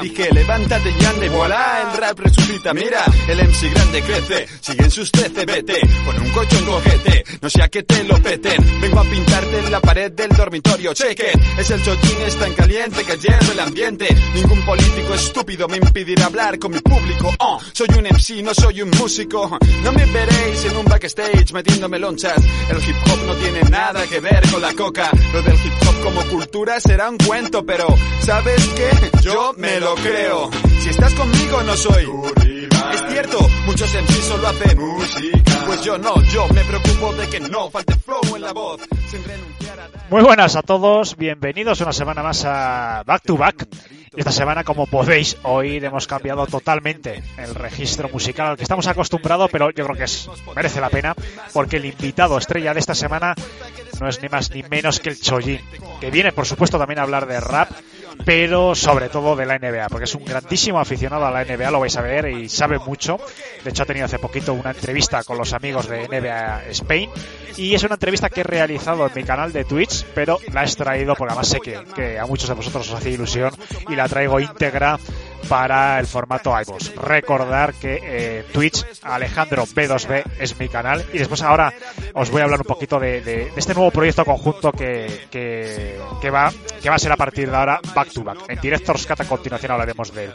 Dije, 0.00 0.28
levántate 0.32 0.94
y 0.98 1.04
anda 1.04 1.26
y 1.26 1.28
voilà, 1.28 1.82
el 1.82 1.98
rap 1.98 2.18
resucita. 2.18 2.74
Mira, 2.74 3.04
el 3.28 3.38
MC 3.38 3.70
grande 3.72 4.02
crece, 4.02 4.46
siguen 4.60 4.90
sus 4.90 5.10
13, 5.10 5.46
vete, 5.46 5.80
con 6.04 6.20
un 6.20 6.30
colchón 6.30 6.64
cojete, 6.64 7.24
no 7.40 7.50
sea 7.50 7.68
que 7.68 7.82
te 7.82 8.04
lo 8.04 8.20
peten. 8.22 8.80
Vengo 8.80 9.00
a 9.00 9.04
pintarte 9.04 9.58
en 9.58 9.70
la 9.70 9.80
pared 9.80 10.12
del 10.12 10.30
dormitorio, 10.30 10.94
cheque, 10.94 11.32
es 11.58 11.70
el 11.70 11.82
chochín, 11.82 12.18
es 12.26 12.36
tan 12.36 12.52
caliente 12.54 13.04
que 13.04 13.16
hierve 13.16 13.52
el 13.52 13.60
ambiente. 13.60 14.08
Ningún 14.34 14.64
político 14.64 15.14
estúpido 15.14 15.68
me 15.68 15.76
impedirá 15.76 16.26
hablar 16.26 16.58
con 16.58 16.72
mi 16.72 16.80
público. 16.80 17.32
Oh, 17.38 17.60
soy 17.72 17.88
un 17.96 18.04
MC, 18.04 18.42
no 18.42 18.54
soy 18.54 18.82
un 18.82 18.90
músico. 18.90 19.58
No 19.82 19.92
me 19.92 20.06
veréis 20.06 20.64
en 20.64 20.76
un 20.76 20.84
backstage 20.84 21.52
metiéndome 21.52 21.98
lonchas. 21.98 22.38
El 22.70 22.78
hip 22.78 22.96
hop 23.10 23.26
no 23.26 23.34
tiene 23.34 23.62
nada 23.70 24.06
que 24.06 24.20
ver 24.20 24.42
con 24.50 24.60
la 24.60 24.72
coca. 24.74 25.10
Lo 25.32 25.42
del 25.42 25.54
hip 25.54 25.72
hop 25.86 26.00
como 26.02 26.22
cultura 26.26 26.80
será 26.80 27.08
un 27.10 27.18
cuento, 27.18 27.64
pero 27.64 27.86
¿sabes 28.20 28.62
qué? 28.76 29.20
Yo 29.22 29.54
me 29.56 29.80
lo 29.80 29.83
creo. 29.92 30.50
Si 30.80 30.88
estás 30.88 31.12
conmigo 31.14 31.62
no 31.62 31.76
soy. 31.76 32.08
Es 32.92 33.04
cierto, 33.10 33.38
muchos 33.66 33.92
MCs 33.92 34.24
solo 34.24 34.48
hacen 34.48 34.78
música. 34.78 35.62
Pues 35.66 35.82
yo 35.82 35.98
no, 35.98 36.22
yo 36.24 36.48
me 36.48 36.64
preocupo 36.64 37.12
de 37.14 37.28
que 37.28 37.40
no 37.40 37.70
falte 37.70 37.94
flow 37.96 38.36
en 38.36 38.42
la 38.42 38.52
voz. 38.52 38.80
Sin 39.10 39.22
renunciar 39.24 39.80
a 39.80 39.90
Muy 40.10 40.22
buenas 40.22 40.56
a 40.56 40.62
todos, 40.62 41.16
bienvenidos 41.16 41.80
una 41.80 41.92
semana 41.92 42.22
más 42.22 42.44
a 42.44 43.02
Back 43.04 43.22
to 43.24 43.36
Back. 43.36 43.66
Esta 44.16 44.30
semana, 44.30 44.62
como 44.62 44.86
podéis 44.86 45.36
oír, 45.42 45.84
hemos 45.84 46.06
cambiado 46.06 46.46
totalmente 46.46 47.22
el 47.36 47.54
registro 47.54 48.08
musical 48.08 48.46
al 48.48 48.56
que 48.56 48.62
estamos 48.62 48.86
acostumbrados, 48.86 49.50
pero 49.50 49.70
yo 49.70 49.84
creo 49.84 49.96
que 49.96 50.04
es, 50.04 50.30
merece 50.54 50.80
la 50.80 50.88
pena, 50.88 51.14
porque 51.52 51.78
el 51.78 51.84
invitado 51.84 52.38
estrella 52.38 52.72
de 52.72 52.80
esta 52.80 52.94
semana 52.94 53.34
no 54.00 54.08
es 54.08 54.22
ni 54.22 54.28
más 54.28 54.52
ni 54.52 54.62
menos 54.62 55.00
que 55.00 55.08
el 55.08 55.20
Chojin, 55.20 55.60
que 56.00 56.10
viene, 56.12 56.30
por 56.30 56.46
supuesto, 56.46 56.78
también 56.78 57.00
a 57.00 57.02
hablar 57.02 57.26
de 57.26 57.40
rap, 57.40 57.70
pero 58.24 58.74
sobre 58.74 59.08
todo 59.08 59.36
de 59.36 59.46
la 59.46 59.58
NBA, 59.58 59.88
porque 59.88 60.04
es 60.04 60.14
un 60.14 60.24
grandísimo 60.24 60.78
aficionado 60.78 61.26
a 61.26 61.30
la 61.30 61.44
NBA, 61.44 61.70
lo 61.70 61.80
vais 61.80 61.96
a 61.96 62.02
ver, 62.02 62.28
y 62.28 62.48
sabe 62.48 62.78
mucho. 62.78 63.18
De 63.62 63.70
hecho, 63.70 63.82
ha 63.82 63.86
tenido 63.86 64.06
hace 64.06 64.18
poquito 64.18 64.52
una 64.54 64.70
entrevista 64.70 65.22
con 65.24 65.38
los 65.38 65.52
amigos 65.52 65.88
de 65.88 66.08
NBA 66.08 66.64
Spain, 66.70 67.10
y 67.56 67.74
es 67.74 67.82
una 67.84 67.94
entrevista 67.94 68.30
que 68.30 68.40
he 68.40 68.44
realizado 68.44 69.06
en 69.06 69.12
mi 69.14 69.24
canal 69.24 69.52
de 69.52 69.64
Twitch, 69.64 70.04
pero 70.14 70.38
la 70.52 70.62
he 70.62 70.64
extraído 70.64 71.14
porque 71.14 71.32
además 71.32 71.48
sé 71.48 71.60
que, 71.60 71.80
que 71.94 72.18
a 72.18 72.26
muchos 72.26 72.48
de 72.48 72.54
vosotros 72.54 72.88
os 72.88 72.94
hace 72.94 73.10
ilusión 73.10 73.52
y 73.88 73.94
la 73.94 74.08
traigo 74.08 74.40
íntegra 74.40 74.98
para 75.48 75.98
el 75.98 76.06
formato 76.06 76.50
iVoox. 76.60 76.94
Recordar 76.96 77.74
que 77.74 78.00
eh, 78.02 78.44
Twitch 78.52 78.84
Alejandro 79.02 79.64
B2B 79.66 80.24
es 80.38 80.58
mi 80.58 80.68
canal 80.68 81.04
y 81.12 81.18
después 81.18 81.42
ahora 81.42 81.72
os 82.14 82.30
voy 82.30 82.40
a 82.40 82.44
hablar 82.44 82.60
un 82.60 82.66
poquito 82.66 82.98
de, 82.98 83.52
este 83.56 83.74
nuevo 83.74 83.90
proyecto 83.90 84.24
conjunto 84.24 84.72
que, 84.72 85.26
que, 85.30 85.98
que 86.20 86.30
va, 86.30 86.52
que 86.82 86.88
va 86.88 86.96
a 86.96 86.98
ser 86.98 87.12
a 87.12 87.16
partir 87.16 87.50
de 87.50 87.56
ahora 87.56 87.80
Back 87.94 88.12
to 88.12 88.22
Back. 88.22 88.38
En 88.48 88.60
Director's 88.60 89.06
Cut 89.06 89.20
a 89.20 89.24
continuación 89.24 89.72
hablaremos 89.72 90.14
de 90.14 90.24
él. 90.24 90.34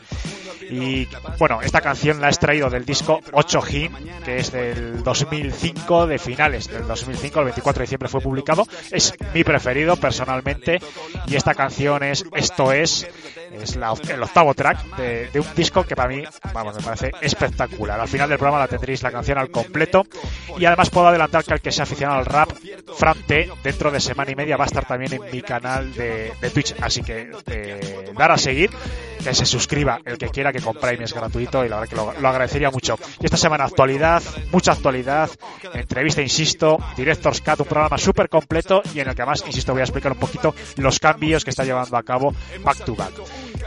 Y 0.69 1.07
bueno, 1.37 1.61
esta 1.61 1.81
canción 1.81 2.21
la 2.21 2.27
he 2.27 2.29
extraído 2.29 2.69
del 2.69 2.85
disco 2.85 3.19
8 3.31 3.61
Him, 3.69 3.91
que 4.23 4.37
es 4.37 4.51
del 4.51 5.03
2005, 5.03 6.07
de 6.07 6.19
finales 6.19 6.67
del 6.67 6.87
2005, 6.87 7.39
el 7.39 7.45
24 7.45 7.79
de 7.79 7.83
diciembre 7.85 8.09
fue 8.09 8.21
publicado. 8.21 8.67
Es 8.91 9.13
mi 9.33 9.43
preferido 9.43 9.95
personalmente. 9.95 10.79
Y 11.27 11.35
esta 11.35 11.53
canción 11.55 12.03
es 12.03 12.23
Esto 12.35 12.71
es, 12.71 13.07
es 13.51 13.75
la- 13.75 13.93
el 14.09 14.21
octavo 14.23 14.53
track 14.53 14.97
de, 14.97 15.27
de 15.29 15.39
un 15.39 15.47
disco 15.55 15.83
que 15.83 15.95
para 15.95 16.09
mí, 16.09 16.23
vamos, 16.53 16.75
me 16.75 16.81
parece 16.81 17.11
espectacular. 17.21 17.99
Al 17.99 18.07
final 18.07 18.29
del 18.29 18.37
programa 18.37 18.59
la 18.59 18.67
tendréis 18.67 19.01
la 19.03 19.11
canción 19.11 19.37
al 19.37 19.49
completo. 19.49 20.03
Y 20.57 20.65
además 20.65 20.89
puedo 20.89 21.07
adelantar 21.07 21.43
que 21.43 21.53
el 21.53 21.61
que 21.61 21.71
sea 21.71 21.83
aficionado 21.83 22.19
al 22.19 22.25
rap, 22.25 22.51
Fran 22.95 23.17
T, 23.25 23.49
dentro 23.63 23.91
de 23.91 23.99
semana 23.99 24.31
y 24.31 24.35
media 24.35 24.57
va 24.57 24.65
a 24.65 24.67
estar 24.67 24.85
también 24.85 25.13
en 25.13 25.21
mi 25.31 25.41
canal 25.41 25.93
de, 25.93 26.31
de 26.39 26.49
Twitch. 26.49 26.75
Así 26.81 27.01
que 27.01 27.31
eh, 27.47 28.11
dar 28.17 28.31
a 28.31 28.37
seguir, 28.37 28.69
que 29.23 29.33
se 29.33 29.45
suscriba 29.45 29.99
el 30.05 30.17
que 30.17 30.29
quiera, 30.29 30.51
que 30.51 30.61
con 30.61 30.75
Prime 30.75 31.03
es 31.03 31.13
gratuito 31.13 31.65
y 31.65 31.69
la 31.69 31.79
verdad 31.79 31.89
que 31.89 32.21
lo, 32.21 32.27
agradecería 32.29 32.71
mucho. 32.71 32.97
Y 33.19 33.25
esta 33.25 33.37
semana 33.37 33.65
actualidad, 33.65 34.21
mucha 34.51 34.71
actualidad, 34.71 35.29
entrevista, 35.73 36.21
insisto, 36.21 36.77
Director's 36.95 37.41
Cut, 37.41 37.59
un 37.59 37.67
programa 37.67 37.97
súper 37.97 38.29
completo 38.29 38.81
y 38.93 38.99
en 38.99 39.09
el 39.09 39.15
que 39.15 39.21
además, 39.21 39.43
insisto, 39.45 39.73
voy 39.73 39.81
a 39.81 39.85
explicar 39.85 40.11
un 40.11 40.19
poquito 40.19 40.55
los 40.77 40.99
cambios 40.99 41.43
que 41.43 41.49
está 41.49 41.63
llevando 41.63 41.95
a 41.97 42.03
cabo 42.03 42.33
Back 42.63 42.85
to 42.85 42.95
Back. 42.95 43.13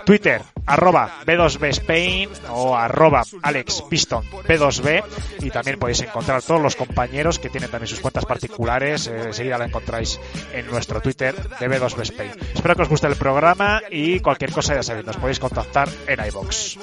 Twitter, 0.04 0.42
arroba 0.66 1.20
B2B 1.26 1.68
Spain 1.68 2.28
o 2.50 2.76
arroba 2.76 3.22
Alex 3.42 3.82
Piston 3.82 4.24
B2B 4.30 5.02
y 5.40 5.50
también 5.50 5.78
podéis 5.78 6.00
encontrar 6.00 6.38
a 6.38 6.40
todos 6.40 6.60
los 6.60 6.76
compañeros 6.76 7.38
que 7.38 7.48
tienen 7.48 7.70
también 7.70 7.88
sus 7.88 8.00
cuentas 8.00 8.24
particulares, 8.24 9.06
eh, 9.06 9.24
enseguida 9.26 9.58
la 9.58 9.66
encontráis 9.66 10.20
en 10.52 10.66
nuestro 10.66 11.00
Twitter 11.00 11.34
de 11.34 11.68
B2B 11.68 12.02
Spain. 12.02 12.32
Espero 12.54 12.76
que 12.76 12.82
os 12.82 12.88
guste 12.88 13.06
el 13.06 13.16
programa 13.16 13.82
y 13.90 14.20
cualquier 14.20 14.52
cosa 14.52 14.74
ya 14.74 14.82
sabéis, 14.82 15.06
nos 15.06 15.16
podéis 15.16 15.38
contactar 15.38 15.88
en 16.06 16.24
iBox. 16.26 16.78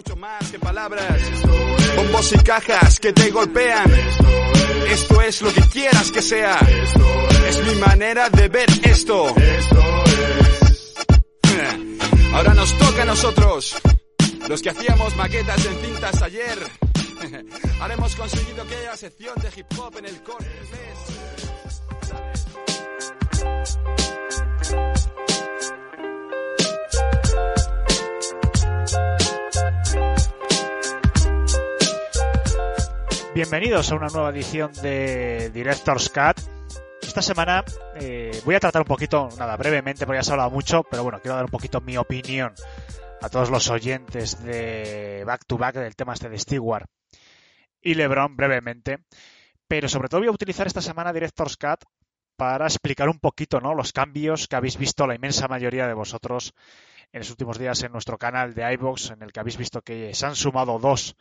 Bombos 1.96 2.34
y 2.34 2.38
cajas 2.40 3.00
que 3.00 3.14
te 3.14 3.32
golpean. 3.32 3.92
Esto 4.90 5.22
es 5.22 5.42
lo 5.42 5.54
que 5.54 5.62
quieras 5.62 6.12
que 6.12 6.22
sea. 6.22 6.58
Es 7.48 7.66
mi 7.66 7.76
manera 7.76 8.30
de 8.30 8.48
ver 8.50 8.70
esto. 8.84 9.34
Ahora 12.34 12.54
nos 12.54 12.78
toca 12.78 13.02
a 13.02 13.06
nosotros, 13.06 13.76
los 14.48 14.62
que 14.62 14.70
hacíamos 14.70 15.16
maquetas 15.16 15.66
en 15.66 15.76
cintas 15.78 16.22
ayer. 16.22 16.58
Ahora 17.82 17.94
hemos 17.96 18.16
conseguido 18.16 18.66
que 18.68 18.76
haya 18.76 18.96
sección 18.96 19.36
de 19.42 19.50
hip 19.56 19.68
hop 19.78 19.98
en 19.98 20.06
el 20.06 20.22
corte. 20.24 20.46
Bienvenidos 33.34 33.92
a 33.92 33.96
una 33.96 34.08
nueva 34.08 34.30
edición 34.30 34.72
de 34.82 35.50
Director's 35.52 36.10
Cut. 36.10 36.59
Esta 37.20 37.34
semana 37.34 37.66
eh, 37.96 38.32
voy 38.46 38.56
a 38.56 38.62
tratar 38.62 38.82
un 38.82 38.88
poquito, 38.88 39.28
nada, 39.38 39.58
brevemente, 39.58 40.06
porque 40.06 40.20
ya 40.20 40.24
se 40.24 40.32
ha 40.32 40.36
hablado 40.36 40.52
mucho, 40.52 40.84
pero 40.90 41.04
bueno, 41.04 41.20
quiero 41.20 41.36
dar 41.36 41.44
un 41.44 41.52
poquito 41.52 41.82
mi 41.82 41.98
opinión 41.98 42.54
a 43.22 43.28
todos 43.28 43.50
los 43.50 43.70
oyentes 43.70 44.42
de 44.42 45.26
Back 45.26 45.42
to 45.46 45.58
Back 45.58 45.76
del 45.76 45.98
tema 45.98 46.14
este 46.14 46.30
de 46.30 46.40
Stewart 46.40 46.86
y 47.82 47.96
LeBron 47.96 48.38
brevemente. 48.38 49.00
Pero 49.68 49.90
sobre 49.90 50.08
todo 50.08 50.22
voy 50.22 50.30
a 50.30 50.32
utilizar 50.32 50.66
esta 50.66 50.82
semana 50.82 51.12
Director's 51.12 51.58
Cut 51.58 51.84
para 52.38 52.68
explicar 52.68 53.10
un 53.10 53.20
poquito 53.20 53.60
¿no? 53.60 53.76
los 53.76 53.92
cambios 53.92 54.48
que 54.48 54.56
habéis 54.56 54.78
visto 54.78 55.06
la 55.06 55.16
inmensa 55.16 55.50
mayoría 55.50 55.88
de 55.88 55.94
vosotros 55.96 56.54
en 57.12 57.20
los 57.20 57.30
últimos 57.32 57.60
días 57.60 57.84
en 57.84 57.92
nuestro 57.92 58.18
canal 58.18 58.54
de 58.54 58.74
iVoox, 58.76 59.12
en 59.12 59.24
el 59.24 59.34
que 59.34 59.42
habéis 59.42 59.58
visto 59.58 59.82
que 59.82 60.14
se 60.14 60.26
han 60.26 60.38
sumado 60.38 60.80
dos, 60.80 61.18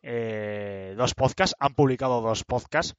eh, 0.00 0.94
dos 0.96 1.12
podcasts, 1.12 1.54
han 1.58 1.74
publicado 1.74 2.22
dos 2.22 2.44
podcasts 2.44 2.94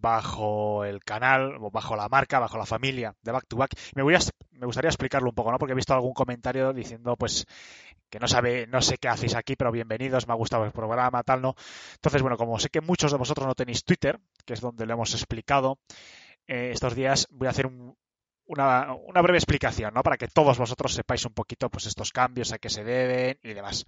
bajo 0.00 0.84
el 0.84 1.02
canal, 1.04 1.56
o 1.60 1.70
bajo 1.70 1.96
la 1.96 2.08
marca, 2.08 2.38
bajo 2.38 2.58
la 2.58 2.66
familia 2.66 3.14
de 3.22 3.32
Back 3.32 3.46
to 3.48 3.56
Back. 3.56 3.70
Me, 3.94 4.02
voy 4.02 4.14
a, 4.14 4.18
me 4.52 4.66
gustaría 4.66 4.88
explicarlo 4.88 5.28
un 5.28 5.34
poco, 5.34 5.52
¿no? 5.52 5.58
Porque 5.58 5.72
he 5.72 5.76
visto 5.76 5.94
algún 5.94 6.12
comentario 6.12 6.72
diciendo, 6.72 7.16
pues, 7.16 7.46
que 8.08 8.18
no 8.18 8.26
sabe, 8.26 8.66
no 8.66 8.82
sé 8.82 8.98
qué 8.98 9.08
hacéis 9.08 9.34
aquí, 9.36 9.56
pero 9.56 9.70
bienvenidos, 9.70 10.26
me 10.26 10.32
ha 10.32 10.36
gustado 10.36 10.64
el 10.64 10.72
programa, 10.72 11.22
tal, 11.22 11.42
¿no? 11.42 11.54
Entonces, 11.94 12.22
bueno, 12.22 12.36
como 12.36 12.58
sé 12.58 12.68
que 12.68 12.80
muchos 12.80 13.12
de 13.12 13.18
vosotros 13.18 13.46
no 13.46 13.54
tenéis 13.54 13.84
Twitter, 13.84 14.18
que 14.44 14.54
es 14.54 14.60
donde 14.60 14.86
lo 14.86 14.94
hemos 14.94 15.14
explicado, 15.14 15.78
eh, 16.46 16.70
estos 16.72 16.94
días 16.94 17.28
voy 17.30 17.46
a 17.46 17.50
hacer 17.50 17.66
un, 17.66 17.96
una, 18.50 18.94
una, 18.94 19.22
breve 19.22 19.38
explicación, 19.38 19.94
¿no? 19.94 20.02
Para 20.02 20.16
que 20.16 20.26
todos 20.26 20.58
vosotros 20.58 20.92
sepáis 20.92 21.24
un 21.24 21.32
poquito, 21.32 21.70
pues, 21.70 21.86
estos 21.86 22.10
cambios, 22.10 22.52
a 22.52 22.58
qué 22.58 22.68
se 22.68 22.82
deben 22.82 23.38
y 23.42 23.52
demás. 23.52 23.86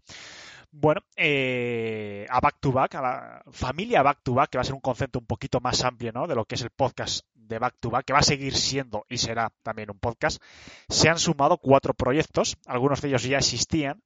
Bueno, 0.70 1.02
eh, 1.16 2.26
a 2.30 2.40
Back 2.40 2.58
to 2.60 2.72
Back, 2.72 2.94
a 2.94 3.02
la 3.02 3.42
familia 3.50 4.02
Back 4.02 4.20
to 4.22 4.34
Back, 4.34 4.50
que 4.50 4.58
va 4.58 4.62
a 4.62 4.64
ser 4.64 4.74
un 4.74 4.80
concepto 4.80 5.18
un 5.18 5.26
poquito 5.26 5.60
más 5.60 5.84
amplio, 5.84 6.12
¿no? 6.12 6.26
De 6.26 6.34
lo 6.34 6.44
que 6.44 6.54
es 6.54 6.62
el 6.62 6.70
podcast 6.70 7.26
de 7.34 7.58
Back 7.58 7.76
to 7.80 7.90
Back, 7.90 8.06
que 8.06 8.12
va 8.12 8.20
a 8.20 8.22
seguir 8.22 8.54
siendo 8.54 9.04
y 9.08 9.18
será 9.18 9.52
también 9.62 9.90
un 9.90 9.98
podcast, 9.98 10.40
se 10.88 11.08
han 11.08 11.18
sumado 11.18 11.58
cuatro 11.58 11.92
proyectos, 11.92 12.56
algunos 12.66 13.02
de 13.02 13.08
ellos 13.08 13.24
ya 13.24 13.38
existían, 13.38 14.02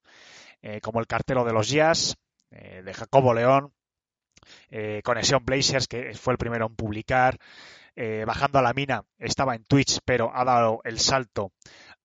eh, 0.62 0.80
como 0.80 1.00
el 1.00 1.06
Cartero 1.06 1.44
de 1.44 1.52
los 1.52 1.68
Jazz, 1.68 2.16
eh, 2.50 2.82
de 2.82 2.94
Jacobo 2.94 3.34
León, 3.34 3.72
eh, 4.70 5.02
Conexión 5.04 5.44
Blazers, 5.44 5.86
que 5.86 6.14
fue 6.14 6.32
el 6.32 6.38
primero 6.38 6.66
en 6.66 6.74
publicar, 6.74 7.38
eh, 7.96 8.24
Bajando 8.26 8.58
a 8.58 8.62
la 8.62 8.74
Mina, 8.74 9.02
estaba 9.18 9.56
en 9.56 9.64
Twitch, 9.64 10.00
pero 10.04 10.30
ha 10.34 10.44
dado 10.44 10.80
el 10.84 11.00
salto 11.00 11.52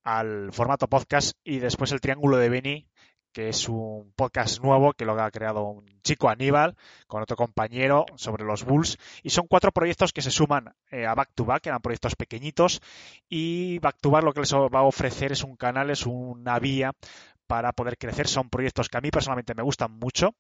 al 0.03 0.51
formato 0.51 0.88
podcast, 0.88 1.38
y 1.43 1.59
después 1.59 1.91
el 1.91 2.01
Triángulo 2.01 2.38
de 2.38 2.49
Beni, 2.49 2.88
que 3.31 3.49
es 3.49 3.69
un 3.69 4.11
podcast 4.15 4.61
nuevo 4.61 4.93
que 4.93 5.05
lo 5.05 5.21
ha 5.21 5.31
creado 5.31 5.63
un 5.63 5.85
chico 6.03 6.29
Aníbal 6.29 6.75
con 7.07 7.21
otro 7.21 7.38
compañero 7.38 8.05
sobre 8.15 8.43
los 8.43 8.63
Bulls. 8.63 8.97
Y 9.23 9.29
son 9.29 9.47
cuatro 9.47 9.71
proyectos 9.71 10.11
que 10.11 10.21
se 10.21 10.31
suman 10.31 10.73
eh, 10.89 11.05
a 11.05 11.15
Back 11.15 11.29
to 11.35 11.45
Back, 11.45 11.67
eran 11.67 11.81
proyectos 11.81 12.15
pequeñitos. 12.15 12.81
Y 13.29 13.79
Back 13.79 13.97
to 14.01 14.09
Back 14.09 14.23
lo 14.23 14.33
que 14.33 14.41
les 14.41 14.53
va 14.53 14.79
a 14.79 14.83
ofrecer 14.83 15.31
es 15.31 15.43
un 15.43 15.55
canal, 15.55 15.89
es 15.91 16.05
una 16.05 16.59
vía 16.59 16.91
para 17.47 17.71
poder 17.71 17.97
crecer. 17.97 18.27
Son 18.27 18.49
proyectos 18.49 18.89
que 18.89 18.97
a 18.97 19.01
mí 19.01 19.11
personalmente 19.11 19.55
me 19.55 19.63
gustan 19.63 19.91
mucho 19.91 20.35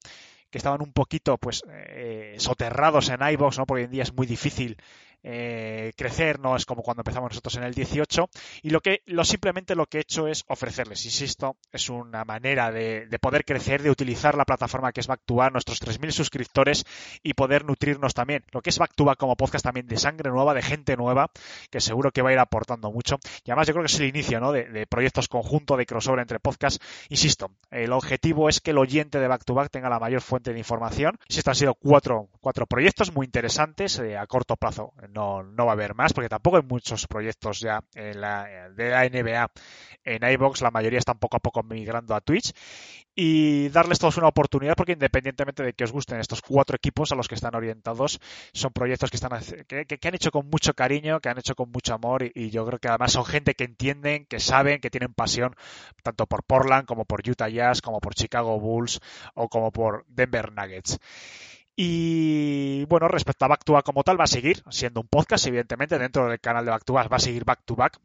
que 0.49 0.57
estaban 0.57 0.81
un 0.81 0.91
poquito 0.91 1.37
pues 1.37 1.63
eh, 1.69 2.35
soterrados 2.37 3.09
en 3.09 3.21
iBox, 3.21 3.57
¿no? 3.57 3.65
Porque 3.65 3.83
hoy 3.83 3.85
en 3.85 3.91
día 3.91 4.03
es 4.03 4.13
muy 4.13 4.27
difícil 4.27 4.75
eh, 5.23 5.93
crecer, 5.95 6.39
no 6.39 6.55
es 6.55 6.65
como 6.65 6.81
cuando 6.81 7.01
empezamos 7.01 7.31
nosotros 7.31 7.55
en 7.57 7.63
el 7.63 7.73
18. 7.73 8.29
Y 8.63 8.69
lo 8.69 8.81
que 8.81 9.01
lo 9.05 9.23
simplemente 9.23 9.75
lo 9.75 9.85
que 9.85 9.97
he 9.97 10.01
hecho 10.01 10.27
es 10.27 10.43
ofrecerles, 10.47 11.05
insisto, 11.05 11.57
es 11.71 11.89
una 11.89 12.25
manera 12.25 12.71
de, 12.71 13.07
poder 13.21 13.45
crecer, 13.45 13.83
de 13.83 13.91
utilizar 13.91 14.35
la 14.35 14.45
plataforma 14.45 14.91
que 14.91 15.01
es 15.01 15.07
Bactuba, 15.07 15.49
nuestros 15.49 15.81
3.000 15.81 16.11
suscriptores 16.11 16.85
y 17.23 17.33
poder 17.33 17.65
nutrirnos 17.65 18.13
también. 18.13 18.43
Lo 18.51 18.61
que 18.61 18.71
es 18.71 18.79
Bactuba 18.79 19.15
como 19.15 19.35
podcast 19.35 19.63
también 19.63 19.87
de 19.87 19.97
sangre 19.97 20.31
nueva, 20.31 20.53
de 20.53 20.61
gente 20.61 20.97
nueva, 20.97 21.29
que 21.69 21.79
seguro 21.79 22.11
que 22.11 22.21
va 22.21 22.29
a 22.29 22.33
ir 22.33 22.39
aportando 22.39 22.91
mucho. 22.91 23.17
Y 23.45 23.51
además 23.51 23.67
yo 23.67 23.73
creo 23.73 23.83
que 23.83 23.91
es 23.91 23.99
el 23.99 24.07
inicio 24.07 24.39
¿no? 24.39 24.51
de, 24.51 24.87
proyectos 24.87 25.27
conjunto, 25.27 25.77
de 25.77 25.85
crossover 25.85 26.19
entre 26.19 26.39
podcasts. 26.39 26.79
Insisto, 27.09 27.51
el 27.69 27.91
objetivo 27.91 28.49
es 28.49 28.59
que 28.59 28.71
el 28.71 28.77
oyente 28.77 29.19
de 29.19 29.27
Back 29.27 29.45
to 29.45 29.53
Back 29.53 29.69
tenga 29.71 29.89
la 29.89 29.99
mayor 29.99 30.21
fuente 30.21 30.51
de 30.51 30.59
información. 30.59 31.17
Insisto, 31.27 31.51
han 31.51 31.55
sido 31.55 31.75
cuatro, 31.75 32.29
cuatro 32.39 32.65
proyectos 32.65 33.13
muy 33.13 33.25
interesantes 33.25 33.99
eh, 33.99 34.17
a 34.17 34.25
corto 34.25 34.55
plazo 34.55 34.93
no, 35.13 35.43
no 35.43 35.65
va 35.65 35.71
a 35.71 35.73
haber 35.73 35.95
más, 35.95 36.13
porque 36.13 36.29
tampoco 36.29 36.57
hay 36.57 36.63
muchos 36.63 37.07
proyectos 37.07 37.59
ya 37.59 37.83
en 37.95 38.21
la, 38.21 38.69
de 38.69 38.89
la 38.89 39.07
NBA 39.07 39.51
en 40.03 40.23
iBox, 40.23 40.61
la 40.61 40.71
mayoría 40.71 40.99
están 40.99 41.19
poco 41.19 41.37
a 41.37 41.39
poco 41.39 41.63
migrando 41.63 42.15
a 42.15 42.21
Twitch 42.21 42.53
y 43.13 43.69
darles 43.69 43.99
todos 43.99 44.17
una 44.17 44.27
oportunidad 44.27 44.75
porque 44.75 44.93
independientemente 44.93 45.63
de 45.63 45.73
que 45.73 45.83
os 45.83 45.91
gusten 45.91 46.19
estos 46.19 46.41
cuatro 46.41 46.75
equipos 46.75 47.11
a 47.11 47.15
los 47.15 47.27
que 47.27 47.35
están 47.35 47.55
orientados, 47.55 48.19
son 48.53 48.71
proyectos 48.71 49.11
que 49.11 49.17
están 49.17 49.31
que, 49.67 49.85
que, 49.85 50.07
han 50.07 50.15
hecho 50.15 50.31
con 50.31 50.49
mucho 50.49 50.73
cariño, 50.73 51.19
que 51.19 51.29
han 51.29 51.37
hecho 51.37 51.55
con 51.55 51.71
mucho 51.71 51.93
amor 51.93 52.23
y, 52.23 52.31
y, 52.33 52.49
yo 52.49 52.65
creo 52.65 52.79
que 52.79 52.87
además 52.87 53.11
son 53.11 53.25
gente 53.25 53.53
que 53.53 53.65
entienden, 53.65 54.25
que 54.25 54.39
saben, 54.39 54.79
que 54.79 54.89
tienen 54.89 55.13
pasión 55.13 55.55
tanto 56.03 56.25
por 56.25 56.43
Portland 56.43 56.85
como 56.85 57.05
por 57.05 57.21
Utah 57.27 57.49
Jazz, 57.49 57.81
como 57.81 57.99
por 57.99 58.15
Chicago 58.15 58.59
Bulls 58.59 58.99
o 59.35 59.49
como 59.49 59.71
por 59.71 60.05
Denver 60.07 60.51
Nuggets. 60.51 60.99
Y 61.83 62.85
bueno, 62.85 63.07
respecto 63.07 63.43
a 63.43 63.47
Back 63.47 63.63
to 63.63 63.73
Back 63.73 63.83
como 63.83 64.03
tal, 64.03 64.19
va 64.19 64.25
a 64.25 64.27
seguir 64.27 64.61
siendo 64.69 65.01
un 65.01 65.07
podcast, 65.07 65.47
evidentemente, 65.47 65.97
dentro 65.97 66.29
del 66.29 66.39
canal 66.39 66.63
de 66.63 66.69
Back 66.69 66.85
to 66.85 66.93
Back 66.93 67.11
va 67.11 67.15
a 67.15 67.19
seguir 67.19 67.43
Back 67.43 67.63
to 67.65 67.75
Back. 67.75 67.99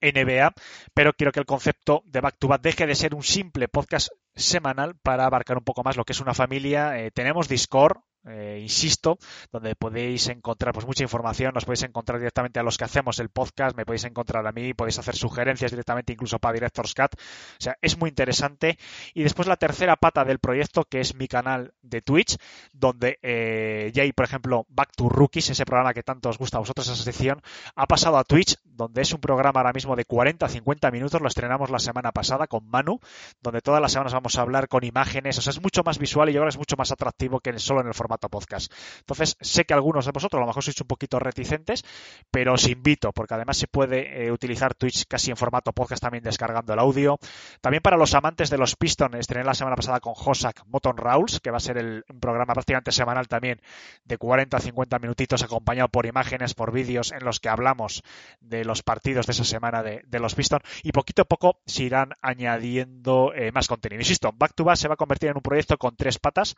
NBA, 0.00 0.54
pero 0.94 1.12
quiero 1.12 1.32
que 1.32 1.40
el 1.40 1.46
concepto 1.46 2.04
de 2.06 2.20
Back 2.20 2.36
to 2.38 2.46
Back 2.46 2.62
deje 2.62 2.86
de 2.86 2.94
ser 2.94 3.16
un 3.16 3.24
simple 3.24 3.66
podcast 3.66 4.10
semanal 4.36 4.94
para 5.02 5.26
abarcar 5.26 5.58
un 5.58 5.64
poco 5.64 5.82
más 5.82 5.96
lo 5.96 6.04
que 6.04 6.12
es 6.12 6.20
una 6.20 6.32
familia. 6.32 6.96
Eh, 7.00 7.10
tenemos 7.10 7.48
Discord, 7.48 7.98
eh, 8.24 8.60
insisto, 8.62 9.18
donde 9.50 9.74
podéis 9.74 10.28
encontrar 10.28 10.72
pues 10.72 10.86
mucha 10.86 11.02
información, 11.02 11.52
nos 11.54 11.64
podéis 11.64 11.82
encontrar 11.82 12.18
directamente 12.20 12.60
a 12.60 12.62
los 12.62 12.78
que 12.78 12.84
hacemos 12.84 13.18
el 13.18 13.30
podcast, 13.30 13.76
me 13.76 13.84
podéis 13.84 14.04
encontrar 14.04 14.46
a 14.46 14.52
mí, 14.52 14.74
podéis 14.74 14.98
hacer 14.98 15.16
sugerencias 15.16 15.70
directamente 15.70 16.12
incluso 16.12 16.38
para 16.38 16.54
Directors 16.54 16.94
Cut, 16.94 17.14
o 17.14 17.18
sea, 17.58 17.76
es 17.80 17.98
muy 17.98 18.10
interesante. 18.10 18.78
Y 19.14 19.22
después 19.22 19.48
la 19.48 19.56
tercera 19.56 19.96
pata 19.96 20.24
del 20.24 20.38
proyecto, 20.38 20.84
que 20.84 21.00
es 21.00 21.14
mi 21.14 21.26
canal 21.26 21.74
de 21.82 22.00
Twitch, 22.00 22.36
donde 22.72 23.18
eh, 23.22 23.90
ya 23.92 24.04
hay, 24.04 24.12
por 24.12 24.24
ejemplo, 24.24 24.66
Back 24.68 24.92
to 24.96 25.08
Rookies, 25.08 25.50
ese 25.50 25.64
programa 25.64 25.92
que 25.92 26.02
tanto 26.02 26.28
os 26.28 26.38
gusta 26.38 26.58
a 26.58 26.60
vosotros, 26.60 26.86
esa 26.86 27.02
sección, 27.02 27.42
ha 27.74 27.86
pasado 27.86 28.18
a 28.18 28.24
Twitch, 28.24 28.56
donde 28.64 29.02
es 29.02 29.12
un 29.12 29.20
programa 29.20 29.60
ahora 29.60 29.72
mismo 29.72 29.96
de 29.96 30.04
40 30.04 30.46
a 30.46 30.48
50 30.48 30.90
minutos, 30.90 31.20
lo 31.20 31.28
estrenamos 31.28 31.70
la 31.70 31.78
semana 31.78 32.12
pasada 32.12 32.46
con 32.46 32.68
Manu, 32.68 33.00
donde 33.42 33.60
todas 33.60 33.80
las 33.80 33.92
semanas 33.92 34.12
vamos 34.12 34.38
a 34.38 34.42
hablar 34.42 34.68
con 34.68 34.84
imágenes, 34.84 35.38
o 35.38 35.42
sea, 35.42 35.50
es 35.50 35.60
mucho 35.60 35.82
más 35.84 35.98
visual 35.98 36.30
y 36.30 36.36
ahora 36.36 36.50
es 36.50 36.58
mucho 36.58 36.76
más 36.76 36.92
atractivo 36.92 37.40
que 37.40 37.58
solo 37.58 37.80
en 37.80 37.88
el 37.88 37.94
formato 37.94 38.11
podcast. 38.18 38.72
Entonces, 38.98 39.36
sé 39.40 39.64
que 39.64 39.74
algunos 39.74 40.06
de 40.06 40.12
vosotros 40.12 40.38
a 40.38 40.42
lo 40.42 40.46
mejor 40.46 40.62
sois 40.62 40.80
un 40.80 40.86
poquito 40.86 41.18
reticentes, 41.18 41.84
pero 42.30 42.54
os 42.54 42.66
invito, 42.68 43.12
porque 43.12 43.34
además 43.34 43.56
se 43.56 43.66
puede 43.66 44.26
eh, 44.26 44.32
utilizar 44.32 44.74
Twitch 44.74 45.06
casi 45.06 45.30
en 45.30 45.36
formato 45.36 45.72
podcast 45.72 46.02
también 46.02 46.24
descargando 46.24 46.72
el 46.72 46.78
audio. 46.78 47.18
También 47.60 47.82
para 47.82 47.96
los 47.96 48.14
amantes 48.14 48.50
de 48.50 48.58
los 48.58 48.76
Pistons, 48.76 49.16
estrené 49.16 49.44
la 49.44 49.54
semana 49.54 49.76
pasada 49.76 50.00
con 50.00 50.14
Hosak 50.16 50.62
Moton 50.66 50.96
Rawls, 50.96 51.40
que 51.40 51.50
va 51.50 51.56
a 51.56 51.60
ser 51.60 51.78
el, 51.78 52.04
un 52.08 52.20
programa 52.20 52.54
prácticamente 52.54 52.92
semanal 52.92 53.28
también 53.28 53.60
de 54.04 54.18
40 54.18 54.56
a 54.56 54.60
50 54.60 54.98
minutitos 54.98 55.42
acompañado 55.42 55.88
por 55.88 56.06
imágenes, 56.06 56.54
por 56.54 56.72
vídeos 56.72 57.12
en 57.12 57.24
los 57.24 57.40
que 57.40 57.48
hablamos 57.48 58.02
de 58.40 58.64
los 58.64 58.82
partidos 58.82 59.26
de 59.26 59.32
esa 59.32 59.44
semana 59.44 59.82
de, 59.82 60.02
los 60.18 60.34
Pistons 60.34 60.62
y 60.82 60.92
poquito 60.92 61.22
a 61.22 61.24
poco 61.24 61.60
se 61.66 61.84
irán 61.84 62.10
añadiendo 62.20 63.32
eh, 63.34 63.50
más 63.52 63.68
contenido. 63.68 64.00
Insisto, 64.00 64.32
Back 64.32 64.54
to 64.54 64.64
Back 64.64 64.76
se 64.76 64.88
va 64.88 64.94
a 64.94 64.96
convertir 64.96 65.30
en 65.30 65.36
un 65.36 65.42
proyecto 65.42 65.76
con 65.78 65.96
tres 65.96 66.18
patas, 66.18 66.54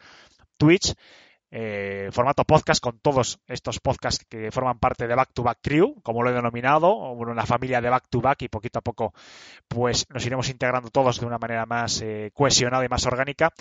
Twitch, 0.58 0.94
eh, 1.56 2.08
formato 2.10 2.42
podcast 2.44 2.82
con 2.82 2.98
todos 2.98 3.38
estos 3.46 3.78
podcasts 3.78 4.26
que 4.28 4.50
forman 4.50 4.80
parte 4.80 5.06
de 5.06 5.14
Back 5.14 5.30
to 5.32 5.44
Back 5.44 5.58
Crew, 5.62 6.00
como 6.02 6.24
lo 6.24 6.30
he 6.30 6.32
denominado, 6.32 6.92
una 7.12 7.46
familia 7.46 7.80
de 7.80 7.90
Back 7.90 8.08
to 8.10 8.20
Back 8.20 8.42
y 8.42 8.48
poquito 8.48 8.80
a 8.80 8.82
poco 8.82 9.14
pues 9.68 10.04
nos 10.10 10.26
iremos 10.26 10.48
integrando 10.48 10.90
todos 10.90 11.20
de 11.20 11.26
una 11.26 11.38
manera 11.38 11.64
más 11.64 12.02
eh, 12.02 12.32
cohesionada 12.34 12.84
y 12.84 12.88
más 12.88 13.06
orgánica. 13.06 13.52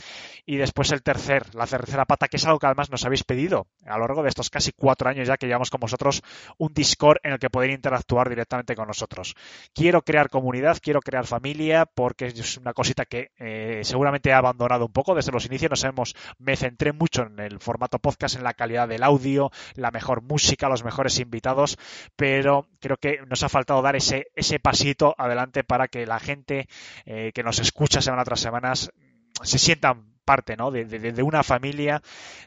Y 0.44 0.58
después 0.58 0.92
el 0.92 1.04
tercer, 1.04 1.54
la 1.54 1.68
tercera 1.68 2.06
pata, 2.06 2.28
que 2.28 2.38
es 2.38 2.46
algo 2.46 2.58
que 2.58 2.66
además 2.66 2.90
nos 2.90 3.06
habéis 3.06 3.24
pedido 3.24 3.68
a 3.86 3.98
lo 4.00 4.08
largo 4.08 4.24
de 4.24 4.30
estos 4.30 4.50
casi 4.50 4.72
cuatro 4.72 5.08
años 5.08 5.28
ya 5.28 5.38
que 5.38 5.46
llevamos 5.46 5.70
con 5.70 5.80
vosotros 5.80 6.24
un 6.58 6.74
Discord 6.74 7.20
en 7.22 7.34
el 7.34 7.40
que 7.40 7.52
poder 7.52 7.70
interactuar 7.70 8.28
directamente 8.28 8.76
con 8.76 8.88
nosotros. 8.88 9.36
Quiero 9.72 10.02
crear 10.02 10.32
comunidad, 10.32 10.80
quiero 10.82 11.00
crear 11.00 11.28
familia, 11.28 11.86
porque 11.86 12.26
es 12.26 12.58
una 12.58 12.74
cosita 12.74 13.06
que 13.06 13.30
eh, 13.38 13.82
seguramente 13.84 14.32
he 14.32 14.34
abandonado 14.34 14.88
un 14.88 14.92
poco 14.92 15.14
desde 15.14 15.32
los 15.32 15.46
inicios. 15.46 15.70
Nos 15.70 15.84
hemos, 15.84 16.16
me 16.40 16.56
centré 16.56 16.92
mucho 16.92 17.22
en 17.22 17.40
el 17.40 17.60
formato 17.60 17.83
podcast 17.90 18.36
en 18.36 18.44
la 18.44 18.54
calidad 18.54 18.88
del 18.88 19.04
audio, 19.04 19.52
la 19.76 19.92
mejor 19.92 20.22
música, 20.22 20.70
los 20.70 20.84
mejores 20.84 21.20
invitados, 21.20 21.78
pero 22.16 22.68
creo 22.80 22.98
que 22.98 23.20
nos 23.28 23.44
ha 23.44 23.50
faltado 23.50 23.82
dar 23.82 23.96
ese, 23.96 24.28
ese 24.36 24.60
pasito 24.60 25.16
adelante 25.18 25.64
para 25.64 25.88
que 25.88 26.06
la 26.06 26.20
gente 26.20 26.68
eh, 27.06 27.32
que 27.34 27.44
nos 27.44 27.60
escucha 27.60 28.02
semana 28.02 28.24
tras 28.24 28.40
semana 28.40 28.74
se 28.76 29.60
sientan 29.60 30.14
parte 30.24 30.56
¿no? 30.56 30.72
De, 30.72 30.86
de, 30.86 31.24
una 31.24 31.44
familia, 31.44 32.02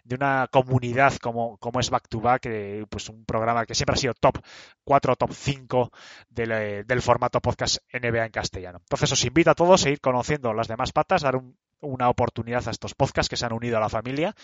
de 0.04 0.14
una 0.14 0.48
comunidad 0.50 1.14
como, 1.16 1.58
como 1.58 1.80
es 1.80 1.90
Back 1.90 2.08
to 2.08 2.20
Back, 2.20 2.46
eh, 2.46 2.84
pues 2.88 3.08
un 3.08 3.24
programa 3.24 3.66
que 3.66 3.74
siempre 3.74 3.94
ha 3.94 3.98
sido 3.98 4.14
top 4.14 4.38
4, 4.84 5.16
top 5.16 5.32
5 5.32 5.92
del, 6.28 6.52
eh, 6.52 6.84
del, 6.84 7.02
formato 7.02 7.40
podcast 7.40 7.78
NBA 7.92 8.26
en 8.26 8.32
castellano. 8.32 8.78
Entonces 8.78 9.12
os 9.12 9.24
invito 9.24 9.50
a 9.50 9.54
todos 9.54 9.84
a 9.84 9.90
ir 9.90 10.00
conociendo 10.00 10.52
las 10.52 10.68
demás 10.68 10.92
patas, 10.92 11.22
dar 11.22 11.36
un, 11.36 11.56
una 11.80 12.08
oportunidad 12.08 12.66
a 12.66 12.70
estos 12.70 12.94
podcasts 12.94 13.28
que 13.28 13.36
se 13.36 13.46
han 13.46 13.52
unido 13.52 13.76
a 13.76 13.80
la 13.80 13.88
familia. 13.88 14.34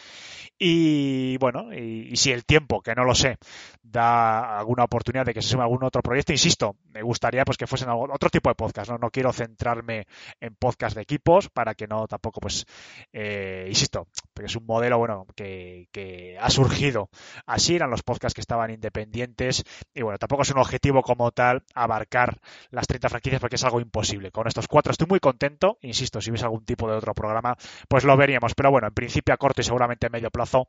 Y 0.59 1.37
bueno, 1.39 1.73
y, 1.73 2.17
si 2.17 2.31
el 2.31 2.45
tiempo, 2.45 2.83
que 2.83 2.95
no 2.95 3.05
lo 3.05 3.15
sé, 3.15 3.39
da 3.83 4.59
alguna 4.59 4.85
oportunidad 4.85 5.27
de 5.27 5.35
que 5.35 5.43
se 5.43 5.49
sume 5.49 5.63
algún 5.63 5.85
otro 5.85 6.03
proyecto, 6.03 6.33
insisto, 6.33 6.77
me 6.93 7.03
gustaría 7.03 7.45
pues 7.45 7.59
que 7.59 7.67
fuesen 7.67 7.89
otro 7.91 8.31
tipo 8.31 8.49
de 8.49 8.55
podcast, 8.55 8.91
¿no? 8.91 8.99
No 8.99 9.11
quiero 9.11 9.33
centrarme 9.33 10.07
en 10.41 10.55
podcast 10.55 10.95
de 10.97 11.03
equipos 11.03 11.49
para 11.49 11.75
que 11.75 11.87
no 11.87 12.07
tampoco, 12.07 12.41
pues, 12.41 12.67
eh, 13.13 13.67
insisto, 13.69 14.07
porque 14.33 14.47
es 14.47 14.57
un 14.57 14.67
modelo, 14.67 14.99
bueno, 14.99 15.27
que, 15.35 15.89
que 15.93 16.37
ha 16.41 16.51
surgido 16.51 17.09
así, 17.47 17.77
eran 17.77 17.91
los 17.91 18.03
podcasts 18.03 18.35
que 18.35 18.41
estaban 18.41 18.71
independientes 18.71 19.65
y 19.95 20.03
bueno, 20.03 20.19
tampoco 20.19 20.43
es 20.43 20.51
un 20.51 20.59
objetivo 20.59 21.03
como 21.03 21.31
tal 21.33 21.63
abarcar 21.75 22.41
las 22.71 22.87
30 22.87 23.09
franquicias 23.09 23.41
porque 23.41 23.57
es 23.57 23.65
algo 23.65 23.81
imposible. 23.81 24.31
Con 24.31 24.47
estos 24.47 24.69
cuatro 24.69 24.93
estoy 24.93 25.07
muy 25.09 25.21
contento, 25.21 25.79
insisto, 25.83 26.21
si 26.21 26.31
hubiese 26.31 26.45
algún 26.45 26.65
tipo 26.65 26.89
de 26.89 26.97
otro 26.97 27.15
programa, 27.23 27.57
pues 27.89 28.05
lo 28.05 28.17
veríamos. 28.17 28.55
Pero 28.55 28.71
bueno, 28.71 28.89
en 28.89 28.95
principio 28.95 29.33
a 29.33 29.37
corto 29.37 29.61
y 29.61 29.65
seguramente 29.65 30.07
a 30.07 30.11
medio 30.11 30.31
plazo, 30.31 30.69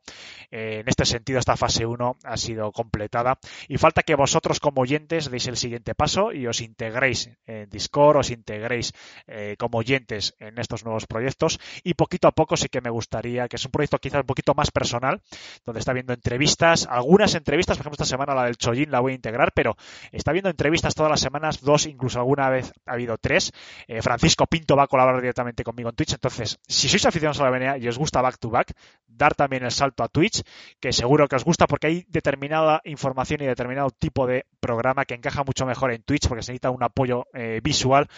eh, 0.50 0.78
en 0.80 0.88
este 0.88 1.04
sentido, 1.04 1.38
esta 1.40 1.56
fase 1.56 1.84
1 1.84 2.16
ha 2.22 2.36
sido 2.36 2.70
completada. 2.70 3.38
Y 3.68 3.78
falta 3.78 4.02
que 4.02 4.14
vosotros 4.14 4.60
como 4.60 4.82
oyentes 4.82 5.30
deis 5.30 5.46
el 5.48 5.56
siguiente 5.56 5.94
paso 5.94 6.32
y 6.32 6.46
os 6.46 6.60
integréis 6.60 7.30
en 7.46 7.68
Discord, 7.70 8.18
os 8.18 8.30
integréis 8.30 8.92
eh, 9.26 9.56
como 9.58 9.78
oyentes 9.78 10.34
en 10.38 10.58
estos 10.58 10.84
nuevos 10.84 11.06
proyectos. 11.06 11.58
Y 11.82 11.94
poquito 11.94 12.28
a 12.28 12.32
poco 12.32 12.56
sí 12.56 12.68
que 12.68 12.80
me 12.80 12.90
gustaría, 12.90 13.48
que 13.48 13.56
es 13.56 13.64
un 13.64 13.72
proyecto 13.72 13.98
quizás 13.98 14.20
un 14.20 14.26
poquito 14.26 14.54
más 14.54 14.70
personal, 14.70 15.20
donde 15.64 15.80
está 15.80 15.92
viendo 15.92 16.12
entrevistas, 16.12 16.86
algunas 16.88 17.34
entrevistas, 17.34 17.76
por 17.76 17.82
ejemplo, 17.82 18.02
esta 18.02 18.16
semana 18.16 18.34
la 18.34 18.44
del 18.44 18.56
Chollín 18.56 18.90
la 18.90 19.00
voy 19.00 19.12
a 19.12 19.14
integrar, 19.16 19.52
pero 19.52 19.76
está 20.12 20.32
viendo 20.32 20.50
entrevistas 20.50 20.94
todas 20.94 21.10
las 21.10 21.20
semanas, 21.20 21.60
dos, 21.60 21.86
incluso 21.86 22.18
alguna 22.18 22.48
vez 22.50 22.72
ha 22.86 22.92
habido 22.92 23.16
tres. 23.18 23.52
Eh, 23.88 24.02
Francisco 24.02 24.46
Pinto 24.46 24.76
va 24.76 24.84
a 24.84 24.86
colaborar 24.86 25.20
directamente 25.20 25.64
conmigo 25.64 25.88
en 25.88 25.96
Twitch, 25.96 26.12
entonces 26.12 26.43
si 26.46 26.88
sois 26.88 27.04
aficionados 27.06 27.40
a 27.40 27.50
la 27.50 27.58
NBA 27.58 27.78
y 27.78 27.88
os 27.88 27.98
gusta 27.98 28.22
Back 28.22 28.38
to 28.38 28.50
Back, 28.50 28.72
dar 29.06 29.34
también 29.34 29.64
el 29.64 29.70
salto 29.70 30.02
a 30.02 30.08
Twitch, 30.08 30.42
que 30.80 30.92
seguro 30.92 31.28
que 31.28 31.36
os 31.36 31.44
gusta 31.44 31.66
porque 31.66 31.86
hay 31.86 32.04
determinada 32.08 32.80
información 32.84 33.42
y 33.42 33.46
determinado 33.46 33.90
tipo 33.90 34.26
de 34.26 34.46
programa 34.60 35.04
que 35.04 35.14
encaja 35.14 35.44
mucho 35.44 35.66
mejor 35.66 35.92
en 35.92 36.02
Twitch 36.02 36.28
porque 36.28 36.42
se 36.42 36.52
necesita 36.52 36.70
un 36.70 36.82
apoyo 36.82 37.26
eh, 37.32 37.60
visual 37.62 38.08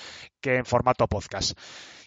que 0.41 0.57
en 0.57 0.65
formato 0.65 1.07
podcast. 1.07 1.59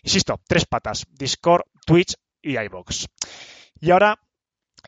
Insisto, 0.04 0.40
tres 0.48 0.66
patas, 0.66 1.06
Discord, 1.12 1.64
Twitch 1.86 2.16
y 2.42 2.58
iBox. 2.58 3.08
Y 3.82 3.92
ahora 3.92 4.20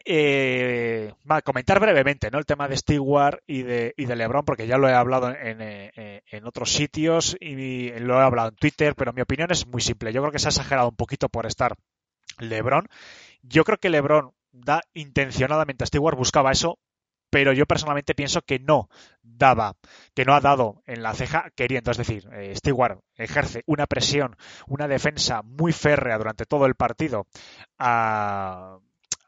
eh, 0.06 1.14
comentar 1.44 1.80
brevemente 1.80 2.30
¿no? 2.32 2.40
el 2.40 2.46
tema 2.46 2.68
de 2.68 2.78
Stewart 2.78 3.42
y 3.48 3.64
de, 3.64 3.94
y 3.98 4.06
de 4.06 4.16
LeBron, 4.16 4.46
porque 4.46 4.68
ya 4.68 4.78
lo 4.78 4.88
he 4.90 4.94
hablado 4.94 5.30
en, 5.30 5.62
en, 5.62 5.92
en, 5.96 6.46
otros 6.46 6.72
sitios 6.72 7.36
y 7.40 7.90
lo 8.00 8.20
he 8.20 8.24
hablado 8.24 8.50
en 8.50 8.56
Twitter, 8.56 8.96
pero 8.96 9.14
mi 9.14 9.22
opinión 9.22 9.52
es 9.52 9.68
muy 9.68 9.82
simple. 9.82 10.14
Yo 10.14 10.22
creo 10.22 10.32
que 10.32 10.40
se 10.40 10.48
ha 10.48 10.50
exagerado 10.50 10.90
un 10.90 10.96
poquito 10.96 11.30
por 11.30 11.46
estar 11.46 11.76
LeBron. 12.40 12.88
Yo 13.42 13.64
creo 13.64 13.78
que 13.78 13.90
LeBron 13.90 14.34
da 14.52 14.82
intencionadamente 14.94 15.84
a 15.84 15.88
Stewart, 15.88 16.18
buscaba 16.18 16.52
eso, 16.52 16.80
pero 17.30 17.54
yo 17.54 17.66
personalmente 17.66 18.14
pienso 18.14 18.42
que 18.42 18.60
no 18.60 18.90
daba, 19.24 19.76
que 20.14 20.26
no 20.26 20.36
ha 20.36 20.42
dado 20.42 20.84
en 20.86 21.02
la 21.02 21.14
ceja 21.14 21.50
queriendo. 21.56 21.90
Es 21.90 21.98
decir, 21.98 22.28
eh, 22.34 22.54
Stewart 22.56 23.00
ejerce 23.16 23.64
una 23.66 23.88
presión, 23.88 24.36
una 24.68 24.88
defensa 24.88 25.42
muy 25.42 25.72
férrea 25.72 26.18
durante 26.18 26.46
todo 26.46 26.66
el 26.66 26.76
partido 26.76 27.28
a 27.80 28.80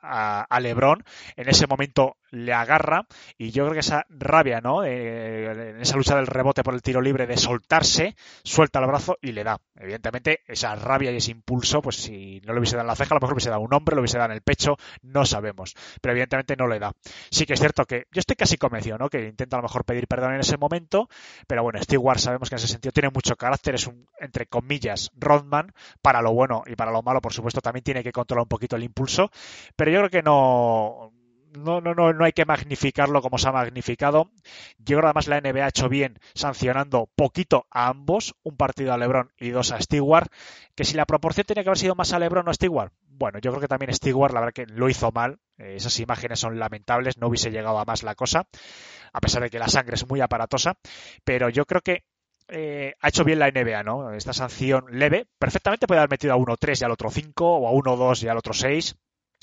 a, 0.03 0.45
a, 0.49 0.59
Lebron, 0.59 1.03
en 1.35 1.49
ese 1.49 1.67
momento 1.67 2.17
le 2.33 2.51
agarra 2.51 3.05
y 3.37 3.51
yo 3.51 3.63
creo 3.63 3.73
que 3.73 3.79
esa 3.79 4.05
rabia, 4.09 4.59
¿no? 4.59 4.83
Eh, 4.83 5.69
en 5.69 5.81
esa 5.81 5.95
lucha 5.95 6.15
del 6.15 6.27
rebote 6.27 6.63
por 6.63 6.73
el 6.73 6.81
tiro 6.81 6.99
libre 6.99 7.27
de 7.27 7.37
soltarse, 7.37 8.15
suelta 8.43 8.79
el 8.79 8.87
brazo 8.87 9.17
y 9.21 9.31
le 9.33 9.43
da. 9.43 9.59
Evidentemente, 9.75 10.41
esa 10.47 10.75
rabia 10.75 11.11
y 11.11 11.17
ese 11.17 11.31
impulso, 11.31 11.81
pues 11.81 11.97
si 11.97 12.41
no 12.43 12.53
le 12.53 12.59
hubiese 12.59 12.75
dado 12.75 12.85
en 12.85 12.87
la 12.87 12.95
ceja, 12.95 13.13
a 13.13 13.17
lo 13.17 13.19
mejor 13.19 13.31
le 13.31 13.35
hubiese 13.35 13.49
dado 13.51 13.61
un 13.61 13.73
hombre, 13.73 13.95
lo 13.95 14.01
hubiese 14.01 14.17
dado 14.17 14.31
en 14.31 14.35
el 14.35 14.41
pecho, 14.41 14.77
no 15.03 15.25
sabemos. 15.25 15.75
Pero 16.01 16.13
evidentemente 16.13 16.55
no 16.55 16.67
le 16.67 16.79
da. 16.79 16.91
Sí 17.29 17.45
que 17.45 17.53
es 17.53 17.59
cierto 17.59 17.85
que 17.85 18.07
yo 18.11 18.19
estoy 18.19 18.35
casi 18.35 18.57
convencido, 18.57 18.97
¿no? 18.97 19.09
Que 19.09 19.27
intenta 19.27 19.57
a 19.57 19.59
lo 19.59 19.63
mejor 19.63 19.85
pedir 19.85 20.07
perdón 20.07 20.33
en 20.33 20.39
ese 20.39 20.57
momento, 20.57 21.09
pero 21.47 21.61
bueno, 21.61 21.81
Stewart 21.83 22.17
sabemos 22.17 22.49
que 22.49 22.55
en 22.55 22.59
ese 22.59 22.67
sentido 22.67 22.91
tiene 22.91 23.11
mucho 23.13 23.35
carácter, 23.35 23.75
es 23.75 23.85
un, 23.85 24.07
entre 24.19 24.47
comillas, 24.47 25.11
Rodman, 25.15 25.71
para 26.01 26.21
lo 26.21 26.33
bueno 26.33 26.63
y 26.65 26.75
para 26.75 26.91
lo 26.91 27.03
malo, 27.03 27.21
por 27.21 27.33
supuesto, 27.33 27.61
también 27.61 27.83
tiene 27.83 28.03
que 28.03 28.11
controlar 28.11 28.43
un 28.43 28.49
poquito 28.49 28.75
el 28.75 28.83
impulso, 28.83 29.29
pero 29.75 29.91
yo 29.91 29.99
creo 29.99 30.09
que 30.09 30.23
no, 30.23 31.11
no, 31.57 31.81
no, 31.81 31.93
no, 31.93 32.13
no 32.13 32.25
hay 32.25 32.31
que 32.31 32.45
magnificarlo 32.45 33.21
como 33.21 33.37
se 33.37 33.47
ha 33.47 33.51
magnificado. 33.51 34.31
Yo 34.77 34.97
creo 34.97 35.01
que 35.01 35.05
además 35.07 35.27
la 35.27 35.41
NBA 35.41 35.65
ha 35.65 35.69
hecho 35.69 35.89
bien 35.89 36.19
sancionando 36.33 37.09
poquito 37.15 37.67
a 37.71 37.87
ambos, 37.87 38.35
un 38.43 38.57
partido 38.57 38.93
a 38.93 38.97
LeBron 38.97 39.31
y 39.37 39.49
dos 39.49 39.71
a 39.71 39.81
Stewart, 39.81 40.27
que 40.75 40.83
si 40.83 40.95
la 40.95 41.05
proporción 41.05 41.45
tenía 41.45 41.63
que 41.63 41.69
haber 41.69 41.77
sido 41.77 41.95
más 41.95 42.13
a 42.13 42.19
LeBron 42.19 42.47
o 42.47 42.51
a 42.51 42.53
Stewart, 42.53 42.91
bueno, 43.07 43.39
yo 43.39 43.51
creo 43.51 43.61
que 43.61 43.67
también 43.67 43.93
Stewart, 43.93 44.33
la 44.33 44.39
verdad 44.39 44.53
que 44.53 44.65
lo 44.65 44.89
hizo 44.89 45.11
mal, 45.11 45.39
eh, 45.57 45.75
esas 45.75 45.99
imágenes 45.99 46.39
son 46.39 46.59
lamentables, 46.59 47.17
no 47.17 47.27
hubiese 47.27 47.51
llegado 47.51 47.77
a 47.77 47.85
más 47.85 48.03
la 48.03 48.15
cosa, 48.15 48.47
a 49.13 49.21
pesar 49.21 49.43
de 49.43 49.49
que 49.49 49.59
la 49.59 49.67
sangre 49.67 49.95
es 49.95 50.07
muy 50.07 50.21
aparatosa, 50.21 50.75
pero 51.23 51.49
yo 51.49 51.65
creo 51.65 51.81
que 51.81 52.03
eh, 52.49 52.93
ha 52.99 53.07
hecho 53.07 53.23
bien 53.23 53.39
la 53.39 53.49
NBA, 53.49 53.83
¿no? 53.83 54.11
Esta 54.13 54.33
sanción 54.33 54.85
leve, 54.91 55.27
perfectamente 55.39 55.87
puede 55.87 55.99
haber 55.99 56.09
metido 56.09 56.33
a 56.33 56.37
1-3 56.37 56.81
y 56.81 56.83
al 56.83 56.91
otro 56.91 57.09
5, 57.09 57.57
o 57.57 57.67
a 57.67 57.71
1-2 57.71 58.23
y 58.23 58.27
al 58.27 58.37
otro 58.37 58.53
6, 58.53 58.95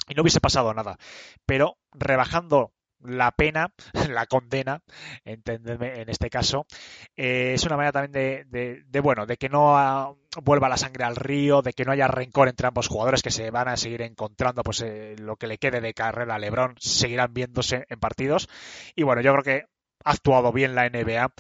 y 0.09 0.15
no 0.15 0.23
hubiese 0.23 0.41
pasado 0.41 0.73
nada. 0.75 0.99
Pero 1.47 1.79
rebajando 1.93 2.73
la 3.03 3.33
pena, 3.33 3.73
la 4.11 4.27
condena, 4.27 4.83
entendedme 5.25 6.01
en 6.01 6.09
este 6.09 6.31
caso, 6.31 6.67
eh, 7.17 7.53
es 7.55 7.65
una 7.65 7.77
manera 7.77 7.93
también 7.93 8.47
de, 8.51 8.83
de, 8.87 9.01
bueno, 9.01 9.27
de 9.27 9.37
que 9.37 9.49
no 9.49 9.77
a, 9.77 10.15
vuelva 10.43 10.69
la 10.69 10.77
sangre 10.77 11.05
al 11.05 11.17
río, 11.17 11.63
de 11.63 11.73
que 11.73 11.85
no 11.85 11.93
haya 11.93 12.09
rencor 12.09 12.49
entre 12.49 12.67
ambos 12.67 12.89
jugadores 12.89 13.23
que 13.23 13.31
se 13.31 13.51
van 13.51 13.69
a 13.69 13.77
seguir 13.77 14.03
encontrando, 14.03 14.63
pues 14.63 14.83
eh, 14.83 15.17
lo 15.19 15.37
que 15.37 15.47
le 15.47 15.59
quede 15.59 15.81
de 15.81 15.95
carrera 15.95 16.35
a 16.35 16.39
LeBron 16.39 16.75
seguirán 16.79 17.33
viéndose 17.33 17.87
en 17.89 18.01
partidos. 18.01 18.49
Y 18.95 19.03
bueno, 19.03 19.23
yo 19.23 19.33
creo 19.33 19.45
que 19.45 19.67
actuado 20.05 20.53
bien 20.53 20.75
la 20.75 20.89
NBA. 20.89 21.33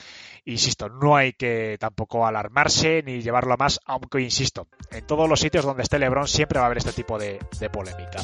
Insisto, 0.45 0.88
no 0.88 1.17
hay 1.17 1.33
que 1.35 1.76
tampoco 1.79 2.26
alarmarse 2.26 3.02
ni 3.05 3.21
llevarlo 3.21 3.55
a 3.55 3.57
más, 3.57 3.81
aunque 3.85 4.21
insisto, 4.21 4.69
en 4.90 5.07
todos 5.07 5.29
los 5.29 5.40
sitios 5.40 5.64
donde 5.64 5.83
esté 5.83 5.99
LeBron 5.99 6.29
siempre 6.29 6.59
va 6.59 6.64
a 6.64 6.67
haber 6.67 6.79
este 6.79 6.93
tipo 6.93 7.19
de, 7.19 7.38
de 7.59 7.71
polémica. 7.71 8.23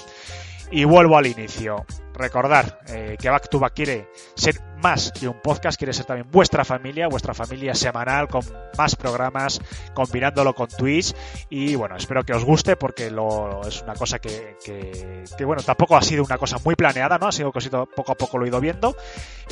Y 0.70 0.84
vuelvo 0.84 1.16
al 1.16 1.26
inicio. 1.26 1.84
Recordar 2.16 2.80
eh, 2.88 3.16
que 3.20 3.28
Back 3.28 3.48
quiere 3.74 4.08
ser 4.34 4.60
más 4.82 5.12
que 5.12 5.28
un 5.28 5.40
podcast, 5.40 5.78
quiere 5.78 5.92
ser 5.92 6.06
también 6.06 6.30
vuestra 6.30 6.64
familia, 6.64 7.08
vuestra 7.08 7.34
familia 7.34 7.74
semanal 7.74 8.28
con 8.28 8.42
más 8.76 8.96
programas, 8.96 9.60
combinándolo 9.94 10.54
con 10.54 10.68
Twitch. 10.68 11.14
Y 11.50 11.74
bueno, 11.74 11.96
espero 11.96 12.22
que 12.24 12.32
os 12.32 12.44
guste 12.44 12.76
porque 12.76 13.10
lo, 13.10 13.66
es 13.66 13.82
una 13.82 13.94
cosa 13.94 14.18
que, 14.18 14.56
que, 14.64 15.24
que, 15.36 15.44
bueno, 15.44 15.62
tampoco 15.62 15.96
ha 15.96 16.02
sido 16.02 16.24
una 16.24 16.38
cosa 16.38 16.56
muy 16.64 16.74
planeada, 16.74 17.18
¿no? 17.18 17.28
Ha 17.28 17.32
sido 17.32 17.52
cosito 17.52 17.86
poco 17.86 18.12
a 18.12 18.14
poco 18.14 18.38
lo 18.38 18.44
he 18.44 18.48
ido 18.48 18.60
viendo, 18.60 18.96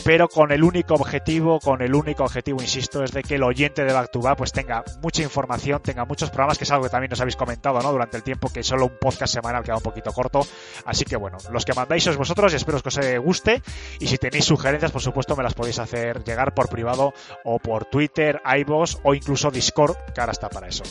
pero 0.04 0.28
con 0.28 0.52
el 0.52 0.62
único 0.62 0.94
objetivo, 0.94 1.61
con 1.61 1.83
el 1.83 1.94
único 1.94 2.25
objetivo, 2.25 2.62
insisto, 2.62 3.02
es 3.02 3.12
de 3.12 3.23
que 3.23 3.35
el 3.35 3.42
oyente 3.42 3.85
de 3.85 3.92
Back 3.92 4.11
pues 4.37 4.52
tenga 4.52 4.85
mucha 5.02 5.23
información, 5.23 5.83
tenga 5.83 6.04
muchos 6.04 6.30
programas, 6.30 6.56
que 6.56 6.64
es 6.64 6.71
algo 6.71 6.85
que 6.85 6.90
también 6.90 7.11
nos 7.11 7.21
habéis 7.21 7.37
comentado, 7.37 7.80
¿no? 7.80 7.92
Durante 7.92 8.16
el 8.16 8.23
tiempo 8.23 8.50
que 8.50 8.62
solo 8.62 8.87
un 8.87 8.99
podcast 8.99 9.35
semanal 9.35 9.62
queda 9.62 9.76
un 9.76 9.83
poquito 9.83 10.12
corto. 10.12 10.47
Así 10.87 11.04
que 11.04 11.16
bueno, 11.16 11.38
los 11.50 11.64
que 11.64 11.75
mandáis 11.75 12.04
sois 12.04 12.16
vosotros 12.16 12.53
espero 12.56 12.80
que 12.80 12.88
os 12.88 13.18
guste. 13.18 13.62
Y 14.00 14.06
si 14.06 14.18
tenéis 14.18 14.44
sugerencias, 14.44 14.92
por 14.92 15.02
supuesto, 15.02 15.37
me 15.37 15.42
las 15.42 15.54
podéis 15.54 15.78
hacer 15.78 16.25
llegar 16.25 16.54
por 16.54 16.68
privado 16.68 17.12
o 17.44 17.58
por 17.58 17.87
Twitter, 17.87 18.40
iVoox 18.44 18.99
o 19.02 19.14
incluso 19.14 19.50
Discord, 19.50 19.96
que 20.14 20.20
ahora 20.20 20.32
está 20.32 20.49
para 20.49 20.68
eso. 20.68 20.84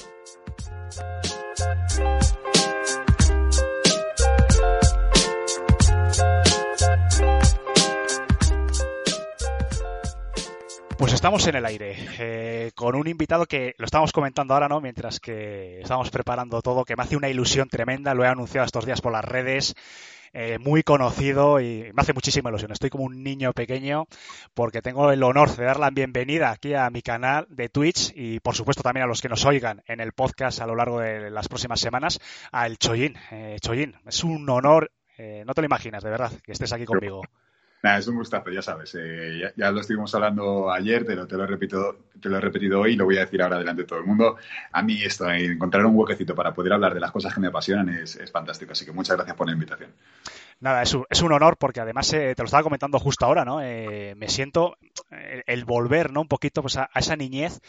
Pues 11.03 11.11
estamos 11.11 11.45
en 11.47 11.55
el 11.55 11.65
aire, 11.65 11.97
eh, 12.17 12.71
con 12.75 12.95
un 12.95 13.09
invitado 13.09 13.45
que 13.45 13.75
lo 13.77 13.83
estamos 13.83 14.13
comentando 14.13 14.53
ahora, 14.53 14.69
¿no? 14.69 14.79
Mientras 14.79 15.19
que 15.19 15.81
estamos 15.81 16.09
preparando 16.09 16.61
todo, 16.61 16.85
que 16.85 16.95
me 16.95 17.03
hace 17.03 17.17
una 17.17 17.27
ilusión 17.27 17.67
tremenda, 17.67 18.13
lo 18.13 18.23
he 18.23 18.27
anunciado 18.29 18.65
estos 18.65 18.85
días 18.85 19.01
por 19.01 19.11
las 19.11 19.25
redes, 19.25 19.75
eh, 20.33 20.57
muy 20.59 20.83
conocido 20.83 21.61
y 21.61 21.91
me 21.93 22.01
hace 22.01 22.13
muchísima 22.13 22.49
ilusión. 22.49 22.71
Estoy 22.71 22.89
como 22.89 23.03
un 23.03 23.23
niño 23.23 23.53
pequeño 23.53 24.07
porque 24.53 24.81
tengo 24.81 25.11
el 25.11 25.21
honor 25.23 25.55
de 25.55 25.63
dar 25.63 25.79
la 25.79 25.91
bienvenida 25.91 26.51
aquí 26.51 26.73
a 26.73 26.89
mi 26.89 27.01
canal 27.01 27.45
de 27.49 27.69
Twitch 27.69 28.11
y 28.15 28.39
por 28.39 28.55
supuesto 28.55 28.81
también 28.81 29.03
a 29.03 29.07
los 29.07 29.21
que 29.21 29.29
nos 29.29 29.45
oigan 29.45 29.83
en 29.87 29.99
el 29.99 30.13
podcast 30.13 30.59
a 30.59 30.67
lo 30.67 30.75
largo 30.75 30.99
de 30.99 31.29
las 31.29 31.47
próximas 31.47 31.79
semanas, 31.79 32.19
a 32.51 32.65
el 32.65 32.77
Choyin. 32.77 33.15
Eh, 33.31 33.57
Choyin, 33.61 33.95
es 34.05 34.23
un 34.23 34.49
honor, 34.49 34.91
eh, 35.17 35.43
no 35.45 35.53
te 35.53 35.61
lo 35.61 35.65
imaginas, 35.65 36.03
de 36.03 36.09
verdad, 36.09 36.31
que 36.43 36.51
estés 36.51 36.73
aquí 36.73 36.85
conmigo. 36.85 37.21
Nada, 37.83 37.97
es 37.97 38.07
un 38.07 38.15
gustazo, 38.15 38.49
ya 38.49 38.61
sabes. 38.61 38.95
Eh, 38.97 39.51
ya, 39.57 39.69
lo 39.71 39.81
estuvimos 39.81 40.15
hablando 40.15 40.71
ayer, 40.71 41.05
pero 41.05 41.27
te 41.27 41.35
lo, 41.35 41.43
he 41.43 41.47
repetido, 41.47 41.97
te 42.21 42.29
lo 42.29 42.37
he 42.37 42.39
repetido 42.39 42.79
hoy 42.79 42.93
y 42.93 42.95
lo 42.95 43.03
voy 43.03 43.17
a 43.17 43.25
decir 43.25 43.41
ahora 43.41 43.59
delante 43.59 43.81
de 43.81 43.87
todo 43.89 43.99
el 43.99 44.05
mundo. 44.05 44.37
A 44.71 44.81
mí 44.81 45.03
esto, 45.03 45.29
encontrar 45.29 45.85
un 45.85 45.93
huequecito 45.93 46.33
para 46.33 46.53
poder 46.53 46.71
hablar 46.71 46.93
de 46.93 47.01
las 47.01 47.11
cosas 47.11 47.33
que 47.33 47.41
me 47.41 47.47
apasionan 47.47 47.89
es, 47.89 48.15
es 48.15 48.31
fantástico. 48.31 48.71
Así 48.71 48.85
que 48.85 48.93
muchas 48.93 49.17
gracias 49.17 49.35
por 49.35 49.47
la 49.47 49.53
invitación. 49.53 49.91
Nada, 50.61 50.81
es 50.81 50.93
un, 50.93 51.05
es 51.09 51.21
un 51.21 51.33
honor 51.33 51.57
porque 51.57 51.81
además 51.81 52.13
eh, 52.13 52.33
te 52.37 52.41
lo 52.41 52.45
estaba 52.45 52.63
comentando 52.63 52.97
justo 52.99 53.25
ahora, 53.25 53.43
¿no? 53.43 53.61
Eh, 53.61 54.15
me 54.15 54.29
siento 54.29 54.77
el, 55.11 55.43
el, 55.45 55.65
volver, 55.65 56.13
¿no? 56.13 56.21
Un 56.21 56.29
poquito 56.29 56.61
pues, 56.61 56.77
a, 56.77 56.89
a 56.93 56.99
esa 56.99 57.17
niñez. 57.17 57.59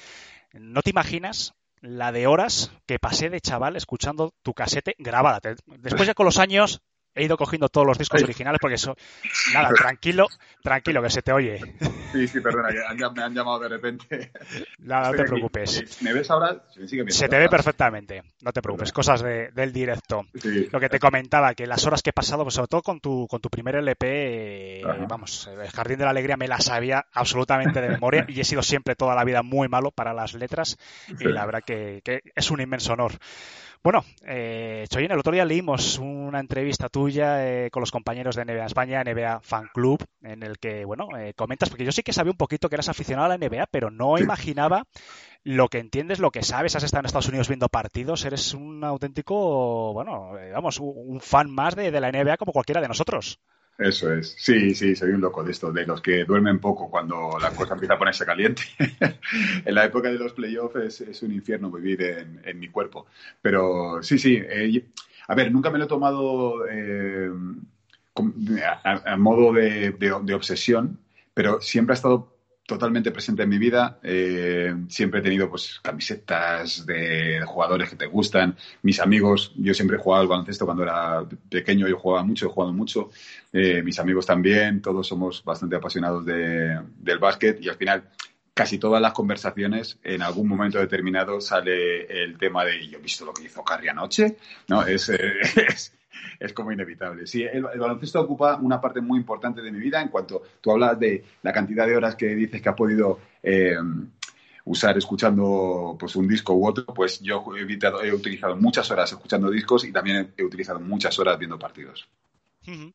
No 0.52 0.83
te 0.83 0.90
imaginas 0.90 1.54
la 1.80 2.12
de 2.12 2.28
horas 2.28 2.71
que 2.87 3.00
pasé 3.00 3.30
de 3.30 3.40
chaval 3.40 3.75
escuchando 3.75 4.33
tu 4.44 4.54
casete 4.54 4.94
grabada. 4.97 5.40
Después 5.66 6.06
ya 6.06 6.14
con 6.14 6.26
los 6.26 6.38
años 6.38 6.83
he 7.14 7.25
ido 7.25 7.37
cogiendo 7.37 7.68
todos 7.68 7.87
los 7.87 7.99
discos 7.99 8.23
originales 8.23 8.59
porque 8.61 8.75
eso. 8.75 8.97
Nada, 9.52 9.71
tranquilo, 9.71 10.26
tranquilo, 10.62 11.02
que 11.02 11.11
se 11.11 11.23
te 11.23 11.33
oye. 11.33 11.61
Sí, 12.12 12.28
sí, 12.28 12.40
perdona, 12.40 12.68
que 12.71 13.04
han, 13.04 13.14
me 13.14 13.23
han 13.23 13.35
llamado 13.35 13.61
de 13.61 13.68
repente. 13.68 14.33
Nada, 14.78 15.11
no 15.11 15.16
te 15.16 15.25
preocupes. 15.25 15.80
Aquí. 15.80 16.04
¿Me 16.04 16.12
ves 16.12 16.30
ahora? 16.30 16.64
Se, 17.09 17.28
te 17.28 17.38
ve 17.38 17.49
perfectamente, 17.49 18.23
no 18.42 18.52
te 18.52 18.62
preocupes, 18.62 18.92
cosas 18.92 19.23
de, 19.23 19.50
del 19.52 19.73
directo. 19.73 20.26
Sí. 20.35 20.68
Lo 20.71 20.80
que 20.80 20.88
te 20.88 20.99
comentaba, 20.99 21.54
que 21.54 21.66
las 21.66 21.85
horas 21.87 22.02
que 22.02 22.11
he 22.11 22.12
pasado, 22.12 22.42
pues 22.42 22.54
sobre 22.54 22.68
todo 22.68 22.83
con 22.83 23.00
tu, 23.00 23.26
con 23.28 23.40
tu 23.40 23.50
primer 23.50 23.76
LP, 23.76 24.80
eh, 24.80 24.83
vamos, 25.09 25.49
el 25.49 25.71
Jardín 25.71 25.99
de 25.99 26.04
la 26.04 26.11
Alegría 26.11 26.37
me 26.37 26.49
la 26.49 26.61
sabía 26.61 27.04
absolutamente 27.12 27.80
de 27.80 27.88
memoria 27.88 28.25
y 28.28 28.40
he 28.40 28.44
sido 28.44 28.62
siempre 28.62 28.94
toda 28.94 29.14
la 29.14 29.25
vida 29.25 29.42
muy 29.42 29.68
malo 29.68 29.90
para 29.90 30.12
las 30.12 30.35
letras 30.35 30.78
y 31.09 31.25
la 31.25 31.47
verdad 31.47 31.62
que, 31.64 32.00
que 32.04 32.23
es 32.35 32.50
un 32.50 32.61
inmenso 32.61 32.92
honor. 32.92 33.12
Bueno, 33.85 34.03
eh, 34.26 34.87
Choyin, 34.88 35.12
el 35.12 35.19
otro 35.19 35.35
día 35.35 35.45
leímos 35.45 35.99
una 35.99 36.41
entrevista 36.41 36.88
tuya 36.88 37.47
eh, 37.47 37.71
con 37.71 37.83
los 37.83 37.91
compañeros 37.91 38.35
de 38.35 38.47
NBA 38.47 38.64
España, 38.64 39.05
NBA 39.05 39.41
Fan 39.43 39.69
Club, 39.75 40.03
en 40.23 40.43
el 40.43 40.59
que, 40.59 40.87
bueno, 40.87 41.09
eh, 41.19 41.35
comentas, 41.35 41.69
porque 41.69 41.85
yo 41.85 41.93
sí 41.93 42.03
que 42.03 42.14
sabía 42.14 42.31
un 42.31 42.38
poquito 42.38 42.71
que 42.71 42.76
eras 42.76 42.88
aficionado 42.88 43.26
a 43.26 43.37
la 43.37 43.37
NBA, 43.37 43.67
pero 43.67 43.91
no 43.91 44.17
sí. 44.17 44.23
imaginaba 44.23 44.87
lo 45.43 45.69
que 45.69 45.81
entiendes, 45.81 46.19
lo 46.19 46.31
que 46.31 46.43
sabes, 46.43 46.75
has 46.76 46.83
estado 46.83 47.00
en 47.00 47.07
Estados 47.07 47.29
Unidos 47.29 47.49
viendo 47.49 47.69
partidos, 47.69 48.25
eres 48.25 48.55
un 48.55 48.83
auténtico, 48.85 49.93
bueno, 49.93 50.38
eh, 50.38 50.53
vamos, 50.53 50.81
un 50.81 51.21
fan 51.21 51.50
más 51.50 51.76
de, 51.76 51.91
de 51.91 52.00
la 52.00 52.11
NBA 52.11 52.38
como 52.38 52.53
cualquiera 52.53 52.81
de 52.81 52.88
nosotros. 52.88 53.38
Eso 53.76 54.12
es. 54.12 54.37
Sí, 54.38 54.75
sí, 54.75 54.95
soy 54.95 55.11
un 55.11 55.21
loco 55.21 55.43
de 55.43 55.50
esto, 55.50 55.73
de 55.73 55.85
los 55.85 56.00
que 56.00 56.25
duermen 56.25 56.61
poco 56.61 56.88
cuando 56.88 57.37
la 57.40 57.50
cosa 57.50 57.75
empieza 57.75 57.95
a 57.95 57.99
ponerse 57.99 58.25
caliente. 58.25 58.62
en 59.64 59.75
la 59.75 59.85
época 59.85 60.11
de 60.11 60.19
los 60.19 60.33
playoffs 60.33 61.00
es, 61.00 61.23
un 61.23 61.33
infierno 61.33 61.71
vivir 61.71 62.02
en, 62.02 62.40
en, 62.45 62.59
mi 62.59 62.69
cuerpo. 62.69 63.07
Pero 63.43 64.00
sí, 64.02 64.19
sí. 64.19 64.40
Eh, 64.40 64.85
a 65.26 65.35
ver, 65.35 65.50
nunca 65.50 65.71
me 65.71 65.78
lo 65.78 65.85
he 65.85 65.88
tomado 65.88 66.66
eh, 66.69 67.31
a, 68.85 69.16
modo 69.16 69.52
de, 69.52 69.90
de, 69.90 70.35
obsesión, 70.35 70.99
pero 71.33 71.61
siempre 71.61 71.95
ha 71.95 71.97
estado 71.97 72.34
totalmente 72.66 73.11
presente 73.11 73.42
en 73.42 73.49
mi 73.49 73.59
vida. 73.59 73.99
Eh, 74.02 74.75
siempre 74.88 75.21
he 75.21 75.23
tenido 75.23 75.50
pues 75.50 75.80
camisetas 75.83 76.87
de 76.87 77.42
jugadores 77.47 77.90
que 77.90 77.97
te 77.97 78.06
gustan. 78.06 78.56
Mis 78.83 79.00
amigos, 79.00 79.52
yo 79.56 79.75
siempre 79.75 79.97
he 79.97 80.00
jugado 80.00 80.23
al 80.23 80.28
baloncesto 80.28 80.64
cuando 80.64 80.83
era 80.83 81.25
pequeño, 81.50 81.87
yo 81.88 81.99
jugaba 81.99 82.25
mucho, 82.25 82.47
he 82.47 82.50
jugado 82.50 82.73
mucho. 82.73 83.11
Eh, 83.52 83.83
mis 83.83 83.99
amigos 83.99 84.26
también, 84.26 84.80
todos 84.80 85.06
somos 85.06 85.44
bastante 85.44 85.76
apasionados 85.76 86.25
de, 86.25 86.80
del 86.99 87.18
básquet 87.18 87.61
y 87.61 87.68
al 87.68 87.76
final 87.76 88.04
casi 88.54 88.78
todas 88.78 89.02
las 89.02 89.12
conversaciones, 89.12 89.99
en 90.04 90.23
algún 90.23 90.49
momento 90.49 90.78
determinado 90.78 91.40
sale 91.40 92.23
el 92.23 92.38
tema 92.38 92.64
de 92.64 92.87
yo 92.87 92.99
he 92.99 93.02
visto 93.02 93.25
lo 93.25 93.35
que 93.35 93.42
hizo 93.42 93.64
Carrie 93.64 93.90
anoche, 93.90 94.37
¿no? 94.68 94.87
Es, 94.87 95.11
es 96.38 96.52
como 96.52 96.73
inevitable. 96.73 97.26
Sí, 97.26 97.42
el, 97.42 97.62
baloncesto 97.62 98.21
ocupa 98.21 98.56
una 98.56 98.80
parte 98.80 99.00
muy 99.00 99.18
importante 99.18 99.62
de 99.62 99.73
mi 99.73 99.78
vida 99.78 100.00
en 100.00 100.09
cuanto 100.09 100.42
tú 100.61 100.71
hablas 100.73 100.99
de 100.99 101.25
la 101.42 101.52
cantidad 101.52 101.87
de 101.87 101.97
horas 101.97 102.16
que 102.16 102.35
dices 102.35 102.61
que 102.61 102.68
has 102.68 102.75
podido 102.75 103.18
eh, 103.42 103.76
usar 104.64 104.97
escuchando 104.97 105.97
pues 105.99 106.16
un 106.16 106.26
disco 106.26 106.54
u 106.54 106.66
otro, 106.66 106.87
pues 106.87 107.21
yo 107.21 107.44
he, 107.56 107.61
evitado, 107.61 108.02
he 108.02 108.12
utilizado 108.12 108.56
muchas 108.56 108.90
horas 108.90 109.12
escuchando 109.12 109.50
discos 109.50 109.85
y 109.85 109.92
también 109.92 110.33
he 110.37 110.42
utilizado 110.42 110.80
muchas 110.80 111.18
horas 111.18 111.38
viendo 111.38 111.59
partidos. 111.59 112.09
Uh. 112.66 112.90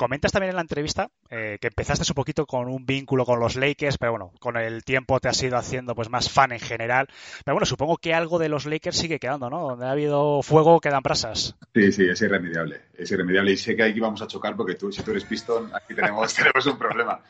Comentas 0.00 0.32
también 0.32 0.48
en 0.52 0.56
la 0.56 0.62
entrevista 0.62 1.10
eh, 1.28 1.58
que 1.60 1.66
empezaste 1.66 2.10
un 2.10 2.14
poquito 2.14 2.46
con 2.46 2.68
un 2.68 2.86
vínculo 2.86 3.26
con 3.26 3.38
los 3.38 3.56
Lakers, 3.56 3.98
pero 3.98 4.12
bueno, 4.12 4.32
con 4.40 4.56
el 4.56 4.82
tiempo 4.82 5.20
te 5.20 5.28
has 5.28 5.42
ido 5.42 5.58
haciendo 5.58 5.94
pues 5.94 6.08
más 6.08 6.30
fan 6.30 6.52
en 6.52 6.58
general. 6.58 7.06
Pero 7.44 7.56
bueno, 7.56 7.66
supongo 7.66 7.98
que 7.98 8.14
algo 8.14 8.38
de 8.38 8.48
los 8.48 8.64
Lakers 8.64 8.96
sigue 8.96 9.18
quedando, 9.18 9.50
¿no? 9.50 9.60
Donde 9.60 9.84
ha 9.84 9.90
habido 9.90 10.40
fuego 10.40 10.80
quedan 10.80 11.02
brasas. 11.02 11.54
Sí, 11.74 11.92
sí, 11.92 12.08
es 12.08 12.22
irremediable, 12.22 12.80
es 12.96 13.10
irremediable. 13.10 13.52
Y 13.52 13.58
sé 13.58 13.76
que 13.76 13.82
aquí 13.82 14.00
vamos 14.00 14.22
a 14.22 14.26
chocar 14.26 14.56
porque 14.56 14.74
tú, 14.74 14.90
si 14.90 15.02
tú 15.02 15.10
eres 15.10 15.26
Piston, 15.26 15.70
aquí 15.74 15.94
tenemos, 15.94 16.32
tenemos 16.34 16.64
un 16.64 16.78
problema. 16.78 17.20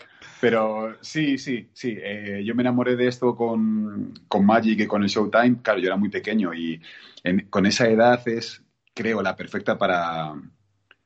Pero 0.40 0.96
sí, 1.00 1.38
sí, 1.38 1.70
sí. 1.72 1.98
Eh, 2.00 2.44
yo 2.44 2.54
me 2.54 2.62
enamoré 2.62 2.94
de 2.94 3.08
esto 3.08 3.34
con, 3.34 4.14
con 4.28 4.46
Magic 4.46 4.78
y 4.78 4.86
con 4.86 5.02
el 5.02 5.08
Showtime. 5.08 5.56
Claro, 5.60 5.80
yo 5.80 5.88
era 5.88 5.96
muy 5.96 6.08
pequeño 6.08 6.54
y 6.54 6.80
con 7.50 7.66
esa 7.66 7.88
edad 7.88 8.22
es, 8.28 8.62
creo, 8.94 9.22
la 9.22 9.34
perfecta 9.34 9.76
para 9.76 10.36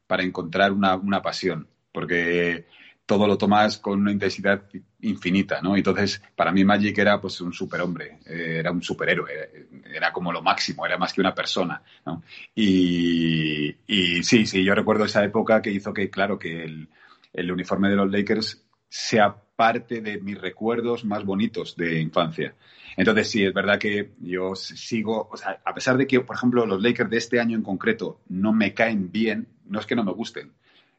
para 0.06 0.23
encontrar 0.23 0.73
una, 0.73 0.96
una, 0.96 1.23
pasión, 1.23 1.68
porque 1.92 2.66
todo 3.06 3.26
lo 3.26 3.37
tomas 3.37 3.78
con 3.78 4.00
una 4.00 4.12
intensidad 4.12 4.64
infinita, 5.00 5.61
¿no? 5.61 5.76
Entonces, 5.76 6.23
para 6.34 6.52
mí 6.52 6.64
Magic 6.64 6.96
era 6.99 7.20
pues 7.20 7.40
un 7.40 7.52
superhombre, 7.52 8.18
eh, 8.26 8.56
era 8.58 8.73
un 8.73 8.82
superhéroe, 8.82 9.32
era, 9.32 9.49
era, 9.94 10.12
como 10.12 10.32
lo 10.32 10.42
máximo, 10.42 10.87
era 10.87 10.99
más 10.99 11.12
que 11.12 11.20
una 11.20 11.34
persona, 11.34 11.82
¿no? 12.06 12.23
Y, 12.54 13.75
y, 13.87 14.23
sí, 14.23 14.46
sí, 14.46 14.64
yo 14.64 14.75
recuerdo 14.75 15.04
esa 15.04 15.25
época 15.25 15.61
que 15.61 15.70
hizo 15.70 15.92
que, 15.92 16.11
claro, 16.11 16.38
que 16.38 16.64
el, 16.64 16.88
el 17.32 17.52
uniforme 17.52 17.90
de 17.90 17.96
los 17.96 18.11
Lakers 18.11 18.64
sea 18.88 19.34
parte 19.56 20.00
de 20.00 20.20
mis 20.20 20.40
recuerdos 20.40 21.04
más 21.04 21.25
bonitos 21.25 21.76
de 21.76 22.00
infancia. 22.00 22.54
Entonces, 22.96 23.28
sí, 23.28 23.44
es 23.44 23.52
verdad 23.52 23.78
que 23.78 24.12
yo 24.20 24.54
sigo, 24.54 25.28
o 25.30 25.37
sea, 25.37 25.61
a 25.64 25.75
pesar 25.75 25.96
de 25.96 26.06
que, 26.06 26.20
por 26.20 26.37
ejemplo, 26.37 26.64
los 26.64 26.80
Lakers 26.80 27.11
de 27.11 27.16
este 27.16 27.40
año 27.40 27.56
en 27.56 27.62
concreto 27.62 28.20
no 28.28 28.52
me 28.52 28.73
caen 28.73 29.11
bien, 29.11 29.49
no 29.66 29.80
es 29.80 29.87
que 29.87 29.97
no 29.97 30.04
me 30.04 30.12
gusten, 30.12 30.52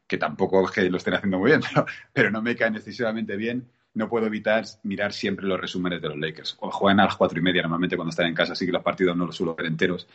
que 0.06 0.18
tampoco 0.18 0.64
es 0.64 0.70
que 0.70 0.90
lo 0.90 0.96
estén 0.96 1.14
haciendo 1.14 1.38
muy 1.38 1.50
bien, 1.50 1.60
pero, 2.12 2.30
no 2.30 2.42
me 2.42 2.56
caen 2.56 2.76
excesivamente 2.76 3.36
bien, 3.36 3.68
no 3.94 4.08
puedo 4.08 4.26
evitar 4.26 4.64
mirar 4.82 5.12
siempre 5.12 5.46
los 5.46 5.60
resúmenes 5.60 6.02
de 6.02 6.08
los 6.08 6.18
Lakers. 6.18 6.56
O 6.60 6.70
juegan 6.70 7.00
a 7.00 7.04
las 7.04 7.16
cuatro 7.16 7.38
y 7.38 7.42
media 7.42 7.62
normalmente 7.62 7.96
cuando 7.96 8.10
están 8.10 8.26
en 8.26 8.34
casa, 8.34 8.52
así 8.52 8.66
que 8.66 8.72
los 8.72 8.82
partidos 8.82 9.16
no 9.16 9.26
los 9.26 9.36
suelo 9.36 9.54
ver 9.54 9.66
enteros. 9.66 10.06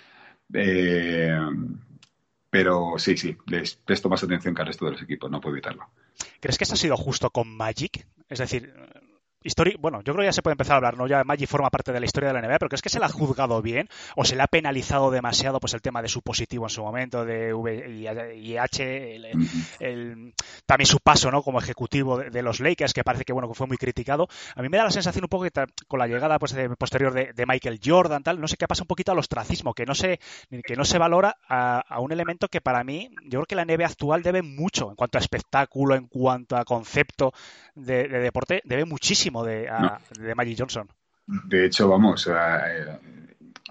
Eh, 0.53 1.35
pero 2.49 2.95
sí, 2.97 3.17
sí, 3.17 3.35
les 3.47 3.75
presto 3.75 4.09
más 4.09 4.21
atención 4.23 4.53
que 4.53 4.61
al 4.61 4.67
resto 4.67 4.85
de 4.85 4.91
los 4.91 5.01
equipos, 5.01 5.31
no 5.31 5.41
puedo 5.41 5.55
evitarlo. 5.55 5.89
¿Crees 6.39 6.57
que 6.57 6.65
eso 6.65 6.73
ha 6.73 6.77
sido 6.77 6.97
justo 6.97 7.29
con 7.29 7.47
Magic? 7.55 8.05
Es 8.29 8.39
decir, 8.39 8.73
Historia, 9.43 9.73
bueno, 9.79 10.01
yo 10.03 10.13
creo 10.13 10.21
que 10.21 10.27
ya 10.27 10.33
se 10.33 10.43
puede 10.43 10.53
empezar 10.53 10.73
a 10.73 10.77
hablar, 10.77 10.97
¿no? 10.97 11.07
Ya 11.07 11.23
Magic 11.23 11.49
forma 11.49 11.71
parte 11.71 11.91
de 11.91 11.99
la 11.99 12.05
historia 12.05 12.31
de 12.31 12.33
la 12.33 12.47
NBA, 12.47 12.59
pero 12.59 12.69
¿crees 12.69 12.83
que 12.83 12.89
se 12.89 12.99
le 12.99 13.05
ha 13.05 13.09
juzgado 13.09 13.59
bien 13.63 13.89
o 14.15 14.23
se 14.23 14.35
le 14.35 14.43
ha 14.43 14.47
penalizado 14.47 15.09
demasiado 15.09 15.59
pues 15.59 15.73
el 15.73 15.81
tema 15.81 16.03
de 16.03 16.09
su 16.09 16.21
positivo 16.21 16.65
en 16.65 16.69
su 16.69 16.83
momento, 16.83 17.25
de 17.25 17.51
VIH, 17.51 19.15
el, 19.15 19.25
el, 19.79 20.33
también 20.67 20.85
su 20.85 20.99
paso, 20.99 21.31
¿no? 21.31 21.41
Como 21.41 21.57
ejecutivo 21.57 22.19
de, 22.19 22.29
de, 22.29 22.43
los 22.43 22.59
Lakers, 22.59 22.93
que 22.93 23.03
parece 23.03 23.25
que, 23.25 23.33
bueno, 23.33 23.47
que 23.47 23.55
fue 23.55 23.65
muy 23.65 23.77
criticado. 23.77 24.27
A 24.55 24.61
mí 24.61 24.69
me 24.69 24.77
da 24.77 24.83
la 24.83 24.91
sensación 24.91 25.25
un 25.25 25.29
poco 25.29 25.45
que 25.45 25.51
con 25.87 25.97
la 25.97 26.05
llegada 26.05 26.37
pues, 26.37 26.51
de, 26.51 26.69
posterior 26.75 27.11
de, 27.11 27.33
de, 27.33 27.45
Michael 27.47 27.79
Jordan, 27.83 28.21
tal, 28.21 28.39
no 28.39 28.47
sé 28.47 28.57
qué 28.57 28.67
pasa 28.67 28.83
un 28.83 28.87
poquito 28.87 29.11
al 29.11 29.17
ostracismo, 29.17 29.73
que 29.73 29.87
no 29.87 29.95
se, 29.95 30.19
que 30.63 30.75
no 30.75 30.85
se 30.85 30.99
valora 30.99 31.37
a, 31.49 31.79
a, 31.79 31.99
un 31.99 32.11
elemento 32.11 32.47
que 32.47 32.61
para 32.61 32.83
mí, 32.83 33.09
yo 33.23 33.39
creo 33.39 33.45
que 33.45 33.55
la 33.55 33.65
NBA 33.65 33.87
actual 33.87 34.21
debe 34.21 34.43
mucho 34.43 34.91
en 34.91 34.95
cuanto 34.95 35.17
a 35.17 35.21
espectáculo, 35.21 35.95
en 35.95 36.05
cuanto 36.05 36.57
a 36.57 36.63
concepto 36.63 37.33
de, 37.73 38.07
de 38.07 38.19
deporte, 38.19 38.61
debe 38.65 38.85
muchísimo 38.85 39.30
de, 39.45 39.69
a, 39.69 39.79
no. 39.79 40.23
de, 40.23 40.35
Magic 40.35 40.57
Johnson. 40.59 40.87
De 41.25 41.65
hecho, 41.65 41.87
vamos, 41.87 42.27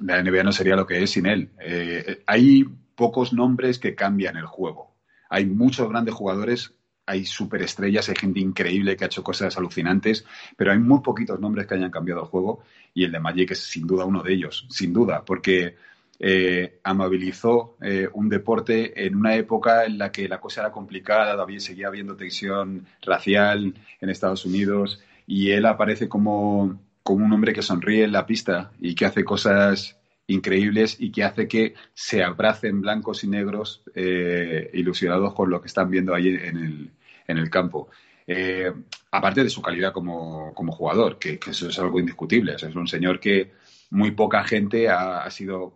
la 0.01 0.23
NBA 0.23 0.43
no 0.43 0.53
sería 0.53 0.77
lo 0.77 0.87
que 0.87 1.03
es 1.03 1.11
sin 1.11 1.27
él. 1.27 1.51
Eh, 1.61 2.23
hay 2.27 2.65
pocos 2.95 3.33
nombres 3.33 3.79
que 3.79 3.95
cambian 3.95 4.37
el 4.37 4.47
juego. 4.47 4.95
Hay 5.29 5.47
muchos 5.47 5.89
grandes 5.89 6.15
jugadores, 6.15 6.75
hay 7.07 7.25
superestrellas, 7.25 8.09
hay 8.09 8.17
gente 8.17 8.41
increíble 8.41 8.97
que 8.97 9.05
ha 9.05 9.07
hecho 9.07 9.23
cosas 9.23 9.57
alucinantes, 9.57 10.25
pero 10.57 10.73
hay 10.73 10.79
muy 10.79 11.01
poquitos 11.01 11.39
nombres 11.39 11.67
que 11.67 11.75
hayan 11.75 11.91
cambiado 11.91 12.23
el 12.23 12.29
juego 12.29 12.63
y 12.95 13.05
el 13.05 13.13
de 13.13 13.21
Magic 13.21 13.53
es 13.53 13.61
sin 13.61 13.87
duda 13.87 14.05
uno 14.05 14.23
de 14.23 14.33
ellos, 14.33 14.67
sin 14.71 14.93
duda, 14.93 15.25
porque 15.25 15.77
eh, 16.19 16.81
amabilizó 16.85 17.77
eh, 17.81 18.09
un 18.13 18.29
deporte 18.29 19.07
en 19.07 19.17
una 19.17 19.35
época 19.35 19.85
en 19.85 19.99
la 19.99 20.13
que 20.13 20.29
la 20.29 20.41
cosa 20.41 20.63
era 20.63 20.73
complicada, 20.73 21.33
todavía 21.33 21.61
seguía 21.61 21.89
habiendo 21.89 22.17
tensión 22.17 22.87
racial 23.03 23.75
en 24.01 24.11
Estados 24.11 24.45
Unidos 24.45 25.03
y 25.31 25.53
él 25.53 25.65
aparece 25.65 26.09
como, 26.09 26.81
como 27.05 27.25
un 27.25 27.33
hombre 27.33 27.53
que 27.53 27.63
sonríe 27.63 28.03
en 28.03 28.11
la 28.11 28.27
pista 28.27 28.73
y 28.81 28.97
que 28.97 29.07
hace 29.07 29.23
cosas 29.23 29.97
increíbles 30.27 30.97
y 30.99 31.13
que 31.13 31.23
hace 31.23 31.47
que 31.47 31.75
se 31.95 32.25
abracen 32.25 32.81
blancos 32.81 33.23
y 33.23 33.29
negros 33.29 33.85
eh, 33.95 34.69
ilusionados 34.75 35.33
con 35.33 35.49
lo 35.49 35.61
que 35.61 35.69
están 35.69 35.89
viendo 35.89 36.17
ahí 36.17 36.31
en 36.31 36.57
el, 36.57 36.91
en 37.29 37.39
el 37.39 37.49
campo. 37.49 37.91
Eh, 38.27 38.73
aparte 39.13 39.45
de 39.45 39.51
su 39.51 39.63
calidad 39.63 39.93
como, 39.93 40.53
como 40.53 40.73
jugador, 40.73 41.17
que, 41.17 41.39
eso 41.49 41.69
es 41.69 41.79
algo 41.79 42.01
indiscutible. 42.01 42.55
O 42.55 42.57
es 42.57 42.75
un 42.75 42.89
señor 42.89 43.21
que 43.21 43.53
muy 43.91 44.11
poca 44.11 44.43
gente 44.43 44.89
ha, 44.89 45.23
ha 45.23 45.31
sido 45.31 45.75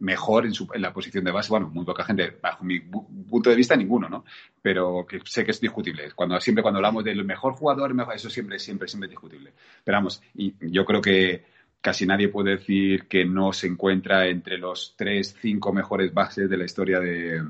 mejor 0.00 0.46
en, 0.46 0.52
su, 0.52 0.68
en, 0.74 0.82
la 0.82 0.92
posición 0.92 1.24
de 1.24 1.30
base. 1.30 1.50
Bueno, 1.50 1.68
muy 1.68 1.84
poca 1.84 2.04
gente, 2.04 2.36
bajo 2.42 2.64
mi 2.64 2.80
punto 2.80 3.50
de 3.50 3.56
vista, 3.56 3.76
ninguno, 3.76 4.08
¿no? 4.08 4.24
Pero 4.60 5.06
que 5.06 5.20
sé 5.24 5.44
que 5.44 5.52
es 5.52 5.60
discutible. 5.60 6.12
Cuando, 6.12 6.40
siempre 6.40 6.62
cuando 6.62 6.78
hablamos 6.78 7.04
del 7.04 7.24
mejor 7.24 7.54
jugador, 7.54 7.94
mejor, 7.94 8.14
eso 8.14 8.28
siempre, 8.28 8.58
siempre, 8.58 8.88
siempre 8.88 9.06
es 9.06 9.10
discutible. 9.10 9.52
Pero 9.84 9.98
vamos, 9.98 10.22
y 10.34 10.54
yo 10.60 10.84
creo 10.84 11.00
que 11.00 11.44
casi 11.80 12.06
nadie 12.06 12.28
puede 12.28 12.56
decir 12.56 13.06
que 13.06 13.24
no 13.24 13.52
se 13.52 13.66
encuentra 13.66 14.26
entre 14.26 14.58
los 14.58 14.94
tres, 14.96 15.36
cinco 15.40 15.72
mejores 15.72 16.12
bases 16.12 16.48
de 16.48 16.56
la 16.56 16.64
historia 16.64 17.00
de, 17.00 17.42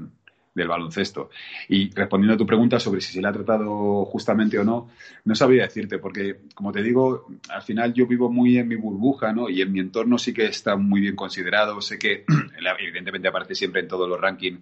del 0.55 0.69
baloncesto. 0.69 1.31
Y 1.69 1.91
respondiendo 1.95 2.35
a 2.35 2.39
tu 2.39 2.47
pregunta 2.47 2.81
sobre 2.81 3.01
si 3.01 3.13
se 3.13 3.21
le 3.21 3.29
ha 3.29 3.33
tratado 3.33 4.05
justamente 4.05 4.59
o 4.59 4.65
no, 4.65 4.89
no 5.25 5.35
sabría 5.35 5.65
decirte, 5.65 5.99
porque, 5.99 6.41
como 6.55 6.73
te 6.73 6.83
digo, 6.83 7.29
al 7.49 7.63
final 7.63 7.93
yo 7.95 8.07
vivo 8.07 8.31
muy 8.31 8.59
en 8.59 8.69
mi 8.69 8.77
burbuja, 8.77 9.33
¿no? 9.33 9.49
Y 9.49 9.63
en 9.63 9.73
mi 9.73 9.81
entorno 9.81 10.19
sí 10.19 10.33
que 10.33 10.47
está 10.47 10.77
muy 10.77 11.01
bien 11.01 11.17
considerado. 11.17 11.81
Sé 11.81 11.99
que, 11.99 12.25
evidentemente, 12.81 13.29
aparece 13.29 13.55
siempre 13.55 13.81
en 13.83 13.89
todos 13.89 14.09
los 14.09 14.21
rankings, 14.21 14.61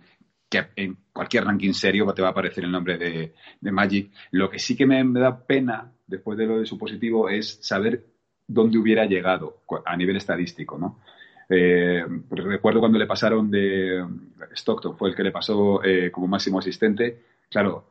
que 0.49 0.67
en 0.77 0.97
cualquier 1.13 1.45
ranking 1.45 1.73
serio 1.73 2.07
te 2.15 2.23
va 2.23 2.29
a 2.29 2.31
aparecer 2.31 2.65
el 2.65 2.73
nombre 2.73 2.97
de, 2.97 3.35
de 3.61 3.73
Magic. 3.73 4.11
Lo 4.31 4.49
que 4.49 4.59
sí 4.59 4.77
que 4.77 4.87
me, 4.87 5.03
me 5.05 5.21
da 5.21 5.47
pena, 5.47 5.93
después 6.07 6.39
de 6.39 6.47
lo 6.47 6.59
de 6.59 6.67
su 6.67 6.79
positivo, 6.79 7.29
es 7.29 7.59
saber 7.61 8.07
dónde 8.47 8.79
hubiera 8.79 9.05
llegado 9.05 9.63
a 9.85 9.97
nivel 9.97 10.17
estadístico, 10.17 10.79
¿no? 10.79 11.01
Eh, 11.49 12.05
recuerdo 12.31 12.81
cuando 12.81 12.99
le 12.99 13.07
pasaron 13.07 13.51
de 13.51 14.05
Stockton, 14.53 14.97
fue 14.97 15.11
el 15.11 15.17
que 15.17 15.23
le 15.23 15.31
pasó 15.31 15.83
eh, 15.83 16.11
como 16.11 16.27
máximo 16.27 16.59
asistente. 16.59 17.23
Claro, 17.51 17.85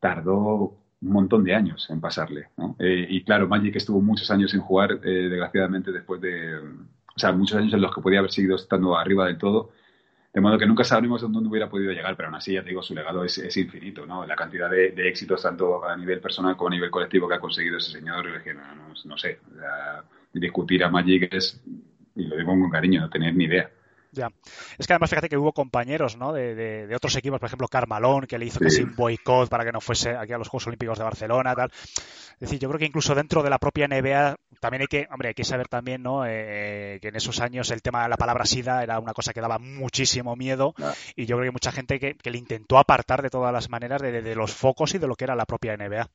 tardó 0.00 0.76
un 1.02 1.12
montón 1.12 1.44
de 1.44 1.54
años 1.54 1.88
en 1.90 2.00
pasarle. 2.00 2.48
¿no? 2.56 2.76
Eh, 2.78 3.06
y 3.08 3.22
claro, 3.22 3.48
Magic 3.48 3.76
estuvo 3.76 4.00
muchos 4.00 4.30
años 4.30 4.50
sin 4.50 4.60
jugar, 4.60 5.00
desgraciadamente, 5.00 5.92
después 5.92 6.20
de. 6.20 6.58
O 6.58 7.18
sea, 7.18 7.32
muchos 7.32 7.58
años 7.58 7.72
en 7.74 7.80
los 7.80 7.94
que 7.94 8.00
podía 8.00 8.20
haber 8.20 8.30
seguido 8.30 8.56
estando 8.56 8.96
arriba 8.96 9.26
del 9.26 9.38
todo. 9.38 9.70
De 10.32 10.40
modo 10.40 10.58
que 10.58 10.66
nunca 10.66 10.84
sabremos 10.84 11.20
dónde 11.22 11.48
hubiera 11.48 11.68
podido 11.68 11.90
llegar, 11.90 12.16
pero 12.16 12.28
aún 12.28 12.36
así, 12.36 12.52
ya 12.52 12.62
te 12.62 12.68
digo, 12.68 12.84
su 12.84 12.94
legado 12.94 13.24
es, 13.24 13.56
infinito, 13.56 14.06
¿no? 14.06 14.24
La 14.24 14.36
cantidad 14.36 14.70
de, 14.70 14.94
éxitos, 15.08 15.42
tanto 15.42 15.84
a 15.84 15.96
nivel 15.96 16.20
personal 16.20 16.56
como 16.56 16.68
a 16.68 16.70
nivel 16.70 16.88
colectivo, 16.88 17.28
que 17.28 17.34
ha 17.34 17.40
conseguido 17.40 17.78
ese 17.78 17.90
señor, 17.90 18.26
no, 18.26 18.74
no, 18.76 18.94
no 19.04 19.18
sé, 19.18 19.40
discutir 20.32 20.84
a 20.84 20.88
Magic 20.88 21.34
es 21.34 21.60
y 22.20 22.26
lo 22.26 22.36
digo 22.36 22.50
con 22.50 22.70
cariño, 22.70 23.00
no 23.00 23.10
tener 23.10 23.34
ni 23.34 23.44
idea. 23.44 23.70
Ya. 24.12 24.30
Es 24.76 24.86
que 24.86 24.92
además 24.92 25.10
fíjate 25.10 25.28
que 25.28 25.36
hubo 25.36 25.52
compañeros 25.52 26.16
¿no? 26.16 26.32
de, 26.32 26.54
de, 26.54 26.86
de 26.86 26.96
otros 26.96 27.14
equipos, 27.16 27.38
por 27.38 27.46
ejemplo, 27.46 27.68
Carmalón, 27.68 28.26
que 28.26 28.38
le 28.38 28.46
hizo 28.46 28.58
sí. 28.58 28.64
casi 28.64 28.82
un 28.82 28.96
boicot 28.96 29.48
para 29.48 29.64
que 29.64 29.72
no 29.72 29.80
fuese 29.80 30.16
aquí 30.16 30.32
a 30.32 30.38
los 30.38 30.48
Juegos 30.48 30.66
Olímpicos 30.66 30.98
de 30.98 31.04
Barcelona, 31.04 31.54
tal. 31.54 31.70
Es 31.72 32.48
decir, 32.48 32.58
yo 32.58 32.68
creo 32.68 32.78
que 32.78 32.86
incluso 32.86 33.14
dentro 33.14 33.42
de 33.42 33.50
la 33.50 33.58
propia 33.58 33.86
NBA 33.86 34.36
también 34.60 34.82
hay 34.82 34.86
que, 34.88 35.06
hombre, 35.10 35.28
hay 35.28 35.34
que 35.34 35.44
saber 35.44 35.68
también, 35.68 36.02
¿no? 36.02 36.24
Eh, 36.26 36.98
que 37.00 37.08
en 37.08 37.16
esos 37.16 37.40
años 37.40 37.70
el 37.70 37.82
tema 37.82 38.02
de 38.02 38.08
la 38.08 38.16
palabra 38.16 38.46
SIDA 38.46 38.82
era 38.82 38.98
una 38.98 39.12
cosa 39.12 39.32
que 39.32 39.40
daba 39.40 39.58
muchísimo 39.58 40.34
miedo 40.36 40.74
ah. 40.82 40.92
y 41.14 41.26
yo 41.26 41.36
creo 41.36 41.44
que 41.44 41.48
hay 41.48 41.52
mucha 41.52 41.72
gente 41.72 42.00
que, 42.00 42.14
que, 42.14 42.30
le 42.30 42.38
intentó 42.38 42.78
apartar 42.78 43.22
de 43.22 43.30
todas 43.30 43.52
las 43.52 43.70
maneras 43.70 44.02
de, 44.02 44.22
de, 44.22 44.34
los 44.34 44.52
focos 44.54 44.94
y 44.94 44.98
de 44.98 45.06
lo 45.06 45.14
que 45.14 45.24
era 45.24 45.36
la 45.36 45.46
propia 45.46 45.76
NBA. 45.76 46.08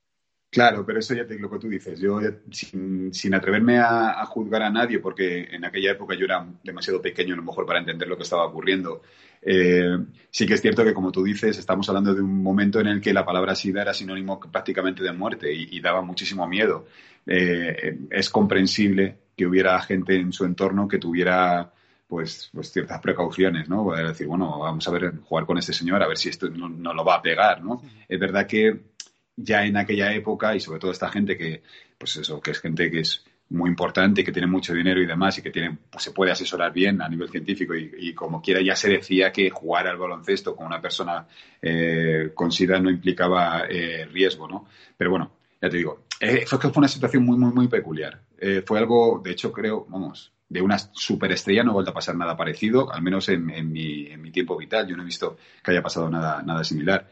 Claro, 0.55 0.85
pero 0.85 0.99
eso 0.99 1.13
ya 1.13 1.27
te 1.27 1.37
lo 1.37 1.49
que 1.49 1.59
tú 1.59 1.67
dices. 1.67 1.99
Yo, 1.99 2.17
sin, 2.49 3.13
sin 3.13 3.35
atreverme 3.35 3.77
a, 3.77 4.21
a, 4.21 4.25
juzgar 4.25 4.61
a 4.61 4.69
nadie, 4.69 4.99
porque 4.99 5.49
en 5.51 5.65
aquella 5.65 5.91
época 5.91 6.15
yo 6.15 6.23
era 6.23 6.47
demasiado 6.63 7.01
pequeño, 7.01 7.33
a 7.33 7.35
lo 7.35 7.43
mejor, 7.43 7.65
para 7.65 7.79
entender 7.79 8.07
lo 8.07 8.15
que 8.15 8.23
estaba 8.23 8.45
ocurriendo, 8.45 9.01
eh, 9.41 9.97
sí 10.29 10.45
que 10.45 10.53
es 10.53 10.61
cierto 10.61 10.85
que, 10.85 10.93
como 10.93 11.11
tú 11.11 11.25
dices, 11.25 11.57
estamos 11.57 11.89
hablando 11.89 12.15
de 12.15 12.21
un 12.21 12.41
momento 12.41 12.79
en 12.79 12.87
el 12.87 13.01
que 13.01 13.11
la 13.11 13.25
palabra 13.25 13.53
SIDA 13.53 13.81
era 13.81 13.93
sinónimo 13.93 14.39
prácticamente 14.39 15.03
de 15.03 15.11
muerte 15.11 15.53
y, 15.53 15.75
y 15.75 15.81
daba 15.81 16.01
muchísimo 16.01 16.47
miedo. 16.47 16.87
Eh, 17.27 18.07
es 18.09 18.29
comprensible 18.29 19.17
que 19.35 19.45
hubiera 19.45 19.77
gente 19.81 20.15
en 20.15 20.31
su 20.31 20.45
entorno 20.45 20.87
que 20.87 20.99
tuviera 20.99 21.69
pues, 22.07 22.49
pues 22.53 22.71
ciertas 22.71 23.01
precauciones, 23.01 23.67
¿no? 23.67 23.83
Poder 23.83 24.07
decir, 24.07 24.27
bueno, 24.27 24.57
vamos 24.57 24.87
a 24.87 24.91
ver, 24.91 25.17
jugar 25.21 25.45
con 25.45 25.57
este 25.57 25.73
señor, 25.73 26.01
a 26.01 26.07
ver 26.07 26.17
si 26.17 26.29
esto 26.29 26.47
no, 26.49 26.69
no 26.69 26.93
lo 26.93 27.03
va 27.03 27.15
a 27.15 27.21
pegar, 27.21 27.61
¿no? 27.61 27.81
Es 28.07 28.17
verdad 28.17 28.47
que 28.47 28.94
ya 29.35 29.65
en 29.65 29.77
aquella 29.77 30.13
época 30.13 30.55
y 30.55 30.59
sobre 30.59 30.79
todo 30.79 30.91
esta 30.91 31.09
gente 31.09 31.37
que, 31.37 31.63
pues 31.97 32.15
eso, 32.17 32.41
que 32.41 32.51
es 32.51 32.59
gente 32.59 32.89
que 32.89 32.99
es 32.99 33.25
muy 33.49 33.69
importante, 33.69 34.23
que 34.23 34.31
tiene 34.31 34.47
mucho 34.47 34.73
dinero 34.73 35.01
y 35.01 35.05
demás 35.05 35.37
y 35.37 35.41
que 35.41 35.51
tiene, 35.51 35.77
pues 35.89 36.03
se 36.03 36.11
puede 36.11 36.31
asesorar 36.31 36.73
bien 36.73 37.01
a 37.01 37.07
nivel 37.07 37.29
científico 37.29 37.75
y, 37.75 38.13
como 38.13 38.41
quiera 38.41 38.61
ya 38.61 38.75
se 38.75 38.89
decía 38.89 39.31
que 39.31 39.49
jugar 39.49 39.87
al 39.87 39.97
baloncesto 39.97 40.55
con 40.55 40.65
una 40.65 40.81
persona 40.81 41.27
eh, 41.61 42.31
con 42.33 42.51
SIDA 42.51 42.79
no 42.79 42.89
implicaba 42.89 43.65
eh, 43.69 44.05
riesgo, 44.11 44.47
¿no? 44.47 44.67
Pero 44.97 45.11
bueno, 45.11 45.31
ya 45.61 45.69
te 45.69 45.77
digo, 45.77 46.05
eh, 46.19 46.45
fue 46.47 46.59
fue 46.59 46.71
una 46.75 46.87
situación 46.87 47.23
muy, 47.23 47.37
muy, 47.37 47.53
muy 47.53 47.67
peculiar. 47.67 48.19
Eh, 48.37 48.63
fue 48.65 48.79
algo, 48.79 49.21
de 49.23 49.31
hecho, 49.31 49.51
creo, 49.51 49.85
vamos, 49.89 50.31
de 50.49 50.61
una 50.61 50.77
superestrella 50.77 51.63
no 51.63 51.71
ha 51.71 51.73
vuelto 51.75 51.91
a 51.91 51.95
pasar 51.95 52.15
nada 52.15 52.37
parecido, 52.37 52.91
al 52.91 53.01
menos 53.01 53.29
en, 53.29 53.49
en, 53.49 53.71
mi, 53.71 54.07
en 54.07 54.21
mi 54.21 54.31
tiempo 54.31 54.57
vital. 54.57 54.87
Yo 54.87 54.95
no 54.95 55.03
he 55.03 55.05
visto 55.05 55.37
que 55.63 55.71
haya 55.71 55.81
pasado 55.81 56.09
nada, 56.09 56.41
nada 56.43 56.63
similar. 56.63 57.09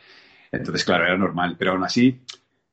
Entonces, 0.53 0.85
claro, 0.85 1.05
era 1.05 1.17
normal. 1.17 1.55
Pero 1.57 1.71
aún 1.71 1.83
así, 1.83 2.21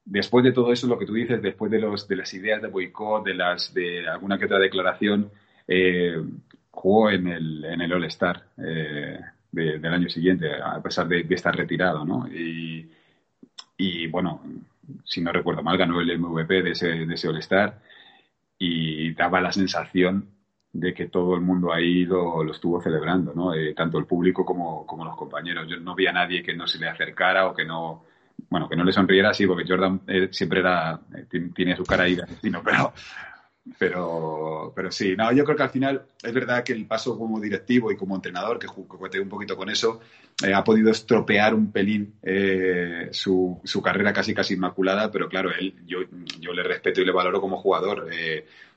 después 0.04 0.44
de 0.44 0.52
todo 0.52 0.72
eso, 0.72 0.86
lo 0.86 0.98
que 0.98 1.06
tú 1.06 1.14
dices, 1.14 1.40
después 1.42 1.70
de, 1.70 1.80
los, 1.80 2.06
de 2.06 2.16
las 2.16 2.32
ideas 2.34 2.60
de 2.60 2.68
boicot, 2.68 3.24
de, 3.24 3.34
las, 3.34 3.72
de 3.72 4.06
alguna 4.06 4.38
que 4.38 4.44
otra 4.44 4.58
declaración, 4.58 5.30
eh, 5.66 6.22
jugó 6.70 7.10
en 7.10 7.26
el, 7.26 7.64
en 7.64 7.80
el 7.80 7.92
All-Star 7.92 8.44
eh, 8.58 9.20
de, 9.50 9.78
del 9.78 9.94
año 9.94 10.08
siguiente, 10.08 10.52
a 10.62 10.80
pesar 10.82 11.08
de, 11.08 11.24
de 11.24 11.34
estar 11.34 11.56
retirado, 11.56 12.04
¿no? 12.04 12.28
Y, 12.28 12.90
y, 13.76 14.06
bueno, 14.08 14.42
si 15.04 15.20
no 15.20 15.32
recuerdo 15.32 15.62
mal, 15.62 15.78
ganó 15.78 16.00
el 16.00 16.18
MVP 16.18 16.62
de 16.62 16.70
ese, 16.72 16.88
de 17.06 17.14
ese 17.14 17.28
All-Star 17.28 17.80
y 18.58 19.14
daba 19.14 19.40
la 19.40 19.52
sensación 19.52 20.28
de 20.72 20.94
que 20.94 21.08
todo 21.08 21.34
el 21.34 21.40
mundo 21.40 21.72
ahí 21.72 22.04
lo, 22.04 22.44
lo 22.44 22.52
estuvo 22.52 22.80
celebrando, 22.80 23.32
¿no? 23.34 23.54
Eh, 23.54 23.74
tanto 23.74 23.98
el 23.98 24.06
público 24.06 24.44
como, 24.44 24.86
como, 24.86 25.04
los 25.04 25.16
compañeros. 25.16 25.66
Yo 25.68 25.78
no 25.78 25.94
vi 25.94 26.06
a 26.06 26.12
nadie 26.12 26.42
que 26.42 26.54
no 26.54 26.66
se 26.66 26.78
le 26.78 26.88
acercara 26.88 27.46
o 27.48 27.54
que 27.54 27.64
no, 27.64 28.04
bueno, 28.48 28.68
que 28.68 28.76
no 28.76 28.84
le 28.84 28.92
sonriera 28.92 29.30
así, 29.30 29.46
porque 29.46 29.64
Jordan 29.66 30.02
eh, 30.06 30.28
siempre 30.30 30.60
era, 30.60 31.00
eh, 31.16 31.26
tiene 31.54 31.76
su 31.76 31.84
cara 31.84 32.04
ahí 32.04 32.14
de 32.14 32.22
asesino, 32.22 32.62
pero, 32.64 32.92
pero, 33.78 34.72
pero 34.74 34.92
sí, 34.92 35.16
no, 35.16 35.32
yo 35.32 35.44
creo 35.44 35.56
que 35.56 35.62
al 35.64 35.70
final 35.70 36.02
es 36.22 36.32
verdad 36.32 36.62
que 36.62 36.72
el 36.72 36.86
paso 36.86 37.18
como 37.18 37.40
directivo 37.40 37.90
y 37.90 37.96
como 37.96 38.14
entrenador, 38.14 38.60
que 38.60 38.68
juguete 38.68 39.20
un 39.20 39.28
poquito 39.28 39.56
con 39.56 39.70
eso, 39.70 40.00
ha 40.54 40.64
podido 40.64 40.90
estropear 40.90 41.52
un 41.52 41.72
pelín 41.72 42.14
su, 43.10 43.60
su, 43.64 43.82
carrera 43.82 44.12
casi 44.12 44.32
casi 44.32 44.54
inmaculada, 44.54 45.10
pero 45.10 45.28
claro, 45.28 45.50
él, 45.50 45.74
yo, 45.84 45.98
yo 46.38 46.52
le 46.54 46.62
respeto 46.62 47.02
y 47.02 47.04
le 47.04 47.12
valoro 47.12 47.40
como 47.40 47.58
jugador. 47.58 48.08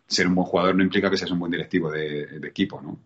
Ser 0.08 0.28
un 0.28 0.36
buen 0.36 0.48
jugador 0.48 0.76
no 0.76 0.84
implica 0.84 1.10
que 1.10 1.18
seas 1.18 1.32
un 1.32 1.40
buen 1.40 1.52
directivo 1.52 1.92
de, 1.92 2.40
de 2.40 2.48
equipo, 2.48 2.82
¿no? 2.82 3.00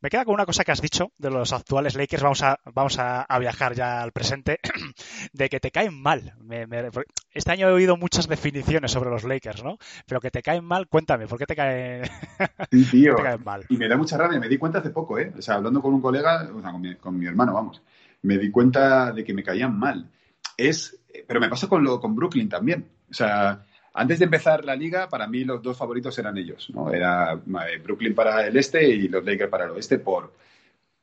Me 0.00 0.10
queda 0.10 0.24
con 0.24 0.34
una 0.34 0.46
cosa 0.46 0.62
que 0.62 0.70
has 0.70 0.80
dicho 0.80 1.10
de 1.18 1.30
los 1.30 1.52
actuales 1.52 1.96
Lakers, 1.96 2.22
vamos 2.22 2.42
a, 2.42 2.60
vamos 2.72 2.98
a, 3.00 3.22
a 3.22 3.38
viajar 3.40 3.74
ya 3.74 4.00
al 4.00 4.12
presente, 4.12 4.60
de 5.32 5.48
que 5.48 5.58
te 5.58 5.72
caen 5.72 6.00
mal. 6.00 6.34
Me, 6.40 6.68
me, 6.68 6.88
este 7.32 7.50
año 7.50 7.68
he 7.68 7.72
oído 7.72 7.96
muchas 7.96 8.28
definiciones 8.28 8.92
sobre 8.92 9.10
los 9.10 9.24
Lakers, 9.24 9.64
¿no? 9.64 9.78
Pero 10.06 10.20
que 10.20 10.30
te 10.30 10.42
caen 10.42 10.64
mal, 10.64 10.86
cuéntame, 10.86 11.26
¿por 11.26 11.38
qué 11.38 11.46
te 11.46 11.56
caen, 11.56 12.04
sí, 12.70 12.84
tío. 12.84 13.16
te 13.16 13.22
caen 13.22 13.42
mal? 13.44 13.64
Y 13.68 13.76
me 13.76 13.88
da 13.88 13.96
mucha 13.96 14.16
rabia, 14.16 14.38
me 14.38 14.48
di 14.48 14.56
cuenta 14.56 14.78
hace 14.78 14.90
poco, 14.90 15.18
¿eh? 15.18 15.32
O 15.36 15.42
sea, 15.42 15.56
hablando 15.56 15.82
con 15.82 15.92
un 15.94 16.00
colega, 16.00 16.48
o 16.54 16.60
sea, 16.60 16.70
con 16.70 16.80
mi, 16.80 16.94
con 16.94 17.18
mi 17.18 17.26
hermano, 17.26 17.54
vamos, 17.54 17.82
me 18.22 18.38
di 18.38 18.52
cuenta 18.52 19.12
de 19.12 19.24
que 19.24 19.34
me 19.34 19.42
caían 19.42 19.76
mal. 19.76 20.10
Es, 20.56 21.00
pero 21.26 21.40
me 21.40 21.48
pasa 21.48 21.68
con, 21.68 21.82
lo, 21.82 22.00
con 22.00 22.14
Brooklyn 22.14 22.48
también. 22.48 22.88
O 23.10 23.14
sea, 23.14 23.64
antes 23.94 24.18
de 24.18 24.24
empezar 24.24 24.64
la 24.64 24.74
liga, 24.74 25.08
para 25.08 25.28
mí 25.28 25.44
los 25.44 25.62
dos 25.62 25.76
favoritos 25.76 26.18
eran 26.18 26.36
ellos, 26.36 26.68
¿no? 26.74 26.92
Era 26.92 27.32
eh, 27.34 27.78
Brooklyn 27.82 28.14
para 28.14 28.46
el 28.46 28.56
este 28.56 28.88
y 28.88 29.08
los 29.08 29.24
Lakers 29.24 29.50
para 29.50 29.64
el 29.64 29.70
oeste 29.70 30.00
por, 30.00 30.32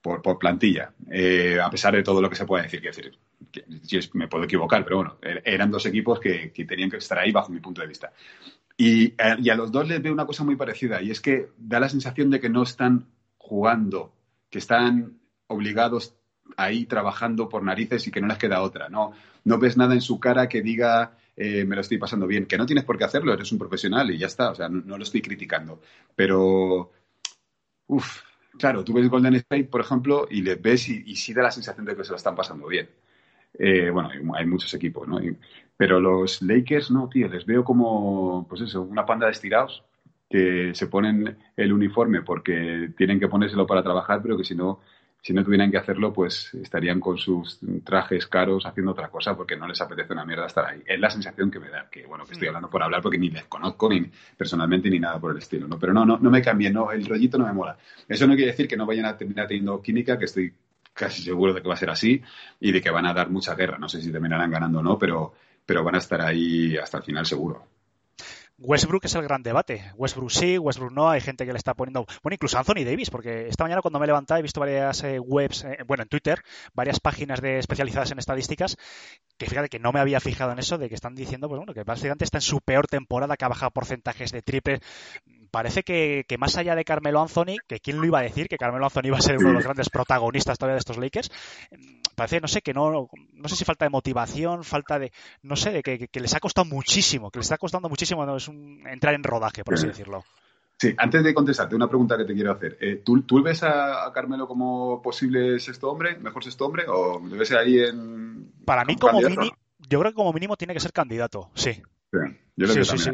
por, 0.01 0.21
por 0.21 0.37
plantilla. 0.37 0.91
Eh, 1.09 1.57
a 1.61 1.69
pesar 1.69 1.95
de 1.95 2.03
todo 2.03 2.21
lo 2.21 2.29
que 2.29 2.35
se 2.35 2.45
puede 2.45 2.63
decir, 2.63 2.81
que 2.81 2.89
decir, 2.89 3.11
que, 3.51 3.63
me 4.13 4.27
puedo 4.27 4.43
equivocar, 4.43 4.83
pero 4.83 4.97
bueno, 4.97 5.17
er, 5.21 5.41
eran 5.45 5.71
dos 5.71 5.85
equipos 5.85 6.19
que, 6.19 6.51
que, 6.51 6.65
tenían 6.65 6.89
que 6.89 6.97
estar 6.97 7.17
ahí 7.17 7.31
bajo 7.31 7.51
mi 7.51 7.61
punto 7.61 7.81
de 7.81 7.87
vista. 7.87 8.11
Y, 8.75 9.05
eh, 9.05 9.37
y 9.41 9.49
a 9.49 9.55
los 9.55 9.71
dos 9.71 9.87
les 9.87 10.01
veo 10.01 10.11
una 10.11 10.25
cosa 10.25 10.43
muy 10.43 10.57
parecida, 10.57 11.01
y 11.01 11.11
es 11.11 11.21
que 11.21 11.47
da 11.57 11.79
la 11.79 11.87
sensación 11.87 12.29
de 12.29 12.41
que 12.41 12.49
no 12.49 12.63
están 12.63 13.05
jugando, 13.37 14.13
que 14.49 14.59
están 14.59 15.17
obligados 15.47 16.13
ahí 16.57 16.85
trabajando 16.85 17.47
por 17.47 17.63
narices 17.63 18.05
y 18.05 18.11
que 18.11 18.19
no 18.19 18.27
les 18.27 18.37
queda 18.37 18.61
otra. 18.61 18.89
No, 18.89 19.13
no 19.45 19.59
ves 19.59 19.77
nada 19.77 19.93
en 19.93 20.01
su 20.01 20.19
cara 20.19 20.49
que 20.49 20.61
diga 20.61 21.13
eh, 21.35 21.65
me 21.65 21.75
lo 21.75 21.81
estoy 21.81 21.97
pasando 21.97 22.27
bien. 22.27 22.45
Que 22.45 22.57
no 22.57 22.65
tienes 22.65 22.85
por 22.85 22.97
qué 22.97 23.05
hacerlo, 23.05 23.33
eres 23.33 23.51
un 23.51 23.59
profesional 23.59 24.11
y 24.11 24.17
ya 24.17 24.27
está. 24.27 24.51
O 24.51 24.55
sea, 24.55 24.69
no, 24.69 24.97
lo 24.97 25.03
estoy 25.03 25.21
criticando. 25.21 25.81
Pero, 26.15 26.91
uff, 27.87 28.21
claro, 28.57 28.83
tú 28.83 28.93
ves 28.93 29.09
Golden 29.09 29.35
State, 29.35 29.65
por 29.65 29.81
ejemplo, 29.81 30.27
y 30.29 30.41
les 30.41 30.61
ves 30.61 30.89
y, 30.89 31.15
sí 31.15 31.33
da 31.33 31.43
la 31.43 31.51
sensación 31.51 31.85
de 31.85 31.95
que 31.95 32.03
se 32.03 32.11
lo 32.11 32.17
están 32.17 32.35
pasando 32.35 32.67
bien. 32.67 32.89
Eh, 33.57 33.89
bueno, 33.89 34.09
hay, 34.35 34.45
muchos 34.45 34.73
equipos, 34.73 35.07
¿no? 35.07 35.19
Pero 35.75 35.99
los 35.99 36.41
Lakers, 36.41 36.91
no, 36.91 37.09
tío, 37.09 37.27
les 37.27 37.45
veo 37.45 37.63
como, 37.63 38.47
pues 38.47 38.61
eso, 38.61 38.81
una 38.81 39.05
panda 39.05 39.25
de 39.25 39.33
estirados 39.33 39.83
que 40.29 40.73
se 40.73 40.87
ponen 40.87 41.37
el 41.57 41.73
uniforme 41.73 42.21
porque 42.21 42.93
tienen 42.97 43.19
que 43.19 43.27
ponérselo 43.27 43.67
para 43.67 43.83
trabajar, 43.83 44.21
pero 44.21 44.37
que 44.37 44.45
si 44.45 44.55
no 44.55 44.79
si 45.21 45.33
no 45.33 45.43
tuvieran 45.43 45.69
que 45.69 45.77
hacerlo, 45.77 46.11
pues 46.11 46.51
estarían 46.55 46.99
con 46.99 47.17
sus 47.17 47.59
trajes 47.83 48.25
caros 48.25 48.65
haciendo 48.65 48.91
otra 48.91 49.09
cosa 49.09 49.35
porque 49.35 49.55
no 49.55 49.67
les 49.67 49.79
apetece 49.79 50.13
una 50.13 50.25
mierda 50.25 50.47
estar 50.47 50.65
ahí. 50.65 50.81
Es 50.85 50.99
la 50.99 51.11
sensación 51.11 51.51
que 51.51 51.59
me 51.59 51.69
da, 51.69 51.87
que 51.89 52.07
bueno, 52.07 52.25
que 52.25 52.33
estoy 52.33 52.47
hablando 52.47 52.69
por 52.69 52.81
hablar 52.81 53.03
porque 53.03 53.19
ni 53.19 53.29
les 53.29 53.45
conozco 53.45 53.87
ni 53.89 54.09
personalmente 54.35 54.89
ni 54.89 54.99
nada 54.99 55.19
por 55.19 55.31
el 55.31 55.37
estilo, 55.37 55.67
¿no? 55.67 55.77
Pero 55.77 55.93
no, 55.93 56.05
no, 56.05 56.17
no 56.17 56.31
me 56.31 56.41
cambien, 56.41 56.73
no, 56.73 56.91
el 56.91 57.05
rollito 57.05 57.37
no 57.37 57.45
me 57.45 57.53
mola. 57.53 57.77
Eso 58.07 58.25
no 58.25 58.33
quiere 58.33 58.51
decir 58.51 58.67
que 58.67 58.75
no 58.75 58.87
vayan 58.87 59.05
a 59.05 59.15
terminar 59.15 59.47
teniendo 59.47 59.79
química, 59.79 60.17
que 60.17 60.25
estoy 60.25 60.51
casi 60.93 61.21
seguro 61.21 61.53
de 61.53 61.61
que 61.61 61.67
va 61.67 61.75
a 61.75 61.77
ser 61.77 61.91
así 61.91 62.21
y 62.59 62.71
de 62.71 62.81
que 62.81 62.89
van 62.89 63.05
a 63.05 63.13
dar 63.13 63.29
mucha 63.29 63.53
guerra. 63.53 63.77
No 63.77 63.87
sé 63.87 64.01
si 64.01 64.11
terminarán 64.11 64.49
ganando 64.49 64.79
o 64.79 64.83
no, 64.83 64.97
pero, 64.97 65.33
pero 65.65 65.83
van 65.83 65.95
a 65.95 65.99
estar 65.99 66.21
ahí 66.21 66.75
hasta 66.77 66.97
el 66.97 67.03
final 67.03 67.27
seguro. 67.27 67.67
Westbrook 68.63 69.05
es 69.05 69.15
el 69.15 69.23
gran 69.23 69.41
debate. 69.41 69.91
Westbrook 69.95 70.29
sí, 70.29 70.57
Westbrook 70.59 70.91
no. 70.91 71.09
Hay 71.09 71.19
gente 71.19 71.45
que 71.47 71.51
le 71.51 71.57
está 71.57 71.73
poniendo. 71.73 72.05
Bueno, 72.21 72.35
incluso 72.35 72.59
Anthony 72.59 72.83
Davis, 72.85 73.09
porque 73.09 73.47
esta 73.47 73.63
mañana 73.63 73.81
cuando 73.81 73.97
me 73.97 74.05
he 74.05 74.07
levantado 74.07 74.39
he 74.39 74.43
visto 74.43 74.59
varias 74.59 75.03
eh, 75.03 75.19
webs, 75.19 75.63
eh, 75.63 75.79
bueno, 75.87 76.03
en 76.03 76.09
Twitter, 76.09 76.43
varias 76.73 76.99
páginas 76.99 77.41
de 77.41 77.57
especializadas 77.57 78.11
en 78.11 78.19
estadísticas, 78.19 78.77
que 79.39 79.47
fíjate 79.47 79.67
que 79.69 79.79
no 79.79 79.91
me 79.91 79.99
había 79.99 80.19
fijado 80.19 80.51
en 80.51 80.59
eso, 80.59 80.77
de 80.77 80.89
que 80.89 80.95
están 80.95 81.15
diciendo, 81.15 81.49
pues 81.49 81.57
bueno, 81.57 81.73
que 81.73 81.83
básicamente 81.83 82.23
está 82.23 82.37
en 82.37 82.43
su 82.43 82.61
peor 82.61 82.85
temporada, 82.85 83.35
que 83.35 83.45
ha 83.45 83.49
bajado 83.49 83.71
porcentajes 83.71 84.31
de 84.31 84.43
triple. 84.43 84.79
Parece 85.51 85.83
que, 85.83 86.23
que, 86.27 86.37
más 86.37 86.57
allá 86.57 86.75
de 86.75 86.85
Carmelo 86.85 87.21
Anthony, 87.21 87.57
que 87.67 87.81
quién 87.81 87.97
lo 87.97 88.05
iba 88.05 88.19
a 88.19 88.23
decir, 88.23 88.47
que 88.47 88.57
Carmelo 88.57 88.85
Anthony 88.85 89.07
iba 89.07 89.17
a 89.17 89.21
ser 89.21 89.37
uno 89.37 89.49
de 89.49 89.53
los 89.55 89.63
grandes 89.65 89.89
protagonistas 89.89 90.57
todavía 90.57 90.75
de 90.75 90.79
estos 90.79 90.97
Lakers, 90.97 91.29
parece, 92.15 92.39
no 92.39 92.47
sé, 92.47 92.61
que 92.61 92.73
no, 92.73 93.09
no 93.33 93.49
sé 93.49 93.55
si 93.57 93.65
falta 93.65 93.83
de 93.83 93.89
motivación, 93.89 94.63
falta 94.63 94.97
de, 94.97 95.11
no 95.43 95.57
sé, 95.57 95.71
de 95.71 95.83
que, 95.83 96.07
que 96.07 96.19
les 96.21 96.33
ha 96.33 96.39
costado 96.39 96.65
muchísimo, 96.65 97.29
que 97.29 97.39
les 97.39 97.47
está 97.47 97.57
costando 97.57 97.89
muchísimo, 97.89 98.25
no, 98.25 98.37
es 98.37 98.47
un, 98.47 98.81
entrar 98.87 99.13
en 99.13 99.23
rodaje, 99.23 99.65
por 99.65 99.73
así 99.73 99.87
decirlo. 99.87 100.23
Sí, 100.77 100.95
antes 100.97 101.23
de 101.23 101.33
contestarte, 101.33 101.75
una 101.75 101.87
pregunta 101.87 102.17
que 102.17 102.25
te 102.25 102.33
quiero 102.33 102.53
hacer. 102.53 102.77
Eh, 102.81 103.01
¿tú, 103.05 103.21
¿tú, 103.21 103.43
ves 103.43 103.61
a, 103.61 104.07
a, 104.07 104.13
Carmelo 104.13 104.47
como 104.47 104.99
posible 105.01 105.59
sexto 105.59 105.91
hombre, 105.91 106.17
mejor 106.17 106.43
sexto 106.43 106.65
hombre, 106.65 106.85
o 106.87 107.19
lo 107.19 107.37
ves 107.37 107.51
ahí 107.51 107.77
en. 107.77 108.51
Para 108.65 108.83
mí, 108.83 108.95
como 108.95 109.19
mínimo, 109.21 109.51
yo 109.89 109.99
creo 109.99 110.11
que 110.11 110.15
como 110.15 110.33
mínimo 110.33 110.55
tiene 110.57 110.73
que 110.73 110.79
ser 110.79 110.91
candidato, 110.91 111.51
sí. 111.53 111.73
sí 111.73 111.81
yo 112.55 112.67
lo 112.67 112.73
sí, 112.73 112.83
sí, 112.83 112.97
sí, 112.97 113.11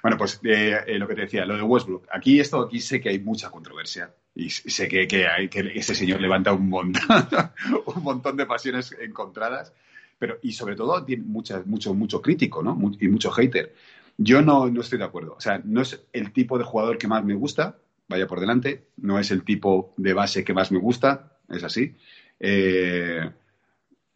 Bueno, 0.00 0.16
pues 0.16 0.40
eh, 0.44 0.78
eh, 0.86 0.98
lo 0.98 1.06
que 1.06 1.14
te 1.14 1.22
decía, 1.22 1.44
lo 1.44 1.56
de 1.56 1.62
Westbrook. 1.62 2.06
Aquí 2.12 2.40
esto, 2.40 2.60
aquí 2.60 2.80
sé 2.80 3.00
que 3.00 3.10
hay 3.10 3.18
mucha 3.18 3.50
controversia 3.50 4.14
y 4.34 4.48
sé 4.50 4.88
que, 4.88 5.06
que, 5.06 5.26
hay, 5.26 5.48
que 5.48 5.72
ese 5.74 5.94
señor 5.94 6.20
levanta 6.20 6.52
un 6.52 6.68
montón, 6.68 7.02
un 7.86 8.02
montón 8.02 8.36
de 8.36 8.46
pasiones 8.46 8.96
encontradas, 9.00 9.72
pero 10.18 10.38
y 10.42 10.52
sobre 10.52 10.76
todo 10.76 11.04
tiene 11.04 11.24
mucha, 11.24 11.62
mucho, 11.66 11.94
mucho 11.94 12.22
crítico, 12.22 12.62
¿no? 12.62 12.78
Y 13.00 13.08
mucho 13.08 13.30
hater. 13.30 13.74
Yo 14.16 14.40
no, 14.40 14.68
no 14.70 14.80
estoy 14.80 14.98
de 14.98 15.04
acuerdo. 15.04 15.34
O 15.36 15.40
sea, 15.40 15.60
no 15.64 15.82
es 15.82 16.00
el 16.12 16.32
tipo 16.32 16.58
de 16.58 16.64
jugador 16.64 16.96
que 16.98 17.08
más 17.08 17.24
me 17.24 17.34
gusta, 17.34 17.78
vaya 18.08 18.26
por 18.26 18.40
delante, 18.40 18.86
no 18.96 19.18
es 19.18 19.30
el 19.30 19.42
tipo 19.42 19.94
de 19.96 20.12
base 20.12 20.44
que 20.44 20.54
más 20.54 20.70
me 20.70 20.78
gusta, 20.78 21.38
es 21.48 21.64
así. 21.64 21.94
Eh, 22.38 23.30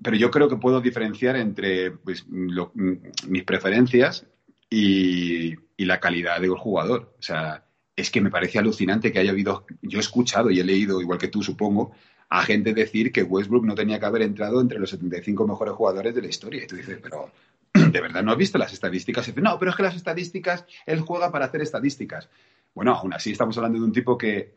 pero 0.03 0.17
yo 0.17 0.31
creo 0.31 0.49
que 0.49 0.57
puedo 0.57 0.81
diferenciar 0.81 1.37
entre 1.37 1.91
pues, 1.91 2.27
lo, 2.29 2.73
mis 2.75 3.45
preferencias 3.45 4.27
y, 4.69 5.55
y, 5.77 5.85
la 5.85 6.01
calidad 6.01 6.41
del 6.41 6.57
jugador. 6.57 7.15
O 7.19 7.23
sea, 7.23 7.65
es 7.95 8.11
que 8.11 8.21
me 8.21 8.31
parece 8.31 8.59
alucinante 8.59 9.13
que 9.13 9.19
haya 9.19 9.31
habido, 9.31 9.67
yo 9.83 9.99
he 9.99 10.01
escuchado 10.01 10.51
y 10.51 10.61
he 10.61 10.65
leído, 10.65 11.01
igual 11.01 11.19
que 11.19 11.29
tú 11.29 11.43
supongo, 11.43 11.93
a 12.29 12.43
gente 12.43 12.75
decir 12.75 13.13
que 13.13 13.23
Westbrook 13.23 13.65
no 13.65 13.75
tenía 13.75 14.01
que 14.01 14.07
haber 14.07 14.23
entrado 14.23 14.61
entre 14.61 14.79
los 14.79 14.91
75 14.91 15.47
mejores 15.47 15.75
jugadores 15.75 16.15
de 16.15 16.23
la 16.23 16.29
historia. 16.29 16.65
Y 16.65 16.67
tú 16.67 16.77
dices, 16.77 16.99
pero, 17.03 17.31
¿de 17.73 18.01
verdad 18.01 18.23
no 18.23 18.33
has 18.33 18.39
visto 18.39 18.59
las 18.59 18.73
estadísticas? 18.73 19.27
Y 19.29 19.31
dice, 19.31 19.43
no, 19.43 19.59
pero 19.59 19.71
es 19.71 19.77
que 19.77 19.83
las 19.83 19.97
estadísticas, 19.97 20.65
él 20.87 21.01
juega 21.01 21.31
para 21.31 21.47
hacer 21.47 21.63
estadísticas. 21.63 22.29
Bueno, 22.75 22.95
aún 22.95 23.15
así 23.15 23.33
estamos 23.33 23.57
hablando 23.57 23.79
de 23.79 23.85
un 23.85 23.93
tipo 23.93 24.19
que, 24.19 24.53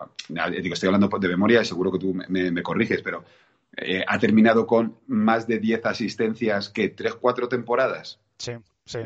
digo, 0.62 0.74
estoy 0.74 0.88
hablando 0.88 1.08
de 1.08 1.28
memoria 1.30 1.62
y 1.62 1.66
seguro 1.66 1.92
que 1.92 2.00
tú 2.00 2.14
me, 2.14 2.52
me 2.52 2.64
corriges, 2.64 3.02
pero 3.02 3.24
eh, 3.78 4.04
ha 4.06 4.20
terminado 4.20 4.68
con 4.68 4.98
más 5.08 5.48
de 5.48 5.60
10 5.60 5.86
asistencias 5.86 6.70
que 6.70 6.90
3, 6.90 7.16
4 7.16 7.48
temporadas. 7.48 8.20
Sí, 8.38 8.54
sí. 8.86 9.00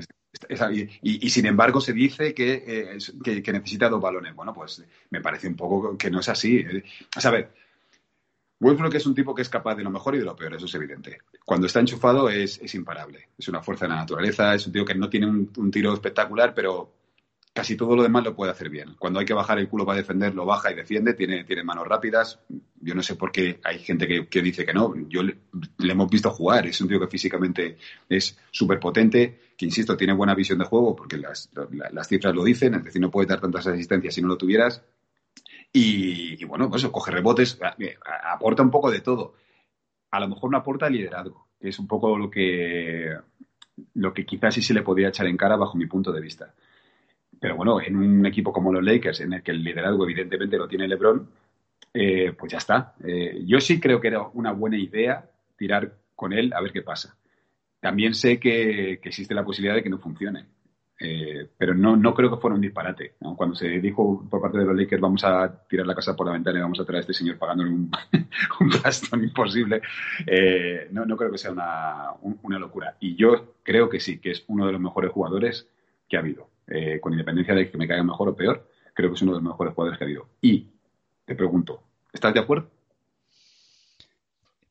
Y, 1.01 1.29
sin 1.29 1.45
embargo 1.45 1.79
se 1.79 1.93
dice 1.93 2.33
que, 2.33 2.63
eh, 2.65 2.97
que, 3.23 3.43
que, 3.43 3.53
necesita 3.53 3.89
dos 3.89 4.01
balones. 4.01 4.35
Bueno, 4.35 4.53
pues 4.53 4.83
me 5.11 5.21
parece 5.21 5.47
un 5.47 5.55
poco 5.55 5.97
que 5.97 6.09
no 6.09 6.19
es 6.19 6.29
así. 6.29 6.65
Sea, 7.17 7.29
a 7.29 7.33
ver, 7.33 7.53
Westbrook 8.59 8.95
es 8.95 9.05
un 9.05 9.13
tipo 9.13 9.35
que 9.35 9.43
es 9.43 9.49
capaz 9.49 9.75
de 9.75 9.83
lo 9.83 9.91
mejor 9.91 10.15
y 10.15 10.19
de 10.19 10.25
lo 10.25 10.35
peor, 10.35 10.55
eso 10.55 10.65
es 10.65 10.75
evidente. 10.75 11.19
Cuando 11.45 11.67
está 11.67 11.79
enchufado 11.81 12.29
es, 12.29 12.73
imparable. 12.73 13.29
Es 13.37 13.47
una 13.47 13.61
fuerza 13.61 13.85
de 13.85 13.89
la 13.89 13.97
naturaleza, 13.97 14.55
es 14.55 14.65
un 14.65 14.73
tío 14.73 14.85
que 14.85 14.95
no 14.95 15.09
tiene 15.09 15.27
un 15.27 15.71
tiro 15.71 15.93
espectacular, 15.93 16.53
pero 16.53 17.02
casi 17.53 17.77
todo 17.77 17.95
lo 17.95 18.01
demás 18.01 18.23
lo 18.23 18.35
puede 18.35 18.51
hacer 18.51 18.69
bien. 18.69 18.95
Cuando 18.97 19.19
hay 19.19 19.25
que 19.25 19.33
bajar 19.33 19.59
el 19.59 19.69
culo 19.69 19.85
para 19.85 19.99
defender, 19.99 20.33
lo 20.33 20.45
baja 20.45 20.71
y 20.71 20.75
defiende, 20.75 21.13
tiene, 21.13 21.43
tiene 21.43 21.63
manos 21.63 21.87
rápidas. 21.87 22.39
Yo 22.81 22.95
no 22.95 23.03
sé 23.03 23.15
por 23.15 23.31
qué 23.31 23.59
hay 23.63 23.77
gente 23.77 24.07
que, 24.07 24.41
dice 24.41 24.65
que 24.65 24.73
no. 24.73 24.93
Yo 25.07 25.21
le, 25.21 25.37
hemos 25.79 26.09
visto 26.09 26.31
jugar, 26.31 26.65
es 26.65 26.81
un 26.81 26.87
tío 26.87 26.99
que 26.99 27.07
físicamente 27.07 27.77
es 28.09 28.37
súper 28.49 28.79
potente, 28.79 29.39
que 29.55 29.65
insisto, 29.65 29.95
tiene 29.95 30.13
buena 30.13 30.33
visión 30.33 30.57
de 30.57 30.65
juego, 30.65 30.95
porque 30.95 31.17
las, 31.17 31.49
cifras 32.07 32.33
lo 32.33 32.43
dicen, 32.43 32.73
es 32.73 32.83
decir, 32.85 32.99
no 32.99 33.11
puede 33.11 33.27
dar 33.27 33.39
tantas 33.39 33.67
asistencias 33.67 34.15
si 34.15 34.21
no 34.21 34.29
lo 34.29 34.37
tuvieras. 34.37 34.83
Y, 35.71 36.43
bueno, 36.45 36.69
pues 36.69 36.85
coge 36.87 37.11
rebotes, 37.11 37.59
aporta 38.31 38.63
un 38.63 38.71
poco 38.71 38.91
de 38.91 39.01
todo. 39.01 39.35
A 40.11 40.19
lo 40.19 40.27
mejor 40.27 40.51
no 40.51 40.57
aporta 40.57 40.89
liderazgo, 40.89 41.47
que 41.59 41.69
es 41.69 41.79
un 41.79 41.87
poco 41.87 42.17
lo 42.17 42.29
que, 42.29 43.15
lo 43.95 44.13
que 44.13 44.25
quizás 44.25 44.55
sí 44.55 44.61
se 44.61 44.73
le 44.73 44.83
podría 44.83 45.09
echar 45.09 45.27
en 45.27 45.37
cara 45.37 45.55
bajo 45.55 45.77
mi 45.77 45.85
punto 45.85 46.11
de 46.11 46.21
vista 46.21 46.53
pero 47.43 47.57
bueno, 47.57 47.81
en 47.81 47.97
un 47.97 48.25
equipo 48.25 48.53
como 48.53 48.71
los 48.71 48.81
Lakers, 48.81 49.19
en 49.19 49.33
el 49.33 49.43
que 49.43 49.51
el 49.51 49.61
liderazgo 49.61 50.05
evidentemente 50.05 50.57
lo 50.57 50.65
tiene 50.65 50.87
LeBron, 50.87 51.27
eh, 51.93 52.31
pues 52.39 52.53
ya 52.53 52.57
está. 52.57 52.95
Eh, 53.03 53.43
yo 53.45 53.59
sí 53.59 53.81
creo 53.81 53.99
que 53.99 54.07
era 54.07 54.21
una 54.33 54.53
buena 54.53 54.77
idea 54.77 55.29
tirar 55.57 55.93
con 56.15 56.31
él 56.31 56.53
a 56.53 56.61
ver 56.61 56.71
qué 56.71 56.83
pasa. 56.83 57.17
También 57.81 58.13
sé 58.13 58.39
que, 58.39 58.93
existe 58.93 59.35
la 59.35 59.43
posibilidad 59.43 59.75
de 59.75 59.83
que 59.83 59.89
no 59.89 59.97
funcione. 59.97 60.45
Eh, 60.97 61.49
pero 61.57 61.75
no, 61.75 61.97
no 61.97 62.13
creo 62.13 62.29
que 62.29 62.39
fuera 62.39 62.55
un 62.55 62.61
disparate. 62.61 63.15
Cuando 63.35 63.55
se 63.55 63.67
dijo 63.67 64.25
por 64.29 64.39
parte 64.39 64.59
de 64.59 64.65
los 64.65 64.77
Lakers 64.77 65.01
vamos 65.01 65.25
a 65.25 65.67
tirar 65.67 65.85
la 65.85 65.95
casa 65.95 66.15
por 66.15 66.25
la 66.25 66.31
ventana 66.31 66.59
y 66.59 66.61
vamos 66.61 66.79
a 66.79 66.85
traer 66.85 66.99
a 66.99 67.01
este 67.01 67.13
señor 67.13 67.37
pagándole 67.37 67.71
un, 67.71 67.91
un 69.11 69.21
imposible, 69.21 69.81
no, 70.91 71.05
no, 71.05 71.17
creo 71.17 71.29
que 71.29 71.37
sea 71.37 71.51
una, 71.51 72.13
una 72.41 72.57
locura. 72.57 72.95
Y 73.01 73.17
yo 73.17 73.55
creo 73.63 73.89
que 73.89 73.99
sí, 73.99 74.19
que 74.19 74.31
es 74.31 74.45
uno 74.47 74.65
de 74.65 74.71
los 74.71 74.79
mejores 74.79 75.11
jugadores 75.11 75.67
que 76.07 76.15
ha 76.15 76.21
habido. 76.21 76.52
Eh, 76.67 76.99
con 77.01 77.11
independencia 77.11 77.53
de 77.53 77.69
que 77.69 77.77
me 77.77 77.87
caiga 77.87 78.03
mejor 78.03 78.29
o 78.29 78.35
peor, 78.35 78.69
creo 78.93 79.09
que 79.09 79.15
es 79.15 79.21
uno 79.21 79.33
de 79.33 79.37
los 79.37 79.43
mejores 79.43 79.73
jugadores 79.73 79.97
que 79.97 80.05
ha 80.05 80.07
habido. 80.07 80.27
Y 80.41 80.69
te 81.25 81.35
pregunto, 81.35 81.83
¿estás 82.13 82.33
de 82.33 82.39
acuerdo? 82.39 82.69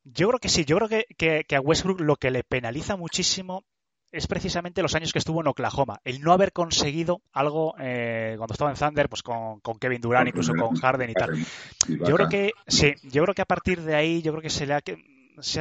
Yo 0.04 0.28
creo 0.28 0.40
que 0.40 0.48
sí, 0.48 0.64
yo 0.64 0.78
creo 0.78 1.04
que, 1.16 1.56
a 1.56 1.60
Westbrook 1.60 2.00
lo 2.00 2.16
que 2.16 2.30
le 2.30 2.42
penaliza 2.42 2.96
muchísimo 2.96 3.64
es 4.10 4.26
precisamente 4.26 4.82
los 4.82 4.94
años 4.94 5.12
que 5.12 5.18
estuvo 5.18 5.40
en 5.40 5.46
Oklahoma. 5.46 6.00
El 6.04 6.20
no 6.22 6.32
haber 6.32 6.52
conseguido 6.52 7.22
algo 7.32 7.74
eh, 7.78 8.34
cuando 8.36 8.52
estaba 8.52 8.70
en 8.70 8.76
Thunder, 8.76 9.08
pues 9.08 9.22
con, 9.22 9.60
Kevin 9.80 10.00
Durant, 10.00 10.28
incluso 10.28 10.54
con 10.54 10.74
Harden 10.76 11.10
y 11.10 11.14
tal. 11.14 11.46
Yo 11.88 12.16
creo 12.16 12.28
que 12.28 12.52
sí, 12.66 12.94
yo 13.04 13.22
creo 13.22 13.34
que 13.34 13.42
a 13.42 13.46
partir 13.46 13.80
de 13.80 13.94
ahí, 13.94 14.20
yo 14.20 14.32
creo 14.32 14.42
que 14.42 14.50
se 14.50 14.66
le 14.66 14.74
ha 14.74 14.80
se 15.42 15.60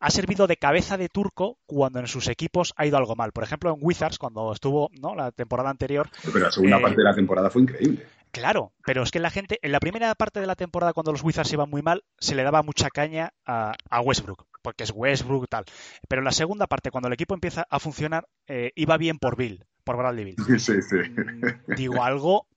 ha, 0.00 0.10
servido 0.10 0.46
de 0.46 0.56
cabeza 0.56 0.96
de 0.96 1.08
turco 1.08 1.58
cuando 1.66 1.98
en 1.98 2.06
sus 2.06 2.28
equipos 2.28 2.72
ha 2.76 2.86
ido 2.86 2.96
algo 2.96 3.16
mal. 3.16 3.32
Por 3.32 3.44
ejemplo, 3.44 3.70
en 3.70 3.78
Wizards, 3.80 4.18
cuando 4.18 4.52
estuvo 4.52 4.90
¿no? 5.00 5.14
la 5.14 5.32
temporada 5.32 5.70
anterior. 5.70 6.08
Pero 6.22 6.38
la 6.38 6.52
segunda 6.52 6.78
eh, 6.78 6.82
parte 6.82 6.96
de 6.96 7.04
la 7.04 7.14
temporada 7.14 7.50
fue 7.50 7.62
increíble. 7.62 8.04
Claro, 8.34 8.72
pero 8.84 9.04
es 9.04 9.12
que 9.12 9.20
la 9.20 9.30
gente, 9.30 9.60
en 9.62 9.70
la 9.70 9.78
primera 9.78 10.12
parte 10.16 10.40
de 10.40 10.46
la 10.48 10.56
temporada, 10.56 10.92
cuando 10.92 11.12
los 11.12 11.22
Wizards 11.22 11.52
iban 11.52 11.70
muy 11.70 11.82
mal, 11.82 12.02
se 12.18 12.34
le 12.34 12.42
daba 12.42 12.64
mucha 12.64 12.90
caña 12.90 13.32
a, 13.46 13.76
Westbrook, 14.02 14.46
porque 14.60 14.82
es 14.82 14.92
Westbrook 14.92 15.48
tal. 15.48 15.64
Pero 16.08 16.20
en 16.20 16.24
la 16.24 16.32
segunda 16.32 16.66
parte, 16.66 16.90
cuando 16.90 17.06
el 17.06 17.14
equipo 17.14 17.34
empieza 17.34 17.64
a 17.70 17.78
funcionar, 17.78 18.26
eh, 18.48 18.72
iba 18.74 18.96
bien 18.96 19.20
por 19.20 19.36
Bill, 19.36 19.64
por 19.84 19.96
Bradley 19.96 20.24
Bill. 20.24 20.36
Sí, 20.58 20.82
sí. 20.82 20.96
Mm, 20.96 21.74
digo, 21.76 22.02
algo 22.02 22.48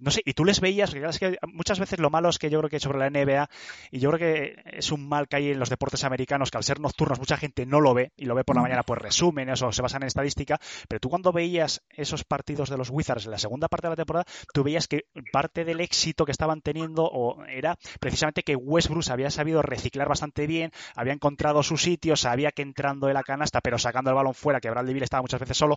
no 0.00 0.10
sé, 0.10 0.22
y 0.24 0.34
tú 0.34 0.44
les 0.44 0.60
veías, 0.60 0.94
es 0.94 1.18
que 1.18 1.38
muchas 1.46 1.78
veces 1.78 1.98
lo 1.98 2.10
malo 2.10 2.28
es 2.28 2.38
que 2.38 2.50
yo 2.50 2.58
creo 2.58 2.70
que 2.70 2.80
sobre 2.80 2.98
la 2.98 3.10
NBA, 3.10 3.48
y 3.90 3.98
yo 3.98 4.10
creo 4.10 4.18
que 4.18 4.62
es 4.64 4.92
un 4.92 5.08
mal 5.08 5.28
que 5.28 5.36
hay 5.36 5.50
en 5.50 5.58
los 5.58 5.70
deportes 5.70 6.04
americanos, 6.04 6.50
que 6.50 6.58
al 6.58 6.64
ser 6.64 6.80
nocturnos 6.80 7.18
mucha 7.18 7.36
gente 7.36 7.66
no 7.66 7.80
lo 7.80 7.94
ve, 7.94 8.12
y 8.16 8.26
lo 8.26 8.34
ve 8.34 8.44
por 8.44 8.56
la 8.56 8.62
mañana, 8.62 8.82
pues 8.82 9.00
resumen, 9.00 9.48
eso 9.48 9.72
se 9.72 9.82
basan 9.82 10.02
en 10.02 10.08
estadística, 10.08 10.58
pero 10.88 11.00
tú 11.00 11.08
cuando 11.08 11.32
veías 11.32 11.82
esos 11.90 12.24
partidos 12.24 12.70
de 12.70 12.76
los 12.76 12.90
Wizards 12.90 13.24
en 13.24 13.32
la 13.32 13.38
segunda 13.38 13.68
parte 13.68 13.86
de 13.86 13.92
la 13.92 13.96
temporada, 13.96 14.24
tú 14.52 14.62
veías 14.62 14.88
que 14.88 15.06
parte 15.32 15.64
del 15.64 15.80
éxito 15.80 16.24
que 16.24 16.32
estaban 16.32 16.60
teniendo 16.60 17.04
o 17.04 17.44
era 17.46 17.76
precisamente 18.00 18.42
que 18.42 18.56
Westbrook 18.56 19.10
había 19.10 19.30
sabido 19.30 19.62
reciclar 19.62 20.08
bastante 20.08 20.46
bien, 20.46 20.72
había 20.94 21.12
encontrado 21.12 21.62
su 21.62 21.76
sitio, 21.76 22.16
sabía 22.16 22.52
que 22.52 22.62
entrando 22.62 23.06
de 23.06 23.14
la 23.14 23.22
canasta, 23.22 23.60
pero 23.60 23.78
sacando 23.78 24.10
el 24.10 24.16
balón 24.16 24.34
fuera, 24.34 24.60
que 24.60 24.70
Bradley 24.70 24.94
Bill 24.94 25.02
estaba 25.02 25.22
muchas 25.22 25.40
veces 25.40 25.56
solo, 25.56 25.76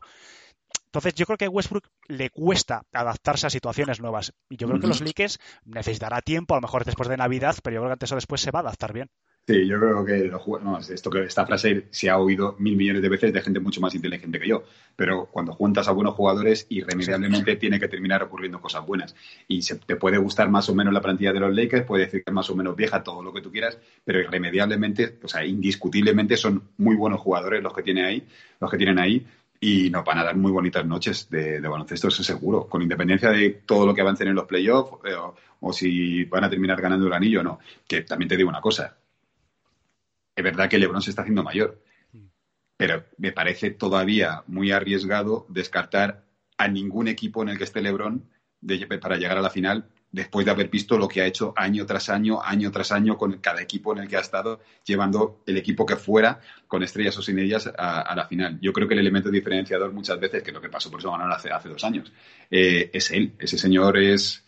entonces, 0.94 1.16
yo 1.16 1.26
creo 1.26 1.38
que 1.38 1.46
a 1.46 1.50
Westbrook 1.50 1.88
le 2.10 2.30
cuesta 2.30 2.84
adaptarse 2.92 3.48
a 3.48 3.50
situaciones 3.50 4.02
nuevas. 4.02 4.34
Y 4.50 4.58
yo 4.58 4.68
creo 4.68 4.82
que 4.82 4.88
los 4.88 5.00
Lakers 5.00 5.40
necesitará 5.64 6.22
tiempo, 6.22 6.54
a 6.54 6.58
lo 6.58 6.62
mejor 6.64 6.84
después 6.84 7.08
de 7.08 7.16
Navidad, 7.16 7.56
pero 7.64 7.76
yo 7.76 7.80
creo 7.80 7.90
que 7.92 7.94
antes 7.94 8.12
o 8.12 8.16
después 8.16 8.42
se 8.42 8.52
va 8.52 8.60
a 8.60 8.64
adaptar 8.64 8.92
bien. 8.92 9.08
Sí, 9.48 9.66
yo 9.66 9.80
creo 9.80 10.06
que 10.06 10.30
no, 10.64 10.78
esto 10.78 11.10
que 11.10 11.24
esta 11.24 11.48
frase 11.48 11.88
se 11.90 12.10
ha 12.10 12.18
oído 12.18 12.56
mil 12.60 12.76
millones 12.76 13.02
de 13.02 13.10
veces 13.10 13.34
de 13.34 13.42
gente 13.42 13.60
mucho 13.60 13.82
más 13.82 13.96
inteligente 13.96 14.38
que 14.40 14.48
yo. 14.48 14.64
Pero 14.98 15.30
cuando 15.32 15.54
juntas 15.54 15.88
a 15.88 15.94
buenos 15.94 16.14
jugadores, 16.14 16.68
irremediablemente 16.70 17.56
tiene 17.56 17.80
que 17.80 17.88
terminar 17.88 18.22
ocurriendo 18.22 18.60
cosas 18.60 18.86
buenas. 18.86 19.16
Y 19.48 19.62
se, 19.62 19.78
te 19.78 19.96
puede 19.96 20.18
gustar 20.18 20.50
más 20.50 20.68
o 20.68 20.76
menos 20.76 20.94
la 20.94 21.02
plantilla 21.02 21.32
de 21.32 21.40
los 21.40 21.56
Lakers, 21.56 21.86
puede 21.86 22.04
decir 22.04 22.24
que 22.24 22.30
es 22.30 22.34
más 22.34 22.50
o 22.50 22.56
menos 22.56 22.76
vieja, 22.76 23.02
todo 23.02 23.24
lo 23.24 23.34
que 23.34 23.42
tú 23.42 23.50
quieras, 23.50 23.80
pero 24.04 24.20
irremediablemente, 24.20 25.18
o 25.24 25.28
sea, 25.28 25.46
indiscutiblemente 25.46 26.36
son 26.36 26.64
muy 26.78 26.98
buenos 26.98 27.22
jugadores 27.22 27.64
los 27.64 27.74
que 27.74 27.82
tiene 27.82 28.06
ahí, 28.06 28.28
los 28.60 28.70
que 28.70 28.78
tienen 28.78 29.00
ahí 29.00 29.26
y 29.64 29.92
nos 29.92 30.04
van 30.04 30.18
a 30.18 30.24
dar 30.24 30.36
muy 30.36 30.52
bonitas 30.52 30.84
noches 30.84 31.30
de, 31.30 31.60
baloncesto, 31.60 32.08
eso 32.08 32.24
seguro, 32.24 32.68
con 32.68 32.82
independencia 32.82 33.30
de 33.30 33.62
todo 33.64 33.86
lo 33.86 33.94
que 33.94 34.02
avancen 34.02 34.28
en 34.28 34.34
los 34.34 34.46
playoffs 34.46 35.06
eh, 35.06 35.14
o, 35.60 35.72
si 35.72 36.26
van 36.26 36.44
a 36.44 36.50
terminar 36.50 36.82
ganando 36.82 37.06
el 37.06 37.14
anillo 37.14 37.42
o 37.42 37.44
no. 37.44 37.60
Que 37.88 38.02
también 38.02 38.28
te 38.28 38.36
digo 38.36 38.50
una 38.50 38.60
cosa, 38.60 38.98
es 40.36 40.44
verdad 40.44 40.68
que 40.68 40.80
LeBron 40.80 41.04
se 41.04 41.12
está 41.12 41.22
haciendo 41.22 41.44
mayor, 41.44 41.80
pero 42.76 43.06
me 43.18 43.32
parece 43.32 43.70
todavía 43.70 44.44
muy 44.48 44.72
arriesgado 44.72 45.46
descartar 45.48 46.26
a 46.58 46.68
ningún 46.68 47.08
equipo 47.08 47.44
en 47.44 47.50
el 47.50 47.60
que 47.60 47.66
esté 47.66 47.84
LeBron 47.84 48.28
para 49.00 49.18
llegar 49.18 49.38
a 49.38 49.42
la 49.42 49.52
final 49.52 49.92
después 50.12 50.46
de 50.46 50.52
haber 50.52 50.70
visto 50.70 50.98
lo 50.98 51.08
que 51.08 51.22
ha 51.22 51.26
hecho 51.26 51.54
año 51.56 51.86
tras 51.86 52.10
año, 52.10 52.42
año 52.44 52.72
tras 52.72 52.92
año 52.92 53.18
con 53.18 53.38
cada 53.38 53.62
equipo 53.62 53.94
en 53.94 54.00
el 54.00 54.08
que 54.08 54.18
ha 54.18 54.22
estado, 54.22 54.60
llevando 54.86 55.42
el 55.46 55.58
equipo 55.58 55.86
que 55.86 55.96
fuera, 55.96 56.40
con 56.68 56.84
estrellas 56.84 57.18
o 57.18 57.22
sin 57.22 57.40
ellas, 57.40 57.72
a, 57.78 58.14
la 58.16 58.26
final. 58.26 58.60
Yo 58.62 58.74
creo 58.74 58.88
que 58.88 58.94
el 58.94 59.00
elemento 59.00 59.30
diferenciador 59.30 59.94
muchas 59.94 60.20
veces, 60.20 60.44
que 60.44 60.50
es 60.50 60.54
lo 60.54 60.62
que 60.62 60.70
pasó 60.70 60.92
por 60.92 61.00
eso 61.00 61.12
ganaron 61.12 61.34
hace, 61.34 61.50
hace 61.50 61.70
dos 61.70 61.84
años, 61.84 62.12
eh, 62.50 62.90
es 62.94 63.12
él. 63.12 63.34
Ese 63.40 63.58
señor 63.58 63.98
es 63.98 64.44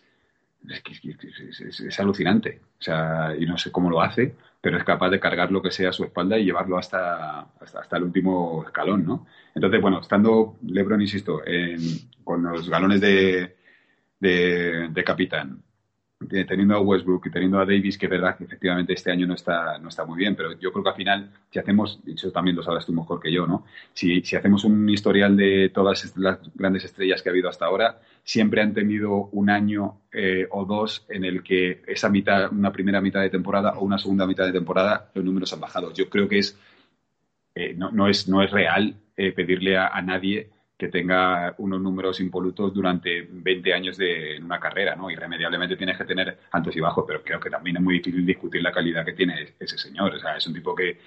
es, 0.70 2.00
alucinante. 2.00 2.62
O 2.80 2.82
sea, 2.82 3.36
y 3.38 3.46
no 3.46 3.58
sé 3.58 3.72
cómo 3.72 3.90
lo 3.90 4.02
hace, 4.02 4.36
pero 4.62 4.78
es 4.78 4.84
capaz 4.84 5.10
de 5.10 5.20
cargar 5.20 5.52
lo 5.52 5.62
que 5.62 5.72
sea 5.72 5.90
a 5.90 5.94
su 5.94 6.04
espalda 6.04 6.38
y 6.38 6.46
llevarlo 6.46 6.78
hasta, 6.78 7.48
hasta, 7.60 7.98
el 7.98 8.04
último 8.04 8.64
escalón, 8.66 9.06
¿no? 9.06 9.28
Entonces, 9.54 9.82
bueno, 9.82 10.00
estando 10.00 10.58
LeBron, 10.66 11.02
insisto, 11.02 11.42
con 12.24 12.44
los 12.44 12.70
galones 12.70 13.02
de, 13.02 13.56
de, 14.24 15.04
capitán, 15.04 15.62
teniendo 16.30 16.76
a 16.76 16.80
Westbrook 16.80 17.28
y 17.28 17.32
teniendo 17.32 17.60
a 17.60 17.66
Davis, 17.66 17.98
que 17.98 18.06
es 18.06 18.10
verdad 18.10 18.38
que 18.38 18.46
efectivamente 18.46 18.94
este 18.94 19.12
año 19.12 19.28
no 19.28 19.34
está, 19.34 19.78
no 19.80 19.90
está 19.90 20.06
muy 20.06 20.18
bien, 20.18 20.36
pero 20.36 20.58
yo 20.58 20.72
creo 20.72 20.84
que 20.84 20.90
al 20.90 20.96
final, 20.96 21.30
si 21.50 21.60
hacemos, 21.60 22.00
y 22.06 22.14
eso 22.14 22.32
también 22.32 22.56
lo 22.56 22.64
sabes 22.64 22.86
tú 22.86 22.94
mejor 22.94 23.20
que 23.20 23.32
yo, 23.32 23.46
¿no? 23.46 23.66
Si, 23.94 24.22
si 24.22 24.38
hacemos 24.38 24.64
un 24.64 24.90
historial 24.90 25.36
de 25.36 25.70
todas 25.74 26.14
las 26.16 26.40
grandes 26.56 26.86
estrellas 26.86 27.22
que 27.22 27.30
ha 27.30 27.34
habido 27.34 27.50
hasta 27.50 27.66
ahora, 27.66 28.00
siempre 28.24 28.62
han 28.62 28.74
tenido 28.74 29.30
un 29.34 29.50
año 29.50 29.98
eh, 30.14 30.48
o 30.50 30.64
dos 30.64 31.06
en 31.10 31.26
el 31.26 31.44
que 31.44 31.82
esa 31.86 32.10
mitad, 32.10 32.50
una 32.54 32.72
primera 32.72 33.02
mitad 33.02 33.20
de 33.20 33.30
temporada 33.30 33.74
o 33.74 33.84
una 33.84 33.98
segunda 33.98 34.26
mitad 34.26 34.46
de 34.46 34.54
temporada, 34.54 35.12
los 35.14 35.26
números 35.26 35.52
han 35.52 35.60
bajado. 35.60 35.94
Yo 35.94 36.10
creo 36.10 36.30
que 36.30 36.40
es, 36.40 36.58
eh, 37.56 37.74
no, 37.76 37.92
no, 37.92 38.08
es, 38.08 38.30
no 38.30 38.42
es 38.42 38.50
real 38.52 38.96
eh, 39.18 39.34
pedirle 39.34 39.78
a 39.78 40.02
nadie 40.02 40.53
que 40.84 40.90
tenga 40.90 41.56
unos 41.60 41.80
números 41.80 42.20
impolutos 42.20 42.74
durante 42.74 43.26
20 43.32 43.74
años 43.74 43.96
de 43.96 44.38
una 44.44 44.60
carrera, 44.60 44.98
¿no? 44.98 45.10
Irremediablemente 45.10 45.78
tienes 45.78 45.98
que 45.98 46.04
tener 46.04 46.40
altos 46.52 46.76
y 46.76 46.82
bajos, 46.82 47.06
pero 47.08 47.24
creo 47.24 47.40
que 47.40 47.50
también 47.50 47.78
es 47.78 47.82
muy 47.82 47.94
difícil 48.00 48.26
discutir 48.26 48.62
la 48.62 48.74
calidad 48.74 49.06
que 49.06 49.14
tiene 49.14 49.54
ese 49.58 49.78
señor. 49.78 50.14
O 50.14 50.20
sea, 50.20 50.36
es 50.36 50.46
un 50.46 50.54
tipo 50.54 50.76
que, 50.76 51.00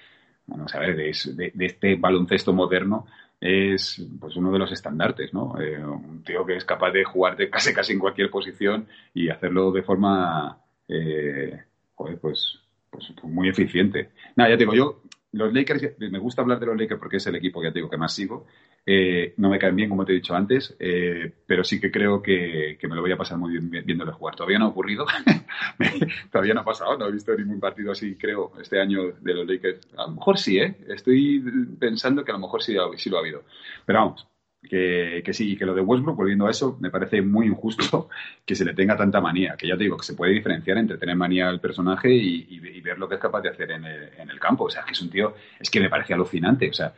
bueno, 0.47 0.65
a 0.73 0.79
ver, 0.79 0.95
de, 0.95 1.51
de, 1.53 1.65
este 1.67 1.95
baloncesto 1.95 2.53
moderno 2.53 3.05
es 3.39 4.03
pues 4.19 4.35
uno 4.35 4.51
de 4.51 4.57
los 4.57 4.71
estandartes, 4.71 5.31
¿no? 5.31 5.61
Eh, 5.61 5.77
un 5.77 6.23
tío 6.23 6.43
que 6.43 6.55
es 6.55 6.65
capaz 6.65 6.89
de 6.89 7.03
jugarte 7.03 7.47
casi 7.51 7.71
casi 7.71 7.93
en 7.93 7.99
cualquier 7.99 8.31
posición 8.31 8.87
y 9.13 9.29
hacerlo 9.29 9.71
de 9.71 9.83
forma, 9.83 10.57
eh, 10.87 11.55
joder, 11.93 12.17
pues, 12.19 12.59
pues, 12.89 13.13
muy 13.21 13.49
eficiente. 13.49 14.09
Nada, 14.35 14.49
ya 14.49 14.57
te 14.57 14.63
digo, 14.63 14.73
yo 14.73 15.03
los 15.37 15.53
Lakers, 15.53 15.97
me 15.99 16.19
gusta 16.19 16.41
hablar 16.41 16.59
de 16.59 16.65
los 16.65 16.77
Lakers 16.77 16.99
porque 16.99 17.17
es 17.17 17.27
el 17.27 17.35
equipo 17.35 17.61
que 17.61 17.69
te 17.69 17.75
digo 17.75 17.89
que 17.89 17.97
más 17.97 18.13
sigo. 18.13 18.45
Eh, 18.85 19.33
no 19.37 19.49
me 19.49 19.59
caen 19.59 19.75
bien, 19.75 19.89
como 19.89 20.05
te 20.05 20.13
he 20.13 20.15
dicho 20.15 20.33
antes, 20.33 20.75
eh, 20.79 21.31
pero 21.45 21.63
sí 21.63 21.79
que 21.79 21.91
creo 21.91 22.21
que, 22.21 22.77
que, 22.79 22.87
me 22.87 22.95
lo 22.95 23.01
voy 23.01 23.11
a 23.11 23.17
pasar 23.17 23.37
muy 23.37 23.51
bien 23.51 23.69
viéndoles 23.69 24.15
jugar. 24.15 24.35
Todavía 24.35 24.59
no 24.59 24.65
ha 24.65 24.69
ocurrido, 24.69 25.05
todavía 26.31 26.53
no 26.53 26.61
ha 26.61 26.65
pasado, 26.65 26.97
no 26.97 27.07
he 27.07 27.11
visto 27.11 27.35
ningún 27.35 27.59
partido 27.59 27.91
así, 27.91 28.15
creo, 28.15 28.53
este 28.61 28.79
año 28.79 29.11
de 29.19 29.33
los 29.33 29.47
Lakers. 29.47 29.87
A 29.97 30.07
lo 30.07 30.15
mejor 30.15 30.37
sí, 30.37 30.57
¿eh? 30.57 30.77
Estoy 30.87 31.43
pensando 31.79 32.23
que 32.23 32.31
a 32.31 32.35
lo 32.35 32.39
mejor 32.39 32.63
sí, 32.63 32.75
sí 32.95 33.09
lo 33.09 33.17
ha 33.17 33.21
habido. 33.21 33.43
Pero 33.85 33.99
vamos, 33.99 34.27
que, 34.67 35.21
que, 35.23 35.33
sí, 35.33 35.51
y 35.51 35.57
que 35.57 35.65
lo 35.65 35.73
de 35.73 35.81
Westbrook, 35.81 36.17
volviendo 36.17 36.47
a 36.47 36.51
eso, 36.51 36.77
me 36.79 36.89
parece 36.89 37.21
muy 37.21 37.47
injusto 37.47 38.09
que 38.45 38.55
se 38.55 38.65
le 38.65 38.73
tenga 38.73 38.95
tanta 38.95 39.21
manía, 39.21 39.55
que 39.57 39.67
ya 39.67 39.77
te 39.77 39.83
digo, 39.83 39.97
que 39.97 40.05
se 40.05 40.13
puede 40.13 40.33
diferenciar 40.33 40.77
entre 40.77 40.97
tener 40.97 41.15
manía 41.15 41.49
al 41.49 41.59
personaje 41.59 42.13
y, 42.13 42.47
y, 42.49 42.67
y 42.67 42.81
ver 42.81 42.97
lo 42.97 43.07
que 43.07 43.15
es 43.15 43.21
capaz 43.21 43.41
de 43.41 43.49
hacer 43.49 43.71
en 43.71 43.85
el, 43.85 44.09
en 44.17 44.29
el, 44.29 44.39
campo. 44.39 44.65
O 44.65 44.69
sea, 44.69 44.83
que 44.83 44.91
es 44.91 45.01
un 45.01 45.09
tío, 45.09 45.35
es 45.59 45.69
que 45.69 45.79
me 45.79 45.89
parece 45.89 46.13
alucinante. 46.13 46.69
O 46.69 46.73
sea, 46.73 46.93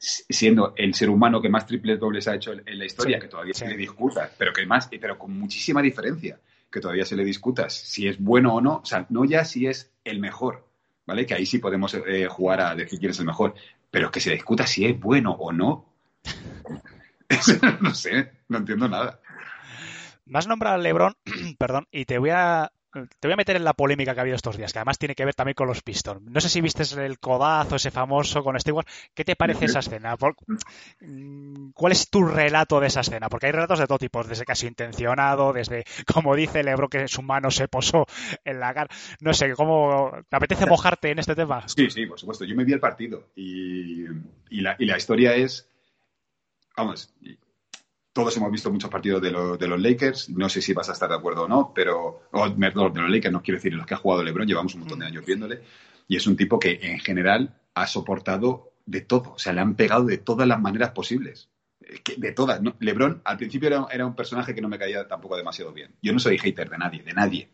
siendo 0.00 0.72
el 0.76 0.94
ser 0.94 1.10
humano 1.10 1.42
que 1.42 1.48
más 1.48 1.66
triples 1.66 2.00
dobles 2.00 2.26
ha 2.28 2.34
hecho 2.34 2.52
en 2.52 2.78
la 2.78 2.84
historia, 2.84 3.18
sí, 3.18 3.22
que 3.22 3.28
todavía 3.28 3.54
sí. 3.54 3.60
se 3.60 3.68
le 3.68 3.76
discuta, 3.76 4.30
pero 4.36 4.52
que 4.52 4.64
más, 4.64 4.88
pero 4.88 5.18
con 5.18 5.38
muchísima 5.38 5.82
diferencia, 5.82 6.38
que 6.70 6.80
todavía 6.80 7.04
se 7.04 7.16
le 7.16 7.24
discuta 7.24 7.68
si 7.68 8.08
es 8.08 8.18
bueno 8.18 8.54
o 8.54 8.60
no, 8.60 8.76
o 8.76 8.84
sea, 8.84 9.06
no 9.10 9.24
ya 9.24 9.44
si 9.44 9.66
es 9.66 9.92
el 10.04 10.20
mejor, 10.20 10.66
¿vale? 11.06 11.26
Que 11.26 11.34
ahí 11.34 11.44
sí 11.44 11.58
podemos 11.58 11.94
eh, 11.94 12.26
jugar 12.28 12.60
a 12.60 12.74
decir 12.74 12.98
quién 12.98 13.10
es 13.10 13.18
el 13.18 13.26
mejor, 13.26 13.54
pero 13.90 14.10
que 14.10 14.20
se 14.20 14.30
discuta 14.30 14.66
si 14.66 14.86
es 14.86 14.98
bueno 14.98 15.32
o 15.32 15.52
no. 15.52 15.86
no 17.80 17.94
sé, 17.94 18.32
no 18.48 18.58
entiendo 18.58 18.88
nada. 18.88 19.20
Más 20.26 20.46
nombrado 20.46 20.76
a 20.76 20.78
Lebron, 20.78 21.14
perdón, 21.58 21.86
y 21.90 22.04
te 22.04 22.18
voy 22.18 22.30
a 22.30 22.70
te 22.92 23.28
voy 23.28 23.34
a 23.34 23.36
meter 23.36 23.56
en 23.56 23.64
la 23.64 23.74
polémica 23.74 24.14
que 24.14 24.20
ha 24.20 24.22
habido 24.22 24.36
estos 24.36 24.56
días, 24.56 24.72
que 24.72 24.80
además 24.80 24.98
tiene 24.98 25.14
que 25.14 25.24
ver 25.24 25.34
también 25.34 25.54
con 25.54 25.68
los 25.68 25.82
Pistons. 25.82 26.22
No 26.22 26.40
sé 26.40 26.48
si 26.48 26.60
viste 26.60 26.82
el 27.04 27.20
codazo 27.20 27.76
ese 27.76 27.90
famoso 27.90 28.42
con 28.42 28.58
Stewart. 28.58 28.86
¿Qué 29.14 29.24
te 29.24 29.36
parece 29.36 29.66
esa 29.66 29.78
escena? 29.78 30.16
Mm, 31.00 31.70
¿Cuál 31.70 31.92
es 31.92 32.10
tu 32.10 32.24
relato 32.24 32.80
de 32.80 32.88
esa 32.88 33.00
escena? 33.00 33.28
Porque 33.28 33.46
hay 33.46 33.52
relatos 33.52 33.78
de 33.78 33.86
todo 33.86 33.98
tipo, 33.98 34.24
desde 34.24 34.44
casi 34.44 34.66
intencionado, 34.66 35.52
desde, 35.52 35.84
como 36.12 36.34
dice 36.34 36.64
Lebro, 36.64 36.88
que 36.88 37.06
su 37.06 37.22
mano 37.22 37.50
se 37.50 37.68
posó 37.68 38.06
en 38.44 38.58
la 38.58 38.74
cara. 38.74 38.88
No 39.20 39.32
sé, 39.34 39.52
¿cómo 39.54 40.10
te 40.28 40.36
apetece 40.36 40.66
mojarte 40.66 41.10
en 41.10 41.20
este 41.20 41.36
tema? 41.36 41.68
Sí, 41.68 41.90
sí, 41.90 42.06
por 42.06 42.18
supuesto. 42.18 42.44
Yo 42.44 42.56
me 42.56 42.64
vi 42.64 42.72
el 42.72 42.80
partido 42.80 43.28
y, 43.36 44.04
y, 44.48 44.60
la, 44.62 44.74
y 44.78 44.86
la 44.86 44.96
historia 44.96 45.34
es, 45.36 45.69
vamos, 46.80 47.12
todos 48.12 48.36
hemos 48.36 48.50
visto 48.50 48.70
muchos 48.72 48.90
partidos 48.90 49.22
de, 49.22 49.30
lo, 49.30 49.56
de, 49.56 49.68
los 49.68 49.80
Lakers. 49.80 50.30
No 50.30 50.48
sé 50.48 50.60
si 50.60 50.72
vas 50.72 50.88
a 50.88 50.92
estar 50.92 51.08
de 51.08 51.16
acuerdo 51.16 51.44
o 51.44 51.48
no, 51.48 51.72
pero. 51.74 52.22
O, 52.32 52.48
de 52.48 52.70
los 52.72 53.10
Lakers, 53.10 53.32
no 53.32 53.42
quiero 53.42 53.58
decir 53.58 53.74
los 53.74 53.86
que 53.86 53.94
ha 53.94 53.98
jugado 53.98 54.22
LeBron, 54.22 54.46
llevamos 54.46 54.74
un 54.74 54.80
montón 54.80 54.98
de 54.98 55.06
años 55.06 55.24
viéndole. 55.24 55.62
Y 56.08 56.16
es 56.16 56.26
un 56.26 56.36
tipo 56.36 56.58
que 56.58 56.80
en 56.82 56.98
general 56.98 57.60
ha 57.74 57.86
soportado 57.86 58.72
de 58.84 59.02
todo. 59.02 59.34
O 59.34 59.38
sea, 59.38 59.52
le 59.52 59.60
han 59.60 59.76
pegado 59.76 60.04
de 60.04 60.18
todas 60.18 60.48
las 60.48 60.60
maneras 60.60 60.90
posibles. 60.90 61.50
De 62.16 62.32
todas. 62.32 62.60
¿no? 62.60 62.76
LeBron 62.80 63.22
al 63.24 63.36
principio 63.36 63.68
era, 63.68 63.86
era, 63.92 64.06
un 64.06 64.14
personaje 64.14 64.54
que 64.54 64.60
no 64.60 64.68
me 64.68 64.78
caía 64.78 65.06
tampoco 65.06 65.36
demasiado 65.36 65.72
bien. 65.72 65.94
Yo 66.02 66.12
no 66.12 66.18
soy 66.18 66.38
hater 66.38 66.68
de 66.68 66.78
nadie, 66.78 67.02
de 67.02 67.12
nadie. 67.12 67.48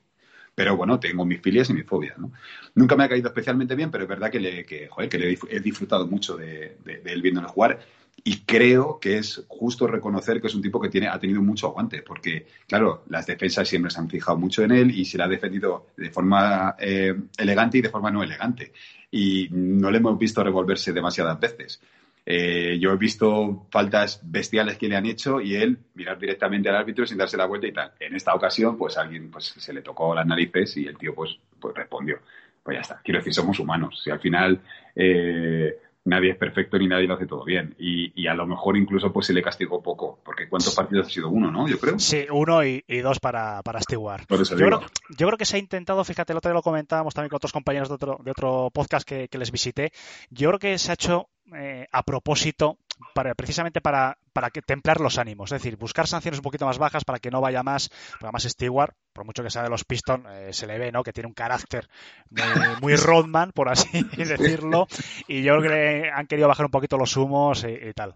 Pero 0.55 0.75
bueno, 0.75 0.99
tengo 0.99 1.27
mis 1.27 1.43
filias 1.43 1.69
y 1.69 1.75
mis 1.75 1.85
fobias. 1.85 2.17
¿no? 2.19 2.33
Nunca 2.75 2.97
me 2.97 3.05
ha 3.05 3.09
caído 3.11 3.29
especialmente 3.29 3.75
bien, 3.75 3.91
pero 3.91 4.05
es 4.05 4.09
verdad 4.09 4.31
que 4.31 4.41
le, 4.41 4.65
que, 4.65 4.89
joder, 4.89 5.11
que 5.11 5.19
le 5.19 5.39
he 5.51 5.61
disfrutado 5.61 6.07
mucho 6.07 6.37
de, 6.37 6.79
de, 6.83 6.99
de 6.99 7.13
él 7.13 7.21
viéndole 7.21 7.47
jugar 7.49 7.79
y 8.25 8.39
creo 8.41 8.99
que 8.99 9.19
es 9.19 9.45
justo 9.47 9.87
reconocer 9.87 10.41
que 10.41 10.49
es 10.49 10.55
un 10.55 10.63
tipo 10.63 10.81
que 10.81 10.89
tiene, 10.89 11.09
ha 11.09 11.19
tenido 11.19 11.43
mucho 11.43 11.69
aguante, 11.69 12.03
porque, 12.03 12.47
claro, 12.67 13.05
las 13.09 13.27
defensas 13.27 13.69
siempre 13.69 13.91
se 13.91 14.01
han 14.01 14.11
fijado 14.11 14.37
mucho 14.37 14.63
en 14.65 14.73
él 14.73 14.91
y 14.91 15.05
se 15.05 15.17
le 15.17 15.25
ha 15.25 15.29
defendido 15.29 15.89
de 15.97 16.11
forma 16.11 16.75
eh, 16.79 17.15
elegante 17.39 17.79
y 17.79 17.83
de 17.83 17.89
forma 17.89 18.11
no 18.11 18.23
elegante. 18.23 18.73
Y 19.11 19.49
no 19.53 19.91
le 19.91 19.99
hemos 19.99 20.19
visto 20.19 20.43
revolverse 20.43 20.93
demasiadas 20.93 21.39
veces. 21.39 21.81
Eh, 22.29 22.77
yo 22.81 22.91
he 22.91 22.97
visto 22.97 23.69
faltas 23.71 24.21
bestiales 24.25 24.77
que 24.77 24.89
le 24.89 24.97
han 24.97 25.07
hecho 25.07 25.41
y 25.41 25.55
él 25.55 25.79
mirar 25.95 26.19
directamente 26.19 26.69
al 26.69 26.75
árbitro 26.75 27.07
sin 27.07 27.19
darse 27.19 27.37
la 27.37 27.47
vuelta 27.47 27.69
y 27.69 27.73
tal. 27.73 27.93
En 28.01 28.17
esta 28.17 28.35
ocasión, 28.35 28.77
pues 28.77 28.99
alguien 28.99 29.31
pues, 29.31 29.55
se 29.57 29.73
le 29.73 29.83
tocó 29.83 30.13
las 30.13 30.27
narices 30.27 30.77
y 30.79 30.87
el 30.87 30.99
tío 30.99 31.15
pues, 31.15 31.39
pues 31.61 31.77
respondió. 31.77 32.19
Pues 32.65 32.79
ya 32.79 32.81
está. 32.81 33.01
Quiero 33.05 33.21
decir, 33.21 33.33
somos 33.33 33.61
humanos. 33.61 34.03
Si 34.03 34.11
al 34.11 34.19
final 34.19 34.61
eh, 34.97 35.79
nadie 36.07 36.31
es 36.31 36.37
perfecto 36.37 36.79
ni 36.79 36.89
nadie 36.89 37.07
lo 37.07 37.15
hace 37.15 37.27
todo 37.27 37.45
bien. 37.45 37.75
Y, 37.79 38.13
y, 38.21 38.27
a 38.27 38.35
lo 38.35 38.47
mejor 38.47 38.77
incluso 38.77 39.13
pues 39.13 39.27
se 39.27 39.35
le 39.35 39.43
castigó 39.43 39.83
poco, 39.83 40.21
porque 40.25 40.49
¿cuántos 40.49 40.75
partidos 40.75 41.09
ha 41.09 41.11
sido? 41.11 41.29
Uno, 41.29 41.51
¿no? 41.51 41.69
Yo 41.69 41.79
creo. 41.79 41.99
Sí, 41.99 42.27
uno 42.31 42.65
y, 42.65 42.85
y 42.87 42.99
dos 42.99 43.21
para, 43.21 43.63
para 43.63 43.81
Stewart. 43.81 44.25
Yo, 44.29 44.57
creo, 44.57 44.81
yo 45.11 45.27
creo 45.27 45.39
que 45.39 45.45
se 45.45 45.57
ha 45.57 45.59
intentado, 45.59 46.03
fíjate, 46.05 46.33
el 46.33 46.39
otro 46.39 46.51
día 46.51 46.55
lo 46.55 46.63
comentábamos 46.63 47.13
también 47.13 47.29
con 47.29 47.37
otros 47.37 47.53
compañeros 47.53 47.89
de 47.89 47.95
otro, 47.97 48.21
de 48.25 48.31
otro 48.31 48.71
podcast 48.73 49.07
que, 49.07 49.29
que 49.29 49.39
les 49.39 49.51
visité, 49.51 49.93
yo 50.31 50.49
creo 50.49 50.59
que 50.59 50.79
se 50.79 50.91
ha 50.91 50.95
hecho 50.95 51.29
eh, 51.55 51.87
a 51.93 52.03
propósito 52.03 52.79
para, 53.15 53.35
precisamente 53.35 53.81
para, 53.81 54.19
para 54.33 54.51
que, 54.51 54.63
templar 54.63 55.01
los 55.01 55.19
ánimos, 55.19 55.53
es 55.53 55.63
decir, 55.63 55.77
buscar 55.77 56.07
sanciones 56.07 56.39
un 56.39 56.43
poquito 56.43 56.67
más 56.67 56.79
bajas 56.79 57.05
para 57.05 57.19
que 57.19 57.31
no 57.31 57.41
vaya 57.41 57.63
más, 57.63 57.89
porque 57.89 58.27
además 58.27 58.45
Stewart, 58.45 58.95
por 59.13 59.25
mucho 59.25 59.43
que 59.43 59.51
sea 59.51 59.63
de 59.63 59.71
los 59.71 59.85
Pistons, 59.85 60.25
eh, 60.31 60.53
se 60.53 60.67
le 60.67 60.79
ve, 60.79 60.93
¿no? 60.93 61.03
Que 61.03 61.13
tiene 61.13 61.29
un 61.29 61.35
carácter 61.35 61.89
muy, 62.31 62.43
muy 62.81 62.97
Rodman, 62.97 63.53
por 63.53 63.69
así 63.69 64.03
decirlo, 64.17 64.87
y 65.29 65.43
yo 65.43 65.59
creo 65.59 65.71
que 65.71 66.11
han 66.11 66.27
querido 66.27 66.49
bajar 66.49 66.67
un 66.67 66.73
poquito 66.73 66.97
los 66.97 67.17
humos 67.17 67.65
y, 67.65 67.89
y 67.89 67.93
tal. 67.93 68.15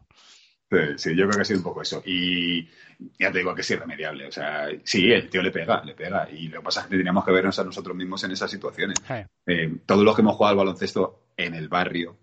Sí, 0.70 0.78
sí, 0.96 1.16
yo 1.16 1.24
creo 1.24 1.36
que 1.36 1.40
ha 1.42 1.44
sido 1.44 1.58
un 1.58 1.64
poco 1.64 1.82
eso. 1.82 2.00
Y 2.06 2.68
ya 3.18 3.32
te 3.32 3.38
digo 3.38 3.54
que 3.54 3.62
es 3.62 3.70
irremediable. 3.70 4.28
O 4.28 4.32
sea, 4.32 4.68
sí, 4.84 5.10
el 5.10 5.28
tío 5.28 5.42
le 5.42 5.50
pega, 5.50 5.82
le 5.84 5.94
pega. 5.94 6.28
Y 6.30 6.46
lo 6.46 6.60
que 6.60 6.64
pasa 6.64 6.82
es 6.82 6.86
que 6.86 6.96
teníamos 6.96 7.24
que 7.24 7.32
vernos 7.32 7.58
a 7.58 7.64
nosotros 7.64 7.96
mismos 7.96 8.22
en 8.22 8.30
esas 8.30 8.50
situaciones. 8.50 8.96
Sí. 9.06 9.14
Eh, 9.46 9.78
todos 9.84 10.04
los 10.04 10.14
que 10.14 10.22
hemos 10.22 10.36
jugado 10.36 10.52
al 10.52 10.58
baloncesto 10.58 11.24
en 11.36 11.54
el 11.54 11.68
barrio, 11.68 12.18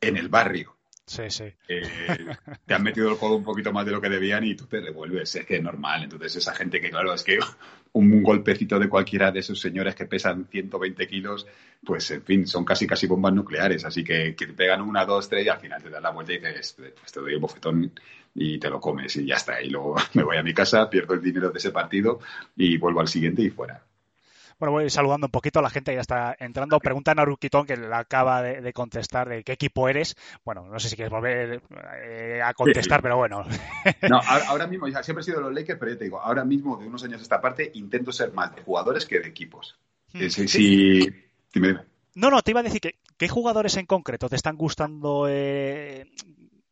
en 0.00 0.18
el 0.18 0.28
barrio, 0.28 0.75
Sí, 1.06 1.30
sí. 1.30 1.44
Eh, 1.68 1.82
te 2.66 2.74
han 2.74 2.82
metido 2.82 3.10
el 3.10 3.16
codo 3.16 3.36
un 3.36 3.44
poquito 3.44 3.72
más 3.72 3.86
de 3.86 3.92
lo 3.92 4.00
que 4.00 4.08
debían 4.08 4.42
y 4.44 4.56
tú 4.56 4.66
te 4.66 4.80
revuelves. 4.80 5.36
Es 5.36 5.46
que 5.46 5.56
es 5.56 5.62
normal. 5.62 6.02
Entonces, 6.02 6.36
esa 6.36 6.52
gente 6.52 6.80
que, 6.80 6.90
claro, 6.90 7.14
es 7.14 7.22
que 7.22 7.38
un 7.92 8.22
golpecito 8.22 8.78
de 8.78 8.88
cualquiera 8.88 9.30
de 9.30 9.40
esos 9.40 9.60
señores 9.60 9.94
que 9.94 10.06
pesan 10.06 10.48
120 10.50 11.06
kilos, 11.06 11.46
pues, 11.84 12.10
en 12.10 12.22
fin, 12.22 12.46
son 12.46 12.64
casi, 12.64 12.88
casi 12.88 13.06
bombas 13.06 13.32
nucleares. 13.32 13.84
Así 13.84 14.02
que, 14.02 14.34
que 14.34 14.46
te 14.46 14.52
pegan 14.52 14.82
una, 14.82 15.04
dos, 15.04 15.28
tres 15.28 15.46
y 15.46 15.48
al 15.48 15.60
final 15.60 15.80
te 15.80 15.90
das 15.90 16.02
la 16.02 16.10
vuelta 16.10 16.32
y 16.32 16.38
dices, 16.38 16.74
pues 16.76 17.12
te 17.12 17.20
doy 17.20 17.34
el 17.34 17.38
bofetón 17.38 17.92
y 18.34 18.58
te 18.58 18.68
lo 18.68 18.80
comes 18.80 19.14
y 19.16 19.26
ya 19.26 19.36
está. 19.36 19.62
Y 19.62 19.70
luego 19.70 19.94
me 20.14 20.24
voy 20.24 20.36
a 20.38 20.42
mi 20.42 20.52
casa, 20.52 20.90
pierdo 20.90 21.14
el 21.14 21.22
dinero 21.22 21.50
de 21.50 21.58
ese 21.58 21.70
partido 21.70 22.18
y 22.56 22.78
vuelvo 22.78 23.00
al 23.00 23.08
siguiente 23.08 23.42
y 23.42 23.50
fuera. 23.50 23.85
Bueno, 24.58 24.72
voy 24.72 24.88
saludando 24.88 25.26
un 25.26 25.30
poquito 25.30 25.58
a 25.58 25.62
la 25.62 25.70
gente 25.70 25.90
que 25.90 25.96
ya 25.96 26.00
está 26.00 26.34
entrando. 26.38 26.78
Pregunta 26.78 27.10
a 27.10 27.14
Narukitón, 27.14 27.66
que 27.66 27.76
le 27.76 27.94
acaba 27.94 28.40
de, 28.40 28.62
de, 28.62 28.72
contestar, 28.72 29.28
de 29.28 29.44
qué 29.44 29.52
equipo 29.52 29.88
eres. 29.88 30.16
Bueno, 30.44 30.66
no 30.66 30.78
sé 30.78 30.88
si 30.88 30.96
quieres 30.96 31.12
volver 31.12 31.60
eh, 32.04 32.40
a 32.42 32.54
contestar, 32.54 33.00
sí. 33.00 33.02
pero 33.02 33.16
bueno. 33.16 33.44
No, 34.08 34.16
ahora, 34.16 34.48
ahora, 34.48 34.66
mismo, 34.66 34.88
ya, 34.88 35.02
siempre 35.02 35.20
he 35.22 35.24
sido 35.24 35.40
los 35.40 35.52
Lakers, 35.52 35.78
pero 35.78 35.92
yo 35.92 35.98
te 35.98 36.04
digo, 36.04 36.20
ahora 36.20 36.44
mismo, 36.44 36.76
de 36.76 36.86
unos 36.86 37.04
años 37.04 37.20
a 37.20 37.22
esta 37.22 37.40
parte, 37.40 37.70
intento 37.74 38.12
ser 38.12 38.32
más 38.32 38.54
de 38.54 38.62
jugadores 38.62 39.04
que 39.04 39.20
de 39.20 39.28
equipos. 39.28 39.78
Hmm. 40.12 40.28
Sí, 40.28 40.48
sí. 40.48 40.98
Dime, 41.52 41.68
dime. 41.68 41.80
No, 42.14 42.30
no, 42.30 42.40
te 42.40 42.52
iba 42.52 42.60
a 42.60 42.62
decir 42.62 42.80
que 42.80 42.94
qué 43.18 43.28
jugadores 43.28 43.76
en 43.76 43.84
concreto 43.84 44.28
te 44.28 44.36
están 44.36 44.56
gustando 44.56 45.26
eh, 45.28 46.10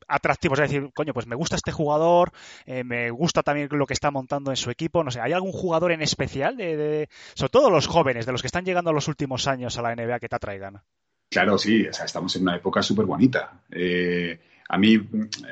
atractivos, 0.09 0.59
es 0.59 0.71
decir, 0.71 0.91
coño, 0.95 1.13
pues 1.13 1.27
me 1.27 1.37
gusta 1.37 1.57
este 1.57 1.73
jugador, 1.73 2.33
eh, 2.67 2.85
me 2.85 3.11
gusta 3.11 3.43
también 3.43 3.69
lo 3.71 3.87
que 3.87 3.95
está 3.95 4.11
montando 4.11 4.51
en 4.51 4.57
su 4.57 4.71
equipo, 4.71 5.05
no 5.05 5.11
sé, 5.11 5.21
¿hay 5.21 5.33
algún 5.33 5.53
jugador 5.53 5.93
en 5.93 6.03
especial, 6.03 6.57
de, 6.57 7.09
sobre 7.35 7.51
todo 7.51 7.71
los 7.71 7.87
jóvenes, 7.87 8.27
de 8.27 8.33
los 8.33 8.43
que 8.43 8.49
están 8.49 8.65
llegando 8.65 8.93
los 8.93 9.09
últimos 9.09 9.47
años 9.47 9.79
a 9.79 9.83
la 9.83 9.95
NBA 9.95 10.21
que 10.21 10.29
te 10.29 10.37
atraigan? 10.37 10.83
Claro, 11.31 11.59
sí, 11.59 11.87
o 11.87 11.93
sea, 11.93 12.05
estamos 12.05 12.35
en 12.37 12.43
una 12.43 12.57
época 12.57 12.83
súper 12.83 13.07
bonita. 13.07 13.61
Eh, 13.71 14.39
a 14.69 14.79
mí, 14.79 15.01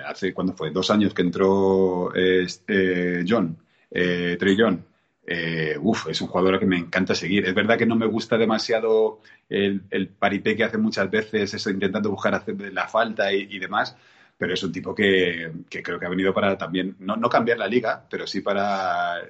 hace, 0.07 0.33
¿cuándo 0.33 0.53
fue? 0.53 0.71
Dos 0.71 0.91
años 0.91 1.12
que 1.12 1.23
entró 1.23 2.15
eh, 2.15 3.25
John, 3.27 3.59
Trey 3.91 4.57
John, 4.59 4.85
eh, 5.25 5.77
uf, 5.81 6.09
es 6.09 6.21
un 6.21 6.29
jugador 6.29 6.59
que 6.59 6.67
me 6.67 6.79
encanta 6.79 7.15
seguir. 7.15 7.47
Es 7.47 7.55
verdad 7.55 7.79
que 7.79 7.87
no 7.87 7.97
me 7.97 8.07
gusta 8.07 8.37
demasiado 8.37 9.21
el, 9.49 9.83
el 9.91 10.09
paripé 10.09 10.57
que 10.57 10.65
hace 10.65 10.79
muchas 10.79 11.11
veces, 11.11 11.55
eso 11.55 11.71
intentando 11.71 12.11
buscar 12.11 12.35
hacer 12.35 12.57
la 12.73 12.88
falta 12.88 13.33
y 13.33 13.59
demás, 13.59 13.97
pero 14.37 14.55
es 14.55 14.62
un 14.62 14.73
tipo 14.73 14.95
que, 14.95 15.51
creo 15.69 15.98
que 15.98 16.07
ha 16.07 16.11
venido 16.11 16.35
para 16.35 16.57
también, 16.59 16.96
no, 17.00 17.17
no 17.17 17.29
cambiar 17.29 17.59
la 17.59 17.69
liga, 17.69 18.04
pero 18.09 18.27
sí 18.27 18.40
para, 18.40 19.21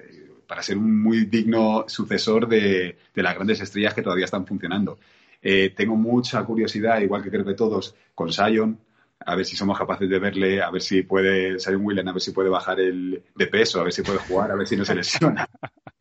para, 0.47 0.63
ser 0.63 0.79
un 0.79 1.03
muy 1.03 1.27
digno 1.27 1.85
sucesor 1.87 2.49
de, 2.49 2.97
de, 3.15 3.23
las 3.23 3.35
grandes 3.35 3.61
estrellas 3.61 3.95
que 3.95 4.03
todavía 4.03 4.25
están 4.25 4.47
funcionando. 4.47 4.99
Eh, 5.43 5.75
tengo 5.77 5.97
mucha 5.97 6.43
curiosidad, 6.45 7.01
igual 7.01 7.23
que 7.23 7.31
creo 7.31 7.45
que 7.45 7.55
todos, 7.55 7.95
con 8.15 8.33
Sion, 8.33 8.79
a 9.27 9.35
ver 9.35 9.45
si 9.45 9.57
somos 9.57 9.79
capaces 9.79 10.09
de 10.09 10.19
verle, 10.19 10.63
a 10.63 10.71
ver 10.71 10.83
si 10.83 11.03
puede, 11.03 11.59
Sion 11.59 11.85
Willen, 11.85 12.09
a 12.09 12.13
ver 12.13 12.23
si 12.23 12.33
puede 12.33 12.49
bajar 12.49 12.81
el 12.81 13.23
de 13.35 13.47
peso, 13.47 13.81
a 13.81 13.85
ver 13.85 13.93
si 13.93 14.03
puede 14.03 14.19
jugar, 14.19 14.51
a 14.51 14.55
ver 14.55 14.67
si 14.67 14.77
no 14.77 14.85
se 14.85 14.95
lesiona 14.95 15.49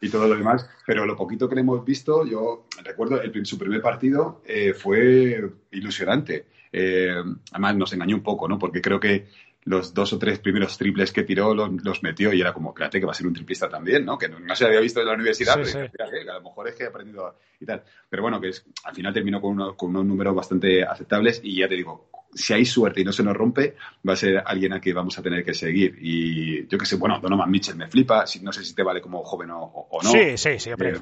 y 0.02 0.10
todo 0.10 0.28
lo 0.28 0.36
demás. 0.36 0.68
Pero 0.86 1.06
lo 1.06 1.16
poquito 1.16 1.48
que 1.48 1.56
le 1.56 1.62
hemos 1.62 1.86
visto, 1.86 2.26
yo 2.26 2.66
recuerdo 2.84 3.22
el, 3.22 3.46
su 3.46 3.58
primer 3.58 3.82
partido 3.82 4.42
eh, 4.46 4.74
fue 4.74 5.50
ilusionante. 5.72 6.46
Eh, 6.72 7.14
además 7.52 7.76
nos 7.76 7.94
engañó 7.94 8.16
un 8.16 8.24
poco, 8.24 8.48
¿no? 8.48 8.58
Porque 8.60 8.82
creo 8.82 9.00
que, 9.00 9.28
los 9.64 9.94
dos 9.94 10.12
o 10.14 10.18
tres 10.18 10.40
primeros 10.40 10.76
triples 10.76 11.12
que 11.14 11.22
tiró 11.22 11.54
los, 11.54 11.70
los 11.84 12.02
metió 12.02 12.34
y 12.34 12.42
era 12.42 12.52
como, 12.52 12.70
espérate, 12.70 13.00
que 13.00 13.06
va 13.06 13.12
a 13.12 13.16
ser 13.16 13.28
un 13.28 13.34
triplista 13.34 13.70
también, 13.70 14.04
¿no? 14.04 14.18
Que 14.18 14.28
no, 14.28 14.40
no 14.40 14.56
se 14.56 14.66
había 14.66 14.80
visto 14.80 15.02
en 15.02 15.06
la 15.06 15.14
universidad, 15.14 15.54
Sí, 15.64 15.72
pero 15.74 15.86
sí. 15.86 15.92
que 16.24 16.28
a 16.32 16.34
lo 16.34 16.42
mejor 16.42 16.68
es 16.68 16.74
que 16.76 16.84
he 16.84 16.88
aprendido 16.88 17.28
a- 17.28 17.36
y 17.60 17.66
tal. 17.68 17.84
Pero 18.10 18.24
bueno, 18.24 18.42
que 18.42 18.50
es, 18.50 18.66
al 18.86 18.96
final 18.96 19.14
terminó 19.14 19.40
con, 19.40 19.52
uno- 19.52 19.78
con 19.78 19.92
unos 19.92 20.06
números 20.06 20.34
bastante 20.34 20.84
aceptables 20.84 21.42
y 21.44 21.58
ya 21.60 21.68
te 21.68 21.76
digo, 21.76 22.10
si 22.34 22.54
hay 22.54 22.66
suerte 22.66 23.02
y 23.02 23.04
no 23.04 23.12
se 23.12 23.24
nos 23.24 23.36
rompe, 23.36 23.76
va 24.08 24.14
a 24.14 24.16
ser 24.16 24.42
alguien 24.46 24.74
a 24.74 24.80
que 24.82 24.94
vamos 24.94 25.18
a 25.18 25.22
tener 25.22 25.44
que 25.44 25.54
seguir. 25.54 25.98
Y 26.02 26.68
yo 26.68 26.78
que 26.78 26.86
sé, 26.86 26.96
bueno, 26.96 27.20
Donovan 27.20 27.50
Mitchell 27.52 27.76
me 27.76 27.88
flipa, 27.88 28.26
no 28.42 28.54
sé 28.54 28.64
si 28.64 28.74
te 28.74 28.84
vale 28.84 29.02
como 29.02 29.24
joven 29.24 29.52
o, 29.52 29.62
o 29.64 30.02
no. 30.04 30.12
Sí, 30.12 30.38
sí, 30.38 30.52
sí. 30.58 30.70
Eh, 30.72 31.00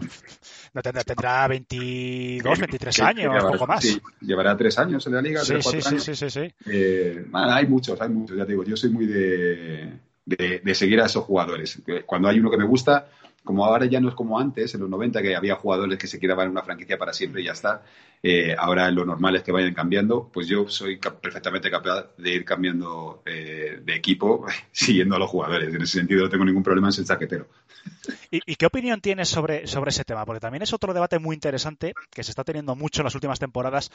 No 0.74 0.82
tendrá, 0.82 1.04
tendrá 1.04 1.48
22, 1.48 2.60
23 2.60 2.96
Sí, 2.96 3.02
años, 3.02 3.34
llevará- 3.34 3.52
poco 3.52 3.68
más. 3.68 3.84
sí, 3.84 4.00
llevará 4.22 4.58
tres 4.58 4.78
años 4.80 5.06
en 5.08 5.14
la 5.14 5.22
liga, 5.22 5.42
Sí, 5.44 5.54
tres, 5.54 5.66
sí, 5.66 5.82
sí, 5.82 5.88
años. 5.88 6.04
sí, 6.04 6.16
sí, 6.16 6.30
sí. 6.30 6.54
Eh, 6.66 7.26
hay 7.34 7.68
muchos, 7.68 8.00
hay 8.02 8.10
muchos, 8.10 8.38
ya 8.38 8.46
te 8.46 8.52
digo, 8.52 8.64
yo 8.64 8.76
soy 8.78 8.90
muy 8.90 9.06
de, 9.06 9.94
de, 10.26 10.62
de 10.64 10.76
seguir 10.76 11.00
a 11.02 11.06
esos 11.06 11.24
jugadores. 11.26 11.82
Cuando 12.06 12.28
hay 12.28 12.40
uno 12.40 12.50
que 12.52 12.58
me 12.58 12.66
gusta, 12.66 13.08
como 13.50 13.66
ahora 13.66 13.88
ya 13.88 14.00
no 14.00 14.10
es 14.10 14.14
como 14.14 14.40
antes, 14.40 14.76
en 14.76 14.82
los 14.82 14.90
90, 14.92 15.24
que 15.24 15.36
había 15.36 15.56
jugadores 15.56 15.98
que 15.98 16.06
se 16.06 16.20
quedaban 16.20 16.46
en 16.46 16.52
una 16.52 16.62
franquicia 16.62 17.00
para 17.00 17.14
siempre 17.14 17.42
y 17.42 17.46
ya 17.46 17.54
está, 17.54 17.82
eh, 18.22 18.56
ahora 18.56 18.92
lo 18.92 19.04
normal 19.04 19.38
es 19.38 19.42
que 19.42 19.52
vayan 19.52 19.74
cambiando, 19.74 20.30
pues 20.32 20.48
yo 20.48 20.70
soy 20.70 20.98
perfectamente 20.98 21.72
capaz 21.72 22.16
de 22.16 22.30
ir 22.30 22.46
cambiando 22.46 23.24
eh, 23.26 23.82
de 23.84 23.96
equipo 23.96 24.46
siguiendo 24.72 25.16
a 25.16 25.20
los 25.20 25.32
jugadores. 25.32 25.74
En 25.74 25.82
ese 25.82 25.98
sentido 25.98 26.26
no 26.26 26.30
tengo 26.30 26.46
ningún 26.46 26.62
problema 26.62 26.90
en 26.90 26.94
ser 26.94 27.06
chaquetero. 27.06 27.48
¿Y, 28.30 28.40
y 28.46 28.56
qué 28.56 28.68
opinión 28.68 29.02
tienes 29.02 29.30
sobre, 29.30 29.66
sobre 29.66 29.90
ese 29.90 30.04
tema? 30.04 30.28
Porque 30.28 30.42
también 30.42 30.62
es 30.62 30.72
otro 30.72 30.94
debate 30.94 31.18
muy 31.18 31.34
interesante 31.34 31.96
que 32.12 32.24
se 32.24 32.30
está 32.30 32.44
teniendo 32.44 32.76
mucho 32.76 33.02
en 33.02 33.06
las 33.06 33.16
últimas 33.16 33.40
temporadas, 33.40 33.90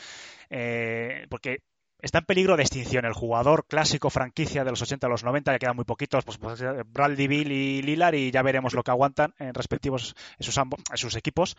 eh, 0.50 1.26
porque 1.28 1.60
está 2.04 2.18
en 2.18 2.24
peligro 2.26 2.56
de 2.56 2.62
extinción 2.62 3.04
el 3.06 3.14
jugador 3.14 3.66
clásico 3.66 4.10
franquicia 4.10 4.62
de 4.62 4.70
los 4.70 4.82
80 4.82 5.06
a 5.06 5.10
los 5.10 5.24
90, 5.24 5.52
ya 5.52 5.58
quedan 5.58 5.76
muy 5.76 5.84
poquitos, 5.86 6.24
pues, 6.24 6.38
pues 6.38 6.62
Bradley 6.86 7.26
Bill 7.26 7.50
y 7.50 7.82
Lillard, 7.82 8.14
y 8.14 8.30
ya 8.30 8.42
veremos 8.42 8.74
lo 8.74 8.82
que 8.82 8.90
aguantan 8.90 9.34
en 9.38 9.54
respectivos 9.54 10.14
en 10.38 10.96
sus, 10.98 11.16
equipos. 11.16 11.56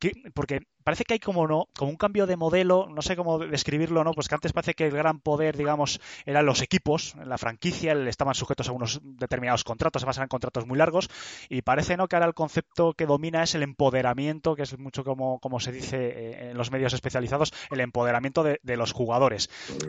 Que- 0.00 0.12
Porque 0.34 0.60
parece 0.84 1.04
que 1.04 1.14
hay 1.14 1.18
como 1.18 1.48
no, 1.48 1.68
como 1.76 1.90
un 1.90 1.96
cambio 1.96 2.26
de 2.26 2.36
modelo, 2.36 2.86
no 2.88 3.02
sé 3.02 3.16
cómo 3.16 3.38
describirlo, 3.38 4.04
¿no? 4.04 4.12
Pues 4.12 4.28
que 4.28 4.34
antes 4.34 4.52
parece 4.52 4.74
que 4.74 4.86
el 4.86 4.92
gran 4.92 5.18
poder, 5.18 5.56
digamos, 5.56 6.00
eran 6.26 6.46
los 6.46 6.62
equipos, 6.62 7.14
la 7.24 7.38
franquicia, 7.38 7.92
estaban 8.08 8.34
sujetos 8.34 8.68
a 8.68 8.72
unos 8.72 9.00
determinados 9.02 9.64
contratos, 9.64 10.04
basan 10.04 10.24
en 10.24 10.28
contratos 10.28 10.66
muy 10.66 10.78
largos, 10.78 11.08
y 11.48 11.62
parece 11.62 11.96
no 11.96 12.06
que 12.06 12.16
ahora 12.16 12.26
el 12.26 12.34
concepto 12.34 12.92
que 12.92 13.06
domina 13.06 13.42
es 13.42 13.54
el 13.54 13.62
empoderamiento, 13.62 14.54
que 14.54 14.62
es 14.62 14.78
mucho 14.78 15.04
como, 15.04 15.40
como 15.40 15.58
se 15.58 15.72
dice 15.72 15.96
eh, 15.96 16.50
en 16.50 16.56
los 16.56 16.70
medios 16.70 16.92
especializados, 16.92 17.52
el 17.70 17.80
empoderamiento 17.80 18.42
de, 18.42 18.60
de 18.62 18.76
los 18.76 18.92
jugadores, 18.92 19.48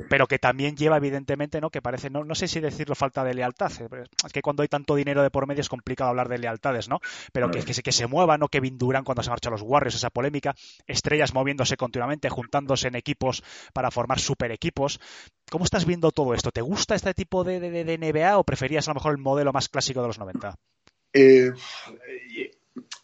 pero 0.09 0.27
que 0.27 0.39
también 0.39 0.77
lleva 0.77 0.97
evidentemente, 0.97 1.59
¿no? 1.59 1.69
Que 1.69 1.81
parece, 1.81 2.09
no, 2.09 2.23
no 2.23 2.35
sé 2.35 2.47
si 2.47 2.61
decirlo 2.61 2.95
falta 2.95 3.23
de 3.23 3.33
lealtad, 3.33 3.71
eh, 3.81 4.05
es 4.25 4.31
que 4.31 4.41
cuando 4.41 4.63
hay 4.63 4.69
tanto 4.69 4.95
dinero 4.95 5.21
de 5.21 5.29
por 5.29 5.45
medio 5.45 5.61
es 5.61 5.69
complicado 5.69 6.09
hablar 6.09 6.29
de 6.29 6.37
lealtades, 6.37 6.87
¿no? 6.87 7.01
Pero 7.33 7.51
que, 7.51 7.63
que, 7.63 7.73
se, 7.73 7.83
que 7.83 7.91
se 7.91 8.07
muevan, 8.07 8.39
¿no? 8.39 8.47
Kevin 8.47 8.77
Durant 8.77 9.05
cuando 9.05 9.23
se 9.23 9.29
marcha 9.29 9.49
a 9.49 9.51
los 9.51 9.61
Warriors, 9.61 9.95
esa 9.95 10.09
polémica, 10.09 10.55
estrellas 10.87 11.33
moviéndose 11.33 11.77
continuamente, 11.77 12.29
juntándose 12.29 12.87
en 12.87 12.95
equipos 12.95 13.43
para 13.73 13.91
formar 13.91 14.19
super 14.19 14.51
equipos. 14.51 14.99
¿Cómo 15.49 15.65
estás 15.65 15.85
viendo 15.85 16.11
todo 16.11 16.33
esto? 16.33 16.51
¿Te 16.51 16.61
gusta 16.61 16.95
este 16.95 17.13
tipo 17.13 17.43
de, 17.43 17.59
de- 17.59 17.83
de 17.83 17.97
NBA 17.97 18.37
o 18.37 18.43
preferías 18.43 18.87
a 18.87 18.91
lo 18.91 18.95
mejor 18.95 19.11
el 19.13 19.17
modelo 19.19 19.51
más 19.53 19.69
clásico 19.69 20.01
de 20.01 20.07
los 20.07 20.19
90? 20.19 20.55
Eh, 21.13 21.51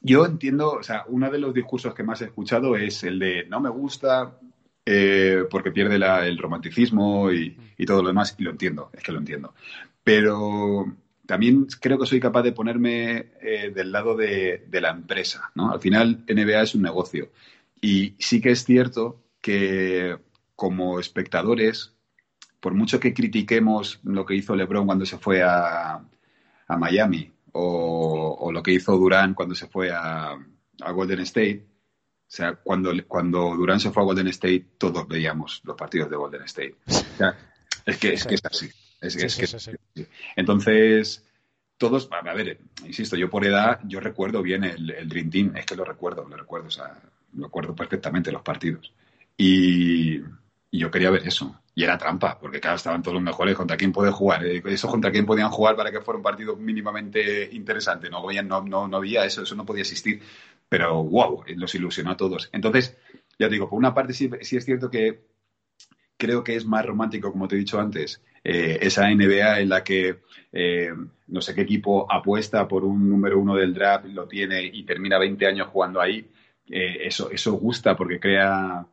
yo 0.01 0.25
entiendo, 0.25 0.71
o 0.73 0.83
sea, 0.83 1.05
uno 1.07 1.29
de 1.29 1.39
los 1.39 1.53
discursos 1.53 1.93
que 1.93 2.03
más 2.03 2.21
he 2.21 2.25
escuchado 2.25 2.75
es 2.75 3.03
el 3.03 3.19
de 3.19 3.45
no 3.47 3.59
me 3.61 3.69
gusta 3.69 4.37
eh, 4.85 5.43
porque 5.49 5.71
pierde 5.71 5.95
el 6.27 6.37
romanticismo 6.37 7.31
y, 7.31 7.55
y 7.77 7.85
todo 7.85 8.01
lo 8.01 8.09
demás, 8.09 8.35
y 8.37 8.43
lo 8.43 8.51
entiendo, 8.51 8.89
es 8.93 9.03
que 9.03 9.11
lo 9.11 9.19
entiendo. 9.19 9.53
Pero 10.03 10.85
también 11.25 11.67
creo 11.79 11.99
que 11.99 12.07
soy 12.07 12.19
capaz 12.19 12.41
de 12.41 12.51
ponerme 12.51 13.27
eh, 13.41 13.71
del 13.73 13.91
lado 13.91 14.15
de, 14.17 14.65
de 14.67 14.81
la 14.81 14.89
empresa, 14.89 15.51
¿no? 15.55 15.71
Al 15.71 15.79
final, 15.79 16.23
NBA 16.27 16.63
es 16.63 16.75
un 16.75 16.81
negocio. 16.81 17.29
Y 17.81 18.15
sí 18.19 18.39
que 18.41 18.51
es 18.51 18.63
cierto 18.63 19.23
que 19.41 20.17
como 20.55 20.99
espectadores, 20.99 21.93
por 22.59 22.73
mucho 22.75 22.99
que 22.99 23.13
critiquemos 23.13 23.99
lo 24.03 24.25
que 24.25 24.35
hizo 24.35 24.55
LeBron 24.55 24.85
cuando 24.85 25.05
se 25.05 25.17
fue 25.17 25.41
a, 25.41 25.95
a 26.67 26.77
Miami 26.77 27.31
o, 27.53 28.37
o 28.39 28.51
lo 28.51 28.61
que 28.61 28.71
hizo 28.73 28.95
Durán 28.97 29.33
cuando 29.33 29.55
se 29.55 29.67
fue 29.67 29.91
a, 29.91 30.33
a 30.81 30.91
Golden 30.91 31.19
State, 31.21 31.65
o 31.65 32.33
sea, 32.33 32.53
cuando, 32.55 32.91
cuando 33.07 33.55
Durán 33.57 33.79
se 33.79 33.89
fue 33.91 34.03
a 34.03 34.05
Golden 34.05 34.27
State, 34.27 34.67
todos 34.77 35.07
veíamos 35.07 35.61
los 35.65 35.75
partidos 35.75 36.09
de 36.09 36.15
Golden 36.15 36.43
State. 36.43 36.75
O 36.87 36.91
sea, 37.17 37.35
es 37.85 37.97
que 37.97 38.13
es, 38.13 38.25
que 38.25 38.35
es 38.35 38.45
así. 38.45 38.69
Es, 39.01 39.15
que- 39.15 39.19
Sí, 39.21 39.25
es 39.25 39.33
sí, 39.51 39.57
que 39.57 39.77
sí. 40.05 40.07
Entonces, 40.35 41.25
todos, 41.77 42.07
a 42.11 42.21
ver, 42.33 42.59
insisto, 42.85 43.15
yo 43.17 43.29
por 43.29 43.43
edad, 43.45 43.79
yo 43.85 43.99
recuerdo 43.99 44.41
bien 44.43 44.63
el, 44.63 44.91
el 44.91 45.09
Dream 45.09 45.29
Team, 45.31 45.57
es 45.57 45.65
que 45.65 45.75
lo 45.75 45.83
recuerdo, 45.83 46.25
lo 46.29 46.37
recuerdo, 46.37 46.67
o 46.67 46.71
sea, 46.71 46.95
recuerdo 47.33 47.75
perfectamente 47.75 48.31
los 48.31 48.41
partidos. 48.41 48.93
Y, 49.37 50.17
y 50.17 50.79
yo 50.79 50.91
quería 50.91 51.09
ver 51.09 51.27
eso. 51.27 51.55
Y 51.73 51.83
era 51.83 51.97
trampa, 51.97 52.37
porque 52.39 52.59
claro, 52.59 52.75
estaban 52.75 53.01
todos 53.01 53.15
los 53.15 53.23
mejores. 53.23 53.55
¿Contra 53.55 53.77
quién 53.77 53.91
puede 53.91 54.11
jugar? 54.11 54.45
Eh, 54.45 54.61
Eso 54.65 54.87
contra 54.89 55.11
quién 55.11 55.25
podían 55.25 55.49
jugar 55.49 55.75
para 55.75 55.91
que 55.91 56.01
fuera 56.01 56.17
un 56.17 56.23
partido 56.23 56.55
mínimamente 56.55 57.49
interesante. 57.53 58.09
No, 58.09 58.25
no, 58.43 58.61
no, 58.63 58.87
no 58.87 58.97
había 58.97 59.25
eso, 59.25 59.43
eso 59.43 59.55
no 59.55 59.65
podía 59.65 59.81
existir. 59.81 60.21
Pero 60.69 61.03
wow, 61.03 61.43
los 61.55 61.75
ilusionó 61.75 62.11
a 62.11 62.17
todos. 62.17 62.49
Entonces, 62.53 62.97
ya 63.39 63.47
te 63.47 63.53
digo, 63.53 63.69
por 63.69 63.79
una 63.79 63.93
parte 63.93 64.13
sí, 64.13 64.29
sí 64.41 64.57
es 64.57 64.65
cierto 64.65 64.89
que 64.89 65.21
creo 66.17 66.43
que 66.43 66.55
es 66.55 66.65
más 66.65 66.85
romántico, 66.85 67.31
como 67.31 67.47
te 67.47 67.55
he 67.55 67.59
dicho 67.59 67.79
antes, 67.79 68.21
eh, 68.43 68.79
esa 68.81 69.09
NBA 69.09 69.59
en 69.59 69.69
la 69.69 69.83
que 69.83 70.19
eh, 70.51 70.89
no 71.27 71.41
sé 71.41 71.55
qué 71.55 71.61
equipo 71.61 72.11
apuesta 72.11 72.67
por 72.67 72.83
un 72.83 73.09
número 73.09 73.39
uno 73.39 73.55
del 73.55 73.73
draft, 73.73 74.05
lo 74.05 74.27
tiene 74.27 74.63
y 74.63 74.83
termina 74.83 75.17
20 75.17 75.45
años 75.47 75.67
jugando 75.69 75.99
ahí. 76.01 76.29
Eh, 76.71 77.07
eso, 77.07 77.29
eso 77.29 77.53
gusta 77.53 77.95
porque 77.97 78.19
crea 78.19 78.85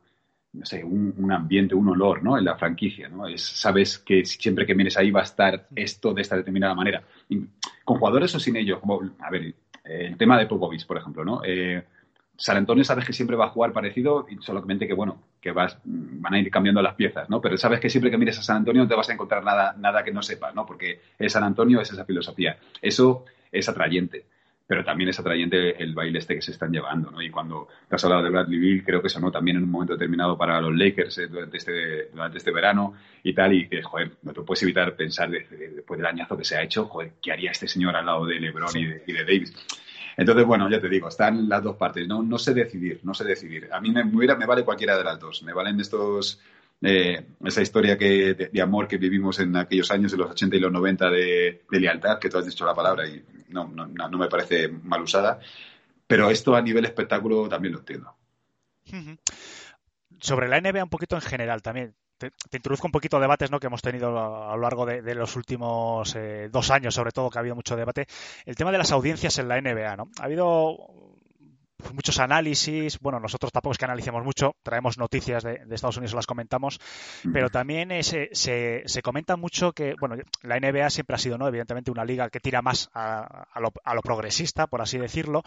no 0.51 0.65
sé, 0.65 0.83
un, 0.83 1.31
ambiente, 1.31 1.75
un 1.75 1.89
olor, 1.89 2.23
¿no? 2.23 2.37
En 2.37 2.43
la 2.43 2.55
franquicia, 2.55 3.07
¿no? 3.07 3.27
Es, 3.27 3.41
sabes 3.41 3.99
que 3.99 4.25
siempre 4.25 4.65
que 4.65 4.73
vienes 4.73 4.97
ahí 4.97 5.11
va 5.11 5.21
a 5.21 5.23
estar 5.23 5.67
esto 5.75 6.13
de 6.13 6.21
esta 6.21 6.35
determinada 6.35 6.73
manera. 6.73 7.03
Con 7.85 7.99
jugadores 7.99 8.33
o 8.35 8.39
sin 8.39 8.55
ellos, 8.55 8.79
a 9.19 9.29
ver, 9.29 9.53
el 9.83 10.17
tema 10.17 10.37
de 10.39 10.47
Popovich, 10.47 10.87
por 10.87 10.97
ejemplo, 10.97 11.23
¿no? 11.23 11.41
Eh, 11.45 11.83
San 12.35 12.57
Antonio 12.57 12.83
sabes 12.83 13.05
que 13.05 13.13
siempre 13.13 13.35
va 13.35 13.45
a 13.45 13.49
jugar 13.49 13.73
parecido 13.73 14.25
y 14.29 14.41
solamente 14.41 14.87
que, 14.87 14.93
bueno, 14.93 15.21
que 15.41 15.51
vas, 15.51 15.77
van 15.83 16.33
a 16.33 16.39
ir 16.39 16.49
cambiando 16.49 16.81
las 16.81 16.95
piezas, 16.95 17.29
¿no? 17.29 17.41
Pero 17.41 17.57
sabes 17.57 17.79
que 17.79 17.89
siempre 17.89 18.09
que 18.09 18.17
mires 18.17 18.39
a 18.39 18.43
San 18.43 18.57
Antonio 18.57 18.81
no 18.81 18.87
te 18.87 18.95
vas 18.95 19.09
a 19.09 19.13
encontrar 19.13 19.43
nada, 19.43 19.75
nada 19.77 20.03
que 20.03 20.11
no 20.11 20.23
sepas, 20.23 20.55
¿no? 20.55 20.65
Porque 20.65 21.01
es 21.19 21.33
San 21.33 21.43
Antonio, 21.43 21.81
es 21.81 21.91
esa 21.91 22.05
filosofía. 22.05 22.57
Eso 22.81 23.25
es 23.51 23.67
atrayente 23.69 24.25
pero 24.69 24.83
también 24.85 25.09
es 25.09 25.19
atrayente 25.19 25.81
el 25.81 25.95
baile 25.95 26.19
este 26.19 26.35
que 26.35 26.43
se 26.43 26.51
están 26.51 26.71
llevando, 26.71 27.09
¿no? 27.09 27.19
Y 27.23 27.31
cuando 27.31 27.67
te 27.89 27.95
has 27.95 28.03
hablado 28.03 28.21
de 28.21 28.29
Bradley 28.29 28.59
Bill, 28.59 28.83
creo 28.85 29.01
que 29.01 29.09
sonó 29.09 29.31
también 29.31 29.57
en 29.57 29.63
un 29.63 29.71
momento 29.71 29.93
determinado 29.93 30.37
para 30.37 30.61
los 30.61 30.75
Lakers 30.77 31.17
eh, 31.17 31.27
durante, 31.27 31.57
este, 31.57 32.09
durante 32.13 32.37
este 32.37 32.51
verano 32.51 32.93
y 33.23 33.33
tal, 33.33 33.51
y 33.53 33.67
que, 33.67 33.81
joder, 33.81 34.11
no 34.21 34.31
te 34.31 34.41
puedes 34.41 34.61
evitar 34.61 34.95
pensar 34.95 35.31
de- 35.31 35.39
de- 35.49 35.69
después 35.69 35.97
del 35.97 36.05
añazo 36.05 36.37
que 36.37 36.45
se 36.45 36.55
ha 36.55 36.61
hecho, 36.61 36.85
joder, 36.85 37.13
¿qué 37.19 37.31
haría 37.31 37.49
este 37.49 37.67
señor 37.67 37.95
al 37.95 38.05
lado 38.05 38.27
de 38.27 38.39
LeBron 38.39 38.77
y, 38.77 38.85
de, 38.85 39.03
y 39.07 39.13
Davis? 39.13 39.53
Entonces, 40.17 40.45
bueno, 40.45 40.69
ya 40.69 40.79
te 40.79 40.87
digo, 40.89 41.07
están 41.07 41.49
las 41.49 41.63
dos 41.63 41.75
partes. 41.77 42.07
No, 42.07 42.21
no 42.21 42.37
sé 42.37 42.53
decidir, 42.53 42.99
no 43.03 43.13
sé 43.15 43.23
decidir. 43.23 43.69
A 43.71 43.79
mí 43.81 43.89
me, 43.89 44.03
me 44.03 44.35
me 44.35 44.45
vale 44.45 44.63
cualquiera 44.63 44.97
de 44.97 45.03
las 45.03 45.19
dos. 45.19 45.41
Me 45.43 45.53
valen 45.53 45.79
estos, 45.79 46.39
eh, 46.81 47.25
esa 47.43 47.61
historia 47.61 47.97
que, 47.97 48.33
de, 48.33 48.47
de 48.47 48.61
amor 48.61 48.87
que 48.87 48.97
vivimos 48.97 49.39
en 49.39 49.55
aquellos 49.57 49.91
años, 49.91 50.13
en 50.13 50.19
los 50.19 50.31
80 50.31 50.55
y 50.55 50.59
los 50.59 50.71
90, 50.71 51.09
de, 51.09 51.61
lealtad, 51.71 52.19
que 52.19 52.29
tú 52.29 52.37
has 52.37 52.45
dicho 52.45 52.65
la 52.65 52.73
palabra 52.73 53.07
y 53.07 53.23
no, 53.49 53.67
no, 53.67 53.87
no, 53.87 54.17
me 54.17 54.29
parece 54.29 54.69
mal 54.69 55.01
usada. 55.01 55.39
Pero 56.07 56.29
esto 56.29 56.55
a 56.55 56.61
nivel 56.61 56.85
espectáculo 56.85 57.49
también 57.49 57.73
lo 57.73 57.79
entiendo. 57.79 58.15
Sobre 60.19 60.47
la 60.47 60.59
NBA 60.59 60.83
un 60.83 60.89
poquito 60.89 61.15
en 61.15 61.21
general 61.21 61.61
también. 61.61 61.93
Te, 62.17 62.31
te 62.31 62.57
introduzco 62.57 62.87
un 62.87 62.91
poquito 62.91 63.15
de 63.15 63.21
debates 63.21 63.49
¿no? 63.49 63.61
que 63.61 63.67
hemos 63.67 63.81
tenido 63.81 64.09
a, 64.19 64.53
lo 64.53 64.61
largo 64.61 64.85
de, 64.85 65.15
los 65.15 65.37
últimos 65.37 66.13
eh, 66.15 66.49
dos 66.51 66.69
años, 66.69 66.93
sobre 66.93 67.11
todo, 67.11 67.29
que 67.29 67.37
ha 67.37 67.41
habido 67.41 67.55
mucho 67.55 67.77
debate. 67.77 68.07
El 68.45 68.55
tema 68.55 68.73
de 68.73 68.77
las 68.77 68.91
audiencias 68.91 69.37
en 69.37 69.47
la 69.47 69.61
NBA, 69.61 69.95
¿no? 69.95 70.09
Ha 70.19 70.25
habido 70.25 71.08
muchos 71.93 72.19
análisis. 72.19 72.99
Bueno, 72.99 73.19
nosotros 73.19 73.51
tampoco 73.51 73.73
es 73.73 73.77
que 73.77 73.85
analicemos 73.85 74.23
mucho, 74.23 74.55
traemos 74.63 74.97
noticias 74.97 75.43
de, 75.43 75.65
de 75.65 75.75
Estados 75.75 75.97
Unidos, 75.97 76.13
las 76.13 76.27
comentamos, 76.27 76.79
pero 77.33 77.49
también 77.49 77.91
eh, 77.91 78.03
se, 78.03 78.29
se, 78.33 78.83
se 78.85 79.01
comenta 79.01 79.35
mucho 79.35 79.71
que, 79.73 79.95
bueno, 79.99 80.15
la 80.41 80.59
NBA 80.59 80.89
siempre 80.89 81.15
ha 81.15 81.19
sido, 81.19 81.37
¿no? 81.37 81.47
Evidentemente, 81.47 81.91
una 81.91 82.05
liga 82.05 82.29
que 82.29 82.39
tira 82.39 82.61
más 82.61 82.89
a, 82.93 83.45
a, 83.51 83.59
lo, 83.59 83.71
a 83.83 83.93
lo, 83.93 84.01
progresista, 84.01 84.67
por 84.67 84.81
así 84.81 84.97
decirlo, 84.97 85.43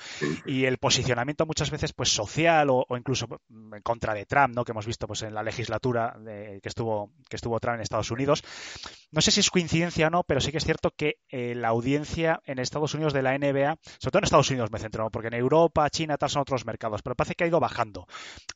y 0.47 0.64
el 0.64 0.78
posicionamiento 0.78 1.47
muchas 1.47 1.70
veces, 1.70 1.93
pues, 1.93 2.11
social 2.11 2.70
o, 2.70 2.85
o, 2.89 2.97
incluso 2.97 3.26
en 3.51 3.83
contra 3.83 4.14
de 4.14 4.26
Trump, 4.26 4.55
¿no? 4.55 4.64
Que 4.64 4.72
hemos 4.72 4.87
visto, 4.87 5.07
pues, 5.07 5.22
en 5.22 5.35
la 5.35 5.43
legislatura 5.43 6.14
de, 6.18 6.61
que 6.62 6.68
estuvo 6.68 7.12
que 7.28 7.37
estuvo 7.37 7.59
Trump 7.61 7.76
en 7.76 7.83
Estados 7.83 8.11
Unidos. 8.11 8.43
No 9.11 9.20
sé 9.20 9.30
si 9.30 9.41
es 9.41 9.51
coincidencia 9.51 10.07
o 10.07 10.11
no, 10.11 10.22
pero 10.24 10.41
sí 10.41 10.51
que 10.53 10.59
es 10.59 10.64
cierto 10.64 10.91
que 10.97 11.16
eh, 11.28 11.55
la 11.55 11.68
audiencia 11.68 12.41
en 12.45 12.59
Estados 12.59 12.95
Unidos 12.95 13.12
de 13.12 13.22
la 13.22 13.37
NBA, 13.37 13.76
sobre 13.99 14.11
todo 14.11 14.18
en 14.18 14.24
Estados 14.24 14.51
Unidos 14.51 14.70
me 14.70 14.78
centro, 14.78 15.05
¿no? 15.05 15.11
porque 15.11 15.28
en 15.28 15.35
Europa, 15.35 15.89
China, 15.91 16.16
adaptarse 16.23 16.39
a 16.39 16.43
otros 16.43 16.66
mercados, 16.66 17.03
pero 17.03 17.16
parece 17.16 17.35
que 17.35 17.45
ha 17.45 17.47
ido 17.47 17.61
bajando. 17.61 18.07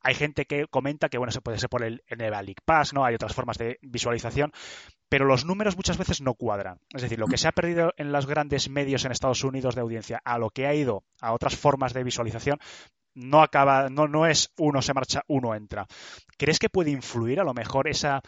Hay 0.03 0.15
gente 0.15 0.45
que 0.47 0.67
comenta 0.69 1.09
que, 1.09 1.19
bueno, 1.19 1.33
se 1.33 1.41
puede 1.41 1.59
ser 1.59 1.69
por 1.69 1.83
el 1.83 2.03
NBA 2.11 2.55
Pass, 2.65 2.93
¿no? 2.93 3.05
Hay 3.05 3.15
otras 3.15 3.35
formas 3.35 3.59
de 3.59 3.79
visualización, 3.83 4.53
pero 5.09 5.25
los 5.25 5.45
números 5.45 5.77
muchas 5.77 5.99
veces 5.99 6.21
no 6.21 6.35
cuadran. 6.35 6.81
Es 6.95 7.03
decir, 7.03 7.19
lo 7.19 7.27
que 7.27 7.39
se 7.39 7.49
ha 7.49 7.53
perdido 7.53 7.93
en 7.97 8.13
los 8.13 8.27
grandes 8.27 8.69
medios 8.69 9.05
en 9.05 9.13
Estados 9.13 9.43
Unidos 9.45 9.75
de 9.75 9.81
audiencia 9.81 10.21
a 10.25 10.39
lo 10.39 10.51
que 10.51 10.67
ha 10.67 10.75
ido 10.75 11.05
a 11.21 11.33
otras 11.33 11.57
formas 11.57 11.93
de 11.93 12.05
visualización, 12.05 12.59
no 13.17 13.43
acaba, 13.43 13.89
no, 13.89 14.07
no 14.07 14.27
es 14.27 14.53
uno 14.59 14.83
se 14.83 14.95
marcha, 14.95 15.23
uno 15.27 15.55
entra. 15.55 15.87
¿Crees 16.39 16.59
que 16.59 16.69
puede 16.69 16.91
influir 16.91 17.41
a 17.41 17.45
lo 17.45 17.55
mejor 17.55 17.89
esa, 17.89 18.21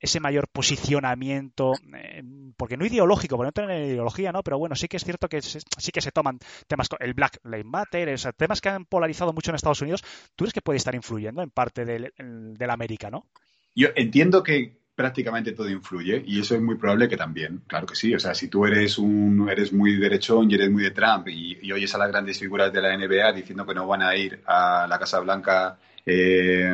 ese 0.00 0.20
mayor 0.20 0.48
posicionamiento, 0.48 1.72
eh, 1.96 2.22
porque 2.56 2.76
no 2.76 2.84
ideológico, 2.84 3.36
porque 3.36 3.48
no 3.48 3.52
tiene 3.66 3.86
ideología, 3.86 4.32
¿no? 4.32 4.42
Pero 4.42 4.58
bueno, 4.58 4.74
sí 4.74 4.88
que 4.88 4.96
es 4.96 5.04
cierto 5.04 5.28
que 5.28 5.40
sí 5.40 5.92
que 5.92 6.00
se 6.00 6.10
toman 6.10 6.40
temas, 6.66 6.88
el 6.98 7.14
Black 7.14 7.38
Lives 7.44 7.64
Matter, 7.64 8.14
temas 8.36 8.60
que 8.60 8.68
han 8.68 8.84
polarizado 8.84 9.32
mucho 9.32 9.50
en 9.50 9.54
Estados 9.54 9.82
Unidos, 9.82 10.02
¿tú 10.34 10.44
crees 10.44 10.52
que 10.52 10.62
puede 10.62 10.78
estar 10.78 10.94
influyendo 10.94 11.42
en 11.42 11.50
parte 11.50 11.84
del, 11.84 12.12
del 12.18 12.70
América, 12.70 13.10
no? 13.10 13.26
Yo 13.76 13.88
entiendo 13.94 14.42
que 14.42 14.83
prácticamente 14.94 15.52
todo 15.52 15.68
influye 15.68 16.22
y 16.26 16.40
eso 16.40 16.54
es 16.54 16.60
muy 16.60 16.76
probable 16.76 17.08
que 17.08 17.16
también, 17.16 17.62
claro 17.66 17.86
que 17.86 17.96
sí. 17.96 18.14
O 18.14 18.20
sea, 18.20 18.34
si 18.34 18.48
tú 18.48 18.64
eres 18.66 18.98
un 18.98 19.48
eres 19.50 19.72
muy 19.72 19.96
derechón 19.96 20.50
y 20.50 20.54
eres 20.54 20.70
muy 20.70 20.82
de 20.82 20.92
Trump 20.92 21.28
y, 21.28 21.72
oyes 21.72 21.94
a 21.94 21.98
las 21.98 22.08
grandes 22.08 22.38
figuras 22.38 22.72
de 22.72 22.80
la 22.80 22.96
NBA 22.96 23.32
diciendo 23.32 23.66
que 23.66 23.74
no 23.74 23.86
van 23.86 24.02
a 24.02 24.14
ir 24.16 24.40
a 24.46 24.86
la 24.88 24.98
Casa 24.98 25.20
Blanca 25.20 25.76
eh, 26.06 26.72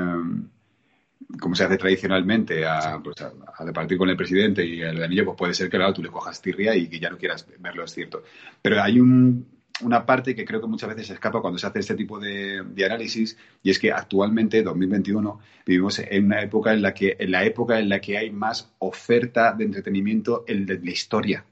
como 1.38 1.54
se 1.54 1.64
hace 1.64 1.78
tradicionalmente, 1.78 2.66
a, 2.66 3.00
pues 3.02 3.16
a, 3.22 3.64
departir 3.64 3.96
con 3.96 4.08
el 4.08 4.16
presidente 4.16 4.64
y 4.64 4.80
el 4.80 5.02
anillo, 5.02 5.24
pues 5.26 5.36
puede 5.36 5.54
ser 5.54 5.70
que 5.70 5.76
claro, 5.76 5.92
tú 5.92 6.02
le 6.02 6.08
cojas 6.08 6.42
tirria 6.42 6.74
y 6.74 6.88
que 6.88 6.98
ya 6.98 7.10
no 7.10 7.18
quieras 7.18 7.46
verlo, 7.58 7.84
es 7.84 7.92
cierto. 7.92 8.24
Pero 8.60 8.82
hay 8.82 8.98
un, 8.98 9.46
una 9.82 10.04
parte 10.06 10.34
que 10.34 10.44
creo 10.44 10.60
que 10.60 10.66
muchas 10.66 10.88
veces 10.88 11.08
se 11.08 11.12
escapa 11.14 11.40
cuando 11.40 11.58
se 11.58 11.66
hace 11.66 11.80
este 11.80 11.94
tipo 11.94 12.18
de, 12.18 12.64
análisis 12.84 13.36
y 13.62 13.70
es 13.70 13.78
que 13.78 13.92
actualmente 13.92 14.62
2021 14.62 15.40
vivimos 15.66 15.98
en 15.98 16.26
una 16.26 16.42
época 16.42 16.72
en 16.72 16.82
la 16.82 16.94
que 16.94 17.16
en 17.18 17.30
la 17.30 17.44
época 17.44 17.78
en 17.78 17.88
la 17.88 18.00
que 18.00 18.18
hay 18.18 18.30
más 18.30 18.72
oferta 18.78 19.52
de 19.52 19.64
entretenimiento 19.64 20.44
en 20.46 20.66
de 20.66 20.78
la 20.78 20.90
historia. 20.90 21.44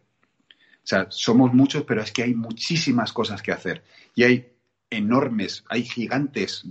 O 0.52 0.86
sea 0.88 1.06
somos 1.10 1.52
muchos 1.52 1.84
pero 1.84 2.02
es 2.02 2.12
que 2.12 2.22
hay 2.22 2.34
muchísimas 2.34 3.12
cosas 3.12 3.42
que 3.42 3.52
hacer. 3.52 3.82
Y 4.14 4.24
hay 4.24 4.52
enormes 4.90 5.64
hay 5.68 5.82
gigantes. 5.82 6.64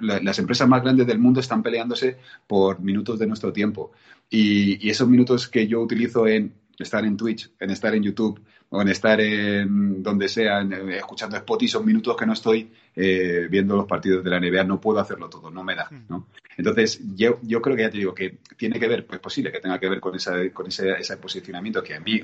Las 0.00 0.38
empresas 0.38 0.68
más 0.68 0.82
grandes 0.82 1.06
del 1.06 1.18
mundo 1.18 1.40
están 1.40 1.62
peleándose 1.62 2.18
por 2.46 2.80
minutos 2.80 3.18
de 3.18 3.26
nuestro 3.26 3.52
tiempo. 3.52 3.92
Y 4.28 4.88
esos 4.88 5.08
minutos 5.08 5.48
que 5.48 5.66
yo 5.66 5.80
utilizo 5.80 6.26
en 6.26 6.54
estar 6.78 7.04
en 7.04 7.16
Twitch, 7.16 7.50
en 7.58 7.70
estar 7.70 7.94
en 7.94 8.02
YouTube 8.02 8.40
o 8.76 8.82
en 8.82 8.88
estar 8.88 9.18
en 9.20 10.02
donde 10.02 10.28
sea, 10.28 10.60
escuchando 10.90 11.36
Spotify, 11.36 11.68
son 11.68 11.86
minutos 11.86 12.14
que 12.14 12.26
no 12.26 12.34
estoy 12.34 12.70
eh, 12.94 13.46
viendo 13.50 13.74
los 13.74 13.86
partidos 13.86 14.22
de 14.22 14.30
la 14.30 14.38
NBA, 14.38 14.64
no 14.64 14.80
puedo 14.80 15.00
hacerlo 15.00 15.30
todo, 15.30 15.50
no 15.50 15.64
me 15.64 15.74
da, 15.74 15.88
hmm. 15.90 16.04
¿no? 16.10 16.26
Entonces, 16.58 17.00
yo, 17.14 17.38
yo 17.42 17.62
creo 17.62 17.74
que 17.74 17.82
ya 17.82 17.90
te 17.90 17.98
digo 17.98 18.14
que 18.14 18.38
tiene 18.56 18.78
que 18.78 18.88
ver, 18.88 19.06
pues 19.06 19.20
posible 19.20 19.50
que 19.50 19.60
tenga 19.60 19.78
que 19.78 19.88
ver 19.88 20.00
con, 20.00 20.14
esa, 20.14 20.32
con 20.50 20.66
ese, 20.66 20.92
ese 20.92 21.16
posicionamiento 21.16 21.82
que 21.82 21.94
a 21.94 22.00
mí 22.00 22.22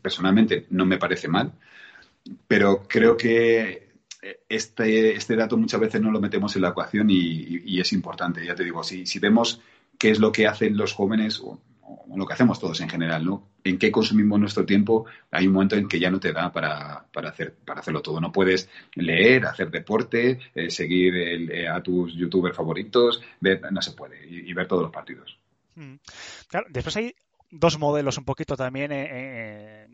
personalmente 0.00 0.66
no 0.70 0.84
me 0.84 0.98
parece 0.98 1.28
mal, 1.28 1.52
pero 2.46 2.84
creo 2.86 3.16
que 3.16 3.88
este, 4.48 5.14
este 5.14 5.36
dato 5.36 5.56
muchas 5.56 5.80
veces 5.80 6.00
no 6.00 6.10
lo 6.10 6.20
metemos 6.20 6.54
en 6.56 6.62
la 6.62 6.68
ecuación 6.68 7.08
y, 7.10 7.80
es 7.80 7.92
importante, 7.92 8.44
ya 8.44 8.54
te 8.54 8.64
digo, 8.64 8.82
si, 8.84 9.06
si 9.06 9.18
vemos 9.18 9.60
qué 9.98 10.10
es 10.10 10.18
lo 10.18 10.32
que 10.32 10.46
hacen 10.46 10.76
los 10.76 10.92
jóvenes, 10.92 11.40
o, 11.40 11.60
lo 12.14 12.26
que 12.26 12.32
hacemos 12.32 12.58
todos 12.60 12.80
en 12.80 12.88
general, 12.88 13.24
¿no? 13.24 13.48
En 13.64 13.78
qué 13.78 13.90
consumimos 13.90 14.38
nuestro 14.38 14.64
tiempo, 14.64 15.06
hay 15.30 15.46
un 15.46 15.52
momento 15.52 15.76
en 15.76 15.88
que 15.88 15.98
ya 15.98 16.10
no 16.10 16.20
te 16.20 16.32
da 16.32 16.52
para, 16.52 17.04
para, 17.12 17.30
hacer, 17.30 17.54
para 17.54 17.80
hacerlo 17.80 18.02
todo. 18.02 18.20
No 18.20 18.32
puedes 18.32 18.68
leer, 18.94 19.46
hacer 19.46 19.70
deporte, 19.70 20.38
eh, 20.54 20.70
seguir 20.70 21.16
eh, 21.16 21.68
a 21.68 21.82
tus 21.82 22.14
youtubers 22.14 22.56
favoritos, 22.56 23.22
no 23.40 23.82
se 23.82 23.92
puede, 23.92 24.26
y, 24.26 24.52
ver 24.52 24.68
todos 24.68 24.82
los 24.82 24.92
partidos. 24.92 25.38
Mm. 25.74 25.94
Claro, 26.48 26.66
después 26.70 26.96
hay 26.96 27.14
dos 27.50 27.78
modelos 27.78 28.18
un 28.18 28.24
poquito 28.24 28.56
también 28.56 28.90
eh, 28.92 29.86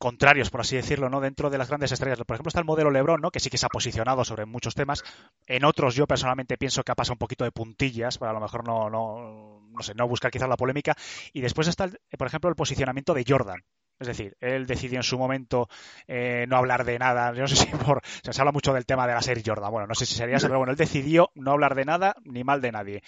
contrarios, 0.00 0.48
por 0.48 0.62
así 0.62 0.76
decirlo, 0.76 1.10
¿no? 1.10 1.20
Dentro 1.20 1.50
de 1.50 1.58
las 1.58 1.68
grandes 1.68 1.92
estrellas. 1.92 2.18
Por 2.26 2.34
ejemplo, 2.34 2.48
está 2.48 2.58
el 2.58 2.64
modelo 2.64 2.90
LeBron, 2.90 3.20
¿no? 3.20 3.30
Que 3.30 3.38
sí 3.38 3.50
que 3.50 3.58
se 3.58 3.66
ha 3.66 3.68
posicionado 3.68 4.24
sobre 4.24 4.46
muchos 4.46 4.74
temas. 4.74 5.04
En 5.46 5.62
otros, 5.66 5.94
yo 5.94 6.06
personalmente 6.06 6.56
pienso 6.56 6.82
que 6.82 6.90
ha 6.90 6.94
pasado 6.94 7.14
un 7.14 7.18
poquito 7.18 7.44
de 7.44 7.52
puntillas, 7.52 8.16
para 8.16 8.30
a 8.30 8.34
lo 8.34 8.40
mejor 8.40 8.66
no, 8.66 8.88
no, 8.88 9.60
no 9.70 9.82
sé, 9.82 9.92
no 9.94 10.08
buscar 10.08 10.30
quizás 10.30 10.48
la 10.48 10.56
polémica. 10.56 10.96
Y 11.34 11.42
después 11.42 11.68
está, 11.68 11.86
por 12.16 12.26
ejemplo, 12.26 12.48
el 12.48 12.56
posicionamiento 12.56 13.12
de 13.12 13.24
Jordan. 13.28 13.62
Es 13.98 14.06
decir, 14.06 14.38
él 14.40 14.66
decidió 14.66 14.98
en 14.98 15.02
su 15.02 15.18
momento 15.18 15.68
eh, 16.08 16.46
no 16.48 16.56
hablar 16.56 16.86
de 16.86 16.98
nada. 16.98 17.34
Yo 17.34 17.42
no 17.42 17.48
sé 17.48 17.56
si 17.56 17.66
por. 17.66 18.00
se 18.04 18.40
habla 18.40 18.52
mucho 18.52 18.72
del 18.72 18.86
tema 18.86 19.06
de 19.06 19.12
la 19.12 19.20
serie 19.20 19.44
Jordan. 19.46 19.70
Bueno, 19.70 19.86
no 19.86 19.94
sé 19.94 20.06
si 20.06 20.14
sería 20.14 20.36
eso, 20.36 20.46
pero 20.46 20.60
bueno, 20.60 20.72
él 20.72 20.78
decidió 20.78 21.30
no 21.34 21.52
hablar 21.52 21.74
de 21.74 21.84
nada 21.84 22.16
ni 22.24 22.42
mal 22.42 22.62
de 22.62 22.72
nadie. 22.72 23.02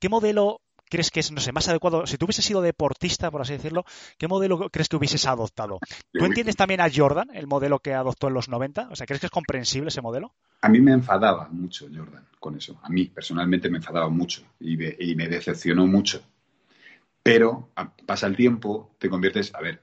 ¿Qué 0.00 0.08
modelo 0.08 0.62
crees 0.88 1.10
que 1.10 1.20
es, 1.20 1.32
no 1.32 1.40
sé, 1.40 1.52
más 1.52 1.68
adecuado? 1.68 2.06
Si 2.06 2.16
tú 2.16 2.26
hubieses 2.26 2.44
sido 2.44 2.62
deportista, 2.62 3.30
por 3.30 3.40
así 3.40 3.52
decirlo, 3.52 3.84
¿qué 4.18 4.28
modelo 4.28 4.70
crees 4.70 4.88
que 4.88 4.96
hubieses 4.96 5.26
adoptado? 5.26 5.78
¿Tú 6.12 6.24
entiendes 6.24 6.56
también 6.56 6.80
a 6.80 6.88
Jordan, 6.94 7.28
el 7.34 7.46
modelo 7.46 7.78
que 7.78 7.94
adoptó 7.94 8.28
en 8.28 8.34
los 8.34 8.48
90? 8.48 8.88
O 8.90 8.96
sea, 8.96 9.06
¿crees 9.06 9.20
que 9.20 9.26
es 9.26 9.32
comprensible 9.32 9.88
ese 9.88 10.02
modelo? 10.02 10.34
A 10.62 10.68
mí 10.68 10.80
me 10.80 10.92
enfadaba 10.92 11.48
mucho 11.50 11.86
Jordan 11.94 12.26
con 12.38 12.56
eso. 12.56 12.78
A 12.82 12.88
mí 12.88 13.06
personalmente 13.06 13.68
me 13.68 13.78
enfadaba 13.78 14.08
mucho 14.08 14.42
y 14.60 14.76
me, 14.76 15.28
decepcionó 15.28 15.86
mucho. 15.86 16.22
Pero 17.22 17.70
pasa 18.06 18.26
el 18.26 18.36
tiempo, 18.36 18.94
te 18.98 19.08
conviertes, 19.08 19.52
a 19.54 19.60
ver, 19.60 19.82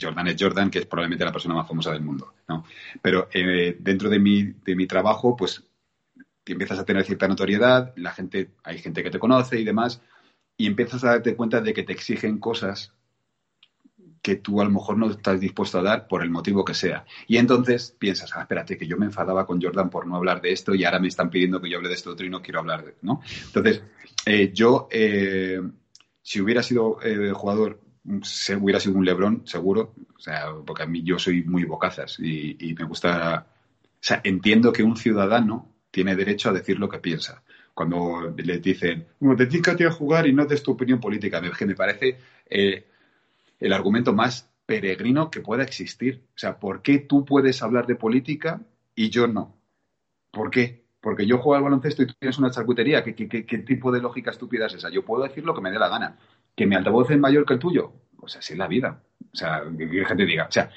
Jordan 0.00 0.28
es 0.28 0.36
Jordan, 0.38 0.70
que 0.70 0.78
es 0.80 0.86
probablemente 0.86 1.24
la 1.24 1.32
persona 1.32 1.54
más 1.54 1.68
famosa 1.68 1.92
del 1.92 2.02
mundo, 2.02 2.32
¿no? 2.48 2.64
Pero 3.02 3.28
eh, 3.34 3.76
dentro 3.78 4.08
de 4.08 4.18
mi, 4.18 4.44
de 4.44 4.74
mi 4.74 4.86
trabajo, 4.86 5.36
pues 5.36 5.62
empiezas 6.52 6.78
a 6.78 6.84
tener 6.84 7.04
cierta 7.04 7.28
notoriedad, 7.28 7.92
la 7.96 8.12
gente, 8.12 8.50
hay 8.64 8.78
gente 8.78 9.02
que 9.02 9.10
te 9.10 9.18
conoce 9.18 9.60
y 9.60 9.64
demás, 9.64 10.02
y 10.60 10.66
empiezas 10.66 11.02
a 11.04 11.12
darte 11.12 11.34
cuenta 11.36 11.62
de 11.62 11.72
que 11.72 11.84
te 11.84 11.94
exigen 11.94 12.36
cosas 12.38 12.92
que 14.20 14.36
tú 14.36 14.60
a 14.60 14.64
lo 14.64 14.70
mejor 14.70 14.98
no 14.98 15.10
estás 15.10 15.40
dispuesto 15.40 15.78
a 15.78 15.82
dar 15.82 16.06
por 16.06 16.22
el 16.22 16.28
motivo 16.28 16.66
que 16.66 16.74
sea. 16.74 17.06
Y 17.26 17.38
entonces 17.38 17.96
piensas, 17.98 18.36
ah, 18.36 18.42
espérate, 18.42 18.76
que 18.76 18.86
yo 18.86 18.98
me 18.98 19.06
enfadaba 19.06 19.46
con 19.46 19.62
Jordan 19.62 19.88
por 19.88 20.06
no 20.06 20.16
hablar 20.16 20.42
de 20.42 20.52
esto 20.52 20.74
y 20.74 20.84
ahora 20.84 20.98
me 20.98 21.08
están 21.08 21.30
pidiendo 21.30 21.62
que 21.62 21.70
yo 21.70 21.78
hable 21.78 21.88
de 21.88 21.94
esto 21.94 22.10
otro 22.10 22.26
y 22.26 22.28
no 22.28 22.42
quiero 22.42 22.60
hablar 22.60 22.84
de 22.84 22.94
¿no? 23.00 23.22
Entonces, 23.46 23.82
eh, 24.26 24.52
yo, 24.52 24.86
eh, 24.90 25.62
si 26.20 26.42
hubiera 26.42 26.62
sido 26.62 26.98
eh, 27.02 27.32
jugador, 27.32 27.80
se, 28.22 28.54
hubiera 28.56 28.80
sido 28.80 28.98
un 28.98 29.06
Lebron, 29.06 29.46
seguro, 29.46 29.94
o 30.14 30.20
sea, 30.20 30.52
porque 30.66 30.82
a 30.82 30.86
mí 30.86 31.02
yo 31.02 31.18
soy 31.18 31.42
muy 31.44 31.64
bocazas 31.64 32.18
y, 32.20 32.54
y 32.60 32.74
me 32.74 32.84
gusta, 32.84 33.46
o 33.82 33.98
sea, 33.98 34.20
entiendo 34.24 34.74
que 34.74 34.82
un 34.82 34.98
ciudadano 34.98 35.72
tiene 35.90 36.14
derecho 36.16 36.50
a 36.50 36.52
decir 36.52 36.78
lo 36.78 36.90
que 36.90 36.98
piensa 36.98 37.42
cuando 37.80 38.34
le 38.36 38.58
dicen, 38.58 39.06
bueno, 39.18 39.36
dedícate 39.36 39.86
a 39.86 39.90
jugar 39.90 40.26
y 40.26 40.34
no 40.34 40.44
des 40.44 40.62
tu 40.62 40.72
opinión 40.72 41.00
política. 41.00 41.40
Me, 41.40 41.50
me 41.66 41.74
parece 41.74 42.18
eh, 42.44 42.84
el 43.58 43.72
argumento 43.72 44.12
más 44.12 44.50
peregrino 44.66 45.30
que 45.30 45.40
pueda 45.40 45.62
existir. 45.62 46.22
O 46.34 46.38
sea, 46.38 46.58
¿por 46.58 46.82
qué 46.82 46.98
tú 46.98 47.24
puedes 47.24 47.62
hablar 47.62 47.86
de 47.86 47.94
política 47.94 48.60
y 48.94 49.08
yo 49.08 49.26
no? 49.28 49.56
¿Por 50.30 50.50
qué? 50.50 50.84
Porque 51.00 51.24
yo 51.24 51.38
juego 51.38 51.54
al 51.54 51.62
baloncesto 51.62 52.02
y 52.02 52.06
tú 52.08 52.12
tienes 52.18 52.38
una 52.38 52.50
charcutería. 52.50 53.02
¿Qué, 53.02 53.14
tipo 53.14 53.90
de 53.90 54.02
lógica 54.02 54.30
estúpida 54.30 54.66
es 54.66 54.74
esa? 54.74 54.90
Yo 54.90 55.02
puedo 55.02 55.22
decir 55.22 55.46
lo 55.46 55.54
que 55.54 55.62
me 55.62 55.70
dé 55.70 55.78
la 55.78 55.88
gana. 55.88 56.18
¿Que 56.54 56.66
mi 56.66 56.74
altavoz 56.74 57.10
es 57.10 57.18
mayor 57.18 57.46
que 57.46 57.54
el 57.54 57.60
tuyo? 57.60 57.94
Pues 58.14 58.36
así 58.36 58.52
es 58.52 58.58
la 58.58 58.68
vida. 58.68 59.02
O 59.32 59.34
sea, 59.34 59.62
que 59.78 59.86
la 59.86 60.06
gente 60.06 60.26
diga, 60.26 60.48
o 60.50 60.52
sea, 60.52 60.70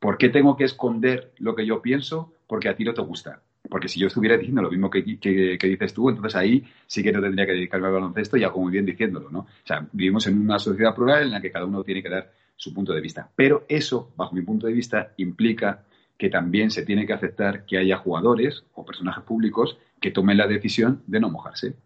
¿por 0.00 0.18
qué 0.18 0.28
tengo 0.28 0.56
que 0.56 0.64
esconder 0.64 1.34
lo 1.38 1.54
que 1.54 1.64
yo 1.64 1.80
pienso 1.80 2.32
porque 2.48 2.68
a 2.68 2.74
ti 2.74 2.82
no 2.82 2.94
te 2.94 3.02
gusta? 3.02 3.42
Porque 3.68 3.88
si 3.88 4.00
yo 4.00 4.06
estuviera 4.06 4.36
diciendo 4.36 4.62
lo 4.62 4.70
mismo 4.70 4.90
que, 4.90 5.02
dices 5.02 5.94
tú, 5.94 6.08
entonces 6.08 6.34
ahí 6.36 6.64
sí 6.86 7.02
que 7.02 7.12
no 7.12 7.20
tendría 7.20 7.46
que 7.46 7.52
dedicarme 7.52 7.88
al 7.88 7.94
baloncesto 7.94 8.36
y 8.36 8.44
hago 8.44 8.60
muy 8.60 8.72
bien 8.72 8.86
diciéndolo, 8.86 9.30
¿no? 9.30 9.40
O 9.40 9.66
sea, 9.66 9.86
vivimos 9.92 10.26
en 10.26 10.38
una 10.40 10.58
sociedad 10.58 10.94
plural 10.94 11.24
en 11.24 11.30
la 11.30 11.40
que 11.40 11.50
cada 11.50 11.66
uno 11.66 11.84
tiene 11.84 12.02
que 12.02 12.08
dar 12.08 12.32
su 12.56 12.72
punto 12.74 12.92
de 12.92 13.00
vista. 13.00 13.30
Pero 13.36 13.64
eso, 13.68 14.12
bajo 14.16 14.34
mi 14.34 14.42
punto 14.42 14.66
de 14.66 14.72
vista, 14.72 15.12
implica 15.18 15.84
que 16.16 16.28
también 16.28 16.70
se 16.70 16.84
tiene 16.84 17.06
que 17.06 17.12
aceptar 17.12 17.64
que 17.64 17.78
haya 17.78 17.98
jugadores 17.98 18.64
o 18.74 18.84
personajes 18.84 19.22
públicos 19.24 19.78
que 20.00 20.10
tomen 20.10 20.36
la 20.36 20.48
decisión 20.48 21.02
de 21.06 21.20
no 21.20 21.30
mojarse. 21.30 21.76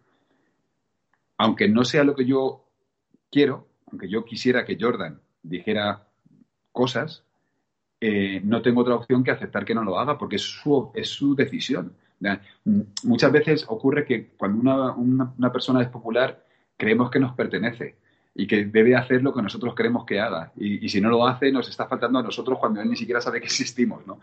Aunque 1.37 1.67
no 1.69 1.83
sea 1.83 2.03
lo 2.03 2.15
que 2.15 2.25
yo 2.25 2.65
quiero, 3.29 3.67
aunque 3.91 4.09
yo 4.09 4.25
quisiera 4.25 4.65
que 4.65 4.77
Jordan 4.79 5.21
dijera 5.43 6.07
cosas, 6.71 7.23
eh, 8.05 8.41
no 8.43 8.61
tengo 8.61 8.81
otra 8.81 8.95
opción 8.95 9.23
que 9.23 9.31
aceptar 9.31 9.63
que 9.63 9.73
no 9.73 9.81
lo 9.81 9.97
haga 9.97 10.17
porque 10.17 10.35
es 10.35 10.41
su, 10.41 10.91
es 10.93 11.07
su 11.07 11.35
decisión. 11.35 11.93
Muchas 13.05 13.31
veces 13.31 13.65
ocurre 13.69 14.03
que 14.03 14.27
cuando 14.35 14.93
una, 14.95 15.53
persona 15.53 15.81
es 15.81 15.87
popular 15.87 16.43
creemos 16.75 17.09
que 17.09 17.21
nos 17.21 17.33
pertenece 17.33 17.95
y 18.35 18.45
que 18.45 18.65
debe 18.65 18.97
hacer 18.97 19.23
lo 19.23 19.33
que 19.33 19.41
nosotros 19.41 19.73
queremos 19.73 20.05
que 20.05 20.19
haga. 20.19 20.51
Y, 20.57 20.89
si 20.89 20.99
no 20.99 21.09
lo 21.09 21.25
hace, 21.25 21.49
nos 21.49 21.69
está 21.69 21.87
faltando 21.87 22.19
a 22.19 22.23
nosotros 22.23 22.59
cuando 22.59 22.81
él 22.81 22.89
ni 22.89 22.97
siquiera 22.97 23.21
sabe 23.21 23.39
que 23.39 23.45
existimos. 23.45 24.01
¿no? 24.05 24.19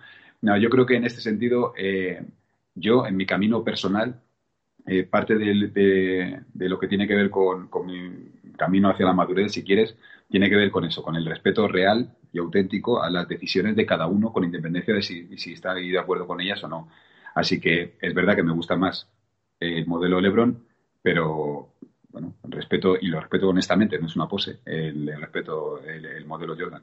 yo 0.59 0.68
creo 0.68 0.85
que 0.85 0.97
en 0.97 1.05
este 1.07 1.22
sentido, 1.22 1.72
eh, 1.78 2.22
yo, 2.74 3.07
en 3.07 3.16
mi 3.16 3.24
camino 3.24 3.64
personal, 3.64 4.20
eh, 4.87 5.05
parte 5.05 5.39
de, 5.39 6.43
lo 6.55 6.78
que 6.78 6.89
tiene 6.89 7.09
que 7.09 7.14
ver 7.14 7.31
con, 7.31 7.68
con, 7.68 7.87
mi 7.87 8.53
camino 8.59 8.91
hacia 8.91 9.07
la 9.07 9.14
madurez, 9.14 9.53
si 9.53 9.64
quieres, 9.64 9.97
tiene 10.28 10.51
que 10.51 10.57
ver 10.57 10.70
con 10.70 10.85
eso, 10.85 11.03
con 11.03 11.16
el 11.16 11.24
respeto 11.24 11.66
real 11.66 12.14
y 12.33 12.39
auténtico 12.39 13.03
a 13.03 13.11
las 13.11 13.28
decisiones 13.28 13.76
de 13.76 13.87
cada 13.87 14.07
uno 14.07 14.33
con 14.33 14.45
independencia 14.45 14.95
de 14.95 15.03
si, 15.03 15.53
está 15.53 15.74
de 15.74 15.99
acuerdo 15.99 16.26
con 16.26 16.41
ellas 16.41 16.62
o 16.64 16.68
no. 16.68 16.89
Así 17.35 17.61
que 17.61 17.97
es 18.01 18.14
verdad 18.14 18.37
que 18.37 18.43
me 18.43 18.53
gusta 18.53 18.76
más 18.76 19.09
el 19.59 19.87
modelo 19.87 20.20
LeBron, 20.20 20.64
pero 21.03 21.74
bueno, 22.09 22.35
respeto, 22.45 22.97
y 23.01 23.07
lo 23.07 23.20
respeto 23.20 23.49
honestamente, 23.49 23.99
no 23.99 24.07
es 24.07 24.16
una 24.16 24.28
pose, 24.28 24.61
el, 24.64 25.07
respeto 25.18 25.81
el 25.85 26.24
modelo 26.26 26.57
Jordan 26.59 26.83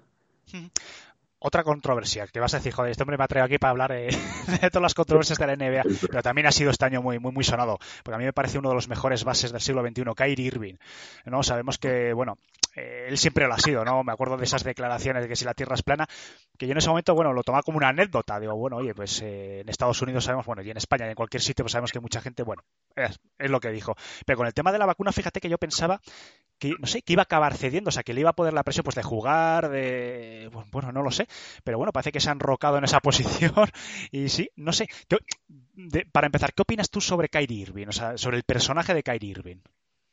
otra 1.40 1.64
controversia, 1.64 2.28
que 2.28 2.40
vas 2.40 2.54
a 2.54 2.58
decir, 2.58 2.74
joder, 2.74 2.92
este 2.92 3.04
hombre 3.04 3.18
me 3.18 3.24
ha 3.24 3.28
traído 3.28 3.46
aquí 3.46 3.58
para 3.58 3.72
hablar 3.72 3.92
de, 3.92 4.08
de, 4.62 4.70
todas 4.70 4.82
las 4.82 4.94
controversias 4.94 5.38
de 5.38 5.48
la 5.48 5.56
NBA, 5.56 5.84
pero 6.10 6.24
también 6.24 6.48
ha 6.48 6.52
sido 6.52 6.72
este 6.72 6.86
año 6.86 7.02
muy, 7.02 7.20
muy, 7.20 7.32
muy 7.32 7.44
sonado, 7.44 7.78
porque 8.04 8.16
a 8.16 8.18
mí 8.18 8.26
me 8.26 8.34
parece 8.34 8.58
uno 8.58 8.70
de 8.70 8.76
los 8.76 8.88
mejores 8.88 9.24
bases 9.24 9.52
del 9.52 9.62
siglo 9.62 9.82
XXI, 9.82 10.04
Kyrie 10.16 10.48
Irving, 10.48 10.76
¿no? 11.26 11.44
Sabemos 11.44 11.78
que, 11.78 12.14
bueno, 12.14 12.38
eh, 12.76 13.06
él 13.08 13.18
siempre 13.18 13.48
lo 13.48 13.54
ha 13.54 13.60
sido, 13.60 13.84
¿no? 13.84 14.04
Me 14.04 14.12
acuerdo 14.12 14.38
de 14.38 14.46
esas 14.46 14.64
declaraciones 14.64 15.24
de 15.24 15.30
que 15.30 15.36
si 15.36 15.46
la 15.46 15.54
Tierra 15.54 15.76
es 15.76 15.84
plana, 15.84 16.08
que 16.58 16.66
yo 16.66 16.72
en 16.72 16.78
ese 16.78 16.90
momento, 16.90 17.14
bueno, 17.14 17.34
lo 17.34 17.44
tomaba 17.44 17.64
como 17.64 17.78
una 17.78 17.90
anécdota, 17.90 18.40
digo, 18.40 18.56
bueno, 18.56 18.78
oye, 18.78 18.94
pues 18.94 19.22
eh, 19.22 19.62
en 19.62 19.70
Estados 19.70 20.02
Unidos 20.02 20.24
sabemos, 20.24 20.46
bueno, 20.46 20.62
y 20.62 20.72
en 20.72 20.78
España 20.78 21.06
y 21.06 21.10
en 21.10 21.16
cualquier 21.16 21.42
sitio 21.42 21.64
pues 21.64 21.72
sabemos 21.72 21.92
que 21.92 22.00
mucha 22.00 22.22
gente, 22.22 22.44
bueno, 22.44 22.64
es, 22.96 23.20
es 23.38 23.52
lo 23.52 23.60
que 23.60 23.72
dijo, 23.72 23.96
pero 24.26 24.38
con 24.38 24.48
el 24.48 24.54
tema 24.54 24.72
de 24.72 24.80
la 24.80 24.86
vacuna, 24.86 25.12
fíjate 25.12 25.40
que 25.40 25.50
yo 25.50 25.58
pensaba 25.58 26.02
que, 26.60 26.74
no 26.80 26.88
sé, 26.88 27.02
que 27.02 27.14
iba 27.14 27.22
a 27.22 27.24
acabar 27.24 27.56
cediendo, 27.56 27.90
o 27.90 27.92
sea, 27.92 28.04
que 28.04 28.14
le 28.14 28.22
iba 28.22 28.32
a 28.32 28.36
poder 28.36 28.54
la 28.54 28.64
presión 28.64 28.84
pues 28.84 28.96
de 28.96 29.04
jugar, 29.04 29.70
de, 29.70 30.50
bueno, 30.72 30.92
no 30.92 31.04
lo 31.04 31.12
sé, 31.12 31.27
pero 31.64 31.78
bueno, 31.78 31.92
parece 31.92 32.12
que 32.12 32.20
se 32.20 32.30
han 32.30 32.40
rocado 32.40 32.78
en 32.78 32.84
esa 32.84 33.00
posición 33.02 33.54
y 34.12 34.30
sí, 34.30 34.50
no 34.56 34.74
sé. 34.74 34.88
Para 36.12 36.28
empezar, 36.28 36.54
¿qué 36.54 36.62
opinas 36.62 36.90
tú 36.90 37.02
sobre 37.02 37.30
Kyrie 37.30 37.62
Irving? 37.62 37.88
O 37.88 37.92
sea, 37.92 38.18
sobre 38.18 38.38
el 38.38 38.44
personaje 38.44 38.94
de 38.94 39.04
Kyrie 39.04 39.32
Irving. 39.32 39.58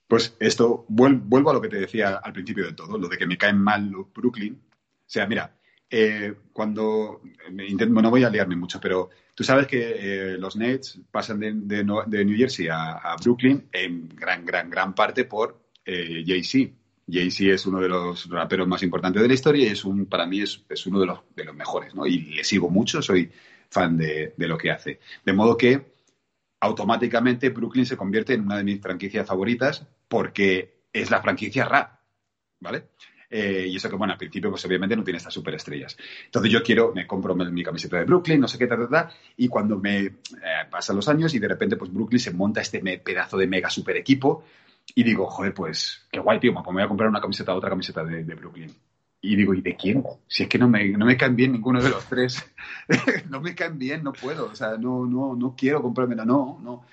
Pues 0.07 0.37
esto, 0.39 0.85
vuelvo 0.89 1.51
a 1.51 1.55
lo 1.55 1.61
que 1.61 1.69
te 1.69 1.81
decía 1.81 2.17
al 2.17 2.33
principio 2.33 2.67
de 2.67 2.75
todo, 2.75 2.99
lo 2.99 3.09
de 3.09 3.17
que 3.17 3.27
me 3.27 3.39
caen 3.39 3.59
mal 3.59 3.89
los 3.89 4.13
Brooklyn. 4.13 4.55
O 4.55 5.07
sea, 5.07 5.27
mira, 5.27 5.55
eh, 5.91 6.35
cuando 6.53 7.23
intento, 7.49 8.03
no 8.03 8.11
voy 8.11 8.25
a 8.25 8.31
liarme 8.31 8.57
mucho, 8.57 8.81
pero 8.81 9.11
tú 9.35 9.45
sabes 9.45 9.67
que 9.67 10.33
eh, 10.33 10.39
los 10.39 10.57
Nets 10.57 11.01
pasan 11.11 11.41
de, 11.41 11.85
New 11.85 12.37
Jersey 12.37 12.69
a, 12.69 12.93
a, 12.95 13.17
Brooklyn 13.17 13.69
en 13.73 14.09
gran, 14.09 14.45
gran, 14.45 14.69
gran 14.71 14.95
parte 14.95 15.25
por 15.25 15.69
eh, 15.85 16.25
Jay-Z. 16.27 16.75
Jay-Z 17.07 17.55
es 17.55 17.67
uno 17.67 17.81
de 17.81 17.89
los 17.89 18.29
raperos 18.29 18.67
más 18.67 18.83
importantes 18.83 19.21
de 19.21 19.29
la 19.29 19.35
historia 19.35 19.67
y 19.67 19.73
es 19.73 19.85
un, 19.85 20.07
para 20.07 20.27
mí 20.27 20.41
es, 20.41 20.65
es 20.69 20.87
uno 20.87 21.01
de 21.01 21.07
los, 21.07 21.21
de 21.35 21.45
los, 21.45 21.55
mejores, 21.55 21.95
¿no? 21.95 22.07
Y 22.07 22.19
le 22.19 22.45
sigo 22.45 22.71
mucho, 22.71 23.03
soy 23.03 23.31
fan 23.69 23.97
de, 23.97 24.35
de, 24.37 24.49
lo 24.49 24.57
que 24.57 24.71
hace. 24.71 25.01
De 25.25 25.33
modo 25.33 25.57
que 25.57 25.95
automáticamente 26.61 27.51
Brooklyn 27.51 27.87
se 27.87 27.97
convierte 27.97 28.35
en 28.35 28.43
una 28.43 28.57
de 28.57 28.65
mis 28.65 28.81
franquicias 28.81 29.27
favoritas 29.27 29.87
porque 30.09 30.85
es 30.93 31.11
la 31.11 31.21
franquicia 31.21 31.65
rap, 31.65 32.01
¿vale? 32.61 32.85
Eh, 33.37 33.67
y 33.69 33.77
eso 33.77 33.91
que, 33.91 33.97
bueno, 33.97 34.13
al 34.13 34.19
principio, 34.19 34.49
pues 34.49 34.65
obviamente 34.65 34.95
no 34.95 35.03
tiene 35.03 35.19
estas 35.19 35.35
superestrellas. 35.35 35.97
Entonces 36.27 36.53
yo 36.53 36.63
quiero, 36.63 36.93
me 36.95 37.05
compro 37.05 37.35
mi 37.35 37.65
camiseta 37.65 37.99
de 37.99 38.05
Brooklyn, 38.05 38.41
no 38.41 38.47
sé 38.47 38.59
qué, 38.59 38.69
ta, 38.69 38.89
ta, 38.89 39.11
y 39.37 39.49
cuando 39.49 39.77
me 39.77 39.99
eh, 39.99 40.13
pasan 40.71 40.95
los 40.95 41.09
años 41.09 41.35
y 41.35 41.41
de 41.41 41.49
repente, 41.49 41.77
pues 41.77 41.93
Brooklyn 41.93 42.21
se 42.21 42.31
monta 42.31 42.61
este 42.61 42.81
pedazo 42.99 43.37
de 43.37 43.49
mega 43.49 43.71
super 43.71 43.97
equipo, 43.97 44.45
y 44.95 45.03
digo, 45.03 45.27
joder, 45.27 45.55
pues 45.55 46.07
qué 46.11 46.21
guay, 46.21 46.41
tío, 46.41 46.53
me 46.53 46.63
voy 46.63 46.83
a 46.83 46.89
comprar 46.89 47.09
una 47.09 47.21
camiseta, 47.21 47.55
otra 47.55 47.71
camiseta 47.71 48.05
de, 48.05 48.25
de 48.25 48.35
Brooklyn. 48.35 48.75
Y 49.21 49.37
digo, 49.37 49.55
¿y 49.55 49.63
de 49.63 49.75
quién? 49.75 50.05
Si 50.27 50.43
es 50.43 50.49
que 50.51 50.59
no 50.59 50.69
me, 50.69 50.87
no 50.89 51.07
me 51.07 51.17
caen 51.17 51.35
bien 51.35 51.53
ninguno 51.53 51.83
de 51.83 51.89
los 51.89 52.05
tres. 52.05 52.45
no 53.31 53.41
me 53.41 53.55
caen 53.55 53.79
bien, 53.79 54.05
no 54.05 54.13
puedo. 54.13 54.51
O 54.51 54.55
sea, 54.55 54.77
no, 54.77 55.07
no, 55.07 55.35
no 55.35 55.57
quiero 55.57 55.81
comprármela, 55.81 56.27
no, 56.27 56.61
no. 56.63 56.85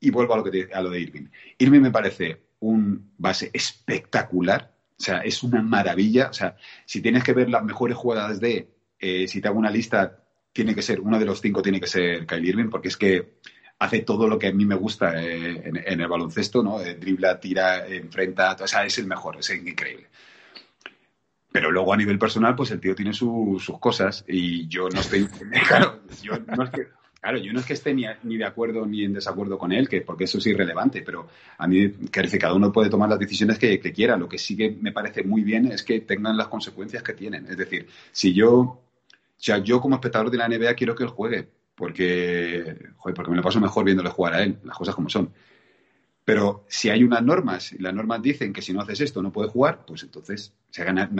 Y 0.00 0.10
vuelvo 0.10 0.34
a 0.34 0.38
lo, 0.38 0.44
que 0.44 0.50
te, 0.50 0.74
a 0.74 0.80
lo 0.82 0.90
de 0.90 1.00
Irving. 1.00 1.26
Irving 1.58 1.80
me 1.80 1.92
parece 1.92 2.42
un 2.58 3.12
base 3.16 3.50
espectacular. 3.52 4.74
O 4.98 5.00
sea, 5.00 5.20
es 5.20 5.44
una 5.44 5.62
maravilla. 5.62 6.28
O 6.30 6.32
sea, 6.32 6.56
si 6.84 7.00
tienes 7.00 7.22
que 7.22 7.32
ver 7.32 7.48
las 7.48 7.62
mejores 7.62 7.96
jugadas 7.96 8.40
de, 8.40 8.74
eh, 8.98 9.28
si 9.28 9.40
te 9.40 9.46
hago 9.46 9.60
una 9.60 9.70
lista, 9.70 10.24
tiene 10.52 10.74
que 10.74 10.82
ser, 10.82 11.00
uno 11.00 11.20
de 11.20 11.24
los 11.24 11.40
cinco 11.40 11.62
tiene 11.62 11.80
que 11.80 11.86
ser 11.86 12.26
Kyle 12.26 12.44
Irving, 12.44 12.68
porque 12.68 12.88
es 12.88 12.96
que 12.96 13.38
hace 13.78 14.00
todo 14.00 14.28
lo 14.28 14.38
que 14.38 14.48
a 14.48 14.52
mí 14.52 14.64
me 14.64 14.74
gusta 14.74 15.22
eh, 15.22 15.62
en, 15.64 16.00
el 16.00 16.08
baloncesto, 16.08 16.62
¿no? 16.62 16.80
Eh, 16.80 16.94
dribla, 16.94 17.38
tira, 17.38 17.86
enfrenta, 17.86 18.56
o 18.60 18.66
sea, 18.66 18.84
es 18.84 18.98
el 18.98 19.06
mejor, 19.06 19.38
es 19.38 19.50
increíble. 19.50 20.06
Pero 21.50 21.70
luego 21.70 21.94
a 21.94 21.96
nivel 21.96 22.18
personal, 22.18 22.54
pues 22.56 22.70
el 22.72 22.80
tío 22.80 22.94
tiene 22.94 23.12
su, 23.12 23.60
sus 23.64 23.78
cosas 23.78 24.24
y 24.26 24.66
yo 24.68 24.88
no 24.88 25.00
estoy, 25.00 25.26
claro, 25.68 26.00
yo 26.22 26.32
no 26.38 26.64
es 26.64 26.70
que, 26.70 26.88
claro, 27.20 27.38
yo 27.38 27.52
no 27.52 27.60
es 27.60 27.66
que 27.66 27.72
esté 27.72 27.94
ni, 27.94 28.04
ni, 28.24 28.36
de 28.36 28.44
acuerdo 28.44 28.84
ni 28.84 29.04
en 29.04 29.14
desacuerdo 29.14 29.56
con 29.56 29.72
él, 29.72 29.88
que 29.88 30.02
porque 30.02 30.24
eso 30.24 30.38
es 30.38 30.46
irrelevante, 30.46 31.02
pero 31.02 31.28
a 31.56 31.66
mí, 31.68 31.88
que 31.88 32.38
cada 32.38 32.54
uno 32.54 32.72
puede 32.72 32.90
tomar 32.90 33.08
las 33.08 33.18
decisiones 33.18 33.58
que, 33.58 33.78
que 33.78 33.92
quiera. 33.92 34.16
Lo 34.16 34.28
que 34.28 34.38
sí 34.38 34.56
que 34.56 34.70
me 34.70 34.92
parece 34.92 35.22
muy 35.22 35.42
bien 35.42 35.66
es 35.66 35.84
que 35.84 36.00
tengan 36.00 36.36
las 36.36 36.48
consecuencias 36.48 37.02
que 37.02 37.14
tienen. 37.14 37.46
Es 37.46 37.56
decir, 37.56 37.88
si 38.10 38.34
yo, 38.34 38.50
o 38.50 38.80
sea, 39.36 39.58
yo 39.58 39.80
como 39.80 39.94
espectador 39.94 40.30
de 40.30 40.36
la 40.36 40.48
NBA 40.48 40.74
quiero 40.74 40.94
que 40.94 41.04
él 41.04 41.10
juegue, 41.10 41.48
porque, 41.78 42.76
joder, 42.96 43.14
porque 43.14 43.30
me 43.30 43.36
lo 43.36 43.42
paso 43.42 43.60
mejor 43.60 43.84
viéndole 43.84 44.10
jugar 44.10 44.34
a 44.34 44.42
él, 44.42 44.58
las 44.64 44.76
cosas 44.76 44.96
como 44.96 45.08
son. 45.08 45.32
Pero 46.24 46.66
si 46.68 46.90
hay 46.90 47.04
unas 47.04 47.22
normas 47.22 47.72
y 47.72 47.78
las 47.78 47.94
normas 47.94 48.20
dicen 48.20 48.52
que 48.52 48.60
si 48.62 48.72
no 48.72 48.80
haces 48.80 49.00
esto 49.00 49.22
no 49.22 49.30
puedes 49.30 49.52
jugar, 49.52 49.84
pues 49.86 50.02
entonces 50.02 50.52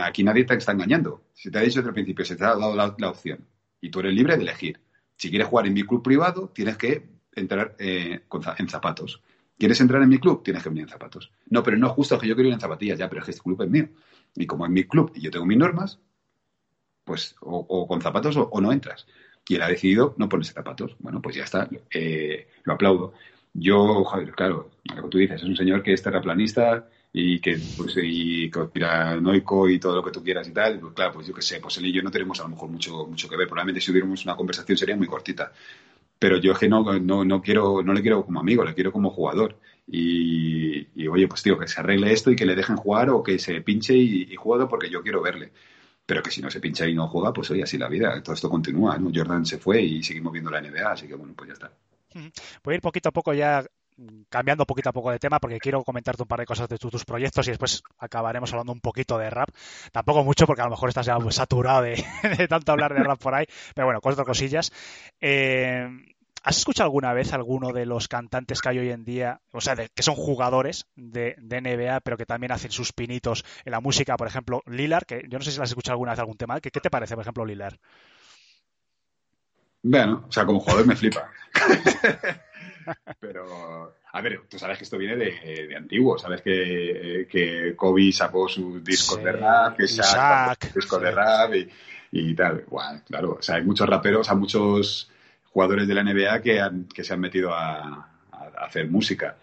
aquí 0.02 0.24
nadie 0.24 0.44
te 0.44 0.54
está 0.54 0.72
engañando. 0.72 1.22
Se 1.32 1.52
te 1.52 1.58
ha 1.58 1.62
dicho 1.62 1.78
desde 1.78 1.90
el 1.90 1.94
principio, 1.94 2.24
se 2.24 2.34
te 2.34 2.44
ha 2.44 2.56
dado 2.56 2.74
la, 2.74 3.08
opción 3.08 3.46
y 3.80 3.88
tú 3.88 4.00
eres 4.00 4.12
libre 4.12 4.36
de 4.36 4.42
elegir. 4.42 4.80
Si 5.14 5.30
quieres 5.30 5.46
jugar 5.46 5.68
en 5.68 5.74
mi 5.74 5.84
club 5.84 6.02
privado, 6.02 6.50
tienes 6.52 6.76
que 6.76 7.08
entrar 7.36 7.76
eh, 7.78 8.22
en 8.58 8.68
zapatos. 8.68 9.22
¿Quieres 9.56 9.80
entrar 9.80 10.02
en 10.02 10.08
mi 10.08 10.18
club? 10.18 10.42
Tienes 10.42 10.64
que 10.64 10.70
venir 10.70 10.82
en 10.84 10.90
zapatos. 10.90 11.30
No, 11.50 11.62
pero 11.62 11.76
no 11.76 11.86
es 11.86 11.92
justo 11.92 12.18
que 12.18 12.26
yo 12.26 12.34
quiero 12.34 12.48
ir 12.48 12.54
en 12.54 12.60
zapatillas, 12.60 12.98
ya, 12.98 13.08
pero 13.08 13.20
es 13.20 13.26
que 13.26 13.30
este 13.30 13.42
club 13.44 13.62
es 13.62 13.70
mío. 13.70 13.88
Y 14.34 14.44
como 14.44 14.66
es 14.66 14.72
mi 14.72 14.84
club 14.84 15.12
y 15.14 15.20
yo 15.20 15.30
tengo 15.30 15.46
mis 15.46 15.56
normas, 15.56 16.00
pues 17.04 17.36
o, 17.40 17.86
con 17.86 18.02
zapatos 18.02 18.36
o 18.36 18.60
no 18.60 18.72
entras 18.72 19.06
él 19.56 19.62
ha 19.62 19.68
decidido 19.68 20.14
no 20.18 20.28
ponerse 20.28 20.52
zapatos. 20.52 20.96
Bueno, 20.98 21.22
pues 21.22 21.36
ya 21.36 21.44
está, 21.44 21.68
eh, 21.90 22.48
lo 22.64 22.74
aplaudo. 22.74 23.14
Yo, 23.54 24.04
joder, 24.04 24.32
claro, 24.32 24.70
lo 24.94 25.02
que 25.02 25.08
tú 25.08 25.18
dices, 25.18 25.42
es 25.42 25.48
un 25.48 25.56
señor 25.56 25.82
que 25.82 25.92
es 25.92 26.02
terraplanista 26.02 26.88
y 27.12 27.40
que 27.40 27.58
pues 27.76 27.94
y 28.02 28.50
conspiranoico 28.50 29.68
y 29.68 29.78
todo 29.78 29.96
lo 29.96 30.04
que 30.04 30.10
tú 30.10 30.22
quieras 30.22 30.46
y 30.48 30.52
tal, 30.52 30.78
pues 30.78 30.92
claro, 30.92 31.14
pues 31.14 31.26
yo 31.26 31.34
qué 31.34 31.42
sé, 31.42 31.58
pues 31.60 31.78
él 31.78 31.86
y 31.86 31.92
yo 31.92 32.02
no 32.02 32.10
tenemos 32.10 32.38
a 32.40 32.42
lo 32.44 32.50
mejor 32.50 32.68
mucho, 32.68 33.06
mucho 33.06 33.28
que 33.28 33.36
ver. 33.36 33.48
Probablemente 33.48 33.80
si 33.80 33.90
hubiéramos 33.90 34.24
una 34.24 34.36
conversación 34.36 34.76
sería 34.76 34.96
muy 34.96 35.06
cortita. 35.06 35.52
Pero 36.18 36.38
yo 36.38 36.52
es 36.52 36.58
que 36.58 36.68
no, 36.68 36.82
no, 36.98 37.24
no 37.24 37.40
quiero, 37.42 37.82
no 37.82 37.92
le 37.92 38.02
quiero 38.02 38.24
como 38.24 38.40
amigo, 38.40 38.64
le 38.64 38.74
quiero 38.74 38.92
como 38.92 39.10
jugador. 39.10 39.58
Y, 39.86 40.88
y, 40.94 41.08
oye, 41.08 41.28
pues 41.28 41.42
tío, 41.42 41.58
que 41.58 41.68
se 41.68 41.80
arregle 41.80 42.12
esto 42.12 42.30
y 42.30 42.36
que 42.36 42.44
le 42.44 42.56
dejen 42.56 42.76
jugar 42.76 43.08
o 43.10 43.22
que 43.22 43.38
se 43.38 43.60
pinche 43.62 43.94
y, 43.94 44.32
y 44.32 44.36
juegue 44.36 44.66
porque 44.66 44.90
yo 44.90 45.02
quiero 45.02 45.22
verle 45.22 45.52
pero 46.08 46.22
que 46.22 46.30
si 46.30 46.40
no 46.40 46.50
se 46.50 46.58
pincha 46.58 46.86
y 46.86 46.94
no 46.94 47.06
juega, 47.06 47.34
pues 47.34 47.50
oye, 47.50 47.62
así 47.62 47.76
la 47.76 47.86
vida, 47.86 48.22
todo 48.22 48.34
esto 48.34 48.48
continúa, 48.48 48.96
¿no? 48.96 49.10
Jordan 49.14 49.44
se 49.44 49.58
fue 49.58 49.82
y 49.82 50.02
seguimos 50.02 50.32
viendo 50.32 50.50
la 50.50 50.62
NBA, 50.62 50.90
así 50.90 51.06
que 51.06 51.14
bueno, 51.14 51.34
pues 51.36 51.48
ya 51.48 51.52
está. 51.52 51.70
Voy 52.64 52.72
a 52.72 52.76
ir 52.76 52.80
poquito 52.80 53.10
a 53.10 53.12
poco 53.12 53.34
ya 53.34 53.62
cambiando 54.30 54.64
poquito 54.64 54.88
a 54.88 54.92
poco 54.94 55.10
de 55.10 55.18
tema 55.18 55.38
porque 55.38 55.58
quiero 55.58 55.84
comentarte 55.84 56.22
un 56.22 56.28
par 56.28 56.40
de 56.40 56.46
cosas 56.46 56.66
de 56.66 56.78
tus, 56.78 56.90
tus 56.90 57.04
proyectos 57.04 57.46
y 57.48 57.50
después 57.50 57.82
acabaremos 57.98 58.50
hablando 58.50 58.72
un 58.72 58.80
poquito 58.80 59.18
de 59.18 59.28
rap. 59.28 59.50
Tampoco 59.92 60.24
mucho 60.24 60.46
porque 60.46 60.62
a 60.62 60.64
lo 60.64 60.70
mejor 60.70 60.88
estás 60.88 61.04
ya 61.04 61.18
saturado 61.30 61.82
de, 61.82 62.02
de 62.38 62.48
tanto 62.48 62.72
hablar 62.72 62.94
de 62.94 63.02
rap 63.02 63.20
por 63.20 63.34
ahí, 63.34 63.44
pero 63.74 63.88
bueno, 63.88 64.00
cuatro 64.00 64.24
cosillas. 64.24 64.72
Eh, 65.20 65.90
¿Has 66.48 66.56
escuchado 66.56 66.86
alguna 66.86 67.12
vez 67.12 67.34
alguno 67.34 67.74
de 67.74 67.84
los 67.84 68.08
cantantes 68.08 68.62
que 68.62 68.70
hay 68.70 68.78
hoy 68.78 68.90
en 68.90 69.04
día, 69.04 69.42
o 69.52 69.60
sea, 69.60 69.74
de, 69.74 69.90
que 69.94 70.02
son 70.02 70.14
jugadores 70.14 70.86
de, 70.96 71.34
de, 71.36 71.60
NBA, 71.60 72.00
pero 72.00 72.16
que 72.16 72.24
también 72.24 72.52
hacen 72.52 72.70
sus 72.70 72.94
pinitos 72.94 73.44
en 73.66 73.72
la 73.72 73.80
música? 73.80 74.16
Por 74.16 74.28
ejemplo, 74.28 74.62
Lilar, 74.64 75.04
que 75.04 75.26
yo 75.28 75.36
no 75.36 75.44
sé 75.44 75.50
si 75.50 75.60
has 75.60 75.68
escuchado 75.68 75.92
alguna 75.92 76.12
vez 76.12 76.20
algún 76.20 76.38
tema. 76.38 76.58
¿Qué, 76.58 76.70
qué 76.70 76.80
te 76.80 76.88
parece, 76.88 77.16
por 77.16 77.20
ejemplo, 77.20 77.44
Lilar? 77.44 77.78
Bueno, 79.82 80.24
o 80.26 80.32
sea, 80.32 80.46
como 80.46 80.60
jugador 80.60 80.86
me 80.86 80.96
flipa. 80.96 81.30
pero, 83.20 83.94
a 84.10 84.20
ver, 84.22 84.40
tú 84.48 84.58
sabes 84.58 84.78
que 84.78 84.84
esto 84.84 84.96
viene 84.96 85.16
de, 85.16 85.66
de 85.68 85.76
antiguo, 85.76 86.18
sabes 86.18 86.40
que, 86.40 87.28
que, 87.30 87.76
Kobe 87.76 88.10
sacó 88.10 88.48
sus 88.48 88.82
discos 88.82 89.18
sí, 89.18 89.22
de 89.22 89.32
rap, 89.32 89.76
que 89.76 89.86
Shaq 89.86 90.02
sacó 90.02 90.66
sus 90.66 90.74
discos 90.76 90.98
sí. 90.98 91.04
de 91.04 91.10
rap 91.10 91.54
y, 91.54 91.70
y 92.10 92.34
tal. 92.34 92.64
Bueno, 92.70 93.02
claro, 93.06 93.36
o 93.38 93.42
sea, 93.42 93.56
hay 93.56 93.64
muchos 93.64 93.86
raperos, 93.86 94.30
hay 94.30 94.36
muchos 94.38 95.10
jugadores 95.50 95.88
de 95.88 95.94
la 95.94 96.04
NBA 96.04 96.40
que, 96.42 96.60
han, 96.60 96.84
que 96.84 97.04
se 97.04 97.14
han 97.14 97.20
metido 97.20 97.52
a, 97.54 98.08
a 98.32 98.64
hacer 98.64 98.88
música. 98.90 99.36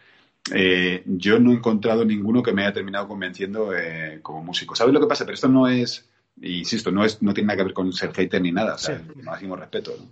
Eh, 0.54 1.04
yo 1.06 1.40
no 1.40 1.52
he 1.52 1.56
encontrado 1.56 2.06
ninguno 2.06 2.44
que 2.44 2.54
me 2.54 2.64
haya 2.64 2.74
terminado 2.74 3.08
convenciendo 3.08 3.76
eh, 3.76 4.20
como 4.22 4.44
músico. 4.44 4.76
¿Sabes 4.76 4.94
lo 4.94 5.00
que 5.00 5.08
pasa? 5.08 5.26
Pero 5.26 5.36
esto 5.36 5.48
no 5.48 5.68
es, 5.68 6.08
insisto, 6.42 6.92
no, 6.92 7.04
es, 7.04 7.22
no 7.22 7.34
tiene 7.34 7.48
nada 7.48 7.58
que 7.58 7.64
ver 7.64 7.74
con 7.74 7.92
ser 7.94 8.14
hater 8.14 8.42
ni 8.42 8.52
nada, 8.52 8.76
o 8.76 8.78
sea, 8.78 9.00
sí. 9.00 9.22
máximo 9.24 9.56
respeto. 9.56 9.96
¿no? 9.98 10.06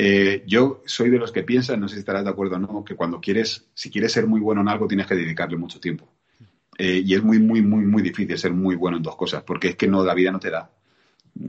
Eh, 0.00 0.44
yo 0.46 0.82
soy 0.86 1.10
de 1.10 1.18
los 1.18 1.32
que 1.32 1.42
piensan, 1.42 1.80
no 1.80 1.88
sé 1.88 1.96
si 1.96 2.00
estarás 2.00 2.24
de 2.24 2.30
acuerdo 2.30 2.56
o 2.56 2.58
no, 2.58 2.84
que 2.84 2.94
cuando 2.94 3.20
quieres, 3.20 3.66
si 3.74 3.90
quieres 3.90 4.12
ser 4.12 4.26
muy 4.26 4.40
bueno 4.40 4.60
en 4.60 4.68
algo, 4.68 4.86
tienes 4.86 5.06
que 5.06 5.16
dedicarle 5.16 5.56
mucho 5.56 5.80
tiempo. 5.80 6.08
Eh, 6.78 7.02
y 7.04 7.14
es 7.14 7.22
muy, 7.22 7.40
muy, 7.40 7.60
muy, 7.60 7.84
muy 7.84 8.02
difícil 8.02 8.38
ser 8.38 8.52
muy 8.52 8.76
bueno 8.76 8.96
en 8.96 9.02
dos 9.02 9.16
cosas, 9.16 9.42
porque 9.42 9.70
es 9.70 9.76
que 9.76 9.88
no, 9.88 10.04
la 10.04 10.14
vida 10.14 10.30
no 10.30 10.38
te 10.38 10.50
da 10.50 10.70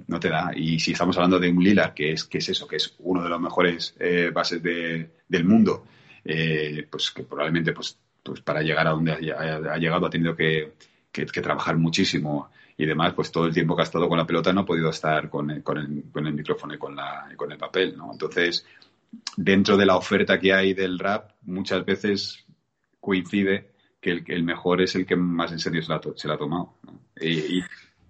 no 0.07 0.19
te 0.19 0.29
da. 0.29 0.51
Y 0.55 0.79
si 0.79 0.91
estamos 0.91 1.15
hablando 1.17 1.39
de 1.39 1.49
un 1.49 1.63
Lila, 1.63 1.93
que 1.93 2.11
es, 2.11 2.25
que 2.25 2.39
es 2.39 2.49
eso, 2.49 2.67
que 2.67 2.77
es 2.77 2.95
uno 2.99 3.23
de 3.23 3.29
los 3.29 3.39
mejores 3.39 3.95
eh, 3.99 4.31
bases 4.33 4.61
de, 4.61 5.09
del 5.27 5.45
mundo, 5.45 5.85
eh, 6.23 6.87
pues 6.89 7.11
que 7.11 7.23
probablemente 7.23 7.73
pues, 7.73 7.97
pues 8.23 8.41
para 8.41 8.61
llegar 8.61 8.87
a 8.87 8.91
donde 8.91 9.13
ha, 9.13 9.77
llegado 9.77 10.05
ha 10.05 10.09
tenido 10.09 10.35
que, 10.35 10.73
que, 11.11 11.25
trabajar 11.25 11.77
muchísimo 11.77 12.49
y 12.77 12.85
demás, 12.85 13.13
pues 13.13 13.31
todo 13.31 13.45
el 13.45 13.53
tiempo 13.53 13.75
que 13.75 13.81
ha 13.81 13.85
estado 13.85 14.07
con 14.07 14.17
la 14.17 14.27
pelota 14.27 14.53
no 14.53 14.61
ha 14.61 14.65
podido 14.65 14.89
estar 14.89 15.29
con 15.29 15.49
el, 15.51 15.63
con 15.63 15.77
el, 15.77 16.03
con 16.11 16.27
el 16.27 16.33
micrófono 16.33 16.73
y 16.73 16.77
con, 16.77 16.95
la, 16.95 17.27
y 17.31 17.35
con 17.35 17.51
el 17.51 17.57
papel, 17.57 17.97
¿no? 17.97 18.11
Entonces, 18.11 18.65
dentro 19.35 19.75
de 19.75 19.85
la 19.85 19.97
oferta 19.97 20.39
que 20.39 20.53
hay 20.53 20.73
del 20.73 20.99
rap, 20.99 21.31
muchas 21.43 21.83
veces 21.85 22.45
coincide 22.99 23.71
que 23.99 24.11
el, 24.11 24.23
el 24.27 24.43
mejor 24.43 24.81
es 24.81 24.95
el 24.95 25.05
que 25.05 25.15
más 25.15 25.51
en 25.51 25.59
serio 25.59 25.81
se 25.81 25.89
la, 25.89 26.01
se 26.15 26.27
la 26.27 26.35
ha 26.35 26.37
tomado. 26.37 26.75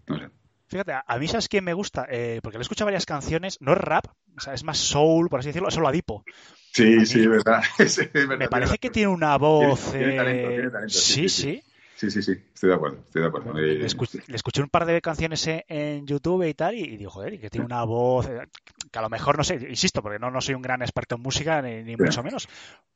no 0.08 0.18
sé. 0.18 0.39
Fíjate, 0.70 0.94
a 1.06 1.18
mí 1.18 1.28
sabes 1.28 1.48
quién 1.48 1.64
me 1.64 1.74
gusta, 1.74 2.06
Eh, 2.10 2.40
porque 2.44 2.58
le 2.58 2.62
escucho 2.62 2.86
varias 2.86 3.06
canciones, 3.06 3.58
no 3.60 3.74
es 3.74 3.78
rap, 3.80 4.06
o 4.38 4.40
sea, 4.40 4.54
es 4.54 4.64
más 4.64 4.78
soul, 4.78 5.28
por 5.28 5.40
así 5.40 5.50
decirlo, 5.50 5.70
es 5.70 5.78
Oladipo. 5.78 6.24
Sí, 6.72 7.06
sí, 7.06 7.26
verdad. 7.28 7.64
Sí, 7.78 8.02
es 8.02 8.14
verdad, 8.14 8.38
Me 8.38 8.48
parece 8.48 8.78
que 8.78 8.92
tiene 8.92 9.08
una 9.08 9.38
voz. 9.38 9.92
tiene 9.92 10.16
talento, 10.16 10.48
eh, 10.50 10.54
tiene 10.54 10.70
talento, 10.70 10.94
sí, 10.94 11.28
sí. 11.28 11.64
Sí, 12.00 12.10
sí, 12.10 12.22
sí, 12.22 12.32
estoy 12.54 12.70
de 12.70 12.76
acuerdo, 12.76 13.00
estoy 13.00 13.24
de 13.24 13.28
acuerdo. 13.28 13.60
Eh, 13.60 13.76
Le 13.76 13.86
escuché, 13.86 14.20
le 14.26 14.36
escuché 14.38 14.62
un 14.62 14.70
par 14.70 14.86
de 14.86 15.02
canciones 15.02 15.46
en, 15.48 15.64
en 15.68 16.08
YouTube 16.08 16.48
y 16.48 16.54
tal, 16.54 16.76
y, 16.76 16.84
y 16.84 16.96
digo, 16.96 17.12
joder, 17.12 17.38
que 17.42 17.50
tiene 17.50 17.66
una 17.66 17.84
voz 17.84 18.26
eh, 18.30 18.48
que 18.90 19.00
a 19.00 19.02
lo 19.02 19.10
mejor, 19.10 19.38
no 19.38 19.44
sé, 19.44 19.56
insisto, 19.70 20.02
porque 20.02 20.18
no, 20.18 20.32
no 20.32 20.40
soy 20.40 20.56
un 20.56 20.62
gran 20.62 20.82
experto 20.82 21.16
en 21.16 21.22
música, 21.22 21.62
ni, 21.62 21.84
ni 21.84 21.98
mucho 21.98 22.24
menos, 22.24 22.48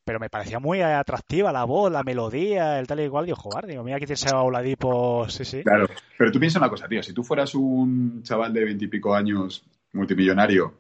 pero 0.06 0.22
me 0.22 0.30
parecía 0.30 0.60
muy 0.60 0.82
atractiva 0.82 1.52
la 1.52 1.66
voz, 1.66 1.92
la 1.92 2.04
melodía, 2.04 2.80
el 2.80 2.88
tal 2.88 3.02
y 3.02 3.04
igual. 3.04 3.26
Digo, 3.26 3.36
joder, 3.36 3.68
digo, 3.68 3.84
mira 3.84 4.00
que 4.00 4.06
tiene 4.06 4.14
ese 4.14 4.34
Oladipo, 4.34 5.28
sí, 5.28 5.44
sí. 5.44 5.64
Claro, 5.64 5.90
pero 6.18 6.32
tú 6.32 6.40
piensa 6.40 6.60
una 6.60 6.70
cosa, 6.70 6.88
tío, 6.88 7.04
si 7.04 7.12
tú 7.12 7.26
fueras 7.26 7.54
un 7.56 8.24
chaval 8.24 8.54
de 8.54 8.64
veintipico 8.64 9.14
años, 9.14 9.66
multimillonario, 9.92 10.76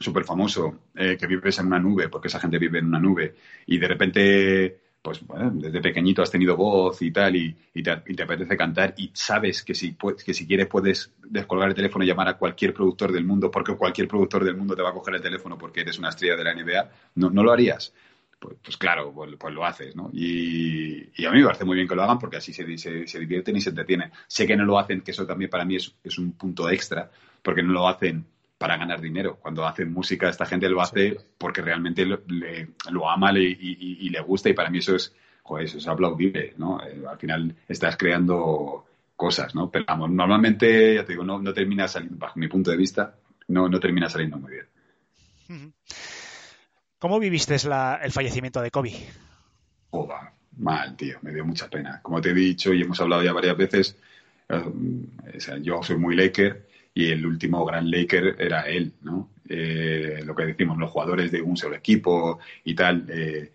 súper 0.00 0.24
famoso, 0.24 0.84
eh, 0.94 1.18
que 1.20 1.26
vives 1.26 1.58
en 1.58 1.66
una 1.66 1.78
nube, 1.78 2.08
porque 2.08 2.28
esa 2.28 2.40
gente 2.40 2.56
vive 2.56 2.78
en 2.78 2.86
una 2.86 2.98
nube, 2.98 3.34
y 3.66 3.76
de 3.76 3.88
repente, 3.88 4.80
pues 5.02 5.24
bueno, 5.26 5.50
desde 5.54 5.80
pequeñito 5.80 6.22
has 6.22 6.30
tenido 6.30 6.56
voz 6.56 7.00
y 7.02 7.10
tal, 7.10 7.36
y, 7.36 7.56
y 7.74 7.82
te, 7.82 7.90
apetece 7.92 8.56
cantar, 8.56 8.94
y 8.96 9.10
sabes 9.14 9.62
que 9.62 9.74
si, 9.74 9.94
pu- 9.96 10.16
que 10.22 10.34
si 10.34 10.46
quieres 10.46 10.66
puedes 10.66 11.12
descolgar 11.24 11.68
el 11.68 11.74
teléfono 11.74 12.04
y 12.04 12.08
llamar 12.08 12.28
a 12.28 12.36
cualquier 12.38 12.74
productor 12.74 13.12
del 13.12 13.24
mundo, 13.24 13.50
porque 13.50 13.74
cualquier 13.76 14.08
productor 14.08 14.44
del 14.44 14.56
mundo 14.56 14.76
te 14.76 14.82
va 14.82 14.90
a 14.90 14.92
coger 14.92 15.14
el 15.14 15.22
teléfono 15.22 15.56
porque 15.56 15.80
eres 15.82 15.98
una 15.98 16.10
estrella 16.10 16.36
de 16.36 16.44
la 16.44 16.52
NBA, 16.52 16.90
¿no, 17.14 17.30
no 17.30 17.42
lo 17.42 17.52
harías? 17.52 17.92
Pues, 18.38 18.56
pues 18.62 18.76
claro, 18.76 19.12
pues, 19.12 19.34
pues 19.38 19.54
lo 19.54 19.64
haces, 19.64 19.96
¿no? 19.96 20.10
Y, 20.12 21.08
y 21.20 21.24
a 21.26 21.30
mí 21.32 21.38
me 21.40 21.44
parece 21.46 21.64
muy 21.64 21.74
bien 21.76 21.88
que 21.88 21.94
lo 21.96 22.02
hagan 22.04 22.18
porque 22.18 22.36
así 22.36 22.52
se, 22.52 22.78
se, 22.78 23.06
se 23.06 23.18
divierten 23.18 23.56
y 23.56 23.60
se 23.60 23.70
entretienen. 23.70 24.12
Sé 24.28 24.46
que 24.46 24.56
no 24.56 24.64
lo 24.64 24.78
hacen, 24.78 25.00
que 25.00 25.10
eso 25.10 25.26
también 25.26 25.50
para 25.50 25.64
mí 25.64 25.76
es, 25.76 25.94
es 26.04 26.18
un 26.18 26.32
punto 26.32 26.70
extra, 26.70 27.10
porque 27.42 27.62
no 27.62 27.72
lo 27.72 27.88
hacen 27.88 28.24
para 28.58 28.76
ganar 28.76 29.00
dinero. 29.00 29.36
Cuando 29.40 29.64
hacen 29.66 29.92
música, 29.92 30.28
esta 30.28 30.44
gente 30.46 30.68
lo 30.68 30.80
hace 30.82 31.16
porque 31.38 31.62
realmente 31.62 32.04
lo, 32.04 32.20
le- 32.26 32.70
lo 32.90 33.08
ama 33.08 33.32
le- 33.32 33.44
y, 33.44 33.56
y- 33.80 33.98
y 34.06 34.08
le 34.10 34.20
gusta 34.20 34.48
y 34.48 34.52
para 34.54 34.68
mí 34.70 34.78
eso 34.78 34.96
es, 34.96 35.14
joder, 35.42 35.64
eso 35.66 35.78
es 35.78 35.86
aplaudible, 35.88 36.54
¿no? 36.58 36.80
Eh, 36.82 37.02
al 37.08 37.18
final 37.18 37.54
estás 37.68 37.96
creando 37.96 38.84
cosas, 39.16 39.54
¿no? 39.54 39.70
Pero 39.70 39.84
vamos, 39.86 40.10
normalmente, 40.10 40.94
ya 40.96 41.04
te 41.04 41.12
digo, 41.12 41.24
no, 41.24 41.40
no 41.40 41.52
termina 41.54 41.88
saliendo, 41.88 42.18
bajo 42.18 42.38
mi 42.38 42.48
punto 42.48 42.70
de 42.70 42.76
vista, 42.76 43.14
no, 43.48 43.68
no 43.68 43.80
termina 43.80 44.08
saliendo 44.08 44.38
muy 44.38 44.52
bien. 44.52 44.66
¿Cómo 46.98 47.18
viviste 47.18 47.56
la- 47.68 48.00
el 48.02 48.12
fallecimiento 48.12 48.60
de 48.60 48.70
Kobe? 48.70 48.92
Joder, 49.90 50.16
mal, 50.58 50.96
tío, 50.96 51.18
me 51.22 51.32
dio 51.32 51.44
mucha 51.44 51.68
pena. 51.68 52.00
Como 52.02 52.20
te 52.20 52.30
he 52.30 52.34
dicho 52.34 52.72
y 52.74 52.82
hemos 52.82 53.00
hablado 53.00 53.22
ya 53.22 53.32
varias 53.32 53.56
veces, 53.56 53.96
eh, 54.48 54.62
o 55.36 55.40
sea, 55.40 55.58
yo 55.58 55.82
soy 55.82 55.96
muy 55.96 56.16
Laker 56.16 56.66
y 56.98 57.12
el 57.12 57.24
último 57.24 57.64
gran 57.64 57.88
Laker 57.88 58.34
era 58.40 58.62
él, 58.62 58.92
¿no? 59.02 59.30
Eh, 59.48 60.20
lo 60.24 60.34
que 60.34 60.46
decimos, 60.46 60.76
los 60.78 60.90
jugadores 60.90 61.30
de 61.30 61.40
un 61.40 61.56
solo 61.56 61.76
equipo 61.76 62.40
y 62.64 62.74
tal. 62.74 63.06
eh, 63.08 63.52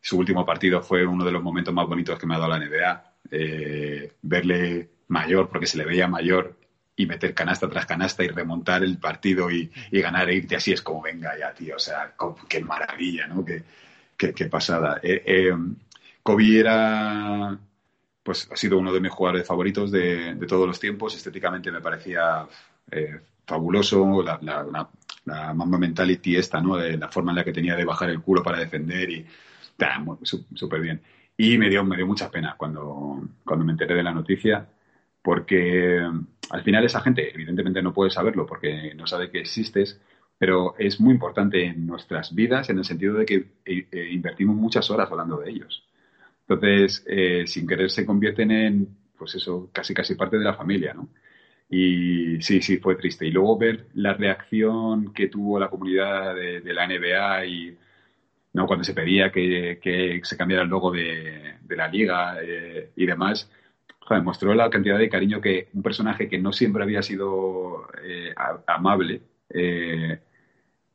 su 0.00 0.16
último 0.16 0.46
partido 0.46 0.80
fue 0.82 1.04
uno 1.04 1.22
de 1.22 1.30
los 1.30 1.42
momentos 1.42 1.74
más 1.74 1.86
bonitos 1.86 2.18
que 2.18 2.26
me 2.26 2.36
ha 2.36 2.38
dado 2.38 2.52
la 2.52 2.58
NBA. 2.58 3.12
Eh, 3.32 4.12
verle 4.22 4.88
mayor, 5.08 5.50
porque 5.50 5.66
se 5.66 5.76
le 5.76 5.84
veía 5.84 6.08
mayor, 6.08 6.58
y 6.96 7.04
meter 7.04 7.34
canasta 7.34 7.68
tras 7.68 7.84
canasta 7.84 8.24
y 8.24 8.28
remontar 8.28 8.82
el 8.82 8.96
partido 8.96 9.50
y, 9.50 9.70
y 9.90 10.00
ganar 10.00 10.30
e 10.30 10.36
irte 10.36 10.56
así 10.56 10.72
es 10.72 10.80
como, 10.80 11.02
venga 11.02 11.38
ya, 11.38 11.52
tío, 11.52 11.76
o 11.76 11.78
sea, 11.78 12.14
qué 12.48 12.64
maravilla, 12.64 13.26
¿no? 13.26 13.44
Qué, 13.44 13.62
qué, 14.16 14.32
qué 14.32 14.46
pasada. 14.46 15.02
Kobe 16.22 16.60
era, 16.60 17.58
pues 18.22 18.48
ha 18.50 18.56
sido 18.56 18.78
uno 18.78 18.90
de 18.90 19.00
mis 19.00 19.12
jugadores 19.12 19.46
favoritos 19.46 19.90
de, 19.90 20.34
de 20.34 20.46
todos 20.46 20.66
los 20.66 20.80
tiempos. 20.80 21.14
Estéticamente 21.14 21.70
me 21.70 21.82
parecía 21.82 22.48
eh, 22.90 23.20
fabuloso, 23.46 24.22
la, 24.22 24.38
la, 24.42 24.62
la, 24.64 24.88
la 25.24 25.54
Mamba 25.54 25.78
Mentality 25.78 26.36
esta, 26.36 26.60
¿no? 26.60 26.76
De 26.76 26.96
la 26.96 27.08
forma 27.08 27.32
en 27.32 27.36
la 27.36 27.44
que 27.44 27.52
tenía 27.52 27.76
de 27.76 27.84
bajar 27.84 28.10
el 28.10 28.20
culo 28.20 28.42
para 28.42 28.58
defender 28.58 29.10
y 29.10 29.26
súper 30.22 30.80
bien. 30.80 31.00
Y 31.36 31.58
me 31.58 31.68
dio, 31.68 31.84
me 31.84 31.96
dio 31.96 32.06
mucha 32.06 32.30
pena 32.30 32.54
cuando, 32.56 33.28
cuando 33.44 33.64
me 33.64 33.72
enteré 33.72 33.94
de 33.94 34.02
la 34.02 34.14
noticia, 34.14 34.66
porque 35.22 36.00
al 36.50 36.62
final 36.62 36.84
esa 36.84 37.00
gente 37.00 37.34
evidentemente 37.34 37.82
no 37.82 37.92
puede 37.92 38.10
saberlo 38.10 38.46
porque 38.46 38.94
no 38.94 39.06
sabe 39.06 39.30
que 39.30 39.40
existes, 39.40 40.00
pero 40.38 40.74
es 40.78 41.00
muy 41.00 41.12
importante 41.14 41.64
en 41.64 41.86
nuestras 41.86 42.34
vidas 42.34 42.70
en 42.70 42.78
el 42.78 42.84
sentido 42.84 43.14
de 43.14 43.26
que 43.26 43.34
eh, 43.64 43.88
eh, 43.90 44.08
invertimos 44.12 44.56
muchas 44.56 44.90
horas 44.90 45.10
hablando 45.10 45.38
de 45.38 45.50
ellos. 45.50 45.84
Entonces, 46.48 47.04
eh, 47.08 47.44
sin 47.46 47.66
querer 47.66 47.90
se 47.90 48.06
convierten 48.06 48.50
en, 48.50 48.88
pues 49.18 49.34
eso, 49.34 49.68
casi 49.72 49.92
casi 49.92 50.14
parte 50.14 50.38
de 50.38 50.44
la 50.44 50.54
familia, 50.54 50.94
¿no? 50.94 51.08
Y 51.68 52.40
sí, 52.42 52.62
sí, 52.62 52.78
fue 52.78 52.96
triste. 52.96 53.26
Y 53.26 53.30
luego 53.32 53.58
ver 53.58 53.86
la 53.94 54.14
reacción 54.14 55.12
que 55.12 55.28
tuvo 55.28 55.58
la 55.58 55.68
comunidad 55.68 56.34
de, 56.34 56.72
la 56.72 56.86
NBA 56.86 57.46
y 57.46 57.76
¿no? 58.52 58.66
cuando 58.66 58.84
se 58.84 58.94
pedía 58.94 59.32
que, 59.32 59.78
que 59.82 60.20
se 60.22 60.36
cambiara 60.36 60.62
el 60.62 60.68
logo 60.68 60.92
de, 60.92 61.56
la 61.68 61.88
liga 61.88 62.36
eh, 62.42 62.90
y 62.96 63.06
demás, 63.06 63.50
joder, 64.00 64.22
mostró 64.22 64.54
la 64.54 64.70
cantidad 64.70 64.98
de 64.98 65.08
cariño 65.08 65.40
que 65.40 65.68
un 65.74 65.82
personaje 65.82 66.28
que 66.28 66.38
no 66.38 66.52
siempre 66.52 66.82
había 66.84 67.02
sido 67.02 67.88
eh, 68.02 68.32
amable 68.66 69.22
eh, 69.50 70.20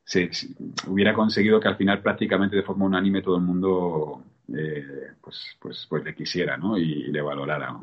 se, 0.04 0.30
hubiera 0.86 1.14
conseguido 1.14 1.60
que 1.60 1.68
al 1.68 1.76
final 1.76 2.00
prácticamente 2.02 2.56
de 2.56 2.62
forma 2.62 2.86
unánime 2.86 3.22
todo 3.22 3.36
el 3.36 3.42
mundo 3.42 4.24
eh, 4.54 5.12
pues, 5.20 5.56
pues, 5.60 5.86
pues 5.88 6.04
le 6.04 6.14
quisiera 6.14 6.56
¿no? 6.56 6.76
y, 6.76 7.04
le 7.04 7.20
valorara. 7.20 7.78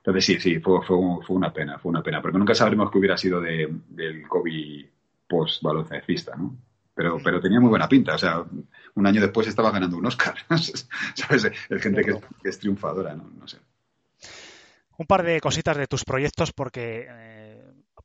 Entonces 0.00 0.24
sí, 0.24 0.40
sí, 0.40 0.58
fue, 0.60 0.82
fue, 0.86 0.96
un- 0.96 1.22
fue 1.22 1.36
una 1.36 1.52
pena, 1.52 1.78
fue 1.78 1.90
una 1.90 2.02
pena, 2.02 2.22
porque 2.22 2.38
nunca 2.38 2.54
sabremos 2.54 2.90
qué 2.90 2.98
hubiera 2.98 3.16
sido 3.18 3.40
de, 3.40 3.68
del 3.88 4.26
Kobe 4.26 4.90
post 5.28 5.62
baloncestista, 5.62 6.34
¿no? 6.36 6.56
Pero, 6.94 7.18
pero 7.22 7.40
tenía 7.40 7.60
muy 7.60 7.68
buena 7.70 7.88
pinta, 7.88 8.14
o 8.14 8.18
sea, 8.18 8.42
un 8.94 9.06
año 9.06 9.20
después 9.20 9.46
estaba 9.46 9.70
ganando 9.70 9.96
un 9.96 10.06
Oscar, 10.06 10.34
¿sabes? 11.14 11.44
Es 11.68 11.82
gente 11.82 12.02
que 12.02 12.10
es, 12.12 12.18
que 12.42 12.48
es 12.48 12.58
triunfadora, 12.58 13.14
¿no? 13.14 13.30
No 13.38 13.46
sé. 13.46 13.58
Un 14.98 15.06
par 15.06 15.22
de 15.22 15.40
cositas 15.40 15.76
de 15.78 15.86
tus 15.86 16.04
proyectos 16.04 16.52
porque 16.52 17.06
eh, 17.08 17.49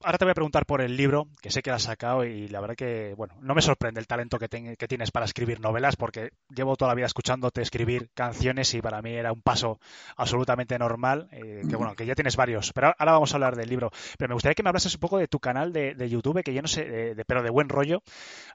ahora 0.04 0.18
te 0.18 0.26
voy 0.26 0.32
a 0.32 0.36
preguntar 0.36 0.66
por 0.66 0.82
el 0.82 0.98
libro, 0.98 1.28
que 1.42 1.50
sé 1.50 1.62
que 1.62 1.70
lo 1.70 1.76
has 1.76 1.84
sacado 1.84 2.24
y 2.26 2.48
la 2.48 2.62
verdad 2.62 2.76
que, 2.76 3.14
bueno, 3.16 3.36
no 3.42 3.56
me 3.56 3.62
sorprende 3.62 4.00
el 4.00 4.08
talento 4.08 4.40
que, 4.40 4.48
tienes 4.48 5.12
para 5.12 5.26
escribir 5.26 5.60
novelas 5.60 5.96
porque 5.96 6.32
llevo 6.50 6.76
toda 6.76 6.90
la 6.92 6.96
vida 6.96 7.06
escuchándote 7.06 7.62
escribir 7.62 8.10
canciones 8.14 8.74
y 8.74 8.82
para 8.82 9.02
mí 9.02 9.14
era 9.14 9.32
un 9.32 9.42
paso 9.42 9.80
absolutamente 10.18 10.78
normal, 10.78 11.28
eh, 11.32 11.64
que 11.70 11.76
bueno, 11.76 11.96
que 11.96 12.06
ya 12.06 12.16
tienes 12.16 12.36
varios, 12.36 12.72
pero 12.74 12.94
ahora 12.98 13.14
vamos 13.14 13.32
a 13.34 13.38
hablar 13.38 13.56
del 13.56 13.70
libro. 13.70 13.92
Pero 14.18 14.30
me 14.30 14.36
gustaría 14.36 14.56
que 14.56 14.64
me 14.64 14.70
hablases 14.70 14.94
un 14.96 15.00
poco 15.00 15.18
de 15.18 15.28
tu 15.28 15.40
canal 15.40 15.74
de, 15.74 15.96
de 15.96 16.10
YouTube, 16.10 16.44
que 16.44 16.54
yo 16.54 16.62
no 16.62 16.68
sé, 16.68 16.82
eh, 16.82 17.16
de- 17.16 17.26
pero 17.26 17.42
de 17.42 17.50
buen 17.50 17.70
rollo. 17.70 18.04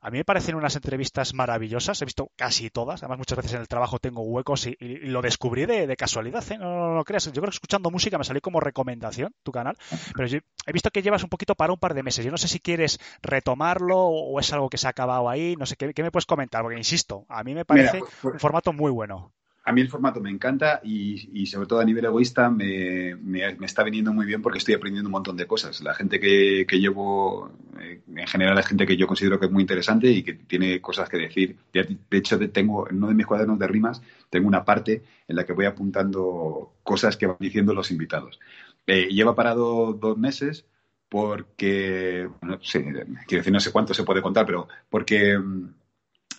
A 0.01 0.11
mí 0.11 0.19
me 0.19 0.25
parecen 0.25 0.55
unas 0.55 0.77
entrevistas 0.77 1.35
maravillosas, 1.35 2.01
he 2.03 2.05
visto 2.05 2.31
casi 2.37 2.71
todas, 2.71 3.03
además 3.03 3.19
muchas 3.19 3.37
veces 3.37 3.55
en 3.55 3.61
el 3.61 3.69
trabajo 3.69 3.99
tengo 3.99 4.23
huecos 4.23 4.67
y, 4.67 4.77
lo 4.81 5.23
descubrí 5.23 5.67
de, 5.67 5.87
de 5.87 5.97
casualidad, 5.97 6.45
¿eh? 6.51 6.59
no, 6.59 6.75
no, 6.75 6.95
no 6.95 7.05
creas, 7.05 7.27
yo 7.27 7.33
creo 7.33 7.45
que 7.45 7.51
escuchando 7.51 7.91
música 7.91 8.19
me 8.19 8.25
salió 8.25 8.41
como 8.41 8.61
recomendación 8.61 9.35
tu 9.43 9.53
canal, 9.53 9.77
pero 10.15 10.29
yo 10.29 10.39
he 10.67 10.73
visto 10.73 10.91
que 10.91 11.03
llevas 11.03 11.23
un 11.23 11.30
poquito 11.31 11.55
para 11.55 11.73
un 11.73 11.79
par 11.79 11.95
de 11.95 12.03
meses, 12.03 12.25
yo 12.25 12.31
no 12.31 12.37
sé 12.39 12.49
si 12.49 12.61
quieres 12.61 12.99
retomarlo 13.23 13.97
o 13.99 14.39
es 14.41 14.53
algo 14.53 14.69
que 14.69 14.77
se 14.79 14.87
ha 14.87 14.91
acabado 14.91 15.29
ahí, 15.31 15.57
no 15.57 15.67
sé, 15.67 15.77
¿qué, 15.77 15.95
qué 15.95 16.03
me 16.03 16.11
puedes 16.11 16.27
comentar? 16.27 16.63
Porque 16.63 16.77
insisto, 16.79 17.25
a 17.29 17.43
mí 17.45 17.55
me 17.55 17.65
parece 17.65 17.99
Mira, 17.99 18.07
pues- 18.23 18.35
un 18.35 18.41
formato 18.41 18.73
muy 18.73 18.91
bueno. 18.91 19.33
A 19.63 19.73
mí 19.73 19.83
el 19.83 19.91
formato 19.91 20.21
me 20.23 20.31
encanta 20.31 20.81
y, 20.83 21.43
y 21.43 21.47
sobre 21.47 21.67
todo 21.69 21.81
a 21.81 21.85
nivel 21.85 22.05
egoísta 22.07 22.49
me, 22.51 23.15
me- 23.17 23.55
me 23.57 23.67
está 23.67 23.83
viniendo 23.85 24.11
muy 24.13 24.25
bien 24.25 24.41
porque 24.41 24.57
estoy 24.59 24.75
aprendiendo 24.75 25.09
un 25.09 25.13
montón 25.13 25.37
de 25.37 25.47
cosas. 25.47 25.83
La 25.83 25.95
gente 25.95 26.19
que, 26.19 26.65
que 26.67 26.81
llevo, 26.81 27.53
eh, 27.79 28.01
en 28.09 28.27
general 28.27 28.59
es 28.59 28.67
gente 28.67 28.87
que 28.87 28.97
yo 28.97 29.07
considero 29.07 29.39
que 29.39 29.47
es 29.47 29.53
muy 29.53 29.61
interesante 29.63 30.11
y 30.11 30.23
que 30.23 30.33
tiene 30.33 30.81
cosas 30.81 31.11
que 31.11 31.19
decir. 31.19 31.57
De, 31.75 31.99
de 32.11 32.19
hecho, 32.19 32.39
te- 32.39 32.49
tengo 32.49 32.89
en 32.89 32.97
uno 32.97 33.09
de 33.09 33.15
mis 33.15 33.27
cuadernos 33.27 33.59
de 33.59 33.67
rimas, 33.69 34.01
tengo 34.31 34.49
una 34.49 34.65
parte 34.65 35.03
en 35.29 35.37
la 35.37 35.45
que 35.45 35.53
voy 35.53 35.67
apuntando 35.67 36.73
cosas 36.83 37.19
que 37.19 37.27
van 37.27 37.37
diciendo 37.39 37.75
los 37.75 37.91
invitados. 37.91 38.41
Eh, 38.87 39.09
lleva 39.11 39.35
parado 39.35 39.93
dos 39.93 40.17
meses 40.17 40.65
porque, 41.11 42.29
no 42.43 42.59
sé, 42.63 42.85
quiero 43.27 43.41
decir, 43.43 43.53
no 43.53 43.61
sé 43.61 43.73
cuánto 43.73 43.95
se 43.95 44.05
puede 44.05 44.23
contar, 44.23 44.47
pero 44.47 44.69
porque... 44.91 45.39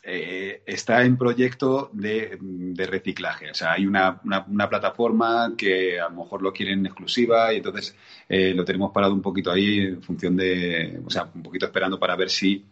eh, 0.04 0.64
está 0.66 1.04
en 1.04 1.18
proyecto 1.18 1.90
de, 1.94 2.38
de 2.42 2.86
reciclaje. 2.88 3.52
O 3.52 3.54
sea, 3.54 3.74
hay 3.74 3.86
una, 3.86 4.20
una- 4.24 4.46
una 4.48 4.70
plataforma 4.70 5.54
que 5.58 6.00
a 6.00 6.10
lo 6.10 6.18
mejor 6.24 6.42
lo 6.42 6.52
quieren 6.54 6.86
exclusiva 6.86 7.54
y 7.54 7.58
entonces 7.58 7.96
eh, 8.30 8.54
lo 8.54 8.66
tenemos 8.66 8.92
parado 8.92 9.14
un 9.14 9.22
poquito 9.22 9.52
ahí 9.52 9.80
en 9.82 10.02
función 10.02 10.36
de, 10.36 11.00
o 11.06 11.10
sea, 11.10 11.30
un 11.34 11.44
poquito 11.44 11.66
esperando 11.68 12.00
para 12.00 12.16
ver 12.16 12.30
si 12.30 12.66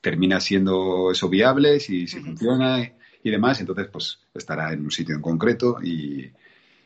termina 0.00 0.40
siendo 0.40 1.10
eso 1.12 1.28
viable, 1.28 1.80
si, 1.80 2.06
si 2.08 2.20
funciona 2.20 2.80
y, 2.82 2.92
y 3.24 3.30
demás. 3.30 3.60
Entonces, 3.60 3.88
pues 3.92 4.20
estará 4.34 4.72
en 4.72 4.82
un 4.84 4.90
sitio 4.90 5.14
en 5.14 5.22
concreto 5.22 5.78
y, 5.82 6.30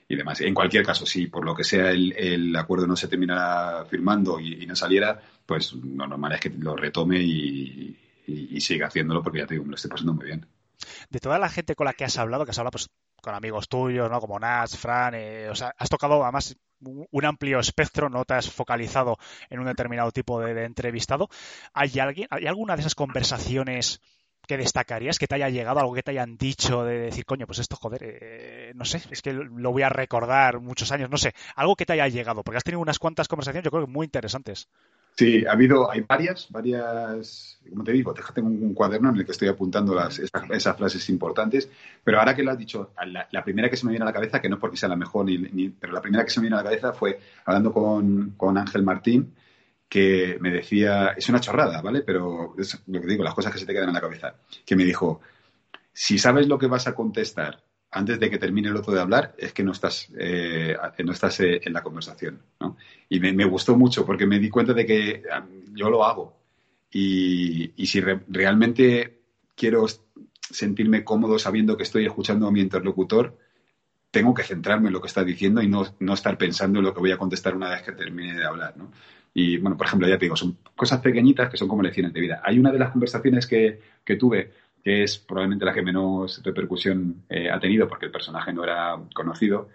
y 0.09 0.17
demás. 0.17 0.41
En 0.41 0.55
cualquier 0.55 0.85
caso, 0.85 1.05
si 1.07 1.27
por 1.27 1.45
lo 1.45 1.55
que 1.55 1.65
sea 1.65 1.91
el, 1.91 2.13
el 2.13 2.57
acuerdo 2.57 2.87
no 2.87 2.97
se 2.97 3.09
terminara 3.09 3.85
firmando 3.87 4.39
y, 4.39 4.67
no 4.67 4.77
saliera, 4.77 5.21
pues 5.45 5.73
lo 5.73 6.07
normal 6.07 6.33
es 6.33 6.41
que 6.41 6.51
lo 6.51 6.77
retome 6.77 7.21
y, 7.21 7.97
y, 8.27 8.61
sigue 8.61 8.85
haciéndolo 8.85 9.23
porque 9.23 9.41
ya 9.41 9.47
te 9.47 9.55
digo, 9.55 9.65
me 9.65 9.71
lo 9.71 9.77
estoy 9.77 9.91
pasando 9.91 10.15
muy 10.15 10.27
bien. 10.27 10.47
De 11.11 11.21
toda 11.21 11.39
la 11.39 11.49
gente 11.49 11.75
con 11.75 11.87
la 11.87 11.93
que 11.93 12.05
has 12.05 12.19
hablado, 12.19 12.45
que 12.45 12.51
has 12.51 12.59
hablado 12.59 12.73
pues, 12.73 12.89
con 13.21 13.35
amigos 13.35 13.69
tuyos, 13.69 14.11
¿no? 14.11 14.21
Como 14.21 14.39
Nas, 14.39 14.77
Fran, 14.79 15.15
eh, 15.15 15.49
o 15.51 15.55
sea, 15.55 15.75
has 15.77 15.89
tocado 15.89 16.23
además 16.23 16.57
un 16.79 17.25
amplio 17.25 17.59
espectro, 17.59 18.11
no 18.11 18.25
te 18.25 18.35
has 18.35 18.51
focalizado 18.51 19.17
en 19.49 19.61
un 19.61 19.67
determinado 19.67 20.13
tipo 20.13 20.41
de, 20.41 20.55
de 20.55 20.65
entrevistado. 20.65 21.29
¿Hay 21.73 21.99
alguien, 21.99 22.29
hay 22.31 22.47
alguna 22.47 22.77
de 22.77 22.83
esas 22.83 22.95
conversaciones 22.95 24.01
que 24.47 24.57
destacarías 24.57 25.19
que 25.19 25.27
te 25.27 25.35
haya 25.35 25.49
llegado, 25.49 25.81
algo 25.81 25.95
que 25.95 26.03
te 26.03 26.13
hayan 26.13 26.37
dicho 26.37 26.85
de 26.85 26.99
decir, 26.99 27.25
coño, 27.25 27.47
pues 27.47 27.59
esto, 27.59 27.77
joder, 27.77 28.01
eh, 28.03 28.73
no 28.75 28.85
sé, 28.85 29.03
es 29.11 29.23
que 29.23 29.33
lo 29.33 29.73
voy 29.73 29.83
a 29.83 29.89
recordar 29.89 30.61
muchos 30.61 30.93
años, 30.93 31.11
no 31.11 31.17
sé, 31.17 31.35
algo 31.55 31.77
que 31.77 31.87
te 31.87 31.93
haya 31.95 32.09
llegado, 32.09 32.43
porque 32.43 32.59
has 32.59 32.65
tenido 32.65 32.81
unas 32.81 32.99
cuantas 32.99 33.29
conversaciones, 33.29 33.65
yo 33.65 33.71
creo 33.71 33.87
que 33.87 33.93
muy 33.93 34.05
interesantes. 34.05 34.69
Sí, 35.17 35.47
ha 35.47 35.53
habido, 35.53 35.91
hay 35.91 36.03
varias, 36.03 36.47
varias, 36.51 37.59
como 37.71 37.85
te 37.85 37.93
digo, 37.93 38.13
tengo 38.35 38.49
un 38.49 38.75
cuaderno 38.75 39.09
en 39.09 39.17
el 39.17 39.25
que 39.25 39.33
estoy 39.33 39.49
apuntando 39.49 39.95
las, 39.95 40.19
esas, 40.19 40.77
frases 40.77 41.09
importantes, 41.09 41.71
pero 42.05 42.19
ahora 42.19 42.37
que 42.37 42.43
lo 42.43 42.51
has 42.51 42.59
dicho, 42.59 42.91
la, 43.31 43.43
primera 43.43 43.71
que 43.71 43.79
se 43.79 43.87
me 43.87 43.93
viene 43.93 44.03
a 44.03 44.07
la 44.07 44.13
cabeza, 44.13 44.43
que 44.43 44.51
no 44.51 44.59
porque 44.59 44.77
sea 44.77 44.91
la 44.91 44.97
mejor, 44.97 45.25
ni, 45.25 45.39
ni, 45.39 45.71
pero 45.71 45.95
la 45.95 46.03
primera 46.03 46.23
que 46.23 46.31
se 46.31 46.41
me 46.41 46.45
viene 46.45 46.57
a 46.57 46.63
la 46.63 46.65
cabeza 46.65 46.93
fue 46.93 47.19
hablando 47.47 47.73
con, 47.73 48.35
con 48.37 48.59
Ángel 48.59 48.83
Martín, 48.83 49.33
que 49.89 50.39
me 50.41 50.51
decía, 50.51 51.15
es 51.17 51.29
una 51.29 51.41
chorrada, 51.41 51.81
¿vale? 51.81 52.03
Pero 52.03 52.55
es 52.59 52.83
lo 52.87 53.01
que 53.01 53.07
digo, 53.07 53.25
las 53.25 53.35
cosas 53.35 53.53
que 53.53 53.59
se 53.59 53.67
te 53.67 53.73
quedan 53.73 53.89
en 53.89 53.95
la 53.95 54.01
cabeza, 54.01 54.35
que 54.65 54.77
me 54.77 54.85
dijo, 54.85 55.21
si 55.93 56.19
sabes 56.19 56.49
lo 56.49 56.59
que 56.59 56.67
vas 56.67 56.87
a 56.87 56.95
contestar 56.95 57.63
antes 57.91 58.21
de 58.21 58.29
que 58.29 58.39
termine 58.39 58.69
el 58.69 58.77
otro 58.77 58.93
de 58.93 59.01
hablar, 59.01 59.35
es 59.39 59.53
que 59.53 59.63
no 59.63 59.73
estás, 59.73 60.09
eh, 60.19 60.77
no 61.05 61.13
estás 61.13 61.41
eh, 61.41 61.61
en 61.65 61.73
la 61.73 61.83
conversación. 61.83 62.43
¿no? 62.61 62.77
Y 63.09 63.21
me, 63.21 63.33
me, 63.33 63.45
gustó 63.45 63.77
mucho 63.77 64.05
porque 64.05 64.27
me 64.27 64.39
di 64.39 64.51
cuenta 64.51 64.75
de 64.75 64.85
que 64.85 65.23
um, 65.35 65.75
yo 65.75 65.89
lo 65.89 66.05
hago. 66.05 66.37
Y, 66.91 67.73
y 67.77 67.87
si 67.87 68.01
re, 68.01 68.21
realmente 68.29 69.21
quiero 69.55 69.87
sentirme 70.51 71.05
cómodo 71.05 71.39
sabiendo 71.39 71.77
que 71.77 71.85
estoy 71.85 72.07
escuchando 72.07 72.47
a 72.47 72.53
mi 72.53 72.61
interlocutor, 72.61 73.39
tengo 74.11 74.35
que 74.35 74.45
centrarme 74.45 74.89
en 74.89 74.95
lo 74.95 75.01
que 75.01 75.09
está 75.09 75.25
diciendo 75.25 75.63
y 75.63 75.69
no, 75.69 75.85
no, 76.01 76.15
estar 76.15 76.39
pensando 76.39 76.79
en 76.79 76.85
lo 76.85 76.95
que 76.95 77.01
voy 77.01 77.13
a 77.13 77.19
contestar 77.19 77.55
una 77.55 77.71
vez 77.71 77.83
que 77.83 77.93
termine 77.93 78.39
de 78.39 78.45
hablar. 78.45 78.77
¿no? 78.77 78.91
Y 79.39 79.59
bueno, 79.59 79.77
por 79.77 79.87
ejemplo, 79.87 80.09
ya 80.09 80.17
te 80.17 80.25
digo, 80.25 80.35
son 80.35 80.57
cosas 80.75 81.03
pequeñitas 81.03 81.51
que 81.51 81.59
son 81.59 81.69
como 81.69 81.83
lecciones 81.83 82.15
de 82.15 82.21
vida. 82.23 82.41
Hay 82.43 82.59
una 82.59 82.73
de 82.73 82.79
las 82.79 82.91
conversaciones 82.91 83.47
que, 83.47 83.79
que 84.03 84.17
tuve 84.17 84.51
que 84.83 85.03
es 85.03 85.19
probablemente 85.19 85.67
la 85.67 85.75
que 85.75 85.83
menos 85.83 86.43
repercusión 86.43 87.25
eh, 87.29 87.51
ha 87.51 87.61
tenido 87.61 87.87
porque 87.87 88.07
el 88.07 88.13
personaje 88.13 88.51
no 88.55 88.65
era 88.65 88.97
conocido, 89.13 89.69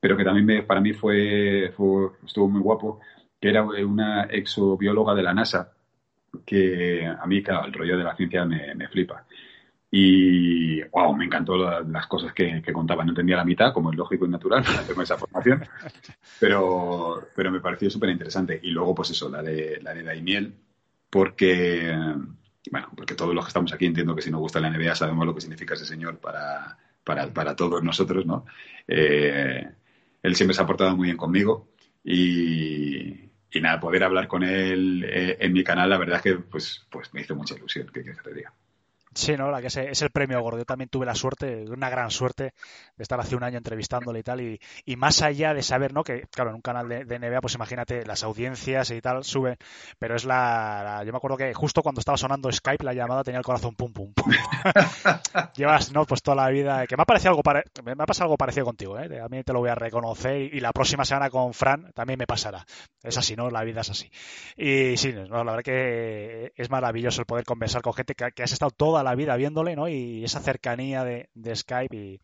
pero 0.00 0.16
que 0.16 0.24
también 0.24 0.44
me, 0.44 0.62
para 0.64 0.80
mí 0.80 0.92
fue, 0.92 1.72
fue, 1.76 2.08
estuvo 2.26 2.48
muy 2.48 2.60
guapo, 2.60 2.98
que 3.40 3.50
era 3.50 3.62
una 3.62 4.24
exobióloga 4.24 5.14
de 5.14 5.22
la 5.22 5.34
NASA, 5.34 5.72
que 6.44 7.06
a 7.06 7.26
mí, 7.26 7.44
claro, 7.44 7.66
el 7.66 7.74
rollo 7.74 7.96
de 7.96 8.04
la 8.04 8.16
ciencia 8.16 8.44
me, 8.44 8.74
me 8.74 8.88
flipa. 8.88 9.24
Y, 9.90 10.82
wow, 10.82 11.14
me 11.14 11.24
encantó 11.24 11.56
la, 11.56 11.80
las 11.80 12.06
cosas 12.06 12.32
que, 12.32 12.60
que, 12.60 12.72
contaba. 12.72 13.04
No 13.04 13.12
entendía 13.12 13.36
la 13.36 13.44
mitad, 13.44 13.72
como 13.72 13.90
es 13.90 13.96
lógico 13.96 14.26
y 14.26 14.28
natural, 14.28 14.64
tengo 14.86 15.02
esa 15.02 15.16
formación, 15.16 15.64
pero, 16.40 17.28
pero 17.34 17.50
me 17.50 17.60
pareció 17.60 17.90
súper 17.90 18.10
interesante. 18.10 18.58
Y 18.62 18.70
luego, 18.70 18.94
pues 18.94 19.10
eso, 19.10 19.28
la 19.28 19.42
de, 19.42 19.80
la 19.82 19.94
de 19.94 20.02
Daimiel, 20.02 20.54
porque 21.08 21.94
bueno, 22.70 22.88
porque 22.96 23.14
todos 23.14 23.34
los 23.34 23.44
que 23.44 23.48
estamos 23.48 23.72
aquí 23.72 23.86
entiendo 23.86 24.14
que 24.14 24.22
si 24.22 24.30
nos 24.30 24.40
gusta 24.40 24.60
la 24.60 24.70
NBA 24.70 24.94
sabemos 24.94 25.26
lo 25.26 25.34
que 25.34 25.40
significa 25.40 25.74
ese 25.74 25.86
señor 25.86 26.18
para, 26.18 26.76
para, 27.04 27.32
para 27.32 27.54
todos 27.54 27.82
nosotros, 27.82 28.26
¿no? 28.26 28.44
Eh, 28.88 29.68
él 30.22 30.36
siempre 30.36 30.54
se 30.54 30.62
ha 30.62 30.66
portado 30.66 30.96
muy 30.96 31.06
bien 31.06 31.16
conmigo 31.16 31.68
y, 32.02 33.30
y 33.50 33.60
nada, 33.60 33.80
poder 33.80 34.04
hablar 34.04 34.26
con 34.26 34.42
él 34.42 35.04
eh, 35.08 35.36
en 35.40 35.52
mi 35.52 35.62
canal, 35.62 35.90
la 35.90 35.98
verdad 35.98 36.16
es 36.16 36.22
que 36.22 36.34
pues, 36.36 36.86
pues 36.90 37.12
me 37.14 37.20
hizo 37.20 37.34
mucha 37.34 37.54
ilusión, 37.54 37.88
¿qué 37.92 38.02
quieres 38.02 38.20
que 38.20 38.30
te? 38.30 38.44
Sí, 39.16 39.34
¿no? 39.34 39.50
La 39.50 39.62
que 39.62 39.68
es, 39.68 39.76
es, 39.78 40.02
el 40.02 40.10
premio 40.10 40.42
gordo. 40.42 40.58
Yo 40.58 40.66
también 40.66 40.90
tuve 40.90 41.06
la 41.06 41.14
suerte, 41.14 41.64
una 41.70 41.88
gran 41.88 42.10
suerte, 42.10 42.52
de 42.96 43.02
estar 43.02 43.18
hace 43.18 43.34
un 43.34 43.42
año 43.44 43.56
entrevistándole 43.56 44.18
y 44.18 44.22
tal. 44.22 44.42
Y, 44.42 44.60
y 44.84 44.96
más 44.96 45.22
allá 45.22 45.54
de 45.54 45.62
saber, 45.62 45.94
¿no? 45.94 46.04
Que, 46.04 46.26
claro, 46.30 46.50
en 46.50 46.56
un 46.56 46.60
canal 46.60 46.86
de, 46.86 47.06
de, 47.06 47.18
NBA, 47.18 47.40
pues 47.40 47.54
imagínate, 47.54 48.04
las 48.04 48.22
audiencias 48.24 48.90
y 48.90 49.00
tal 49.00 49.24
suben. 49.24 49.56
Pero 49.98 50.16
es 50.16 50.26
la, 50.26 50.82
la, 50.84 51.04
Yo 51.04 51.12
me 51.12 51.16
acuerdo 51.16 51.38
que 51.38 51.54
justo 51.54 51.82
cuando 51.82 52.00
estaba 52.00 52.18
sonando 52.18 52.52
Skype, 52.52 52.84
la 52.84 52.92
llamada 52.92 53.24
tenía 53.24 53.38
el 53.38 53.44
corazón 53.44 53.74
pum, 53.74 53.90
pum, 53.90 54.12
pum. 54.12 54.30
Llevas, 55.56 55.92
¿no? 55.92 56.04
Pues 56.04 56.22
toda 56.22 56.36
la 56.36 56.50
vida. 56.50 56.86
Que 56.86 56.98
me 56.98 57.02
ha 57.02 57.06
parecido 57.06 57.30
algo, 57.30 57.42
pare... 57.42 57.64
me 57.84 57.92
ha 57.92 58.06
pasado 58.06 58.24
algo 58.24 58.36
parecido 58.36 58.66
contigo, 58.66 58.98
¿eh? 58.98 59.18
A 59.18 59.28
mí 59.28 59.42
te 59.44 59.54
lo 59.54 59.60
voy 59.60 59.70
a 59.70 59.74
reconocer. 59.74 60.42
Y, 60.42 60.58
y, 60.58 60.60
la 60.60 60.72
próxima 60.72 61.06
semana 61.06 61.30
con 61.30 61.54
Fran 61.54 61.90
también 61.94 62.18
me 62.18 62.26
pasará. 62.26 62.66
Es 63.02 63.16
así, 63.16 63.34
¿no? 63.34 63.48
La 63.48 63.64
vida 63.64 63.80
es 63.80 63.88
así. 63.88 64.10
Y 64.58 64.98
sí, 64.98 65.14
no, 65.14 65.42
la 65.42 65.52
verdad 65.52 65.64
que 65.64 66.52
es 66.54 66.70
maravilloso 66.70 67.22
el 67.22 67.26
poder 67.26 67.46
conversar 67.46 67.80
con 67.80 67.94
gente 67.94 68.14
que, 68.14 68.30
que 68.32 68.42
has 68.42 68.52
estado 68.52 68.70
toda 68.70 69.05
la 69.06 69.14
vida 69.14 69.36
viéndole, 69.36 69.76
¿no? 69.76 69.88
Y 69.88 70.24
esa 70.24 70.40
cercanía 70.40 71.04
de, 71.04 71.30
de 71.34 71.56
Skype. 71.56 71.96
Y 71.96 72.20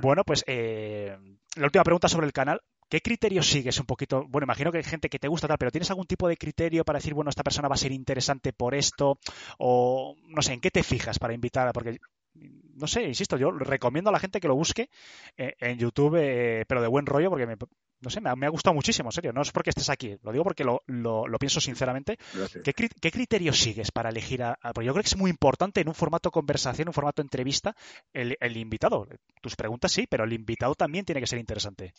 bueno, 0.00 0.24
pues 0.24 0.44
eh, 0.46 1.16
la 1.56 1.64
última 1.64 1.84
pregunta 1.84 2.08
sobre 2.08 2.26
el 2.26 2.32
canal. 2.32 2.60
¿Qué 2.88 3.02
criterio 3.02 3.42
sigues 3.42 3.78
un 3.78 3.84
poquito? 3.84 4.24
Bueno, 4.28 4.46
imagino 4.46 4.72
que 4.72 4.78
hay 4.78 4.84
gente 4.84 5.10
que 5.10 5.18
te 5.18 5.28
gusta 5.28 5.46
tal, 5.46 5.58
pero 5.58 5.70
¿tienes 5.70 5.90
algún 5.90 6.06
tipo 6.06 6.26
de 6.26 6.38
criterio 6.38 6.86
para 6.86 6.98
decir, 6.98 7.12
bueno, 7.12 7.28
esta 7.28 7.42
persona 7.42 7.68
va 7.68 7.74
a 7.74 7.78
ser 7.78 7.92
interesante 7.92 8.54
por 8.54 8.74
esto? 8.74 9.18
O 9.58 10.16
no 10.26 10.40
sé, 10.40 10.54
¿en 10.54 10.60
qué 10.60 10.70
te 10.70 10.82
fijas 10.82 11.18
para 11.18 11.34
invitar? 11.34 11.70
Porque 11.74 11.98
no 12.34 12.86
sé, 12.86 13.02
insisto, 13.02 13.36
yo 13.36 13.50
recomiendo 13.50 14.08
a 14.08 14.12
la 14.12 14.20
gente 14.20 14.40
que 14.40 14.48
lo 14.48 14.54
busque 14.54 14.88
eh, 15.36 15.54
en 15.60 15.78
YouTube, 15.78 16.16
eh, 16.18 16.64
pero 16.66 16.80
de 16.80 16.88
buen 16.88 17.04
rollo, 17.06 17.28
porque 17.28 17.46
me, 17.46 17.56
no 18.00 18.10
sé, 18.10 18.20
me 18.20 18.30
ha, 18.30 18.36
me 18.36 18.46
ha, 18.46 18.50
gustado 18.50 18.74
muchísimo, 18.74 19.08
en 19.08 19.12
serio. 19.12 19.32
No 19.32 19.42
es 19.42 19.50
porque 19.50 19.70
estés 19.70 19.90
aquí, 19.90 20.16
lo 20.22 20.32
digo 20.32 20.44
porque 20.44 20.64
lo, 20.64 20.82
lo, 20.86 21.26
lo 21.26 21.38
pienso 21.38 21.60
sinceramente. 21.60 22.18
¿Qué, 22.62 22.72
¿Qué, 22.72 23.10
criterio 23.10 23.52
sigues 23.52 23.90
para 23.90 24.10
elegir 24.10 24.42
a, 24.42 24.58
a, 24.60 24.72
Porque 24.72 24.86
yo 24.86 24.92
creo 24.92 25.02
que 25.02 25.08
es 25.08 25.16
muy 25.16 25.30
importante 25.30 25.80
en 25.80 25.88
un 25.88 25.94
formato 25.94 26.30
conversación, 26.30 26.88
un 26.88 26.94
formato 26.94 27.22
entrevista, 27.22 27.74
el, 28.12 28.36
el, 28.40 28.56
invitado. 28.56 29.08
Tus 29.40 29.56
preguntas 29.56 29.92
sí, 29.92 30.06
pero 30.08 30.24
el 30.24 30.32
invitado 30.32 30.74
también 30.74 31.04
tiene 31.04 31.20
que 31.20 31.26
ser 31.26 31.38
interesante. 31.38 31.92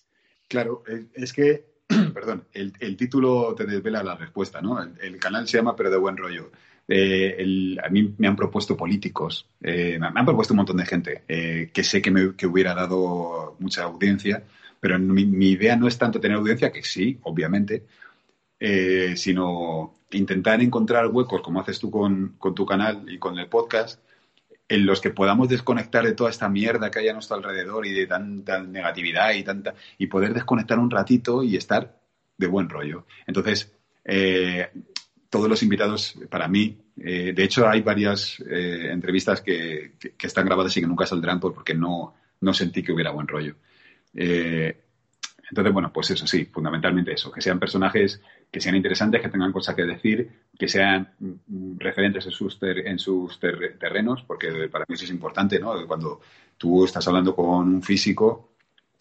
Claro, 0.47 0.84
es 1.14 1.34
que, 1.34 1.66
perdón, 2.14 2.45
el, 2.54 2.74
el 2.80 2.95
título 2.95 3.54
te 3.56 3.66
desvela 3.66 4.04
la 4.04 4.16
respuesta, 4.16 4.62
¿no? 4.62 4.82
El, 4.82 4.93
el, 5.02 5.18
canal 5.20 5.47
se 5.47 5.58
llama 5.58 5.76
Pero 5.76 5.89
de 5.89 5.97
buen 5.97 6.18
rollo. 6.18 6.52
Eh, 6.91 7.36
el, 7.38 7.80
a 7.84 7.89
mí 7.89 8.16
me 8.18 8.28
han 8.28 8.36
propuesto 8.36 8.76
políticos, 8.76 9.47
eh, 9.62 10.00
me 10.00 10.08
han 10.08 10.26
propuesto 10.26 10.56
un 10.56 10.58
montón 10.58 10.78
de 10.78 10.88
gente 10.88 11.24
eh, 11.28 11.70
que 11.72 11.84
sé 11.84 12.02
que, 12.02 12.10
me, 12.10 12.36
que 12.36 12.47
hubiera 12.47 12.74
dado 12.74 13.56
mucha 13.60 13.84
audiencia 13.84 14.43
pero 14.80 14.97
mi, 14.99 15.23
idea 15.49 15.75
no 15.75 15.88
es 15.88 15.97
tanto 15.97 16.19
tener 16.19 16.38
audiencia, 16.38 16.71
que 16.71 16.84
sí, 16.84 17.19
obviamente, 17.23 17.86
eh, 18.59 19.13
sino 19.15 19.99
intentar 20.11 20.61
encontrar 20.61 21.07
huecos, 21.07 21.41
como 21.41 21.61
haces 21.61 21.80
tú 21.80 21.91
con, 21.91 22.36
con, 22.38 22.55
tu 22.55 22.65
canal 22.65 23.05
y 23.07 23.17
con 23.17 23.38
el 23.38 23.47
podcast, 23.47 24.01
en 24.67 24.86
los 24.86 25.01
que 25.01 25.09
podamos 25.09 25.49
desconectar 25.49 26.05
de 26.05 26.13
toda 26.13 26.30
esta 26.30 26.47
mierda 26.47 26.91
que 26.91 26.99
hay 26.99 27.09
a 27.09 27.13
nuestro 27.13 27.38
alrededor 27.38 27.86
y 27.88 27.93
de 27.93 28.07
tanta 28.07 28.61
negatividad 28.61 29.34
y 29.34 29.43
tanta 29.43 29.73
y 29.97 30.07
poder 30.07 30.34
desconectar 30.34 30.77
un 30.77 30.91
ratito 30.91 31.43
y 31.43 31.55
estar 31.55 31.99
de 32.38 32.47
buen 32.47 32.69
rollo. 32.69 33.05
Entonces, 33.25 33.73
eh, 34.05 34.69
todos 35.30 35.49
los 35.49 35.63
invitados, 35.63 36.15
para 36.30 36.47
mí, 36.47 36.77
eh, 36.97 37.34
de 37.36 37.43
hecho 37.43 37.67
hay 37.67 37.82
varias 37.82 38.39
eh, 38.49 38.89
entrevistas 38.91 39.41
que, 39.41 39.93
que, 39.99 40.11
que, 40.11 40.27
están 40.27 40.45
grabadas 40.45 40.75
y 40.77 40.82
que 40.82 40.88
nunca 40.88 41.05
saldrán 41.05 41.39
porque 41.39 41.73
no, 41.73 42.15
no 42.41 42.53
sentí 42.53 42.84
que 42.84 42.91
hubiera 42.91 43.11
buen 43.11 43.27
rollo. 43.27 43.55
Eh, 44.14 44.84
entonces, 45.49 45.74
bueno, 45.74 45.91
pues 45.91 46.12
eso 46.12 46.28
sí, 46.28 46.45
fundamentalmente 46.45 47.14
eso, 47.14 47.32
que 47.32 47.41
sean 47.41 47.60
personajes 47.60 48.22
que 48.51 48.62
sean 48.62 48.76
interesantes, 48.76 49.22
que 49.22 49.30
tengan 49.30 49.51
cosas 49.51 49.76
que 49.76 49.84
decir, 49.84 50.30
que 50.57 50.68
sean 50.68 51.14
referentes 51.78 52.26
en 52.26 52.32
sus, 52.32 52.60
ter 52.60 52.88
en 52.88 52.97
sus 52.99 53.39
ter 53.39 53.78
terrenos, 53.78 54.24
porque 54.24 54.70
para 54.70 54.86
mí 54.88 54.95
eso 54.95 55.05
es 55.05 55.12
importante, 55.12 55.60
¿no? 55.60 55.88
Cuando 55.88 56.22
tú 56.57 56.86
estás 56.86 57.07
hablando 57.07 57.36
con 57.36 57.45
un 57.45 57.84
físico, 57.84 58.53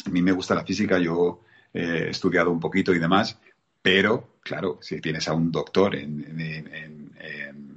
a 0.05 0.11
mí 0.11 0.23
me 0.23 0.33
gusta 0.33 0.55
la 0.55 0.65
física, 0.65 0.99
yo 0.99 1.43
eh, 1.73 2.05
he 2.07 2.11
estudiado 2.11 2.51
un 2.51 2.61
poquito 2.61 2.95
y 2.95 2.99
demás, 2.99 3.39
pero, 3.81 4.37
claro, 4.41 4.79
si 4.83 5.01
tienes 5.01 5.29
a 5.29 5.35
un 5.35 5.51
doctor 5.51 5.97
en, 5.97 6.41
en, 6.41 7.13
en 7.21 7.68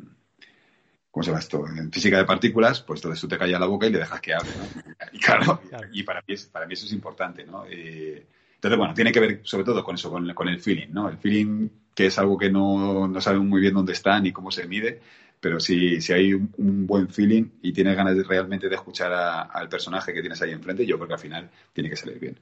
¿cómo 1.12 1.24
se 1.24 1.30
llama 1.30 1.42
esto? 1.42 1.68
En 1.68 1.92
física 1.92 2.18
de 2.18 2.26
partículas, 2.26 2.82
pues 2.82 3.00
entonces 3.00 3.22
tú 3.22 3.28
te 3.28 3.38
callas 3.38 3.60
la 3.60 3.68
boca 3.68 3.86
y 3.86 3.92
le 3.92 4.00
dejas 4.00 4.22
que 4.22 4.34
hable, 4.34 4.50
¿no? 4.58 4.92
Y 5.12 5.20
claro, 5.20 5.62
y 5.92 6.04
para 6.04 6.22
mí, 6.26 6.34
es, 6.34 6.46
para 6.46 6.66
mí 6.66 6.74
eso 6.74 6.86
es 6.86 6.94
importante, 6.94 7.44
¿no? 7.46 7.66
Eh, 7.70 8.26
entonces, 8.56 8.78
bueno, 8.78 8.94
tiene 8.94 9.12
que 9.12 9.20
ver 9.20 9.42
sobre 9.44 9.66
todo 9.66 9.84
con 9.84 9.96
eso, 9.96 10.10
con, 10.10 10.34
con, 10.34 10.48
el 10.48 10.60
feeling, 10.60 10.88
¿no? 10.92 11.10
El 11.10 11.18
feeling 11.18 11.70
que 11.94 12.06
es 12.06 12.18
algo 12.18 12.38
que 12.38 12.50
no, 12.50 13.08
no 13.08 13.22
sabemos 13.22 13.48
muy 13.48 13.60
bien 13.60 13.74
dónde 13.74 13.94
está 13.94 14.20
ni 14.20 14.32
cómo 14.32 14.52
se 14.52 14.68
mide, 14.68 15.02
pero 15.40 15.60
si, 15.60 16.00
si 16.00 16.14
hay 16.14 16.34
un, 16.34 16.54
un, 16.58 16.88
buen 16.88 17.10
feeling 17.10 17.46
y 17.62 17.74
tienes 17.74 17.98
ganas 17.98 18.16
de, 18.16 18.24
realmente 18.24 18.70
de 18.70 18.76
escuchar 18.76 19.12
a, 19.12 19.42
al 19.42 19.68
personaje 19.68 20.14
que 20.14 20.22
tienes 20.22 20.42
ahí 20.42 20.52
enfrente, 20.52 20.86
yo 20.86 20.98
creo 20.98 21.08
que 21.08 21.14
al 21.16 21.20
final 21.20 21.50
tiene 21.74 21.90
que 21.90 21.96
salir 21.96 22.20
bien. 22.20 22.40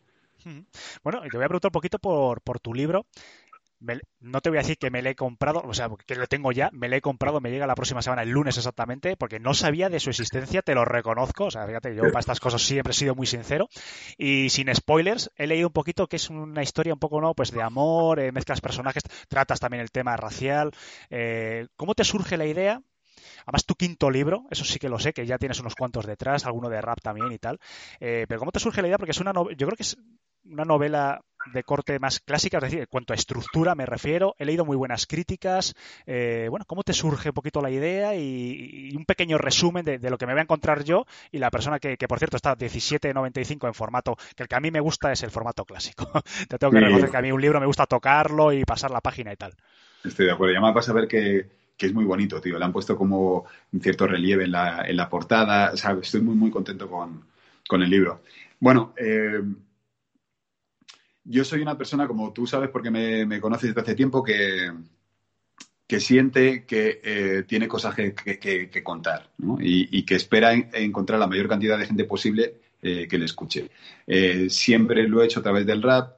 Bueno, 1.04 1.26
y 1.26 1.30
te 1.30 1.38
voy 1.38 1.46
a 1.46 1.48
preguntar 1.48 1.70
un 1.70 1.74
poquito 1.74 2.00
por, 2.00 2.42
por 2.42 2.60
tu 2.60 2.74
libro, 2.74 3.06
no 4.20 4.42
te 4.42 4.50
voy 4.50 4.58
a 4.58 4.62
decir 4.62 4.78
que 4.78 4.92
me 4.92 5.02
lo 5.02 5.10
he 5.10 5.16
comprado, 5.16 5.62
o 5.66 5.74
sea, 5.74 5.90
que 6.06 6.16
lo 6.16 6.28
tengo 6.28 6.52
ya, 6.52 6.70
me 6.74 6.90
lo 6.90 6.96
he 6.96 7.02
comprado, 7.02 7.40
me 7.40 7.50
llega 7.50 7.68
la 7.68 7.76
próxima 7.76 8.02
semana, 8.02 8.24
el 8.24 8.30
lunes 8.30 8.58
exactamente, 8.58 9.16
porque 9.16 9.40
no 9.40 9.54
sabía 9.54 9.90
de 9.90 10.00
su 10.00 10.10
existencia, 10.10 10.62
te 10.62 10.76
lo 10.76 10.86
reconozco, 10.86 11.46
o 11.46 11.52
sea, 11.52 11.66
fíjate, 11.66 11.96
yo 11.96 12.04
para 12.04 12.20
estas 12.20 12.40
cosas 12.40 12.62
siempre 12.62 12.92
he 12.92 12.96
sido 12.96 13.16
muy 13.16 13.26
sincero, 13.26 13.70
y 14.18 14.50
sin 14.50 14.74
spoilers, 14.74 15.32
he 15.36 15.48
leído 15.48 15.68
un 15.68 15.74
poquito 15.74 16.08
que 16.08 16.18
es 16.18 16.30
una 16.30 16.62
historia 16.62 16.94
un 16.94 17.00
poco, 17.00 17.22
¿no? 17.22 17.34
Pues 17.34 17.52
de 17.52 17.62
amor, 17.62 18.20
eh, 18.20 18.32
mezclas 18.32 18.62
personajes, 18.62 19.04
tratas 19.28 19.60
también 19.60 19.82
el 19.82 19.92
tema 19.92 20.18
racial, 20.18 20.72
eh, 21.10 21.68
¿cómo 21.76 21.96
te 21.96 22.04
surge 22.04 22.38
la 22.38 22.46
idea? 22.46 22.82
además 23.46 23.66
tu 23.66 23.76
quinto 23.76 24.10
libro, 24.12 24.46
eso 24.52 24.64
sí 24.64 24.80
que 24.80 24.90
lo 24.90 25.00
sé, 25.00 25.14
que 25.14 25.26
ya 25.26 25.38
tienes 25.38 25.60
unos 25.60 25.76
cuantos 25.76 26.06
detrás, 26.06 26.46
alguno 26.46 26.70
de 26.70 26.82
rap 26.82 27.00
también 27.02 27.32
y 27.32 27.40
tal. 27.40 27.60
Eh, 28.00 28.26
pero 28.28 28.40
¿cómo 28.40 28.52
te 28.52 28.60
surge 28.60 28.82
la 28.82 28.88
idea? 28.88 28.98
Porque 28.98 29.12
es 29.12 29.20
una 29.20 29.34
yo 29.34 29.68
creo 29.68 29.76
que 29.76 29.84
es 29.84 29.98
una 30.46 30.66
novela 30.66 31.22
de 31.54 31.64
corte 31.64 32.00
más 32.00 32.20
clásica, 32.20 32.58
es 32.58 32.64
decir, 32.64 32.80
en 32.80 32.86
cuanto 32.88 33.14
a 33.14 33.16
estructura 33.16 33.76
me 33.76 33.86
refiero, 33.86 34.36
he 34.38 34.46
leído 34.46 34.66
muy 34.66 34.76
buenas 34.76 35.06
críticas. 35.06 35.74
Eh, 36.06 36.48
bueno, 36.50 36.66
¿cómo 36.66 36.84
te 36.84 36.94
surge 36.94 37.30
un 37.30 37.34
poquito 37.34 37.62
la 37.62 37.72
idea 37.72 38.16
y, 38.16 38.94
un 38.96 39.06
pequeño 39.06 39.38
resumen 39.38 39.86
de, 39.86 40.00
lo 40.10 40.18
que 40.18 40.26
me 40.26 40.34
voy 40.34 40.40
a 40.40 40.44
encontrar 40.44 40.84
yo 40.84 41.06
y 41.32 41.38
la 41.38 41.50
persona 41.50 41.80
que, 41.80 41.98
por 42.08 42.20
cierto, 42.20 42.36
está 42.36 42.58
17.95 42.58 43.68
en 43.68 43.74
formato, 43.74 44.18
que 44.36 44.44
el 44.44 44.50
que 44.50 44.56
a 44.56 44.60
mí 44.60 44.72
me 44.72 44.80
gusta 44.80 45.12
es 45.12 45.24
el 45.24 45.32
formato 45.32 45.66
clásico. 45.66 46.12
te 46.48 46.58
tengo 46.58 46.72
que 46.72 46.80
reconocer 46.80 47.10
que 47.10 47.18
a 47.18 47.22
mí 47.22 47.32
un 47.32 47.42
libro 47.42 47.60
me 47.60 47.66
gusta 47.66 47.86
tocarlo 47.86 48.52
y 48.52 48.66
pasar 48.66 48.92
la 48.92 49.02
página 49.02 49.32
y 49.32 49.36
tal. 49.36 49.54
Estoy 50.04 50.28
de 50.28 50.32
acuerdo. 50.34 50.54
Ya 50.54 50.62
me 50.62 50.72
vas 50.74 50.90
a 50.90 50.94
ver 50.94 51.08
que, 51.08 51.48
es 51.78 51.94
muy 51.94 52.06
bonito, 52.06 52.42
tío. 52.42 52.60
Le 52.60 52.66
han 52.66 52.74
puesto 52.74 52.98
como 52.98 53.46
un 53.72 53.82
cierto 53.82 54.06
relieve 54.06 54.44
en 54.44 54.52
la, 54.52 54.84
en 54.86 54.98
la 54.98 55.10
portada. 55.10 55.72
O 55.72 56.00
estoy 56.02 56.22
muy, 56.22 56.36
muy 56.36 56.52
contento 56.52 56.90
con, 56.90 57.24
con 57.68 57.82
el 57.82 57.90
libro. 57.90 58.22
Bueno, 58.60 58.94
eh, 58.98 59.42
yo 61.24 61.44
soy 61.44 61.62
una 61.62 61.78
persona, 61.78 62.08
como 62.08 62.34
tú 62.34 62.48
sabes, 62.48 62.70
porque 62.70 62.92
me, 62.92 63.40
conoces 63.40 63.70
desde 63.70 63.82
hace 63.82 63.96
tiempo, 63.96 64.24
que, 64.24 64.72
que 65.88 66.00
siente 66.00 66.66
que 66.66 67.02
eh, 67.04 67.44
tiene 67.48 67.68
cosas 67.68 67.96
que, 67.96 68.84
contar 68.84 69.32
y, 69.60 70.04
que 70.04 70.16
espera 70.16 70.54
encontrar 70.54 71.20
la 71.20 71.28
mayor 71.28 71.48
cantidad 71.48 71.78
de 71.78 71.88
gente 71.88 72.04
posible 72.06 72.56
eh, 72.82 73.08
que 73.08 73.18
le 73.18 73.26
escuche. 73.26 73.70
Eh, 74.08 74.50
siempre 74.50 75.08
lo 75.08 75.22
he 75.22 75.26
hecho 75.26 75.42
a 75.42 75.44
través 75.44 75.66
del 75.66 75.82
rap 75.82 76.18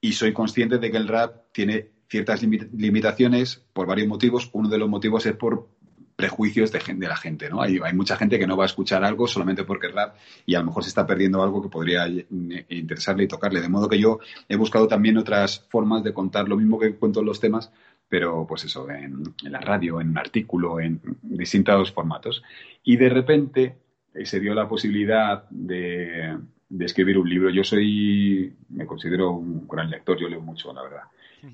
y 0.00 0.12
soy 0.12 0.32
consciente 0.32 0.78
de 0.78 0.90
que 0.90 0.96
el 0.96 1.08
rap 1.08 1.52
tiene 1.52 1.90
ciertas 2.08 2.42
limitaciones 2.42 3.64
por 3.72 3.86
varios 3.86 4.08
motivos. 4.08 4.48
Uno 4.52 4.68
de 4.68 4.78
los 4.78 4.88
motivos 4.88 5.26
es 5.26 5.36
por 5.36 5.68
prejuicios 6.16 6.72
de, 6.72 6.80
de 6.94 7.08
la 7.08 7.16
gente, 7.16 7.50
¿no? 7.50 7.60
Hay, 7.60 7.78
hay, 7.84 7.92
mucha 7.92 8.16
gente 8.16 8.38
que 8.38 8.46
no 8.46 8.56
va 8.56 8.64
a 8.64 8.66
escuchar 8.66 9.04
algo 9.04 9.28
solamente 9.28 9.64
porque 9.64 9.88
es 9.88 9.94
rap 9.94 10.16
y 10.46 10.54
a 10.54 10.60
lo 10.60 10.66
mejor 10.66 10.82
se 10.82 10.88
está 10.88 11.06
perdiendo 11.06 11.42
algo 11.42 11.62
que 11.62 11.68
podría 11.68 12.08
interesarle 12.08 13.24
y 13.24 13.28
tocarle. 13.28 13.60
De 13.60 13.68
modo 13.68 13.88
que 13.88 13.98
yo 13.98 14.18
he 14.48 14.56
buscado 14.56 14.88
también 14.88 15.18
otras 15.18 15.60
formas 15.68 16.02
de 16.02 16.14
contar 16.14 16.48
lo 16.48 16.56
mismo 16.56 16.78
que 16.78 16.94
cuento 16.96 17.20
en 17.20 17.26
los 17.26 17.38
temas, 17.38 17.70
pero 18.08 18.46
pues 18.48 18.64
eso, 18.64 18.88
en, 18.90 19.24
la 19.42 19.60
radio, 19.60 20.00
en 20.00 20.08
un 20.08 20.18
artículo, 20.18 20.80
en 20.80 21.00
distintos 21.22 21.92
formatos. 21.92 22.42
Y 22.82 22.96
de 22.96 23.10
repente 23.10 23.76
eh, 24.14 24.24
se 24.24 24.40
dio 24.40 24.54
la 24.54 24.66
posibilidad 24.66 25.46
de 25.50 26.38
escribir 26.80 27.18
un 27.18 27.28
libro. 27.28 27.50
Yo 27.50 27.62
soy, 27.62 28.54
me 28.70 28.86
considero 28.86 29.32
un 29.32 29.68
gran 29.68 29.90
lector, 29.90 30.18
yo 30.18 30.28
leo 30.28 30.40
mucho, 30.40 30.72
la 30.72 30.82
verdad. 30.82 31.02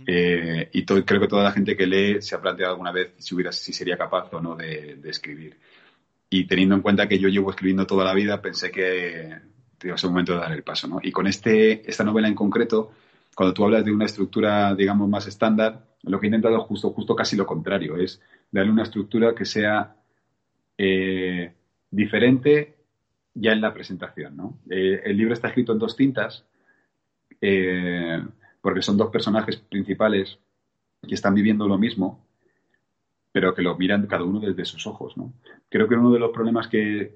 Eh, 0.06 0.70
y 0.72 0.84
creo 0.84 1.20
que 1.20 1.28
toda 1.28 1.44
la 1.44 1.52
gente 1.52 1.76
que 1.76 1.86
lee 1.86 2.22
se 2.22 2.34
ha 2.34 2.40
planteado 2.40 2.72
alguna 2.72 2.92
vez 2.92 3.12
si, 3.18 3.34
hubiera, 3.34 3.52
si 3.52 3.72
sería 3.72 3.96
capaz 3.96 4.32
o 4.32 4.40
no 4.40 4.56
de, 4.56 5.00
escribir. 5.04 5.58
Y 6.30 6.44
teniendo 6.46 6.74
en 6.74 6.82
cuenta 6.82 7.08
que 7.08 7.18
yo 7.18 7.28
llevo 7.28 7.50
escribiendo 7.50 7.86
toda 7.86 8.04
la 8.04 8.14
vida, 8.14 8.40
pensé 8.40 8.70
que 8.70 9.38
iba 9.82 9.94
a 9.94 9.98
ser 9.98 10.10
momento 10.10 10.32
de 10.32 10.38
dar 10.38 10.52
el 10.52 10.62
paso. 10.62 10.88
¿no? 10.88 11.00
Y 11.02 11.12
con 11.12 11.26
este, 11.26 11.88
esta 11.88 12.04
novela 12.04 12.28
en 12.28 12.34
concreto, 12.34 12.92
cuando 13.34 13.52
tú 13.52 13.64
hablas 13.64 13.84
de 13.84 13.92
una 13.92 14.06
estructura, 14.06 14.74
digamos, 14.74 15.08
más 15.08 15.26
estándar, 15.26 15.84
lo 16.04 16.18
que 16.18 16.26
he 16.26 16.28
intentado 16.28 16.60
justo, 16.60 16.90
justo 16.90 17.14
casi 17.14 17.36
lo 17.36 17.46
contrario, 17.46 17.96
es 17.96 18.20
darle 18.50 18.72
una 18.72 18.84
estructura 18.84 19.34
que 19.34 19.44
sea 19.44 19.94
eh, 20.78 21.52
diferente 21.90 22.76
ya 23.34 23.52
en 23.52 23.60
la 23.60 23.74
presentación. 23.74 24.36
¿no? 24.36 24.58
Eh, 24.70 25.02
el 25.04 25.16
libro 25.16 25.34
está 25.34 25.48
escrito 25.48 25.72
en 25.72 25.78
dos 25.78 25.96
cintas 25.96 26.44
porque 28.62 28.80
son 28.80 28.96
dos 28.96 29.10
personajes 29.10 29.56
principales 29.56 30.38
que 31.06 31.14
están 31.14 31.34
viviendo 31.34 31.68
lo 31.68 31.76
mismo, 31.76 32.24
pero 33.32 33.54
que 33.54 33.62
lo 33.62 33.76
miran 33.76 34.06
cada 34.06 34.24
uno 34.24 34.40
desde 34.40 34.64
sus 34.64 34.86
ojos. 34.86 35.16
¿no? 35.16 35.32
Creo 35.68 35.88
que 35.88 35.96
uno 35.96 36.12
de 36.12 36.20
los 36.20 36.30
problemas 36.30 36.68
que, 36.68 37.12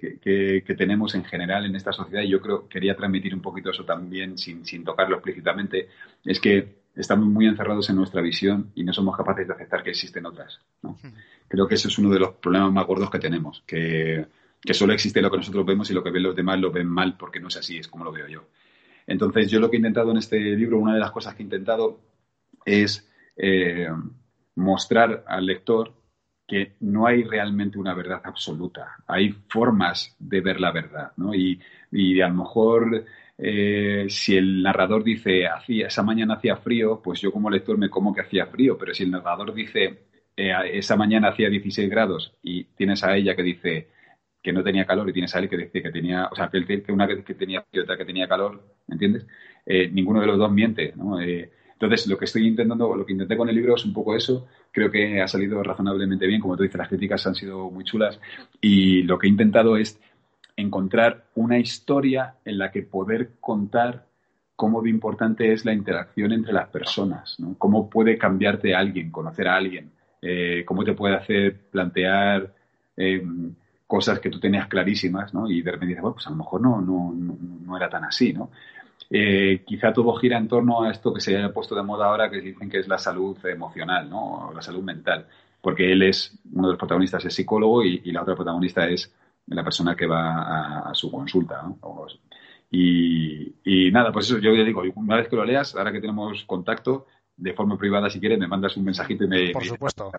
tenemos 0.76 1.14
en 1.14 1.24
general 1.24 1.64
en 1.64 1.76
esta 1.76 1.92
sociedad, 1.92 2.22
y 2.22 2.28
yo 2.28 2.40
creo 2.40 2.68
quería 2.68 2.96
transmitir 2.96 3.34
un 3.34 3.42
poquito 3.42 3.70
eso 3.70 3.84
también 3.84 4.36
sin, 4.36 4.84
tocarlo 4.84 5.16
explícitamente, 5.16 5.88
es 6.24 6.40
que 6.40 6.76
estamos 6.96 7.28
muy 7.28 7.46
encerrados 7.46 7.88
en 7.90 7.96
nuestra 7.96 8.22
visión 8.22 8.72
y 8.74 8.82
no 8.82 8.92
somos 8.92 9.16
capaces 9.16 9.46
de 9.46 9.54
aceptar 9.54 9.84
que 9.84 9.90
existen 9.90 10.26
otras. 10.26 10.58
¿no? 10.82 10.98
Creo 11.46 11.68
que 11.68 11.76
ese 11.76 11.88
es 11.88 11.98
uno 11.98 12.10
de 12.10 12.18
los 12.18 12.34
problemas 12.34 12.72
más 12.72 12.86
gordos 12.86 13.10
que 13.10 13.18
tenemos, 13.18 13.62
que, 13.66 14.26
que 14.60 14.74
solo 14.74 14.94
existe 14.94 15.22
lo 15.22 15.30
que 15.30 15.36
nosotros 15.36 15.64
vemos 15.64 15.90
y 15.90 15.94
lo 15.94 16.02
que 16.02 16.10
ven 16.10 16.22
los 16.24 16.34
demás 16.34 16.58
lo 16.58 16.72
ven 16.72 16.88
mal 16.88 17.16
porque 17.16 17.38
no 17.38 17.48
es 17.48 17.56
así, 17.56 17.76
es 17.76 17.88
como 17.88 18.04
lo 18.04 18.12
veo 18.12 18.26
yo. 18.26 18.48
Entonces, 19.06 19.50
yo 19.50 19.60
lo 19.60 19.70
que 19.70 19.76
he 19.76 19.78
intentado 19.78 20.10
en 20.10 20.18
este 20.18 20.38
libro, 20.38 20.78
una 20.78 20.94
de 20.94 21.00
las 21.00 21.12
cosas 21.12 21.34
que 21.34 21.42
he 21.42 21.44
intentado 21.44 22.00
es 22.64 23.08
eh, 23.36 23.88
mostrar 24.56 25.24
al 25.26 25.46
lector 25.46 25.94
que 26.46 26.74
no 26.80 27.06
hay 27.06 27.24
realmente 27.24 27.78
una 27.78 27.94
verdad 27.94 28.20
absoluta. 28.24 28.96
Hay 29.06 29.34
formas 29.48 30.14
de 30.18 30.40
ver 30.40 30.60
la 30.60 30.72
verdad, 30.72 31.12
¿no? 31.16 31.34
Y, 31.34 31.60
a 32.20 32.28
lo 32.28 32.34
mejor 32.34 33.04
eh, 33.38 34.06
si 34.08 34.36
el 34.36 34.62
narrador 34.62 35.02
dice 35.02 35.46
hacía, 35.46 35.88
esa 35.88 36.02
mañana 36.02 36.34
hacía 36.34 36.56
frío, 36.56 37.00
pues 37.02 37.20
yo 37.20 37.32
como 37.32 37.50
lector 37.50 37.78
me 37.78 37.90
como 37.90 38.14
que 38.14 38.20
hacía 38.20 38.46
frío, 38.46 38.76
pero 38.78 38.94
si 38.94 39.04
el 39.04 39.10
narrador 39.10 39.54
dice 39.54 40.06
eh, 40.36 40.52
esa 40.72 40.96
mañana 40.96 41.28
hacía 41.28 41.48
16 41.48 41.88
grados 41.90 42.34
y 42.42 42.64
tienes 42.64 43.02
a 43.02 43.16
ella 43.16 43.34
que 43.34 43.42
dice 43.42 43.88
que 44.46 44.52
no 44.52 44.62
tenía 44.62 44.86
calor 44.86 45.10
y 45.10 45.12
tienes 45.12 45.34
a 45.34 45.40
él 45.40 45.48
que 45.48 45.56
decía 45.56 45.82
que 45.82 45.90
tenía, 45.90 46.28
o 46.30 46.36
sea, 46.36 46.48
que 46.48 46.92
una 46.92 47.08
que 47.08 47.34
tenía 47.34 47.64
y 47.72 47.80
otra 47.80 47.96
que 47.96 48.04
tenía 48.04 48.28
calor, 48.28 48.62
¿entiendes? 48.86 49.26
Eh, 49.66 49.90
ninguno 49.90 50.20
de 50.20 50.28
los 50.28 50.38
dos 50.38 50.52
miente. 50.52 50.94
Eh, 51.20 51.50
entonces, 51.72 52.06
lo 52.06 52.16
que 52.16 52.26
estoy 52.26 52.46
intentando, 52.46 52.94
lo 52.94 53.04
que 53.04 53.10
intenté 53.10 53.36
con 53.36 53.48
el 53.48 53.56
libro 53.56 53.74
es 53.74 53.84
un 53.84 53.92
poco 53.92 54.14
eso. 54.14 54.46
Creo 54.70 54.88
que 54.88 55.20
ha 55.20 55.26
salido 55.26 55.60
razonablemente 55.64 56.28
bien. 56.28 56.40
Como 56.40 56.56
tú 56.56 56.62
dices, 56.62 56.78
las 56.78 56.86
críticas 56.86 57.26
han 57.26 57.34
sido 57.34 57.68
muy 57.72 57.82
chulas. 57.82 58.20
Y 58.60 59.02
lo 59.02 59.18
que 59.18 59.26
he 59.26 59.30
intentado 59.30 59.76
es 59.76 60.00
encontrar 60.54 61.24
una 61.34 61.58
historia 61.58 62.36
en 62.44 62.58
la 62.58 62.70
que 62.70 62.82
poder 62.82 63.30
contar 63.40 64.06
cómo 64.54 64.80
de 64.80 64.90
importante 64.90 65.52
es 65.52 65.64
la 65.64 65.72
interacción 65.72 66.30
entre 66.30 66.52
las 66.52 66.68
personas. 66.68 67.36
Cómo 67.58 67.90
puede 67.90 68.16
cambiarte 68.16 68.76
alguien, 68.76 69.10
conocer 69.10 69.48
a 69.48 69.56
alguien, 69.56 69.90
eh, 70.22 70.62
cómo 70.64 70.84
te 70.84 70.92
puede 70.92 71.16
hacer 71.16 71.62
plantear 71.68 72.54
cosas 73.86 74.18
que 74.18 74.30
tú 74.30 74.40
tenías 74.40 74.66
clarísimas, 74.68 75.32
¿no? 75.32 75.48
Y 75.48 75.62
de 75.62 75.70
repente 75.70 75.90
dices, 75.90 76.02
bueno, 76.02 76.14
pues 76.14 76.26
a 76.26 76.30
lo 76.30 76.36
mejor 76.36 76.60
no, 76.60 76.80
no, 76.80 77.14
no, 77.14 77.76
era 77.76 77.88
tan 77.88 78.04
así, 78.04 78.32
¿no? 78.32 78.50
Eh, 79.08 79.62
quizá 79.64 79.92
todo 79.92 80.14
gira 80.16 80.36
en 80.36 80.48
torno 80.48 80.82
a 80.82 80.90
esto 80.90 81.14
que 81.14 81.20
se 81.20 81.40
ha 81.40 81.52
puesto 81.52 81.76
de 81.76 81.82
moda 81.82 82.06
ahora, 82.06 82.28
que 82.28 82.40
dicen 82.40 82.68
que 82.68 82.80
es 82.80 82.88
la 82.88 82.98
salud 82.98 83.36
emocional, 83.46 84.10
¿no? 84.10 84.50
La 84.54 84.62
salud 84.62 84.82
mental. 84.82 85.26
Porque 85.60 85.92
él 85.92 86.02
es, 86.02 86.36
uno 86.52 86.68
de 86.68 86.72
los 86.72 86.78
protagonistas 86.78 87.24
es 87.24 87.34
psicólogo 87.34 87.84
y, 87.84 88.00
la 88.12 88.22
otra 88.22 88.34
protagonista 88.34 88.88
es 88.88 89.12
la 89.46 89.62
persona 89.62 89.94
que 89.94 90.06
va 90.06 90.90
a, 90.90 90.94
su 90.94 91.10
consulta, 91.10 91.62
¿no? 91.62 91.78
y, 92.70 93.90
nada, 93.92 94.12
pues 94.12 94.26
eso 94.26 94.38
yo 94.38 94.52
ya 94.54 94.64
digo, 94.64 94.82
una 94.96 95.16
vez 95.16 95.28
que 95.28 95.36
lo 95.36 95.44
leas, 95.44 95.76
ahora 95.76 95.92
que 95.92 96.00
tenemos 96.00 96.44
contacto, 96.44 97.06
de 97.36 97.52
forma 97.52 97.76
privada, 97.76 98.08
si 98.08 98.18
quieres, 98.18 98.38
me 98.38 98.48
mandas 98.48 98.76
un 98.76 98.84
mensajito 98.84 99.24
y 99.24 99.28
me... 99.28 99.50
Por 99.50 99.64
supuesto. 99.64 100.10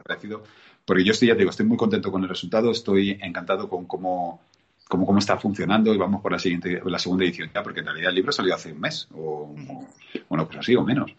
porque 0.86 1.04
yo 1.04 1.12
estoy, 1.12 1.30
ya 1.30 1.36
digo, 1.36 1.50
estoy 1.50 1.66
muy 1.66 1.78
contento 1.78 2.12
con 2.12 2.24
el 2.24 2.30
resultado, 2.30 2.72
estoy 2.72 3.18
encantado 3.22 3.68
con 3.68 3.86
cómo, 3.86 4.42
cómo, 4.88 5.06
cómo 5.06 5.20
está 5.20 5.38
funcionando 5.38 5.94
y 5.94 5.98
vamos 5.98 6.22
por 6.22 6.32
la 6.32 6.40
siguiente, 6.40 6.82
la 6.86 7.00
segunda 7.00 7.26
edición 7.26 7.50
ya, 7.54 7.64
porque 7.64 7.80
en 7.80 7.88
realidad 7.88 8.10
el 8.10 8.16
libro 8.16 8.32
salió 8.32 8.54
hace 8.54 8.72
un 8.72 8.80
mes, 8.80 9.08
o, 9.16 9.54
bueno, 10.30 10.46
pues 10.46 10.60
así, 10.60 10.76
o 10.76 10.84
menos. 10.84 11.12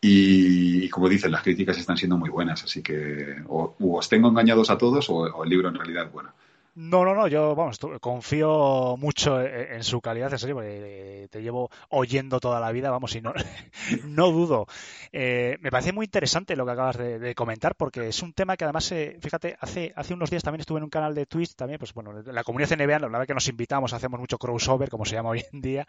Y, 0.00 0.88
como 0.88 1.08
dicen, 1.08 1.32
las 1.32 1.42
críticas 1.42 1.78
están 1.78 1.96
siendo 1.96 2.16
muy 2.16 2.30
buenas, 2.30 2.62
así 2.64 2.82
que 2.82 3.36
o, 3.48 3.74
os 3.78 4.08
tengo 4.08 4.28
engañados 4.28 4.70
a 4.70 4.78
todos 4.78 5.08
o, 5.10 5.42
el 5.42 5.50
libro 5.50 5.68
en 5.68 5.74
realidad 5.74 6.06
es 6.06 6.12
bueno. 6.12 6.30
No, 6.76 7.06
no, 7.06 7.14
no, 7.14 7.26
yo 7.26 7.54
vamos, 7.54 7.80
confío 8.02 8.96
mucho 8.98 9.40
e, 9.40 9.46
e, 9.46 9.76
en, 9.76 9.82
su 9.82 10.02
calidad, 10.02 10.30
en 10.30 10.38
serio, 10.38 10.56
porque 10.56 11.26
te 11.30 11.40
llevo 11.40 11.70
oyendo 11.88 12.38
toda 12.38 12.60
la 12.60 12.70
vida, 12.70 12.90
vamos, 12.90 13.16
y 13.16 13.22
no, 13.22 13.32
no 14.04 14.30
dudo. 14.30 14.66
Eh, 15.10 15.56
me 15.62 15.70
parece 15.70 15.94
muy 15.94 16.04
interesante 16.04 16.54
lo 16.54 16.66
que 16.66 16.72
acabas 16.72 16.98
de, 16.98 17.34
comentar, 17.34 17.76
porque 17.76 18.08
es 18.08 18.22
un 18.22 18.34
tema 18.34 18.58
que 18.58 18.64
además, 18.64 18.92
eh, 18.92 19.16
fíjate, 19.22 19.56
hace, 19.58 19.94
hace 19.96 20.12
unos 20.12 20.28
días 20.28 20.42
también 20.42 20.60
estuve 20.60 20.76
en 20.76 20.84
un 20.84 20.90
canal 20.90 21.14
de 21.14 21.24
Twitch, 21.24 21.54
también, 21.54 21.78
pues 21.78 21.94
bueno, 21.94 22.12
la 22.12 22.44
comunidad 22.44 22.76
NBA, 22.76 22.98
la 22.98 23.08
verdad 23.08 23.26
que 23.26 23.32
nos 23.32 23.48
invitamos, 23.48 23.94
hacemos 23.94 24.20
mucho 24.20 24.36
crossover, 24.36 24.90
como 24.90 25.06
se 25.06 25.14
llama 25.14 25.30
hoy 25.30 25.44
en 25.54 25.62
día, 25.62 25.86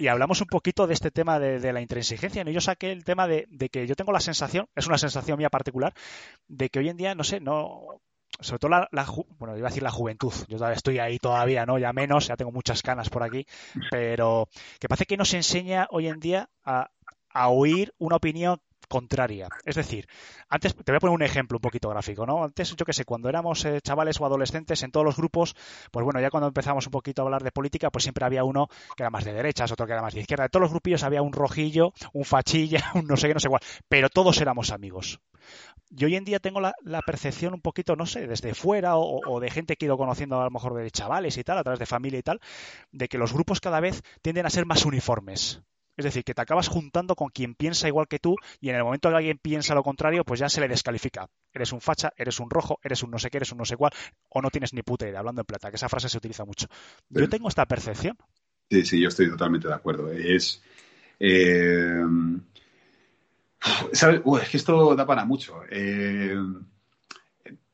y 0.00 0.08
hablamos 0.08 0.40
un 0.40 0.48
poquito 0.48 0.88
de 0.88 0.94
este 0.94 1.12
tema 1.12 1.38
de, 1.38 1.72
la 1.72 1.80
intransigencia, 1.80 2.42
y 2.44 2.52
yo 2.52 2.60
saqué 2.60 2.90
el 2.90 3.04
tema 3.04 3.28
de, 3.28 3.46
de 3.48 3.68
que 3.68 3.86
yo 3.86 3.94
tengo 3.94 4.10
la 4.10 4.18
sensación, 4.18 4.66
es 4.74 4.88
una 4.88 4.98
sensación 4.98 5.38
mía 5.38 5.50
particular, 5.50 5.94
de 6.48 6.68
que 6.68 6.80
hoy 6.80 6.88
en 6.88 6.96
día, 6.96 7.14
no 7.14 7.22
sé, 7.22 7.38
no 7.38 8.00
sobre 8.40 8.58
todo 8.58 8.70
la, 8.70 9.06
bueno, 9.38 9.56
iba 9.56 9.68
a 9.68 9.70
decir 9.70 9.82
la 9.82 9.90
juventud, 9.90 10.32
yo 10.48 10.68
estoy 10.70 10.98
ahí 10.98 11.18
todavía, 11.18 11.66
¿no? 11.66 11.78
Ya 11.78 11.92
menos, 11.92 12.28
ya 12.28 12.36
tengo 12.36 12.52
muchas 12.52 12.82
canas 12.82 13.08
por 13.08 13.22
aquí, 13.22 13.46
pero 13.90 14.48
que 14.78 14.88
parece 14.88 15.06
que 15.06 15.16
nos 15.16 15.32
enseña 15.34 15.86
hoy 15.90 16.08
en 16.08 16.20
día 16.20 16.50
a, 16.64 16.90
oír 17.48 17.92
una 17.98 18.16
opinión 18.16 18.60
contraria. 18.88 19.48
Es 19.64 19.76
decir, 19.76 20.06
antes 20.48 20.74
te 20.74 20.92
voy 20.92 20.96
a 20.96 21.00
poner 21.00 21.14
un 21.14 21.22
ejemplo 21.22 21.58
un 21.58 21.62
poquito 21.62 21.88
gráfico, 21.88 22.26
¿no? 22.26 22.44
Antes, 22.44 22.74
yo 22.76 22.84
que 22.84 22.92
sé, 22.92 23.04
cuando 23.04 23.28
éramos 23.28 23.64
eh, 23.64 23.80
chavales 23.80 24.20
o 24.20 24.26
adolescentes 24.26 24.82
en 24.82 24.90
todos 24.90 25.04
los 25.04 25.16
grupos, 25.16 25.54
pues 25.90 26.04
bueno, 26.04 26.20
ya 26.20 26.30
cuando 26.30 26.48
empezamos 26.48 26.86
un 26.86 26.92
poquito 26.92 27.22
a 27.22 27.24
hablar 27.24 27.42
de 27.42 27.52
política, 27.52 27.90
pues 27.90 28.04
siempre 28.04 28.24
había 28.24 28.44
uno 28.44 28.68
que 28.96 29.02
era 29.02 29.10
más 29.10 29.24
de 29.24 29.32
derechas, 29.32 29.70
otro 29.72 29.86
que 29.86 29.92
era 29.92 30.02
más 30.02 30.14
de 30.14 30.20
izquierda. 30.20 30.44
De 30.44 30.50
todos 30.50 30.62
los 30.62 30.70
grupillos 30.70 31.02
había 31.02 31.22
un 31.22 31.32
rojillo, 31.32 31.92
un 32.12 32.24
fachilla, 32.24 32.90
un 32.94 33.06
no 33.06 33.16
sé 33.16 33.28
qué, 33.28 33.34
no 33.34 33.40
sé 33.40 33.48
cuál, 33.48 33.62
pero 33.88 34.08
todos 34.08 34.40
éramos 34.40 34.70
amigos. 34.70 35.20
Yo 35.90 36.08
hoy 36.08 36.16
en 36.16 36.24
día 36.24 36.40
tengo 36.40 36.60
la, 36.60 36.74
percepción 37.06 37.54
un 37.54 37.60
poquito, 37.60 37.94
no 37.94 38.06
sé, 38.06 38.26
desde 38.26 38.54
fuera 38.54 38.96
o, 38.96 39.20
o, 39.24 39.40
de 39.40 39.50
gente 39.50 39.76
que 39.76 39.84
he 39.84 39.88
ido 39.88 39.96
conociendo 39.96 40.40
a 40.40 40.44
lo 40.44 40.50
mejor 40.50 40.74
de 40.74 40.90
chavales 40.90 41.38
y 41.38 41.44
tal, 41.44 41.58
a 41.58 41.62
través 41.62 41.78
de 41.78 41.86
familia 41.86 42.18
y 42.18 42.22
tal, 42.22 42.40
de 42.90 43.08
que 43.08 43.18
los 43.18 43.32
grupos 43.32 43.60
cada 43.60 43.78
vez 43.78 44.02
tienden 44.22 44.46
a 44.46 44.50
ser 44.50 44.66
más 44.66 44.84
uniformes. 44.84 45.62
Es 45.96 46.04
decir, 46.04 46.24
que 46.24 46.34
te 46.34 46.42
acabas 46.42 46.68
juntando 46.68 47.14
con 47.14 47.30
quien 47.30 47.54
piensa 47.54 47.88
igual 47.88 48.06
que 48.06 48.18
tú 48.18 48.36
y 48.60 48.68
en 48.68 48.76
el 48.76 48.84
momento 48.84 49.08
que 49.08 49.16
alguien 49.16 49.38
piensa 49.38 49.74
lo 49.74 49.82
contrario, 49.82 50.24
pues 50.24 50.40
ya 50.40 50.48
se 50.48 50.60
le 50.60 50.68
descalifica. 50.68 51.28
Eres 51.52 51.72
un 51.72 51.80
facha, 51.80 52.12
eres 52.16 52.38
un 52.38 52.50
rojo, 52.50 52.78
eres 52.82 53.02
un 53.02 53.10
no 53.10 53.18
sé 53.18 53.30
qué, 53.30 53.38
eres 53.38 53.52
un 53.52 53.58
no 53.58 53.64
sé 53.64 53.76
cuál, 53.76 53.92
o 54.28 54.42
no 54.42 54.50
tienes 54.50 54.74
ni 54.74 54.82
puta 54.82 55.08
idea, 55.08 55.20
hablando 55.20 55.40
en 55.40 55.46
plata, 55.46 55.70
que 55.70 55.76
esa 55.76 55.88
frase 55.88 56.08
se 56.08 56.18
utiliza 56.18 56.44
mucho. 56.44 56.66
Yo 57.08 57.28
tengo 57.28 57.48
esta 57.48 57.64
percepción. 57.66 58.16
Sí, 58.70 58.84
sí, 58.84 59.00
yo 59.00 59.08
estoy 59.08 59.30
totalmente 59.30 59.68
de 59.68 59.74
acuerdo. 59.74 60.12
Es. 60.12 60.62
Eh, 61.18 62.02
¿sabes? 63.92 64.20
es 64.42 64.48
que 64.50 64.56
esto 64.56 64.94
da 64.94 65.06
para 65.06 65.24
mucho. 65.24 65.60
Eh, 65.70 66.36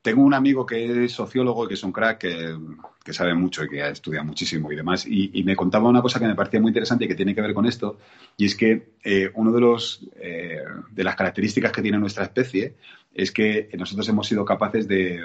tengo 0.02 0.22
un 0.22 0.34
amigo 0.34 0.66
que 0.66 1.04
es 1.04 1.12
sociólogo, 1.12 1.68
que 1.68 1.74
es 1.74 1.82
un 1.84 1.92
crack, 1.92 2.18
que, 2.18 3.12
sabe 3.12 3.34
mucho 3.34 3.64
y 3.64 3.68
que 3.68 3.82
ha 3.82 3.88
estudiado 3.88 4.26
muchísimo 4.26 4.70
y 4.72 4.76
demás, 4.76 5.06
y, 5.06 5.42
me 5.44 5.54
contaba 5.54 5.88
una 5.88 6.02
cosa 6.02 6.18
que 6.18 6.26
me 6.26 6.34
parecía 6.34 6.60
muy 6.60 6.70
interesante 6.70 7.04
y 7.04 7.08
que 7.08 7.14
tiene 7.14 7.34
que 7.34 7.40
ver 7.40 7.54
con 7.54 7.66
esto, 7.66 7.98
y 8.36 8.46
es 8.46 8.56
que 8.56 8.94
eh, 9.04 9.30
una 9.34 9.52
de, 9.52 9.60
los, 9.60 10.04
eh, 10.16 10.58
de 10.90 11.04
las 11.04 11.14
características 11.14 11.70
que 11.70 11.82
tiene 11.82 11.98
nuestra 11.98 12.24
especie 12.24 12.74
es 13.14 13.30
que 13.30 13.70
nosotros 13.78 14.08
hemos 14.08 14.26
sido 14.26 14.44
capaces 14.44 14.88
de, 14.88 15.22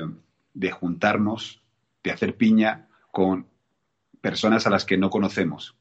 de 0.53 0.71
juntarnos, 0.71 1.61
de 2.03 2.11
hacer 2.11 2.35
piña 2.35 2.87
con 3.11 3.47
personas 4.21 4.67
a 4.67 4.69
las 4.69 4.85
que 4.85 4.97
no 4.97 5.09
conocemos. 5.09 5.75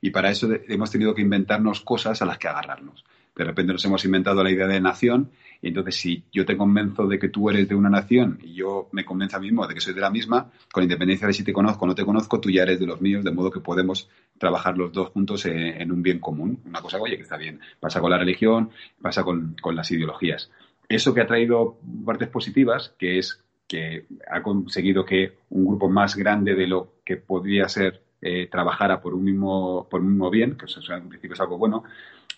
Y 0.00 0.10
para 0.10 0.30
eso 0.30 0.48
hemos 0.68 0.90
tenido 0.90 1.14
que 1.14 1.22
inventarnos 1.22 1.80
cosas 1.80 2.20
a 2.20 2.26
las 2.26 2.36
que 2.36 2.48
agarrarnos 2.48 3.04
de 3.34 3.44
repente 3.44 3.72
nos 3.72 3.84
hemos 3.84 4.04
inventado 4.04 4.42
la 4.44 4.50
idea 4.50 4.66
de 4.66 4.80
nación 4.80 5.30
y 5.62 5.68
entonces 5.68 5.96
si 5.96 6.24
yo 6.32 6.44
te 6.44 6.56
convenzo 6.56 7.06
de 7.06 7.18
que 7.18 7.28
tú 7.28 7.48
eres 7.48 7.68
de 7.68 7.74
una 7.74 7.88
nación 7.88 8.38
y 8.42 8.54
yo 8.54 8.88
me 8.92 9.04
convenzo 9.04 9.36
a 9.36 9.40
mí 9.40 9.46
mismo 9.46 9.66
de 9.66 9.74
que 9.74 9.80
soy 9.80 9.94
de 9.94 10.00
la 10.00 10.10
misma, 10.10 10.50
con 10.72 10.82
independencia 10.82 11.26
de 11.26 11.32
si 11.32 11.44
te 11.44 11.52
conozco 11.52 11.84
o 11.84 11.88
no 11.88 11.94
te 11.94 12.04
conozco, 12.04 12.40
tú 12.40 12.50
ya 12.50 12.64
eres 12.64 12.80
de 12.80 12.86
los 12.86 13.00
míos, 13.00 13.24
de 13.24 13.30
modo 13.30 13.50
que 13.50 13.60
podemos 13.60 14.08
trabajar 14.38 14.76
los 14.76 14.92
dos 14.92 15.10
juntos 15.10 15.46
en, 15.46 15.92
un 15.92 16.02
bien 16.02 16.18
común. 16.18 16.60
Una 16.66 16.80
cosa, 16.80 16.98
oye, 16.98 17.16
que 17.16 17.22
está 17.22 17.36
bien. 17.36 17.60
Pasa 17.78 18.00
con 18.00 18.10
la 18.10 18.18
religión, 18.18 18.70
pasa 19.00 19.22
con, 19.22 19.56
las 19.72 19.90
ideologías. 19.92 20.50
Eso 20.88 21.14
que 21.14 21.20
ha 21.20 21.26
traído 21.26 21.78
partes 22.04 22.28
positivas, 22.28 22.94
que 22.98 23.18
es 23.18 23.42
que 23.68 24.06
ha 24.30 24.42
conseguido 24.42 25.04
que 25.04 25.38
un 25.50 25.64
grupo 25.64 25.88
más 25.88 26.16
grande 26.16 26.54
de 26.54 26.66
lo 26.66 26.96
que 27.04 27.16
podría 27.16 27.68
ser 27.68 28.02
eh, 28.22 28.46
trabajara 28.46 29.00
por 29.02 29.14
un 29.14 29.24
mismo 29.24 29.88
por 29.90 30.00
un 30.00 30.10
mismo 30.10 30.30
bien, 30.30 30.56
que 30.56 30.66
en 30.94 31.08
principio 31.08 31.34
es 31.34 31.40
algo 31.40 31.58
bueno, 31.58 31.84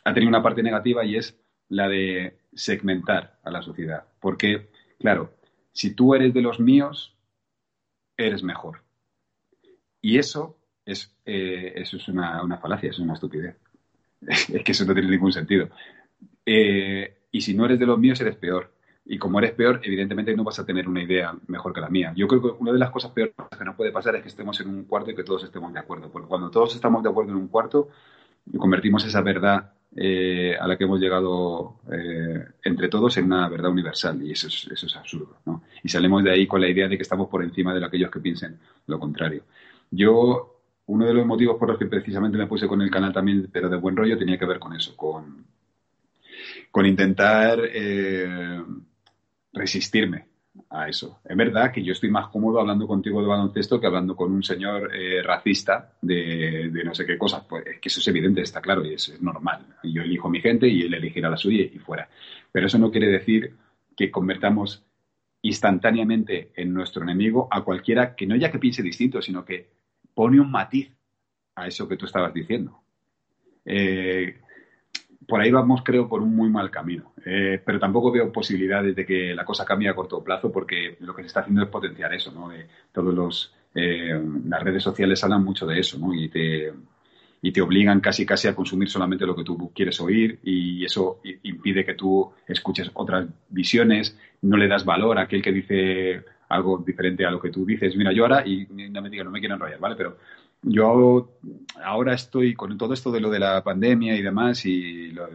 ha 0.04 0.14
tenido 0.14 0.28
una 0.28 0.42
parte 0.42 0.62
negativa 0.62 1.04
y 1.04 1.16
es 1.16 1.38
la 1.68 1.88
de 1.88 2.38
segmentar 2.54 3.38
a 3.42 3.50
la 3.50 3.62
sociedad. 3.62 4.04
Porque, 4.20 4.68
claro, 4.98 5.34
si 5.72 5.94
tú 5.94 6.14
eres 6.14 6.32
de 6.34 6.42
los 6.42 6.60
míos, 6.60 7.14
eres 8.16 8.42
mejor. 8.42 8.82
Y 10.00 10.18
eso 10.18 10.58
es, 10.84 11.16
eh, 11.24 11.72
eso 11.76 11.96
es 11.96 12.08
una, 12.08 12.58
falacia, 12.58 12.90
es 12.90 12.98
una 12.98 13.14
estupidez. 13.14 13.56
es 14.26 14.62
que 14.64 14.72
eso 14.72 14.84
no 14.84 14.94
tiene 14.94 15.10
ningún 15.10 15.32
sentido. 15.32 15.70
Eh, 16.46 17.22
y 17.30 17.40
si 17.40 17.54
no 17.54 17.64
eres 17.64 17.78
de 17.78 17.86
los 17.86 17.98
míos, 17.98 18.20
eres 18.20 18.36
peor. 18.36 18.73
Y 19.06 19.18
como 19.18 19.38
eres 19.38 19.52
peor, 19.52 19.80
evidentemente 19.82 20.34
no 20.34 20.44
vas 20.44 20.58
a 20.58 20.64
tener 20.64 20.88
una 20.88 21.02
idea 21.02 21.34
mejor 21.46 21.74
que 21.74 21.80
la 21.80 21.90
mía. 21.90 22.12
Yo 22.16 22.26
creo 22.26 22.40
que 22.40 22.48
una 22.58 22.72
de 22.72 22.78
las 22.78 22.90
cosas 22.90 23.10
peores 23.10 23.34
que 23.56 23.64
nos 23.64 23.76
puede 23.76 23.92
pasar 23.92 24.16
es 24.16 24.22
que 24.22 24.28
estemos 24.28 24.58
en 24.60 24.68
un 24.68 24.84
cuarto 24.84 25.10
y 25.10 25.14
que 25.14 25.24
todos 25.24 25.44
estemos 25.44 25.72
de 25.72 25.78
acuerdo. 25.78 26.10
Porque 26.10 26.28
cuando 26.28 26.50
todos 26.50 26.74
estamos 26.74 27.02
de 27.02 27.10
acuerdo 27.10 27.32
en 27.32 27.38
un 27.38 27.48
cuarto 27.48 27.88
convertimos 28.58 29.04
esa 29.04 29.20
verdad 29.22 29.72
eh, 29.96 30.56
a 30.58 30.66
la 30.66 30.76
que 30.76 30.84
hemos 30.84 31.00
llegado 31.00 31.76
eh, 31.92 32.44
entre 32.64 32.88
todos 32.88 33.16
en 33.16 33.26
una 33.26 33.48
verdad 33.48 33.70
universal 33.70 34.20
y 34.22 34.32
eso 34.32 34.48
es, 34.48 34.96
absurdo. 34.96 35.36
Y 35.82 35.88
salimos 35.88 36.24
de 36.24 36.32
ahí 36.32 36.46
con 36.46 36.60
la 36.60 36.68
idea 36.68 36.88
de 36.88 36.96
que 36.96 37.02
estamos 37.02 37.28
por 37.28 37.44
encima 37.44 37.72
de 37.74 37.84
aquellos 37.84 38.10
que 38.10 38.20
piensen 38.20 38.58
lo 38.86 38.98
contrario. 38.98 39.44
Yo, 39.90 40.60
uno 40.86 41.06
de 41.06 41.14
los 41.14 41.26
motivos 41.26 41.56
por 41.58 41.68
los 41.68 41.78
que 41.78 41.86
precisamente 41.86 42.36
me 42.36 42.46
puse 42.46 42.66
con 42.66 42.82
el 42.82 42.90
canal 42.90 43.12
también, 43.12 43.48
pero 43.52 43.68
de 43.68 43.76
buen 43.76 43.96
rollo, 43.96 44.18
tenía 44.18 44.38
que 44.38 44.46
ver 44.46 44.58
con 44.58 44.74
eso, 44.74 44.96
con, 44.96 45.46
con 46.70 46.86
intentar 46.86 47.60
eh, 47.62 48.62
resistirme 49.54 50.26
a 50.70 50.88
eso. 50.88 51.20
Es 51.24 51.36
verdad 51.36 51.72
que 51.72 51.82
yo 51.82 51.92
estoy 51.92 52.10
más 52.10 52.28
cómodo 52.28 52.60
hablando 52.60 52.86
contigo 52.86 53.20
de 53.20 53.28
baloncesto 53.28 53.80
que 53.80 53.86
hablando 53.86 54.14
con 54.14 54.32
un 54.32 54.42
señor 54.42 54.94
eh, 54.94 55.22
racista 55.22 55.94
de, 56.00 56.70
no 56.84 56.94
sé 56.94 57.06
qué 57.06 57.16
cosas. 57.18 57.44
Pues 57.48 57.66
es 57.66 57.80
que 57.80 57.88
eso 57.88 58.00
es 58.00 58.08
evidente, 58.08 58.40
está 58.40 58.60
claro, 58.60 58.84
y 58.84 58.94
es, 58.94 59.20
normal. 59.20 59.66
Yo 59.82 60.02
elijo 60.02 60.28
mi 60.28 60.40
gente 60.40 60.68
y 60.68 60.82
él 60.82 60.94
elegirá 60.94 61.28
la 61.28 61.36
suya 61.36 61.64
y 61.64 61.78
fuera. 61.78 62.08
Pero 62.52 62.66
eso 62.66 62.78
no 62.78 62.90
quiere 62.90 63.08
decir 63.08 63.54
que 63.96 64.10
convertamos 64.10 64.84
instantáneamente 65.42 66.52
en 66.56 66.72
nuestro 66.72 67.02
enemigo 67.02 67.48
a 67.50 67.62
cualquiera 67.62 68.14
que 68.14 68.26
no 68.26 68.36
ya 68.36 68.50
que 68.50 68.58
piense 68.58 68.82
distinto, 68.82 69.20
sino 69.20 69.44
que 69.44 69.68
pone 70.14 70.40
un 70.40 70.50
matiz 70.50 70.90
a 71.54 71.66
eso 71.66 71.88
que 71.88 71.96
tú 71.96 72.06
estabas 72.06 72.32
diciendo. 72.32 72.80
Eh, 73.64 74.40
por 75.26 75.40
ahí 75.40 75.50
vamos, 75.50 75.82
creo, 75.84 76.08
por 76.08 76.22
un 76.22 76.34
muy 76.34 76.48
mal 76.48 76.70
camino. 76.70 77.12
Eh, 77.24 77.60
pero 77.64 77.78
tampoco 77.78 78.12
veo 78.12 78.32
posibilidades 78.32 78.94
de 78.94 79.06
que 79.06 79.34
la 79.34 79.44
cosa 79.44 79.64
cambie 79.64 79.88
a 79.88 79.94
corto 79.94 80.22
plazo 80.22 80.50
porque 80.50 80.96
lo 81.00 81.14
que 81.14 81.22
se 81.22 81.28
está 81.28 81.40
haciendo 81.40 81.62
es 81.62 81.68
potenciar 81.68 82.12
eso, 82.14 82.32
¿no? 82.32 82.50
todos 82.92 83.14
los, 83.14 83.54
eh, 83.74 84.20
las 84.46 84.62
redes 84.62 84.82
sociales 84.82 85.22
hablan 85.24 85.44
mucho 85.44 85.66
de 85.66 85.80
eso, 85.80 85.98
¿no? 85.98 86.14
Y 86.14 86.28
te, 86.28 86.72
y 87.42 87.52
te 87.52 87.60
obligan 87.60 88.00
casi 88.00 88.24
casi 88.24 88.48
a 88.48 88.54
consumir 88.54 88.88
solamente 88.88 89.26
lo 89.26 89.36
que 89.36 89.44
tú 89.44 89.70
quieres 89.74 90.00
oír 90.00 90.38
y 90.44 90.84
eso 90.84 91.20
impide 91.42 91.84
que 91.84 91.94
tú 91.94 92.32
escuches 92.46 92.90
otras 92.94 93.26
visiones, 93.50 94.18
no 94.42 94.56
le 94.56 94.66
das 94.66 94.84
valor 94.84 95.18
a 95.18 95.22
aquel 95.22 95.42
que 95.42 95.52
dice 95.52 96.24
algo 96.48 96.78
diferente 96.78 97.26
a 97.26 97.30
lo 97.30 97.40
que 97.40 97.50
tú 97.50 97.66
dices. 97.66 97.96
Mira, 97.96 98.12
yo 98.12 98.22
ahora, 98.22 98.46
y 98.46 98.66
no 98.70 99.02
me 99.02 99.10
diga, 99.10 99.24
no 99.24 99.30
me 99.30 99.40
quiero 99.40 99.56
enrollar, 99.56 99.78
¿vale? 99.78 99.96
Pero 99.96 100.16
yo 100.66 101.38
ahora 101.82 102.14
estoy 102.14 102.54
con 102.54 102.76
todo 102.78 102.94
esto 102.94 103.12
de 103.12 103.20
lo 103.20 103.30
de 103.30 103.38
la 103.38 103.62
pandemia 103.62 104.16
y 104.16 104.22
demás, 104.22 104.64
y 104.64 105.12
los, 105.12 105.28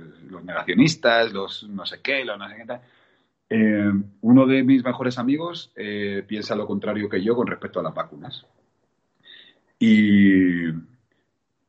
negacionistas, 0.44 1.32
los 1.32 1.70
no 1.70 1.86
sé 1.86 2.02
qué, 2.02 2.26
los 2.26 2.38
no 2.38 2.50
sé 2.50 2.56
qué 2.56 2.66
tal. 2.66 2.82
Eh, 3.50 3.92
uno 4.22 4.46
de 4.46 4.64
mis 4.64 4.84
mejores 4.84 5.18
amigos 5.18 5.72
eh, 5.76 6.24
piensa 6.28 6.56
lo 6.56 6.68
contrario 6.68 7.10
que 7.10 7.24
yo 7.24 7.36
con 7.36 7.48
respecto 7.48 7.80
a 7.80 7.84
las 7.84 7.94
vacunas. 7.94 8.46
Y, 9.78 10.68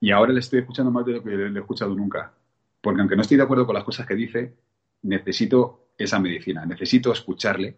y 0.01 0.11
ahora 0.11 0.33
le 0.33 0.41
estoy 0.41 0.61
escuchando 0.61 0.91
más 0.91 1.05
de 1.05 1.13
lo 1.13 1.23
que 1.23 1.31
le 1.31 1.59
he 1.59 1.61
escuchado 1.61 1.95
nunca. 1.95 2.33
Porque 2.81 3.01
aunque 3.01 3.17
no 3.17 3.23
estoy 3.23 3.37
de 3.37 3.43
acuerdo 3.43 3.67
con 3.67 3.75
las 3.75 3.85
cosas 3.85 4.07
que 4.07 4.15
dice, 4.15 4.55
necesito 5.03 5.91
esa 5.99 6.19
medicina, 6.19 6.65
necesito 6.65 7.13
escucharle, 7.13 7.77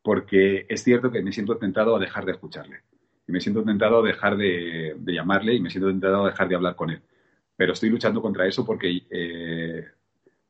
porque 0.00 0.64
es 0.68 0.84
cierto 0.84 1.10
que 1.10 1.22
me 1.22 1.32
siento 1.32 1.56
tentado 1.56 1.96
a 1.96 1.98
dejar 1.98 2.24
de 2.24 2.32
escucharle 2.32 2.82
y 3.28 3.32
me 3.32 3.40
siento 3.40 3.64
tentado 3.64 4.00
a 4.00 4.06
dejar 4.06 4.36
de, 4.36 4.96
llamarle 5.04 5.54
y 5.54 5.60
me 5.60 5.70
siento 5.70 5.88
tentado 5.88 6.24
a 6.24 6.30
dejar 6.30 6.48
de 6.48 6.54
hablar 6.54 6.76
con 6.76 6.90
él. 6.90 7.00
Pero 7.56 7.72
estoy 7.72 7.90
luchando 7.90 8.22
contra 8.22 8.46
eso 8.46 8.64
porque, 8.64 9.02
eh, 9.10 9.84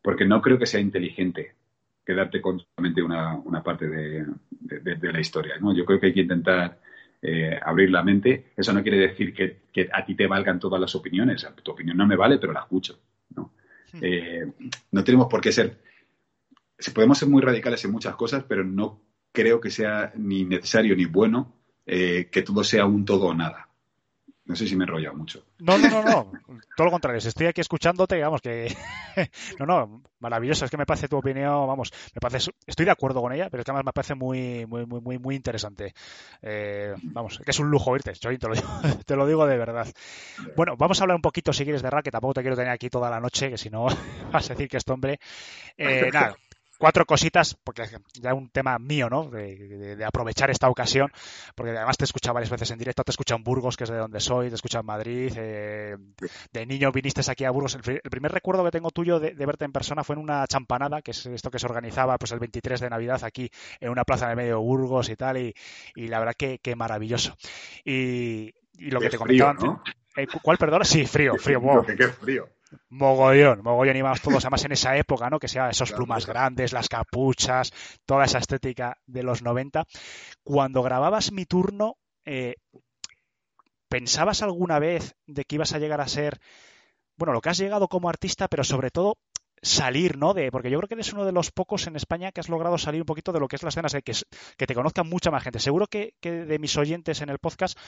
porque 0.03 0.25
no 0.25 0.43
creo 0.43 0.59
que 0.59 0.67
sea 0.67 0.81
inteligente 0.81 1.55
quedarte 2.05 2.41
con 2.41 2.61
solamente 2.61 3.03
una, 3.03 3.35
una 3.37 3.63
parte 3.63 3.89
de, 3.89 4.27
la 5.13 5.21
historia. 5.21 5.57
¿no? 5.59 5.75
Yo 5.75 5.85
creo 5.85 5.99
que 5.99 6.07
hay 6.07 6.15
que 6.15 6.21
intentar 6.21 6.79
eh, 7.23 7.59
abrir 7.61 7.91
la 7.91 8.03
mente. 8.03 8.53
Eso 8.57 8.73
no 8.73 8.83
quiere 8.83 8.99
decir 8.99 9.35
que, 9.35 9.89
a 9.93 10.05
ti 10.05 10.15
te 10.15 10.27
valgan 10.27 10.61
todas 10.61 10.81
las 10.81 10.95
opiniones. 10.95 11.47
Tu 11.63 11.71
opinión 11.71 11.97
no 11.97 12.07
me 12.07 12.17
vale, 12.17 12.39
pero 12.39 12.53
la 12.53 12.61
escucho. 12.61 12.99
¿no? 13.35 13.53
Eh, 14.01 14.47
no 14.93 15.03
tenemos 15.03 15.29
por 15.29 15.41
qué 15.41 15.51
ser... 15.51 15.79
Podemos 16.95 17.19
ser 17.19 17.29
muy 17.29 17.41
radicales 17.41 17.83
en 17.85 17.93
muchas 17.93 18.15
cosas, 18.17 18.45
pero 18.47 18.63
no 18.63 19.01
creo 19.33 19.61
que 19.61 19.71
sea 19.71 20.13
ni 20.15 20.45
necesario 20.45 20.95
ni 20.95 21.07
bueno 21.07 21.56
eh, 21.87 22.29
que 22.31 22.43
todo 22.43 22.65
sea 22.65 22.85
un 22.85 23.05
todo 23.05 23.27
o 23.27 23.35
nada. 23.35 23.67
No 24.47 24.55
sé 24.55 24.69
si 24.69 24.77
me 24.77 24.85
he 24.85 24.87
enrollado 24.87 25.17
mucho. 25.17 25.45
No, 25.59 25.77
no, 25.77 25.89
no, 25.89 26.03
no. 26.05 26.33
Todo 26.77 26.85
lo 26.85 26.91
contrario. 26.93 27.19
Estoy 27.19 27.49
aquí 27.49 27.61
escuchándote, 27.61 28.15
digamos 28.15 28.41
que. 28.41 28.73
no, 29.59 29.67
no, 29.67 30.03
maravilloso. 30.21 30.65
Es 30.65 30.71
que 30.71 30.77
me 30.77 30.87
parece 30.87 31.09
tu 31.09 31.17
opinión, 31.17 31.67
vamos, 31.67 31.93
me 32.15 32.21
parece. 32.21 32.53
Estoy 32.65 32.87
de 32.87 32.93
acuerdo 32.93 33.21
con 33.21 33.33
ella, 33.33 33.49
pero 33.51 33.63
es 33.63 33.65
que 33.65 33.73
además 33.73 33.87
me 33.87 33.93
parece 33.93 34.15
muy, 34.15 34.65
muy, 34.67 34.87
muy, 34.87 35.01
muy, 35.01 35.19
muy 35.19 35.35
interesante. 35.35 35.95
Eh, 36.43 36.95
vamos, 37.03 37.41
que 37.45 37.51
es 37.51 37.59
un 37.59 37.71
lujo 37.71 37.91
oírte, 37.91 38.13
te 38.13 38.29
lo, 38.29 38.55
digo, 38.55 38.69
te 39.05 39.17
lo 39.17 39.27
digo 39.27 39.47
de 39.47 39.59
verdad. 39.59 39.89
Bueno, 40.55 40.77
vamos 40.77 41.01
a 41.01 41.05
hablar 41.05 41.17
un 41.17 41.23
poquito, 41.23 41.53
si 41.53 41.65
quieres, 41.65 41.83
de 41.83 41.91
Rack, 41.91 42.05
que 42.05 42.11
tampoco 42.13 42.35
te 42.35 42.43
quiero 42.43 42.55
tener 42.55 42.71
aquí 42.71 42.89
toda 42.89 43.11
la 43.11 43.19
noche, 43.19 43.51
que 43.51 43.59
si 43.59 43.69
no 43.69 43.87
vas 44.33 44.49
a 44.49 44.55
decir 44.55 44.69
que 44.69 44.77
este 44.77 44.93
hombre. 44.93 45.19
Eh, 45.77 46.09
nada, 46.13 46.37
cuatro 46.79 47.05
cositas, 47.05 47.57
porque 47.63 47.85
ya 48.15 48.35
un 48.35 48.49
tema 48.49 48.79
mío, 48.79 49.09
¿no? 49.09 49.31
De, 49.31 49.57
de, 49.57 49.97
de, 49.97 50.05
aprovechar 50.05 50.51
esta 50.51 50.69
ocasión, 50.69 51.11
porque 51.55 51.73
además 51.73 51.97
te 51.97 52.05
he 52.05 52.07
escuchado 52.07 52.35
varias 52.35 52.51
veces 52.51 52.71
en 52.71 52.79
directo, 52.79 53.03
te 53.05 53.11
he 53.11 53.13
escuchado 53.13 53.39
en 53.39 53.45
Burgos, 53.45 53.77
que 53.77 53.85
es 53.85 53.91
de 53.91 53.97
donde 53.97 54.21
soy, 54.21 54.49
te 54.49 54.53
he 54.53 54.57
escuchado 54.57 54.81
en 54.81 54.87
Madrid, 54.87 55.33
eh, 55.37 55.97
de 56.53 56.67
niño 56.67 56.93
viniste 56.93 57.23
aquí 57.31 57.45
a 57.45 57.51
Burgos. 57.51 57.75
El, 57.75 58.01
el 58.03 58.11
primer 58.11 58.33
recuerdo 58.33 58.65
que 58.65 58.71
tengo 58.71 58.91
tuyo 58.91 59.19
de, 59.19 59.35
de, 59.35 59.47
verte 59.47 59.65
en 59.65 59.73
persona 59.73 60.05
fue 60.05 60.17
en 60.17 60.23
una 60.23 60.47
champanada, 60.47 61.03
que 61.03 61.13
es 61.13 61.27
esto 61.27 61.51
que 61.51 61.59
se 61.59 61.67
organizaba 61.67 62.19
pues 62.19 62.33
el 62.33 62.39
23 62.39 62.81
de 62.81 62.91
Navidad 62.91 63.25
aquí 63.25 63.51
en 63.81 63.91
una 63.91 64.05
plaza 64.05 64.29
de 64.29 64.37
medio 64.37 64.57
de 64.57 64.61
Burgos 64.61 65.09
y 65.09 65.17
tal, 65.17 65.39
y, 65.39 65.55
y 65.95 66.09
la 66.09 66.19
verdad 66.19 66.35
que, 66.37 66.59
que 66.59 66.77
maravilloso. 66.77 67.37
Y, 67.85 68.55
y 68.79 68.91
lo 68.91 69.01
que 69.01 69.11
te 69.11 69.19
frío, 69.19 69.47
comentaba 69.47 69.55
¿no? 69.55 69.83
eh, 70.17 70.27
¿Cuál, 70.43 70.59
perdón? 70.59 70.85
Sí, 70.85 71.07
frío, 71.07 71.35
frío. 71.37 71.61
Wow. 71.61 71.85
Que 71.85 72.09
frío. 72.09 72.49
Mogollón, 72.89 73.63
mogollón 73.63 73.97
íbamos 73.97 74.21
todos, 74.21 74.45
además 74.45 74.65
en 74.65 74.73
esa 74.73 74.97
época, 74.97 75.31
¿no? 75.31 75.39
Que 75.39 75.49
sea 75.49 75.71
esos 75.71 75.93
plumas 75.93 76.27
grandes, 76.27 76.73
las 76.73 76.89
capuchas, 76.89 77.73
toda 78.05 78.25
esa 78.25 78.39
estética 78.39 78.99
de 79.07 79.23
los 79.23 79.43
90. 79.43 79.85
Cuando 80.43 80.83
grababas 80.83 81.33
mi 81.33 81.47
turno, 81.47 81.97
eh, 82.25 82.57
¿pensabas 83.89 84.43
alguna 84.43 84.79
vez 84.79 85.15
de 85.27 85.45
que 85.45 85.55
ibas 85.57 85.73
a 85.75 85.79
llegar 85.79 86.01
a 86.01 86.09
ser, 86.09 86.41
bueno, 87.17 87.33
lo 87.33 87.41
que 87.41 87.51
has 87.51 87.59
llegado 87.59 87.89
como 87.89 88.09
artista, 88.09 88.49
pero 88.49 88.65
sobre 88.65 88.91
todo 88.91 89.17
salir, 89.63 90.17
¿no? 90.17 90.35
De, 90.35 90.51
porque 90.51 90.71
yo 90.71 90.79
creo 90.79 90.89
que 90.89 90.95
eres 90.95 91.13
uno 91.13 91.25
de 91.25 91.33
los 91.33 91.51
pocos 91.51 91.87
en 91.87 91.97
España 91.97 92.33
que 92.33 92.41
has 92.41 92.49
logrado 92.49 92.79
salir 92.79 93.01
un 93.03 93.07
poquito 93.07 93.33
de 93.33 93.41
lo 93.41 93.49
que 93.49 93.57
es 93.57 93.63
la 93.63 93.71
escena, 93.71 93.89
que, 93.89 94.13
que 94.57 94.67
te 94.67 94.75
conozca 94.75 95.03
mucha 95.03 95.31
más 95.31 95.43
gente. 95.43 95.59
Seguro 95.59 95.87
que, 95.87 96.15
que, 96.21 96.31
de 96.45 96.59
mis 96.59 96.77
oyentes 96.77 97.21
en 97.21 97.31
el 97.31 97.39
podcast, 97.39 97.79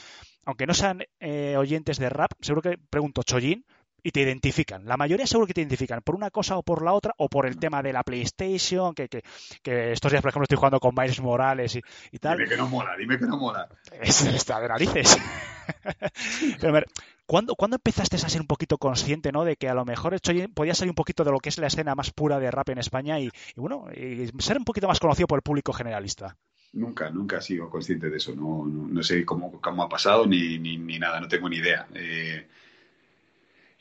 aunque 0.45 0.65
no 0.65 0.73
sean 0.73 1.03
eh, 1.19 1.55
oyentes 1.57 1.97
de 1.97 2.09
rap, 2.09 2.31
seguro 2.41 2.61
que 2.61 2.77
pregunto 2.77 3.23
Chollín, 3.23 3.65
y 4.03 4.11
te 4.11 4.21
identifican. 4.21 4.85
La 4.85 4.97
mayoría 4.97 5.27
seguro 5.27 5.47
que 5.47 5.53
te 5.53 5.61
identifican 5.61 6.01
por 6.01 6.15
una 6.15 6.31
cosa 6.31 6.57
o 6.57 6.63
por 6.63 6.83
la 6.83 6.93
otra, 6.93 7.13
o 7.17 7.29
por 7.29 7.45
el 7.45 7.57
tema 7.57 7.81
de 7.81 7.93
la 7.93 8.03
PlayStation, 8.03 8.93
que, 8.93 9.07
que, 9.07 9.23
que 9.61 9.91
estos 9.91 10.11
días, 10.11 10.21
por 10.21 10.29
ejemplo, 10.29 10.43
estoy 10.43 10.57
jugando 10.57 10.79
con 10.79 10.93
Miles 10.95 11.21
Morales 11.21 11.75
y, 11.75 11.81
y 12.11 12.19
tal. 12.19 12.37
Dime 12.37 12.49
que 12.49 12.57
no 12.57 12.67
mola, 12.67 12.95
dime 12.97 13.17
que 13.17 13.25
no 13.25 13.37
mola. 13.37 13.67
Es 14.01 14.21
está 14.21 14.59
de 14.59 14.67
narices. 14.67 15.17
Pero, 16.59 16.69
a 16.69 16.71
ver, 16.71 16.85
¿cuándo, 17.25 17.55
¿cuándo, 17.55 17.75
empezaste 17.75 18.15
a 18.15 18.19
ser 18.19 18.41
un 18.41 18.47
poquito 18.47 18.77
consciente, 18.77 19.31
¿no? 19.31 19.43
De 19.43 19.55
que 19.55 19.69
a 19.69 19.73
lo 19.73 19.85
mejor 19.85 20.13
hecho, 20.13 20.33
podía 20.53 20.73
salir 20.73 20.91
un 20.91 20.95
poquito 20.95 21.23
de 21.23 21.31
lo 21.31 21.39
que 21.39 21.49
es 21.49 21.57
la 21.57 21.67
escena 21.67 21.95
más 21.95 22.11
pura 22.11 22.39
de 22.39 22.51
rap 22.51 22.69
en 22.69 22.79
España 22.79 23.19
y, 23.19 23.25
y 23.25 23.59
bueno, 23.59 23.85
y 23.93 24.29
ser 24.39 24.57
un 24.57 24.65
poquito 24.65 24.87
más 24.87 24.99
conocido 24.99 25.27
por 25.27 25.37
el 25.37 25.43
público 25.43 25.73
generalista. 25.73 26.35
Nunca, 26.73 27.09
nunca 27.09 27.37
he 27.37 27.41
sido 27.41 27.69
consciente 27.69 28.09
de 28.09 28.17
eso. 28.17 28.35
No, 28.35 28.65
no, 28.65 28.87
no 28.87 29.03
sé 29.03 29.25
cómo, 29.25 29.59
cómo, 29.59 29.83
ha 29.83 29.89
pasado 29.89 30.27
ni, 30.27 30.59
ni, 30.59 30.77
ni, 30.77 30.99
nada, 30.99 31.19
no 31.19 31.27
tengo 31.27 31.49
ni 31.49 31.57
idea. 31.57 31.87
Eh, 31.95 32.47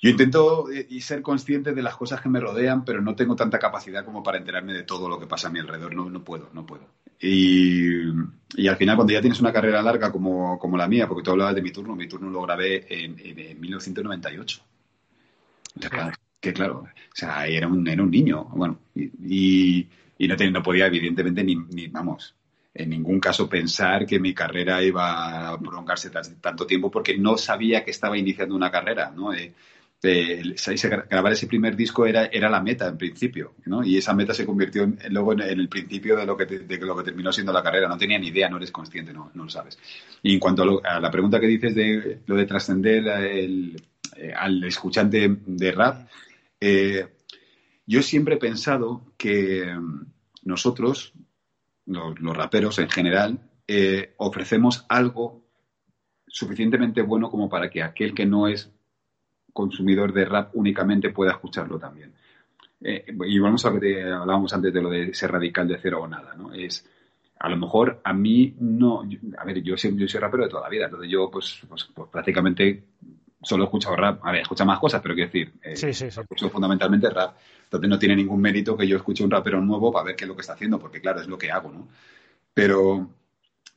yo 0.00 0.10
intento 0.10 0.70
eh, 0.70 0.86
ser 1.00 1.22
consciente 1.22 1.72
de 1.72 1.82
las 1.82 1.96
cosas 1.96 2.20
que 2.20 2.28
me 2.28 2.40
rodean, 2.40 2.84
pero 2.84 3.00
no 3.00 3.16
tengo 3.16 3.34
tanta 3.34 3.58
capacidad 3.58 4.04
como 4.04 4.22
para 4.22 4.38
enterarme 4.38 4.72
de 4.72 4.84
todo 4.84 5.08
lo 5.08 5.18
que 5.18 5.26
pasa 5.26 5.48
a 5.48 5.50
mi 5.50 5.58
alrededor. 5.58 5.94
No, 5.94 6.08
no 6.08 6.22
puedo, 6.22 6.50
no 6.52 6.64
puedo. 6.64 6.86
Y, 7.20 8.02
y, 8.56 8.68
al 8.68 8.76
final, 8.76 8.94
cuando 8.94 9.12
ya 9.12 9.20
tienes 9.20 9.40
una 9.40 9.52
carrera 9.52 9.82
larga 9.82 10.12
como, 10.12 10.56
como, 10.58 10.76
la 10.76 10.86
mía, 10.86 11.08
porque 11.08 11.24
tú 11.24 11.32
hablabas 11.32 11.56
de 11.56 11.62
mi 11.62 11.72
turno, 11.72 11.96
mi 11.96 12.06
turno 12.06 12.30
lo 12.30 12.42
grabé 12.42 12.86
en, 12.88 13.18
en, 13.18 13.38
en 13.38 13.60
1998. 13.60 14.62
Claro. 15.90 16.12
Que 16.40 16.52
claro, 16.52 16.84
o 16.84 16.88
sea, 17.12 17.46
era 17.48 17.66
un, 17.66 17.86
era 17.88 18.00
un 18.00 18.12
niño, 18.12 18.44
bueno, 18.52 18.78
y, 18.94 19.88
y 20.18 20.28
no, 20.28 20.36
te, 20.36 20.48
no, 20.48 20.62
podía, 20.62 20.86
evidentemente, 20.86 21.42
ni, 21.42 21.56
ni, 21.56 21.88
vamos, 21.88 22.36
en 22.74 22.90
ningún 22.90 23.18
caso 23.18 23.48
pensar 23.48 24.06
que 24.06 24.20
mi 24.20 24.32
carrera 24.32 24.80
iba 24.82 25.48
a 25.48 25.58
prolongarse 25.58 26.10
tanto 26.10 26.64
tiempo 26.64 26.92
porque 26.92 27.18
no 27.18 27.36
sabía 27.36 27.84
que 27.84 27.90
estaba 27.90 28.16
iniciando 28.16 28.54
una 28.54 28.70
carrera, 28.70 29.10
¿no? 29.10 29.32
Eh, 29.32 29.52
eh, 30.02 30.42
grabar 31.10 31.32
ese 31.32 31.46
primer 31.46 31.74
disco 31.74 32.06
era, 32.06 32.26
era 32.26 32.48
la 32.48 32.62
meta 32.62 32.86
en 32.86 32.96
principio, 32.96 33.54
¿no? 33.66 33.84
Y 33.84 33.96
esa 33.96 34.14
meta 34.14 34.32
se 34.32 34.46
convirtió 34.46 34.86
luego 35.10 35.32
en, 35.32 35.40
el 35.40 35.68
principio 35.68 36.16
de 36.16 36.24
lo, 36.24 36.36
que 36.36 36.46
de 36.46 36.78
lo 36.78 36.96
que 36.96 37.04
terminó 37.04 37.32
siendo 37.32 37.52
la 37.52 37.62
carrera. 37.62 37.88
No 37.88 37.98
tenía 37.98 38.18
ni 38.18 38.28
idea, 38.28 38.48
no 38.48 38.58
eres 38.58 38.70
consciente, 38.70 39.12
no, 39.12 39.30
lo 39.34 39.48
sabes. 39.48 39.78
Y 40.22 40.34
en 40.34 40.40
cuanto 40.40 40.80
a 40.84 41.00
la 41.00 41.10
pregunta 41.10 41.40
que 41.40 41.46
dices 41.46 41.74
de 41.74 42.20
lo 42.26 42.36
de 42.36 42.46
trascender 42.46 43.04
eh, 43.06 43.74
al 44.36 44.62
escuchante 44.64 45.36
de 45.46 45.72
rap, 45.72 46.08
eh, 46.60 47.06
yo 47.86 48.02
siempre 48.02 48.34
he 48.34 48.38
pensado 48.38 49.14
que 49.16 49.74
nosotros, 50.42 51.12
los, 51.86 52.20
los 52.20 52.36
raperos 52.36 52.78
en 52.78 52.90
general, 52.90 53.40
eh, 53.70 54.14
ofrecemos 54.16 54.86
algo 54.88 55.44
suficientemente 56.26 57.02
bueno 57.02 57.30
como 57.30 57.50
para 57.50 57.68
que 57.68 57.82
aquel 57.82 58.14
que 58.14 58.24
no 58.24 58.48
es 58.48 58.70
consumidor 59.52 60.12
de 60.12 60.24
rap 60.24 60.50
únicamente 60.54 61.10
pueda 61.10 61.32
escucharlo 61.32 61.78
también. 61.78 62.12
Eh, 62.80 63.04
y 63.26 63.38
vamos 63.38 63.64
a 63.64 63.70
lo 63.70 63.80
que 63.80 63.86
te 63.86 64.02
hablábamos 64.04 64.52
antes 64.52 64.72
de 64.72 64.82
lo 64.82 64.90
de 64.90 65.12
ser 65.12 65.32
radical 65.32 65.66
de 65.66 65.78
cero 65.78 66.02
o 66.02 66.06
nada, 66.06 66.34
¿no? 66.34 66.52
Es, 66.52 66.88
a 67.40 67.48
lo 67.48 67.56
mejor 67.56 68.00
a 68.04 68.12
mí 68.12 68.54
no, 68.60 69.02
a 69.36 69.44
ver, 69.44 69.62
yo 69.62 69.76
soy, 69.76 69.96
yo 69.96 70.06
soy 70.08 70.20
rapero 70.20 70.44
de 70.44 70.50
toda 70.50 70.62
la 70.62 70.68
vida, 70.68 70.84
entonces 70.84 71.10
yo 71.10 71.30
pues, 71.30 71.60
pues, 71.68 71.88
pues 71.94 72.08
prácticamente 72.10 72.84
solo 73.42 73.64
he 73.64 73.66
escuchado 73.66 73.96
rap, 73.96 74.24
a 74.24 74.32
ver, 74.32 74.42
escucha 74.42 74.64
más 74.64 74.78
cosas, 74.78 75.00
pero 75.00 75.14
quiero 75.14 75.30
decir, 75.30 75.52
eh, 75.62 75.76
sí, 75.76 75.92
sí, 75.92 76.10
sí. 76.10 76.20
escucho 76.20 76.50
fundamentalmente 76.50 77.08
rap, 77.10 77.36
entonces 77.64 77.88
no 77.88 77.98
tiene 77.98 78.16
ningún 78.16 78.40
mérito 78.40 78.76
que 78.76 78.86
yo 78.86 78.96
escuche 78.96 79.24
un 79.24 79.30
rapero 79.30 79.60
nuevo 79.60 79.92
para 79.92 80.06
ver 80.06 80.16
qué 80.16 80.24
es 80.24 80.28
lo 80.28 80.34
que 80.34 80.40
está 80.40 80.54
haciendo, 80.54 80.78
porque 80.78 81.00
claro, 81.00 81.20
es 81.20 81.28
lo 81.28 81.38
que 81.38 81.50
hago, 81.50 81.70
¿no? 81.70 81.88
Pero 82.54 83.10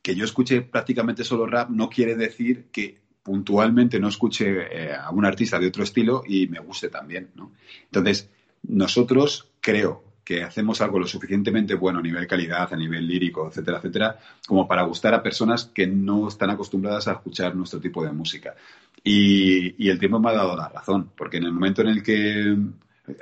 que 0.02 0.16
yo 0.16 0.24
escuche 0.24 0.62
prácticamente 0.62 1.22
solo 1.22 1.46
rap 1.46 1.70
no 1.70 1.88
quiere 1.88 2.16
decir 2.16 2.66
que 2.72 3.01
puntualmente 3.22 4.00
no 4.00 4.08
escuche 4.08 4.46
eh, 4.70 4.94
a 4.94 5.10
un 5.10 5.24
artista 5.24 5.58
de 5.58 5.68
otro 5.68 5.84
estilo 5.84 6.22
y 6.26 6.46
me 6.48 6.58
guste 6.58 6.88
también, 6.88 7.30
¿no? 7.34 7.52
Entonces, 7.84 8.28
nosotros 8.62 9.48
creo 9.60 10.04
que 10.24 10.42
hacemos 10.42 10.80
algo 10.80 10.98
lo 10.98 11.06
suficientemente 11.06 11.74
bueno 11.74 11.98
a 11.98 12.02
nivel 12.02 12.26
calidad, 12.26 12.72
a 12.72 12.76
nivel 12.76 13.06
lírico, 13.06 13.48
etcétera, 13.48 13.78
etcétera, 13.78 14.18
como 14.46 14.68
para 14.68 14.82
gustar 14.82 15.14
a 15.14 15.22
personas 15.22 15.66
que 15.66 15.86
no 15.86 16.28
están 16.28 16.50
acostumbradas 16.50 17.08
a 17.08 17.12
escuchar 17.12 17.56
nuestro 17.56 17.80
tipo 17.80 18.04
de 18.04 18.12
música. 18.12 18.54
Y, 19.02 19.88
el 19.88 19.98
tiempo 19.98 20.20
me 20.20 20.30
ha 20.30 20.34
dado 20.34 20.56
la 20.56 20.68
razón, 20.68 21.10
porque 21.16 21.38
en 21.38 21.44
el 21.44 21.52
momento 21.52 21.82
en 21.82 21.88
el 21.88 22.02
que, 22.02 22.56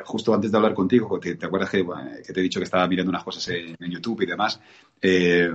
justo 0.04 0.34
antes 0.34 0.52
de 0.52 0.58
hablar 0.58 0.74
contigo, 0.74 1.18
te, 1.18 1.36
te 1.36 1.46
acuerdas 1.46 1.70
que, 1.70 1.82
te 1.82 2.40
he 2.40 2.42
dicho 2.42 2.60
que 2.60 2.64
estaba 2.64 2.86
mirando 2.86 3.10
unas 3.10 3.24
cosas 3.24 3.48
en, 3.48 3.76
en 3.80 3.90
YouTube 3.90 4.20
y 4.22 4.26
demás, 4.26 4.60
eh, 5.00 5.50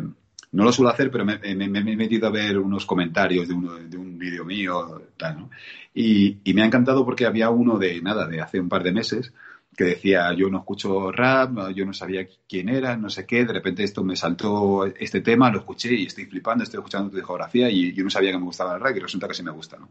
no 0.51 0.63
lo 0.63 0.71
suelo 0.71 0.89
hacer, 0.89 1.11
pero 1.11 1.25
me, 1.25 1.39
he 1.43 1.55
metido 1.55 2.27
a 2.27 2.31
ver 2.31 2.57
unos 2.57 2.85
comentarios 2.85 3.47
de, 3.47 3.53
uno, 3.53 3.75
de 3.75 3.97
un 3.97 4.17
vídeo 4.17 4.45
mío, 4.45 5.01
tal, 5.17 5.37
¿no? 5.37 5.49
Y, 5.93 6.37
y, 6.43 6.53
me 6.53 6.61
ha 6.61 6.65
encantado 6.65 7.05
porque 7.05 7.25
había 7.25 7.49
uno 7.49 7.77
de, 7.77 8.01
nada, 8.01 8.27
de 8.27 8.41
hace 8.41 8.59
un 8.59 8.69
par 8.69 8.83
de 8.83 8.91
meses, 8.91 9.33
que 9.75 9.83
decía, 9.83 10.33
yo 10.33 10.49
no 10.49 10.59
escucho 10.59 11.11
rap, 11.11 11.71
yo 11.73 11.85
no 11.85 11.93
sabía 11.93 12.25
quién 12.47 12.69
era, 12.69 12.95
no 12.95 13.09
sé 13.09 13.25
qué, 13.25 13.45
de 13.45 13.53
repente 13.53 13.83
esto 13.83 14.03
me 14.03 14.15
saltó 14.15 14.85
este 14.85 15.21
tema, 15.21 15.51
lo 15.51 15.59
escuché 15.59 15.93
y 15.93 16.05
estoy 16.05 16.25
flipando, 16.25 16.63
estoy 16.63 16.79
escuchando 16.79 17.09
tu 17.09 17.17
discografía 17.17 17.69
y 17.69 17.93
yo 17.93 18.03
no 18.03 18.09
sabía 18.09 18.31
que 18.31 18.37
me 18.37 18.45
gustaba 18.45 18.75
el 18.75 18.81
rap 18.81 18.95
y 18.95 19.01
resulta 19.01 19.27
que 19.27 19.33
sí 19.33 19.43
me 19.43 19.51
gusta, 19.51 19.77
¿no? 19.77 19.89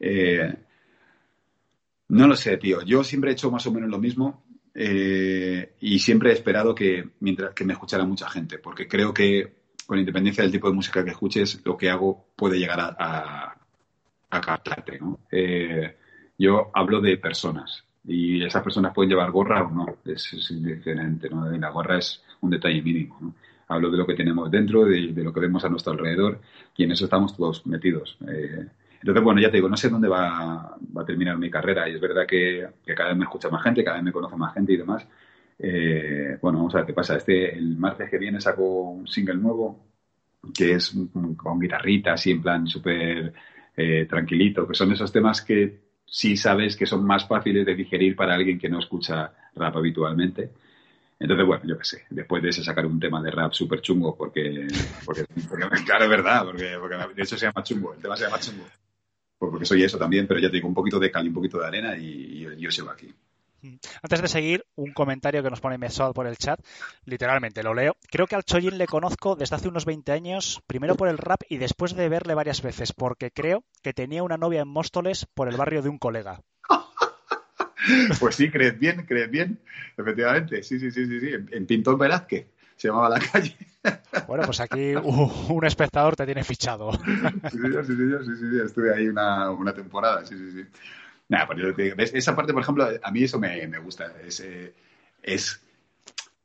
Eh, 0.00 0.54
no 2.08 2.26
lo 2.26 2.36
sé, 2.36 2.56
tío, 2.56 2.82
yo 2.82 3.04
siempre 3.04 3.30
he 3.30 3.32
hecho 3.34 3.50
más 3.50 3.66
o 3.66 3.72
menos 3.72 3.90
lo 3.90 3.98
mismo, 3.98 4.42
eh, 4.74 5.74
y 5.80 5.98
siempre 5.98 6.30
he 6.30 6.34
esperado 6.34 6.74
que, 6.74 7.10
mientras, 7.20 7.52
que 7.52 7.64
me 7.64 7.74
escuchara 7.74 8.04
mucha 8.04 8.30
gente, 8.30 8.58
porque 8.58 8.88
creo 8.88 9.12
que 9.12 9.57
con 9.88 9.98
independencia 9.98 10.42
del 10.42 10.52
tipo 10.52 10.68
de 10.68 10.74
música 10.74 11.02
que 11.02 11.12
escuches, 11.12 11.62
lo 11.64 11.74
que 11.74 11.88
hago 11.88 12.26
puede 12.36 12.58
llegar 12.58 12.78
a, 12.78 13.54
a, 14.28 14.40
captarte. 14.42 14.98
¿no? 15.00 15.20
Eh, 15.32 15.96
yo 16.36 16.70
hablo 16.74 17.00
de 17.00 17.16
personas 17.16 17.84
y 18.04 18.44
esas 18.44 18.62
personas 18.62 18.92
pueden 18.92 19.08
llevar 19.08 19.30
gorra 19.30 19.62
o 19.62 19.70
no, 19.70 19.86
es, 20.04 20.30
es 20.34 20.50
indiferente. 20.50 21.30
¿no? 21.30 21.50
La 21.52 21.70
gorra 21.70 21.96
es 21.96 22.22
un 22.42 22.50
detalle 22.50 22.82
mínimo. 22.82 23.34
Hablo 23.68 23.90
de 23.90 23.96
lo 23.96 24.06
que 24.06 24.12
tenemos 24.12 24.50
dentro, 24.50 24.84
de, 24.84 25.14
de, 25.14 25.24
lo 25.24 25.32
que 25.32 25.40
vemos 25.40 25.64
a 25.64 25.70
nuestro 25.70 25.94
alrededor 25.94 26.38
y 26.76 26.84
en 26.84 26.92
eso 26.92 27.06
estamos 27.06 27.34
todos 27.34 27.66
metidos. 27.66 28.18
Eh, 28.28 28.66
entonces, 29.00 29.24
bueno, 29.24 29.40
ya 29.40 29.50
te 29.50 29.56
digo, 29.56 29.70
no 29.70 29.76
sé 29.78 29.88
dónde 29.88 30.08
va, 30.08 30.76
va 30.94 31.02
a 31.02 31.06
terminar 31.06 31.38
mi 31.38 31.48
carrera 31.48 31.88
y 31.88 31.94
es 31.94 32.00
verdad 32.00 32.26
que, 32.26 32.68
que, 32.84 32.94
cada 32.94 33.08
vez 33.08 33.16
me 33.16 33.24
escucha 33.24 33.48
más 33.48 33.62
gente, 33.62 33.82
cada 33.82 33.96
vez 33.96 34.04
me 34.04 34.12
conoce 34.12 34.36
más 34.36 34.52
gente 34.52 34.74
y 34.74 34.76
demás, 34.76 35.06
eh, 35.58 36.38
bueno, 36.40 36.58
vamos 36.58 36.74
a 36.74 36.78
ver 36.78 36.86
qué 36.86 36.92
pasa. 36.92 37.16
Este, 37.16 37.56
el 37.56 37.76
martes 37.76 38.10
que 38.10 38.18
viene 38.18 38.40
saco 38.40 38.90
un 38.90 39.06
single 39.06 39.36
nuevo 39.36 39.88
que 40.54 40.74
es 40.74 40.94
con 41.36 41.58
guitarrita, 41.58 42.12
así 42.12 42.30
en 42.30 42.42
plan 42.42 42.66
súper 42.66 43.32
eh, 43.76 44.06
tranquilito, 44.08 44.66
que 44.66 44.74
son 44.74 44.92
esos 44.92 45.12
temas 45.12 45.42
que 45.42 45.88
sí 46.04 46.36
sabes 46.36 46.76
que 46.76 46.86
son 46.86 47.04
más 47.04 47.26
fáciles 47.26 47.66
de 47.66 47.74
digerir 47.74 48.16
para 48.16 48.34
alguien 48.34 48.58
que 48.58 48.68
no 48.68 48.78
escucha 48.78 49.32
rap 49.54 49.76
habitualmente. 49.76 50.50
Entonces, 51.20 51.46
bueno, 51.46 51.64
yo 51.66 51.76
qué 51.76 51.84
sé, 51.84 52.04
después 52.10 52.42
de 52.42 52.50
ese 52.50 52.62
sacar 52.62 52.86
un 52.86 53.00
tema 53.00 53.20
de 53.20 53.30
rap 53.30 53.52
súper 53.52 53.80
chungo, 53.80 54.16
porque, 54.16 54.68
porque, 55.04 55.24
claro, 55.84 56.04
es 56.04 56.10
verdad, 56.10 56.44
porque, 56.44 56.64
de 57.14 57.22
hecho 57.22 57.36
se 57.36 57.46
llama 57.46 57.64
chungo, 57.64 57.94
el 57.94 58.00
tema 58.00 58.16
se 58.16 58.24
llama 58.24 58.38
chungo. 58.38 58.64
Pues 59.38 59.50
porque 59.50 59.66
soy 59.66 59.82
eso 59.82 59.98
también, 59.98 60.26
pero 60.26 60.40
ya 60.40 60.48
te 60.48 60.56
digo, 60.56 60.68
un 60.68 60.74
poquito 60.74 60.98
de 60.98 61.10
cal 61.10 61.24
y 61.24 61.28
un 61.28 61.34
poquito 61.34 61.58
de 61.58 61.66
arena 61.66 61.96
y, 61.96 62.44
y 62.44 62.60
yo, 62.60 62.70
sigo 62.70 62.90
aquí. 62.90 63.12
Antes 64.02 64.22
de 64.22 64.28
seguir, 64.28 64.64
un 64.76 64.92
comentario 64.92 65.42
que 65.42 65.50
nos 65.50 65.60
pone 65.60 65.78
Mesol 65.78 66.14
por 66.14 66.26
el 66.26 66.36
chat, 66.36 66.60
literalmente 67.04 67.62
lo 67.62 67.74
leo. 67.74 67.96
Creo 68.10 68.26
que 68.26 68.36
al 68.36 68.44
Choyin 68.44 68.78
le 68.78 68.86
conozco 68.86 69.36
desde 69.36 69.56
hace 69.56 69.68
unos 69.68 69.84
20 69.84 70.12
años, 70.12 70.62
primero 70.66 70.96
por 70.96 71.08
el 71.08 71.18
rap 71.18 71.42
y 71.48 71.58
después 71.58 71.94
de 71.94 72.08
verle 72.08 72.34
varias 72.34 72.62
veces, 72.62 72.92
porque 72.92 73.30
creo 73.30 73.64
que 73.82 73.92
tenía 73.92 74.22
una 74.22 74.36
novia 74.36 74.62
en 74.62 74.68
Móstoles 74.68 75.26
por 75.34 75.48
el 75.48 75.56
barrio 75.56 75.82
de 75.82 75.88
un 75.88 75.98
colega. 75.98 76.40
Pues 78.20 78.34
sí, 78.34 78.50
crees 78.50 78.78
bien, 78.78 79.06
crees 79.06 79.30
bien, 79.30 79.60
efectivamente. 79.96 80.62
Sí, 80.62 80.78
sí, 80.78 80.90
sí, 80.90 81.06
sí, 81.06 81.20
sí. 81.20 81.30
En 81.52 81.64
Pintón 81.64 81.96
Velázquez 81.96 82.46
se 82.76 82.88
llamaba 82.88 83.08
la 83.08 83.20
calle. 83.20 83.56
Bueno, 84.26 84.44
pues 84.44 84.60
aquí 84.60 84.94
un 84.94 85.64
espectador 85.64 86.14
te 86.14 86.26
tiene 86.26 86.44
fichado. 86.44 86.92
Sí, 86.92 87.58
sí, 87.58 87.72
sí, 87.86 87.96
sí, 87.96 88.36
sí, 88.36 88.60
estuve 88.62 88.94
ahí 88.94 89.08
una, 89.08 89.50
una 89.50 89.72
temporada, 89.72 90.26
sí, 90.26 90.36
sí, 90.36 90.50
sí. 90.50 90.66
Nada, 91.28 91.46
pues 91.46 92.14
esa 92.14 92.34
parte, 92.34 92.52
por 92.52 92.62
ejemplo, 92.62 92.88
a 93.02 93.10
mí 93.10 93.24
eso 93.24 93.38
me, 93.38 93.66
me 93.66 93.78
gusta. 93.78 94.14
Es, 94.24 94.40
eh, 94.40 94.74
es, 95.22 95.60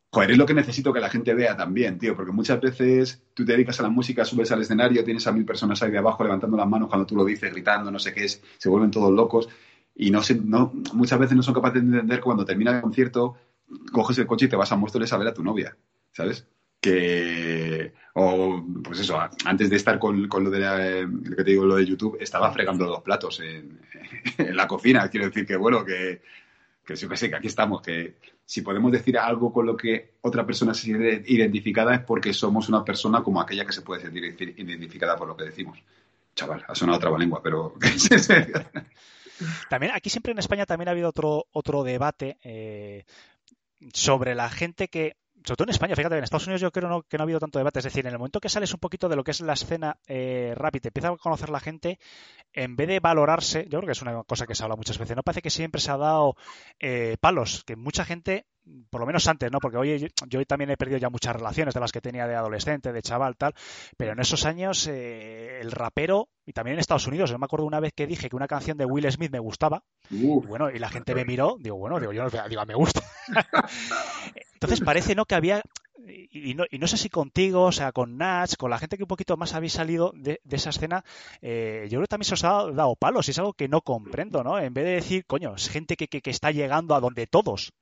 joder, 0.10 0.32
es 0.32 0.38
lo 0.38 0.46
que 0.46 0.54
necesito 0.54 0.92
que 0.92 1.00
la 1.00 1.10
gente 1.10 1.34
vea 1.34 1.56
también, 1.56 1.98
tío, 1.98 2.16
porque 2.16 2.32
muchas 2.34 2.60
veces 2.60 3.24
tú 3.34 3.46
te 3.46 3.54
dedicas 3.54 3.80
a 3.80 3.84
la 3.84 3.90
música, 3.90 4.26
subes 4.26 4.52
al 4.52 4.62
escenario, 4.62 5.04
tienes 5.04 5.26
a 5.26 5.32
mil 5.32 5.46
personas 5.46 5.82
ahí 5.82 5.92
de 5.92 6.00
abajo 6.00 6.24
levantando 6.24 6.58
las 6.58 6.68
manos 6.68 6.90
cuando 6.90 7.06
tú 7.06 7.16
lo 7.16 7.24
dices, 7.24 7.52
gritando, 7.52 7.92
no 7.92 8.00
sé 8.00 8.14
qué 8.14 8.26
es, 8.26 8.44
se 8.58 8.70
vuelven 8.70 8.92
todos 8.92 9.12
locos 9.12 9.48
y 9.96 10.12
no, 10.12 10.22
no 10.44 10.74
muchas 10.94 11.20
veces 11.20 11.38
no 11.38 11.44
son 11.44 11.54
capaces 11.54 11.82
de 11.82 11.88
entender 11.88 12.20
cuando 12.20 12.46
termina 12.46 12.72
el 12.72 12.82
concierto, 12.82 13.36
coges 13.92 14.18
el 14.18 14.28
coche 14.28 14.46
y 14.46 14.50
te 14.50 14.56
vas 14.56 14.72
a 14.72 14.76
Móstoles 14.76 15.14
a 15.14 15.18
ver 15.18 15.30
a 15.30 15.34
tu 15.34 15.44
novia, 15.44 15.78
¿sabes? 16.12 16.46
Que 16.84 17.94
o 18.16 18.62
pues 18.84 19.00
eso 19.00 19.18
antes 19.46 19.70
de 19.70 19.78
estar 19.78 19.98
con, 19.98 20.28
con 20.28 20.44
lo 20.44 20.52
de 20.52 21.08
lo 21.08 21.36
que 21.36 21.44
te 21.44 21.52
digo 21.52 21.66
lo 21.66 21.78
de 21.78 21.86
YouTube 21.86 22.18
estaba 22.20 22.52
fregando 22.52 22.86
los 22.86 23.02
platos 23.02 23.40
en, 23.40 23.80
la 24.56 24.68
cocina. 24.68 25.10
Quiero 25.10 25.28
decir 25.28 25.46
que 25.48 25.56
bueno 25.56 25.84
que 25.86 26.22
que 26.86 26.98
sí 26.98 27.08
que 27.08 27.16
sé 27.16 27.30
que 27.30 27.38
aquí 27.38 27.48
estamos 27.48 27.82
que 27.82 28.18
si 28.46 28.62
podemos 28.62 28.92
decir 28.92 29.18
algo 29.18 29.54
con 29.54 29.66
lo 29.66 29.78
que 29.78 30.16
otra 30.22 30.46
persona 30.46 30.74
se 30.74 30.84
siente 30.84 31.24
identificada 31.28 31.96
es 31.96 32.02
porque 32.02 32.34
somos 32.34 32.68
una 32.68 32.84
persona 32.84 33.24
como 33.24 33.40
aquella 33.40 33.66
que 33.66 33.72
se 33.72 33.82
puede 33.82 34.02
sentir 34.02 34.26
identificada 34.58 35.16
por 35.16 35.30
lo 35.30 35.38
que 35.38 35.46
decimos. 35.46 35.80
Chaval 36.36 36.66
ha 36.68 36.76
sonado 36.76 36.98
otra 36.98 37.18
lengua 37.18 37.42
pero 37.42 37.76
también 39.70 39.94
aquí 39.96 40.10
siempre 40.10 40.34
en 40.34 40.40
España 40.40 40.66
también 40.66 40.90
ha 40.90 40.92
habido 40.92 41.08
otro 41.08 41.46
otro 41.54 41.84
debate 41.84 42.38
eh, 42.44 43.06
sobre 43.94 44.36
la 44.36 44.50
gente 44.50 44.90
que 44.90 45.16
sobre 45.46 45.58
todo 45.58 45.66
en 45.66 45.72
España, 45.72 45.96
fíjate, 45.96 46.18
en 46.18 46.24
Estados 46.24 46.48
Unidos 46.48 46.62
yo 46.62 46.72
creo 46.72 47.04
que 47.04 47.18
no 47.18 47.24
ha 47.24 47.26
habido 47.26 47.40
tanto 47.40 47.60
debate. 47.60 47.80
Es 47.80 47.86
decir, 47.86 48.06
en 48.06 48.14
el 48.14 48.18
momento 48.18 48.40
que 48.40 48.50
sales 48.50 48.74
un 48.74 48.80
poquito 48.80 49.10
de 49.10 49.16
lo 49.16 49.24
que 49.24 49.32
es 49.32 49.42
la 49.42 49.54
escena 49.54 49.98
eh, 50.08 50.54
rápida, 50.56 50.88
empieza 50.88 51.10
a 51.10 51.18
conocer 51.18 51.50
la 51.50 51.60
gente, 51.60 52.00
en 52.54 52.76
vez 52.76 52.88
de 52.88 53.00
valorarse, 53.00 53.64
yo 53.70 53.80
creo 53.80 53.88
que 53.88 53.92
es 53.92 54.02
una 54.02 54.24
cosa 54.24 54.48
que 54.48 54.56
se 54.56 54.64
habla 54.64 54.76
muchas 54.76 54.98
veces, 54.98 55.16
no 55.16 55.24
parece 55.24 55.42
que 55.42 55.50
siempre 55.50 55.82
se 55.82 55.92
ha 55.92 55.98
dado 55.98 56.36
eh, 56.80 57.18
palos, 57.20 57.64
que 57.66 57.76
mucha 57.76 58.06
gente, 58.06 58.46
por 58.90 59.02
lo 59.02 59.08
menos 59.08 59.28
antes, 59.28 59.52
¿no? 59.52 59.60
Porque 59.60 59.78
hoy 59.78 60.12
yo, 60.28 60.46
también 60.46 60.70
he 60.72 60.78
perdido 60.78 60.98
ya 60.98 61.10
muchas 61.10 61.36
relaciones 61.36 61.74
de 61.74 61.80
las 61.80 61.92
que 61.92 62.02
tenía 62.02 62.28
de 62.28 62.36
adolescente, 62.36 62.94
de 62.94 63.02
chaval, 63.02 63.36
tal, 63.36 63.54
pero 63.98 64.14
en 64.14 64.20
esos 64.20 64.46
años 64.46 64.88
eh, 64.88 65.60
el 65.62 65.72
rapero, 65.72 66.30
y 66.46 66.54
también 66.54 66.76
en 66.76 66.80
Estados 66.80 67.08
Unidos, 67.08 67.30
yo 67.30 67.38
me 67.38 67.46
acuerdo 67.46 67.66
una 67.66 67.80
vez 67.80 67.94
que 67.94 68.08
dije 68.08 68.30
que 68.30 68.36
una 68.36 68.48
canción 68.48 68.78
de 68.78 68.86
Will 68.86 69.12
Smith 69.12 69.32
me 69.32 69.40
gustaba, 69.40 69.84
y 70.10 70.28
bueno, 70.28 70.70
y 70.70 70.80
la 70.80 70.90
gente 70.90 71.16
me 71.16 71.26
miró, 71.26 71.58
digo, 71.60 71.78
bueno, 71.78 72.00
digo, 72.00 72.14
yo 72.14 72.24
no 72.24 72.30
digo, 72.50 72.66
me 72.66 72.76
gusta. 72.76 73.02
Entonces 74.54 74.82
parece, 74.82 75.16
¿no? 75.16 75.26
Que 75.26 75.36
había, 75.36 75.62
y 76.06 76.56
no, 76.56 76.66
y 76.70 76.80
no 76.80 76.88
sé 76.88 76.98
si 76.98 77.10
contigo, 77.10 77.64
o 77.64 77.72
sea, 77.72 77.92
con 77.92 78.18
Natch, 78.18 78.56
con 78.58 78.72
la 78.72 78.80
gente 78.80 78.98
que 78.98 79.04
un 79.04 79.08
poquito 79.08 79.38
más 79.38 79.54
habéis 79.54 79.74
salido 79.74 80.12
de, 80.16 80.42
esa 80.50 80.72
escena, 80.72 81.04
eh, 81.42 81.84
yo 81.84 81.98
creo 81.98 82.02
que 82.02 82.08
también 82.08 82.28
se 82.28 82.34
os 82.34 82.44
ha 82.44 82.72
dado 82.72 82.96
palos, 82.96 83.28
y 83.28 83.32
es 83.32 83.40
algo 83.40 83.54
que 83.54 83.68
no 83.68 83.82
comprendo, 83.82 84.44
¿no? 84.44 84.58
En 84.60 84.74
vez 84.74 84.86
de 84.86 84.92
decir, 84.92 85.26
coño, 85.26 85.56
es 85.56 85.70
gente 85.70 85.96
que, 85.96 86.08
que, 86.08 86.30
está 86.30 86.52
llegando 86.52 86.96
a 86.96 87.00
donde 87.00 87.28
todos. 87.28 87.74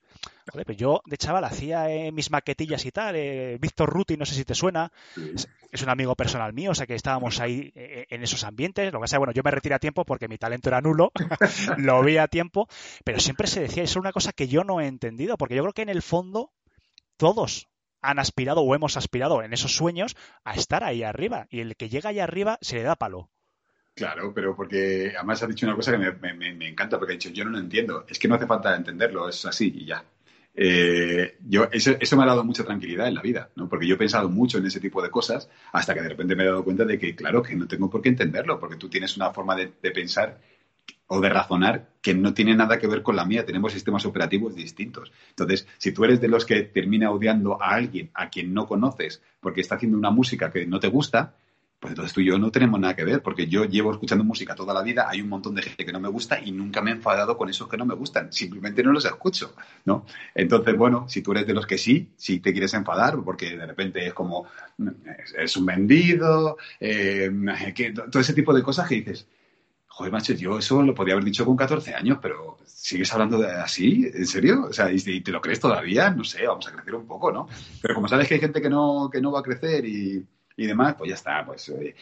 yo 0.77 1.01
de 1.05 1.17
chaval 1.17 1.45
hacía 1.45 1.89
eh, 1.89 2.11
mis 2.11 2.31
maquetillas 2.31 2.85
y 2.85 2.91
tal, 2.91 3.15
eh, 3.15 3.57
Víctor 3.59 3.89
Ruti, 3.89 4.17
no 4.17 4.25
sé 4.25 4.35
si 4.35 4.43
te 4.43 4.55
suena, 4.55 4.91
es, 5.71 5.81
un 5.81 5.89
amigo 5.89 6.15
personal 6.15 6.53
mío, 6.53 6.71
o 6.71 6.75
sea 6.75 6.85
que 6.85 6.95
estábamos 6.95 7.39
ahí 7.39 7.71
en 7.75 8.23
esos 8.23 8.43
ambientes, 8.43 8.91
lo 8.91 8.99
que 8.99 9.07
sea, 9.07 9.19
bueno, 9.19 9.33
yo 9.33 9.41
me 9.43 9.51
retiré 9.51 9.75
a 9.75 9.79
tiempo 9.79 10.03
porque 10.03 10.27
mi 10.27 10.37
talento 10.37 10.69
era 10.69 10.81
nulo, 10.81 11.11
lo 11.77 12.03
vi 12.03 12.17
a 12.17 12.27
tiempo, 12.27 12.67
pero 13.05 13.19
siempre 13.19 13.47
se 13.47 13.61
decía, 13.61 13.83
eso 13.83 13.99
es 13.99 14.01
una 14.01 14.11
cosa 14.11 14.33
que 14.33 14.49
yo 14.49 14.63
no 14.65 14.81
he 14.81 14.87
entendido, 14.87 15.37
porque 15.37 15.55
yo 15.55 15.63
creo 15.63 15.73
que 15.73 15.81
en 15.83 15.89
el 15.89 16.01
fondo 16.01 16.51
todos 17.17 17.70
han 18.01 18.19
aspirado 18.19 18.61
o 18.61 18.75
hemos 18.75 18.97
aspirado 18.97 19.43
en 19.43 19.53
esos 19.53 19.75
sueños 19.75 20.15
a 20.43 20.53
estar 20.55 20.83
ahí 20.83 21.03
arriba. 21.03 21.47
Y 21.49 21.59
el 21.59 21.75
que 21.75 21.89
llega 21.89 22.09
ahí 22.09 22.19
arriba 22.19 22.57
se 22.61 22.77
le 22.77 22.83
da 22.83 22.95
palo. 22.95 23.29
Claro, 23.93 24.33
pero 24.33 24.55
porque 24.55 25.13
además 25.15 25.43
has 25.43 25.49
dicho 25.49 25.65
una 25.65 25.75
cosa 25.75 25.91
que 25.91 25.97
me, 25.97 26.67
encanta, 26.67 26.97
porque 26.97 27.13
ha 27.13 27.17
dicho, 27.17 27.29
yo 27.29 27.43
no 27.43 27.51
lo 27.51 27.59
entiendo. 27.59 28.05
Es 28.07 28.19
que 28.19 28.27
no 28.27 28.35
hace 28.35 28.47
falta 28.47 28.75
entenderlo, 28.75 29.27
es 29.27 29.45
así 29.45 29.71
y 29.75 29.85
ya. 29.85 30.03
Eh, 30.53 31.37
yo, 31.47 31.69
eso, 31.71 32.17
me 32.17 32.23
ha 32.23 32.27
dado 32.27 32.43
mucha 32.43 32.63
tranquilidad 32.63 33.07
en 33.07 33.15
la 33.15 33.21
vida, 33.21 33.49
¿no? 33.55 33.69
Porque 33.69 33.87
yo 33.87 33.95
he 33.95 33.97
pensado 33.97 34.29
mucho 34.29 34.57
en 34.57 34.65
ese 34.65 34.79
tipo 34.79 35.01
de 35.01 35.09
cosas 35.09 35.49
hasta 35.71 35.93
que 35.93 36.01
de 36.01 36.09
repente 36.09 36.35
me 36.35 36.43
he 36.43 36.47
dado 36.47 36.63
cuenta 36.63 36.83
de 36.85 36.97
que, 36.97 37.15
claro, 37.15 37.41
que 37.41 37.55
no 37.55 37.67
tengo 37.67 37.89
por 37.89 38.01
qué 38.01 38.09
entenderlo, 38.09 38.59
porque 38.59 38.75
tú 38.75 38.89
tienes 38.89 39.15
una 39.15 39.31
forma 39.31 39.55
de 39.55 39.91
pensar 39.91 40.39
o 41.13 41.19
de 41.19 41.27
razonar 41.27 41.89
que 42.01 42.13
no 42.13 42.33
tiene 42.33 42.55
nada 42.55 42.79
que 42.79 42.87
ver 42.87 43.03
con 43.03 43.17
la 43.17 43.25
mía. 43.25 43.45
Tenemos 43.45 43.73
sistemas 43.73 44.05
operativos 44.05 44.55
distintos. 44.55 45.11
Entonces, 45.31 45.67
si 45.77 45.91
tú 45.91 46.05
eres 46.05 46.21
de 46.21 46.29
los 46.29 46.45
que 46.45 46.61
termina 46.61 47.11
odiando 47.11 47.61
a 47.61 47.71
alguien 47.71 48.09
a 48.13 48.29
quien 48.29 48.53
no 48.53 48.65
conoces 48.65 49.21
porque 49.41 49.59
está 49.59 49.75
haciendo 49.75 49.97
una 49.97 50.09
música 50.09 50.49
que 50.49 50.65
no 50.65 50.79
te 50.79 50.87
gusta, 50.87 51.35
pues 51.81 51.91
entonces 51.91 52.13
tú 52.13 52.21
y 52.21 52.27
yo 52.27 52.39
no 52.39 52.49
tenemos 52.49 52.79
nada 52.79 52.95
que 52.95 53.03
ver, 53.03 53.21
porque 53.21 53.47
yo 53.47 53.65
llevo 53.65 53.91
escuchando 53.91 54.23
música 54.23 54.55
toda 54.55 54.73
la 54.73 54.83
vida, 54.83 55.07
hay 55.09 55.19
un 55.19 55.27
montón 55.27 55.53
de 55.53 55.63
gente 55.63 55.83
que 55.83 55.91
no 55.91 55.99
me 55.99 56.07
gusta 56.07 56.39
y 56.39 56.53
nunca 56.53 56.81
me 56.81 56.91
he 56.91 56.93
enfadado 56.93 57.35
con 57.35 57.49
esos 57.49 57.67
que 57.67 57.75
no 57.75 57.85
me 57.85 57.95
gustan, 57.95 58.31
simplemente 58.31 58.81
no 58.81 58.93
los 58.93 59.03
escucho, 59.03 59.53
¿no? 59.83 60.05
Entonces, 60.33 60.77
bueno, 60.77 61.09
si 61.09 61.21
tú 61.21 61.33
eres 61.33 61.45
de 61.45 61.53
los 61.53 61.65
que 61.65 61.77
sí, 61.77 62.11
si 62.15 62.39
te 62.39 62.53
quieres 62.53 62.73
enfadar, 62.75 63.17
porque 63.25 63.57
de 63.57 63.65
repente 63.65 64.07
es 64.07 64.13
como, 64.13 64.45
es, 65.37 65.57
un 65.57 65.65
vendido, 65.65 66.57
eh, 66.79 67.29
todo 68.09 68.21
ese 68.21 68.33
tipo 68.33 68.53
de 68.53 68.63
cosas 68.63 68.87
que 68.87 68.95
dices, 68.95 69.27
joder, 70.01 70.13
macho, 70.13 70.33
yo 70.33 70.57
eso 70.57 70.81
lo 70.81 70.95
podía 70.95 71.13
haber 71.13 71.25
dicho 71.25 71.45
con 71.45 71.55
14 71.55 71.93
años, 71.93 72.17
pero 72.19 72.57
¿sigues 72.65 73.13
hablando 73.13 73.45
así? 73.45 74.09
¿En 74.11 74.25
serio? 74.25 74.65
O 74.69 74.73
sea, 74.73 74.91
¿y, 74.91 75.21
te 75.21 75.31
lo 75.31 75.39
crees 75.39 75.59
todavía? 75.59 76.09
No 76.09 76.23
sé, 76.23 76.47
vamos 76.47 76.67
a 76.67 76.71
crecer 76.71 76.95
un 76.95 77.05
poco, 77.05 77.31
¿no? 77.31 77.47
Pero 77.79 77.93
como 77.93 78.07
sabes 78.07 78.27
que 78.27 78.33
hay 78.33 78.39
gente 78.39 78.63
que 78.63 78.69
no, 78.69 79.11
que 79.11 79.21
no 79.21 79.31
va 79.31 79.41
a 79.41 79.43
crecer 79.43 79.85
y, 79.85 80.25
demás, 80.57 80.95
pues 80.97 81.09
ya 81.09 81.15
está, 81.15 81.45
pues 81.45 81.69
eh, 81.69 81.95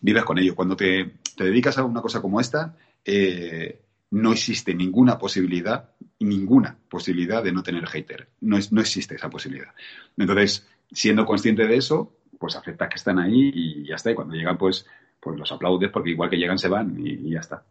vives 0.00 0.24
con 0.24 0.38
ello. 0.38 0.56
Cuando 0.56 0.74
te, 0.76 1.12
dedicas 1.36 1.78
a 1.78 1.84
una 1.84 2.00
cosa 2.02 2.20
como 2.20 2.40
esta, 2.40 2.76
eh, 3.04 3.82
no 4.10 4.32
existe 4.32 4.74
ninguna 4.74 5.16
posibilidad, 5.16 5.90
ninguna 6.18 6.76
posibilidad 6.88 7.40
de 7.40 7.52
no 7.52 7.62
tener 7.62 7.86
hater. 7.86 8.30
No, 8.40 8.58
es, 8.58 8.72
no 8.72 8.80
existe 8.80 9.14
esa 9.14 9.30
posibilidad. 9.30 9.72
Entonces, 10.16 10.66
siendo 10.90 11.24
consciente 11.24 11.68
de 11.68 11.76
eso, 11.76 12.16
pues 12.36 12.56
aceptas 12.56 12.88
que 12.88 12.96
están 12.96 13.20
ahí 13.20 13.52
y 13.54 13.86
ya 13.86 13.94
está. 13.94 14.10
Y 14.10 14.14
cuando 14.16 14.34
llegan, 14.34 14.58
pues 14.58 14.86
pues 15.24 15.38
los 15.38 15.50
aplaudes 15.50 15.90
porque 15.90 16.10
igual 16.10 16.28
que 16.28 16.36
llegan 16.36 16.58
se 16.58 16.68
van 16.68 16.94
y, 16.98 17.30
ya 17.30 17.40
está. 17.40 17.64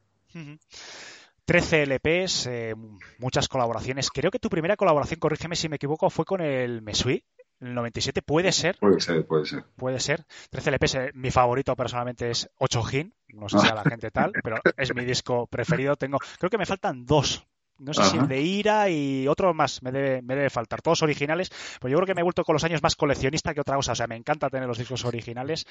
13 1.45 1.84
LPs, 1.84 2.47
eh, 2.47 2.75
muchas 3.19 3.47
colaboraciones. 3.47 4.09
Creo 4.09 4.31
que 4.31 4.39
tu 4.39 4.49
primera 4.49 4.75
colaboración, 4.75 5.19
corrígeme 5.19 5.55
si 5.55 5.69
me 5.69 5.75
equivoco, 5.75 6.09
fue 6.09 6.25
con 6.25 6.41
el 6.41 6.81
Mesui, 6.81 7.23
el 7.59 7.75
97. 7.75 8.21
¿Puede 8.23 8.51
ser? 8.51 8.77
Puede 8.80 8.99
ser, 8.99 9.25
puede 9.25 9.45
ser. 9.45 9.63
Puede 9.75 9.99
ser. 9.99 10.25
13 10.49 10.71
LPs, 10.71 10.95
eh, 10.95 11.11
mi 11.13 11.30
favorito 11.30 11.75
personalmente 11.75 12.31
es 12.31 12.49
8 12.57 12.84
Gin. 12.84 13.13
No 13.27 13.47
sé 13.49 13.59
si 13.59 13.67
a 13.67 13.75
la 13.75 13.84
gente 13.89 14.09
tal, 14.09 14.31
pero 14.43 14.57
es 14.75 14.95
mi 14.95 15.05
disco 15.05 15.47
preferido. 15.47 15.95
Tengo, 15.95 16.17
creo 16.39 16.49
que 16.49 16.57
me 16.57 16.65
faltan 16.65 17.05
dos 17.05 17.45
no 17.84 17.93
sé 17.93 18.03
si 18.05 18.18
el 18.18 18.27
de 18.27 18.41
Ira 18.41 18.89
y 18.89 19.27
otro 19.27 19.53
más 19.53 19.81
me 19.84 19.91
debe, 19.91 20.22
me 20.22 20.35
debe 20.35 20.49
faltar. 20.49 20.81
Todos 20.81 21.01
originales. 21.03 21.49
Pues 21.80 21.91
yo 21.91 21.97
creo 21.97 22.07
que 22.07 22.15
me 22.15 22.22
he 22.22 22.23
vuelto 22.23 22.43
con 22.43 22.53
los 22.53 22.64
años 22.64 22.81
más 22.81 22.95
coleccionista 22.95 23.53
que 23.53 23.61
otra 23.61 23.76
cosa. 23.76 23.91
O 23.91 23.95
sea, 23.95 24.07
me 24.07 24.15
encanta 24.15 24.49
tener 24.49 24.68
los 24.68 24.77
discos 24.77 25.05
originales. 25.05 25.65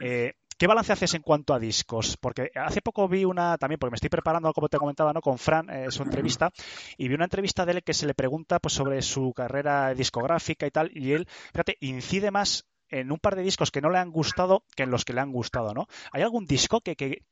Eh, 0.00 0.34
¿Qué 0.58 0.66
balance 0.66 0.92
haces 0.92 1.14
en 1.14 1.22
cuanto 1.22 1.54
a 1.54 1.60
discos? 1.60 2.16
Porque 2.16 2.50
hace 2.56 2.82
poco 2.82 3.06
vi 3.06 3.24
una, 3.24 3.56
también 3.58 3.78
porque 3.78 3.92
me 3.92 3.96
estoy 3.96 4.10
preparando, 4.10 4.52
como 4.52 4.68
te 4.68 4.78
comentaba, 4.78 5.12
¿no? 5.12 5.20
con 5.20 5.38
Fran, 5.38 5.70
eh, 5.70 5.86
su 5.90 6.02
entrevista, 6.02 6.50
y 6.96 7.06
vi 7.06 7.14
una 7.14 7.26
entrevista 7.26 7.64
de 7.64 7.72
él 7.72 7.82
que 7.84 7.94
se 7.94 8.06
le 8.06 8.14
pregunta 8.14 8.58
pues, 8.58 8.74
sobre 8.74 9.00
su 9.02 9.32
carrera 9.34 9.94
discográfica 9.94 10.66
y 10.66 10.70
tal, 10.72 10.90
y 10.92 11.12
él, 11.12 11.28
fíjate, 11.52 11.76
incide 11.80 12.32
más 12.32 12.66
en 12.88 13.12
un 13.12 13.18
par 13.18 13.36
de 13.36 13.42
discos 13.42 13.70
que 13.70 13.80
no 13.80 13.90
le 13.90 13.98
han 13.98 14.10
gustado 14.10 14.64
que 14.74 14.82
en 14.82 14.90
los 14.90 15.04
que 15.04 15.12
le 15.12 15.20
han 15.20 15.30
gustado, 15.30 15.74
¿no? 15.74 15.86
¿Hay 16.10 16.22
algún 16.22 16.46
disco 16.46 16.80
que, 16.80 16.96
que 16.96 17.22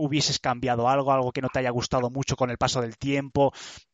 hubieses 0.00 0.38
cambiado 0.38 0.88
algo, 0.88 1.12
algo 1.12 1.32
que 1.32 1.42
no 1.42 1.48
te 1.48 1.58
haya 1.58 1.70
gustado 1.70 2.10
mucho 2.10 2.36
con 2.36 2.50
el 2.50 2.56
paso 2.56 2.80
del 2.80 2.96
tiempo. 2.96 3.52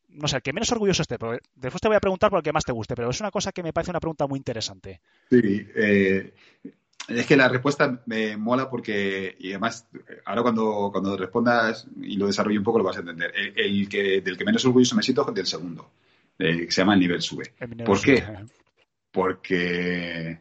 No 0.08 0.28
sé, 0.28 0.36
el 0.36 0.42
que 0.42 0.52
menos 0.52 0.70
orgulloso 0.72 1.02
esté, 1.02 1.18
pero 1.18 1.38
después 1.54 1.80
te 1.80 1.88
voy 1.88 1.96
a 1.96 2.00
preguntar 2.00 2.30
por 2.30 2.38
el 2.38 2.42
que 2.42 2.52
más 2.52 2.64
te 2.64 2.72
guste, 2.72 2.94
pero 2.94 3.10
es 3.10 3.20
una 3.20 3.30
cosa 3.30 3.52
que 3.52 3.62
me 3.62 3.72
parece 3.72 3.90
una 3.90 4.00
pregunta 4.00 4.26
muy 4.26 4.38
interesante. 4.38 5.00
Sí, 5.28 5.66
eh, 5.74 6.32
es 7.08 7.26
que 7.26 7.36
la 7.36 7.48
respuesta 7.48 8.02
me 8.06 8.36
mola 8.36 8.70
porque, 8.70 9.36
y 9.38 9.50
además, 9.50 9.86
ahora 10.24 10.42
cuando, 10.42 10.90
cuando 10.92 11.16
respondas 11.16 11.86
y 12.00 12.16
lo 12.16 12.26
desarrollo 12.26 12.60
un 12.60 12.64
poco 12.64 12.78
lo 12.78 12.84
vas 12.84 12.96
a 12.96 13.00
entender. 13.00 13.32
El, 13.34 13.88
que, 13.88 14.20
del 14.20 14.36
que 14.36 14.44
menos 14.44 14.64
orgulloso 14.64 14.96
me 14.96 15.02
siento 15.02 15.28
es 15.28 15.34
del 15.34 15.46
segundo, 15.46 15.90
que 16.38 16.70
se 16.70 16.80
llama 16.80 16.94
El 16.94 17.00
Nivel 17.00 17.22
Sube. 17.22 17.52
¿Por 17.84 18.00
qué? 18.00 18.24
Porque, 19.10 20.38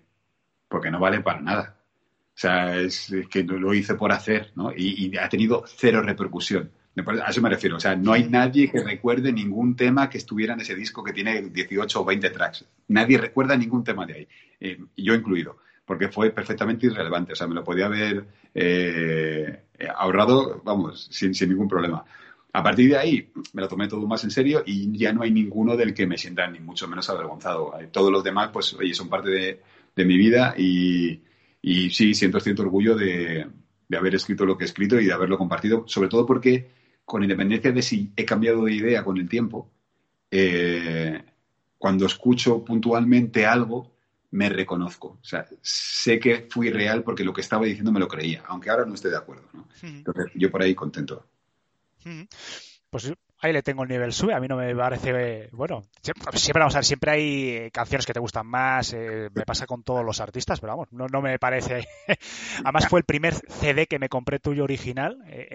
porque 0.67 0.91
no 0.91 0.99
vale 0.99 1.21
para 1.21 1.41
nada. 1.41 1.74
O 2.35 2.37
sea, 2.37 2.77
es 2.77 3.13
que 3.31 3.43
lo 3.43 3.73
hice 3.73 3.95
por 3.95 4.11
hacer, 4.11 4.51
¿no? 4.55 4.73
Y, 4.75 5.15
ha 5.17 5.29
tenido 5.29 5.63
cero 5.65 6.01
repercusión. 6.01 6.69
A 7.23 7.29
eso 7.29 7.41
me 7.41 7.49
refiero. 7.49 7.77
O 7.77 7.79
sea, 7.79 7.95
no 7.95 8.11
hay 8.11 8.27
nadie 8.27 8.69
que 8.69 8.83
recuerde 8.83 9.31
ningún 9.31 9.77
tema 9.77 10.09
que 10.09 10.17
estuviera 10.17 10.53
en 10.53 10.59
ese 10.59 10.75
disco 10.75 11.01
que 11.01 11.13
tiene 11.13 11.43
18 11.43 12.01
o 12.01 12.03
20 12.03 12.29
tracks. 12.31 12.65
Nadie 12.89 13.17
recuerda 13.17 13.55
ningún 13.55 13.85
tema 13.85 14.05
de 14.05 14.13
ahí, 14.13 14.27
eh, 14.59 14.77
yo 14.97 15.13
incluido, 15.13 15.59
porque 15.85 16.09
fue 16.09 16.31
perfectamente 16.31 16.87
irrelevante. 16.87 17.31
O 17.31 17.35
sea, 17.37 17.47
me 17.47 17.55
lo 17.55 17.63
podía 17.63 17.85
haber 17.85 18.25
eh, 18.53 19.61
ahorrado, 19.95 20.61
vamos, 20.61 21.07
sin, 21.11 21.31
ningún 21.49 21.69
problema. 21.69 22.03
A 22.51 22.61
partir 22.61 22.89
de 22.89 22.97
ahí 22.97 23.31
me 23.53 23.61
lo 23.61 23.69
tomé 23.69 23.87
todo 23.87 24.05
más 24.07 24.25
en 24.25 24.31
serio 24.31 24.61
y 24.65 24.97
ya 24.97 25.13
no 25.13 25.23
hay 25.23 25.31
ninguno 25.31 25.77
del 25.77 25.93
que 25.93 26.05
me 26.05 26.17
sienta 26.17 26.47
ni 26.49 26.59
mucho 26.59 26.85
menos 26.89 27.09
avergonzado. 27.09 27.73
Todos 27.91 28.11
los 28.11 28.25
demás, 28.25 28.49
pues, 28.51 28.73
oye, 28.73 28.93
son 28.93 29.07
parte 29.07 29.61
de 29.95 30.05
mi 30.05 30.17
vida 30.17 30.53
y, 30.57 31.21
y, 31.67 31.89
sí, 31.89 32.13
siento 32.13 32.39
cierto 32.39 32.61
orgullo 32.61 32.95
de, 32.95 33.47
de, 33.87 33.97
haber 33.97 34.13
escrito 34.13 34.45
lo 34.45 34.55
que 34.55 34.65
he 34.65 34.67
escrito 34.67 34.99
y 34.99 35.05
de 35.05 35.13
haberlo 35.13 35.35
compartido, 35.35 35.83
sobre 35.87 36.09
todo 36.09 36.23
porque, 36.23 36.69
con 37.03 37.23
independencia 37.23 37.71
de 37.71 37.81
si 37.81 38.11
he 38.15 38.23
cambiado 38.23 38.65
de 38.65 38.73
idea 38.75 39.03
con 39.03 39.17
el 39.17 39.27
tiempo, 39.27 39.71
eh, 40.29 41.23
cuando 41.79 42.05
escucho 42.05 42.63
puntualmente 42.63 43.47
algo, 43.47 43.95
me 44.29 44.47
reconozco. 44.47 45.17
O 45.19 45.25
sea, 45.25 45.47
sé 45.63 46.19
que 46.19 46.45
fui 46.51 46.69
real 46.69 47.01
porque 47.01 47.23
lo 47.23 47.33
que 47.33 47.41
estaba 47.41 47.65
diciendo 47.65 47.91
me 47.91 47.99
lo 47.99 48.07
creía, 48.07 48.43
aunque 48.45 48.69
ahora 48.69 48.85
no 48.85 48.93
esté 48.93 49.09
de 49.09 49.17
acuerdo. 49.17 49.49
¿no? 49.53 49.67
Entonces, 49.81 50.33
yo 50.35 50.51
por 50.51 50.61
ahí 50.61 50.75
contento. 50.75 51.25
Pues 52.91 53.11
ahí 53.45 53.53
le 53.53 53.63
tengo 53.63 53.83
el 53.83 53.89
nivel 53.89 54.13
sube. 54.13 54.33
A 54.33 54.39
mí 54.39 54.47
no 54.47 54.57
me 54.57 54.75
parece. 54.75 55.49
Bueno, 55.51 55.83
siempre, 56.01 56.59
vamos 56.59 56.75
a 56.75 56.79
ver, 56.79 56.85
siempre 56.85 57.11
hay 57.11 57.71
canciones 57.71 58.05
que 58.05 58.13
te 58.13 58.19
gustan 58.19 58.47
más. 58.47 58.93
Eh, 58.93 59.29
me 59.33 59.45
pasa 59.45 59.65
con 59.65 59.83
todos 59.83 60.03
los 60.03 60.19
artistas, 60.19 60.59
pero 60.59 60.73
vamos, 60.73 60.91
no, 60.91 61.07
no 61.07 61.21
me 61.21 61.37
parece. 61.39 61.87
Además, 62.63 62.87
fue 62.87 62.99
el 62.99 63.05
primer 63.05 63.35
CD 63.35 63.87
que 63.87 63.99
me 63.99 64.09
compré 64.09 64.39
tuyo 64.39 64.63
original 64.63 65.23
eh, 65.27 65.49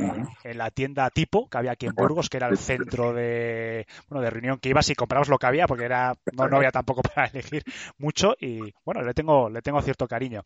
en, 0.45 0.59
la 0.59 0.71
tienda 0.71 1.11
tipo 1.11 1.49
que 1.49 1.59
había 1.59 1.73
aquí 1.73 1.87
en 1.87 1.95
Burgos, 1.95 2.29
que 2.29 2.37
era 2.37 2.49
el 2.49 2.59
centro 2.59 3.13
de, 3.13 3.87
bueno, 4.09 4.23
de 4.23 4.31
reunión 4.31 4.59
que 4.59 4.69
ibas 4.69 4.89
y 4.91 4.95
comprabas 4.95 5.29
lo 5.29 5.39
que 5.39 5.47
había, 5.47 5.67
porque 5.67 5.85
era 5.85 6.15
no, 6.33 6.49
no 6.49 6.57
había 6.57 6.71
tampoco 6.71 7.03
para 7.15 7.27
elegir 7.27 7.65
mucho. 7.99 8.35
Y 8.41 8.75
bueno, 8.85 9.03
le 9.03 9.15
tengo, 9.15 9.51
le 9.51 9.63
tengo 9.63 9.81
cierto 9.83 10.07
cariño. 10.07 10.43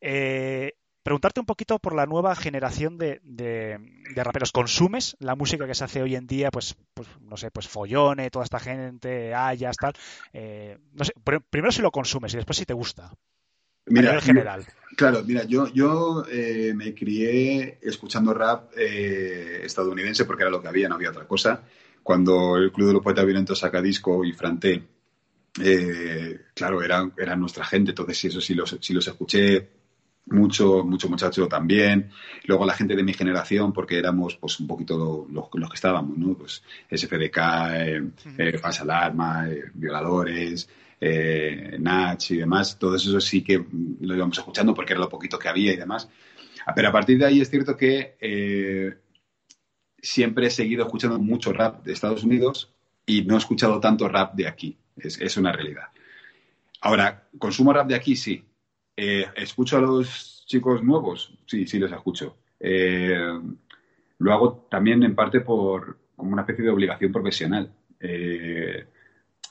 Eh, 0.00 0.74
preguntarte 1.02 1.40
un 1.40 1.46
poquito 1.46 1.78
por 1.78 1.94
la 1.94 2.06
nueva 2.06 2.34
generación 2.34 2.98
de, 2.98 3.20
de, 3.22 3.78
raperos. 4.16 4.52
¿Consumes 4.52 5.16
la 5.20 5.34
música 5.34 5.66
que 5.66 5.74
se 5.74 5.84
hace 5.84 6.02
hoy 6.02 6.14
en 6.14 6.26
día? 6.26 6.50
Pues, 6.50 6.76
pues 6.94 7.08
no 7.20 7.36
sé, 7.36 7.50
pues 7.50 7.68
Follone, 7.68 8.30
toda 8.30 8.44
esta 8.44 8.58
gente, 8.58 9.34
Ayas, 9.34 9.76
tal. 9.76 9.94
Eh, 10.32 10.78
no 10.92 11.04
sé, 11.04 11.12
primero 11.50 11.72
si 11.72 11.82
lo 11.82 11.90
consumes 11.90 12.34
y 12.34 12.36
después 12.36 12.58
si 12.58 12.64
te 12.64 12.74
gusta. 12.74 13.12
Mira, 13.86 14.14
en 14.14 14.20
general. 14.20 14.66
claro, 14.96 15.22
mira, 15.24 15.44
yo, 15.44 15.72
yo 15.72 16.24
eh, 16.30 16.74
me 16.74 16.94
crié 16.94 17.78
escuchando 17.80 18.34
rap 18.34 18.72
eh, 18.76 19.62
estadounidense 19.64 20.26
porque 20.26 20.42
era 20.42 20.50
lo 20.50 20.60
que 20.60 20.68
había, 20.68 20.88
no 20.88 20.96
había 20.96 21.10
otra 21.10 21.26
cosa. 21.26 21.62
Cuando 22.02 22.56
el 22.56 22.70
Club 22.70 22.88
de 22.88 22.92
los 22.94 23.02
Poetas 23.02 23.24
Violentos 23.24 23.58
saca 23.58 23.80
disco 23.80 24.24
y 24.24 24.32
Franté, 24.32 24.82
claro, 26.54 26.82
eran, 26.82 27.14
eran 27.16 27.40
nuestra 27.40 27.64
gente, 27.64 27.92
entonces 27.92 28.26
eso 28.26 28.40
sí 28.40 28.54
los, 28.54 28.76
sí 28.80 28.92
los 28.92 29.08
escuché 29.08 29.77
mucho, 30.30 30.84
mucho 30.84 31.08
muchacho 31.08 31.48
también. 31.48 32.10
Luego 32.44 32.66
la 32.66 32.74
gente 32.74 32.96
de 32.96 33.02
mi 33.02 33.12
generación, 33.12 33.72
porque 33.72 33.98
éramos 33.98 34.36
pues 34.36 34.60
un 34.60 34.66
poquito 34.66 35.26
los, 35.30 35.48
que 35.50 35.74
estábamos, 35.74 36.16
¿no? 36.16 36.34
Pues 36.34 36.62
SFDK, 36.90 37.38
eh, 37.74 38.02
eh 38.38 38.60
Alarma, 38.80 39.48
eh, 39.48 39.64
Violadores, 39.74 40.68
eh, 41.00 41.76
Nach 41.78 42.30
y 42.30 42.36
demás. 42.36 42.78
Todo 42.78 42.96
eso 42.96 43.20
sí 43.20 43.42
que 43.42 43.64
lo 44.00 44.14
íbamos 44.14 44.38
escuchando 44.38 44.74
porque 44.74 44.92
era 44.92 45.00
lo 45.00 45.08
poquito 45.08 45.38
que 45.38 45.48
había 45.48 45.72
y 45.72 45.76
demás. 45.76 46.08
Ah, 46.66 46.74
pero 46.74 46.88
a 46.88 46.92
partir 46.92 47.18
de 47.18 47.26
ahí 47.26 47.40
es 47.40 47.50
cierto 47.50 47.76
que 47.76 48.96
siempre 50.00 50.46
he 50.46 50.50
seguido 50.50 50.84
escuchando 50.84 51.18
mucho 51.18 51.52
rap 51.52 51.84
de 51.84 51.92
Estados 51.92 52.22
Unidos 52.22 52.72
y 53.06 53.22
no 53.22 53.34
he 53.34 53.38
escuchado 53.38 53.80
tanto 53.80 54.08
rap 54.08 54.34
de 54.34 54.46
aquí. 54.46 54.76
Es, 54.96 55.20
es 55.20 55.36
una 55.36 55.52
realidad. 55.52 55.86
Ahora, 56.80 57.28
¿consumo 57.38 57.72
rap 57.72 57.88
de 57.88 57.94
aquí? 57.94 58.14
Sí 58.14 58.44
eh, 59.00 59.26
¿Escucho 59.36 59.76
a 59.78 59.80
los 59.80 60.44
chicos 60.44 60.82
nuevos? 60.82 61.32
Sí, 61.46 61.68
sí, 61.68 61.78
los 61.78 61.92
escucho. 61.92 62.36
Eh, 62.58 63.16
lo 64.18 64.32
hago 64.32 64.66
también 64.68 65.04
en 65.04 65.14
parte 65.14 65.40
por 65.40 65.96
como 66.16 66.32
una 66.32 66.42
especie 66.42 66.64
de 66.64 66.70
obligación 66.70 67.12
profesional. 67.12 67.70
Eh, 68.00 68.86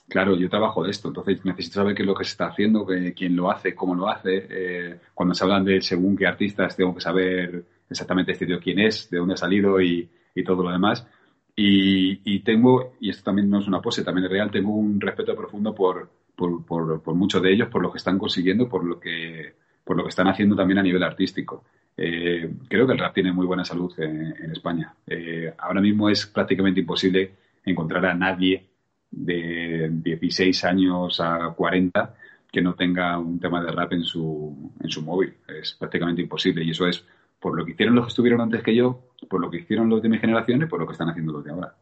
claro, 0.10 0.36
yo 0.36 0.50
trabajo 0.50 0.84
de 0.84 0.92
esto, 0.92 1.08
entonces 1.08 1.46
necesito 1.46 1.76
saber 1.76 1.96
qué 1.96 2.02
es 2.02 2.08
lo 2.08 2.14
que 2.14 2.26
se 2.26 2.32
está 2.32 2.48
haciendo, 2.48 2.86
quién 3.16 3.38
lo 3.38 3.50
hace, 3.50 3.74
cómo 3.74 3.96
lo 3.96 4.10
hace. 4.10 5.00
cuando 5.14 5.34
se 5.34 5.46
hablan 5.46 5.64
de 5.64 5.82
según 5.82 6.18
qué 6.18 6.28
artistas, 6.28 6.76
tengo 6.76 6.94
que 6.94 7.00
saber 7.00 7.64
exactamente 7.90 8.34
este 8.34 8.46
tío 8.46 8.60
quién 8.60 8.80
es, 8.80 9.10
de 9.10 9.18
dónde 9.18 9.36
ha 9.36 9.38
salido 9.38 9.80
y, 9.82 10.10
todo 10.46 10.62
lo 10.62 10.72
demás. 10.72 11.08
Y, 11.56 12.20
y, 12.26 12.40
tengo, 12.40 12.96
y 13.00 13.12
esto 13.12 13.24
también 13.24 13.50
no 13.50 13.60
es 13.60 13.68
una 13.68 13.82
pose, 13.82 14.04
también 14.04 14.26
es 14.26 14.32
real, 14.32 14.52
tengo 14.52 14.74
un 14.74 15.00
respeto 15.00 15.34
profundo 15.38 15.74
por, 15.74 16.10
por, 16.38 16.64
por, 17.02 17.16
muchos 17.16 17.42
de 17.42 17.52
ellos, 17.52 17.68
por 17.68 17.82
lo 17.82 17.92
que 17.92 17.98
están 17.98 18.20
consiguiendo, 18.20 18.70
por 18.70 18.86
lo 18.86 19.00
que, 19.00 19.56
por 19.84 19.98
lo 19.98 20.04
que 20.04 20.10
están 20.10 20.28
haciendo 20.28 20.56
también 20.56 20.78
a 20.78 20.84
nivel 20.84 21.02
artístico. 21.02 21.64
Eh, 21.98 22.54
creo 22.70 22.86
que 22.86 22.94
el 22.94 23.00
rap 23.00 23.16
tiene 23.16 23.34
muy 23.34 23.48
buena 23.48 23.66
salud 23.66 23.92
en, 23.98 24.52
España. 24.52 24.94
Eh, 25.08 25.52
ahora 25.58 25.82
mismo 25.82 26.10
es 26.10 26.28
prácticamente 26.28 26.80
imposible 26.80 27.34
encontrar 27.66 28.06
a 28.06 28.14
nadie 28.14 28.68
de 29.10 29.90
16 29.92 30.64
años 30.66 31.20
a 31.20 31.54
40 31.56 32.16
que 32.52 32.62
no 32.62 32.76
tenga 32.76 33.18
un 33.18 33.40
tema 33.40 33.64
de 33.64 33.72
rap 33.72 33.94
en 33.94 34.04
su, 34.04 34.72
en 34.80 34.90
su 34.92 35.02
móvil. 35.02 35.34
Es 35.48 35.74
prácticamente 35.74 36.22
imposible 36.22 36.64
y 36.64 36.70
eso 36.70 36.86
es 36.88 37.04
por 37.40 37.58
lo 37.58 37.66
que 37.66 37.72
hicieron 37.72 37.96
los 37.96 38.06
que 38.06 38.10
estuvieron 38.10 38.42
antes 38.42 38.62
que 38.62 38.76
yo, 38.76 39.10
por 39.28 39.42
lo 39.42 39.50
que 39.50 39.58
hicieron 39.58 39.90
los 39.90 40.04
de 40.04 40.10
mi 40.10 40.20
generación 40.20 40.62
y 40.62 40.66
por 40.68 40.80
lo 40.80 40.86
que 40.86 40.94
están 40.94 41.10
haciendo 41.10 41.34
los 41.34 41.44
de 41.44 41.52
ahora. 41.52 41.76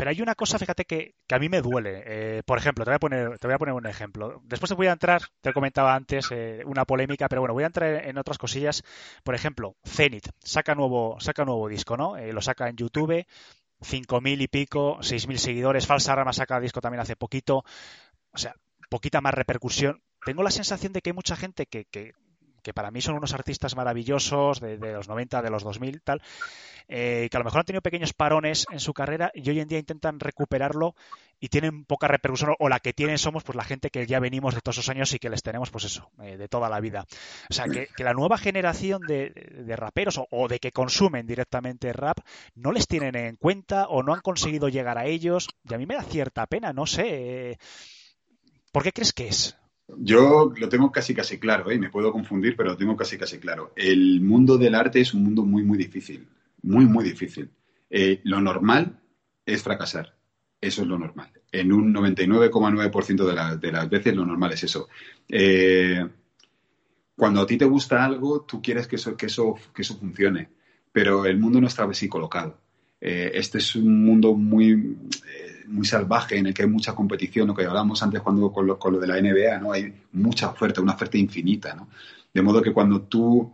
Pero 0.00 0.12
hay 0.12 0.22
una 0.22 0.34
cosa, 0.34 0.58
fíjate, 0.58 0.86
que, 0.86 1.14
a 1.30 1.38
mí 1.38 1.50
me 1.50 1.60
duele. 1.60 2.02
Eh, 2.06 2.42
por 2.46 2.56
ejemplo, 2.56 2.86
te 2.86 2.90
voy, 2.90 2.96
a 2.96 2.98
poner, 2.98 3.38
te 3.38 3.46
voy 3.46 3.54
a 3.54 3.58
poner 3.58 3.74
un 3.74 3.86
ejemplo. 3.86 4.40
Después 4.44 4.70
te 4.70 4.74
voy 4.74 4.86
a 4.86 4.92
entrar, 4.92 5.20
te 5.42 5.52
comentaba 5.52 5.94
antes, 5.94 6.28
eh, 6.30 6.62
una 6.64 6.86
polémica, 6.86 7.28
pero 7.28 7.42
bueno, 7.42 7.52
voy 7.52 7.64
a 7.64 7.66
entrar 7.66 8.08
en 8.08 8.16
otras 8.16 8.38
cosillas. 8.38 8.82
Por 9.22 9.34
ejemplo, 9.34 9.76
Zenith 9.86 10.30
saca 10.42 10.74
nuevo, 10.74 11.20
saca 11.20 11.44
nuevo 11.44 11.68
disco, 11.68 11.98
¿no? 11.98 12.16
Eh, 12.16 12.32
lo 12.32 12.40
saca 12.40 12.70
en 12.70 12.76
YouTube, 12.76 13.26
5.000 13.82 14.40
y 14.40 14.48
pico, 14.48 14.96
6.000 15.00 15.36
seguidores. 15.36 15.86
Falsa 15.86 16.14
Rama 16.14 16.32
saca 16.32 16.58
disco 16.60 16.80
también 16.80 17.02
hace 17.02 17.14
poquito. 17.14 17.62
O 18.32 18.38
sea, 18.38 18.54
poquita 18.88 19.20
más 19.20 19.34
repercusión. 19.34 20.02
Tengo 20.24 20.42
la 20.42 20.50
sensación 20.50 20.94
de 20.94 21.02
que 21.02 21.10
hay 21.10 21.14
mucha 21.14 21.36
gente 21.36 21.66
que, 21.66 21.84
que 21.84 22.14
que 22.60 22.74
para 22.74 22.90
mí 22.90 23.00
son 23.00 23.16
unos 23.16 23.34
artistas 23.34 23.76
maravillosos 23.76 24.60
de, 24.60 24.78
los 24.78 25.08
90, 25.08 25.42
de 25.42 25.50
los 25.50 25.62
2000, 25.62 26.02
tal, 26.02 26.22
eh, 26.88 27.28
que 27.30 27.36
a 27.36 27.40
lo 27.40 27.44
mejor 27.44 27.60
han 27.60 27.66
tenido 27.66 27.82
pequeños 27.82 28.12
parones 28.12 28.66
en 28.70 28.80
su 28.80 28.92
carrera 28.92 29.30
y 29.34 29.48
hoy 29.48 29.60
en 29.60 29.68
día 29.68 29.78
intentan 29.78 30.18
recuperarlo 30.18 30.94
y 31.40 31.48
tienen 31.48 31.84
poca 31.84 32.06
repercusión, 32.06 32.54
o 32.58 32.68
la 32.68 32.80
que 32.80 32.92
tienen 32.92 33.16
somos 33.16 33.44
pues 33.44 33.56
la 33.56 33.64
gente 33.64 33.90
que 33.90 34.06
ya 34.06 34.20
venimos 34.20 34.54
de 34.54 34.60
todos 34.60 34.78
esos 34.78 34.90
años 34.90 35.12
y 35.14 35.18
que 35.18 35.30
les 35.30 35.42
tenemos 35.42 35.70
pues 35.70 35.84
eso, 35.84 36.10
eh, 36.22 36.36
de 36.36 36.48
toda 36.48 36.68
la 36.68 36.80
vida. 36.80 37.06
O 37.48 37.54
sea, 37.54 37.66
que, 37.66 37.88
la 37.98 38.12
nueva 38.12 38.36
generación 38.38 39.00
de, 39.02 39.32
raperos 39.76 40.20
o, 40.30 40.48
de 40.48 40.58
que 40.58 40.72
consumen 40.72 41.26
directamente 41.26 41.92
rap 41.92 42.18
no 42.54 42.72
les 42.72 42.86
tienen 42.86 43.16
en 43.16 43.36
cuenta 43.36 43.86
o 43.88 44.02
no 44.02 44.12
han 44.12 44.20
conseguido 44.20 44.68
llegar 44.68 44.98
a 44.98 45.06
ellos 45.06 45.48
y 45.68 45.74
a 45.74 45.78
mí 45.78 45.86
me 45.86 45.94
da 45.94 46.02
cierta 46.02 46.46
pena, 46.46 46.72
no 46.72 46.86
sé. 46.86 47.50
Eh, 47.52 47.58
¿Por 48.72 48.82
qué 48.82 48.92
crees 48.92 49.12
que 49.12 49.28
es? 49.28 49.56
Yo 49.98 50.52
lo 50.56 50.68
tengo 50.68 50.90
casi 50.92 51.14
casi 51.14 51.38
claro, 51.38 51.70
¿eh? 51.70 51.78
me 51.78 51.90
puedo 51.90 52.12
confundir, 52.12 52.56
pero 52.56 52.70
lo 52.70 52.76
tengo 52.76 52.96
casi 52.96 53.18
casi 53.18 53.38
claro. 53.38 53.72
El 53.76 54.20
mundo 54.20 54.58
del 54.58 54.74
arte 54.74 55.00
es 55.00 55.14
un 55.14 55.24
mundo 55.24 55.44
muy 55.44 55.62
muy 55.62 55.78
difícil, 55.78 56.26
muy 56.62 56.86
muy 56.86 57.04
difícil. 57.04 57.50
Eh, 57.88 58.20
lo 58.24 58.40
normal 58.40 59.00
es 59.44 59.62
fracasar, 59.62 60.14
eso 60.60 60.82
es 60.82 60.88
lo 60.88 60.98
normal. 60.98 61.30
En 61.52 61.72
un 61.72 61.92
99,9% 61.92 63.24
de, 63.24 63.58
de, 63.58 63.72
las 63.72 63.90
veces 63.90 64.14
lo 64.14 64.24
normal 64.24 64.52
es 64.52 64.64
eso. 64.64 64.88
Eh, 65.28 66.06
cuando 67.16 67.40
a 67.40 67.46
ti 67.46 67.58
te 67.58 67.64
gusta 67.64 68.04
algo, 68.04 68.42
tú 68.42 68.62
quieres 68.62 68.86
que 68.86 68.96
eso, 68.96 69.16
que 69.16 69.26
eso, 69.26 69.54
que 69.74 69.82
eso 69.82 69.96
funcione, 69.98 70.48
pero 70.92 71.26
el 71.26 71.38
mundo 71.38 71.60
no 71.60 71.66
está 71.66 71.84
así 71.84 72.08
colocado. 72.08 72.58
Eh, 73.00 73.32
este 73.34 73.58
es 73.58 73.74
un 73.76 74.04
mundo 74.04 74.34
muy 74.34 74.96
muy 75.70 75.86
salvaje 75.86 76.36
en 76.36 76.46
el 76.46 76.54
que 76.54 76.62
hay 76.62 76.68
mucha 76.68 76.94
competición, 76.94 77.48
lo 77.48 77.54
que 77.54 77.64
hablábamos 77.64 78.02
antes 78.02 78.20
cuando 78.20 78.52
con 78.52 78.66
lo, 78.66 78.78
con 78.78 78.92
lo, 78.92 78.98
de 78.98 79.06
la 79.06 79.20
NBA, 79.20 79.58
¿no? 79.58 79.72
Hay 79.72 79.92
mucha 80.12 80.48
oferta, 80.48 80.80
una 80.80 80.94
oferta 80.94 81.16
infinita, 81.16 81.74
¿no? 81.74 81.88
De 82.32 82.42
modo 82.42 82.60
que 82.60 82.72
cuando 82.72 83.02
tú 83.02 83.52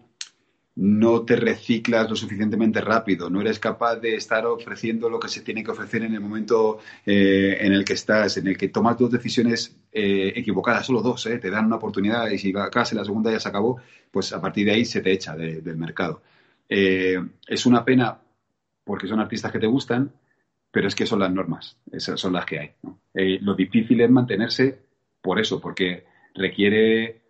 no 0.76 1.22
te 1.22 1.36
reciclas 1.36 2.08
lo 2.08 2.16
suficientemente 2.16 2.82
rápido, 2.82 3.30
no 3.30 3.40
eres 3.40 3.58
capaz 3.58 3.96
de 3.96 4.14
estar 4.14 4.44
ofreciendo 4.44 5.08
lo 5.08 5.18
que 5.18 5.28
se 5.28 5.40
tiene 5.40 5.64
que 5.64 5.70
ofrecer 5.70 6.02
en 6.02 6.12
el 6.12 6.20
momento 6.20 6.80
eh, 7.06 7.56
en 7.60 7.72
el 7.72 7.84
que 7.84 7.94
estás, 7.94 8.36
en 8.36 8.46
el 8.46 8.58
que 8.58 8.68
tomas 8.68 8.98
dos 8.98 9.10
decisiones 9.10 9.74
eh, 9.90 10.34
equivocadas, 10.36 10.84
solo 10.84 11.00
dos, 11.00 11.24
¿eh? 11.26 11.38
te 11.38 11.50
dan 11.50 11.64
una 11.64 11.76
oportunidad 11.76 12.28
y 12.28 12.38
si 12.38 12.50
acabas 12.50 12.92
la 12.92 13.06
segunda 13.06 13.32
ya 13.32 13.40
se 13.40 13.48
acabó, 13.48 13.78
pues 14.10 14.32
a 14.34 14.40
partir 14.40 14.66
de 14.66 14.72
ahí 14.72 14.84
se 14.84 15.00
te 15.00 15.12
echa 15.12 15.34
del 15.34 15.76
mercado. 15.76 16.20
es 16.68 17.66
una 17.66 17.84
pena 17.84 18.18
porque 18.84 19.08
son 19.08 19.20
artistas 19.20 19.50
que 19.50 19.58
te 19.58 19.66
gustan, 19.66 20.12
pero 20.76 20.88
es 20.88 20.94
que 20.94 21.06
son 21.06 21.20
las 21.20 21.32
normas, 21.32 21.78
esas 21.90 22.20
son 22.20 22.34
las 22.34 22.44
que 22.44 22.58
hay. 22.58 22.70
Eh, 23.14 23.38
lo 23.40 23.54
difícil 23.54 23.98
es 24.02 24.10
mantenerse 24.10 24.78
por 25.22 25.40
eso, 25.40 25.58
porque 25.58 26.04
requiere 26.34 27.22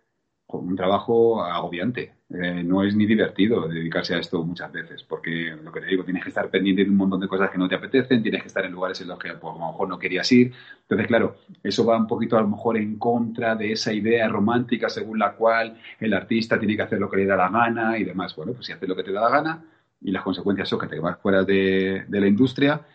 un 0.47 0.75
trabajo 0.75 1.41
agobiante. 1.41 2.15
Eh, 2.29 2.61
no 2.61 2.83
es 2.83 2.93
ni 2.93 3.05
divertido 3.05 3.65
dedicarse 3.69 4.15
a 4.15 4.19
esto 4.19 4.43
muchas 4.43 4.69
veces, 4.73 5.01
porque 5.03 5.55
lo 5.63 5.71
que 5.71 5.79
te 5.79 5.85
digo, 5.85 6.03
tienes 6.03 6.23
que 6.23 6.29
estar 6.29 6.49
pendiente 6.49 6.83
de 6.83 6.89
un 6.89 6.97
montón 6.97 7.21
de 7.21 7.29
cosas 7.29 7.49
que 7.49 7.57
no 7.57 7.69
te 7.69 7.75
apetecen, 7.75 8.21
tienes 8.21 8.41
que 8.41 8.49
estar 8.49 8.65
en 8.65 8.73
lugares 8.73 8.99
en 8.99 9.07
los 9.07 9.17
que 9.17 9.29
pues, 9.29 9.55
a 9.55 9.57
lo 9.57 9.67
mejor 9.67 9.87
no 9.87 9.97
querías 9.97 10.29
ir. 10.33 10.51
Entonces, 10.81 11.07
claro, 11.07 11.37
eso 11.63 11.85
va 11.85 11.95
un 11.95 12.05
poquito 12.05 12.37
a 12.37 12.41
lo 12.41 12.49
mejor 12.49 12.75
en 12.75 12.99
contra 12.99 13.55
de 13.55 13.71
esa 13.71 13.93
idea 13.93 14.27
romántica 14.27 14.89
según 14.89 15.19
la 15.19 15.37
cual 15.37 15.79
el 16.01 16.13
artista 16.13 16.59
tiene 16.59 16.75
que 16.75 16.81
hacer 16.81 16.99
lo 16.99 17.09
que 17.09 17.15
le 17.15 17.25
da 17.25 17.37
la 17.37 17.47
gana 17.47 17.97
y 17.97 18.03
demás. 18.03 18.35
Bueno, 18.35 18.51
pues 18.51 18.65
si 18.65 18.73
haces 18.73 18.89
lo 18.89 18.95
que 18.97 19.03
te 19.03 19.13
da 19.13 19.21
la 19.21 19.29
gana, 19.29 19.63
y 20.01 20.11
las 20.11 20.21
consecuencias 20.21 20.67
son 20.67 20.79
que 20.79 20.87
te 20.87 20.99
vas 20.99 21.17
fuera 21.17 21.43
de, 21.45 22.03
de 22.09 22.19
la 22.19 22.27
industria, 22.27 22.85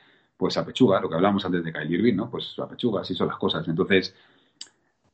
pues 0.42 0.56
a 0.56 0.66
pechuga, 0.66 1.00
lo 1.00 1.08
que 1.08 1.14
hablábamos 1.14 1.44
antes 1.44 1.62
de 1.62 1.72
Kylie 1.72 1.98
Irving, 1.98 2.16
¿no? 2.16 2.28
Pues 2.28 2.58
a 2.58 2.68
pechuga, 2.68 3.02
así 3.02 3.14
son 3.14 3.28
las 3.28 3.36
cosas. 3.36 3.68
Entonces, 3.68 4.12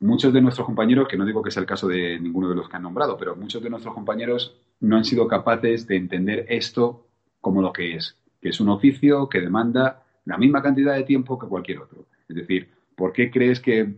muchos 0.01 0.33
de 0.33 0.41
nuestros 0.41 0.65
compañeros, 0.65 1.07
que 1.07 1.19
no 1.19 1.27
digo 1.27 1.43
que 1.43 1.51
sea 1.51 1.61
el 1.61 1.67
caso 1.67 1.87
de 1.87 2.19
ninguno 2.19 2.49
de 2.49 2.55
los 2.55 2.67
que 2.67 2.77
han 2.77 2.83
nombrado, 2.85 3.19
pero 3.19 3.37
muchos 3.37 3.63
de 3.63 3.69
nuestros 3.69 3.93
compañeros 3.93 4.57
no 4.81 4.97
han 4.97 5.05
sido 5.05 5.29
capaces 5.29 5.87
de 5.87 5.97
entender 5.97 6.47
esto 6.49 7.09
como 7.43 7.61
lo 7.61 7.75
que 7.75 7.95
es, 7.95 8.17
que 8.41 8.49
es 8.49 8.59
un 8.59 8.71
oficio 8.71 9.29
que 9.29 9.43
demanda 9.43 10.03
la 10.25 10.39
misma 10.39 10.63
cantidad 10.63 10.95
de 10.95 11.05
tiempo 11.05 11.39
que 11.39 11.47
cualquier 11.47 11.81
otro. 11.81 12.07
Es 12.27 12.35
decir, 12.35 12.71
¿por 12.97 13.13
qué 13.13 13.31
crees 13.31 13.61
que 13.61 13.97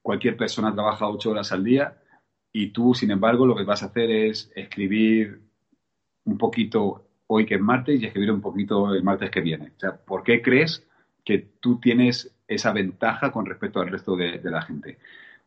cualquier 0.00 0.36
persona 0.36 0.72
trabaja 0.72 1.08
ocho 1.08 1.32
horas 1.32 1.50
al 1.50 1.64
día 1.64 1.96
y 2.52 2.68
tú, 2.68 2.94
sin 2.94 3.10
embargo, 3.10 3.46
lo 3.46 3.56
que 3.56 3.64
vas 3.64 3.82
a 3.82 3.86
hacer 3.86 4.08
es 4.12 4.52
escribir 4.54 5.40
un 6.24 6.38
poquito 6.38 7.09
hoy 7.32 7.46
que 7.46 7.54
es 7.54 7.60
martes 7.60 8.00
y 8.00 8.06
escribir 8.06 8.32
un 8.32 8.40
poquito 8.40 8.92
el 8.92 9.04
martes 9.04 9.30
que 9.30 9.40
viene? 9.40 9.72
O 9.76 9.80
sea, 9.80 9.96
¿por 9.96 10.24
qué 10.24 10.42
crees 10.42 10.84
que 11.24 11.38
tú 11.60 11.78
tienes 11.78 12.34
esa 12.48 12.72
ventaja 12.72 13.30
con 13.30 13.46
respecto 13.46 13.80
al 13.80 13.88
resto 13.88 14.16
de, 14.16 14.40
la 14.42 14.62
gente? 14.62 14.98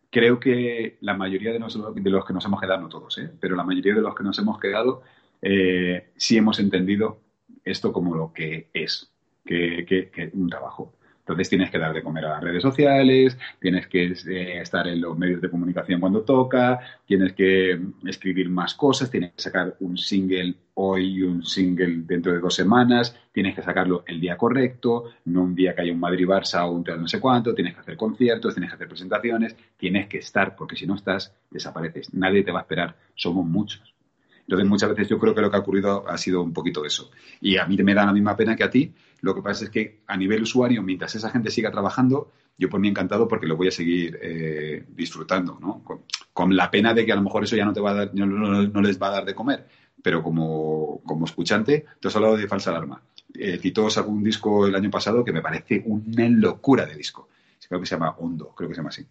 Creo 0.10 0.40
que 0.40 0.98
la 1.02 1.14
mayoría 1.14 1.52
de, 1.52 1.60
nosotros, 1.60 1.94
de, 1.96 2.10
los 2.10 2.26
que 2.26 2.34
nos 2.34 2.46
hemos 2.46 2.62
quedado, 2.62 2.82
no 2.82 2.88
todos, 2.88 3.18
¿eh? 3.18 3.30
pero 3.38 3.58
la 3.58 3.66
mayoría 3.66 3.96
de 3.96 4.02
los 4.02 4.16
que 4.16 4.24
nos 4.24 4.40
hemos 4.40 4.60
quedado, 4.60 5.02
eh, 5.42 6.12
sí 6.16 6.38
hemos 6.38 6.58
entendido 6.60 7.20
esto 7.66 7.92
como 7.92 8.16
lo 8.16 8.32
que 8.32 8.70
es, 8.74 9.12
que, 9.46 9.86
que, 9.86 10.10
que 10.10 10.32
un 10.34 10.50
trabajo. 10.50 10.94
Entonces 11.20 11.50
tienes 11.50 11.70
que 11.70 11.80
dar 11.80 11.94
de 11.94 12.04
comer 12.04 12.26
a 12.26 12.30
las 12.36 12.44
redes 12.44 12.62
sociales, 12.62 13.38
tienes 13.60 13.88
que 13.88 14.06
eh, 14.06 14.62
estar 14.62 14.88
en 14.88 15.02
los 15.02 15.18
medios 15.18 15.42
de 15.42 15.50
comunicación 15.50 16.00
cuando 16.00 16.22
toca, 16.22 16.80
tienes 17.06 17.34
que 17.34 17.80
escribir 18.06 18.50
más 18.50 18.74
cosas, 18.74 19.12
tienes 19.12 19.32
que 19.34 19.42
sacar 19.42 19.76
un 19.80 19.98
single 19.98 20.56
hoy 20.76 21.22
un 21.22 21.46
single 21.46 22.04
dentro 22.06 22.32
de 22.32 22.40
dos 22.40 22.56
semanas, 22.56 23.16
tienes 23.32 23.56
que 23.56 23.62
sacarlo 23.62 24.04
el 24.08 24.20
día 24.20 24.38
correcto, 24.38 25.12
no 25.26 25.44
un 25.44 25.56
día 25.56 25.76
que 25.76 25.82
haya 25.82 25.94
un 25.94 26.00
Madrid-Barça 26.00 26.66
o 26.66 26.72
un 26.72 26.84
teatro 26.84 27.02
no 27.02 27.08
sé 27.08 27.20
cuánto, 27.20 27.54
tienes 27.54 27.74
que 27.74 27.82
hacer 27.82 27.98
conciertos, 27.98 28.54
tienes 28.54 28.72
que 28.72 28.76
hacer 28.76 28.88
presentaciones, 28.88 29.56
tienes 29.78 30.08
que 30.08 30.18
estar, 30.18 30.56
porque 30.56 30.76
si 30.76 30.86
no 30.88 30.96
estás, 30.96 31.34
desapareces. 31.52 32.14
Nadie 32.14 32.44
te 32.44 32.52
va 32.52 32.60
a 32.60 32.62
esperar, 32.64 32.96
somos 33.16 33.46
muchos. 33.46 33.94
Entonces, 34.42 34.68
muchas 34.68 34.90
veces 34.90 35.08
yo 35.08 35.20
creo 35.20 35.34
que 35.34 35.42
lo 35.42 35.50
que 35.50 35.58
ha 35.58 35.62
ocurrido 35.62 36.08
ha 36.08 36.18
sido 36.18 36.42
un 36.42 36.54
poquito 36.54 36.86
eso. 36.86 37.10
Y 37.40 37.58
a 37.58 37.66
mí 37.66 37.78
me 37.78 37.94
da 37.94 38.06
la 38.06 38.12
misma 38.12 38.36
pena 38.36 38.56
que 38.56 38.64
a 38.64 38.70
ti. 38.70 38.94
Lo 39.22 39.34
que 39.34 39.42
pasa 39.42 39.64
es 39.64 39.70
que 39.70 40.02
a 40.06 40.18
nivel 40.18 40.44
usuario, 40.44 40.84
mientras 40.84 41.16
esa 41.16 41.30
gente 41.30 41.50
siga 41.50 41.72
trabajando, 41.72 42.32
yo 42.58 42.70
por 42.70 42.80
mí 42.80 42.90
encantado 42.90 43.28
porque 43.28 43.48
lo 43.48 43.56
voy 43.56 43.70
a 43.70 43.72
seguir 43.72 44.20
eh, 44.22 44.86
disfrutando, 44.90 45.58
¿no? 45.62 45.82
Con, 45.84 46.02
con, 46.34 46.56
la 46.56 46.70
pena 46.70 46.94
de 46.94 47.06
que 47.06 47.14
a 47.14 47.16
lo 47.16 47.22
mejor 47.22 47.44
eso 47.44 47.56
ya 47.56 47.66
no 47.66 47.74
te 47.74 47.80
va 47.80 47.92
a 47.92 47.94
dar, 47.94 48.12
no, 48.14 48.26
no, 48.26 48.64
no 48.64 48.82
les 48.82 49.02
va 49.02 49.08
a 49.08 49.12
dar 49.12 49.26
de 49.26 49.34
comer. 49.34 49.66
Pero 50.04 50.22
como, 50.22 51.02
como 51.04 51.26
escuchante, 51.26 51.86
te 52.00 52.08
has 52.08 52.16
hablado 52.16 52.38
de 52.38 52.48
falsa 52.48 52.70
alarma. 52.70 53.02
Eh, 53.34 53.58
Cito 53.58 53.90
sacó 53.90 54.12
un 54.12 54.24
disco 54.24 54.68
el 54.68 54.76
año 54.76 54.92
pasado 54.92 55.26
que 55.26 55.32
me 55.32 55.42
parece 55.42 55.82
una 55.88 56.30
locura 56.30 56.86
de 56.86 56.96
disco. 56.96 57.30
Creo 57.68 57.80
que 57.80 57.88
se 57.88 57.96
llama 57.96 58.16
Hondo, 58.20 58.54
creo 58.56 58.70
que 58.70 58.76
se 58.76 58.80
llama 58.80 58.90
así. 58.90 59.04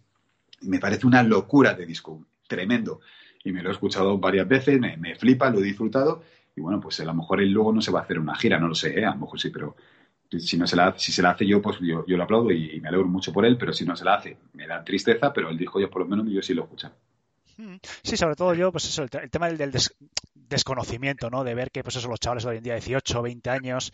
Me 0.61 0.79
parece 0.79 1.05
una 1.05 1.21
locura 1.23 1.73
de 1.73 1.85
disco, 1.85 2.25
tremendo 2.47 3.01
y 3.43 3.51
me 3.51 3.61
lo 3.61 3.69
he 3.69 3.73
escuchado 3.73 4.17
varias 4.17 4.47
veces, 4.47 4.79
me, 4.79 4.95
me, 4.97 5.15
flipa, 5.15 5.49
lo 5.49 5.59
he 5.59 5.63
disfrutado 5.63 6.23
y 6.55 6.61
bueno, 6.61 6.79
pues 6.79 6.99
a 6.99 7.05
lo 7.05 7.13
mejor 7.13 7.41
él 7.41 7.51
luego 7.51 7.73
no 7.73 7.81
se 7.81 7.91
va 7.91 7.99
a 7.99 8.03
hacer 8.03 8.19
una 8.19 8.35
gira, 8.35 8.59
no 8.59 8.67
lo 8.67 8.75
sé, 8.75 8.99
¿eh? 8.99 9.05
a 9.05 9.11
lo 9.11 9.21
mejor 9.21 9.39
sí, 9.39 9.49
pero 9.49 9.75
si 10.39 10.57
no 10.57 10.65
se 10.65 10.75
la, 10.75 10.97
si 10.97 11.11
se 11.11 11.21
la 11.21 11.31
hace 11.31 11.45
yo, 11.45 11.61
pues 11.61 11.77
yo, 11.79 12.05
yo 12.05 12.17
lo 12.17 12.23
aplaudo 12.23 12.51
y, 12.51 12.79
me 12.79 12.87
alegro 12.87 13.07
mucho 13.07 13.31
por 13.31 13.45
él, 13.45 13.57
pero 13.57 13.73
si 13.73 13.85
no 13.85 13.95
se 13.95 14.05
la 14.05 14.15
hace, 14.15 14.37
me 14.53 14.67
da 14.67 14.83
tristeza, 14.83 15.33
pero 15.33 15.49
él 15.49 15.57
dijo 15.57 15.79
yo 15.79 15.89
por 15.89 16.01
lo 16.03 16.07
menos 16.07 16.27
yo 16.29 16.41
sí 16.41 16.53
lo 16.53 16.63
escucho. 16.63 16.91
Sí, 18.03 18.17
sobre 18.17 18.35
todo 18.35 18.53
yo, 18.53 18.71
pues 18.71 18.85
eso, 18.85 19.03
el, 19.03 19.09
el 19.21 19.29
tema 19.29 19.47
del, 19.47 19.57
del 19.57 19.71
des, 19.71 19.95
desconocimiento, 20.33 21.29
¿no? 21.29 21.43
De 21.43 21.53
ver 21.53 21.71
que, 21.71 21.83
pues 21.83 21.95
eso, 21.95 22.07
los 22.07 22.19
chavales 22.19 22.43
de 22.43 22.49
hoy 22.51 22.57
en 22.57 22.63
día, 22.63 22.73
18, 22.73 23.21
20 23.21 23.49
años, 23.49 23.91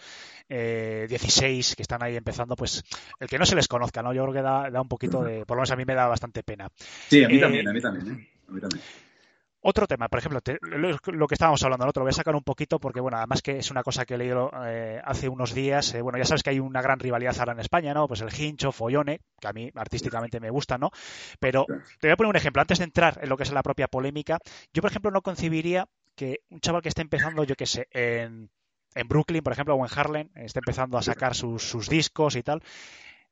eh, 0.48 1.06
16, 1.10 1.76
que 1.76 1.81
están 1.81 2.03
ahí 2.03 2.15
empezando, 2.15 2.56
pues 2.56 2.84
el 3.19 3.27
que 3.27 3.38
no 3.38 3.45
se 3.45 3.56
les 3.56 3.68
conozca, 3.68 4.02
¿no? 4.02 4.14
Yo 4.14 4.23
creo 4.23 4.34
que 4.34 4.41
da, 4.41 4.69
da 4.69 4.81
un 4.81 4.88
poquito 4.88 5.23
de, 5.23 5.45
por 5.45 5.57
lo 5.57 5.61
menos 5.61 5.72
a 5.72 5.76
mí 5.76 5.86
me 5.86 5.95
da 5.95 6.07
bastante 6.07 6.44
pena. 6.44 6.69
Sí, 7.07 7.23
a 7.23 7.30
mí 7.30 7.38
eh, 7.38 7.41
también, 7.41 7.68
a 7.68 7.73
mí 7.73 7.81
también, 7.81 8.07
¿eh? 8.07 8.30
A 8.48 8.52
mí 8.52 8.61
también. 8.61 8.84
Otro 9.61 9.88
tema, 9.88 10.07
por 10.07 10.19
ejemplo, 10.19 10.40
te, 10.40 10.57
lo, 10.61 10.98
lo, 11.06 11.27
que 11.27 11.36
estábamos 11.36 11.61
hablando, 11.64 11.86
¿no? 11.86 11.91
te 11.91 11.99
lo 11.99 12.06
voy 12.06 12.11
a 12.11 12.14
sacar 12.14 12.34
un 12.34 12.44
poquito 12.44 12.80
porque, 12.80 13.02
bueno, 13.02 13.18
además 13.18 13.41
que 13.41 13.57
es 13.57 13.72
una 13.72 13.84
cosa 13.84 14.06
que 14.06 14.14
he 14.14 14.18
leído 14.18 14.49
eh, 14.65 15.02
hace 15.03 15.27
unos 15.27 15.53
días. 15.53 15.94
Eh, 15.95 16.02
bueno, 16.02 16.18
ya 16.18 16.23
sabes 16.23 16.44
que 16.44 16.52
hay 16.52 16.60
una 16.60 16.81
gran 16.81 16.98
rivalidad 16.99 17.38
ahora 17.38 17.52
en 17.52 17.60
España, 17.60 17.94
¿no? 17.94 18.07
Pues 18.07 18.22
el 18.22 18.30
hincho, 18.34 18.72
follone, 18.72 19.19
que 19.40 19.48
a 19.49 19.53
mí 19.53 19.69
artísticamente 19.76 20.40
me 20.40 20.49
gusta, 20.49 20.77
¿no? 20.77 20.91
Pero 21.40 21.65
te 21.99 22.07
voy 22.07 22.11
a 22.11 22.15
poner 22.15 22.30
un 22.30 22.36
ejemplo. 22.38 22.61
Antes 22.61 22.77
de 22.77 22.86
entrar 22.86 23.19
en 23.22 23.27
lo 23.27 23.36
que 23.36 23.44
es 23.44 23.52
la 23.52 23.61
propia 23.61 23.90
polémica, 23.90 24.40
yo, 24.73 24.81
por 24.81 24.91
ejemplo, 24.91 25.11
no 25.11 25.22
concibiría 25.22 25.88
que 26.15 26.40
un 26.49 26.61
chaval 26.61 26.81
que 26.81 26.90
esté 26.90 27.02
empezando, 27.02 27.44
yo 27.44 27.56
qué 27.56 27.65
sé, 27.65 27.88
en, 27.91 28.49
en 28.95 29.07
Brooklyn, 29.10 29.44
por 29.44 29.52
ejemplo, 29.52 29.76
o 29.76 29.86
en 29.86 29.91
Harlem, 29.94 30.30
esté 30.36 30.60
empezando 30.60 30.98
a 30.98 31.02
sacar 31.02 31.36
sus, 31.36 31.64
sus 31.64 31.90
discos 31.90 32.38
y 32.38 32.44
tal, 32.44 32.64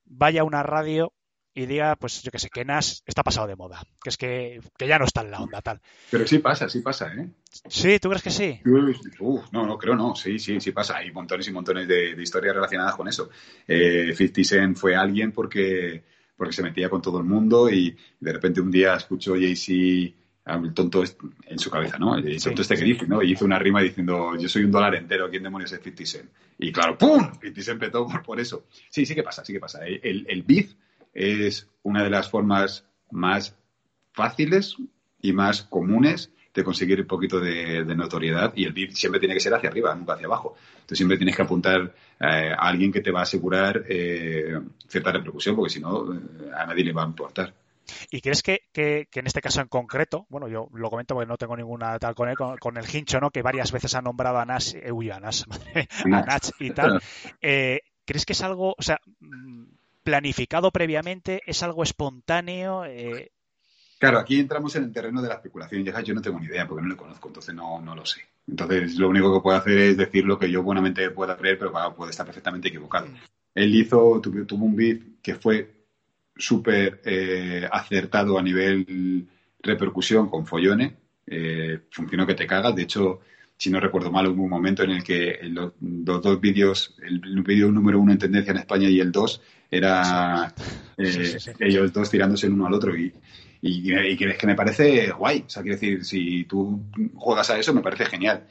vaya 0.03 0.41
a 0.41 0.43
una 0.43 0.63
radio 0.63 1.13
y 1.57 1.65
diga, 1.65 1.95
pues 1.95 2.21
yo 2.21 2.29
que 2.29 2.37
sé, 2.37 2.51
que 2.51 2.63
Nas 2.63 3.01
está 3.07 3.23
pasado 3.23 3.47
de 3.47 3.55
moda, 3.55 3.81
que 4.03 4.09
es 4.11 4.17
que, 4.17 4.61
que, 4.77 4.87
ya 4.87 4.99
no 4.99 5.05
está 5.05 5.21
en 5.21 5.31
la 5.31 5.41
onda 5.41 5.59
tal. 5.59 5.81
Pero 6.11 6.27
sí 6.27 6.37
pasa, 6.37 6.69
sí 6.69 6.81
pasa, 6.81 7.11
¿eh? 7.11 7.31
Sí, 7.67 7.97
¿tú 7.97 8.09
crees 8.09 8.21
que 8.21 8.29
sí? 8.29 8.61
Uf, 9.19 9.51
no, 9.51 9.65
no, 9.65 9.75
creo 9.75 9.95
no, 9.95 10.15
sí, 10.15 10.37
sí, 10.37 10.61
sí 10.61 10.71
pasa. 10.71 10.97
Hay 10.97 11.11
montones 11.11 11.47
y 11.47 11.51
montones 11.51 11.87
de, 11.87 12.13
de 12.13 12.21
historias 12.21 12.53
relacionadas 12.53 12.95
con 12.95 13.07
eso. 13.07 13.31
Eh, 13.67 14.13
50 14.15 14.43
Cent 14.43 14.77
fue 14.77 14.95
alguien 14.95 15.31
porque, 15.31 16.03
porque 16.35 16.53
se 16.53 16.61
metía 16.61 16.91
con 16.91 17.01
todo 17.01 17.17
el 17.17 17.23
mundo 17.23 17.71
y 17.71 17.97
de 18.19 18.33
repente 18.33 18.61
un 18.61 18.69
día 18.69 18.93
escuchó 18.93 19.33
Jay-Z 19.33 20.15
el 20.45 20.73
tonto 20.75 21.03
en 21.47 21.57
su 21.57 21.71
cabeza, 21.71 21.97
¿no? 21.97 22.17
El 22.17 22.39
tonto 22.39 22.63
sí, 22.63 22.73
este 22.73 22.77
que 22.77 22.85
dice, 22.85 23.07
¿no? 23.07 23.23
Y 23.23 23.31
hizo 23.31 23.45
una 23.45 23.57
rima 23.57 23.81
diciendo, 23.81 24.37
yo 24.37 24.47
soy 24.47 24.63
un 24.63 24.71
dólar 24.71 24.93
entero, 24.93 25.27
¿quién 25.27 25.41
demonios 25.41 25.71
es 25.71 25.81
50 25.81 26.05
Cent? 26.05 26.29
Y 26.59 26.71
claro, 26.71 26.99
¡pum! 26.99 27.31
50 27.41 27.61
Cent 27.63 27.79
petó 27.79 28.05
por, 28.05 28.21
por 28.21 28.39
eso. 28.39 28.67
Sí, 28.91 29.07
sí 29.07 29.15
que 29.15 29.23
pasa, 29.23 29.43
sí 29.43 29.53
que 29.53 29.59
pasa. 29.59 29.83
El, 29.83 29.99
el, 30.03 30.25
el 30.29 30.43
beef 30.43 30.75
es 31.17 31.69
una 31.83 32.03
de 32.03 32.09
las 32.09 32.29
formas 32.29 32.85
más 33.11 33.57
fáciles 34.13 34.77
y 35.21 35.33
más 35.33 35.63
comunes 35.63 36.31
de 36.53 36.63
conseguir 36.63 37.01
un 37.01 37.07
poquito 37.07 37.39
de, 37.39 37.83
de, 37.83 37.95
notoriedad 37.95 38.51
y 38.55 38.65
el 38.65 38.73
beat 38.73 38.91
siempre 38.91 39.19
tiene 39.19 39.35
que 39.35 39.39
ser 39.39 39.53
hacia 39.53 39.69
arriba, 39.69 39.93
nunca 39.93 40.13
hacia 40.13 40.25
abajo. 40.25 40.55
Entonces 40.73 40.97
siempre 40.97 41.17
tienes 41.17 41.35
que 41.35 41.43
apuntar 41.43 41.93
eh, 42.19 42.51
a 42.51 42.67
alguien 42.67 42.91
que 42.91 43.01
te 43.01 43.11
va 43.11 43.19
a 43.19 43.23
asegurar 43.23 43.83
eh, 43.87 44.59
cierta 44.87 45.11
repercusión 45.11 45.55
porque 45.55 45.73
si 45.73 45.79
no 45.79 46.13
eh, 46.13 46.19
a 46.55 46.65
nadie 46.65 46.83
le 46.83 46.93
va 46.93 47.03
a 47.03 47.07
importar. 47.07 47.53
¿Y 48.11 48.21
crees 48.21 48.41
que, 48.41 48.61
que, 48.71 49.07
que, 49.09 49.19
en 49.19 49.27
este 49.27 49.41
caso 49.41 49.61
en 49.61 49.67
concreto, 49.67 50.25
bueno, 50.29 50.47
yo 50.47 50.69
lo 50.73 50.89
comento 50.89 51.13
porque 51.13 51.27
no 51.27 51.37
tengo 51.37 51.55
ninguna 51.55 51.97
tal 51.99 52.15
con 52.15 52.29
él, 52.29 52.35
con, 52.35 52.57
con 52.57 52.77
el 52.77 52.85
hincho, 52.91 53.19
¿no? 53.19 53.31
Que 53.31 53.41
varias 53.41 53.71
veces 53.71 53.95
ha 53.95 54.01
nombrado 54.01 54.39
a 54.39 54.45
Nash, 54.45 54.75
eh, 54.75 54.91
uy, 54.91 55.09
a 55.09 55.19
Nash, 55.19 55.43
madre, 55.47 55.87
a 56.05 56.21
Nash 56.21 56.49
y 56.59 56.71
tal. 56.71 57.01
Eh, 57.41 57.81
¿Crees 58.05 58.25
que 58.25 58.33
es 58.33 58.41
algo, 58.41 58.73
o 58.77 58.81
sea, 58.81 58.99
planificado 60.07 60.71
previamente? 60.71 61.41
¿Es 61.45 61.63
algo 61.63 61.83
espontáneo? 61.83 62.85
Eh... 62.85 63.29
Claro, 63.99 64.19
aquí 64.19 64.39
entramos 64.39 64.73
en 64.77 64.85
el 64.85 64.93
terreno 64.93 65.21
de 65.21 65.27
la 65.27 65.33
especulación. 65.33 65.83
Ya 65.83 65.99
yo 65.99 66.13
no 66.13 66.21
tengo 66.21 66.39
ni 66.39 66.45
idea 66.45 66.65
porque 66.65 66.81
no 66.81 66.87
lo 66.87 66.95
conozco, 66.95 67.27
entonces 67.27 67.53
no, 67.53 67.81
no 67.81 67.93
lo 67.93 68.05
sé. 68.05 68.21
Entonces, 68.47 68.95
lo 68.95 69.09
único 69.09 69.33
que 69.33 69.43
puedo 69.43 69.57
hacer 69.57 69.77
es 69.77 69.97
decir 69.97 70.23
lo 70.23 70.39
que 70.39 70.49
yo 70.49 70.63
buenamente 70.63 71.09
pueda 71.09 71.35
creer, 71.35 71.59
pero 71.59 71.73
puede 71.93 72.11
estar 72.11 72.25
perfectamente 72.25 72.69
equivocado. 72.69 73.07
Mm. 73.07 73.15
Él 73.55 73.75
hizo, 73.75 74.21
tuvo, 74.21 74.45
tuvo 74.45 74.65
un 74.65 74.77
beat 74.77 75.01
que 75.21 75.35
fue 75.35 75.69
súper 76.37 77.01
eh, 77.03 77.67
acertado 77.69 78.39
a 78.39 78.41
nivel 78.41 79.27
repercusión 79.61 80.29
con 80.29 80.47
Follone. 80.47 80.95
Eh, 81.25 81.81
funcionó 81.91 82.25
que 82.25 82.35
te 82.35 82.47
cagas. 82.47 82.73
De 82.73 82.83
hecho, 82.83 83.19
si 83.57 83.69
no 83.69 83.81
recuerdo 83.81 84.09
mal, 84.09 84.27
hubo 84.27 84.43
un 84.43 84.49
momento 84.49 84.83
en 84.83 84.91
el 84.91 85.03
que 85.03 85.37
los, 85.43 85.73
los 85.81 86.21
dos 86.21 86.39
vídeos, 86.39 86.95
el 87.03 87.19
vídeo 87.41 87.69
número 87.73 87.99
uno 87.99 88.13
en 88.13 88.19
tendencia 88.19 88.51
en 88.51 88.59
España 88.59 88.87
y 88.87 89.01
el 89.01 89.11
dos, 89.11 89.41
era 89.69 90.53
eh, 90.97 91.37
ellos 91.59 91.93
dos 91.93 92.09
tirándose 92.09 92.47
el 92.47 92.53
uno 92.53 92.67
al 92.67 92.73
otro 92.73 92.95
y, 92.97 93.13
y, 93.61 93.93
y, 93.93 94.17
que 94.17 94.47
me 94.47 94.55
parece 94.55 95.11
guay. 95.11 95.43
O 95.45 95.49
sea, 95.49 95.61
quiero 95.63 95.75
decir, 95.77 96.05
si 96.05 96.45
tú 96.45 96.83
juegas 97.15 97.49
a 97.49 97.59
eso, 97.59 97.73
me 97.73 97.81
parece 97.81 98.05
genial. 98.05 98.47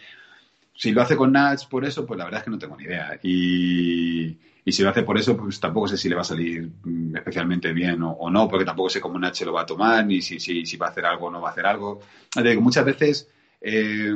Si 0.74 0.92
lo 0.92 1.00
hace 1.00 1.16
con 1.16 1.32
Nats 1.32 1.64
por 1.64 1.84
eso, 1.84 2.04
pues 2.04 2.18
la 2.18 2.24
verdad 2.24 2.40
es 2.40 2.44
que 2.44 2.50
no 2.50 2.58
tengo 2.58 2.76
ni 2.76 2.84
idea. 2.84 3.18
Y, 3.22 4.36
y 4.64 4.72
si 4.72 4.82
lo 4.82 4.90
hace 4.90 5.04
por 5.04 5.16
eso, 5.16 5.36
pues 5.36 5.58
tampoco 5.58 5.88
sé 5.88 5.96
si 5.96 6.08
le 6.08 6.16
va 6.16 6.20
a 6.20 6.24
salir 6.24 6.70
especialmente 7.14 7.72
bien 7.72 8.02
o, 8.02 8.10
o 8.10 8.30
no, 8.30 8.46
porque 8.48 8.64
tampoco 8.66 8.90
sé 8.90 9.00
cómo 9.00 9.18
Nach 9.18 9.40
lo 9.40 9.52
va 9.52 9.62
a 9.62 9.66
tomar, 9.66 10.04
ni 10.04 10.20
si, 10.20 10.38
si, 10.38 10.66
si 10.66 10.76
va 10.76 10.88
a 10.88 10.90
hacer 10.90 11.06
algo 11.06 11.26
o 11.26 11.30
no 11.30 11.40
va 11.40 11.48
a 11.48 11.52
hacer 11.52 11.66
algo. 11.66 12.00
Muchas 12.60 12.84
veces 12.84 13.28
eh, 13.60 14.14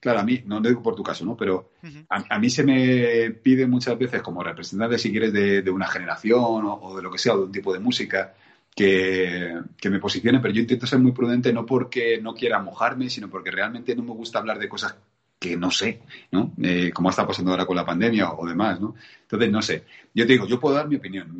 claro, 0.00 0.20
a 0.20 0.24
mí, 0.24 0.42
no 0.46 0.60
digo 0.60 0.82
por 0.82 0.94
tu 0.94 1.02
caso, 1.02 1.24
¿no? 1.24 1.36
Pero 1.36 1.72
a, 2.08 2.34
a, 2.34 2.38
mí 2.38 2.50
se 2.50 2.64
me 2.64 3.30
pide 3.30 3.66
muchas 3.66 3.98
veces 3.98 4.22
como 4.22 4.42
representante, 4.42 4.98
si 4.98 5.10
quieres, 5.10 5.32
de, 5.32 5.62
de 5.62 5.70
una 5.70 5.86
generación 5.86 6.64
o, 6.66 6.74
o, 6.74 6.96
de 6.96 7.02
lo 7.02 7.10
que 7.10 7.18
sea, 7.18 7.34
o 7.34 7.38
de 7.38 7.44
un 7.44 7.52
tipo 7.52 7.72
de 7.72 7.80
música, 7.80 8.34
que, 8.74 9.60
que, 9.76 9.90
me 9.90 9.98
posicione, 9.98 10.38
pero 10.40 10.54
yo 10.54 10.60
intento 10.60 10.86
ser 10.86 11.00
muy 11.00 11.12
prudente 11.12 11.52
no 11.52 11.66
porque 11.66 12.20
no 12.20 12.34
quiera 12.34 12.60
mojarme, 12.60 13.10
sino 13.10 13.28
porque 13.28 13.50
realmente 13.50 13.96
no 13.96 14.02
me 14.04 14.12
gusta 14.12 14.38
hablar 14.38 14.58
de 14.58 14.68
cosas 14.68 14.96
que 15.38 15.56
no 15.56 15.70
sé, 15.70 16.02
¿no? 16.32 16.52
Eh, 16.62 16.90
como 16.92 17.10
está 17.10 17.26
pasando 17.26 17.52
ahora 17.52 17.66
con 17.66 17.76
la 17.76 17.86
pandemia 17.86 18.30
o, 18.30 18.42
o, 18.42 18.48
demás, 18.48 18.80
¿no? 18.80 18.94
Entonces, 19.22 19.50
no 19.50 19.62
sé. 19.62 19.84
Yo 20.12 20.26
te 20.26 20.32
digo, 20.32 20.46
yo 20.46 20.58
puedo 20.58 20.74
dar 20.74 20.88
mi 20.88 20.96
opinión. 20.96 21.36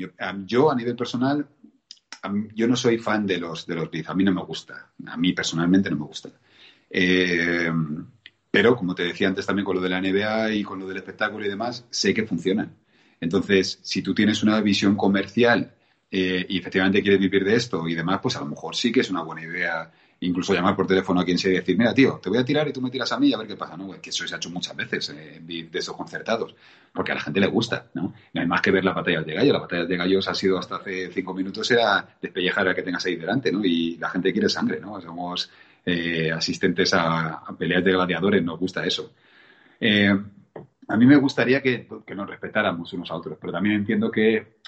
Yo, 0.47 0.70
a 0.70 0.74
nivel 0.74 0.94
personal, 0.94 1.47
yo 2.55 2.68
no 2.68 2.76
soy 2.76 2.98
fan 2.98 3.26
de 3.26 3.39
los, 3.39 3.66
de 3.66 3.74
los 3.74 3.90
beats. 3.90 4.09
A 4.09 4.14
mí 4.14 4.22
no 4.24 4.32
me 4.32 4.43
gusta. 4.43 4.90
A 5.06 5.16
mí 5.16 5.32
personalmente 5.32 5.90
no 5.90 5.97
me 5.97 6.06
gusta. 6.06 6.30
Eh, 6.90 7.70
pero 8.50 8.76
como 8.76 8.94
te 8.94 9.04
decía 9.04 9.28
antes 9.28 9.46
también 9.46 9.64
con 9.64 9.76
lo 9.76 9.82
de 9.82 9.88
la 9.88 10.00
NBA 10.00 10.52
y 10.52 10.62
con 10.62 10.78
lo 10.78 10.86
del 10.86 10.96
espectáculo 10.98 11.44
y 11.44 11.48
demás, 11.48 11.86
sé 11.90 12.14
que 12.14 12.26
funcionan. 12.26 12.76
Entonces, 13.20 13.78
si 13.82 14.02
tú 14.02 14.14
tienes 14.14 14.42
una 14.42 14.60
visión 14.60 14.96
comercial 14.96 15.74
eh, 16.10 16.46
y 16.48 16.58
efectivamente 16.58 17.02
quieres 17.02 17.20
vivir 17.20 17.44
de 17.44 17.56
esto 17.56 17.86
y 17.88 17.94
demás, 17.94 18.20
pues 18.22 18.36
a 18.36 18.40
lo 18.40 18.46
mejor 18.46 18.74
sí 18.74 18.92
que 18.92 19.00
es 19.00 19.10
una 19.10 19.22
buena 19.22 19.42
idea 19.42 19.90
incluso 20.20 20.52
llamar 20.52 20.74
por 20.74 20.86
teléfono 20.86 21.20
a 21.20 21.24
quien 21.24 21.38
sea 21.38 21.52
y 21.52 21.56
decir, 21.56 21.78
mira, 21.78 21.94
tío, 21.94 22.18
te 22.22 22.28
voy 22.28 22.38
a 22.38 22.44
tirar 22.44 22.66
y 22.66 22.72
tú 22.72 22.80
me 22.80 22.90
tiras 22.90 23.12
a 23.12 23.20
mí 23.20 23.32
a 23.32 23.38
ver 23.38 23.46
qué 23.46 23.56
pasa, 23.56 23.76
¿no? 23.76 23.88
Que 24.00 24.10
eso 24.10 24.26
se 24.26 24.34
ha 24.34 24.38
hecho 24.38 24.50
muchas 24.50 24.74
veces 24.74 25.10
eh, 25.10 25.40
de 25.40 25.78
esos 25.78 25.96
concertados, 25.96 26.54
porque 26.92 27.12
a 27.12 27.14
la 27.14 27.20
gente 27.20 27.40
le 27.40 27.46
gusta, 27.46 27.86
¿no? 27.94 28.14
No 28.32 28.40
hay 28.40 28.46
más 28.46 28.60
que 28.60 28.70
ver 28.70 28.84
las 28.84 28.94
batallas 28.94 29.24
de 29.24 29.34
gallos. 29.34 29.52
Las 29.52 29.62
batallas 29.62 29.88
de 29.88 29.96
gallos 29.96 30.28
ha 30.28 30.34
sido 30.34 30.58
hasta 30.58 30.76
hace 30.76 31.10
cinco 31.12 31.34
minutos 31.34 31.70
era 31.70 32.16
despellejar 32.20 32.68
a 32.68 32.74
que 32.74 32.82
tengas 32.82 33.04
ahí 33.06 33.16
delante, 33.16 33.52
¿no? 33.52 33.64
Y 33.64 33.96
la 33.96 34.10
gente 34.10 34.32
quiere 34.32 34.48
sangre, 34.48 34.80
¿no? 34.80 35.00
Somos 35.00 35.50
eh, 35.84 36.30
asistentes 36.32 36.92
a, 36.94 37.42
peleas 37.59 37.84
de 37.84 37.92
gladiadores, 37.92 38.42
nos 38.42 38.59
gusta 38.59 38.84
eso. 38.84 39.12
Eh, 39.80 40.14
a 40.88 40.96
mí 40.96 41.06
me 41.06 41.16
gustaría 41.16 41.62
que, 41.62 41.86
que, 42.06 42.14
nos 42.14 42.28
respetáramos 42.28 42.92
unos 42.92 43.10
a 43.10 43.14
otros, 43.14 43.38
pero 43.40 43.52
también 43.52 43.76
entiendo 43.76 44.10
que 44.10 44.59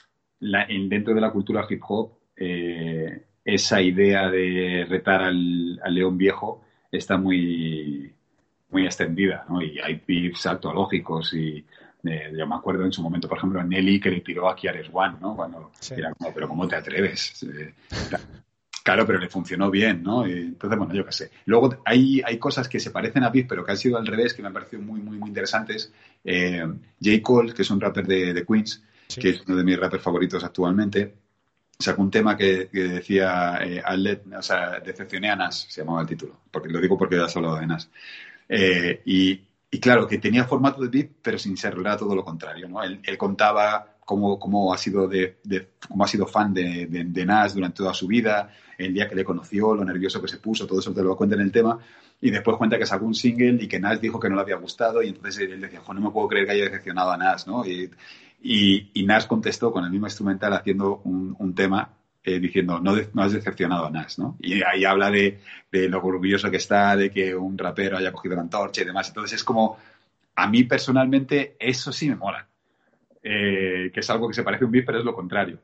la, 0.41 0.67
dentro 0.67 1.15
de 1.15 1.21
la 1.21 1.31
cultura 1.31 1.67
hip 1.69 1.83
hop 1.89 2.21
eh, 2.37 3.23
esa 3.45 3.81
idea 3.83 4.31
de 4.31 4.87
retar 4.89 5.23
al, 5.23 5.77
león 5.95 6.17
viejo 6.17 6.65
está 6.91 7.17
muy, 7.17 8.13
muy 8.71 8.85
extendida, 8.85 9.45
¿no? 9.49 9.63
Y 9.63 9.79
hay 9.79 9.97
pips 9.97 10.47
altológicos 10.47 11.35
y 11.35 11.65
eh, 12.05 12.33
yo 12.37 12.47
me 12.47 12.55
acuerdo 12.55 12.85
en 12.85 12.93
su 12.93 13.03
momento, 13.03 13.29
por 13.29 13.39
ejemplo, 13.39 13.63
Nelly 13.63 14.01
que 14.01 14.11
le 14.11 14.21
tiró 14.21 14.49
a 14.49 14.57
Kiares 14.57 14.89
One, 14.93 15.17
¿no? 15.21 15.37
Cuando 15.37 15.71
era 15.95 16.13
como, 16.15 16.33
pero 16.33 16.49
¿cómo 16.49 16.67
te 16.67 16.77
atreves? 16.77 17.43
Eh, 17.43 17.75
claro, 18.91 19.07
pero 19.07 19.21
le 19.21 19.29
funcionó 19.29 19.71
bien, 19.71 20.03
¿no? 20.03 20.27
Y 20.27 20.33
entonces, 20.33 20.77
bueno, 20.77 20.93
yo 20.93 21.07
qué 21.07 21.13
sé. 21.13 21.31
Luego 21.45 21.81
hay, 21.85 22.21
hay 22.25 22.39
cosas 22.39 22.69
que 22.69 22.81
se 22.81 22.91
parecen 22.91 23.23
a 23.23 23.31
Pip, 23.31 23.49
pero 23.49 23.65
que 23.65 23.71
han 23.71 23.77
sido 23.77 23.97
al 23.97 24.07
revés, 24.07 24.35
que 24.35 24.43
me 24.43 24.49
han 24.49 24.55
parecido 24.55 24.83
muy, 24.83 25.01
muy, 25.01 25.17
muy 25.17 25.29
interesantes. 25.29 25.93
Eh, 26.25 26.67
J. 27.01 27.23
Cole, 27.23 27.55
que 27.55 27.63
es 27.63 27.71
un 27.71 27.81
rapper 27.81 28.05
de, 28.05 28.45
Queens, 28.45 28.83
que 29.15 29.31
es 29.31 29.43
uno 29.47 29.57
de 29.57 29.65
mis 29.65 29.79
rappers 29.79 30.03
favoritos 30.03 30.43
actualmente, 30.43 31.15
sacó 31.79 32.03
un 32.03 32.11
tema 32.11 32.37
que, 32.37 32.69
decía 32.73 33.61
eh, 33.63 33.81
o 34.37 34.43
sea, 34.43 34.81
decepcioné 34.81 35.31
a 35.31 35.37
Nas, 35.37 35.67
se 35.69 35.83
llamaba 35.83 36.03
el 36.03 36.09
título, 36.09 36.41
porque 36.51 36.69
lo 36.69 36.81
digo 36.81 36.99
porque 36.99 37.17
ya 37.17 37.27
has 37.27 37.37
hablado 37.37 37.57
de 37.57 37.67
Nas. 37.69 37.89
Eh, 38.49 39.03
y, 39.05 39.79
claro, 39.79 40.09
que 40.09 40.19
tenía 40.19 40.45
formato 40.47 40.83
de 40.83 40.89
beat, 40.89 41.11
pero 41.23 41.39
sin 41.39 41.57
ser, 41.57 41.77
era 41.79 41.97
todo 41.97 42.17
lo 42.17 42.25
contrario, 42.25 42.69
¿no? 42.69 42.83
Él, 42.83 43.01
contaba 43.17 43.99
cómo, 44.05 44.37
cómo, 44.37 44.75
ha 44.75 44.79
sido 44.79 45.07
de, 45.07 45.39
cómo 45.89 46.03
ha 46.03 46.09
sido 46.09 46.27
fan 46.27 46.53
de, 46.53 46.87
de, 46.87 47.25
Nas 47.25 47.55
durante 47.55 47.77
toda 47.77 47.95
su 47.95 48.09
vida, 48.09 48.51
el 48.81 48.95
día 48.95 49.09
que 49.09 49.15
le 49.15 49.25
conoció, 49.25 49.75
lo 49.75 49.85
nervioso 49.85 50.21
que 50.21 50.29
se 50.29 50.39
puso, 50.39 50.67
todo 50.67 50.81
eso 50.81 50.93
te 50.93 51.03
lo 51.03 51.17
cuenta 51.17 51.37
en 51.37 51.43
el 51.43 51.53
tema, 51.53 51.79
y 52.21 52.31
después 52.31 52.57
cuenta 52.57 52.79
que 52.79 52.87
sacó 52.87 53.05
un 53.05 53.15
single 53.15 53.59
y 53.63 53.69
que 53.69 53.81
Nas 53.81 54.01
dijo 54.01 54.19
que 54.19 54.29
no 54.29 54.37
le 54.37 54.43
había 54.43 54.57
gustado, 54.57 55.03
y 55.03 55.09
entonces 55.09 55.49
él 55.49 55.61
decía, 55.61 55.83
no 55.87 56.01
me 56.01 56.11
puedo 56.11 56.29
creer 56.29 56.47
que 56.47 56.53
haya 56.53 56.65
decepcionado 56.65 57.11
a 57.11 57.17
Nas, 57.17 57.47
¿no? 57.47 57.65
Y, 57.65 57.91
y, 58.43 59.05
Nas 59.05 59.27
contestó 59.27 59.73
con 59.73 59.85
el 59.85 59.91
mismo 59.91 60.07
instrumental 60.07 60.53
haciendo 60.53 61.03
un, 61.05 61.55
tema 61.55 61.91
eh, 62.23 62.39
diciendo, 62.39 62.81
no, 62.81 62.95
no, 63.13 63.23
has 63.23 63.33
decepcionado 63.33 63.87
a 63.87 63.91
Nas, 63.91 64.19
¿no? 64.19 64.37
Y 64.41 64.63
ahí 64.63 64.85
habla 64.85 65.11
de, 65.11 65.41
lo 65.71 66.03
orgulloso 66.03 66.51
que 66.51 66.57
está, 66.57 66.97
de 66.97 67.11
que 67.11 67.35
un 67.35 67.59
rapero 67.59 67.99
haya 67.99 68.13
cogido 68.13 68.37
la 68.37 68.43
antorcha 68.43 68.83
y 68.83 68.87
demás. 68.87 69.09
Entonces 69.09 69.41
es 69.41 69.45
como, 69.45 69.79
a 70.35 70.47
mí 70.49 70.65
personalmente 70.65 71.57
eso 71.59 71.93
sí 71.93 72.09
me 72.09 72.17
mola. 72.17 72.47
Eh, 73.23 73.91
que 73.93 74.01
es 74.01 74.09
algo 74.09 74.29
que 74.29 74.35
se 74.35 74.43
parece 74.43 74.65
a 74.65 74.67
un 74.67 74.73
beat, 74.73 74.87
pero 74.87 74.99
es 74.99 75.05
lo 75.05 75.15
contrario. 75.15 75.59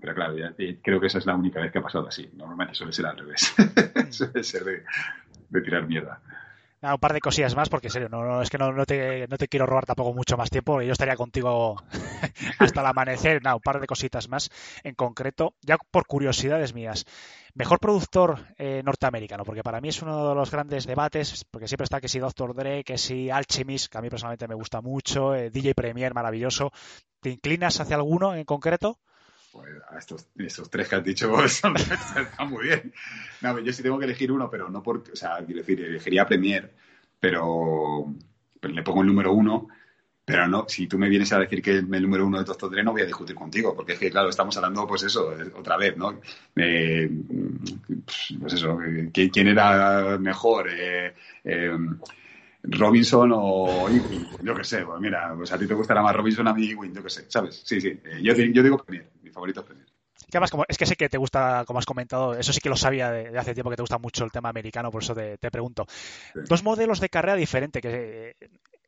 Pero 0.00 0.14
claro, 0.14 0.34
creo 0.82 1.00
que 1.00 1.06
esa 1.06 1.18
es 1.18 1.26
la 1.26 1.34
única 1.34 1.60
vez 1.60 1.72
que 1.72 1.78
ha 1.78 1.82
pasado 1.82 2.08
así. 2.08 2.30
Normalmente 2.34 2.74
suele 2.74 2.92
ser 2.92 3.06
al 3.06 3.18
revés. 3.18 3.54
suele 4.10 4.42
ser 4.44 4.84
de 5.48 5.60
tirar 5.60 5.86
mierda 5.86 6.20
un 6.90 6.98
par 6.98 7.12
de 7.12 7.20
cosillas 7.20 7.54
más, 7.54 7.68
porque 7.68 7.86
en 7.86 7.92
serio, 7.92 8.08
no, 8.08 8.42
es 8.42 8.50
que 8.50 8.58
no, 8.58 8.84
te, 8.84 9.28
no, 9.28 9.36
te, 9.36 9.46
quiero 9.46 9.66
robar 9.66 9.86
tampoco 9.86 10.12
mucho 10.12 10.36
más 10.36 10.50
tiempo, 10.50 10.82
yo 10.82 10.92
estaría 10.92 11.14
contigo 11.14 11.76
hasta 12.58 12.80
el 12.80 12.86
amanecer, 12.86 13.40
nada, 13.42 13.54
un 13.54 13.62
par 13.62 13.80
de 13.80 13.86
cositas 13.86 14.28
más 14.28 14.50
en 14.82 14.94
concreto, 14.94 15.54
ya 15.62 15.76
por 15.76 16.06
curiosidades 16.06 16.74
mías. 16.74 17.04
Mejor 17.54 17.78
productor 17.78 18.46
eh, 18.58 18.82
norteamericano, 18.84 19.44
porque 19.44 19.62
para 19.62 19.80
mí 19.80 19.90
es 19.90 20.02
uno 20.02 20.30
de 20.30 20.34
los 20.34 20.50
grandes 20.50 20.86
debates, 20.86 21.44
porque 21.50 21.68
siempre 21.68 21.84
está 21.84 22.00
que 22.00 22.08
si 22.08 22.18
Dr. 22.18 22.54
Dre, 22.54 22.82
que 22.82 22.98
si 22.98 23.30
Alchemist, 23.30 23.92
que 23.92 23.98
a 23.98 24.00
mí 24.00 24.08
personalmente 24.08 24.48
me 24.48 24.54
gusta 24.54 24.80
mucho, 24.80 25.34
eh, 25.34 25.50
DJ 25.50 25.74
Premier, 25.74 26.14
maravilloso. 26.14 26.72
¿Te 27.20 27.30
inclinas 27.30 27.78
hacia 27.78 27.96
alguno 27.96 28.34
en 28.34 28.44
concreto? 28.44 28.98
Pues 29.52 29.68
a 29.90 29.98
estos, 29.98 30.28
estos, 30.38 30.70
tres 30.70 30.88
que 30.88 30.96
has 30.96 31.04
dicho 31.04 31.44
están 31.44 31.74
muy 32.48 32.64
bien. 32.64 32.92
No, 33.42 33.58
yo 33.58 33.72
sí 33.72 33.82
tengo 33.82 33.98
que 33.98 34.06
elegir 34.06 34.32
uno, 34.32 34.48
pero 34.50 34.70
no 34.70 34.82
porque, 34.82 35.12
o 35.12 35.16
sea, 35.16 35.36
quiero 35.44 35.60
decir, 35.60 35.80
elegiría 35.80 36.26
Premier, 36.26 36.72
pero, 37.20 38.14
le 38.62 38.82
pongo 38.82 39.02
el 39.02 39.08
número 39.08 39.32
uno. 39.32 39.68
Pero 40.24 40.46
no, 40.46 40.66
si 40.68 40.86
tú 40.86 40.98
me 40.98 41.08
vienes 41.08 41.32
a 41.32 41.40
decir 41.40 41.60
que 41.60 41.78
el 41.78 41.88
número 41.88 42.24
uno 42.24 42.38
de 42.38 42.44
Doctor 42.44 42.70
Dre, 42.70 42.84
no 42.84 42.92
voy 42.92 43.02
a 43.02 43.06
discutir 43.06 43.34
contigo, 43.34 43.74
porque 43.74 43.94
es 43.94 43.98
que, 43.98 44.10
claro, 44.10 44.28
estamos 44.28 44.56
hablando, 44.56 44.86
pues 44.86 45.02
eso, 45.02 45.34
otra 45.56 45.76
vez, 45.76 45.96
¿no? 45.96 46.20
Eh, 46.54 47.10
pues 48.40 48.52
eso, 48.52 48.78
¿quién, 49.12 49.48
era 49.48 50.16
mejor? 50.18 50.68
Eh, 50.70 51.12
eh, 51.44 51.76
Robinson 52.62 53.32
o 53.34 53.88
Ewing, 53.88 54.26
yo 54.42 54.54
qué 54.54 54.64
sé, 54.64 54.84
pues 54.84 55.00
mira, 55.00 55.34
pues 55.36 55.50
a 55.52 55.58
ti 55.58 55.66
te 55.66 55.74
gustará 55.74 56.02
más 56.02 56.14
Robinson, 56.14 56.46
a 56.46 56.54
mí 56.54 56.70
Ewing, 56.70 56.94
yo 56.94 57.02
qué 57.02 57.10
sé, 57.10 57.24
¿sabes? 57.28 57.60
Sí, 57.64 57.80
sí, 57.80 57.98
yo, 58.22 58.34
digo 58.34 58.78
Premier, 58.78 59.10
mi 59.21 59.21
favorito 59.32 59.64
es. 59.70 59.92
Que 60.30 60.38
además, 60.38 60.50
como, 60.50 60.64
es 60.68 60.78
que 60.78 60.86
sé 60.86 60.96
que 60.96 61.08
te 61.08 61.18
gusta, 61.18 61.64
como 61.66 61.78
has 61.78 61.86
comentado, 61.86 62.34
eso 62.34 62.52
sí 62.52 62.60
que 62.60 62.68
lo 62.68 62.76
sabía 62.76 63.10
de, 63.10 63.36
hace 63.38 63.54
tiempo 63.54 63.70
que 63.70 63.76
te 63.76 63.82
gusta 63.82 63.98
mucho 63.98 64.24
el 64.24 64.30
tema 64.30 64.50
americano, 64.50 64.90
por 64.90 65.02
eso 65.02 65.14
te, 65.14 65.50
pregunto. 65.50 65.86
Dos 66.34 66.62
modelos 66.62 67.00
de 67.00 67.08
carrera 67.08 67.34
diferentes, 67.34 67.82
que 67.82 68.36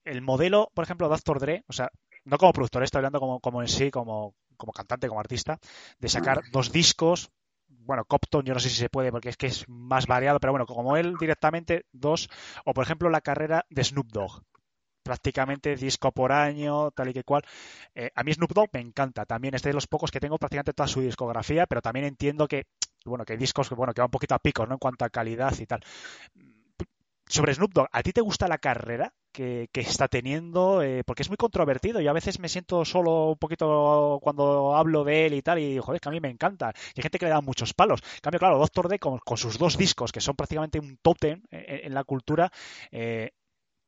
el 0.04 0.22
modelo, 0.22 0.70
por 0.74 0.84
ejemplo, 0.84 1.08
Dr. 1.08 1.40
Dre, 1.40 1.64
o 1.66 1.72
sea, 1.72 1.90
no 2.24 2.38
como 2.38 2.52
productor, 2.52 2.82
estoy 2.82 2.98
hablando 3.00 3.20
como, 3.20 3.40
como 3.40 3.62
en 3.62 3.68
sí, 3.68 3.90
como, 3.90 4.34
como 4.56 4.72
cantante, 4.72 5.08
como 5.08 5.20
artista, 5.20 5.58
de 5.98 6.08
sacar 6.08 6.42
dos 6.52 6.72
discos, 6.72 7.30
bueno, 7.68 8.04
Copton 8.04 8.44
yo 8.44 8.54
no 8.54 8.60
sé 8.60 8.70
si 8.70 8.76
se 8.76 8.88
puede 8.88 9.10
porque 9.10 9.28
es 9.28 9.36
que 9.36 9.46
es 9.46 9.68
más 9.68 10.06
variado, 10.06 10.40
pero 10.40 10.52
bueno, 10.52 10.66
como 10.66 10.96
él 10.96 11.16
directamente, 11.18 11.86
dos, 11.92 12.28
o 12.64 12.72
por 12.72 12.84
ejemplo 12.84 13.10
la 13.10 13.20
carrera 13.20 13.66
de 13.68 13.84
Snoop 13.84 14.06
Dogg, 14.10 14.42
prácticamente 15.04 15.76
disco 15.76 16.10
por 16.12 16.32
año, 16.32 16.90
tal 16.90 17.10
y 17.10 17.12
que 17.12 17.22
cual. 17.22 17.42
Eh, 17.94 18.10
a 18.14 18.24
mí 18.24 18.32
Snoop 18.32 18.52
Dogg 18.52 18.70
me 18.72 18.80
encanta, 18.80 19.24
también 19.26 19.54
es 19.54 19.62
de 19.62 19.72
los 19.72 19.86
pocos 19.86 20.10
que 20.10 20.20
tengo 20.20 20.38
prácticamente 20.38 20.72
toda 20.72 20.88
su 20.88 21.00
discografía, 21.00 21.66
pero 21.66 21.80
también 21.82 22.06
entiendo 22.06 22.48
que, 22.48 22.66
bueno, 23.04 23.24
que 23.24 23.34
hay 23.34 23.38
discos 23.38 23.68
que, 23.68 23.74
bueno, 23.76 23.94
que 23.94 24.00
va 24.00 24.06
un 24.06 24.10
poquito 24.10 24.34
a 24.34 24.40
pico, 24.40 24.66
¿no? 24.66 24.74
En 24.74 24.78
cuanto 24.78 25.04
a 25.04 25.10
calidad 25.10 25.54
y 25.58 25.66
tal 25.66 25.84
sobre 27.28 27.54
Snoop 27.54 27.72
Dogg, 27.72 27.88
¿a 27.90 28.02
ti 28.02 28.12
te 28.12 28.20
gusta 28.20 28.48
la 28.48 28.58
carrera 28.58 29.14
que, 29.32 29.68
está 29.74 30.08
teniendo? 30.08 30.82
Eh, 30.82 31.02
porque 31.04 31.22
es 31.22 31.28
muy 31.28 31.36
controvertido. 31.36 32.00
y 32.00 32.06
a 32.06 32.12
veces 32.12 32.38
me 32.38 32.48
siento 32.48 32.84
solo 32.84 33.30
un 33.30 33.38
poquito 33.38 34.18
cuando 34.22 34.76
hablo 34.76 35.04
de 35.04 35.26
él 35.26 35.34
y 35.34 35.42
tal, 35.42 35.58
y 35.58 35.78
joder, 35.78 36.00
que 36.00 36.08
a 36.08 36.12
mí 36.12 36.20
me 36.20 36.30
encanta. 36.30 36.72
Y 36.94 37.00
hay 37.00 37.02
gente 37.02 37.18
que 37.18 37.26
le 37.26 37.30
da 37.30 37.40
muchos 37.40 37.74
palos. 37.74 38.00
En 38.16 38.20
cambio, 38.20 38.38
claro, 38.38 38.58
Doctor 38.58 38.88
D, 38.88 38.98
con, 38.98 39.20
sus 39.36 39.58
dos 39.58 39.76
discos, 39.76 40.12
que 40.12 40.20
son 40.20 40.36
prácticamente 40.36 40.78
un 40.78 40.98
tótem 40.98 41.42
en, 41.50 41.94
la 41.94 42.04
cultura, 42.04 42.50
eh, 42.90 43.32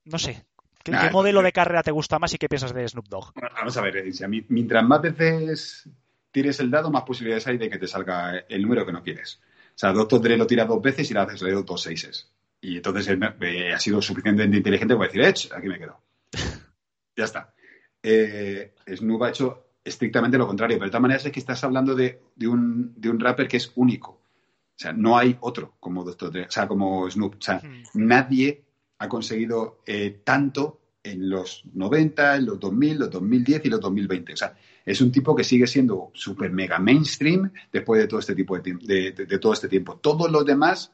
no 0.04 0.18
sé. 0.18 0.44
¿Qué, 0.92 1.10
modelo 1.10 1.42
de 1.42 1.52
carrera 1.52 1.82
te 1.82 1.90
gusta 1.90 2.18
más 2.18 2.32
y 2.34 2.38
qué 2.38 2.48
piensas 2.48 2.72
de 2.72 2.86
Snoop 2.88 3.08
Dogg? 3.08 3.32
Vamos 3.34 3.76
a 3.76 3.82
ver, 3.82 4.04
mientras 4.48 4.84
más 4.84 5.02
veces 5.02 5.88
tires 6.30 6.60
el 6.60 6.70
dado, 6.70 6.90
más 6.90 7.02
posibilidades 7.02 7.46
hay 7.46 7.58
de 7.58 7.70
que 7.70 7.78
te 7.78 7.86
salga 7.86 8.38
el 8.48 8.62
número 8.62 8.84
que 8.84 8.92
no 8.92 9.02
quieres. 9.02 9.40
O 9.68 9.78
sea, 9.78 9.92
Doctor 9.92 10.20
Dre 10.20 10.36
lo 10.36 10.46
tira 10.46 10.64
dos 10.64 10.80
veces 10.80 11.10
y 11.10 11.14
le 11.14 11.20
haces 11.20 11.42
leído 11.42 11.62
dos 11.62 11.82
seises. 11.82 12.30
Y 12.60 12.76
entonces 12.76 13.08
él 13.08 13.22
ha 13.22 13.78
sido 13.78 14.00
suficientemente 14.00 14.56
inteligente 14.56 14.94
para 14.94 15.06
decir, 15.06 15.22
Edge, 15.22 15.48
aquí 15.54 15.68
me 15.68 15.78
quedo. 15.78 16.00
ya 17.16 17.24
está. 17.24 17.54
Eh, 18.02 18.74
Snoop 18.86 19.22
ha 19.22 19.28
hecho 19.30 19.66
estrictamente 19.84 20.38
lo 20.38 20.46
contrario, 20.46 20.76
pero 20.76 20.86
de 20.86 20.90
todas 20.90 21.02
maneras 21.02 21.26
es 21.26 21.32
que 21.32 21.40
estás 21.40 21.62
hablando 21.64 21.94
de, 21.94 22.20
un, 22.46 22.92
de 22.96 23.10
un 23.10 23.20
rapper 23.20 23.48
que 23.48 23.56
es 23.56 23.72
único. 23.74 24.10
O 24.10 24.78
sea, 24.78 24.92
no 24.92 25.16
hay 25.16 25.36
otro 25.40 25.76
como 25.80 26.04
Doctor 26.04 26.30
Dre, 26.32 26.46
o 26.46 26.50
sea, 26.50 26.68
como 26.68 27.10
Snoop. 27.10 27.36
O 27.36 27.42
sea, 27.42 27.60
hmm. 27.62 27.82
nadie 27.94 28.65
ha 28.98 29.08
conseguido 29.08 29.82
eh, 29.86 30.20
tanto 30.24 30.80
en 31.02 31.28
los 31.30 31.64
90, 31.72 32.36
en 32.36 32.46
los 32.46 32.58
2000, 32.58 32.98
los 32.98 33.10
2010 33.10 33.64
y 33.64 33.68
los 33.68 33.80
2020. 33.80 34.32
O 34.32 34.36
sea, 34.36 34.56
es 34.84 35.00
un 35.00 35.12
tipo 35.12 35.34
que 35.36 35.44
sigue 35.44 35.66
siendo 35.66 36.10
súper 36.14 36.50
mega 36.50 36.78
mainstream 36.78 37.52
después 37.72 38.00
de 38.00 38.08
todo 38.08 38.20
este 38.20 38.34
tipo 38.34 38.58
de, 38.58 38.74
de, 38.82 39.12
de, 39.12 39.38
todo 39.38 39.52
este 39.52 39.68
tiempo. 39.68 39.96
Todos 39.96 40.30
los 40.30 40.44
demás, 40.44 40.92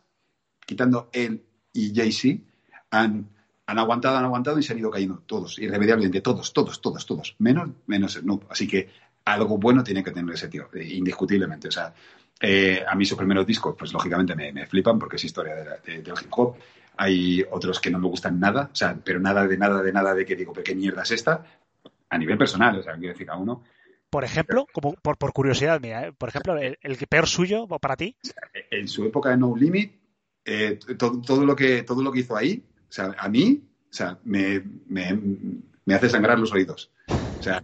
quitando 0.66 1.08
él 1.12 1.42
y 1.72 1.94
Jay-Z 1.94 2.42
han, 2.90 3.30
han 3.66 3.78
aguantado, 3.78 4.18
han 4.18 4.24
aguantado 4.24 4.58
y 4.58 4.62
se 4.62 4.72
han 4.72 4.78
ido 4.78 4.90
cayendo 4.90 5.22
todos, 5.26 5.58
irremediablemente, 5.58 6.20
todos, 6.20 6.52
todos, 6.52 6.80
todos, 6.80 7.06
todos, 7.06 7.36
menos, 7.38 7.70
menos 7.86 8.14
Snoop. 8.14 8.44
Así 8.50 8.68
que 8.68 8.90
algo 9.24 9.56
bueno 9.58 9.82
tiene 9.82 10.02
que 10.04 10.10
tener 10.10 10.34
ese 10.34 10.48
tío, 10.48 10.68
eh, 10.74 10.84
indiscutiblemente. 10.94 11.68
O 11.68 11.72
sea, 11.72 11.94
eh, 12.40 12.84
a 12.86 12.94
mí 12.94 13.04
sus 13.04 13.16
primeros 13.16 13.46
discos, 13.46 13.74
pues 13.78 13.92
lógicamente 13.92 14.34
me, 14.34 14.66
flipan 14.66 14.98
porque 14.98 15.16
es 15.16 15.24
historia 15.24 15.54
de, 15.54 16.02
del 16.02 16.14
hip 16.20 16.30
hop. 16.30 16.56
Hay 17.02 17.44
otros 17.50 17.80
que 17.80 17.90
no 17.90 17.98
me 17.98 18.08
gustan 18.08 18.38
nada, 18.38 18.70
o 18.72 18.76
sea, 18.76 18.96
pero 19.04 19.18
nada 19.18 19.46
de 19.46 19.56
nada 19.56 19.82
de 19.82 19.92
nada 19.92 20.14
de 20.14 20.24
que 20.24 20.36
digo, 20.36 20.52
¿qué 20.52 20.74
mierda 20.74 21.02
es 21.02 21.10
esta? 21.10 21.44
A 22.08 22.18
nivel 22.18 22.38
personal, 22.38 22.78
o 22.78 22.82
sea, 22.82 22.94
quiero 22.96 23.14
decir, 23.14 23.28
a 23.30 23.36
uno. 23.36 23.64
Por 24.08 24.24
ejemplo, 24.24 24.66
como 24.72 24.92
por, 24.94 25.16
por 25.16 25.32
curiosidad 25.32 25.80
mía, 25.80 26.06
¿eh? 26.06 26.12
por 26.12 26.28
ejemplo, 26.28 26.56
el, 26.56 26.78
el 26.80 26.96
peor 27.08 27.26
suyo 27.26 27.66
para 27.66 27.96
ti. 27.96 28.14
En 28.70 28.86
su 28.86 29.04
época 29.04 29.30
de 29.30 29.36
No 29.36 29.56
Limit, 29.56 29.90
eh, 30.44 30.78
todo, 30.98 31.44
lo 31.44 31.56
que, 31.56 31.82
todo 31.82 32.02
lo 32.02 32.12
que 32.12 32.20
hizo 32.20 32.36
ahí, 32.36 32.62
o 32.88 32.92
sea, 32.92 33.14
a 33.18 33.28
mí 33.28 33.62
O 33.92 33.94
sea, 33.94 34.18
me, 34.24 34.62
me, 34.88 35.18
me 35.84 35.94
hace 35.94 36.08
sangrar 36.08 36.38
los 36.38 36.52
oídos. 36.52 36.90
O 37.38 37.42
sea, 37.42 37.62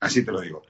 así 0.00 0.24
te 0.24 0.32
lo 0.32 0.40
digo. 0.40 0.62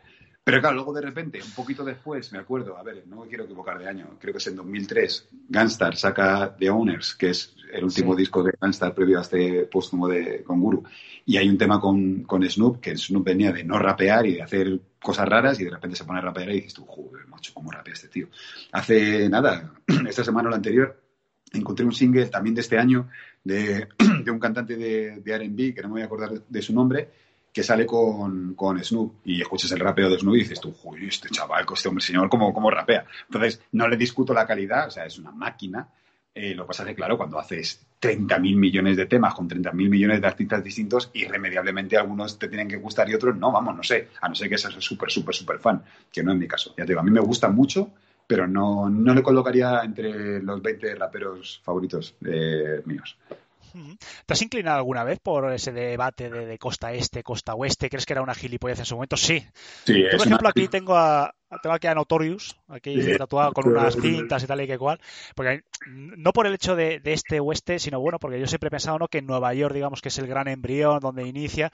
Pero 0.50 0.62
claro, 0.62 0.74
luego 0.74 0.92
de 0.92 1.02
repente, 1.02 1.40
un 1.40 1.52
poquito 1.52 1.84
después, 1.84 2.32
me 2.32 2.40
acuerdo, 2.40 2.76
a 2.76 2.82
ver, 2.82 3.04
no 3.06 3.20
me 3.20 3.28
quiero 3.28 3.44
equivocar 3.44 3.78
de 3.78 3.86
año, 3.88 4.16
creo 4.18 4.32
que 4.34 4.38
es 4.38 4.46
en 4.48 4.56
2003, 4.56 5.28
Gunstar 5.48 5.94
saca 5.94 6.56
The 6.58 6.70
Owners, 6.70 7.14
que 7.14 7.30
es 7.30 7.54
el 7.72 7.84
último 7.84 8.14
Sí. 8.14 8.18
disco 8.18 8.42
de 8.42 8.50
Gunstar 8.60 8.92
previo 8.92 9.18
a 9.18 9.22
este 9.22 9.66
póstumo 9.66 10.08
de 10.08 10.42
con 10.42 10.60
Guru. 10.60 10.82
Y 11.24 11.36
hay 11.36 11.48
un 11.48 11.56
tema 11.56 11.80
con, 11.80 12.24
con 12.24 12.42
Snoop, 12.42 12.80
que 12.80 12.96
Snoop 12.96 13.24
venía 13.24 13.52
de 13.52 13.62
no 13.62 13.78
rapear 13.78 14.26
y 14.26 14.34
de 14.34 14.42
hacer 14.42 14.80
cosas 15.00 15.28
raras 15.28 15.60
y 15.60 15.64
de 15.66 15.70
repente 15.70 15.96
se 15.96 16.04
pone 16.04 16.18
a 16.18 16.22
rapear 16.22 16.50
y 16.50 16.54
dices 16.54 16.74
tú, 16.74 16.84
joder, 16.84 17.28
macho, 17.28 17.52
¿cómo 17.54 17.70
rapea 17.70 17.94
este 17.94 18.08
tío? 18.08 18.26
Hace 18.72 19.28
nada, 19.28 19.72
esta 20.08 20.24
semana 20.24 20.48
o 20.48 20.50
la 20.50 20.56
anterior, 20.56 21.00
encontré 21.52 21.86
un 21.86 21.92
single 21.92 22.26
también 22.26 22.56
de 22.56 22.62
este 22.62 22.76
año 22.76 23.08
de, 23.44 23.86
de 24.24 24.30
un 24.32 24.40
cantante 24.40 24.76
de, 24.76 25.20
de 25.20 25.32
R&B, 25.32 25.74
que 25.74 25.82
no 25.82 25.90
me 25.90 25.92
voy 25.92 26.02
a 26.02 26.06
acordar 26.06 26.42
de 26.48 26.62
su 26.62 26.74
nombre, 26.74 27.08
que 27.52 27.62
sale 27.62 27.86
con, 27.86 28.54
con 28.54 28.82
Snoop 28.82 29.14
y 29.24 29.40
escuchas 29.40 29.72
el 29.72 29.80
rapeo 29.80 30.08
de 30.08 30.18
Snoop 30.18 30.36
y 30.36 30.40
dices 30.40 30.60
tú, 30.60 30.74
uy, 30.84 31.08
este 31.08 31.28
chaval, 31.30 31.66
este 31.72 31.88
hombre 31.88 32.04
señor, 32.04 32.28
¿cómo, 32.28 32.52
cómo 32.52 32.70
rapea? 32.70 33.04
Entonces, 33.26 33.62
no 33.72 33.88
le 33.88 33.96
discuto 33.96 34.32
la 34.32 34.46
calidad, 34.46 34.88
o 34.88 34.90
sea, 34.90 35.04
es 35.04 35.18
una 35.18 35.32
máquina. 35.32 35.88
Eh, 36.32 36.54
lo 36.54 36.62
que 36.62 36.68
pasa 36.68 36.84
es 36.84 36.90
que, 36.90 36.94
claro, 36.94 37.16
cuando 37.16 37.38
haces 37.38 37.84
30.000 38.00 38.56
millones 38.56 38.96
de 38.96 39.06
temas 39.06 39.34
con 39.34 39.48
30.000 39.48 39.72
millones 39.72 40.20
de 40.20 40.26
artistas 40.26 40.62
distintos, 40.62 41.10
irremediablemente 41.12 41.96
algunos 41.96 42.38
te 42.38 42.48
tienen 42.48 42.68
que 42.68 42.76
gustar 42.76 43.10
y 43.10 43.14
otros 43.14 43.36
no, 43.36 43.50
vamos, 43.50 43.76
no 43.76 43.82
sé, 43.82 44.08
a 44.20 44.28
no 44.28 44.34
ser 44.34 44.48
que 44.48 44.56
seas 44.56 44.74
súper, 44.78 45.10
súper, 45.10 45.34
súper 45.34 45.58
fan, 45.58 45.82
que 46.12 46.22
no 46.22 46.32
es 46.32 46.38
mi 46.38 46.46
caso. 46.46 46.70
Ya 46.78 46.84
te 46.84 46.92
digo, 46.92 47.00
a 47.00 47.04
mí 47.04 47.10
me 47.10 47.20
gusta 47.20 47.48
mucho, 47.48 47.90
pero 48.26 48.46
no, 48.46 48.88
no 48.88 49.12
le 49.12 49.24
colocaría 49.24 49.82
entre 49.82 50.40
los 50.40 50.62
20 50.62 50.94
raperos 50.94 51.60
favoritos 51.64 52.14
eh, 52.24 52.80
míos. 52.84 53.18
¿Te 54.26 54.32
has 54.32 54.42
inclinado 54.42 54.78
alguna 54.78 55.04
vez 55.04 55.18
por 55.20 55.52
ese 55.52 55.72
debate 55.72 56.30
de, 56.30 56.46
de 56.46 56.58
costa 56.58 56.92
este, 56.92 57.22
costa 57.22 57.54
oeste? 57.54 57.88
¿Crees 57.88 58.06
que 58.06 58.12
era 58.12 58.22
una 58.22 58.34
gilipollez 58.34 58.78
en 58.78 58.84
su 58.86 58.94
momento? 58.94 59.16
Sí. 59.16 59.44
Sí, 59.84 60.02
Yo, 60.02 60.18
por 60.18 60.26
ejemplo, 60.26 60.38
una- 60.46 60.50
aquí 60.50 60.68
tengo 60.68 60.96
a, 60.96 61.34
tengo 61.62 61.74
aquí 61.74 61.86
a 61.86 61.94
Notorious, 61.94 62.56
aquí 62.68 63.02
Sí. 63.02 63.16
tatuado 63.16 63.52
con 63.52 63.66
unas 63.68 63.96
cintas 63.96 64.42
y 64.42 64.46
tal 64.46 64.60
y 64.60 64.66
que 64.66 64.78
cual. 64.78 65.00
Porque 65.34 65.62
no 65.86 66.32
por 66.32 66.46
el 66.46 66.54
hecho 66.54 66.76
de, 66.76 67.00
de 67.00 67.12
este 67.12 67.40
oeste, 67.40 67.78
sino 67.78 68.00
bueno, 68.00 68.18
porque 68.18 68.38
yo 68.40 68.46
siempre 68.46 68.68
he 68.68 68.70
pensado 68.70 68.98
¿no? 68.98 69.08
que 69.08 69.18
en 69.18 69.26
Nueva 69.26 69.52
York, 69.54 69.74
digamos 69.74 70.00
que 70.00 70.08
es 70.08 70.18
el 70.18 70.26
gran 70.26 70.48
embrión 70.48 71.00
donde 71.00 71.26
inicia. 71.26 71.72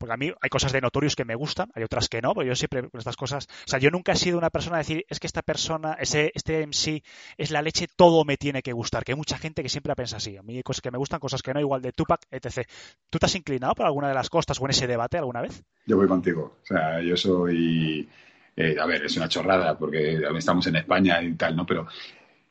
Porque 0.00 0.14
a 0.14 0.16
mí 0.16 0.32
hay 0.40 0.48
cosas 0.48 0.72
de 0.72 0.80
Notorious 0.80 1.14
que 1.14 1.26
me 1.26 1.34
gustan, 1.34 1.70
hay 1.74 1.82
otras 1.82 2.08
que 2.08 2.22
no, 2.22 2.32
pero 2.32 2.46
yo 2.48 2.54
siempre 2.54 2.88
con 2.88 2.98
estas 2.98 3.16
cosas. 3.16 3.46
O 3.66 3.68
sea, 3.68 3.78
yo 3.78 3.90
nunca 3.90 4.12
he 4.12 4.16
sido 4.16 4.38
una 4.38 4.48
persona 4.48 4.76
a 4.76 4.78
decir, 4.78 5.04
es 5.10 5.20
que 5.20 5.26
esta 5.26 5.42
persona, 5.42 5.92
ese, 6.00 6.32
este 6.34 6.66
MC 6.66 7.02
es 7.36 7.50
la 7.50 7.60
leche, 7.60 7.86
todo 7.94 8.24
me 8.24 8.38
tiene 8.38 8.62
que 8.62 8.72
gustar. 8.72 9.04
Que 9.04 9.12
hay 9.12 9.16
mucha 9.16 9.36
gente 9.36 9.62
que 9.62 9.68
siempre 9.68 9.94
piensa 9.94 10.16
así. 10.16 10.38
A 10.38 10.42
mí 10.42 10.56
hay 10.56 10.62
cosas 10.62 10.80
que 10.80 10.90
me 10.90 10.96
gustan, 10.96 11.20
cosas 11.20 11.42
que 11.42 11.52
no, 11.52 11.60
igual 11.60 11.82
de 11.82 11.92
Tupac, 11.92 12.22
etc. 12.30 12.66
¿Tú 13.10 13.18
te 13.18 13.26
has 13.26 13.34
inclinado 13.34 13.74
por 13.74 13.84
alguna 13.84 14.08
de 14.08 14.14
las 14.14 14.30
costas 14.30 14.58
o 14.58 14.64
en 14.64 14.70
ese 14.70 14.86
debate 14.86 15.18
alguna 15.18 15.42
vez? 15.42 15.62
Yo 15.84 15.98
voy 15.98 16.08
contigo. 16.08 16.60
O 16.62 16.66
sea, 16.66 17.02
yo 17.02 17.14
soy. 17.14 18.08
eh, 18.56 18.76
a 18.80 18.86
ver, 18.86 19.04
es 19.04 19.14
una 19.18 19.28
chorrada 19.28 19.76
porque 19.78 20.18
estamos 20.38 20.66
en 20.66 20.76
España 20.76 21.22
y 21.22 21.34
tal, 21.34 21.54
¿no? 21.56 21.66
Pero 21.66 21.86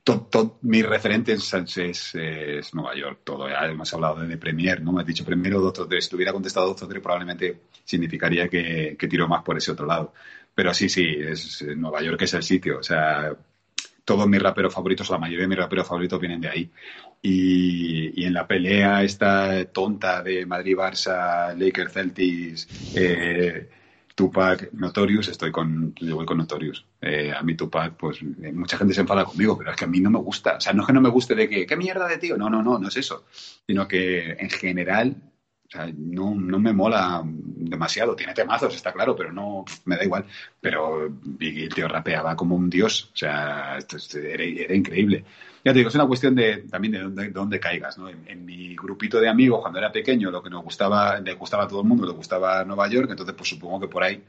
to- 0.03 0.27
to- 0.31 0.57
mi 0.63 0.81
referente 0.81 1.33
es, 1.33 1.53
es- 2.15 2.73
Nueva 2.73 2.95
York, 2.95 3.19
todo. 3.23 3.47
Hemos 3.49 3.93
hablado 3.93 4.21
de 4.25 4.37
Premier, 4.37 4.81
¿no? 4.81 4.91
Me 4.91 5.01
has 5.01 5.07
dicho 5.07 5.25
Premier 5.25 5.55
o 5.55 5.61
Doctor. 5.61 5.87
Si 6.01 6.15
hubiera 6.15 6.33
contestado 6.33 6.67
Doctor 6.67 6.87
Dre, 6.87 7.01
probablemente 7.01 7.61
significaría 7.83 8.47
que, 8.49 8.95
que 8.97 9.07
tiro 9.07 9.27
más 9.27 9.43
por 9.43 9.57
ese 9.57 9.71
otro 9.71 9.85
lado. 9.85 10.13
Pero 10.55 10.73
sí, 10.73 10.89
sí, 10.89 11.05
es 11.19 11.61
eh, 11.61 11.75
Nueva 11.75 12.01
York 12.01 12.21
es 12.23 12.33
el 12.33 12.43
sitio. 12.43 12.79
O 12.79 12.83
sea, 12.83 13.35
todos 14.03 14.27
mis 14.27 14.41
raperos 14.41 14.73
favoritos, 14.73 15.09
la 15.09 15.17
mayoría 15.19 15.43
de 15.43 15.47
mis 15.49 15.57
raperos 15.57 15.87
favoritos 15.87 16.19
vienen 16.19 16.41
de 16.41 16.49
ahí. 16.49 16.71
Y, 17.21 18.21
y 18.21 18.25
en 18.25 18.33
la 18.33 18.47
pelea 18.47 19.03
esta 19.03 19.65
tonta 19.65 20.21
de 20.23 20.45
Madrid-Barça, 20.45 21.55
Lakers 21.57 21.93
Celtics, 21.93 22.67
eh, 22.93 23.69
Tupac, 24.19 24.73
Notorious, 24.73 25.29
estoy 25.29 25.49
con, 25.49 25.95
yo 25.95 26.17
voy 26.17 26.25
con 26.25 26.37
Notorious. 26.37 26.85
Eh, 26.99 27.31
a 27.31 27.41
mí 27.41 27.55
Tupac, 27.55 27.93
pues 27.93 28.19
eh, 28.21 28.51
mucha 28.51 28.77
gente 28.77 28.93
se 28.93 28.99
enfada 28.99 29.23
conmigo, 29.23 29.57
pero 29.57 29.71
es 29.71 29.77
que 29.77 29.85
a 29.85 29.87
mí 29.87 30.01
no 30.01 30.09
me 30.09 30.19
gusta. 30.19 30.57
O 30.57 30.59
sea, 30.59 30.73
no 30.73 30.81
es 30.81 30.87
que 30.87 30.91
no 30.91 30.99
me 30.99 31.07
guste 31.07 31.35
de 31.35 31.47
que, 31.47 31.65
¿qué 31.65 31.77
mierda 31.77 32.05
de 32.05 32.17
tío? 32.17 32.35
No, 32.35 32.49
no, 32.49 32.61
no, 32.61 32.77
no 32.77 32.89
es 32.89 32.97
eso. 32.97 33.23
Sino 33.65 33.87
que 33.87 34.31
en 34.33 34.49
general, 34.49 35.15
o 35.65 35.71
sea, 35.71 35.89
no, 35.95 36.35
no 36.35 36.59
me 36.59 36.73
mola 36.73 37.23
demasiado. 37.23 38.13
Tiene 38.13 38.33
temazos, 38.33 38.75
está 38.75 38.91
claro, 38.91 39.15
pero 39.15 39.31
no, 39.31 39.63
me 39.85 39.95
da 39.95 40.03
igual. 40.03 40.25
Pero 40.59 41.09
Biggie, 41.09 41.63
el 41.67 41.73
tío 41.73 41.87
rapeaba 41.87 42.35
como 42.35 42.57
un 42.57 42.69
dios. 42.69 43.11
O 43.13 43.17
sea, 43.17 43.77
esto, 43.77 44.19
era 44.19 44.75
increíble. 44.75 45.23
Ya 45.63 45.73
te 45.73 45.79
digo, 45.79 45.89
es 45.89 45.95
una 45.95 46.07
cuestión 46.07 46.35
de, 46.35 46.57
también 46.69 46.93
de 46.93 46.99
dónde, 46.99 47.23
de 47.23 47.29
dónde 47.31 47.59
caigas, 47.59 47.97
¿no? 47.97 48.09
En, 48.09 48.45
mi 48.45 48.75
grupito 48.75 49.19
de 49.19 49.27
amigos, 49.27 49.61
cuando 49.61 49.79
era 49.79 49.91
pequeño, 49.91 50.31
lo 50.31 50.41
que 50.41 50.49
nos 50.49 50.63
gustaba, 50.63 51.19
le 51.19 51.33
gustaba 51.33 51.63
a 51.65 51.67
todo 51.67 51.81
el 51.81 51.87
mundo, 51.87 52.05
le 52.05 52.13
gustaba 52.13 52.63
Nueva 52.63 52.87
York, 52.87 53.09
entonces 53.11 53.35
pues 53.35 53.49
supongo 53.49 53.79
que 53.79 53.87
por 53.87 54.03
ahí 54.03 54.23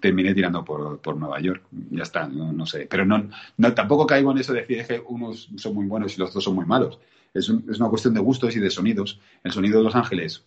terminé 0.00 0.34
tirando 0.34 0.64
por, 0.64 0.98
por 1.00 1.16
Nueva 1.16 1.40
York. 1.40 1.62
Ya 1.90 2.02
está, 2.02 2.28
no, 2.28 2.66
sé. 2.66 2.86
Pero 2.88 3.04
no, 3.04 3.28
no, 3.56 3.74
tampoco 3.74 4.06
caigo 4.06 4.30
en 4.30 4.38
eso 4.38 4.52
de 4.52 4.60
decir 4.60 4.86
que 4.86 5.02
unos 5.06 5.48
son 5.56 5.74
muy 5.74 5.86
buenos 5.86 6.14
y 6.16 6.20
los 6.20 6.30
otros 6.30 6.44
son 6.44 6.54
muy 6.54 6.66
malos. 6.66 6.98
Es, 7.34 7.48
un- 7.48 7.64
es 7.70 7.78
una 7.80 7.88
cuestión 7.88 8.14
de 8.14 8.20
gustos 8.20 8.54
y 8.56 8.60
de 8.60 8.70
sonidos. 8.70 9.20
El 9.42 9.52
sonido 9.52 9.78
de 9.78 9.84
Los 9.84 9.94
Ángeles 9.96 10.44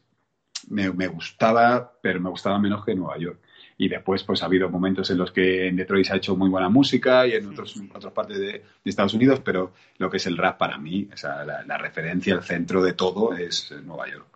me, 0.70 0.92
me 0.94 1.08
gustaba, 1.08 1.94
pero 2.02 2.20
me 2.22 2.30
gustaba 2.30 2.60
menos 2.60 2.86
que 2.86 2.96
Nueva 2.96 3.18
York. 3.18 3.40
Y 3.82 3.88
después, 3.88 4.24
pues 4.26 4.44
ha 4.44 4.48
habido 4.48 4.70
momentos 4.70 5.10
en 5.10 5.18
los 5.18 5.32
que 5.32 5.68
en 5.70 5.78
Detroit 5.78 6.06
se 6.06 6.14
ha 6.14 6.18
hecho 6.18 6.36
muy 6.36 6.50
buena 6.50 6.68
música 6.68 7.26
y 7.26 7.32
en 7.32 7.48
otros, 7.48 7.78
en 7.78 7.90
otras 7.96 8.12
partes 8.12 8.38
de, 8.38 8.52
de 8.52 8.64
Estados 8.84 9.14
Unidos, 9.14 9.42
pero 9.44 9.72
lo 9.98 10.10
que 10.10 10.18
es 10.18 10.28
el 10.28 10.36
rap 10.38 10.58
para 10.58 10.78
mí, 10.78 11.08
o 11.14 11.16
sea, 11.16 11.46
la, 11.46 11.64
la 11.64 11.78
referencia, 11.78 12.36
el 12.36 12.44
centro 12.44 12.84
de 12.84 12.92
todo 12.92 13.34
es 13.34 13.72
eh, 13.72 13.82
Nueva 13.82 14.10
York. 14.12 14.29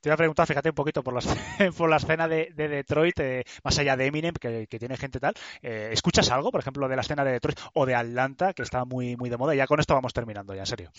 Te 0.00 0.08
iba 0.08 0.14
a 0.14 0.16
preguntar, 0.16 0.46
fíjate 0.46 0.70
un 0.70 0.74
poquito 0.74 1.02
por 1.02 1.14
la, 1.14 1.20
por 1.76 1.90
la 1.90 1.96
escena 1.96 2.28
de, 2.28 2.52
de 2.54 2.68
Detroit, 2.68 3.18
eh, 3.20 3.44
más 3.64 3.78
allá 3.78 3.96
de 3.96 4.06
Eminem, 4.06 4.34
que, 4.34 4.66
tiene 4.66 4.96
gente 4.96 5.20
tal. 5.20 5.34
eh, 5.62 5.90
¿Escuchas 5.92 6.30
algo, 6.30 6.50
por 6.50 6.60
ejemplo, 6.60 6.88
de 6.88 6.96
la 6.96 7.02
escena 7.02 7.24
de 7.24 7.32
Detroit 7.32 7.58
o 7.74 7.86
de 7.86 7.94
Atlanta, 7.94 8.52
que 8.52 8.62
está 8.62 8.84
muy, 8.84 9.16
muy 9.16 9.30
de 9.30 9.36
moda? 9.36 9.54
Ya 9.54 9.66
con 9.66 9.80
esto 9.80 9.94
vamos 9.94 10.12
terminando, 10.12 10.54
ya, 10.54 10.60
en 10.60 10.66
serio. 10.66 10.90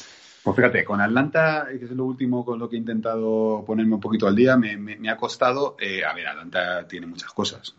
Pues 0.43 0.55
fíjate, 0.55 0.83
con 0.83 1.01
Atlanta, 1.01 1.67
que 1.67 1.85
es 1.85 1.91
lo 1.91 2.05
último 2.05 2.45
con 2.45 2.59
lo 2.59 2.69
que 2.69 2.75
he 2.75 2.79
intentado 2.79 3.63
ponerme 3.65 3.95
un 3.95 4.01
poquito 4.01 4.27
al 4.27 4.35
día, 4.35 4.57
me, 4.57 5.09
ha 5.09 5.17
costado. 5.17 5.75
eh, 5.79 6.03
a 6.03 6.13
ver, 6.13 6.27
Atlanta 6.27 6.87
tiene 6.87 7.07
muchas 7.07 7.31
cosas. 7.31 7.75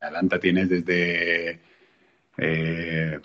Atlanta 0.00 0.38
tiene 0.38 0.66
desde. 0.66 1.71
Eh, 2.36 3.20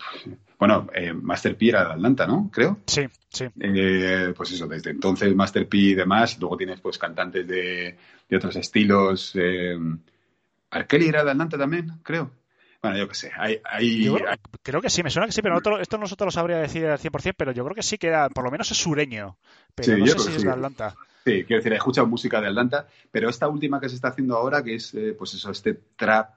bueno, 0.58 0.88
eh, 0.94 1.12
Master 1.12 1.56
P 1.56 1.68
era 1.68 1.84
de 1.86 1.92
Atlanta, 1.94 2.26
¿no? 2.26 2.50
Creo. 2.52 2.78
Sí, 2.86 3.06
sí. 3.30 3.46
Eh, 3.60 4.32
pues 4.36 4.52
eso, 4.52 4.66
desde 4.66 4.90
entonces 4.90 5.34
Master 5.34 5.68
P 5.68 5.76
y 5.78 5.94
demás. 5.94 6.38
Luego 6.40 6.56
tienes 6.56 6.80
pues 6.80 6.98
cantantes 6.98 7.46
de, 7.46 7.96
de 8.28 8.36
otros 8.36 8.56
estilos. 8.56 9.32
Eh, 9.34 9.76
¿R. 10.70 10.86
Kelly 10.86 11.08
era 11.08 11.24
de 11.24 11.30
Atlanta 11.30 11.56
también, 11.56 11.92
creo. 12.02 12.30
Bueno, 12.82 12.96
yo 12.98 13.08
qué 13.08 13.14
sé. 13.14 13.32
Hay, 13.36 13.60
hay, 13.64 14.04
Yo 14.04 14.14
creo, 14.14 14.28
hay- 14.30 14.36
creo 14.62 14.80
que 14.80 14.90
sí, 14.90 15.02
me 15.02 15.10
suena 15.10 15.26
que 15.26 15.32
sí, 15.32 15.42
pero 15.42 15.58
esto 15.80 15.98
nosotros 15.98 16.26
lo 16.28 16.30
sabría 16.30 16.58
decir 16.58 16.86
al 16.86 16.98
100%, 16.98 17.34
pero 17.36 17.52
yo 17.52 17.64
creo 17.64 17.74
que 17.74 17.82
sí 17.82 17.98
que 17.98 18.06
era, 18.08 18.28
por 18.28 18.44
lo 18.44 18.50
menos 18.50 18.70
es 18.70 18.76
sureño, 18.78 19.36
pero 19.74 19.94
Sí, 19.94 20.00
no 20.00 20.06
yo 20.06 20.12
sé 20.12 20.12
creo 20.12 20.24
si 20.24 20.30
que 20.30 20.36
es 20.36 20.40
sí. 20.42 20.46
de 20.46 20.52
Atlanta. 20.52 20.94
Sí, 21.24 21.44
quiero 21.44 21.56
decir, 21.60 21.72
he 21.72 21.76
escuchado 21.76 22.06
música 22.06 22.40
de 22.40 22.46
Atlanta, 22.46 22.86
pero 23.10 23.28
esta 23.28 23.48
última 23.48 23.80
que 23.80 23.88
se 23.88 23.96
está 23.96 24.08
haciendo 24.08 24.36
ahora, 24.36 24.62
que 24.62 24.76
es, 24.76 24.94
eh, 24.94 25.14
pues 25.18 25.34
eso, 25.34 25.50
este 25.50 25.74
trap, 25.96 26.34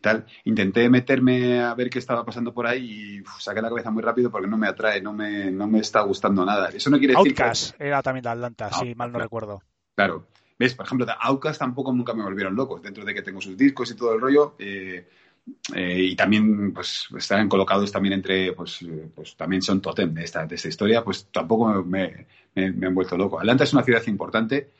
tal, 0.00 0.26
intenté 0.44 0.88
meterme 0.90 1.60
a 1.60 1.74
ver 1.74 1.88
qué 1.90 1.98
estaba 1.98 2.24
pasando 2.24 2.52
por 2.52 2.66
ahí 2.66 3.16
y 3.16 3.20
uf, 3.20 3.40
saqué 3.40 3.62
la 3.62 3.68
cabeza 3.68 3.90
muy 3.90 4.02
rápido 4.02 4.30
porque 4.30 4.46
no 4.48 4.56
me 4.58 4.68
atrae, 4.68 5.00
no 5.00 5.12
me, 5.12 5.50
no 5.50 5.66
me 5.66 5.80
está 5.80 6.00
gustando 6.02 6.44
nada. 6.44 6.68
Eso 6.68 6.90
no 6.90 6.98
quiere 6.98 7.14
decir 7.14 7.34
que- 7.34 7.42
Outcast 7.42 7.80
era 7.80 8.02
también 8.02 8.22
de 8.24 8.30
Atlanta, 8.30 8.68
si 8.70 8.74
Outkast, 8.80 8.96
mal 8.98 9.08
no 9.08 9.12
claro. 9.14 9.24
recuerdo. 9.24 9.62
Claro. 9.94 10.26
¿Ves? 10.58 10.74
Por 10.74 10.86
ejemplo, 10.86 11.06
de 11.06 11.12
Outkast 11.20 11.58
tampoco 11.60 11.92
nunca 11.92 12.14
me 12.14 12.22
volvieron 12.24 12.54
locos, 12.56 12.82
dentro 12.82 13.04
de 13.04 13.14
que 13.14 13.22
tengo 13.22 13.40
sus 13.40 13.56
discos 13.56 13.90
y 13.90 13.94
todo 13.96 14.14
el 14.14 14.20
rollo. 14.20 14.54
eh, 14.58 15.06
eh, 15.74 16.02
y 16.02 16.14
también, 16.14 16.74
pues, 16.74 17.06
están 17.16 17.48
colocados 17.48 17.90
también 17.90 18.12
entre, 18.14 18.52
pues, 18.52 18.82
eh, 18.82 19.08
pues 19.14 19.34
también 19.34 19.62
son 19.62 19.80
totem 19.80 20.12
de 20.12 20.24
esta, 20.24 20.44
de 20.44 20.56
esta 20.56 20.68
historia, 20.68 21.02
pues 21.02 21.28
tampoco 21.32 21.82
me, 21.84 22.26
me- 22.54 22.72
me 22.72 22.86
han 22.86 22.94
vuelto 22.94 23.16
loco. 23.16 23.40
Atlanta 23.40 23.64
es 23.64 23.72
una 23.72 23.82
ciudad 23.82 24.02
importante. 24.08 24.72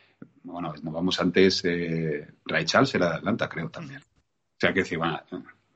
Bueno, 0.43 0.75
nos 0.83 0.93
vamos 0.93 1.19
antes, 1.21 1.65
eh, 1.65 2.27
Ray 2.45 2.65
Charles 2.67 2.95
era 2.95 3.09
de 3.09 3.15
Atlanta, 3.17 3.49
creo 3.49 3.71
también. 3.71 4.03
O 4.59 4.61
sea, 4.61 4.73
que 4.75 4.81
decir, 4.81 4.99
bueno, 4.99 5.21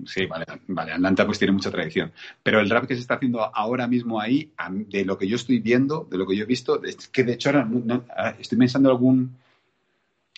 sí, 0.04 0.26
vale, 0.26 0.44
vale, 0.66 0.92
Atlanta 0.92 1.24
pues 1.24 1.38
tiene 1.38 1.52
mucha 1.52 1.70
tradición. 1.70 2.10
Pero 2.42 2.58
el 2.58 2.68
rap 2.68 2.86
que 2.86 2.94
se 2.96 3.00
está 3.00 3.14
haciendo 3.14 3.40
ahora 3.54 3.86
mismo 3.86 4.20
ahí, 4.20 4.50
de 4.88 5.04
lo 5.04 5.16
que 5.16 5.28
yo 5.28 5.36
estoy 5.36 5.60
viendo, 5.60 6.08
de 6.10 6.18
lo 6.18 6.26
que 6.26 6.36
yo 6.36 6.42
he 6.42 6.46
visto, 6.46 6.82
es 6.82 7.06
que 7.06 7.22
de 7.22 7.34
hecho 7.34 7.50
ahora 7.50 7.64
no- 7.64 7.80
no- 7.84 8.04
ah, 8.16 8.34
estoy 8.40 8.58
pensando 8.58 8.88
en 8.90 8.96
algún 8.96 9.36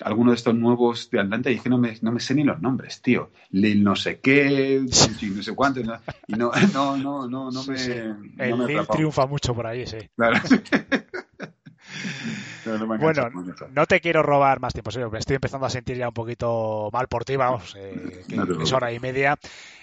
alguno 0.03 0.33
de 0.33 0.37
estos 0.37 0.55
nuevos 0.57 1.09
de 1.09 1.21
Atlanta 1.21 1.51
y 1.51 1.55
es 1.55 1.62
que 1.62 1.71
no 1.71 1.79
me, 1.79 1.97
no 2.03 2.11
me 2.12 2.21
sé 2.21 2.35
ni 2.35 2.43
los 2.45 2.61
nombres, 2.61 3.01
tío. 3.01 3.31
Lil 3.53 3.83
no 3.83 3.95
sé 3.97 4.19
qué, 4.21 4.83
no 4.85 5.43
sé 5.43 5.55
cuánto, 5.55 5.83
no- 5.85 6.01
y 6.27 6.35
no, 6.35 6.51
no, 6.75 6.99
no, 6.99 7.27
no, 7.29 7.51
no 7.51 7.65
me, 7.65 7.79
Sí, 7.79 7.93
sí. 7.93 7.99
no 8.37 8.45
El 8.45 8.57
me 8.59 8.65
ha 8.65 8.66
Lil 8.66 8.87
triunfa 8.89 9.27
mucho 9.27 9.55
por 9.55 9.66
ahí, 9.66 9.87
sí. 9.87 9.97
Claro. 10.16 10.37
No, 12.65 12.78
no 12.78 12.86
me 12.86 12.95
ha 12.95 12.99
Bueno, 12.99 13.28
no 13.70 13.86
te 13.86 14.01
quiero 14.01 14.23
robar 14.23 14.61
más 14.61 14.73
tiempo, 14.73 14.91
serio, 14.91 15.11
me 15.11 15.19
estoy 15.19 15.36
empezando 15.36 15.66
a 15.66 15.70
sentir 15.70 15.97
ya 15.97 16.09
un 16.09 16.15
poquito 16.15 16.89
mal 16.93 17.09
por 17.09 17.24
ti, 17.24 17.36
vamos, 17.36 17.74
eh, 17.78 18.24
que 18.28 18.62
es 18.62 18.73
hora 18.73 18.93
y 18.93 19.01
media. 19.01 19.36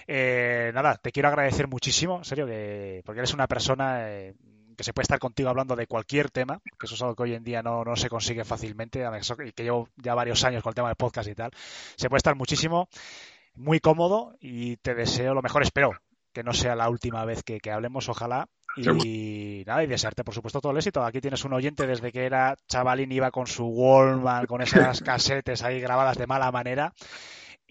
Eh, 0.06 0.70
nada, 0.74 0.96
te 0.96 1.12
quiero 1.12 1.28
agradecer 1.28 1.68
muchísimo, 1.68 2.18
en 2.18 2.24
serio, 2.24 2.46
que, 2.46 3.02
porque 3.04 3.20
eres 3.20 3.34
una 3.34 3.46
persona 3.46 4.10
eh, 4.10 4.34
que 4.76 4.84
se 4.84 4.92
puede 4.92 5.04
estar 5.04 5.18
contigo 5.18 5.48
hablando 5.48 5.76
de 5.76 5.86
cualquier 5.86 6.30
tema, 6.30 6.60
que 6.78 6.86
eso 6.86 6.94
es 6.94 7.02
algo 7.02 7.14
que 7.14 7.22
hoy 7.22 7.34
en 7.34 7.44
día 7.44 7.62
no, 7.62 7.84
no 7.84 7.96
se 7.96 8.08
consigue 8.08 8.44
fácilmente, 8.44 9.04
y 9.46 9.52
que 9.52 9.62
llevo 9.62 9.88
ya 9.96 10.14
varios 10.14 10.44
años 10.44 10.62
con 10.62 10.70
el 10.70 10.74
tema 10.74 10.88
de 10.88 10.96
podcast 10.96 11.28
y 11.28 11.34
tal. 11.34 11.50
Se 11.96 12.08
puede 12.08 12.18
estar 12.18 12.34
muchísimo, 12.34 12.88
muy 13.54 13.80
cómodo 13.80 14.36
y 14.40 14.76
te 14.78 14.94
deseo 14.94 15.34
lo 15.34 15.42
mejor. 15.42 15.62
Espero 15.62 15.92
que 16.32 16.42
no 16.42 16.52
sea 16.52 16.74
la 16.74 16.88
última 16.88 17.24
vez 17.24 17.42
que, 17.42 17.60
que 17.60 17.70
hablemos, 17.70 18.08
ojalá. 18.08 18.48
Y 18.76 19.64
nada, 19.66 19.84
y 19.84 19.86
desearte, 19.86 20.24
por 20.24 20.34
supuesto, 20.34 20.60
todo 20.60 20.72
el 20.72 20.78
éxito. 20.78 21.04
Aquí 21.04 21.20
tienes 21.20 21.44
un 21.44 21.52
oyente 21.52 21.86
desde 21.86 22.10
que 22.12 22.24
era 22.24 22.56
chavalín, 22.68 23.12
iba 23.12 23.30
con 23.30 23.46
su 23.46 23.66
Wallman, 23.66 24.46
con 24.46 24.62
esas 24.62 25.00
casetes 25.02 25.62
ahí 25.62 25.80
grabadas 25.80 26.16
de 26.16 26.26
mala 26.26 26.50
manera. 26.50 26.92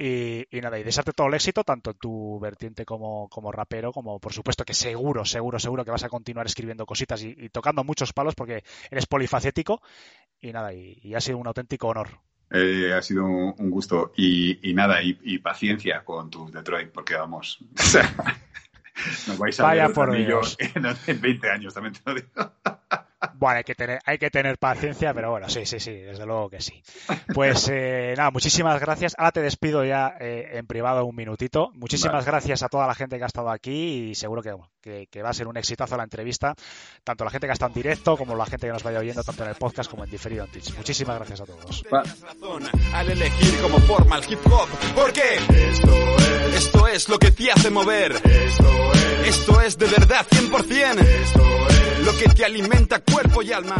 Y, 0.03 0.48
nada, 0.61 0.80
y 0.80 0.84
desearte 0.84 1.11
todo 1.11 1.28
el 1.28 1.36
éxito, 1.36 1.64
tanto 1.64 1.91
en 1.91 1.98
tu 1.98 2.40
vertiente 2.40 2.86
como, 2.86 3.30
como 3.30 3.52
rapero, 3.52 3.91
como 3.91 4.19
por 4.19 4.34
supuesto 4.34 4.65
que 4.65 4.73
seguro, 4.73 5.26
seguro, 5.26 5.60
seguro 5.60 5.86
que 5.86 5.91
vas 5.91 6.03
a 6.03 6.10
continuar 6.10 6.48
escribiendo 6.48 6.88
cositas 6.88 7.22
y, 7.22 7.49
tocando 7.49 7.84
muchos 7.84 8.11
palos 8.11 8.34
porque 8.34 8.64
eres 8.90 9.06
polifacético. 9.06 9.82
Y 10.40 10.53
nada, 10.53 10.73
y, 10.73 11.14
ha 11.14 11.22
sido 11.22 11.38
un 11.38 11.45
auténtico 11.45 11.88
honor. 11.88 12.19
Eh, 12.49 12.91
ha 12.94 13.02
sido 13.03 13.26
un 13.26 13.69
gusto 13.69 14.11
y, 14.18 14.60
nada, 14.73 15.03
y, 15.03 15.38
paciencia 15.38 16.03
con 16.03 16.32
tu 16.32 16.49
Detroit, 16.49 16.90
porque 16.91 17.14
vamos, 17.14 17.60
nos 19.28 19.38
vais 19.38 19.60
a 19.60 19.64
Vaya 19.64 19.88
ver 19.88 19.96
por 19.96 20.16
en 20.16 21.22
20 21.22 21.50
años, 21.50 21.74
también 21.74 21.94
te 21.94 22.02
lo 22.06 22.16
digo. 22.16 22.28
Bueno, 23.36 23.58
hay 23.58 23.64
que 23.64 23.76
tener, 23.76 24.00
hay 24.06 24.18
que 24.18 24.30
tener 24.30 24.58
paciencia, 24.58 25.14
pero 25.14 25.32
bueno, 25.32 25.48
sí, 25.50 25.66
sí, 25.66 25.80
sí, 25.80 25.94
desde 25.94 26.26
luego 26.26 26.50
que 26.50 26.60
sí. 26.60 26.84
Pues 27.34 27.70
eh, 27.72 28.14
nada, 28.18 28.32
muchísimas 28.32 28.80
gracias. 28.80 29.16
Ahora 29.18 29.32
te 29.32 29.42
despido 29.42 29.84
ya 29.84 30.16
eh, 30.20 30.50
en 30.54 30.68
privado 30.68 31.06
un 31.06 31.16
minutito. 31.16 31.72
Muchísimas 31.74 32.26
gracias 32.26 32.64
a 32.64 32.70
toda 32.70 32.88
la 32.88 32.96
gente 32.96 33.18
que 33.18 33.24
ha 33.24 33.28
estado 33.28 33.50
aquí 33.50 34.10
y 34.10 34.16
seguro 34.16 34.42
que, 34.42 34.56
que, 34.82 35.22
va 35.22 35.30
a 35.30 35.34
ser 35.34 35.48
un 35.48 35.58
exitazo 35.58 35.95
la 35.95 36.03
entrevista, 36.03 36.56
tanto 37.03 37.24
la 37.24 37.32
gente 37.32 37.48
que 37.48 37.53
estado 37.53 37.70
en 37.70 37.76
directo 37.76 38.18
como 38.18 38.36
la 38.36 38.45
gente 38.45 38.68
que 38.68 38.74
nos 38.74 38.84
vaya 38.84 38.99
oyendo 38.99 39.24
tanto 39.24 39.44
en 39.44 39.49
el 39.49 39.56
podcast 39.56 39.90
como 39.90 40.03
en 40.03 40.10
diferido 40.10 40.45
en 40.45 40.52
Twitch. 40.52 40.76
Muchísimas 40.76 41.18
gracias 41.18 41.41
a 41.41 41.45
todos. 41.45 41.84
Al 42.94 43.10
elegir 43.10 43.62
como 43.62 43.80
forma 43.80 44.18
el 44.18 44.32
hip 44.32 44.40
hop, 44.45 44.68
porque 44.95 45.36
esto 45.36 46.18
es, 46.18 46.56
esto 46.56 46.88
es 46.88 47.10
lo 47.10 47.20
que 47.20 47.32
te 47.32 47.52
hace 47.52 47.70
mover. 47.70 48.14
Esto 48.14 48.94
es, 48.94 49.28
esto 49.28 49.62
es 49.62 49.78
de 49.78 49.88
verdad 49.88 50.26
100%. 50.30 50.99
Esto 50.99 51.68
es 51.70 52.06
lo 52.06 52.18
que 52.18 52.30
te 52.30 52.45
alimenta 52.45 52.99
cuerpo 52.99 53.41
y 53.41 53.52
alma. 53.52 53.78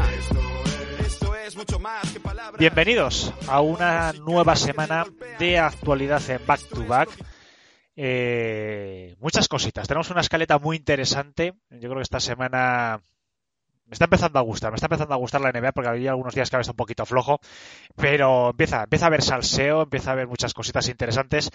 Esto 1.06 1.36
es 1.36 1.56
mucho 1.56 1.80
más 1.80 2.10
que 2.12 2.20
palabras. 2.20 2.60
Bienvenidos 2.60 3.34
a 3.48 3.62
una 3.62 4.14
nueva 4.14 4.56
semana 4.56 5.06
de 5.40 5.58
actualidad 5.58 6.22
en 6.30 6.46
Back 6.46 6.62
to 6.70 6.86
Back. 6.86 7.10
Eh, 8.04 9.16
muchas 9.20 9.48
cositas. 9.48 9.88
Tenemos 9.88 10.10
una 10.10 10.22
escaleta 10.22 10.58
muy 10.58 10.76
interesante. 10.76 11.54
Yo 11.70 11.82
creo 11.82 11.98
que 11.98 12.02
esta 12.02 12.20
semana 12.20 13.00
me 13.86 13.94
está 13.94 14.06
empezando 14.06 14.40
a 14.40 14.42
gustar, 14.42 14.72
me 14.72 14.76
está 14.78 14.88
empezando 14.88 15.14
a 15.14 15.18
gustar 15.18 15.40
la 15.40 15.52
NBA 15.52 15.72
porque 15.72 15.90
había 15.90 16.10
algunos 16.10 16.34
días 16.34 16.50
que 16.50 16.56
había 16.56 16.62
estado 16.62 16.74
un 16.74 16.78
poquito 16.78 17.06
flojo, 17.06 17.40
pero 17.96 18.50
empieza, 18.50 18.86
empieza 18.86 19.06
a 19.06 19.08
haber 19.10 19.22
salseo, 19.22 19.84
empieza 19.84 20.10
a 20.10 20.14
haber 20.14 20.28
muchas 20.28 20.56
cositas 20.56 20.90
interesantes 20.90 21.52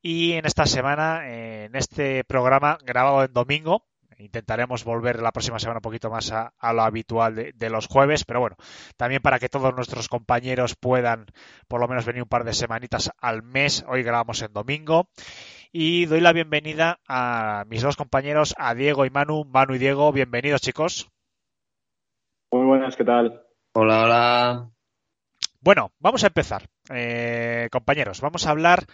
y 0.00 0.34
en 0.34 0.46
esta 0.46 0.66
semana, 0.66 1.28
en 1.28 1.74
este 1.74 2.22
programa 2.22 2.78
grabado 2.84 3.24
en 3.24 3.32
domingo, 3.32 3.88
Intentaremos 4.18 4.82
volver 4.82 5.22
la 5.22 5.30
próxima 5.30 5.60
semana 5.60 5.78
un 5.78 5.82
poquito 5.82 6.10
más 6.10 6.32
a, 6.32 6.52
lo 6.72 6.82
habitual 6.82 7.52
de, 7.54 7.70
los 7.70 7.86
jueves, 7.86 8.24
pero 8.24 8.40
bueno, 8.40 8.56
también 8.96 9.22
para 9.22 9.38
que 9.38 9.48
todos 9.48 9.72
nuestros 9.74 10.08
compañeros 10.08 10.74
puedan 10.74 11.26
por 11.68 11.80
lo 11.80 11.86
menos 11.86 12.04
venir 12.04 12.22
un 12.22 12.28
par 12.28 12.42
de 12.42 12.52
semanitas 12.52 13.12
al 13.20 13.44
mes. 13.44 13.84
Hoy 13.86 14.02
grabamos 14.02 14.42
en 14.42 14.52
domingo. 14.52 15.08
Y 15.70 16.06
doy 16.06 16.20
la 16.20 16.32
bienvenida 16.32 16.98
a 17.06 17.64
mis 17.68 17.82
dos 17.82 17.96
compañeros, 17.96 18.54
a 18.56 18.74
Diego 18.74 19.04
y 19.04 19.10
Manu. 19.10 19.44
Manu 19.44 19.74
y 19.74 19.78
Diego, 19.78 20.12
bienvenidos 20.12 20.62
chicos. 20.62 21.10
Muy 22.50 22.64
buenas, 22.64 22.96
¿qué 22.96 23.04
tal? 23.04 23.42
Hola, 23.74 24.04
hola. 24.04 24.70
Bueno, 25.60 25.92
vamos 25.98 26.24
a 26.24 26.28
empezar. 26.28 26.62
Eh, 26.90 27.68
compañeros, 27.70 28.22
vamos 28.22 28.46
a 28.46 28.50
hablar 28.50 28.86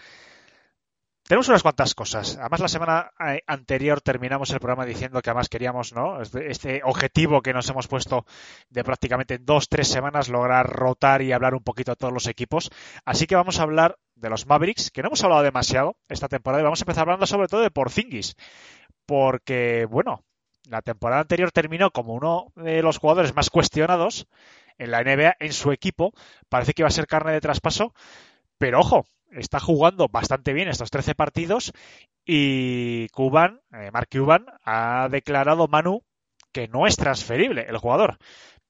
tenemos 1.26 1.48
unas 1.48 1.62
cuantas 1.62 1.94
cosas. 1.94 2.36
Además, 2.38 2.60
la 2.60 2.68
semana 2.68 3.10
eh, 3.18 3.42
anterior 3.46 4.02
terminamos 4.02 4.50
el 4.50 4.60
programa 4.60 4.84
diciendo 4.84 5.22
que 5.22 5.30
además 5.30 5.48
queríamos, 5.48 5.94
¿no? 5.94 6.20
Este, 6.20 6.50
este 6.50 6.82
objetivo 6.84 7.40
que 7.40 7.54
nos 7.54 7.68
hemos 7.70 7.88
puesto 7.88 8.26
de 8.68 8.84
prácticamente 8.84 9.38
dos, 9.38 9.68
tres 9.70 9.88
semanas 9.88 10.28
lograr 10.28 10.68
rotar 10.68 11.22
y 11.22 11.32
hablar 11.32 11.54
un 11.54 11.62
poquito 11.62 11.92
de 11.92 11.96
todos 11.96 12.12
los 12.12 12.26
equipos. 12.26 12.70
Así 13.06 13.26
que 13.26 13.36
vamos 13.36 13.58
a 13.58 13.62
hablar 13.62 13.98
de 14.16 14.28
los 14.28 14.46
Mavericks, 14.46 14.90
que 14.90 15.02
no 15.02 15.08
hemos 15.08 15.24
hablado 15.24 15.42
demasiado 15.42 15.96
esta 16.08 16.28
temporada, 16.28 16.60
y 16.60 16.64
vamos 16.64 16.82
a 16.82 16.84
empezar 16.84 17.02
hablando 17.02 17.26
sobre 17.26 17.48
todo 17.48 17.62
de 17.62 17.70
Porzingis. 17.70 18.36
Porque, 19.06 19.86
bueno, 19.90 20.24
la 20.68 20.82
temporada 20.82 21.22
anterior 21.22 21.52
terminó 21.52 21.90
como 21.90 22.12
uno 22.12 22.52
de 22.54 22.82
los 22.82 22.98
jugadores 22.98 23.34
más 23.34 23.48
cuestionados 23.48 24.26
en 24.76 24.90
la 24.90 25.02
NBA 25.02 25.36
en 25.40 25.52
su 25.54 25.72
equipo. 25.72 26.12
Parece 26.50 26.74
que 26.74 26.82
iba 26.82 26.88
a 26.88 26.90
ser 26.90 27.06
carne 27.06 27.32
de 27.32 27.40
traspaso. 27.40 27.94
Pero 28.58 28.80
ojo, 28.80 29.06
está 29.36 29.60
jugando 29.60 30.08
bastante 30.08 30.52
bien 30.52 30.68
estos 30.68 30.90
13 30.90 31.14
partidos 31.14 31.72
y 32.24 33.08
Cuban, 33.08 33.60
eh, 33.72 33.90
Mark 33.92 34.08
Cuban, 34.10 34.46
ha 34.64 35.08
declarado 35.10 35.68
Manu 35.68 36.02
que 36.52 36.68
no 36.68 36.86
es 36.86 36.96
transferible 36.96 37.66
el 37.68 37.78
jugador. 37.78 38.18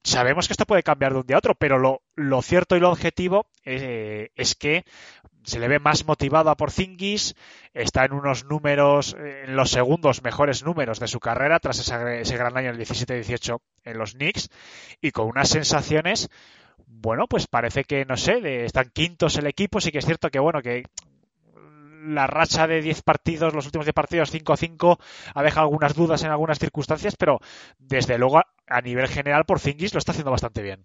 Sabemos 0.02 0.46
que 0.46 0.52
esto 0.52 0.66
puede 0.66 0.82
cambiar 0.82 1.12
de 1.12 1.20
un 1.20 1.26
día 1.26 1.36
a 1.36 1.38
otro, 1.38 1.54
pero 1.54 1.78
lo, 1.78 2.42
cierto 2.42 2.76
y 2.76 2.80
lo 2.80 2.90
objetivo 2.90 3.46
eh, 3.64 4.30
es 4.34 4.54
que 4.54 4.84
se 5.44 5.58
le 5.58 5.68
ve 5.68 5.78
más 5.78 6.06
motivado 6.06 6.50
a 6.50 6.56
Porzingis, 6.56 7.34
está 7.72 8.04
en 8.04 8.12
unos 8.12 8.44
números, 8.44 9.16
en 9.18 9.56
los 9.56 9.70
segundos 9.70 10.22
mejores 10.22 10.62
números 10.62 11.00
de 11.00 11.08
su 11.08 11.20
carrera 11.20 11.58
tras 11.58 11.78
ese 11.78 12.36
gran 12.36 12.56
año 12.56 12.70
el 12.70 12.78
17-18 12.78 13.60
en 13.84 13.98
los 13.98 14.12
Knicks 14.12 14.50
y 15.00 15.10
con 15.10 15.26
unas 15.26 15.48
sensaciones 15.48 16.28
bueno, 17.00 17.26
pues 17.28 17.46
parece 17.46 17.84
que, 17.84 18.04
no 18.04 18.16
sé, 18.16 18.64
están 18.64 18.90
quintos 18.92 19.36
el 19.36 19.46
equipo, 19.46 19.80
sí 19.80 19.90
que 19.90 19.98
es 19.98 20.06
cierto 20.06 20.30
que, 20.30 20.38
bueno, 20.38 20.62
que 20.62 20.84
la 22.06 22.26
racha 22.26 22.66
de 22.66 22.80
10 22.82 23.02
partidos, 23.02 23.54
los 23.54 23.66
últimos 23.66 23.86
10 23.86 23.94
partidos, 23.94 24.32
5-5, 24.32 24.98
ha 25.34 25.42
dejado 25.42 25.66
algunas 25.66 25.94
dudas 25.94 26.22
en 26.22 26.30
algunas 26.30 26.58
circunstancias, 26.58 27.16
pero 27.16 27.40
desde 27.78 28.18
luego 28.18 28.40
a 28.66 28.80
nivel 28.80 29.08
general 29.08 29.44
por 29.44 29.60
Zingis 29.60 29.94
lo 29.94 29.98
está 29.98 30.12
haciendo 30.12 30.30
bastante 30.30 30.62
bien. 30.62 30.84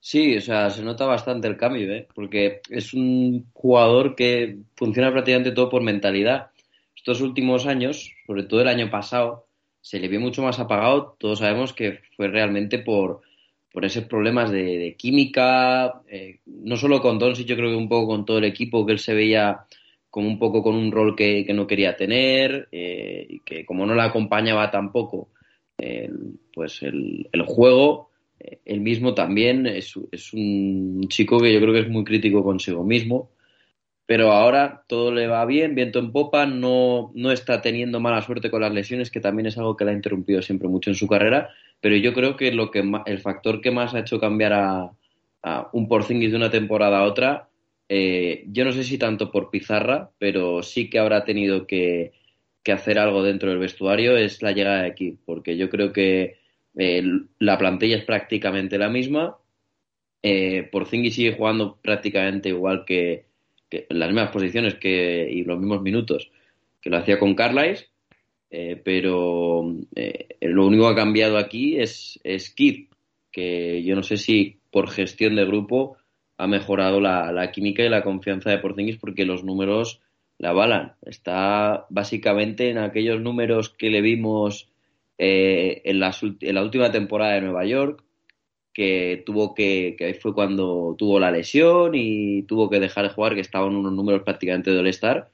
Sí, 0.00 0.36
o 0.36 0.40
sea, 0.40 0.70
se 0.70 0.82
nota 0.82 1.06
bastante 1.06 1.48
el 1.48 1.56
cambio, 1.56 1.92
¿eh? 1.92 2.06
porque 2.14 2.60
es 2.70 2.94
un 2.94 3.50
jugador 3.52 4.14
que 4.14 4.58
funciona 4.76 5.10
prácticamente 5.10 5.50
todo 5.50 5.68
por 5.68 5.82
mentalidad. 5.82 6.50
Estos 6.94 7.20
últimos 7.20 7.66
años, 7.66 8.12
sobre 8.26 8.44
todo 8.44 8.60
el 8.60 8.68
año 8.68 8.90
pasado, 8.90 9.46
se 9.80 9.98
le 9.98 10.08
vio 10.08 10.20
mucho 10.20 10.42
más 10.42 10.60
apagado. 10.60 11.16
Todos 11.18 11.40
sabemos 11.40 11.72
que 11.72 12.00
fue 12.16 12.28
realmente 12.28 12.78
por, 12.78 13.22
por 13.78 13.84
esos 13.84 14.06
problemas 14.06 14.50
de, 14.50 14.96
química, 14.98 16.02
eh, 16.08 16.40
no 16.46 16.76
solo 16.76 17.00
con 17.00 17.16
Doncic, 17.16 17.46
yo 17.46 17.54
creo 17.54 17.70
que 17.70 17.76
un 17.76 17.88
poco 17.88 18.08
con 18.08 18.24
todo 18.24 18.38
el 18.38 18.44
equipo, 18.44 18.84
que 18.84 18.90
él 18.90 18.98
se 18.98 19.14
veía 19.14 19.66
como 20.10 20.26
un 20.26 20.36
poco 20.36 20.64
con 20.64 20.74
un 20.74 20.90
rol 20.90 21.14
que, 21.14 21.46
no 21.54 21.64
quería 21.68 21.96
tener, 21.96 22.66
eh, 22.72 23.24
y 23.28 23.38
que 23.44 23.64
como 23.64 23.86
no 23.86 23.94
le 23.94 24.02
acompañaba 24.02 24.68
tampoco 24.72 25.28
pues 26.52 26.82
el, 26.82 27.28
juego, 27.46 28.10
eh, 28.40 28.58
él 28.64 28.80
mismo 28.80 29.14
también 29.14 29.64
es, 29.68 29.94
es, 30.10 30.32
un 30.32 31.06
chico 31.06 31.38
que 31.38 31.52
yo 31.52 31.60
creo 31.60 31.72
que 31.72 31.82
es 31.82 31.88
muy 31.88 32.02
crítico 32.02 32.42
consigo 32.42 32.82
mismo, 32.82 33.30
pero 34.06 34.32
ahora 34.32 34.82
todo 34.88 35.12
le 35.12 35.28
va 35.28 35.44
bien, 35.44 35.76
viento 35.76 36.00
en 36.00 36.10
popa, 36.10 36.46
no, 36.46 37.12
no 37.14 37.30
está 37.30 37.62
teniendo 37.62 38.00
mala 38.00 38.22
suerte 38.22 38.50
con 38.50 38.60
las 38.60 38.72
lesiones, 38.72 39.12
que 39.12 39.20
también 39.20 39.46
es 39.46 39.56
algo 39.56 39.76
que 39.76 39.84
le 39.84 39.92
ha 39.92 39.94
interrumpido 39.94 40.42
siempre 40.42 40.66
mucho 40.66 40.90
en 40.90 40.96
su 40.96 41.06
carrera, 41.06 41.50
pero 41.80 41.96
yo 41.96 42.12
creo 42.12 42.36
que, 42.36 42.52
lo 42.52 42.70
que 42.70 42.82
el 43.06 43.18
factor 43.20 43.60
que 43.60 43.70
más 43.70 43.94
ha 43.94 44.00
hecho 44.00 44.20
cambiar 44.20 44.52
a, 44.52 44.92
un 45.72 45.88
Porzingis 45.88 46.32
de 46.32 46.36
una 46.36 46.50
temporada 46.50 46.98
a 46.98 47.04
otra, 47.04 47.48
eh, 47.88 48.44
yo 48.48 48.64
no 48.64 48.72
sé 48.72 48.84
si 48.84 48.98
tanto 48.98 49.30
por 49.30 49.50
pizarra, 49.50 50.10
pero 50.18 50.62
sí 50.62 50.90
que 50.90 50.98
habrá 50.98 51.24
tenido 51.24 51.66
que, 51.66 52.12
hacer 52.70 52.98
algo 52.98 53.22
dentro 53.22 53.48
del 53.48 53.58
vestuario, 53.58 54.18
es 54.18 54.42
la 54.42 54.52
llegada 54.52 54.82
de 54.82 54.88
aquí, 54.88 55.16
porque 55.24 55.56
yo 55.56 55.70
creo 55.70 55.90
que 55.90 56.36
eh, 56.76 57.02
la 57.38 57.56
plantilla 57.56 57.96
es 57.96 58.04
prácticamente 58.04 58.76
la 58.76 58.90
misma, 58.90 59.38
eh, 60.22 60.68
Porzingis 60.70 61.14
sigue 61.14 61.34
jugando 61.34 61.78
prácticamente 61.80 62.50
igual 62.50 62.84
que, 62.84 63.24
en 63.70 63.98
las 63.98 64.08
mismas 64.08 64.30
posiciones 64.30 64.74
que, 64.74 65.30
y 65.32 65.44
los 65.44 65.58
mismos 65.58 65.80
minutos 65.80 66.30
que 66.82 66.90
lo 66.90 66.98
hacía 66.98 67.18
con 67.18 67.34
Carlisle, 67.34 67.86
eh, 68.50 68.80
pero 68.82 69.74
eh, 69.94 70.36
lo 70.40 70.66
único 70.66 70.86
que 70.86 70.92
ha 70.92 71.04
cambiado 71.04 71.36
aquí 71.36 71.78
es, 71.78 72.18
es 72.24 72.50
Kid, 72.50 72.88
que 73.30 73.82
yo 73.82 73.94
no 73.94 74.02
sé 74.02 74.16
si 74.16 74.60
por 74.70 74.88
gestión 74.88 75.36
de 75.36 75.44
grupo 75.44 75.96
ha 76.38 76.46
mejorado 76.46 77.00
la, 77.00 77.50
química 77.52 77.82
y 77.82 77.88
la 77.88 78.02
confianza 78.02 78.50
de 78.50 78.58
Porzingis 78.58 78.96
porque 78.96 79.24
los 79.24 79.44
números 79.44 80.00
la 80.38 80.50
avalan. 80.50 80.94
Está 81.02 81.86
básicamente 81.90 82.70
en 82.70 82.78
aquellos 82.78 83.20
números 83.20 83.70
que 83.70 83.90
le 83.90 84.00
vimos 84.00 84.70
eh, 85.18 85.82
en, 85.84 86.00
la, 86.00 86.14
en, 86.22 86.54
la, 86.54 86.62
última 86.62 86.92
temporada 86.92 87.34
de 87.34 87.40
Nueva 87.42 87.66
York, 87.66 88.04
que 88.72 89.22
tuvo 89.26 89.54
que, 89.54 89.96
que 89.98 90.04
ahí 90.06 90.14
fue 90.14 90.32
cuando 90.32 90.94
tuvo 90.96 91.18
la 91.18 91.32
lesión 91.32 91.92
y 91.94 92.44
tuvo 92.44 92.70
que 92.70 92.78
dejar 92.78 93.08
de 93.08 93.14
jugar, 93.14 93.34
que 93.34 93.40
estaban 93.40 93.74
unos 93.74 93.92
números 93.92 94.22
prácticamente 94.22 94.70
de 94.70 94.78
All-Star 94.78 95.30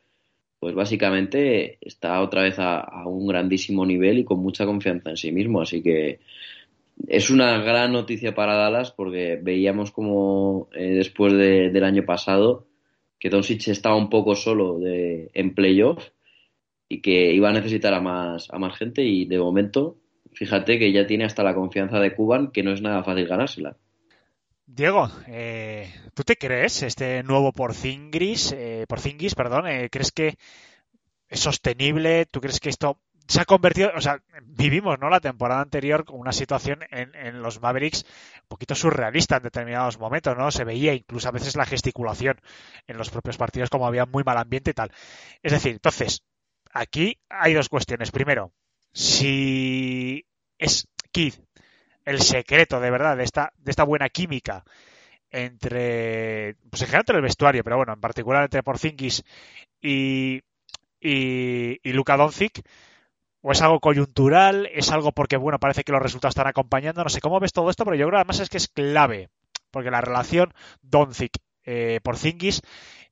pues 0.65 0.74
básicamente 0.74 1.77
está 1.82 2.23
otra 2.23 2.41
vez 2.41 2.55
a, 2.59 3.07
un 3.07 3.27
grandísimo 3.27 3.85
nivel 3.85 4.20
y 4.20 4.24
con 4.24 4.41
mucha 4.41 4.65
confianza 4.65 5.11
en 5.11 5.19
sí 5.19 5.31
mismo. 5.31 5.61
Así 5.61 5.82
que 5.82 6.20
es 7.07 7.28
una 7.28 7.59
gran 7.62 7.93
noticia 7.93 8.35
para 8.35 8.57
Dallas 8.57 8.91
porque 8.91 9.39
veíamos 9.43 9.91
como 9.91 10.70
eh, 10.73 10.95
después 10.95 11.35
del 11.35 11.85
año 11.85 12.07
pasado 12.07 12.66
que 13.20 13.28
Doncic 13.28 13.69
estaba 13.69 13.95
un 13.95 14.09
poco 14.09 14.35
solo 14.35 14.78
de, 14.78 15.31
en 15.35 15.55
playoff 15.55 16.09
y 16.89 17.03
que 17.03 17.35
iba 17.35 17.51
a 17.51 17.53
necesitar 17.53 17.93
a 17.93 18.01
más, 18.01 18.49
a 18.51 18.59
más 18.59 18.74
gente 18.78 19.03
y 19.03 19.27
de 19.27 19.39
momento, 19.39 19.99
fíjate 20.32 20.78
que 20.78 20.93
ya 20.93 21.07
tiene 21.07 21.27
hasta 21.27 21.43
la 21.43 21.55
confianza 21.55 22.01
de 22.01 22.15
Cuban, 22.15 22.53
que 22.53 22.62
no 22.62 22.73
es 22.73 22.81
nada 22.81 23.05
fácil 23.05 23.27
ganársela. 23.27 23.77
Diego, 24.66 25.11
eh, 25.27 25.93
¿tú 26.15 26.23
te 26.24 26.36
crees 26.36 26.82
este 26.82 27.23
nuevo 27.23 27.53
Porzingis, 27.53 28.53
eh, 28.53 28.86
Porzingis, 28.89 29.35
perdón, 29.35 29.66
eh, 29.66 29.91
crees 29.91 30.11
que 30.11 30.39
es 31.28 31.41
sostenible? 31.41 32.27
¿Tú 32.27 32.41
crees 32.41 32.61
que 32.61 32.70
esto 32.70 32.99
se 33.28 33.41
ha 33.41 33.45
convertido, 33.45 33.91
o 33.95 34.01
sea, 34.01 34.23
vivimos, 34.43 34.99
¿no? 34.99 35.11
La 35.11 35.20
temporada 35.20 35.61
anterior 35.61 36.05
con 36.05 36.19
una 36.19 36.32
situación 36.32 36.81
en, 36.91 37.15
en, 37.15 37.43
los 37.43 37.61
Mavericks 37.61 38.05
un 38.43 38.49
poquito 38.49 38.74
surrealista 38.74 39.36
en 39.36 39.45
determinados 39.45 39.99
momentos, 39.99 40.36
¿no? 40.36 40.51
Se 40.51 40.65
veía 40.65 40.95
incluso 40.95 41.28
a 41.28 41.32
veces 41.32 41.57
la 41.57 41.66
gesticulación 41.66 42.41
en 42.86 42.97
los 42.97 43.11
propios 43.11 43.36
partidos 43.36 43.70
como 43.70 43.86
había 43.86 44.07
muy 44.07 44.24
mal 44.24 44.39
ambiente 44.39 44.70
y 44.70 44.74
tal. 44.74 44.93
Es 45.43 45.53
decir, 45.53 45.73
entonces, 45.73 46.23
aquí 46.73 47.19
hay 47.28 47.55
dos 47.55 47.69
cuestiones. 47.69 48.11
Primero, 48.11 48.53
si 48.93 50.27
es 50.59 50.89
Kid 51.12 51.35
el 52.05 52.20
secreto 52.20 52.81
de 52.81 52.90
verdad 52.90 53.16
de 53.16 53.24
esta, 53.24 53.52
de 53.56 53.70
esta 53.70 53.85
buena 53.85 54.09
química 54.09 54.64
entre, 55.31 56.56
pues 56.70 56.82
en 56.82 56.86
general 56.86 57.02
entre 57.02 57.16
el 57.16 57.22
vestuario, 57.22 57.64
pero 57.64 57.76
bueno, 57.76 57.93
en 57.93 58.01
particular 58.01 58.44
entre 58.44 58.62
Porzingis 58.62 59.24
y, 59.81 60.43
y, 61.01 61.81
y 61.82 61.93
Luka 61.93 62.16
Doncic, 62.16 62.62
o 63.40 63.52
es 63.52 63.60
algo 63.60 63.81
coyuntural, 63.81 64.66
es 64.72 64.90
algo 64.90 65.12
porque, 65.12 65.36
bueno, 65.36 65.59
parece 65.59 65.82
que 65.82 65.93
los 65.93 66.01
resultados 66.01 66.32
están 66.32 66.47
acompañando, 66.47 67.02
no 67.02 67.10
sé 67.10 67.20
cómo 67.20 67.40
ves 67.40 67.52
todo 67.52 67.68
esto, 67.68 67.85
pero 67.85 67.97
yo 67.97 68.06
creo 68.06 68.18
además 68.18 68.40
es 68.40 68.48
que 68.48 68.59
es 68.59 68.68
clave, 68.68 69.28
porque 69.70 69.90
la 69.90 70.01
relación 70.01 70.55
Doncic-Porzingis 70.82 72.62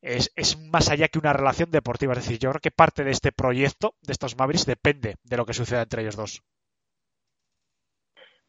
eh, 0.01 0.16
es, 0.16 0.32
es, 0.36 0.59
más 0.59 0.89
allá 0.89 1.09
que 1.09 1.19
una 1.19 1.32
relación 1.32 1.70
deportiva, 1.70 2.12
es 2.12 2.20
decir, 2.20 2.39
yo 2.39 2.51
creo 2.51 2.60
que 2.60 2.70
parte 2.70 3.05
de 3.05 3.10
este 3.10 3.32
proyecto, 3.32 3.94
de 4.01 4.12
estos 4.12 4.36
Mavericks, 4.39 4.64
depende 4.64 5.16
de 5.24 5.36
lo 5.36 5.44
que 5.44 5.55
suceda 5.55 5.82
entre 5.82 6.02
ellos 6.02 6.16
dos. 6.16 6.43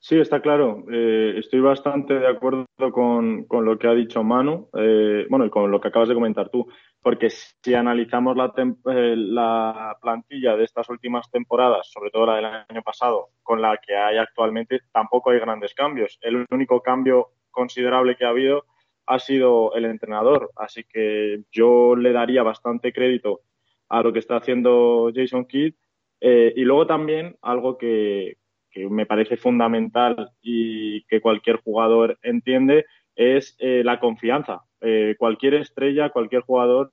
Sí, 0.05 0.19
está 0.19 0.41
claro. 0.41 0.83
Eh, 0.91 1.35
estoy 1.37 1.61
bastante 1.61 2.15
de 2.19 2.27
acuerdo 2.27 2.67
con, 2.91 3.45
con, 3.45 3.63
lo 3.63 3.79
que 3.79 3.87
ha 3.87 3.93
dicho 3.93 4.21
Manu, 4.21 4.69
eh, 4.77 5.25
bueno, 5.29 5.45
y 5.45 5.49
con 5.49 5.71
lo 5.71 5.79
que 5.79 5.87
acabas 5.87 6.09
de 6.09 6.13
comentar 6.15 6.49
tú, 6.49 6.67
porque 7.01 7.29
si 7.29 7.73
analizamos 7.73 8.35
la, 8.35 8.51
eh, 8.57 9.15
la 9.15 9.97
plantilla 10.01 10.57
de 10.57 10.65
estas 10.65 10.89
últimas 10.89 11.31
temporadas, 11.31 11.89
sobre 11.89 12.11
todo 12.11 12.25
la 12.25 12.35
del 12.35 12.45
año 12.45 12.81
pasado, 12.83 13.29
con 13.43 13.61
la 13.61 13.77
que 13.77 13.95
hay 13.95 14.17
actualmente, 14.17 14.81
tampoco 14.91 15.29
hay 15.29 15.39
grandes 15.39 15.73
cambios. 15.73 16.19
El 16.21 16.45
único 16.51 16.81
cambio 16.81 17.29
considerable 17.49 18.17
que 18.17 18.25
ha 18.25 18.29
habido 18.29 18.65
ha 19.05 19.19
sido 19.19 19.73
el 19.73 19.85
entrenador, 19.85 20.51
así 20.57 20.83
que 20.83 21.43
yo 21.49 21.95
le 21.95 22.11
daría 22.11 22.43
bastante 22.43 22.91
crédito 22.91 23.43
a 23.87 24.03
lo 24.03 24.11
que 24.11 24.19
está 24.19 24.35
haciendo 24.35 25.11
Jason 25.15 25.45
Kidd. 25.45 25.75
y 26.19 26.61
luego 26.65 26.87
también 26.87 27.37
algo 27.41 27.77
que, 27.77 28.37
que 28.73 28.89
me 28.89 29.05
parece 29.05 29.37
fundamental 29.37 30.31
y 30.41 31.03
que 31.03 31.21
cualquier 31.21 31.57
jugador 31.57 32.17
entiende, 32.23 32.85
es 33.15 33.55
eh, 33.59 33.83
la 33.85 33.99
confianza. 33.99 34.63
Eh, 34.81 35.15
cualquier 35.17 35.53
estrella, 35.53 36.09
cualquier 36.09 36.41
jugador, 36.41 36.91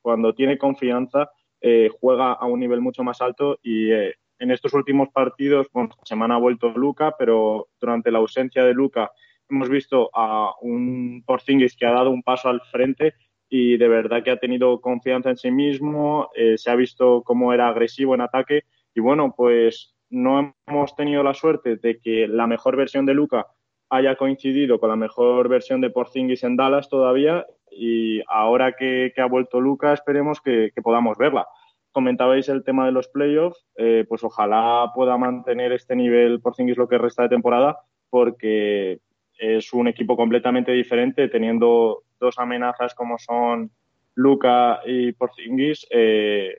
cuando 0.00 0.32
tiene 0.34 0.56
confianza, 0.56 1.30
eh, 1.60 1.90
juega 2.00 2.32
a 2.32 2.46
un 2.46 2.60
nivel 2.60 2.80
mucho 2.80 3.02
más 3.02 3.20
alto 3.20 3.58
y 3.62 3.90
en 3.90 4.52
estos 4.52 4.72
últimos 4.74 5.08
partidos, 5.08 5.66
bueno, 5.72 5.90
semana 6.04 6.36
ha 6.36 6.38
vuelto 6.38 6.70
Luca, 6.70 7.16
pero 7.18 7.68
durante 7.80 8.12
la 8.12 8.18
ausencia 8.18 8.64
de 8.64 8.72
Luca 8.72 9.10
hemos 9.50 9.68
visto 9.68 10.10
a 10.14 10.54
un 10.60 11.24
Porzingis 11.26 11.76
que 11.76 11.86
ha 11.86 11.92
dado 11.92 12.10
un 12.10 12.22
paso 12.22 12.48
al 12.48 12.60
frente 12.60 13.14
y 13.48 13.76
de 13.76 13.88
verdad 13.88 14.22
que 14.22 14.30
ha 14.30 14.38
tenido 14.38 14.80
confianza 14.80 15.30
en 15.30 15.36
sí 15.36 15.50
mismo, 15.50 16.30
se 16.56 16.70
ha 16.70 16.76
visto 16.76 17.22
cómo 17.24 17.52
era 17.52 17.66
agresivo 17.68 18.14
en 18.14 18.20
ataque 18.20 18.62
y 18.94 19.00
bueno, 19.00 19.34
pues 19.36 19.97
no 20.10 20.54
hemos 20.66 20.96
tenido 20.96 21.22
la 21.22 21.34
suerte 21.34 21.76
de 21.76 21.98
que 21.98 22.26
la 22.28 22.46
mejor 22.46 22.76
versión 22.76 23.06
de 23.06 23.14
Luca 23.14 23.46
haya 23.90 24.16
coincidido 24.16 24.78
con 24.78 24.90
la 24.90 24.96
mejor 24.96 25.48
versión 25.48 25.80
de 25.80 25.90
Porzingis 25.90 26.44
en 26.44 26.56
Dallas 26.56 26.88
todavía 26.88 27.46
y 27.70 28.22
ahora 28.28 28.72
que, 28.72 29.12
ha 29.16 29.26
vuelto 29.26 29.60
Luca 29.60 29.92
esperemos 29.92 30.40
que, 30.40 30.72
podamos 30.82 31.16
verla. 31.16 31.46
Comentabais 31.92 32.48
el 32.48 32.64
tema 32.64 32.86
de 32.86 32.92
los 32.92 33.08
playoffs, 33.08 33.66
eh, 33.76 34.04
pues 34.08 34.22
ojalá 34.22 34.92
pueda 34.94 35.16
mantener 35.16 35.72
este 35.72 35.96
nivel 35.96 36.40
Porzingis 36.40 36.76
lo 36.76 36.88
que 36.88 36.98
resta 36.98 37.22
de 37.22 37.30
temporada 37.30 37.78
porque 38.10 39.00
es 39.38 39.72
un 39.72 39.88
equipo 39.88 40.16
completamente 40.16 40.72
diferente 40.72 41.28
teniendo 41.28 42.02
dos 42.18 42.38
amenazas 42.38 42.94
como 42.94 43.18
son 43.18 43.70
Luca 44.14 44.80
y 44.84 45.12
Porzingis. 45.12 45.86
Eh, 45.90 46.58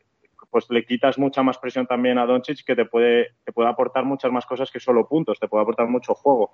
pues 0.49 0.69
le 0.69 0.85
quitas 0.85 1.17
mucha 1.17 1.43
más 1.43 1.57
presión 1.57 1.85
también 1.85 2.17
a 2.17 2.25
Doncic 2.25 2.65
que 2.65 2.75
te 2.75 2.85
puede, 2.85 3.35
te 3.45 3.51
puede 3.51 3.69
aportar 3.69 4.03
muchas 4.05 4.31
más 4.31 4.45
cosas 4.45 4.71
que 4.71 4.79
solo 4.79 5.07
puntos, 5.07 5.39
te 5.39 5.47
puede 5.47 5.63
aportar 5.63 5.87
mucho 5.87 6.13
juego. 6.13 6.51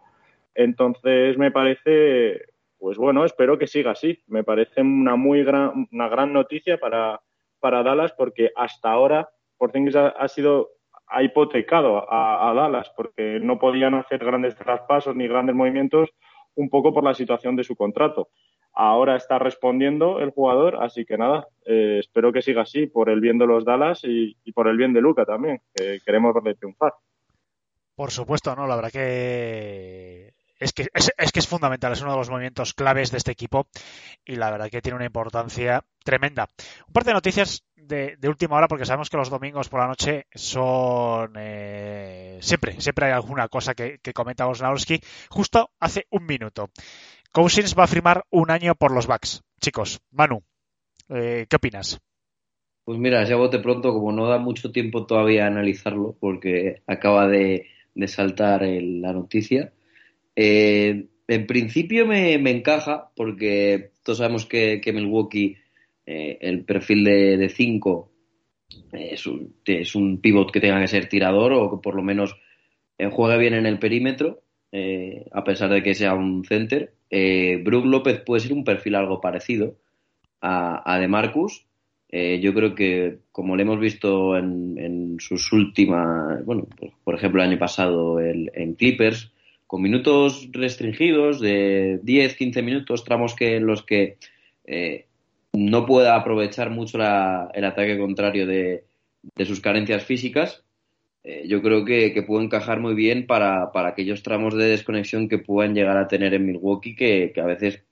Entonces 0.54 1.38
me 1.38 1.52
parece, 1.52 2.42
pues 2.78 2.98
bueno, 2.98 3.26
espero 3.26 3.58
que 3.58 3.68
siga 3.68 3.92
así. 3.92 4.20
Me 4.28 4.44
parece 4.44 4.82
una 4.82 5.16
muy 5.16 5.44
gran, 5.44 5.88
una 5.92 6.10
gran 6.10 6.34
noticia 6.34 6.78
para, 6.78 7.22
para 7.60 7.84
Dallas 7.84 8.14
porque 8.14 8.52
hasta 8.56 8.92
ahora 8.92 9.30
Porzingis 9.58 9.96
ha, 9.96 10.08
ha 10.08 10.28
sido 10.28 10.70
ha 11.08 11.22
hipotecado 11.22 12.12
a, 12.12 12.50
a, 12.50 12.54
Dallas 12.54 12.92
porque 12.96 13.40
no 13.40 13.60
podían 13.60 13.94
hacer 13.94 14.26
grandes 14.26 14.56
traspasos 14.56 15.16
ni 15.16 15.28
grandes 15.28 15.56
movimientos 15.56 16.10
un 16.56 16.70
poco 16.70 16.94
por 16.94 17.04
la 17.04 17.14
situación 17.14 17.56
de 17.56 17.64
su 17.64 17.76
contrato 17.76 18.30
ahora 18.76 19.16
está 19.16 19.40
respondiendo 19.40 20.20
el 20.20 20.32
jugador, 20.32 20.84
así 20.84 21.06
que 21.06 21.18
nada, 21.18 21.48
eh, 21.66 21.98
espero 22.00 22.32
que 22.34 22.42
siga 22.42 22.64
así 22.64 22.88
por 22.88 23.10
el 23.10 23.22
bien 23.22 23.38
de 23.38 23.48
los 23.48 23.64
Dallas 23.64 24.02
y, 24.04 24.36
por 24.54 24.68
el 24.68 24.78
bien 24.78 24.94
de 24.94 25.02
Luca 25.02 25.26
también, 25.26 25.62
que 25.74 26.00
queremos 26.06 26.34
verle 26.34 26.56
triunfar. 26.56 26.94
Por 27.96 28.12
supuesto, 28.12 28.54
no, 28.56 28.68
la 28.68 28.76
verdad 28.76 28.92
que 28.92 30.34
es 30.60 30.74
que 30.74 30.88
es, 30.94 31.32
que 31.32 31.40
es 31.40 31.48
fundamental, 31.48 31.94
es 31.94 32.02
uno 32.02 32.12
de 32.12 32.18
los 32.18 32.30
movimientos 32.30 32.74
claves 32.74 33.12
de 33.12 33.18
este 33.18 33.32
equipo 33.32 33.68
y 34.26 34.36
la 34.36 34.52
verdad 34.52 34.70
que 34.70 34.82
tiene 34.82 34.98
una 34.98 35.06
importancia 35.06 35.84
tremenda. 36.04 36.50
Un 36.88 36.94
par 36.94 37.04
de 37.04 37.14
noticias 37.14 37.64
de, 37.76 38.18
última 38.24 38.56
hora 38.58 38.68
porque 38.68 38.86
sabemos 38.86 39.10
que 39.10 39.18
los 39.18 39.30
domingos 39.30 39.70
por 39.70 39.80
la 39.80 39.88
noche 39.88 40.28
son 40.34 41.34
eh, 41.38 42.40
siempre, 42.42 42.80
siempre 42.82 43.08
hay 43.08 43.12
alguna 43.14 43.48
cosa 43.48 43.74
que, 43.76 44.00
que 44.00 44.14
comenta. 44.14 44.46
Justo 45.30 45.72
hace 45.80 46.08
un 46.10 46.26
minuto. 46.26 46.70
Cousins 47.36 47.76
va 47.78 47.84
a 47.84 47.88
firmar 47.88 48.24
un 48.32 48.50
año 48.50 48.76
por 48.76 48.94
los 48.94 49.08
Bucks. 49.08 49.42
Chicos, 49.60 50.00
Manu, 50.10 50.42
eh, 51.10 51.46
¿qué 51.50 51.58
opinas? 51.58 52.00
Pues 52.86 52.98
mira, 52.98 53.26
ya 53.26 53.36
bote 53.36 53.60
pronto, 53.60 53.92
como 53.92 54.14
no 54.14 54.26
da 54.30 54.38
mucho 54.38 54.72
tiempo 54.72 55.06
todavía 55.06 55.44
a 55.44 55.48
analizarlo, 55.48 56.16
porque 56.18 56.82
acaba 56.88 57.28
de, 57.28 57.68
saltar 58.08 58.62
la 58.62 59.12
noticia. 59.12 59.74
Eh, 60.34 61.08
en 61.28 61.46
principio 61.46 62.06
me, 62.06 62.36
encaja, 62.36 63.12
porque 63.18 63.92
todos 64.02 64.20
sabemos 64.20 64.46
que, 64.46 64.82
Milwaukee, 64.94 65.58
eh, 66.06 66.38
el 66.40 66.64
perfil 66.64 67.04
de 67.04 67.50
5 67.54 68.12
es, 68.94 69.28
un, 69.28 69.58
es 69.66 69.94
un 69.94 70.22
pivot 70.22 70.54
que 70.54 70.62
tenga 70.62 70.80
que 70.80 70.88
ser 70.88 71.10
tirador 71.10 71.52
o 71.52 71.70
que 71.70 71.84
por 71.84 71.96
lo 71.96 72.02
menos 72.02 72.34
juegue 73.12 73.38
bien 73.38 73.56
en 73.56 73.66
el 73.66 73.78
perímetro, 73.78 74.45
a 75.32 75.44
pesar 75.44 75.70
de 75.70 75.82
que 75.84 75.96
sea 75.96 76.14
un 76.14 76.44
center 76.44 76.96
eh, 77.10 77.62
Brook 77.64 77.86
López 77.86 78.20
puede 78.20 78.42
ser 78.42 78.52
un 78.52 78.66
perfil 78.66 78.96
algo 78.96 79.22
parecido 79.22 79.78
a, 80.42 80.98
de 81.00 81.08
Marcus. 81.08 81.66
Eh, 82.10 82.40
yo 82.42 82.54
creo 82.54 82.76
que, 82.76 83.20
como 83.32 83.56
le 83.56 83.64
hemos 83.64 83.80
visto 83.80 84.38
en, 84.38 85.16
sus 85.20 85.52
últimas, 85.54 86.44
bueno, 86.46 86.68
pues, 86.78 86.92
por 87.04 87.16
ejemplo, 87.16 87.42
el 87.42 87.50
año 87.50 87.58
pasado 87.58 88.20
en 88.20 88.74
Clippers, 88.74 89.32
con 89.66 89.82
minutos 89.82 90.50
restringidos 90.52 91.40
de 91.40 92.02
10, 92.04 92.36
15 92.36 92.62
minutos, 92.62 93.06
tramos 93.06 93.34
que 93.34 93.56
en 93.56 93.66
los 93.66 93.84
que 93.84 94.18
eh, 94.66 95.06
no 95.54 95.86
pueda 95.86 96.18
aprovechar 96.18 96.70
mucho 96.70 96.98
el 96.98 97.66
ataque 97.66 97.98
contrario 97.98 98.46
de 98.46 98.84
sus 99.46 99.62
carencias 99.62 100.04
físicas, 100.04 100.65
eh, 101.28 101.48
yo 101.48 101.60
creo 101.64 101.84
que, 101.84 102.24
puede 102.26 102.46
encajar 102.46 102.80
muy 102.80 102.94
bien 102.94 103.26
para, 103.26 103.72
aquellos 103.74 104.22
tramos 104.22 104.56
de 104.56 104.66
desconexión 104.66 105.28
que 105.28 105.40
puedan 105.40 105.74
llegar 105.74 105.98
a 105.98 106.08
tener 106.08 106.36
en 106.36 106.46
Milwaukee, 106.46 106.96
que, 106.96 107.34
a 107.36 107.46
veces 107.46 107.84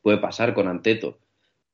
puede 0.00 0.16
pasar 0.16 0.54
con 0.54 0.68
Anteto. 0.68 1.18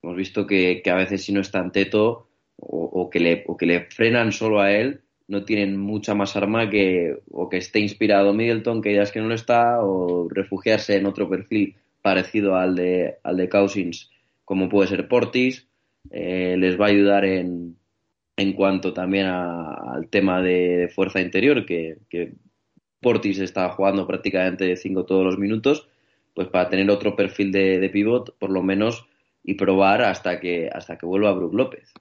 Hemos 0.03 0.17
visto 0.17 0.45
que, 0.45 0.83
a 0.85 0.95
veces 0.97 1.23
si 1.23 1.33
no 1.33 1.41
está 1.41 1.61
Anteto 1.61 2.27
o, 2.57 3.09
que 3.11 3.21
le, 3.21 3.45
o 3.47 3.57
que 3.57 3.67
le 3.67 3.83
frenan 3.91 4.33
solo 4.33 4.61
a 4.61 4.73
él, 4.73 5.03
no 5.29 5.45
tienen 5.45 5.77
mucha 5.77 6.15
más 6.15 6.35
arma 6.37 6.69
que 6.69 7.17
o 7.31 7.49
que 7.49 7.59
esté 7.59 7.79
inspirado 7.79 8.35
Middleton, 8.35 8.83
que 8.83 8.95
ya 8.95 9.03
es 9.03 9.13
que 9.13 9.21
no 9.21 9.29
lo 9.29 9.35
está, 9.35 9.83
o 9.83 10.29
refugiarse 10.29 10.97
en 10.97 11.07
otro 11.07 11.29
perfil 11.29 11.77
parecido 12.03 12.57
al 12.57 12.75
de, 12.75 13.19
al 13.23 13.37
de 13.37 13.49
Cousins, 13.49 14.11
como 14.45 14.69
puede 14.69 14.89
ser 14.89 15.07
Portis. 15.07 15.69
Eh, 16.11 16.57
les 16.59 16.79
va 16.79 16.87
a 16.87 16.91
ayudar 16.91 17.25
en, 17.25 17.77
en 18.37 18.53
cuanto 18.53 18.93
también 18.93 19.27
al 19.27 20.09
tema 20.09 20.43
de, 20.43 20.91
fuerza 20.95 21.21
interior, 21.21 21.65
que, 21.65 21.99
que 22.09 22.35
Portis 23.01 23.39
está 23.39 23.69
jugando 23.71 24.07
prácticamente 24.07 24.77
5 24.77 25.05
todos 25.05 25.25
los 25.25 25.39
minutos, 25.39 25.89
pues 26.35 26.49
para 26.49 26.69
tener 26.69 26.91
otro 26.91 27.15
perfil 27.15 27.53
de, 27.53 27.79
de, 27.79 27.91
pivot, 27.91 28.37
por 28.39 28.51
lo 28.51 28.63
menos, 28.63 29.07
y 29.43 29.55
probar 29.55 30.03
hasta 30.03 30.41
que, 30.41 30.69
hasta 30.73 30.99
que 30.99 31.07
vuelva 31.07 31.33
Brook 31.33 31.55
López. 31.55 31.93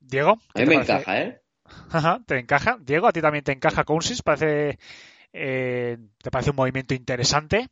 Diego. 0.00 0.38
A 0.54 0.60
mí 0.60 0.66
me 0.66 0.74
encaja, 0.74 1.22
¿eh? 1.22 1.40
Ajá, 1.90 2.20
te 2.26 2.38
encaja. 2.38 2.76
Diego, 2.80 3.06
a 3.06 3.12
ti 3.12 3.20
también 3.22 3.44
te 3.44 3.52
encaja 3.52 3.84
Cousins, 3.84 4.22
parece, 4.22 4.78
eh, 5.32 5.96
¿te 6.22 6.30
parece 6.30 6.50
un 6.50 6.56
movimiento 6.56 6.92
interesante? 6.92 7.68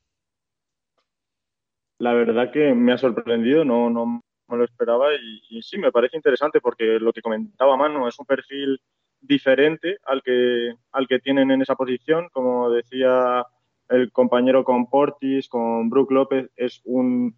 La 1.98 2.14
verdad 2.14 2.50
que 2.50 2.74
me 2.74 2.92
ha 2.92 2.98
sorprendido, 2.98 3.64
no, 3.64 3.90
no 3.90 4.22
lo 4.56 4.64
esperaba 4.64 5.08
y, 5.14 5.62
sí, 5.62 5.78
me 5.78 5.92
parece 5.92 6.16
interesante 6.16 6.60
porque 6.60 6.98
lo 6.98 7.12
que 7.12 7.22
comentaba 7.22 7.76
Manu 7.76 8.06
es 8.06 8.18
un 8.18 8.26
perfil 8.26 8.80
diferente 9.20 9.98
al 10.04 10.22
que, 10.22 10.74
al 10.92 11.06
que 11.06 11.20
tienen 11.20 11.50
en 11.50 11.62
esa 11.62 11.76
posición. 11.76 12.28
Como 12.32 12.70
decía 12.70 13.44
el 13.88 14.10
compañero 14.12 14.64
con 14.64 14.88
Portis, 14.88 15.48
con 15.48 15.90
Brook 15.90 16.10
López, 16.10 16.50
es 16.56 16.80
un, 16.84 17.36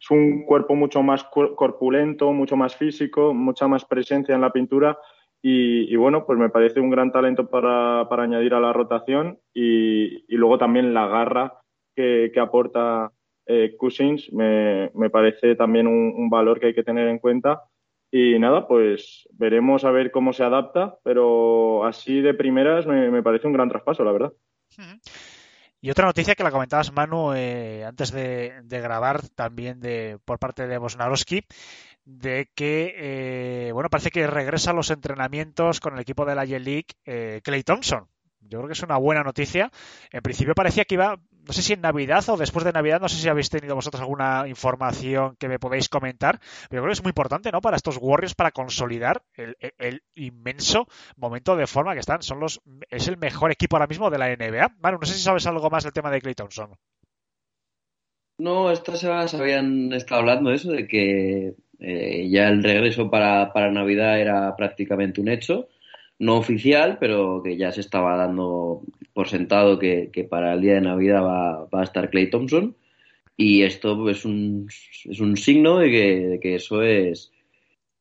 es 0.00 0.10
un 0.10 0.44
cuerpo 0.44 0.74
mucho 0.74 1.02
más 1.02 1.24
corpulento, 1.24 2.32
mucho 2.32 2.56
más 2.56 2.76
físico, 2.76 3.32
mucha 3.32 3.68
más 3.68 3.84
presencia 3.84 4.34
en 4.34 4.40
la 4.40 4.52
pintura. 4.52 4.98
Y, 5.40 5.92
y 5.92 5.96
bueno, 5.96 6.24
pues 6.24 6.38
me 6.38 6.50
parece 6.50 6.80
un 6.80 6.90
gran 6.90 7.10
talento 7.10 7.48
para, 7.48 8.08
para 8.08 8.22
añadir 8.22 8.54
a 8.54 8.60
la 8.60 8.72
rotación 8.72 9.40
y, 9.52 10.24
y, 10.32 10.36
luego 10.36 10.56
también 10.56 10.94
la 10.94 11.08
garra 11.08 11.54
que, 11.96 12.30
que 12.32 12.38
aporta 12.38 13.10
eh, 13.46 13.74
Cousins 13.78 14.32
me, 14.32 14.90
me, 14.94 15.10
parece 15.10 15.54
también 15.54 15.86
un, 15.86 16.30
valor 16.30 16.60
que 16.60 16.66
hay 16.66 16.74
que 16.74 16.84
tener 16.84 17.08
en 17.08 17.18
cuenta. 17.18 17.62
Y 18.10 18.38
nada, 18.38 18.68
pues 18.68 19.26
veremos 19.32 19.84
a 19.84 19.90
ver 19.90 20.10
cómo 20.10 20.32
se 20.32 20.44
adapta, 20.44 20.98
pero 21.02 21.84
así 21.86 22.20
de 22.20 22.34
primeras 22.34 22.86
me, 22.86 23.10
me 23.10 23.22
parece 23.22 23.46
un 23.46 23.54
gran 23.54 23.70
traspaso, 23.70 24.04
la 24.04 24.12
verdad. 24.12 24.32
Y 25.84 25.90
otra 25.90 26.06
noticia 26.06 26.36
que 26.36 26.44
la 26.44 26.52
comentabas, 26.52 26.92
Manu, 26.92 27.32
eh, 27.34 27.84
antes 27.84 28.12
de, 28.12 28.62
grabar, 28.68 29.28
también 29.30 29.80
de, 29.80 30.16
por 30.24 30.38
parte 30.38 30.68
de 30.68 30.78
Bosnarowski, 30.78 31.44
de 32.04 32.48
que, 32.54 32.94
eh, 32.96 33.72
bueno, 33.72 33.90
parece 33.90 34.12
que 34.12 34.28
regresa 34.28 34.70
a 34.70 34.74
los 34.74 34.90
entrenamientos 34.90 35.80
con 35.80 35.94
el 35.94 36.00
equipo 36.00 36.24
de 36.24 36.36
la 36.36 36.46
J-League 36.46 36.86
eh, 37.04 37.40
Clay 37.42 37.64
Thompson. 37.64 38.06
Yo 38.38 38.58
creo 38.58 38.68
que 38.68 38.74
es 38.74 38.82
una 38.84 38.96
buena 38.96 39.24
noticia. 39.24 39.72
En 40.12 40.22
principio 40.22 40.54
parecía 40.54 40.84
que 40.84 40.94
iba, 40.94 41.18
no 41.46 41.52
sé 41.52 41.62
si 41.62 41.72
en 41.72 41.80
Navidad 41.80 42.28
o 42.28 42.36
después 42.36 42.64
de 42.64 42.72
Navidad, 42.72 43.00
no 43.00 43.08
sé 43.08 43.16
si 43.16 43.28
habéis 43.28 43.50
tenido 43.50 43.74
vosotros 43.74 44.00
alguna 44.00 44.44
información 44.46 45.36
que 45.38 45.48
me 45.48 45.58
podéis 45.58 45.88
comentar, 45.88 46.38
pero 46.68 46.82
creo 46.82 46.90
que 46.90 46.98
es 46.98 47.02
muy 47.02 47.10
importante, 47.10 47.50
¿no? 47.50 47.60
Para 47.60 47.76
estos 47.76 47.98
Warriors, 48.00 48.34
para 48.34 48.52
consolidar 48.52 49.22
el, 49.34 50.02
inmenso 50.14 50.86
momento 51.16 51.56
de 51.56 51.66
forma 51.66 51.94
que 51.94 52.00
están. 52.00 52.22
Son 52.22 52.38
los, 52.38 52.60
es 52.90 53.08
el 53.08 53.16
mejor 53.16 53.50
equipo 53.50 53.76
ahora 53.76 53.86
mismo 53.86 54.10
de 54.10 54.18
la 54.18 54.28
NBA. 54.28 54.76
No 54.82 54.98
sé 55.06 55.14
si 55.14 55.20
sabes 55.20 55.46
algo 55.46 55.68
más 55.70 55.84
del 55.84 55.92
tema 55.92 56.10
de 56.10 56.20
Clay 56.20 56.34
Thompson. 56.34 56.70
No, 58.38 58.70
estas 58.70 59.00
semanas 59.00 59.34
habían 59.34 59.92
estado 59.92 60.20
hablando 60.20 60.50
de 60.50 60.56
eso, 60.56 60.70
de 60.70 60.86
que 60.86 61.54
eh, 61.78 62.28
ya 62.30 62.48
el 62.48 62.62
regreso 62.62 63.10
para, 63.10 63.52
para 63.52 63.70
Navidad 63.70 64.18
era 64.20 64.54
prácticamente 64.56 65.20
un 65.20 65.28
hecho 65.28 65.68
no 66.18 66.36
oficial, 66.36 66.98
pero 67.00 67.42
que 67.42 67.56
ya 67.56 67.72
se 67.72 67.80
estaba 67.80 68.16
dando 68.16 68.82
por 69.14 69.28
sentado 69.28 69.78
que, 69.78 70.10
que 70.12 70.24
para 70.24 70.54
el 70.54 70.60
día 70.60 70.74
de 70.74 70.80
Navidad 70.82 71.22
va, 71.22 71.64
va, 71.66 71.80
a 71.80 71.84
estar 71.84 72.10
Clay 72.10 72.30
Thompson. 72.30 72.76
Y 73.36 73.62
esto 73.62 74.08
es 74.08 74.24
un, 74.24 74.68
es 74.68 75.20
un 75.20 75.36
signo 75.36 75.78
de 75.78 75.90
que, 75.90 76.38
que 76.40 76.54
eso 76.56 76.82
es, 76.82 77.32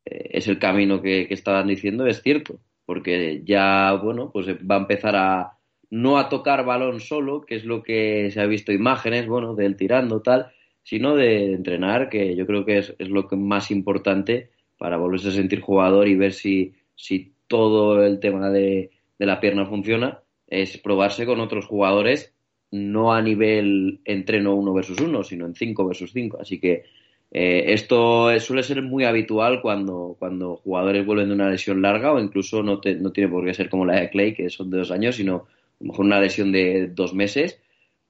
es 0.05 0.47
el 0.47 0.59
camino 0.59 1.01
que, 1.01 1.27
que, 1.27 1.33
estaban 1.33 1.67
diciendo, 1.67 2.05
es 2.05 2.21
cierto. 2.21 2.59
Porque 2.85 3.41
ya, 3.45 3.93
bueno, 3.93 4.31
pues 4.31 4.47
va 4.47 4.75
a 4.75 4.79
empezar 4.79 5.15
a 5.15 5.57
no 5.91 6.17
a 6.17 6.29
tocar 6.29 6.65
balón 6.65 7.01
solo, 7.01 7.41
que 7.41 7.55
es 7.55 7.65
lo 7.65 7.83
que 7.83 8.31
se 8.31 8.41
ha 8.41 8.45
visto 8.45 8.71
imágenes, 8.71 9.27
bueno, 9.27 9.55
de 9.55 9.65
él 9.65 9.75
tirando 9.75 10.21
tal, 10.21 10.51
sino 10.83 11.15
de 11.15 11.53
entrenar, 11.53 12.09
que 12.09 12.35
yo 12.35 12.47
creo 12.47 12.65
que 12.65 12.79
es, 12.79 12.95
es 12.97 13.09
lo 13.09 13.27
que 13.27 13.35
más 13.35 13.69
importante 13.71 14.49
para 14.77 14.97
volverse 14.97 15.27
a 15.27 15.31
sentir 15.31 15.59
jugador 15.61 16.07
y 16.07 16.15
ver 16.15 16.33
si, 16.33 16.73
si 16.95 17.33
todo 17.47 18.03
el 18.03 18.19
tema 18.19 18.49
de, 18.49 18.89
de, 19.19 19.25
la 19.25 19.39
pierna 19.39 19.65
funciona, 19.65 20.21
es 20.51 20.77
probarse 20.77 21.25
con 21.25 21.39
otros 21.39 21.65
jugadores, 21.65 22.33
no 22.71 23.13
a 23.13 23.21
nivel 23.21 24.01
entreno 24.05 24.53
uno 24.53 24.73
versus 24.73 24.99
uno, 25.01 25.23
sino 25.23 25.45
en 25.45 25.55
cinco 25.55 25.87
versus 25.87 26.11
cinco. 26.11 26.37
Así 26.39 26.59
que 26.59 26.83
eh, 27.31 27.73
esto 27.73 28.37
suele 28.39 28.61
ser 28.61 28.81
muy 28.81 29.05
habitual 29.05 29.61
cuando, 29.61 30.17
cuando 30.19 30.57
jugadores 30.57 31.05
vuelven 31.05 31.29
de 31.29 31.35
una 31.35 31.49
lesión 31.49 31.81
larga 31.81 32.11
o 32.11 32.19
incluso 32.19 32.61
no, 32.61 32.79
te, 32.79 32.95
no 32.95 33.11
tiene 33.11 33.29
por 33.29 33.45
qué 33.45 33.53
ser 33.53 33.69
como 33.69 33.85
la 33.85 34.01
de 34.01 34.09
Clay, 34.09 34.33
que 34.33 34.49
son 34.49 34.69
de 34.69 34.79
dos 34.79 34.91
años, 34.91 35.15
sino 35.15 35.35
a 35.35 35.83
lo 35.83 35.87
mejor 35.87 36.05
una 36.05 36.19
lesión 36.19 36.51
de 36.51 36.87
dos 36.87 37.13
meses. 37.13 37.59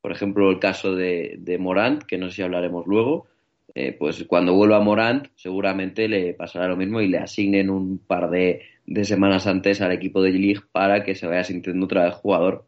Por 0.01 0.11
ejemplo, 0.11 0.49
el 0.49 0.57
caso 0.57 0.95
de, 0.95 1.35
de 1.37 1.59
Morant, 1.59 2.03
que 2.03 2.17
no 2.17 2.29
sé 2.29 2.37
si 2.37 2.41
hablaremos 2.41 2.87
luego, 2.87 3.27
eh, 3.73 3.95
pues 3.97 4.25
cuando 4.27 4.53
vuelva 4.53 4.81
Morant 4.81 5.27
seguramente 5.35 6.07
le 6.07 6.33
pasará 6.33 6.67
lo 6.67 6.75
mismo 6.75 6.99
y 6.99 7.07
le 7.07 7.19
asignen 7.19 7.69
un 7.69 7.99
par 7.99 8.29
de, 8.29 8.63
semanas 9.03 9.47
antes 9.47 9.79
al 9.81 9.93
equipo 9.93 10.21
de 10.21 10.31
G-League 10.31 10.65
para 10.71 11.03
que 11.03 11.15
se 11.15 11.27
vaya 11.27 11.43
sintiendo 11.43 11.85
otra 11.85 12.03
vez 12.03 12.13
jugador. 12.15 12.67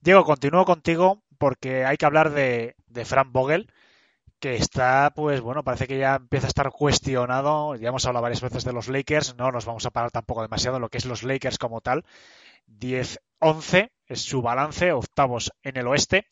Diego, 0.00 0.24
continúo 0.24 0.64
contigo 0.64 1.22
porque 1.36 1.84
hay 1.84 1.98
que 1.98 2.06
hablar 2.06 2.30
de, 2.30 2.76
de 2.86 3.04
Frank 3.04 3.28
Vogel, 3.30 3.70
que 4.38 4.56
está, 4.56 5.12
pues 5.14 5.40
bueno, 5.40 5.64
parece 5.64 5.86
que 5.86 5.98
ya 5.98 6.16
empieza 6.16 6.46
a 6.46 6.48
estar 6.48 6.70
cuestionado. 6.70 7.76
Ya 7.76 7.88
hemos 7.88 8.06
hablado 8.06 8.22
varias 8.22 8.40
veces 8.40 8.64
de 8.64 8.72
los 8.72 8.88
Lakers, 8.88 9.36
no 9.36 9.50
nos 9.50 9.66
vamos 9.66 9.84
a 9.84 9.90
parar 9.90 10.10
tampoco 10.10 10.42
demasiado 10.42 10.76
en 10.76 10.82
lo 10.82 10.88
que 10.88 10.98
es 10.98 11.04
los 11.04 11.22
Lakers 11.22 11.58
como 11.58 11.80
tal. 11.80 12.04
10-11 12.68 13.90
es 14.06 14.20
su 14.22 14.40
balance, 14.40 14.92
octavos 14.92 15.52
en 15.62 15.76
el 15.76 15.86
oeste. 15.86 16.26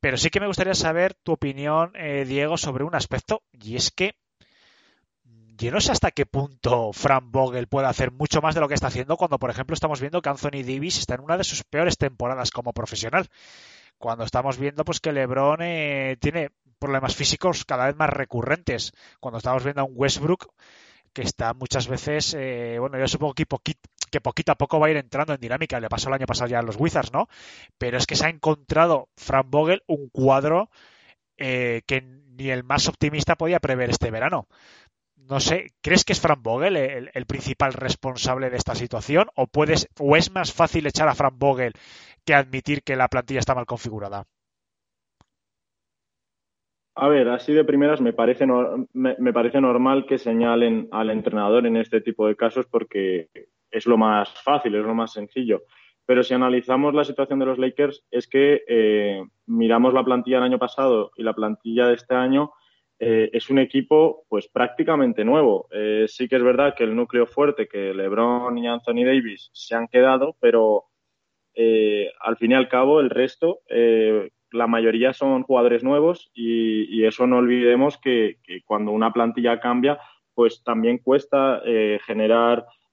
Pero 0.00 0.16
sí 0.16 0.30
que 0.30 0.40
me 0.40 0.46
gustaría 0.46 0.74
saber 0.74 1.14
tu 1.14 1.32
opinión, 1.32 1.92
eh, 1.94 2.24
Diego, 2.26 2.56
sobre 2.56 2.84
un 2.84 2.94
aspecto, 2.94 3.42
y 3.52 3.76
es 3.76 3.90
que 3.90 4.14
yo 5.60 5.70
no 5.70 5.80
sé 5.82 5.92
hasta 5.92 6.10
qué 6.10 6.24
punto 6.24 6.90
Frank 6.94 7.24
Vogel 7.26 7.66
puede 7.66 7.86
hacer 7.86 8.12
mucho 8.12 8.40
más 8.40 8.54
de 8.54 8.62
lo 8.62 8.68
que 8.68 8.72
está 8.72 8.86
haciendo 8.86 9.18
cuando, 9.18 9.38
por 9.38 9.50
ejemplo, 9.50 9.74
estamos 9.74 10.00
viendo 10.00 10.22
que 10.22 10.30
Anthony 10.30 10.62
Davis 10.64 10.98
está 10.98 11.16
en 11.16 11.20
una 11.20 11.36
de 11.36 11.44
sus 11.44 11.64
peores 11.64 11.98
temporadas 11.98 12.50
como 12.50 12.72
profesional. 12.72 13.28
Cuando 13.98 14.24
estamos 14.24 14.56
viendo 14.56 14.86
pues 14.86 15.00
que 15.00 15.12
LeBron 15.12 15.60
eh, 15.60 16.16
tiene 16.18 16.52
problemas 16.78 17.14
físicos 17.14 17.66
cada 17.66 17.84
vez 17.84 17.96
más 17.96 18.08
recurrentes. 18.08 18.92
Cuando 19.20 19.36
estamos 19.36 19.62
viendo 19.62 19.82
a 19.82 19.84
un 19.84 19.92
Westbrook 19.94 20.50
que 21.12 21.22
está 21.22 21.52
muchas 21.52 21.88
veces, 21.88 22.34
eh, 22.38 22.78
bueno, 22.78 22.98
yo 22.98 23.06
supongo 23.06 23.34
que 23.34 23.42
que 24.10 24.20
poquito 24.20 24.52
a 24.52 24.56
poco 24.56 24.80
va 24.80 24.88
a 24.88 24.90
ir 24.90 24.96
entrando 24.96 25.34
en 25.34 25.40
dinámica. 25.40 25.80
Le 25.80 25.88
pasó 25.88 26.08
el 26.08 26.14
año 26.14 26.26
pasado 26.26 26.50
ya 26.50 26.58
a 26.58 26.62
los 26.62 26.76
Wizards, 26.78 27.12
¿no? 27.12 27.28
Pero 27.78 27.96
es 27.98 28.06
que 28.06 28.16
se 28.16 28.26
ha 28.26 28.30
encontrado 28.30 29.08
Frank 29.16 29.46
Vogel 29.48 29.82
un 29.86 30.08
cuadro 30.08 30.70
eh, 31.38 31.82
que 31.86 32.02
ni 32.02 32.50
el 32.50 32.64
más 32.64 32.88
optimista 32.88 33.36
podía 33.36 33.60
prever 33.60 33.90
este 33.90 34.10
verano 34.10 34.48
no 35.30 35.38
sé, 35.38 35.74
¿crees 35.80 36.04
que 36.04 36.12
es 36.12 36.20
Fran 36.20 36.42
Vogel 36.42 36.76
el, 36.76 37.26
principal 37.26 37.72
responsable 37.72 38.50
de 38.50 38.56
esta 38.56 38.74
situación? 38.74 39.28
¿O, 39.36 39.46
puedes, 39.46 39.88
¿O 40.00 40.16
es 40.16 40.32
más 40.32 40.52
fácil 40.52 40.86
echar 40.86 41.08
a 41.08 41.14
Fran 41.14 41.38
Vogel 41.38 41.72
que 42.24 42.34
admitir 42.34 42.82
que 42.82 42.96
la 42.96 43.08
plantilla 43.08 43.38
está 43.38 43.54
mal 43.54 43.64
configurada? 43.64 44.24
A 46.96 47.08
ver, 47.08 47.28
así 47.28 47.52
de 47.52 47.64
primeras 47.64 48.00
me 48.00 48.12
parece, 48.12 48.44
me 48.92 49.32
parece 49.32 49.60
normal 49.60 50.04
que 50.06 50.18
señalen 50.18 50.88
al 50.90 51.10
entrenador 51.10 51.64
en 51.64 51.76
este 51.76 52.00
tipo 52.00 52.26
de 52.26 52.34
casos 52.34 52.66
porque 52.66 53.28
es 53.70 53.86
lo 53.86 53.96
más 53.96 54.30
fácil, 54.42 54.74
es 54.74 54.84
lo 54.84 54.94
más 54.94 55.12
sencillo. 55.12 55.62
Pero 56.10 56.24
si 56.24 56.34
analizamos 56.34 56.92
la 56.92 57.04
situación 57.04 57.38
de 57.38 57.46
los 57.46 57.58
Lakers, 57.60 58.04
es 58.10 58.26
que 58.26 58.64
eh, 58.66 59.22
miramos 59.46 59.94
la 59.94 60.02
plantilla 60.02 60.38
del 60.38 60.46
año 60.46 60.58
pasado 60.58 61.12
y 61.14 61.22
la 61.22 61.34
plantilla 61.34 61.86
de 61.86 61.94
este 61.94 62.16
año 62.16 62.50
eh, 62.98 63.30
es 63.32 63.48
un 63.48 63.60
equipo 63.60 64.24
pues 64.28 64.48
prácticamente 64.48 65.24
nuevo. 65.24 65.68
Eh, 65.70 66.06
sí 66.08 66.26
que 66.26 66.34
es 66.34 66.42
verdad 66.42 66.74
que 66.76 66.82
el 66.82 66.96
núcleo 66.96 67.28
fuerte, 67.28 67.68
que 67.68 67.94
LeBron 67.94 68.58
y 68.58 68.66
Anthony 68.66 69.04
Davis 69.04 69.50
se 69.52 69.76
han 69.76 69.86
quedado, 69.86 70.36
pero 70.40 70.86
al 72.22 72.36
fin 72.38 72.50
y 72.50 72.54
al 72.54 72.68
cabo 72.68 72.98
el 72.98 73.10
resto, 73.10 73.60
la 73.68 74.66
mayoría 74.66 75.12
son 75.12 75.44
jugadores 75.44 75.84
nuevos 75.84 76.32
y, 76.34 77.04
eso 77.04 77.28
no 77.28 77.36
olvidemos 77.36 77.98
que, 77.98 78.38
cuando 78.64 78.90
una 78.90 79.12
plantilla 79.12 79.60
cambia, 79.60 80.00
pues 80.34 80.64
también 80.64 80.98
cuesta 80.98 81.62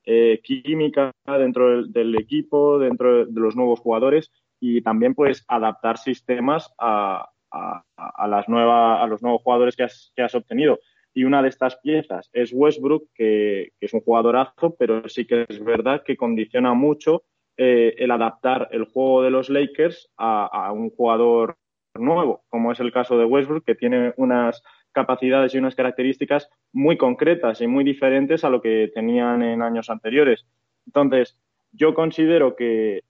eh, 0.09 0.39
química 0.41 1.11
dentro 1.25 1.83
del, 1.83 2.15
equipo, 2.15 2.79
dentro 2.79 3.25
de 3.25 3.41
los 3.41 3.57
nuevos 3.57 3.81
jugadores 3.81 4.31
y 4.57 4.81
también 4.81 5.13
pues 5.13 5.43
adaptar 5.49 5.97
sistemas 5.97 6.73
a, 6.79 7.29
a, 7.51 8.27
las 8.29 8.47
nuevas, 8.47 9.01
a 9.01 9.07
los 9.07 9.21
nuevos 9.21 9.41
jugadores 9.41 9.75
que 9.75 9.83
has, 9.83 10.13
que 10.15 10.23
has 10.23 10.33
obtenido. 10.33 10.79
Y 11.13 11.25
una 11.25 11.41
de 11.41 11.49
estas 11.49 11.75
piezas 11.77 12.29
es 12.31 12.53
Westbrook, 12.53 13.09
que, 13.13 13.73
que, 13.77 13.85
es 13.85 13.93
un 13.93 13.99
jugadorazo, 13.99 14.75
pero 14.79 15.09
sí 15.09 15.25
que 15.25 15.45
es 15.49 15.61
verdad 15.61 16.03
que 16.05 16.15
condiciona 16.15 16.73
mucho 16.73 17.23
eh, 17.57 17.95
el 17.97 18.11
adaptar 18.11 18.69
el 18.71 18.85
juego 18.85 19.23
de 19.23 19.31
los 19.31 19.49
Lakers 19.49 20.09
a, 20.15 20.45
a, 20.45 20.71
un 20.71 20.89
jugador 20.89 21.57
nuevo, 21.95 22.45
como 22.47 22.71
es 22.71 22.79
el 22.79 22.93
caso 22.93 23.17
de 23.17 23.25
Westbrook, 23.25 23.65
que 23.65 23.75
tiene 23.75 24.13
unas 24.15 24.63
capacidades 24.97 25.53
y 25.53 25.59
unas 25.59 25.75
características 25.75 26.49
muy 26.73 26.97
concretas 26.97 27.61
y 27.61 27.67
muy 27.67 27.83
diferentes 27.83 28.43
a 28.43 28.49
lo 28.49 28.63
que 28.63 28.89
tenían 28.95 29.43
en 29.43 29.61
años 29.61 29.91
anteriores. 29.91 30.47
Entonces, 30.87 31.37
yo 31.71 31.93
considero 31.93 32.55
que, 32.55 33.03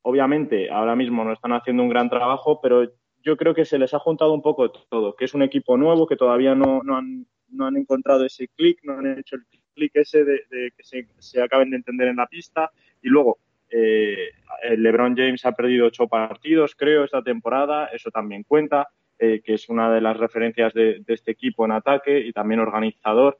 obviamente, 0.00 0.70
ahora 0.70 0.96
mismo 0.96 1.22
no 1.22 1.34
están 1.34 1.52
haciendo 1.52 1.82
un 1.82 1.90
gran 1.90 2.08
trabajo, 2.08 2.60
pero 2.62 2.90
yo 3.22 3.36
creo 3.36 3.54
que 3.54 3.66
se 3.66 3.78
les 3.78 3.92
ha 3.92 3.98
juntado 3.98 4.32
un 4.32 4.40
poco 4.40 4.70
todo, 4.70 5.14
que 5.16 5.26
es 5.26 5.34
un 5.34 5.42
equipo 5.42 5.76
nuevo, 5.76 6.06
que 6.06 6.16
todavía 6.16 6.54
no, 6.54 6.82
no, 6.82 6.96
han, 6.96 7.26
no 7.48 7.66
han 7.66 7.76
encontrado 7.76 8.24
ese 8.24 8.48
clic, 8.48 8.78
no 8.84 8.94
han 8.94 9.18
hecho 9.18 9.36
el 9.36 9.42
clic 9.74 9.92
ese 9.96 10.24
de, 10.24 10.40
que 10.74 10.82
se, 10.82 11.06
se, 11.18 11.42
acaben 11.42 11.68
de 11.70 11.76
entender 11.76 12.08
en 12.08 12.16
la 12.16 12.26
pista. 12.26 12.70
Y 13.02 13.08
luego, 13.08 13.36
eh, 13.68 14.30
LeBron 14.78 15.14
James 15.14 15.44
ha 15.44 15.52
perdido 15.52 15.88
ocho 15.88 16.08
partidos, 16.08 16.74
creo, 16.74 17.04
esta 17.04 17.22
temporada, 17.22 17.86
eso 17.92 18.10
también 18.10 18.44
cuenta, 18.44 18.88
eh, 19.18 19.40
que 19.44 19.54
es 19.54 19.68
una 19.68 19.92
de 19.92 20.00
las 20.00 20.16
referencias 20.16 20.72
de, 20.74 21.00
de, 21.00 21.14
este 21.14 21.32
equipo 21.32 21.64
en 21.64 21.72
ataque 21.72 22.18
y 22.20 22.32
también 22.32 22.60
organizador. 22.60 23.38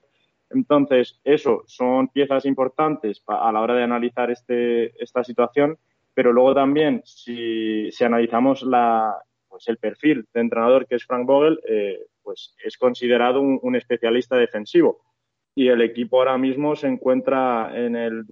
Entonces, 0.51 1.21
eso 1.25 1.63
son 1.67 2.09
piezas 2.09 2.45
importantes 2.45 3.23
a 3.27 3.51
la 3.51 3.61
hora 3.61 3.75
de 3.75 3.83
analizar 3.83 4.31
este, 4.31 5.03
esta 5.03 5.25
situación, 5.25 5.79
pero 6.13 6.33
luego 6.33 6.55
también, 6.55 7.03
si, 7.05 7.91
si 7.91 8.05
analizamos 8.05 8.63
la, 8.63 9.17
pues 9.49 9.67
el 9.69 9.79
perfil 9.79 10.27
de 10.33 10.41
entrenador 10.41 10.87
que 10.87 10.95
es 10.95 11.05
Frank 11.05 11.27
Vogel, 11.27 11.59
eh, 11.69 12.07
pues 12.23 12.55
es 12.65 12.77
considerado 12.79 13.41
un, 13.41 13.59
un, 13.63 13.77
especialista 13.77 14.37
defensivo. 14.37 15.01
Y 15.57 15.69
el 15.69 15.83
equipo 15.83 16.19
ahora 16.19 16.39
mismo 16.39 16.77
se 16.77 16.89
encuentra 16.89 17.73
en 17.75 17.97
el 17.97 18.25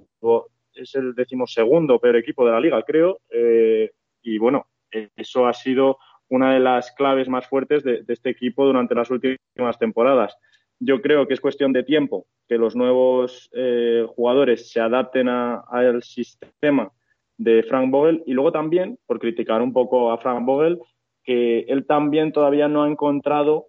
es 0.74 0.94
el 0.94 1.14
decimosegundo 1.14 1.98
peor 1.98 2.16
equipo 2.16 2.44
de 2.44 2.52
la 2.52 2.60
liga, 2.60 2.82
creo. 2.82 3.20
Eh, 3.30 3.90
y 4.22 4.38
bueno, 4.38 4.66
eso 4.90 5.46
ha 5.46 5.52
sido 5.52 5.98
una 6.32 6.54
de 6.54 6.60
las 6.60 6.92
claves 6.92 7.28
más 7.28 7.46
fuertes 7.46 7.84
de, 7.84 8.04
este 8.08 8.30
equipo 8.30 8.64
durante 8.64 8.94
las 8.94 9.10
últimas 9.10 9.78
temporadas. 9.78 10.34
Yo 10.80 11.02
creo 11.02 11.28
que 11.28 11.34
es 11.34 11.42
cuestión 11.42 11.74
de 11.74 11.82
tiempo 11.82 12.26
que 12.48 12.56
los 12.56 12.74
nuevos 12.74 13.50
eh, 13.52 14.06
jugadores 14.16 14.72
se 14.72 14.80
adapten 14.80 15.28
al 15.28 16.02
sistema 16.02 16.90
de 17.36 17.62
Frank 17.64 17.90
Vogel 17.90 18.22
y 18.24 18.32
luego 18.32 18.50
también, 18.50 18.98
por 19.06 19.18
criticar 19.18 19.60
un 19.60 19.74
poco 19.74 20.10
a 20.10 20.16
Frank 20.16 20.46
Vogel, 20.46 20.78
que 21.22 21.66
él 21.68 21.84
también 21.84 22.32
todavía 22.32 22.66
no 22.66 22.84
ha 22.84 22.88
encontrado 22.88 23.66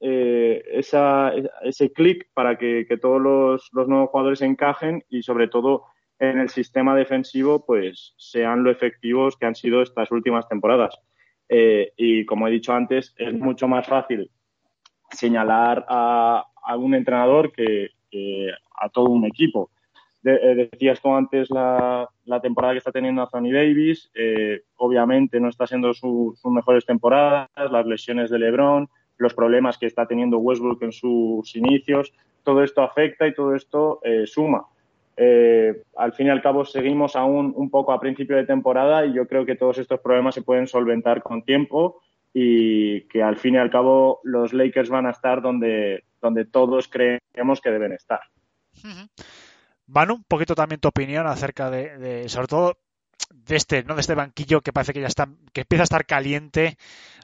eh, 0.00 0.64
esa, 0.72 1.34
ese 1.64 1.92
clic 1.92 2.30
para 2.32 2.56
que, 2.56 2.86
que 2.88 2.96
todos 2.96 3.20
los, 3.20 3.68
los, 3.72 3.88
nuevos 3.88 4.08
jugadores 4.08 4.40
encajen 4.40 5.04
y 5.10 5.22
sobre 5.22 5.48
todo 5.48 5.84
en 6.18 6.38
el 6.38 6.48
sistema 6.48 6.96
defensivo 6.96 7.66
pues 7.66 8.14
sean 8.16 8.64
lo 8.64 8.70
efectivos 8.70 9.36
que 9.36 9.44
han 9.44 9.54
sido 9.54 9.82
estas 9.82 10.10
últimas 10.10 10.48
temporadas. 10.48 10.98
Eh, 11.48 11.92
y 11.96 12.24
como 12.26 12.48
he 12.48 12.50
dicho 12.50 12.72
antes, 12.72 13.14
es 13.16 13.32
mucho 13.34 13.68
más 13.68 13.86
fácil 13.86 14.30
señalar 15.10 15.84
a, 15.88 16.44
a 16.62 16.76
un 16.76 16.94
entrenador 16.94 17.52
que, 17.52 17.90
a 18.78 18.88
todo 18.88 19.10
un 19.10 19.24
equipo. 19.24 19.70
De, 20.22 20.34
eh, 20.34 20.68
decías 20.72 21.00
tú 21.00 21.14
antes 21.14 21.50
la, 21.50 22.08
la, 22.24 22.40
temporada 22.40 22.74
que 22.74 22.78
está 22.78 22.90
teniendo 22.90 23.22
Anthony 23.22 23.52
Davis, 23.52 24.10
eh, 24.14 24.62
obviamente 24.76 25.38
no 25.38 25.48
está 25.48 25.66
siendo 25.66 25.94
su, 25.94 26.36
sus 26.40 26.50
mejores 26.50 26.84
temporadas, 26.84 27.48
las 27.70 27.86
lesiones 27.86 28.30
de 28.30 28.38
LeBron, 28.38 28.88
los 29.18 29.34
problemas 29.34 29.78
que 29.78 29.86
está 29.86 30.06
teniendo 30.06 30.38
Westbrook 30.38 30.82
en 30.82 30.92
sus 30.92 31.54
inicios, 31.54 32.12
todo 32.42 32.62
esto 32.62 32.82
afecta 32.82 33.26
y 33.26 33.34
todo 33.34 33.54
esto 33.54 34.00
eh, 34.02 34.26
suma. 34.26 34.66
Eh, 35.16 35.82
al 35.96 36.12
fin 36.12 36.26
y 36.26 36.30
al 36.30 36.42
cabo 36.42 36.64
seguimos 36.64 37.16
aún 37.16 37.52
un 37.56 37.70
poco 37.70 37.92
a 37.92 38.00
principio 38.00 38.36
de 38.36 38.44
temporada 38.44 39.06
y 39.06 39.14
yo 39.14 39.26
creo 39.26 39.46
que 39.46 39.56
todos 39.56 39.78
estos 39.78 40.00
problemas 40.00 40.34
se 40.34 40.42
pueden 40.42 40.66
solventar 40.66 41.22
con 41.22 41.42
tiempo 41.42 42.02
y 42.34 43.02
que 43.08 43.22
al 43.22 43.38
fin 43.38 43.54
y 43.54 43.58
al 43.58 43.70
cabo 43.70 44.20
los 44.24 44.52
Lakers 44.52 44.90
van 44.90 45.06
a 45.06 45.10
estar 45.10 45.40
donde, 45.40 46.04
donde 46.20 46.44
todos 46.44 46.88
creemos 46.88 47.62
que 47.62 47.70
deben 47.70 47.92
estar. 47.92 48.20
Manu, 49.86 50.16
un 50.16 50.24
poquito 50.24 50.54
también 50.54 50.80
tu 50.80 50.88
opinión 50.88 51.26
acerca 51.26 51.70
de, 51.70 52.28
sobre 52.28 52.48
todo 52.48 52.78
de 53.32 53.56
este, 53.56 53.84
¿no? 53.84 53.94
de 53.94 54.02
este 54.02 54.14
banquillo 54.14 54.60
que 54.60 54.72
parece 54.72 54.92
que 54.92 55.00
ya 55.00 55.06
está, 55.06 55.28
que 55.52 55.62
empieza 55.62 55.82
a 55.82 55.84
estar 55.84 56.04
caliente 56.04 56.76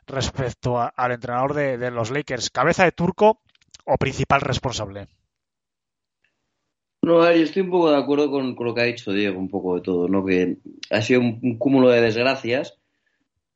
respecto 0.07 0.79
al 0.79 1.13
entrenador 1.13 1.55
de, 1.55 1.91
los 1.91 2.11
Lakers. 2.11 2.51
¿Cabeza 2.51 2.85
de 2.85 2.93
turco 2.93 3.43
o 3.85 3.97
principal 3.99 4.41
responsable? 4.41 5.09
No, 7.05 7.21
yo 7.35 7.43
estoy 7.43 7.63
un 7.63 7.71
poco 7.71 7.91
de 7.91 7.97
acuerdo 7.97 8.31
con, 8.31 8.55
con, 8.55 8.65
lo 8.65 8.75
que 8.75 8.81
ha 8.81 8.85
dicho 8.85 9.13
Diego, 9.13 9.37
un 9.37 9.49
poco 9.49 9.75
de 9.75 9.81
todo, 9.81 10.07
¿no? 10.07 10.25
Que 10.25 10.59
ha 10.89 11.03
sido 11.03 11.21
un, 11.21 11.59
cúmulo 11.59 11.91
de 11.91 12.01
desgracias. 12.01 12.79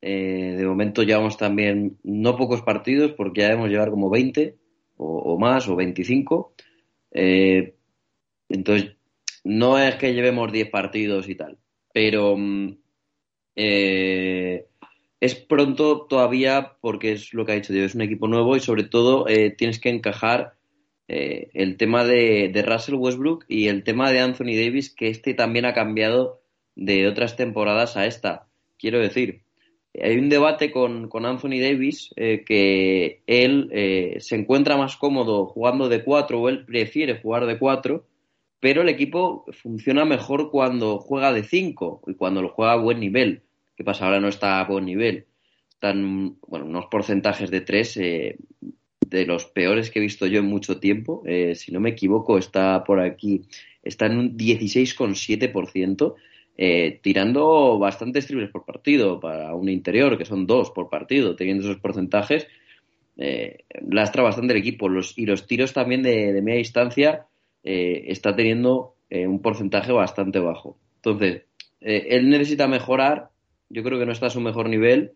Eh, 0.03 0.57
de 0.59 0.67
momento 0.67 1.05
llevamos 1.05 1.37
también 1.37 1.97
no 2.03 2.37
pocos 2.37 2.63
partidos, 2.63 3.13
porque 3.13 3.43
ya 3.43 3.49
debemos 3.51 3.71
llevar 3.71 3.91
como 3.91 4.11
20 4.11 4.57
o, 4.97 5.39
más, 5.39 5.69
o 5.69 5.77
25. 5.77 6.55
Eh, 7.13 7.77
entonces, 8.49 8.97
no 9.45 9.79
es 9.79 9.95
que 9.95 10.13
llevemos 10.13 10.51
10 10.51 10.69
partidos 10.71 11.29
y 11.29 11.37
tal, 11.37 11.57
pero 11.93 12.37
eh, 13.55 14.67
es 15.21 15.35
pronto 15.37 16.07
todavía 16.09 16.73
porque 16.81 17.13
es 17.13 17.33
lo 17.33 17.47
que 17.47 17.53
ha 17.53 17.55
dicho 17.55 17.73
Diego, 17.73 17.87
es 17.87 17.95
un 17.95 18.03
equipo 18.03 18.27
nuevo 18.27 18.57
y 18.57 18.61
sobre 18.61 18.83
todo 18.83 19.27
tienes 19.57 19.79
que 19.79 19.91
encajar 19.91 20.56
eh, 21.09 21.51
el 21.55 21.77
tema 21.77 22.05
de, 22.05 22.51
Russell 22.67 22.97
Westbrook 22.97 23.45
y 23.49 23.69
el 23.69 23.85
tema 23.85 24.11
de 24.11 24.21
Anthony 24.21 24.57
Davis, 24.57 24.91
que 24.91 25.09
este 25.09 25.35
también 25.35 25.65
ha 25.65 25.75
cambiado 25.75 26.41
de 26.75 27.07
otras 27.07 27.37
temporadas 27.37 27.97
a 27.97 28.07
esta. 28.07 28.47
Quiero 28.79 28.99
decir, 28.99 29.43
hay 29.95 30.19
un 30.19 30.29
debate 30.29 30.73
con, 30.73 31.09
con 31.09 31.25
Anthony 31.25 31.61
Davis 31.61 32.13
eh, 32.17 32.45
que 32.45 33.23
él 33.27 33.69
eh, 33.73 34.17
se 34.21 34.37
encuentra 34.37 34.77
más 34.77 34.97
cómodo 34.97 35.47
jugando 35.47 35.89
de 35.89 36.03
cuatro 36.03 36.41
o 36.41 36.49
él 36.49 36.67
prefiere 36.67 37.21
jugar 37.21 37.47
de 37.47 37.59
cuatro, 37.59 38.05
pero 38.59 38.83
el 38.83 38.89
equipo 38.89 39.45
funciona 39.63 40.05
mejor 40.05 40.51
cuando 40.51 40.99
juega 40.99 41.33
de 41.33 41.45
cinco 41.45 42.03
y 42.07 42.15
cuando 42.15 42.43
lo 42.43 42.49
juega 42.49 42.73
a 42.73 42.83
buen 42.83 42.99
nivel. 42.99 43.43
¿Qué 43.77 43.85
pasa? 43.85 44.07
Ahora 44.07 44.21
no 44.21 44.29
está 44.29 44.61
a 44.61 44.65
buen 44.65 44.87
nivel. 44.87 45.27
Están, 45.71 46.39
bueno, 46.49 46.65
unos 46.65 46.87
porcentajes 46.87 47.51
de 47.51 47.61
tres 47.61 47.97
de 49.09 49.27
los 49.27 49.47
peores 49.47 49.91
que 49.91 49.99
he 49.99 50.03
visto 50.03 50.27
yo 50.27 50.41
en 50.41 50.47
mucho 50.47 50.79
tiempo. 50.79 51.23
Eh, 51.27 51.55
si 51.55 51.73
no 51.73 51.81
me 51.81 51.91
equivoco, 51.91 52.39
está 52.39 52.83
por 52.85 53.01
aquí, 53.01 53.43
está 53.83 54.07
en 54.07 54.19
un 54.19 54.37
16,7%, 54.37 56.15
eh, 56.59 57.01
tirando 57.03 57.79
bastantes 57.79 58.27
triples 58.27 58.51
por 58.51 58.65
partido 58.65 59.21
para 59.21 59.55
un 59.55 59.69
interior, 59.69 60.17
que 60.19 60.25
son 60.25 60.47
dos 60.47 60.71
por 60.71 60.89
partido, 60.89 61.37
teniendo 61.37 61.65
esos 61.65 61.81
porcentajes. 61.81 62.47
Eh, 63.19 63.65
lastra 63.89 64.23
bastante 64.23 64.55
el 64.55 64.61
equipo. 64.61 64.89
Y 65.17 65.27
los 65.27 65.47
tiros 65.47 65.73
también 65.73 66.03
de, 66.03 66.41
media 66.43 66.59
distancia 66.59 67.27
está 67.63 68.37
teniendo 68.37 68.95
un 69.11 69.43
porcentaje 69.43 69.91
bastante 69.91 70.39
bajo. 70.39 70.79
Entonces, 70.97 71.43
él 71.81 72.29
necesita 72.31 72.69
mejorar. 72.69 73.31
Yo 73.69 73.83
creo 73.83 73.99
que 73.99 74.07
no 74.07 74.13
está 74.13 74.27
a 74.27 74.31
su 74.31 74.41
mejor 74.41 74.69
nivel. 74.69 75.15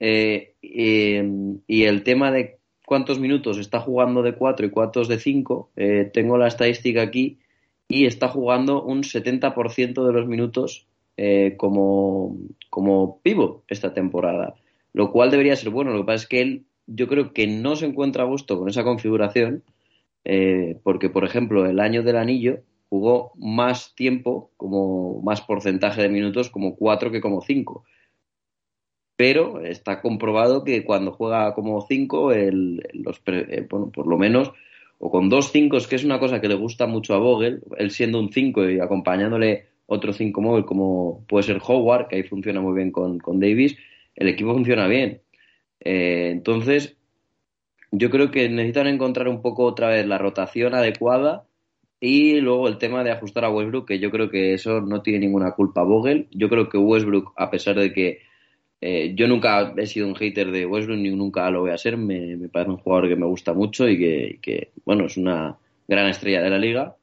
y 0.00 1.84
el 1.84 2.02
tema 2.02 2.32
de 2.32 2.58
cuántos 2.84 3.18
minutos 3.18 3.58
está 3.58 3.80
jugando 3.80 4.22
de 4.22 4.34
4 4.34 4.66
y 4.66 4.70
cuántos 4.70 5.08
de 5.08 5.18
5. 5.18 5.70
Eh, 5.76 6.10
tengo 6.12 6.38
la 6.38 6.48
estadística 6.48 7.02
aquí 7.02 7.38
y 7.88 8.06
está 8.06 8.28
jugando 8.28 8.82
un 8.82 9.02
70% 9.02 10.06
de 10.06 10.12
los 10.12 10.26
minutos 10.26 10.86
eh, 11.16 11.54
como, 11.56 12.36
como 12.70 13.20
pivot 13.22 13.64
esta 13.68 13.94
temporada, 13.94 14.54
lo 14.92 15.12
cual 15.12 15.30
debería 15.30 15.56
ser 15.56 15.70
bueno. 15.70 15.92
Lo 15.92 16.00
que 16.00 16.06
pasa 16.06 16.22
es 16.22 16.28
que 16.28 16.40
él, 16.40 16.64
yo 16.86 17.08
creo 17.08 17.32
que 17.32 17.46
no 17.46 17.76
se 17.76 17.86
encuentra 17.86 18.24
a 18.24 18.26
gusto 18.26 18.58
con 18.58 18.68
esa 18.68 18.84
configuración, 18.84 19.62
eh, 20.24 20.78
porque, 20.82 21.10
por 21.10 21.24
ejemplo, 21.24 21.66
el 21.66 21.80
año 21.80 22.02
del 22.02 22.16
anillo 22.16 22.60
jugó 22.88 23.32
más 23.36 23.94
tiempo, 23.94 24.50
como 24.56 25.20
más 25.22 25.40
porcentaje 25.42 26.02
de 26.02 26.08
minutos, 26.08 26.48
como 26.50 26.76
4 26.76 27.10
que 27.10 27.20
como 27.20 27.42
5 27.42 27.84
pero 29.16 29.60
está 29.60 30.00
comprobado 30.00 30.64
que 30.64 30.84
cuando 30.84 31.12
juega 31.12 31.54
como 31.54 31.80
5, 31.80 32.32
los, 32.32 33.22
eh, 33.26 33.66
bueno, 33.70 33.90
por 33.90 34.06
lo 34.06 34.18
menos, 34.18 34.52
o 34.98 35.10
con 35.10 35.28
dos 35.28 35.50
5, 35.52 35.78
que 35.88 35.96
es 35.96 36.04
una 36.04 36.18
cosa 36.18 36.40
que 36.40 36.48
le 36.48 36.54
gusta 36.54 36.86
mucho 36.86 37.14
a 37.14 37.18
Vogel, 37.18 37.62
él 37.76 37.90
siendo 37.90 38.18
un 38.18 38.32
5 38.32 38.70
y 38.70 38.80
acompañándole 38.80 39.66
otro 39.86 40.12
5 40.12 40.40
móvil 40.40 40.64
como 40.64 41.24
puede 41.28 41.44
ser 41.44 41.60
Howard, 41.66 42.08
que 42.08 42.16
ahí 42.16 42.22
funciona 42.22 42.60
muy 42.60 42.74
bien 42.74 42.90
con, 42.90 43.18
con 43.18 43.38
Davis, 43.38 43.76
el 44.16 44.28
equipo 44.28 44.52
funciona 44.52 44.86
bien. 44.88 45.20
Eh, 45.80 46.30
entonces, 46.32 46.96
yo 47.92 48.10
creo 48.10 48.30
que 48.30 48.48
necesitan 48.48 48.86
encontrar 48.88 49.28
un 49.28 49.42
poco 49.42 49.64
otra 49.64 49.88
vez 49.88 50.06
la 50.06 50.18
rotación 50.18 50.74
adecuada 50.74 51.46
y 52.00 52.40
luego 52.40 52.68
el 52.68 52.78
tema 52.78 53.04
de 53.04 53.12
ajustar 53.12 53.44
a 53.44 53.50
Westbrook, 53.50 53.86
que 53.86 53.98
yo 53.98 54.10
creo 54.10 54.30
que 54.30 54.54
eso 54.54 54.80
no 54.80 55.02
tiene 55.02 55.20
ninguna 55.20 55.52
culpa 55.52 55.82
Vogel. 55.84 56.28
Yo 56.32 56.48
creo 56.48 56.68
que 56.68 56.78
Westbrook, 56.78 57.32
a 57.36 57.50
pesar 57.50 57.76
de 57.76 57.92
que 57.92 58.20
eh, 58.86 59.14
yo 59.14 59.26
nunca 59.26 59.72
he 59.78 59.86
sido 59.86 60.06
un 60.06 60.14
hater 60.14 60.50
de 60.50 60.66
Westbrook 60.66 60.98
ni 60.98 61.08
nunca 61.08 61.50
lo 61.50 61.62
voy 61.62 61.70
a 61.70 61.78
ser. 61.78 61.96
Me, 61.96 62.36
parece 62.52 62.72
un 62.72 62.76
jugador 62.76 63.08
que 63.08 63.16
me 63.16 63.24
gusta 63.24 63.54
mucho 63.54 63.88
y 63.88 63.96
que, 63.96 64.38
que 64.42 64.72
bueno, 64.84 65.06
es 65.06 65.16
una 65.16 65.56
gran 65.88 66.06
estrella 66.08 66.42
de 66.42 66.50
la 66.50 66.58
liga. 66.58 66.94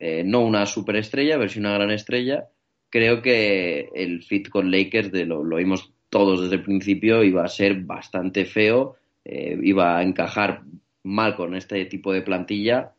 Eh, 0.00 0.24
no 0.24 0.40
una 0.40 0.66
superestrella, 0.66 1.36
pero 1.38 1.48
sí 1.48 1.60
una 1.60 1.74
gran 1.74 1.92
estrella. 1.92 2.48
Creo 2.88 3.22
que 3.22 3.90
el 3.94 4.24
fit 4.24 4.48
con 4.48 4.72
Lakers, 4.72 5.12
de 5.12 5.24
lo, 5.24 5.44
lo 5.44 5.58
vimos 5.58 5.92
todos 6.08 6.42
desde 6.42 6.56
el 6.56 6.64
principio, 6.64 7.22
iba 7.22 7.44
a 7.44 7.48
ser 7.48 7.76
bastante 7.76 8.44
feo. 8.44 8.96
Eh, 9.24 9.56
iba 9.62 9.98
a 9.98 10.02
encajar 10.02 10.62
mal 11.04 11.36
con 11.36 11.54
este 11.54 11.84
tipo 11.84 12.12
de 12.12 12.22
plantilla, 12.22 12.90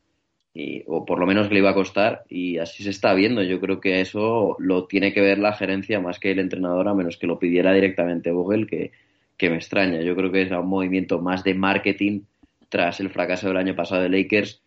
y, 0.53 0.83
o 0.87 1.05
por 1.05 1.19
lo 1.19 1.25
menos 1.25 1.49
le 1.51 1.59
iba 1.59 1.69
a 1.69 1.75
costar, 1.75 2.23
y 2.29 2.57
así 2.57 2.83
se 2.83 2.89
está 2.89 3.13
viendo. 3.13 3.41
Yo 3.43 3.59
creo 3.59 3.79
que 3.79 4.01
eso 4.01 4.55
lo 4.59 4.85
tiene 4.85 5.13
que 5.13 5.21
ver 5.21 5.39
la 5.39 5.53
gerencia 5.53 5.99
más 5.99 6.19
que 6.19 6.31
el 6.31 6.39
entrenador, 6.39 6.87
a 6.87 6.93
menos 6.93 7.17
que 7.17 7.27
lo 7.27 7.39
pidiera 7.39 7.73
directamente 7.73 8.31
Vogel, 8.31 8.67
que, 8.67 8.91
que 9.37 9.49
me 9.49 9.55
extraña. 9.55 10.01
Yo 10.01 10.15
creo 10.15 10.31
que 10.31 10.41
era 10.41 10.59
un 10.59 10.69
movimiento 10.69 11.19
más 11.19 11.43
de 11.43 11.53
marketing 11.53 12.21
tras 12.69 12.99
el 12.99 13.09
fracaso 13.09 13.47
del 13.47 13.57
año 13.57 13.75
pasado 13.75 14.01
de 14.01 14.09
Lakers 14.09 14.61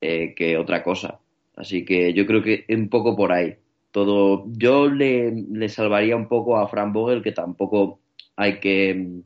eh, 0.00 0.34
que 0.36 0.56
otra 0.56 0.82
cosa. 0.82 1.20
Así 1.56 1.84
que 1.84 2.12
yo 2.12 2.26
creo 2.26 2.42
que 2.42 2.64
un 2.68 2.88
poco 2.88 3.16
por 3.16 3.32
ahí. 3.32 3.56
Todo, 3.90 4.44
yo 4.48 4.88
le, 4.88 5.32
le 5.32 5.68
salvaría 5.68 6.14
un 6.14 6.28
poco 6.28 6.56
a 6.56 6.68
Frank 6.68 6.92
Vogel, 6.92 7.22
que 7.22 7.32
tampoco 7.32 8.00
hay 8.36 8.60
que 8.60 9.22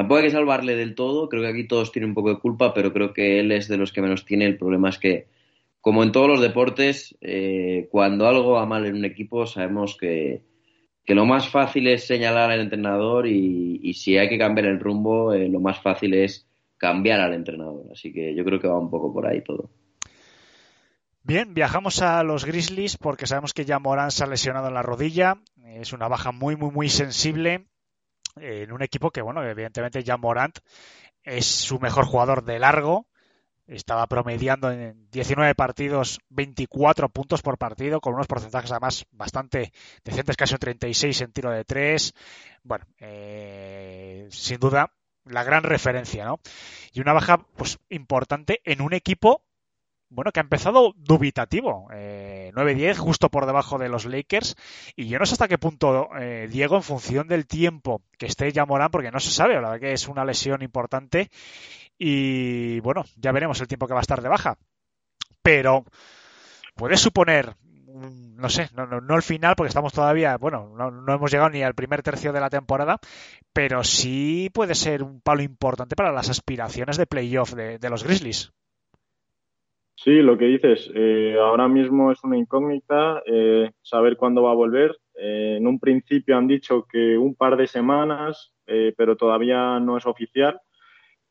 Tampoco 0.00 0.16
hay 0.16 0.24
que 0.24 0.30
salvarle 0.30 0.76
del 0.76 0.94
todo, 0.94 1.28
creo 1.28 1.42
que 1.42 1.48
aquí 1.48 1.68
todos 1.68 1.92
tienen 1.92 2.12
un 2.12 2.14
poco 2.14 2.30
de 2.30 2.38
culpa, 2.38 2.72
pero 2.72 2.90
creo 2.90 3.12
que 3.12 3.38
él 3.38 3.52
es 3.52 3.68
de 3.68 3.76
los 3.76 3.92
que 3.92 4.00
menos 4.00 4.24
tiene. 4.24 4.46
El 4.46 4.56
problema 4.56 4.88
es 4.88 4.96
que, 4.96 5.26
como 5.82 6.02
en 6.02 6.10
todos 6.10 6.26
los 6.26 6.40
deportes, 6.40 7.18
eh, 7.20 7.86
cuando 7.90 8.26
algo 8.26 8.52
va 8.52 8.64
mal 8.64 8.86
en 8.86 8.94
un 8.94 9.04
equipo, 9.04 9.44
sabemos 9.44 9.98
que, 10.00 10.40
lo 11.06 11.26
más 11.26 11.50
fácil 11.50 11.86
es 11.86 12.06
señalar 12.06 12.50
al 12.50 12.60
entrenador 12.60 13.26
y, 13.26 13.78
y 13.82 13.92
si 13.92 14.16
hay 14.16 14.30
que 14.30 14.38
cambiar 14.38 14.68
el 14.68 14.80
rumbo, 14.80 15.34
eh, 15.34 15.50
lo 15.50 15.60
más 15.60 15.78
fácil 15.82 16.14
es 16.14 16.48
cambiar 16.78 17.20
al 17.20 17.34
entrenador. 17.34 17.84
Así 17.92 18.10
que 18.10 18.34
yo 18.34 18.42
creo 18.42 18.58
que 18.58 18.68
va 18.68 18.78
un 18.78 18.88
poco 18.88 19.12
por 19.12 19.26
ahí 19.26 19.44
todo. 19.44 19.68
Bien, 21.24 21.52
viajamos 21.52 22.00
a 22.00 22.22
los 22.22 22.46
Grizzlies 22.46 22.96
porque 22.96 23.26
sabemos 23.26 23.52
que 23.52 23.66
ya 23.66 23.78
Morán 23.78 24.12
se 24.12 24.24
ha 24.24 24.26
lesionado 24.26 24.68
en 24.68 24.74
la 24.74 24.82
rodilla. 24.82 25.34
Es 25.62 25.92
una 25.92 26.08
baja 26.08 26.32
muy, 26.32 26.56
muy, 26.56 26.70
muy 26.70 26.88
sensible 26.88 27.66
en 28.36 28.72
un 28.72 28.82
equipo 28.82 29.10
que, 29.10 29.22
bueno, 29.22 29.42
evidentemente 29.44 30.02
ya 30.02 30.16
Morant 30.16 30.58
es 31.22 31.46
su 31.46 31.78
mejor 31.78 32.06
jugador 32.06 32.44
de 32.44 32.58
largo. 32.58 33.06
Estaba 33.66 34.06
promediando 34.08 34.72
en 34.72 35.08
19 35.10 35.54
partidos 35.54 36.18
24 36.30 37.08
puntos 37.08 37.40
por 37.40 37.56
partido, 37.56 38.00
con 38.00 38.14
unos 38.14 38.26
porcentajes 38.26 38.72
además 38.72 39.06
bastante 39.12 39.72
decentes, 40.04 40.36
casi 40.36 40.54
un 40.54 40.60
36 40.60 41.20
en 41.20 41.32
tiro 41.32 41.50
de 41.50 41.64
3. 41.64 42.12
Bueno, 42.64 42.84
eh, 42.98 44.26
sin 44.30 44.58
duda, 44.58 44.92
la 45.24 45.44
gran 45.44 45.62
referencia, 45.62 46.24
¿no? 46.24 46.40
Y 46.92 47.00
una 47.00 47.12
baja 47.12 47.46
pues 47.56 47.78
importante 47.88 48.60
en 48.64 48.80
un 48.80 48.92
equipo 48.92 49.44
bueno, 50.10 50.32
que 50.32 50.40
ha 50.40 50.42
empezado 50.42 50.92
dubitativo. 50.96 51.88
Eh, 51.92 52.50
9-10, 52.54 52.96
justo 52.98 53.30
por 53.30 53.46
debajo 53.46 53.78
de 53.78 53.88
los 53.88 54.04
Lakers. 54.04 54.56
Y 54.96 55.08
yo 55.08 55.18
no 55.18 55.26
sé 55.26 55.34
hasta 55.34 55.48
qué 55.48 55.56
punto, 55.56 56.10
eh, 56.18 56.48
Diego, 56.50 56.76
en 56.76 56.82
función 56.82 57.28
del 57.28 57.46
tiempo 57.46 58.02
que 58.18 58.26
esté 58.26 58.52
ya 58.52 58.66
Morán, 58.66 58.90
porque 58.90 59.12
no 59.12 59.20
se 59.20 59.30
sabe, 59.30 59.54
la 59.54 59.60
verdad 59.60 59.80
que 59.80 59.92
es 59.92 60.08
una 60.08 60.24
lesión 60.24 60.62
importante. 60.62 61.30
Y 61.98 62.80
bueno, 62.80 63.04
ya 63.16 63.32
veremos 63.32 63.60
el 63.60 63.68
tiempo 63.68 63.86
que 63.86 63.94
va 63.94 64.00
a 64.00 64.02
estar 64.02 64.20
de 64.20 64.28
baja. 64.28 64.58
Pero 65.42 65.84
puede 66.74 66.96
suponer, 66.96 67.56
no 67.86 68.48
sé, 68.48 68.68
no, 68.74 68.86
no, 68.86 69.16
el 69.16 69.22
final, 69.22 69.54
porque 69.56 69.68
estamos 69.68 69.92
todavía, 69.92 70.36
bueno, 70.38 70.74
no, 70.76 71.14
hemos 71.14 71.30
llegado 71.30 71.50
ni 71.50 71.62
al 71.62 71.74
primer 71.74 72.02
tercio 72.02 72.32
de 72.32 72.40
la 72.40 72.50
temporada, 72.50 72.98
pero 73.52 73.84
sí 73.84 74.50
puede 74.52 74.74
ser 74.74 75.02
un 75.02 75.20
palo 75.20 75.42
importante 75.42 75.96
para 75.96 76.12
las 76.12 76.30
aspiraciones 76.30 76.96
de 76.96 77.06
playoff 77.06 77.54
de 77.54 77.90
los 77.90 78.04
Grizzlies. 78.04 78.52
Sí, 80.02 80.22
lo 80.22 80.38
que 80.38 80.46
dices, 80.46 80.90
eh, 80.94 81.36
ahora 81.38 81.68
mismo 81.68 82.10
es 82.10 82.24
una 82.24 82.38
incógnita 82.38 83.22
eh, 83.26 83.70
saber 83.82 84.16
cuándo 84.16 84.42
va 84.42 84.52
a 84.52 84.54
volver. 84.54 84.96
Eh, 85.14 85.56
en 85.58 85.66
un 85.66 85.78
principio 85.78 86.38
han 86.38 86.46
dicho 86.46 86.86
que 86.90 87.18
un 87.18 87.34
par 87.34 87.58
de 87.58 87.66
semanas, 87.66 88.54
eh, 88.66 88.94
pero 88.96 89.18
todavía 89.18 89.78
no 89.78 89.98
es 89.98 90.06
oficial. 90.06 90.58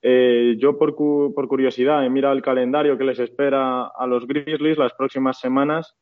Eh, 0.04 0.56
yo 0.60 0.78
por, 0.78 0.94
cu 0.94 1.34
por, 1.34 1.48
curiosidad 1.48 2.06
he 2.06 2.12
mirado 2.12 2.36
el 2.36 2.44
calendario 2.44 2.96
que 2.96 3.06
les 3.06 3.18
espera 3.18 3.88
a 3.88 4.06
los 4.06 4.28
Grizzlies 4.28 4.78
las 4.78 4.94
próximas 4.94 5.40
semanas 5.40 5.98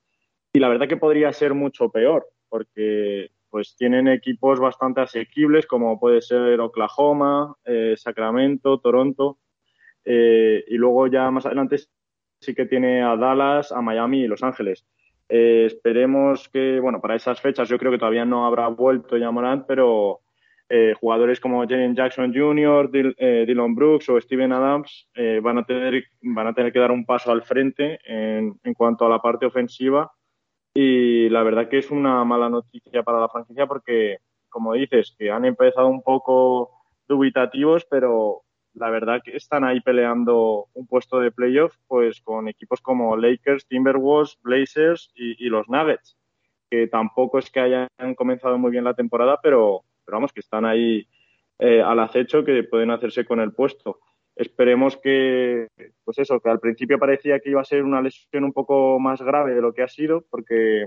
y 0.51 0.59
la 0.59 0.67
verdad 0.67 0.89
que 0.89 0.97
podría 0.97 1.31
ser 1.31 1.53
mucho 1.53 1.89
peor 1.89 2.27
porque 2.49 3.29
pues 3.49 3.77
tienen 3.77 4.09
equipos 4.09 4.59
bastante 4.59 4.99
asequibles 4.99 5.65
como 5.67 5.99
puede 5.99 6.21
ser 6.21 6.59
Oklahoma, 6.59 7.55
Sacramento, 7.95 8.79
Toronto 8.79 9.39
y 10.05 10.77
luego 10.77 11.07
ya 11.07 11.31
más 11.31 11.45
adelante 11.47 11.77
sí 12.39 12.53
que 12.53 12.65
tiene 12.65 13.01
a 13.03 13.15
Dallas, 13.15 13.71
a 13.71 13.81
Miami 13.81 14.21
y 14.21 14.27
Los 14.27 14.43
Ángeles. 14.43 14.85
Eh, 15.29 15.65
esperemos 15.65 16.47
que, 16.49 16.79
bueno, 16.79 17.01
para 17.01 17.15
esas 17.15 17.41
fechas 17.41 17.67
yo 17.67 17.77
creo 17.77 17.91
que 17.91 17.97
todavía 17.97 18.25
no 18.25 18.45
habrá 18.45 18.67
vuelto 18.69 19.17
ya 19.17 19.31
Morant, 19.31 19.65
pero 19.67 20.21
eh, 20.69 20.93
jugadores 20.99 21.39
como 21.39 21.61
Jalen 21.61 21.95
Jackson 21.95 22.33
Jr., 22.33 22.91
Dil, 22.91 23.15
eh, 23.17 23.45
Dylan 23.47 23.73
Brooks 23.73 24.09
o 24.09 24.19
Steven 24.19 24.51
Adams 24.51 25.07
eh, 25.15 25.39
van, 25.41 25.59
a 25.59 25.65
tener, 25.65 26.03
van 26.21 26.47
a 26.47 26.53
tener 26.53 26.73
que 26.73 26.79
dar 26.79 26.91
un 26.91 27.05
paso 27.05 27.31
al 27.31 27.43
frente 27.43 27.99
en, 28.03 28.59
en 28.63 28.73
cuanto 28.73 29.05
a 29.05 29.09
la 29.09 29.19
parte 29.21 29.45
ofensiva. 29.45 30.11
Y 30.73 31.29
la 31.29 31.43
verdad 31.43 31.69
que 31.69 31.77
es 31.77 31.89
una 31.89 32.23
mala 32.25 32.49
noticia 32.49 33.01
para 33.03 33.21
la 33.21 33.29
franquicia 33.29 33.65
porque, 33.65 34.17
como 34.49 34.73
dices, 34.73 35.15
que 35.17 35.31
han 35.31 35.45
empezado 35.45 35.87
un 35.87 36.03
poco 36.03 36.71
dubitativos, 37.07 37.85
pero 37.89 38.43
la 38.79 38.89
verdad 38.89 39.21
que 39.23 39.35
están 39.35 39.63
ahí 39.63 39.81
peleando 39.81 40.67
un 40.73 40.87
puesto 40.87 41.19
de 41.19 41.31
playoff 41.31 41.75
pues 41.87 42.21
con 42.21 42.47
equipos 42.47 42.81
como 42.81 43.17
Lakers, 43.17 43.67
Timberwolves, 43.67 44.37
Blazers 44.41 45.11
y, 45.15 45.49
los 45.49 45.67
Nuggets, 45.67 46.17
que 46.69 46.87
tampoco 46.87 47.39
es 47.39 47.49
que 47.49 47.59
hayan 47.59 47.87
comenzado 48.15 48.57
muy 48.57 48.71
bien 48.71 48.83
la 48.83 48.93
temporada, 48.93 49.39
pero, 49.41 49.83
pero 50.05 50.17
vamos, 50.17 50.33
que 50.33 50.41
están 50.41 50.65
ahí 50.65 51.07
eh, 51.59 51.81
al 51.81 51.99
acecho, 51.99 52.43
que 52.43 52.63
pueden 52.63 52.91
hacerse 52.91 53.25
con 53.25 53.39
el 53.39 53.53
puesto. 53.53 53.99
Esperemos 54.35 54.97
que, 54.97 55.67
pues 56.03 56.19
eso, 56.19 56.39
que 56.39 56.49
al 56.49 56.59
principio 56.59 56.99
parecía 56.99 57.39
que 57.39 57.49
iba 57.49 57.61
a 57.61 57.65
ser 57.65 57.83
una 57.83 58.01
lesión 58.01 58.43
un 58.43 58.53
poco 58.53 58.99
más 58.99 59.21
grave 59.21 59.55
de 59.55 59.61
lo 59.61 59.73
que 59.73 59.81
ha 59.81 59.87
sido, 59.87 60.25
porque 60.29 60.85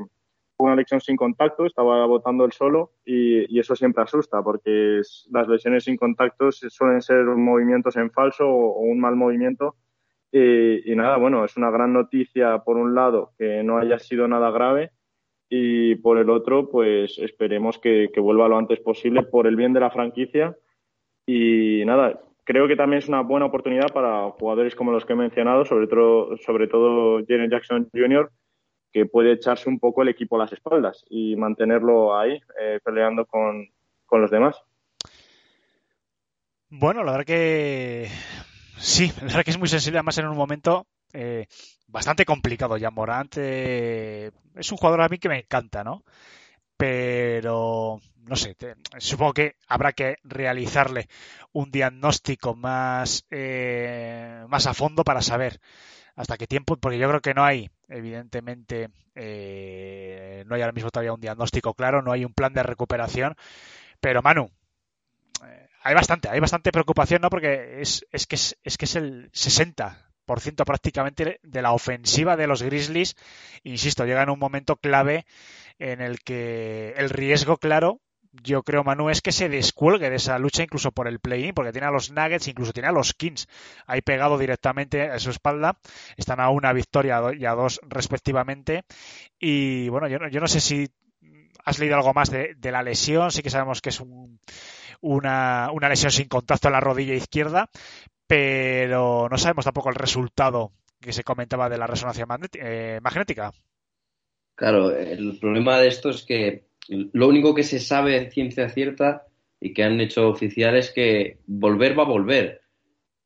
una 0.64 0.76
lesión 0.76 1.00
sin 1.00 1.16
contacto, 1.16 1.66
estaba 1.66 2.04
votando 2.06 2.44
el 2.44 2.52
solo 2.52 2.92
y, 3.04 3.54
y, 3.54 3.58
eso 3.58 3.76
siempre 3.76 4.02
asusta 4.02 4.42
porque 4.42 5.00
las 5.30 5.48
lesiones 5.48 5.84
sin 5.84 5.96
contacto 5.96 6.50
suelen 6.52 7.02
ser 7.02 7.24
movimientos 7.24 7.96
en 7.96 8.10
falso 8.10 8.48
o, 8.48 8.72
o 8.72 8.80
un 8.80 9.00
mal 9.00 9.16
movimiento. 9.16 9.76
Y, 10.32 10.92
y, 10.92 10.96
nada, 10.96 11.16
bueno, 11.16 11.44
es 11.44 11.56
una 11.56 11.70
gran 11.70 11.92
noticia 11.92 12.58
por 12.58 12.76
un 12.76 12.94
lado 12.94 13.32
que 13.38 13.62
no 13.62 13.78
haya 13.78 13.98
sido 13.98 14.28
nada 14.28 14.50
grave 14.50 14.92
y 15.48 15.96
por 15.96 16.18
el 16.18 16.30
otro, 16.30 16.70
pues 16.70 17.18
esperemos 17.18 17.78
que, 17.78 18.10
que 18.14 18.20
vuelva 18.20 18.48
lo 18.48 18.56
antes 18.56 18.78
posible 18.80 19.24
por 19.24 19.48
el 19.48 19.56
bien 19.56 19.72
de 19.72 19.80
la 19.80 19.90
franquicia. 19.90 20.56
Y 21.26 21.84
nada, 21.84 22.20
creo 22.44 22.68
que 22.68 22.76
también 22.76 22.98
es 22.98 23.08
una 23.08 23.22
buena 23.22 23.46
oportunidad 23.46 23.92
para 23.92 24.30
jugadores 24.30 24.74
como 24.74 24.92
los 24.92 25.04
que 25.04 25.12
he 25.12 25.16
mencionado, 25.16 25.64
sobre 25.64 25.86
todo, 25.88 26.36
sobre 26.38 26.68
todo 26.68 27.20
Jaren 27.26 27.50
Jackson 27.50 27.88
Jr., 27.92 28.30
que 28.92 29.06
puede 29.06 29.32
echarse 29.32 29.68
un 29.68 29.78
poco 29.78 30.02
el 30.02 30.08
equipo 30.08 30.36
a 30.36 30.40
las 30.40 30.52
espaldas 30.52 31.04
y 31.08 31.36
mantenerlo 31.36 32.18
ahí 32.18 32.40
eh, 32.60 32.80
peleando 32.84 33.26
con, 33.26 33.68
con, 34.06 34.22
los 34.22 34.30
demás. 34.30 34.56
Bueno, 36.68 37.04
la 37.04 37.12
verdad 37.12 37.26
que 37.26 38.08
sí, 38.78 39.12
la 39.18 39.24
verdad 39.24 39.44
que 39.44 39.50
es 39.50 39.58
muy 39.58 39.68
sensible, 39.68 39.98
además 39.98 40.18
en 40.18 40.26
un 40.26 40.36
momento 40.36 40.86
eh, 41.12 41.46
bastante 41.86 42.24
complicado 42.24 42.76
ya. 42.76 42.90
Morant 42.90 43.34
eh, 43.38 44.30
es 44.54 44.72
un 44.72 44.78
jugador 44.78 45.02
a 45.02 45.08
mí 45.08 45.18
que 45.18 45.28
me 45.28 45.38
encanta, 45.38 45.84
¿no? 45.84 46.04
Pero 46.76 48.00
no 48.16 48.36
sé, 48.36 48.56
supongo 48.98 49.34
que 49.34 49.56
habrá 49.66 49.92
que 49.92 50.16
realizarle 50.22 51.08
un 51.52 51.70
diagnóstico 51.70 52.54
más, 52.54 53.26
eh, 53.30 54.44
más 54.48 54.66
a 54.66 54.74
fondo 54.74 55.04
para 55.04 55.20
saber 55.20 55.60
hasta 56.20 56.36
qué 56.36 56.46
tiempo, 56.46 56.76
porque 56.76 56.98
yo 56.98 57.08
creo 57.08 57.20
que 57.20 57.34
no 57.34 57.44
hay, 57.44 57.70
evidentemente, 57.88 58.90
eh, 59.14 60.44
no 60.46 60.54
hay 60.54 60.60
ahora 60.60 60.72
mismo 60.72 60.90
todavía 60.90 61.14
un 61.14 61.20
diagnóstico 61.20 61.74
claro, 61.74 62.02
no 62.02 62.12
hay 62.12 62.24
un 62.24 62.34
plan 62.34 62.52
de 62.52 62.62
recuperación, 62.62 63.34
pero 64.00 64.22
Manu, 64.22 64.50
eh, 65.46 65.68
hay 65.82 65.94
bastante, 65.94 66.28
hay 66.28 66.40
bastante 66.40 66.72
preocupación, 66.72 67.22
¿no? 67.22 67.30
Porque 67.30 67.80
es, 67.80 68.06
es 68.12 68.26
que 68.26 68.36
es, 68.36 68.58
es 68.62 68.76
que 68.76 68.84
es 68.84 68.96
el 68.96 69.30
60 69.32 70.10
prácticamente 70.64 71.40
de 71.42 71.62
la 71.62 71.72
ofensiva 71.72 72.36
de 72.36 72.46
los 72.46 72.62
Grizzlies. 72.62 73.16
Insisto, 73.64 74.04
llega 74.04 74.22
en 74.22 74.30
un 74.30 74.38
momento 74.38 74.76
clave 74.76 75.26
en 75.80 76.00
el 76.00 76.20
que 76.20 76.94
el 76.96 77.10
riesgo, 77.10 77.56
claro, 77.56 78.00
yo 78.32 78.62
creo, 78.62 78.84
Manu, 78.84 79.10
es 79.10 79.22
que 79.22 79.32
se 79.32 79.48
descuelgue 79.48 80.08
de 80.08 80.16
esa 80.16 80.38
lucha 80.38 80.62
incluso 80.62 80.92
por 80.92 81.08
el 81.08 81.18
play-in, 81.18 81.52
porque 81.52 81.72
tiene 81.72 81.88
a 81.88 81.90
los 81.90 82.10
Nuggets, 82.10 82.48
incluso 82.48 82.72
tiene 82.72 82.88
a 82.88 82.92
los 82.92 83.12
Kings 83.14 83.48
ahí 83.86 84.02
pegado 84.02 84.38
directamente 84.38 85.02
a 85.02 85.18
su 85.18 85.30
espalda. 85.30 85.78
Están 86.16 86.40
a 86.40 86.50
una 86.50 86.72
victoria 86.72 87.20
y 87.36 87.44
a 87.44 87.52
dos 87.52 87.80
respectivamente. 87.88 88.84
Y 89.38 89.88
bueno, 89.88 90.08
yo, 90.08 90.18
yo 90.30 90.40
no 90.40 90.46
sé 90.46 90.60
si 90.60 90.88
has 91.64 91.78
leído 91.78 91.96
algo 91.96 92.14
más 92.14 92.30
de, 92.30 92.56
la 92.62 92.82
lesión. 92.82 93.30
Sí 93.32 93.42
que 93.42 93.50
sabemos 93.50 93.80
que 93.80 93.88
es 93.88 94.00
un, 94.00 94.38
una, 95.00 95.70
una 95.72 95.88
lesión 95.88 96.12
sin 96.12 96.28
contacto 96.28 96.68
en 96.68 96.72
la 96.72 96.80
rodilla 96.80 97.14
izquierda, 97.14 97.68
pero 98.26 99.28
no 99.28 99.38
sabemos 99.38 99.64
tampoco 99.64 99.88
el 99.88 99.96
resultado 99.96 100.72
que 101.00 101.12
se 101.12 101.24
comentaba 101.24 101.68
de 101.68 101.78
la 101.78 101.86
resonancia 101.86 102.26
eh, 102.54 103.00
magnética. 103.02 103.52
Claro, 104.54 104.90
el 104.94 105.38
problema 105.40 105.78
de 105.78 105.88
esto 105.88 106.10
es 106.10 106.22
que 106.22 106.69
lo 106.88 107.28
único 107.28 107.54
que 107.54 107.62
se 107.62 107.78
sabe 107.78 108.18
de 108.18 108.30
ciencia 108.30 108.68
cierta 108.68 109.26
y 109.60 109.72
que 109.72 109.84
han 109.84 110.00
hecho 110.00 110.28
oficial 110.28 110.76
es 110.76 110.90
que 110.90 111.38
volver 111.46 111.98
va 111.98 112.04
a 112.04 112.06
volver. 112.06 112.60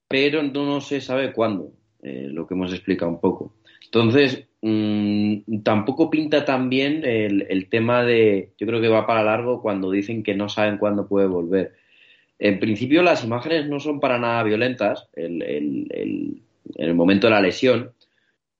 pero 0.09 0.43
no 0.43 0.81
se 0.81 1.01
sabe 1.01 1.33
cuándo, 1.33 1.73
eh, 2.03 2.29
lo 2.31 2.47
que 2.47 2.55
hemos 2.55 2.73
explicado 2.73 3.11
un 3.11 3.21
poco. 3.21 3.57
Entonces, 3.85 4.47
mmm, 4.63 5.63
tampoco 5.63 6.11
pinta 6.11 6.45
tan 6.45 6.69
bien 6.69 7.05
el, 7.05 7.47
el, 7.49 7.69
tema 7.69 8.05
de, 8.05 8.53
yo 8.59 8.67
creo 8.67 8.81
que 8.81 8.89
va 8.89 9.07
para 9.07 9.25
largo 9.25 9.63
cuando 9.63 9.91
dicen 9.91 10.23
que 10.23 10.35
no 10.35 10.49
saben 10.49 10.79
cuándo 10.79 11.09
puede 11.09 11.27
volver. 11.27 11.73
En 12.39 12.59
principio 12.61 13.03
las 13.03 13.25
imágenes 13.25 13.69
no 13.69 13.81
son 13.81 14.01
para 14.01 14.19
nada 14.19 14.43
violentas 14.43 15.09
el, 15.15 15.43
el, 15.43 16.43
en 16.77 16.89
el 16.89 16.95
momento 16.95 17.27
de 17.27 17.33
la 17.33 17.41
lesión. 17.41 17.93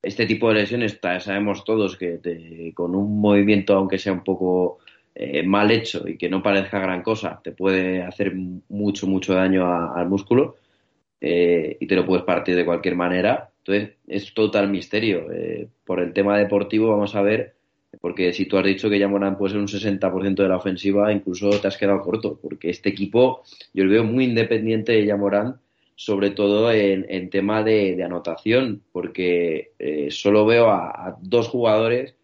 Este 0.01 0.25
tipo 0.25 0.49
de 0.49 0.55
lesiones 0.55 0.99
sabemos 1.01 1.63
todos 1.63 1.97
que 1.97 2.73
con 2.73 2.95
un 2.95 3.19
movimiento, 3.19 3.75
aunque 3.75 3.97
sea 3.97 4.13
un 4.13 4.23
poco 4.23 4.79
eh, 5.17 5.43
mal 5.43 5.71
hecho 5.71 6.05
y 6.07 6.17
que 6.17 6.29
no 6.29 6.43
parezca 6.43 6.77
gran 6.77 7.01
cosa, 7.01 7.39
te 7.41 7.53
puede 7.53 8.03
hacer 8.03 8.35
mucho, 8.35 9.07
mucho 9.07 9.33
daño 9.33 9.65
a, 9.65 9.97
al 9.97 10.09
músculo 10.09 10.57
eh, 11.21 11.77
y 11.79 11.87
te 11.87 11.95
lo 11.95 12.05
puedes 12.05 12.25
partir 12.25 12.55
de 12.55 12.65
cualquier 12.65 12.95
manera. 12.95 13.49
Entonces, 13.59 13.95
es 14.07 14.33
total 14.33 14.69
misterio. 14.69 15.31
Eh, 15.31 15.69
por 15.85 16.01
el 16.01 16.11
tema 16.11 16.37
deportivo, 16.37 16.89
vamos 16.89 17.15
a 17.15 17.21
ver, 17.21 17.55
porque 18.01 18.33
si 18.33 18.45
tú 18.45 18.57
has 18.57 18.65
dicho 18.65 18.89
que 18.89 18.99
ya 18.99 19.07
Morán 19.07 19.37
puede 19.37 19.53
ser 19.53 19.61
un 19.61 19.67
60% 19.67 20.35
de 20.35 20.49
la 20.49 20.57
ofensiva, 20.57 21.13
incluso 21.13 21.49
te 21.61 21.67
has 21.69 21.77
quedado 21.77 22.01
corto, 22.01 22.37
porque 22.41 22.69
este 22.69 22.89
equipo 22.89 23.43
yo 23.73 23.85
lo 23.85 23.91
veo 23.91 24.03
muy 24.03 24.25
independiente 24.25 24.91
de 24.91 25.05
Yamorán, 25.05 25.61
sobre 25.95 26.31
todo 26.31 26.69
en, 26.73 27.29
tema 27.29 27.63
de, 27.63 28.03
anotación, 28.03 28.83
porque 28.91 29.71
eh, 29.79 30.11
solo 30.11 30.45
veo 30.45 30.69
a 30.69 31.17
dos 31.21 31.47
jugadores 31.47 32.15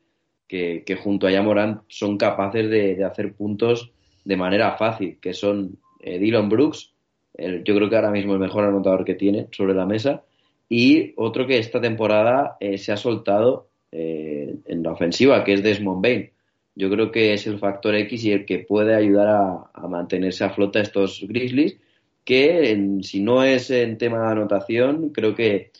que, 0.51 0.97
junto 1.01 1.27
a 1.27 1.31
Yamorán 1.31 1.81
son 1.87 2.17
capaces 2.17 2.69
de, 2.69 3.01
hacer 3.05 3.33
puntos 3.33 3.93
de 4.25 4.35
manera 4.35 4.75
fácil, 4.75 5.17
que 5.21 5.33
son 5.33 5.77
eh, 6.01 6.19
Dylan 6.19 6.49
Brooks, 6.49 6.93
el, 7.35 7.63
yo 7.63 7.73
creo 7.73 7.89
que 7.89 7.95
ahora 7.95 8.11
mismo 8.11 8.33
el 8.33 8.39
mejor 8.39 8.65
anotador 8.65 9.05
que 9.05 9.15
tiene 9.15 9.47
sobre 9.51 9.73
la 9.73 9.85
mesa, 9.85 10.23
y 10.67 11.13
otro 11.15 11.47
que 11.47 11.57
esta 11.57 11.79
temporada 11.79 12.57
eh, 12.59 12.77
se 12.77 12.91
ha 12.91 12.97
soltado 12.97 13.69
eh, 13.93 14.55
en 14.65 14.83
la 14.83 14.91
ofensiva, 14.91 15.43
que 15.45 15.53
es 15.53 15.63
Desmond 15.63 16.03
Bain. 16.03 16.29
Yo 16.75 16.89
creo 16.89 17.11
que 17.11 17.33
es 17.33 17.47
el 17.47 17.57
factor 17.57 17.95
X 17.95 18.23
y 18.25 18.31
el 18.33 18.45
que 18.45 18.59
puede 18.59 18.93
ayudar 18.93 19.27
a, 19.73 19.87
mantenerse 19.87 20.43
a 20.43 20.49
flota 20.49 20.81
estos 20.81 21.25
Grizzlies, 21.27 21.77
que 22.25 22.99
si 23.03 23.21
no 23.21 23.43
es 23.43 23.71
en 23.71 23.97
tema 23.97 24.19
de 24.25 24.31
anotación, 24.31 25.09
creo 25.09 25.33
que 25.33 25.71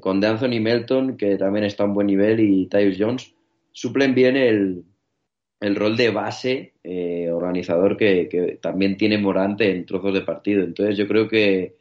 con 0.00 0.20
de 0.20 0.26
Anthony 0.26 0.60
Melton, 0.60 1.16
que 1.16 1.36
también 1.36 1.64
está 1.64 1.82
a 1.82 1.86
un 1.86 1.94
buen 1.94 2.06
nivel, 2.06 2.40
y 2.40 2.66
Tyus 2.66 2.96
Jones, 2.98 3.31
suplen 3.72 4.14
bien 4.14 4.36
el, 4.36 4.84
el 5.60 5.76
rol 5.76 5.96
de 5.96 6.10
base 6.10 6.74
eh, 6.84 7.30
organizador 7.30 7.96
que, 7.96 8.28
que, 8.28 8.58
también 8.60 8.96
tiene 8.96 9.18
Morante 9.18 9.70
en 9.70 9.86
trozos 9.86 10.14
de 10.14 10.22
partido. 10.22 10.64
Entonces 10.64 10.96
yo 10.96 11.06
creo 11.06 11.28
que 11.28 11.76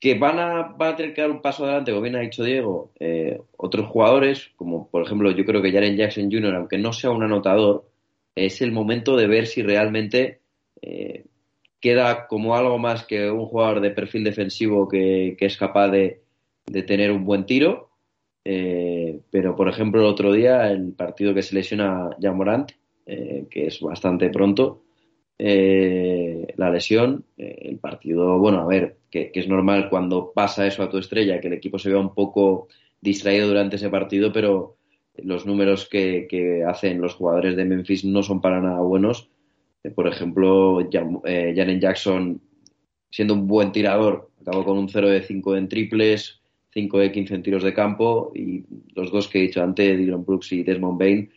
que 0.00 0.14
van 0.14 0.38
a, 0.38 0.62
van 0.62 0.94
a 0.94 0.96
tener 0.96 1.12
que 1.14 1.20
dar 1.20 1.30
un 1.30 1.42
paso 1.42 1.64
adelante, 1.64 1.92
como 1.92 2.02
bien 2.02 2.16
ha 2.16 2.20
dicho 2.20 2.42
Diego, 2.42 2.90
eh, 2.98 3.38
otros 3.58 3.86
jugadores, 3.86 4.50
como 4.56 4.88
por 4.88 5.02
ejemplo 5.02 5.30
yo 5.30 5.44
creo 5.44 5.60
que 5.60 5.70
Jaren 5.70 5.96
Jackson 5.96 6.30
Jr., 6.32 6.54
aunque 6.54 6.78
no 6.78 6.94
sea 6.94 7.10
un 7.10 7.22
anotador, 7.22 7.86
es 8.34 8.62
el 8.62 8.72
momento 8.72 9.16
de 9.16 9.26
ver 9.26 9.46
si 9.46 9.62
realmente 9.62 10.40
eh, 10.80 11.26
queda 11.80 12.26
como 12.28 12.56
algo 12.56 12.78
más 12.78 13.04
que 13.04 13.30
un 13.30 13.44
jugador 13.44 13.82
de 13.82 13.90
perfil 13.90 14.24
defensivo 14.24 14.88
que, 14.88 15.36
que 15.38 15.44
es 15.44 15.58
capaz 15.58 15.88
de, 15.88 16.22
de, 16.66 16.82
tener 16.82 17.12
un 17.12 17.26
buen 17.26 17.44
tiro. 17.44 17.89
Eh, 18.52 19.20
pero 19.30 19.54
por 19.54 19.68
ejemplo 19.68 20.00
el 20.00 20.08
otro 20.08 20.32
día, 20.32 20.72
el 20.72 20.92
partido 20.92 21.32
que 21.32 21.42
se 21.42 21.54
lesiona 21.54 22.10
Jamorant, 22.20 22.72
eh, 23.06 23.46
que 23.48 23.68
es 23.68 23.80
bastante 23.80 24.28
pronto, 24.28 24.82
eh, 25.38 26.52
la 26.56 26.68
lesión, 26.68 27.24
el 27.36 27.78
partido, 27.78 28.40
bueno, 28.40 28.62
a 28.62 28.66
ver, 28.66 28.96
que, 29.08 29.30
es 29.32 29.46
normal 29.46 29.88
cuando 29.88 30.32
pasa 30.32 30.66
eso 30.66 30.82
a 30.82 30.90
tu 30.90 30.98
estrella, 30.98 31.40
que 31.40 31.46
el 31.46 31.52
equipo 31.52 31.78
se 31.78 31.90
vea 31.90 32.00
un 32.00 32.12
poco 32.12 32.66
distraído 33.00 33.46
durante 33.46 33.76
ese 33.76 33.88
partido, 33.88 34.32
pero 34.32 34.78
los 35.14 35.46
números 35.46 35.88
que, 35.88 36.64
hacen 36.66 37.00
los 37.00 37.14
jugadores 37.14 37.54
de 37.54 37.64
Memphis 37.64 38.04
no 38.04 38.24
son 38.24 38.40
para 38.40 38.60
nada 38.60 38.80
buenos. 38.80 39.30
Por 39.94 40.08
ejemplo, 40.08 40.80
eh, 40.80 41.54
Jalen 41.56 41.80
Jackson, 41.80 42.40
siendo 43.10 43.34
un 43.34 43.46
buen 43.46 43.70
tirador, 43.70 44.28
acabó 44.40 44.64
con 44.64 44.76
un 44.76 44.88
0 44.88 45.08
de 45.08 45.22
5 45.22 45.56
en 45.56 45.68
triples, 45.68 46.39
5 46.72 46.98
de 46.98 47.12
15 47.12 47.34
en 47.34 47.42
tiros 47.42 47.62
de 47.62 47.74
campo, 47.74 48.32
y 48.34 48.64
los 48.94 49.10
dos 49.10 49.28
que 49.28 49.38
he 49.38 49.42
dicho 49.42 49.62
antes, 49.62 49.98
Dylan 49.98 50.24
Brooks 50.24 50.52
y 50.52 50.62
Desmond 50.62 50.98
Bain, 50.98 51.30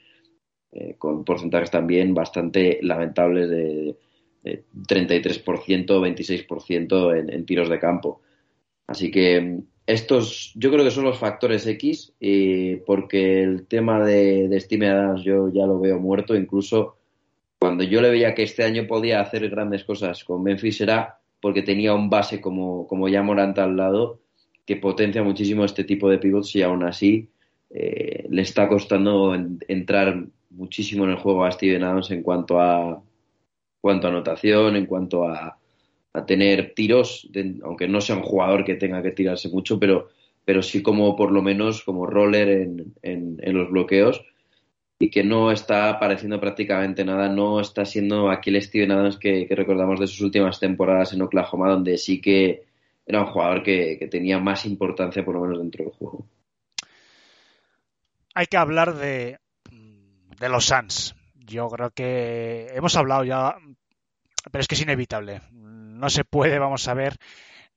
eh, 0.71 0.95
con 0.97 1.23
porcentajes 1.23 1.71
también 1.71 2.13
bastante 2.13 2.79
lamentables 2.81 3.49
de, 3.49 3.97
de 4.43 4.63
33%, 4.87 5.85
26% 5.85 7.19
en, 7.19 7.33
en, 7.33 7.45
tiros 7.45 7.69
de 7.69 7.79
campo. 7.79 8.21
Así 8.87 9.11
que 9.11 9.61
estos 9.85 10.51
yo 10.55 10.71
creo 10.71 10.83
que 10.83 10.91
son 10.91 11.05
los 11.05 11.17
factores 11.17 11.67
X, 11.67 12.13
eh, 12.19 12.81
porque 12.85 13.43
el 13.43 13.67
tema 13.67 14.03
de, 14.03 14.47
de 14.47 14.59
Steve 14.59 14.87
Adams 14.87 15.23
yo 15.23 15.49
ya 15.49 15.65
lo 15.65 15.79
veo 15.79 15.99
muerto, 15.99 16.35
incluso 16.35 16.97
cuando 17.59 17.83
yo 17.83 18.01
le 18.01 18.09
veía 18.09 18.35
que 18.35 18.43
este 18.43 18.63
año 18.63 18.87
podía 18.87 19.21
hacer 19.21 19.49
grandes 19.49 19.83
cosas 19.83 20.23
con 20.23 20.43
Memphis 20.43 20.81
era 20.81 21.19
porque 21.39 21.61
tenía 21.61 21.93
un 21.93 22.09
base 22.09 22.41
como, 22.41 22.87
como 22.87 23.07
ya 23.09 23.21
Moranta 23.21 23.63
al 23.63 23.77
lado 23.77 24.22
que 24.65 24.77
potencia 24.77 25.23
muchísimo 25.23 25.65
este 25.65 25.83
tipo 25.83 26.09
de 26.09 26.17
pivots 26.17 26.55
y 26.55 26.61
aún 26.61 26.83
así 26.83 27.29
eh, 27.69 28.25
le 28.29 28.41
está 28.41 28.67
costando 28.67 29.35
en, 29.35 29.59
entrar 29.67 30.25
muchísimo 30.49 31.03
en 31.05 31.11
el 31.11 31.17
juego 31.17 31.43
a 31.43 31.51
Steven 31.51 31.83
Adams 31.83 32.11
en 32.11 32.23
cuanto 32.23 32.59
a 32.59 33.01
cuanto 33.81 34.07
a 34.07 34.11
anotación, 34.11 34.77
en 34.77 34.85
cuanto 34.85 35.27
a, 35.27 35.57
a 36.13 36.25
tener 36.25 36.73
tiros, 36.75 37.29
aunque 37.63 37.87
no 37.87 37.99
sea 37.99 38.15
un 38.15 38.21
jugador 38.21 38.63
que 38.63 38.75
tenga 38.75 39.01
que 39.01 39.11
tirarse 39.11 39.49
mucho, 39.49 39.79
pero, 39.79 40.09
pero 40.45 40.61
sí 40.61 40.83
como 40.83 41.15
por 41.15 41.31
lo 41.31 41.41
menos 41.41 41.83
como 41.83 42.05
roller 42.05 42.49
en, 42.49 42.93
en, 43.01 43.53
los 43.53 43.69
bloqueos. 43.71 44.23
Y 44.99 45.09
que 45.09 45.23
no 45.23 45.51
está 45.51 45.89
apareciendo 45.89 46.39
prácticamente 46.39 47.03
nada, 47.03 47.27
no 47.27 47.59
está 47.59 47.83
siendo 47.83 48.29
aquí 48.29 48.51
el 48.51 48.61
Steven 48.61 48.91
Adams 48.91 49.17
que, 49.17 49.47
recordamos 49.49 49.99
de 49.99 50.07
sus 50.07 50.21
últimas 50.21 50.59
temporadas 50.59 51.11
en 51.11 51.23
Oklahoma, 51.23 51.69
donde 51.69 51.97
sí 51.97 52.21
que 52.21 52.63
era 53.05 53.21
un 53.21 53.27
jugador 53.27 53.63
que, 53.63 53.97
que 53.99 54.07
tenía 54.07 54.39
más 54.39 54.65
importancia 54.65 55.23
por 55.23 55.35
lo 55.35 55.41
menos 55.41 55.59
dentro 55.59 55.85
del 55.85 55.93
juego. 55.93 56.25
Hay 58.35 58.47
que 58.47 58.57
hablar 58.57 58.95
de, 58.95 59.39
de 60.39 60.49
los 60.49 60.65
Suns. 60.65 61.15
Yo 61.35 61.67
creo 61.69 61.91
que 61.91 62.67
hemos 62.73 62.95
hablado 62.95 63.23
ya, 63.23 63.55
pero 64.51 64.61
es 64.61 64.67
que 64.67 64.75
es 64.75 64.81
inevitable. 64.81 65.41
No 65.51 66.09
se 66.09 66.25
puede, 66.25 66.59
vamos 66.59 66.87
a 66.87 66.93
ver, 66.93 67.17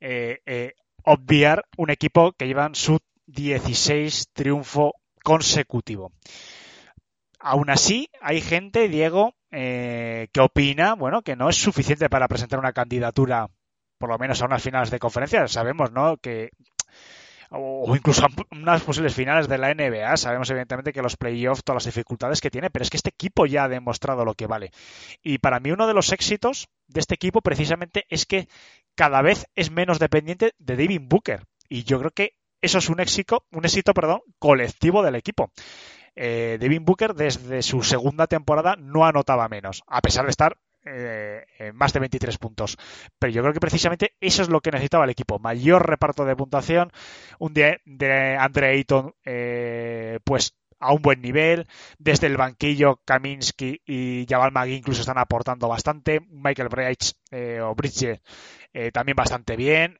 eh, 0.00 0.40
eh, 0.46 0.74
obviar 1.04 1.64
un 1.76 1.90
equipo 1.90 2.32
que 2.32 2.46
llevan 2.46 2.74
su 2.74 2.98
16 3.26 4.30
triunfo 4.32 4.94
consecutivo. 5.22 6.12
Aún 7.38 7.70
así, 7.70 8.08
hay 8.20 8.40
gente, 8.40 8.88
Diego, 8.88 9.34
eh, 9.50 10.28
que 10.32 10.40
opina, 10.40 10.94
bueno, 10.94 11.22
que 11.22 11.36
no 11.36 11.48
es 11.48 11.56
suficiente 11.56 12.08
para 12.08 12.28
presentar 12.28 12.58
una 12.58 12.72
candidatura, 12.72 13.48
por 13.98 14.10
lo 14.10 14.18
menos 14.18 14.42
a 14.42 14.46
unas 14.46 14.62
finales 14.62 14.90
de 14.90 14.98
conferencia. 14.98 15.46
Sabemos, 15.48 15.92
¿no? 15.92 16.16
Que 16.18 16.50
o 17.50 17.94
incluso 17.94 18.24
a 18.24 18.28
unas 18.50 18.82
posibles 18.82 19.14
finales 19.14 19.48
de 19.48 19.58
la 19.58 19.72
NBA. 19.72 20.16
Sabemos 20.16 20.50
evidentemente 20.50 20.92
que 20.92 21.02
los 21.02 21.16
playoffs, 21.16 21.62
todas 21.62 21.84
las 21.84 21.94
dificultades 21.94 22.40
que 22.40 22.50
tiene, 22.50 22.70
pero 22.70 22.82
es 22.82 22.90
que 22.90 22.96
este 22.96 23.10
equipo 23.10 23.46
ya 23.46 23.64
ha 23.64 23.68
demostrado 23.68 24.24
lo 24.24 24.34
que 24.34 24.46
vale. 24.46 24.70
Y 25.22 25.38
para 25.38 25.60
mí 25.60 25.70
uno 25.70 25.86
de 25.86 25.94
los 25.94 26.12
éxitos 26.12 26.68
de 26.88 27.00
este 27.00 27.14
equipo 27.14 27.42
precisamente 27.42 28.04
es 28.08 28.26
que 28.26 28.48
cada 28.94 29.22
vez 29.22 29.46
es 29.54 29.70
menos 29.70 29.98
dependiente 29.98 30.54
de 30.58 30.76
David 30.76 31.02
Booker. 31.04 31.44
Y 31.68 31.84
yo 31.84 31.98
creo 31.98 32.10
que 32.10 32.34
eso 32.60 32.78
es 32.78 32.88
un 32.88 33.00
éxito, 33.00 33.44
un 33.52 33.64
éxito, 33.64 33.94
perdón, 33.94 34.22
colectivo 34.38 35.02
del 35.02 35.14
equipo. 35.14 35.52
Eh, 36.18 36.56
Devin 36.58 36.84
Booker 36.84 37.14
desde 37.14 37.60
su 37.60 37.82
segunda 37.82 38.26
temporada 38.26 38.74
no 38.76 39.04
anotaba 39.04 39.48
menos, 39.48 39.82
a 39.86 40.00
pesar 40.00 40.24
de 40.24 40.30
estar 40.30 40.56
eh, 40.86 41.72
más 41.74 41.92
de 41.92 42.00
23 42.00 42.38
puntos. 42.38 42.76
Pero 43.18 43.32
yo 43.32 43.42
creo 43.42 43.52
que 43.52 43.60
precisamente 43.60 44.14
eso 44.20 44.42
es 44.42 44.48
lo 44.48 44.60
que 44.60 44.70
necesitaba 44.70 45.04
el 45.04 45.10
equipo. 45.10 45.38
Mayor 45.38 45.88
reparto 45.88 46.24
de 46.24 46.36
puntuación, 46.36 46.90
un 47.38 47.52
de, 47.52 47.80
de 47.84 48.36
Andre 48.36 48.68
Ayton, 48.70 49.14
eh, 49.24 50.18
pues 50.24 50.54
a 50.78 50.92
un 50.92 51.02
buen 51.02 51.20
nivel. 51.20 51.66
Desde 51.98 52.26
el 52.26 52.36
banquillo, 52.36 53.00
Kaminsky 53.04 53.82
y 53.86 54.26
Jabal 54.28 54.52
Magui 54.52 54.74
incluso 54.74 55.00
están 55.00 55.18
aportando 55.18 55.68
bastante. 55.68 56.20
Michael 56.30 56.68
Bridge 56.68 57.14
eh, 57.30 57.60
o 57.60 57.74
Bridge 57.74 58.20
eh, 58.72 58.90
también 58.92 59.16
bastante 59.16 59.56
bien. 59.56 59.98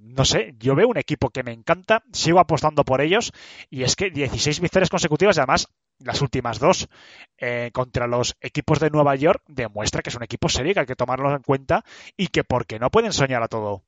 No 0.00 0.24
sé, 0.24 0.54
yo 0.58 0.74
veo 0.74 0.88
un 0.88 0.98
equipo 0.98 1.30
que 1.30 1.42
me 1.42 1.52
encanta, 1.52 2.04
sigo 2.12 2.38
apostando 2.38 2.84
por 2.84 3.00
ellos 3.00 3.32
y 3.70 3.82
es 3.82 3.96
que 3.96 4.10
16 4.10 4.60
victorias 4.60 4.88
consecutivas 4.88 5.36
y 5.36 5.40
además 5.40 5.68
las 6.04 6.20
últimas 6.22 6.58
dos 6.58 6.88
eh, 7.38 7.70
contra 7.72 8.06
los 8.06 8.36
equipos 8.40 8.80
de 8.80 8.90
Nueva 8.90 9.16
York 9.16 9.42
demuestra 9.46 10.02
que 10.02 10.10
es 10.10 10.16
un 10.16 10.22
equipo 10.22 10.48
serio 10.48 10.74
que 10.74 10.80
hay 10.80 10.86
que 10.86 10.96
tomarlo 10.96 11.34
en 11.34 11.42
cuenta 11.42 11.82
y 12.16 12.28
que 12.28 12.44
porque 12.44 12.78
no 12.78 12.90
pueden 12.90 13.12
soñar 13.12 13.42
a 13.42 13.48
todo. 13.48 13.82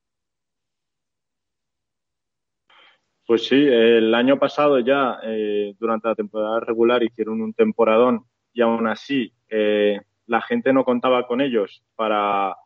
Pues 3.26 3.46
sí, 3.46 3.56
el 3.56 4.14
año 4.14 4.38
pasado 4.38 4.78
ya, 4.78 5.18
eh, 5.22 5.74
durante 5.78 6.08
la 6.08 6.14
temporada 6.14 6.60
regular, 6.60 7.02
hicieron 7.02 7.42
un 7.42 7.52
temporadón 7.52 8.24
y 8.54 8.62
aún 8.62 8.86
así 8.86 9.34
eh, 9.50 10.00
la 10.26 10.40
gente 10.40 10.72
no 10.72 10.82
contaba 10.82 11.26
con 11.26 11.42
ellos 11.42 11.84
para, 11.94 12.56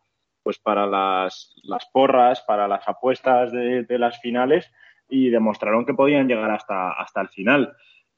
pues 0.44 0.60
para 0.60 0.86
las, 0.86 1.52
las 1.64 1.86
porras, 1.92 2.42
para 2.42 2.68
las 2.68 2.86
apuestas 2.88 3.50
de, 3.50 3.82
de, 3.82 3.98
las 3.98 4.20
finales 4.20 4.70
y 5.08 5.30
demostraron 5.30 5.84
que 5.84 5.94
podían 5.94 6.28
llegar 6.28 6.52
hasta, 6.52 6.92
hasta 6.92 7.22
el 7.22 7.28
final. 7.30 7.74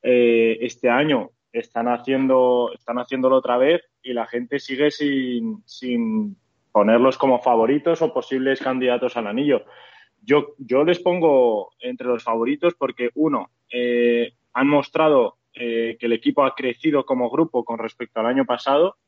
Eh, 0.06 0.58
este 0.60 0.90
año 0.90 1.30
están, 1.50 1.88
haciendo, 1.88 2.70
están 2.74 2.98
haciéndolo 2.98 3.36
otra 3.36 3.56
vez 3.56 3.80
y 4.02 4.12
la 4.12 4.26
gente 4.26 4.60
sigue 4.60 4.90
sin, 4.90 5.62
sin 5.64 6.36
ponerlos 6.72 7.16
como 7.16 7.40
favoritos 7.40 8.02
o 8.02 8.12
posibles 8.12 8.60
candidatos 8.60 9.16
al 9.16 9.28
anillo. 9.28 9.64
Yo, 10.20 10.54
yo 10.58 10.84
les 10.84 11.00
pongo 11.00 11.70
entre 11.80 12.06
los 12.06 12.22
favoritos 12.22 12.74
porque, 12.74 13.10
uno, 13.14 13.48
eh, 13.72 14.34
han 14.52 14.68
mostrado 14.68 15.38
eh, 15.54 15.96
que 15.98 16.06
el 16.06 16.12
equipo 16.12 16.44
ha 16.44 16.54
crecido 16.54 17.06
como 17.06 17.30
grupo 17.30 17.64
con 17.64 17.78
respecto 17.78 18.20
al 18.20 18.26
año 18.26 18.44
pasado. 18.44 18.98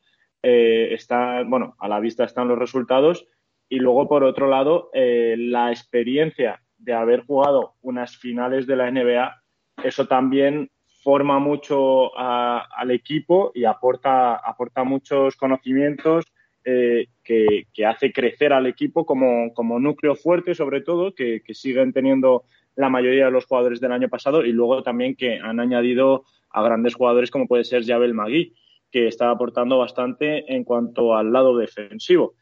Está, 0.41 1.43
bueno, 1.43 1.75
a 1.79 1.89
la 1.89 1.99
vista 1.99 2.23
están 2.23 2.47
los 2.47 2.57
resultados. 2.57 3.27
Y 3.67 3.79
luego, 3.79 4.07
por 4.07 4.23
otro 4.23 4.47
lado, 4.47 4.89
la 4.93 5.71
experiencia 5.71 6.61
de 6.77 6.93
haber 6.93 7.25
jugado 7.25 7.73
unas 7.81 8.15
finales 8.15 8.65
de 8.65 8.75
la 8.77 8.89
NBA, 8.89 9.43
eso 9.83 10.07
también 10.07 10.69
forma 11.07 11.39
mucho 11.39 12.11
a, 12.19 12.67
al 12.75 12.91
equipo 12.91 13.53
y 13.55 13.63
aporta, 13.63 14.35
aporta 14.35 14.83
muchos 14.83 15.37
conocimientos 15.37 16.25
eh, 16.65 17.07
que, 17.23 17.65
hace 17.85 18.11
crecer 18.11 18.51
al 18.51 18.65
equipo 18.65 19.05
como, 19.05 19.53
como 19.53 19.79
núcleo 19.79 20.17
fuerte, 20.17 20.53
sobre 20.53 20.81
todo, 20.81 21.15
que, 21.15 21.41
siguen 21.53 21.93
teniendo 21.93 22.43
la 22.75 22.89
mayoría 22.89 23.23
de 23.23 23.31
los 23.31 23.45
jugadores 23.45 23.79
del 23.79 23.93
año 23.93 24.09
pasado 24.09 24.43
y 24.43 24.51
luego 24.51 24.83
también 24.83 25.15
que 25.15 25.39
han 25.39 25.61
añadido 25.61 26.25
a 26.49 26.61
grandes 26.61 26.95
jugadores 26.95 27.31
como 27.31 27.47
puede 27.47 27.63
ser 27.63 27.85
Javel 27.85 28.13
Magui, 28.13 28.53
que 28.91 29.07
está 29.07 29.29
aportando 29.29 29.77
bastante 29.77 30.53
en 30.53 30.65
cuanto 30.65 31.15
al 31.15 31.31
lado 31.31 31.55
defensivo. 31.55 32.33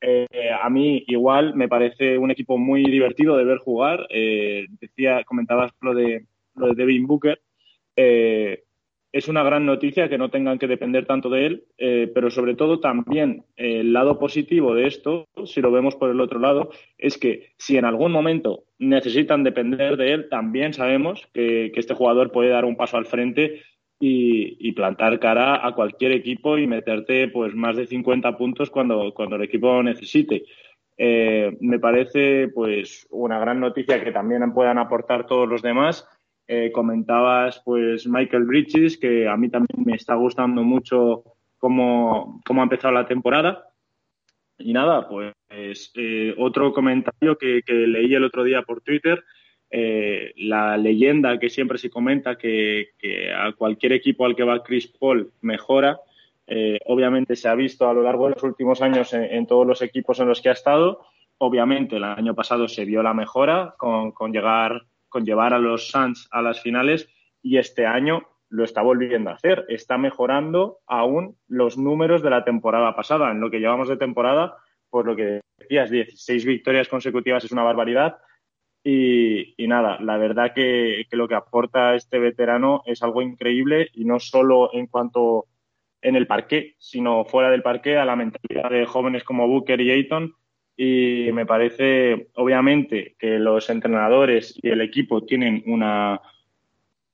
Eh, 0.00 0.26
a 0.62 0.70
mí 0.70 1.04
igual 1.08 1.54
me 1.54 1.68
parece 1.68 2.16
un 2.16 2.30
equipo 2.30 2.56
muy 2.56 2.84
divertido 2.84 3.36
de 3.36 3.44
ver 3.44 3.58
jugar. 3.58 4.06
Eh, 4.08 4.64
decía, 4.80 5.24
comentabas 5.24 5.72
lo 5.82 5.92
de, 5.92 6.24
lo 6.54 6.68
de 6.68 6.74
Devin 6.74 7.06
Booker. 7.06 7.38
Eh, 7.96 8.64
es 9.12 9.28
una 9.28 9.44
gran 9.44 9.64
noticia 9.64 10.08
que 10.08 10.18
no 10.18 10.30
tengan 10.30 10.58
que 10.58 10.66
depender 10.66 11.06
tanto 11.06 11.30
de 11.30 11.46
él, 11.46 11.64
eh, 11.78 12.10
pero 12.12 12.30
sobre 12.30 12.56
todo 12.56 12.80
también 12.80 13.44
el 13.54 13.92
lado 13.92 14.18
positivo 14.18 14.74
de 14.74 14.88
esto, 14.88 15.28
si 15.44 15.60
lo 15.60 15.70
vemos 15.70 15.94
por 15.94 16.10
el 16.10 16.20
otro 16.20 16.40
lado, 16.40 16.70
es 16.98 17.16
que 17.16 17.52
si 17.56 17.76
en 17.76 17.84
algún 17.84 18.10
momento 18.10 18.64
necesitan 18.78 19.44
depender 19.44 19.96
de 19.96 20.12
él, 20.14 20.28
también 20.28 20.72
sabemos 20.72 21.28
que, 21.32 21.70
que 21.72 21.78
este 21.78 21.94
jugador 21.94 22.32
puede 22.32 22.48
dar 22.48 22.64
un 22.64 22.76
paso 22.76 22.96
al 22.96 23.06
frente 23.06 23.60
y, 24.00 24.72
plantar 24.72 25.18
cara 25.18 25.66
a 25.66 25.74
cualquier 25.74 26.12
equipo 26.12 26.58
y 26.58 26.66
meterte 26.66 27.28
pues 27.28 27.54
más 27.54 27.76
de 27.76 27.86
50 27.86 28.36
puntos 28.36 28.70
cuando, 28.70 29.12
cuando 29.14 29.36
el 29.36 29.42
equipo 29.42 29.82
necesite. 29.82 30.44
Eh, 30.96 31.56
me 31.60 31.78
parece 31.78 32.48
pues 32.48 33.06
una 33.10 33.38
gran 33.38 33.60
noticia 33.60 34.02
que 34.02 34.12
también 34.12 34.52
puedan 34.52 34.78
aportar 34.78 35.26
todos 35.26 35.48
los 35.48 35.62
demás 35.62 36.06
eh, 36.46 36.70
comentabas 36.72 37.62
pues 37.64 38.06
Michael 38.06 38.44
Bridges, 38.44 38.98
que 38.98 39.28
a 39.28 39.36
mí 39.36 39.48
también 39.48 39.84
me 39.84 39.96
está 39.96 40.14
gustando 40.14 40.62
mucho 40.62 41.24
cómo, 41.58 42.40
cómo 42.44 42.60
ha 42.60 42.64
empezado 42.64 42.92
la 42.92 43.06
temporada. 43.06 43.70
Y 44.58 44.72
nada, 44.72 45.08
pues 45.08 45.34
eh, 45.94 46.34
otro 46.38 46.72
comentario 46.72 47.36
que, 47.36 47.62
que, 47.66 47.72
leí 47.72 48.14
el 48.14 48.24
otro 48.24 48.44
día 48.44 48.62
por 48.62 48.82
Twitter, 48.82 49.24
eh, 49.70 50.32
la 50.36 50.76
leyenda 50.76 51.38
que 51.38 51.50
siempre 51.50 51.78
se 51.78 51.90
comenta 51.90 52.36
que, 52.36 52.90
que, 52.98 53.32
a 53.32 53.52
cualquier 53.52 53.92
equipo 53.92 54.24
al 54.24 54.36
que 54.36 54.44
va 54.44 54.62
Chris 54.62 54.86
Paul 54.86 55.32
mejora, 55.40 55.98
eh, 56.46 56.78
obviamente 56.86 57.34
se 57.34 57.48
ha 57.48 57.54
visto 57.54 57.88
a 57.88 57.94
lo 57.94 58.02
largo 58.02 58.26
de 58.26 58.34
los 58.34 58.42
últimos 58.42 58.82
años 58.82 59.12
en, 59.14 59.24
en, 59.24 59.46
todos 59.46 59.66
los 59.66 59.82
equipos 59.82 60.20
en 60.20 60.28
los 60.28 60.40
que 60.40 60.50
ha 60.50 60.52
estado. 60.52 61.00
Obviamente 61.38 61.96
el 61.96 62.04
año 62.04 62.34
pasado 62.34 62.68
se 62.68 62.84
vio 62.84 63.02
la 63.02 63.14
mejora 63.14 63.74
con, 63.78 64.12
con 64.12 64.32
llegar 64.32 64.84
con 65.14 65.24
llevar 65.24 65.54
a 65.54 65.60
los 65.60 65.90
Suns 65.90 66.26
a 66.32 66.42
las 66.42 66.60
finales 66.60 67.08
y 67.40 67.58
este 67.58 67.86
año 67.86 68.26
lo 68.48 68.64
está 68.64 68.82
volviendo 68.82 69.30
a 69.30 69.34
hacer. 69.34 69.64
Está 69.68 69.96
mejorando 69.96 70.80
aún 70.88 71.36
los 71.46 71.78
números 71.78 72.20
de 72.20 72.30
la 72.30 72.44
temporada 72.44 72.96
pasada. 72.96 73.30
En 73.30 73.38
lo 73.38 73.48
que 73.48 73.60
llevamos 73.60 73.88
de 73.88 73.96
temporada, 73.96 74.56
por 74.90 75.06
lo 75.06 75.14
que 75.14 75.40
decías, 75.56 75.88
16 75.88 76.44
victorias 76.44 76.88
consecutivas 76.88 77.44
es 77.44 77.52
una 77.52 77.62
barbaridad. 77.62 78.16
Y, 78.82 79.54
nada, 79.58 79.98
la 80.00 80.16
verdad 80.16 80.52
que, 80.52 81.06
que, 81.08 81.16
lo 81.16 81.28
que 81.28 81.36
aporta 81.36 81.94
este 81.94 82.18
veterano 82.18 82.82
es 82.84 83.00
algo 83.04 83.22
increíble 83.22 83.90
y 83.94 84.04
no 84.04 84.18
solo 84.18 84.70
en 84.74 84.88
cuanto 84.88 85.46
en 86.02 86.16
el 86.16 86.26
parqué, 86.26 86.74
sino 86.78 87.24
fuera 87.24 87.50
del 87.50 87.62
parqué 87.62 87.98
a 87.98 88.04
la 88.04 88.16
mentalidad 88.16 88.68
de 88.68 88.84
jóvenes 88.84 89.22
como 89.22 89.46
Booker 89.46 89.80
y 89.80 89.92
Ayton 89.92 90.34
y 90.76 91.30
me 91.32 91.46
parece, 91.46 92.28
obviamente, 92.34 93.14
que 93.18 93.38
los 93.38 93.70
entrenadores 93.70 94.58
y 94.60 94.68
el 94.68 94.80
equipo 94.80 95.24
tienen 95.24 95.62
una, 95.66 96.20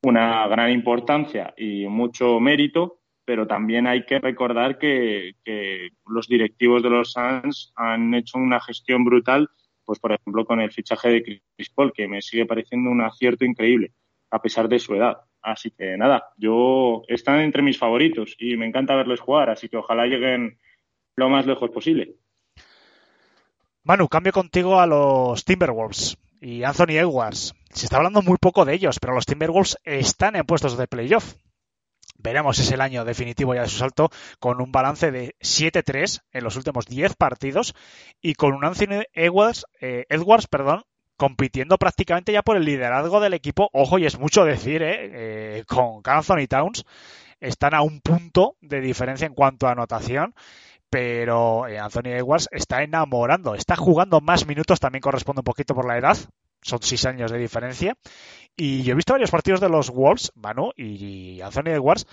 una 0.03 0.47
gran 0.49 0.71
importancia 0.71 1.53
y 1.57 1.87
mucho 1.87 2.41
mérito, 2.41 3.01
pero 3.25 3.47
también 3.47 3.87
hay 3.87 4.05
que 4.05 4.19
recordar 4.19 4.79
que, 4.79 5.35
los 6.07 6.27
directivos 6.27 6.83
de 6.83 6.91
los 6.91 7.13
Suns 7.13 7.73
han 7.77 8.15
hecho 8.15 8.39
una 8.39 8.61
gestión 8.61 9.05
brutal, 9.05 9.49
pues 9.85 9.99
por 9.99 10.13
ejemplo 10.13 10.45
con 10.45 10.61
el 10.61 10.73
fichaje 10.73 11.09
de 11.09 11.23
Chris 11.23 11.71
Paul, 11.71 11.93
que 11.93 12.09
me 12.09 12.23
sigue 12.23 12.47
pareciendo 12.47 12.91
un 12.91 13.03
acierto 13.03 13.45
increíble, 13.45 13.93
a 14.31 14.41
pesar 14.41 14.69
de 14.69 14.79
su 14.79 14.95
edad. 14.95 15.19
Así 15.43 15.71
que 15.71 15.97
nada, 15.97 16.25
yo 16.37 17.03
están 17.09 17.41
entre 17.41 17.63
mis 17.63 17.79
favoritos 17.79 18.35
y 18.39 18.57
me 18.57 18.67
encanta 18.67 18.97
verlos 18.97 19.21
jugar, 19.21 19.51
así 19.51 19.69
que 19.69 19.77
ojalá 19.77 20.07
lleguen 20.07 20.59
lo 21.15 21.29
más 21.29 21.47
lejos 21.47 21.71
posible. 21.71 22.17
Manu, 23.91 24.07
cambio 24.07 24.33
contigo 24.33 24.79
a 24.79 24.87
los 24.87 25.45
Timberwolves 25.45 26.17
y 26.41 26.63
Anthony 26.63 26.93
Edwards. 26.93 27.57
Se 27.71 27.87
está 27.87 27.97
hablando 27.97 28.23
muy 28.23 28.37
poco 28.39 28.65
de 28.65 28.75
ellos, 28.75 29.01
pero 29.01 29.15
los 29.15 29.27
Timberwolves 29.27 29.79
están 29.83 30.37
en 30.37 30.47
puestos 30.47 30.79
de 30.79 30.87
playoff. 30.87 31.35
Veremos 32.17 32.61
es 32.61 32.71
el 32.71 32.83
año 32.83 33.05
definitivo 33.05 33.53
ya 33.53 33.63
de 33.63 33.69
su 33.69 33.79
salto 33.79 34.09
con 34.39 34.61
un 34.61 34.71
balance 34.71 35.11
de 35.11 35.35
7-3 35.41 36.21
en 36.31 36.45
los 36.45 36.55
últimos 36.55 36.87
10 36.87 37.17
partidos 37.17 37.75
y 38.23 38.35
con 38.35 38.55
un 38.55 38.65
Anthony 38.65 39.03
Edwards, 39.13 39.67
eh, 39.81 40.07
Edwards 40.09 40.47
perdón, 40.47 40.85
compitiendo 41.17 41.77
prácticamente 41.77 42.33
ya 42.33 42.43
por 42.43 42.57
el 42.57 42.67
liderazgo 42.67 43.19
del 43.19 43.35
equipo. 43.35 43.71
Ojo, 43.73 43.99
y 43.99 44.07
es 44.07 44.21
mucho 44.21 44.45
decir, 44.45 44.83
eh, 44.83 44.99
eh, 45.01 45.65
con 45.67 46.01
Anthony 46.05 46.47
Towns 46.49 46.85
están 47.41 47.75
a 47.75 47.83
un 47.83 48.01
punto 48.01 48.55
de 48.61 48.81
diferencia 48.81 49.27
en 49.27 49.35
cuanto 49.35 49.67
a 49.67 49.73
anotación 49.73 50.33
pero 50.91 51.69
eh, 51.69 51.79
Anthony 51.79 52.09
Edwards 52.17 52.49
está 52.51 52.83
enamorando, 52.83 53.55
está 53.55 53.77
jugando 53.77 54.21
más 54.21 54.47
minutos, 54.47 54.81
también 54.81 55.01
corresponde 55.01 55.41
un 55.41 55.45
poquito 55.45 55.75
por 55.75 55.87
la 55.87 55.97
edad, 55.97 56.19
son 56.61 56.83
seis 56.83 57.07
años 57.07 57.31
de 57.31 57.39
diferencia. 57.39 57.95
Y 58.57 58.83
yo 58.83 58.93
he 58.93 58.97
visto 58.97 59.15
varios 59.15 59.31
partidos 59.31 59.61
de 59.61 59.69
los 59.69 59.91
Wolves, 59.91 60.33
Manu, 60.35 60.73
y 60.77 61.41
Anthony 61.41 61.71
Edwards, 61.71 62.07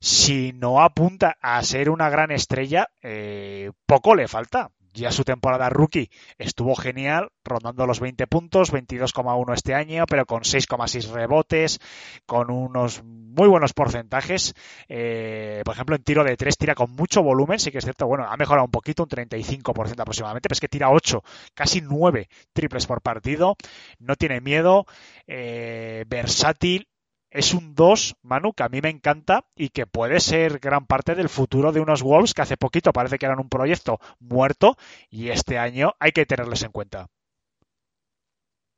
si 0.00 0.52
no 0.52 0.80
apunta 0.80 1.36
a 1.40 1.62
ser 1.62 1.90
una 1.90 2.08
gran 2.08 2.30
estrella, 2.30 2.88
eh, 3.02 3.72
poco 3.86 4.14
le 4.14 4.28
falta 4.28 4.70
ya 4.92 5.12
su 5.12 5.24
temporada 5.24 5.68
rookie 5.68 6.10
estuvo 6.38 6.74
genial, 6.74 7.30
rondando 7.44 7.86
los 7.86 8.00
20 8.00 8.26
puntos, 8.26 8.72
22,1 8.72 9.54
este 9.54 9.74
año, 9.74 10.04
pero 10.06 10.26
con 10.26 10.42
6,6 10.42 11.12
rebotes, 11.12 11.78
con 12.26 12.50
unos 12.50 13.02
muy 13.04 13.48
buenos 13.48 13.72
porcentajes. 13.72 14.54
Eh, 14.88 15.62
por 15.64 15.74
ejemplo, 15.74 15.96
en 15.96 16.02
tiro 16.02 16.24
de 16.24 16.36
3 16.36 16.56
tira 16.56 16.74
con 16.74 16.92
mucho 16.92 17.22
volumen, 17.22 17.58
sí 17.58 17.70
que 17.70 17.78
es 17.78 17.84
cierto, 17.84 18.06
bueno, 18.06 18.26
ha 18.28 18.36
mejorado 18.36 18.64
un 18.64 18.70
poquito, 18.70 19.04
un 19.04 19.08
35% 19.08 20.00
aproximadamente, 20.00 20.48
pero 20.48 20.54
es 20.54 20.60
que 20.60 20.68
tira 20.68 20.90
8, 20.90 21.22
casi 21.54 21.80
9 21.80 22.28
triples 22.52 22.86
por 22.86 23.02
partido, 23.02 23.56
no 23.98 24.16
tiene 24.16 24.40
miedo, 24.40 24.86
eh, 25.26 26.04
versátil, 26.08 26.89
es 27.30 27.54
un 27.54 27.74
2, 27.74 28.16
Manu, 28.22 28.52
que 28.52 28.64
a 28.64 28.68
mí 28.68 28.80
me 28.80 28.90
encanta 28.90 29.44
y 29.54 29.68
que 29.68 29.86
puede 29.86 30.20
ser 30.20 30.58
gran 30.58 30.86
parte 30.86 31.14
del 31.14 31.28
futuro 31.28 31.72
de 31.72 31.80
unos 31.80 32.02
Wolves 32.02 32.34
que 32.34 32.42
hace 32.42 32.56
poquito 32.56 32.92
parece 32.92 33.18
que 33.18 33.26
eran 33.26 33.38
un 33.38 33.48
proyecto 33.48 34.00
muerto 34.18 34.76
y 35.08 35.28
este 35.28 35.56
año 35.56 35.92
hay 36.00 36.10
que 36.10 36.26
tenerles 36.26 36.62
en 36.64 36.72
cuenta. 36.72 37.08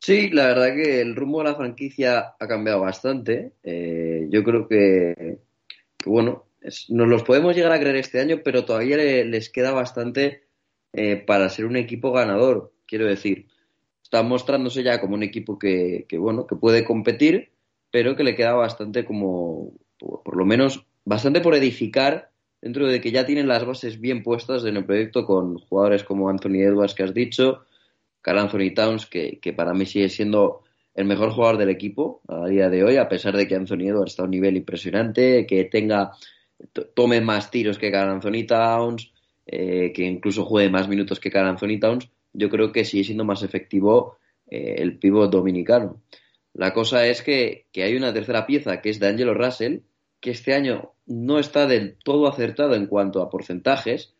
Sí, 0.01 0.31
la 0.31 0.49
verdad 0.49 0.75
que 0.75 1.01
el 1.01 1.15
rumbo 1.15 1.39
de 1.39 1.51
la 1.51 1.55
franquicia 1.55 2.35
ha 2.39 2.49
cambiado 2.49 2.81
bastante. 2.81 3.53
Eh, 3.63 4.27
yo 4.31 4.43
creo 4.43 4.67
que, 4.67 5.39
bueno, 6.05 6.45
nos 6.89 7.09
los 7.09 7.23
podemos 7.23 7.55
llegar 7.55 7.73
a 7.73 7.79
creer 7.79 7.97
este 7.97 8.21
año, 8.21 8.41
pero 8.45 8.65
todavía 8.65 8.97
le, 8.97 9.25
les 9.25 9.49
queda 9.49 9.71
bastante 9.71 10.43
eh, 10.93 11.17
para 11.17 11.49
ser 11.49 11.67
un 11.67 11.77
equipo 11.77 12.13
ganador, 12.13 12.73
quiero 12.87 13.07
decir. 13.07 13.47
Están 14.03 14.29
mostrándose 14.29 14.83
ya 14.83 15.01
como 15.01 15.15
un 15.15 15.23
equipo 15.23 15.59
que 15.59 16.05
bueno, 16.19 16.47
que 16.47 16.57
puede 16.57 16.85
competir 16.85 17.52
pero 17.93 18.17
que 18.17 18.25
le 18.25 18.35
queda 18.35 18.55
bastante 18.55 19.05
como, 19.05 19.75
por 19.99 20.37
lo 20.37 20.45
menos, 20.45 20.85
bastante 21.05 21.41
por 21.41 21.55
edificar 21.55 22.31
dentro 22.61 22.89
de 22.89 23.01
que 23.01 23.13
ya 23.13 23.27
tienen 23.27 23.47
las 23.47 23.65
bases 23.65 24.01
bien 24.01 24.23
puestas 24.23 24.65
en 24.65 24.77
el 24.77 24.85
proyecto 24.85 25.25
con 25.27 25.59
jugadores 25.59 26.03
como 26.03 26.29
Anthony 26.29 26.63
Edwards 26.63 26.95
que 26.95 27.05
has 27.05 27.15
dicho, 27.15 27.65
Carl 28.23 28.39
Anthony 28.39 28.73
Towns, 28.75 29.07
que, 29.07 29.39
que 29.41 29.53
para 29.53 29.75
mí 29.75 29.85
sigue 29.85 30.09
siendo 30.09 30.63
el 30.95 31.05
mejor 31.05 31.31
jugador 31.31 31.59
del 31.59 31.69
equipo 31.69 32.23
a 32.29 32.47
día 32.47 32.71
de 32.71 32.83
hoy, 32.83 32.97
a 32.97 33.09
pesar 33.09 33.37
de 33.37 33.47
que 33.47 33.57
Anthony 33.57 33.89
Edwards 33.89 34.13
está 34.13 34.23
a 34.23 34.25
un 34.25 34.31
nivel 34.31 34.57
impresionante, 34.57 35.47
que 35.47 35.65
tenga 35.65 36.13
tome 36.95 37.21
más 37.21 37.51
tiros 37.51 37.79
que 37.79 37.91
Carl 37.91 38.11
Anthony 38.11 38.47
Towns, 38.47 39.13
eh, 39.47 39.93
que 39.93 40.05
incluso 40.05 40.45
juegue 40.45 40.71
más 40.71 40.89
minutos 40.89 41.21
que 41.21 41.31
Carl 41.31 41.49
Anthony 41.49 41.79
Towns, 41.79 42.09
yo 42.33 42.49
creo 42.49 42.73
que 42.73 42.85
sigue 42.85 43.05
siendo 43.05 43.25
más 43.25 43.43
efectivo 43.43 44.17
eh, 44.49 44.77
el 44.79 44.99
pívot 44.99 45.31
dominicano. 45.31 46.01
La 46.55 46.75
cosa 46.75 47.07
es 47.07 47.23
que, 47.23 47.67
hay 47.75 47.97
una 47.97 48.13
tercera 48.13 48.47
pieza 48.47 48.81
que 48.81 48.91
es 48.91 49.01
de 49.01 49.09
Angelo 49.09 49.35
Russell, 49.35 49.81
que 50.21 50.31
este 50.31 50.55
año 50.55 50.93
no 51.07 51.39
está 51.39 51.67
del 51.67 51.97
todo 52.05 52.29
acertado 52.29 52.75
en 52.75 52.87
cuanto 52.87 53.23
a 53.23 53.31
porcentajes, 53.31 54.15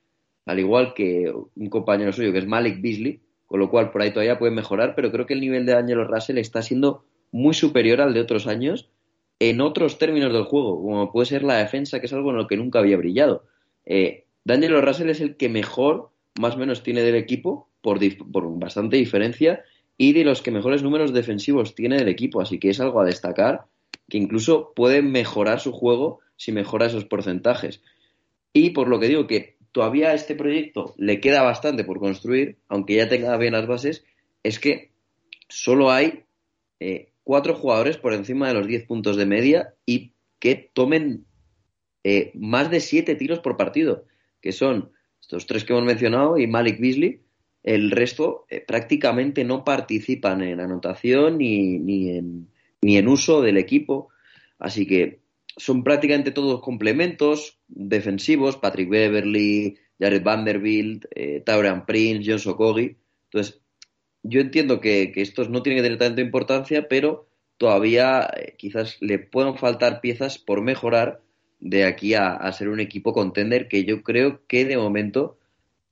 al 0.47 0.59
igual 0.59 0.95
que 0.95 1.33
un 1.33 1.69
compañero 1.69 2.13
suyo 2.13 2.33
que 2.33 2.39
es 2.39 2.47
Malik 2.47 2.81
Beasley, 2.81 3.21
con 3.47 3.61
lo 3.61 3.71
cual 3.71 3.91
por 3.91 4.03
ahí 4.03 4.11
todavía 4.11 4.39
puede 4.39 4.53
mejorar, 4.53 4.95
pero 4.95 5.13
creo 5.13 5.27
que 5.27 5.35
el 5.35 5.41
nivel 5.41 5.67
de 5.67 5.75
Angelo 5.75 6.05
Russell 6.05 6.39
está 6.39 6.63
siendo 6.63 7.05
muy 7.31 7.55
superior 7.55 8.01
al 8.01 8.15
de 8.15 8.21
otros 8.21 8.47
años 8.47 8.89
en 9.39 9.61
otros 9.61 9.99
términos 9.99 10.33
del 10.33 10.45
juego, 10.45 10.81
como 10.81 11.13
puede 11.13 11.27
ser 11.27 11.43
la 11.43 11.59
defensa, 11.59 12.01
que 12.01 12.07
es 12.07 12.13
algo 12.13 12.31
en 12.31 12.37
lo 12.37 12.47
que 12.47 12.57
nunca 12.57 12.79
había 12.79 12.97
brillado. 12.97 13.45
Eh, 13.85 14.25
Daniel 14.45 14.81
Russell 14.81 15.11
es 15.11 15.21
el 15.21 15.37
que 15.37 15.49
mejor, 15.49 16.11
más 16.41 16.55
o 16.55 16.59
menos, 16.59 16.83
tiene 16.83 17.03
del 17.03 17.17
equipo, 17.17 17.69
por, 17.81 17.99
por, 18.31 18.59
bastante 18.59 18.97
diferencia, 18.97 19.65
y 20.03 20.15
de 20.15 20.25
los 20.25 20.43
que 20.43 20.51
mejores 20.51 20.83
números 20.83 21.13
defensivos 21.13 21.77
tiene 21.77 21.97
del 21.97 22.09
equipo, 22.09 22.41
así 22.41 22.59
que 22.59 22.71
es 22.71 22.81
algo 22.81 23.01
a 23.01 23.05
destacar, 23.05 23.67
que 24.11 24.19
incluso 24.19 24.73
puede 24.75 25.01
mejorar 25.01 25.61
su 25.61 25.71
juego 25.71 26.19
si 26.35 26.51
mejora 26.51 26.87
esos 26.87 27.05
porcentajes. 27.05 27.85
Y 28.53 28.71
por 28.71 28.89
lo 28.89 28.99
que 28.99 29.07
digo 29.07 29.29
que 29.29 29.59
todavía 29.71 30.11
a 30.11 30.15
este 30.15 30.35
proyecto 30.35 30.97
le 30.99 31.21
queda 31.21 31.43
bastante 31.43 31.85
por 31.85 32.01
construir, 32.01 32.57
aunque 32.67 32.97
ya 32.97 33.09
tenga 33.09 33.37
bien 33.37 33.53
las 33.53 33.69
bases, 33.69 34.05
es 34.43 34.59
que 34.59 34.91
solo 35.49 35.93
hay 35.93 36.25
eh, 36.81 37.13
cuatro 37.23 37.55
jugadores 37.55 37.97
por 37.97 38.13
encima 38.13 38.49
de 38.49 38.55
los 38.55 38.67
10 38.67 38.87
puntos 38.87 39.17
de 39.17 39.27
media 39.27 39.75
y 39.87 40.15
que 40.41 40.57
tomen 40.75 41.27
eh, 42.03 42.33
más 42.35 42.73
de 42.73 42.81
siete 42.81 43.15
tiros 43.15 43.39
por 43.39 43.57
partido, 43.57 44.05
que 44.41 44.51
son 44.51 44.91
estos 45.21 45.47
tres 45.47 45.63
que 45.63 45.75
hemos 45.75 45.85
mencionado 45.85 46.39
y 46.39 46.49
Malik 46.49 46.81
Beasley. 46.81 47.22
El 47.63 47.91
resto 47.91 48.47
eh, 48.49 48.61
prácticamente 48.61 49.45
no 49.45 49.65
participan 49.65 50.43
en 50.43 50.61
anotación 50.61 51.39
ni, 51.39 51.79
ni, 51.79 52.11
en, 52.11 52.49
ni 52.81 52.97
en 52.97 53.09
uso 53.09 53.43
del 53.43 53.57
equipo. 53.57 54.09
Así 54.59 54.87
que 54.87 55.21
son 55.57 55.85
prácticamente 55.85 56.31
todos 56.31 56.61
complementos 56.61 57.59
defensivos. 57.69 58.57
Patrick 58.57 58.89
Beverly, 58.89 59.77
Jared 59.99 60.23
Vanderbilt, 60.23 61.07
eh, 61.15 61.43
Tauran 61.45 61.87
Prince, 61.87 62.29
John 62.29 62.39
Sokogi. 62.39 62.97
Entonces, 63.25 63.61
yo 64.23 64.41
entiendo 64.41 64.81
que, 64.81 65.13
estos 65.17 65.51
no 65.51 65.63
tienen 65.63 65.79
que 65.79 65.89
tener 65.89 65.99
tanta 65.99 66.21
importancia, 66.21 66.89
pero 66.89 67.29
todavía 67.57 68.29
eh, 68.37 68.55
quizás 68.57 68.99
le 69.01 69.19
puedan 69.19 69.57
faltar 69.57 70.01
piezas 70.01 70.39
por 70.39 70.63
mejorar 70.63 71.21
de 71.61 71.85
aquí 71.85 72.15
a, 72.15 72.51
ser 72.53 72.69
un 72.69 72.81
equipo 72.81 73.13
contender 73.13 73.69
que 73.69 73.85
yo 73.85 74.03
creo 74.03 74.41
que 74.49 74.65
de 74.65 74.77
momento, 74.77 75.39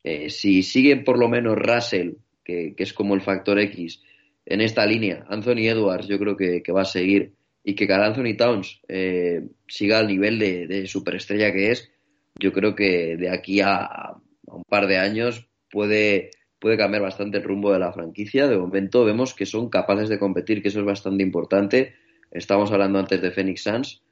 eh, 0.05 0.31
si 0.31 0.63
siguen 0.63 1.05
por 1.05 1.19
lo 1.19 1.29
menos 1.29 1.57
Russell, 1.59 2.15
que, 2.45 2.75
es 2.77 2.93
como 2.93 3.15
el 3.15 3.21
factor 3.21 3.59
X, 3.61 4.03
en 4.47 4.61
esta 4.61 4.85
línea, 4.87 5.25
Anthony 5.29 5.69
Edwards 5.69 6.09
yo 6.09 6.19
creo 6.19 6.37
que, 6.37 6.63
va 6.73 6.83
a 6.83 6.87
seguir 6.87 7.33
y 7.63 7.75
que 7.75 7.87
Carl 7.87 8.05
Anthony 8.05 8.37
Towns 8.37 8.81
eh, 8.89 9.43
siga 9.69 9.99
al 9.99 10.09
nivel 10.09 10.39
de, 10.39 10.87
superestrella 10.87 11.53
que 11.53 11.71
es, 11.71 11.91
yo 12.39 12.53
creo 12.53 12.75
que 12.75 13.17
de 13.17 13.31
aquí 13.31 13.61
a, 13.61 13.85
a 13.85 14.21
un 14.47 14.65
par 14.65 14.87
de 14.87 14.99
años 14.99 15.47
puede 15.71 16.31
puede 16.61 16.77
cambiar 16.77 17.03
bastante 17.03 17.39
el 17.39 17.45
rumbo 17.45 17.73
de 17.73 17.81
la 17.81 17.93
franquicia. 17.93 18.47
De 18.47 18.57
momento 18.57 19.05
vemos 19.05 19.35
que 19.35 19.47
son 19.47 19.69
capaces 19.69 20.09
de 20.09 20.19
competir, 20.19 20.63
que 20.63 20.69
eso 20.69 20.81
es 20.81 20.87
bastante 20.87 21.25
importante. 21.25 21.95
Estamos 22.31 22.71
hablando 22.71 22.99
antes 22.99 23.21
de 23.21 23.33
Phoenix 23.33 23.63
Suns. 23.63 24.03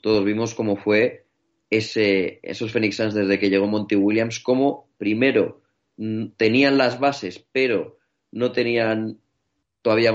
Todos 0.00 0.24
vimos 0.24 0.54
cómo 0.54 0.76
fue 0.76 1.26
ese, 1.70 2.40
esos 2.42 2.72
Phoenix 2.72 2.96
Suns 2.96 3.14
desde 3.14 3.38
que 3.38 3.50
llegó 3.50 3.66
Monty 3.66 3.96
Williams, 3.96 4.40
cómo 4.40 4.88
primero 4.98 5.62
mm, 5.96 6.28
tenían 6.36 6.78
las 6.78 6.98
bases, 6.98 7.44
pero 7.52 7.98
no 8.32 8.52
tenían 8.52 9.18
todavía 9.82 10.12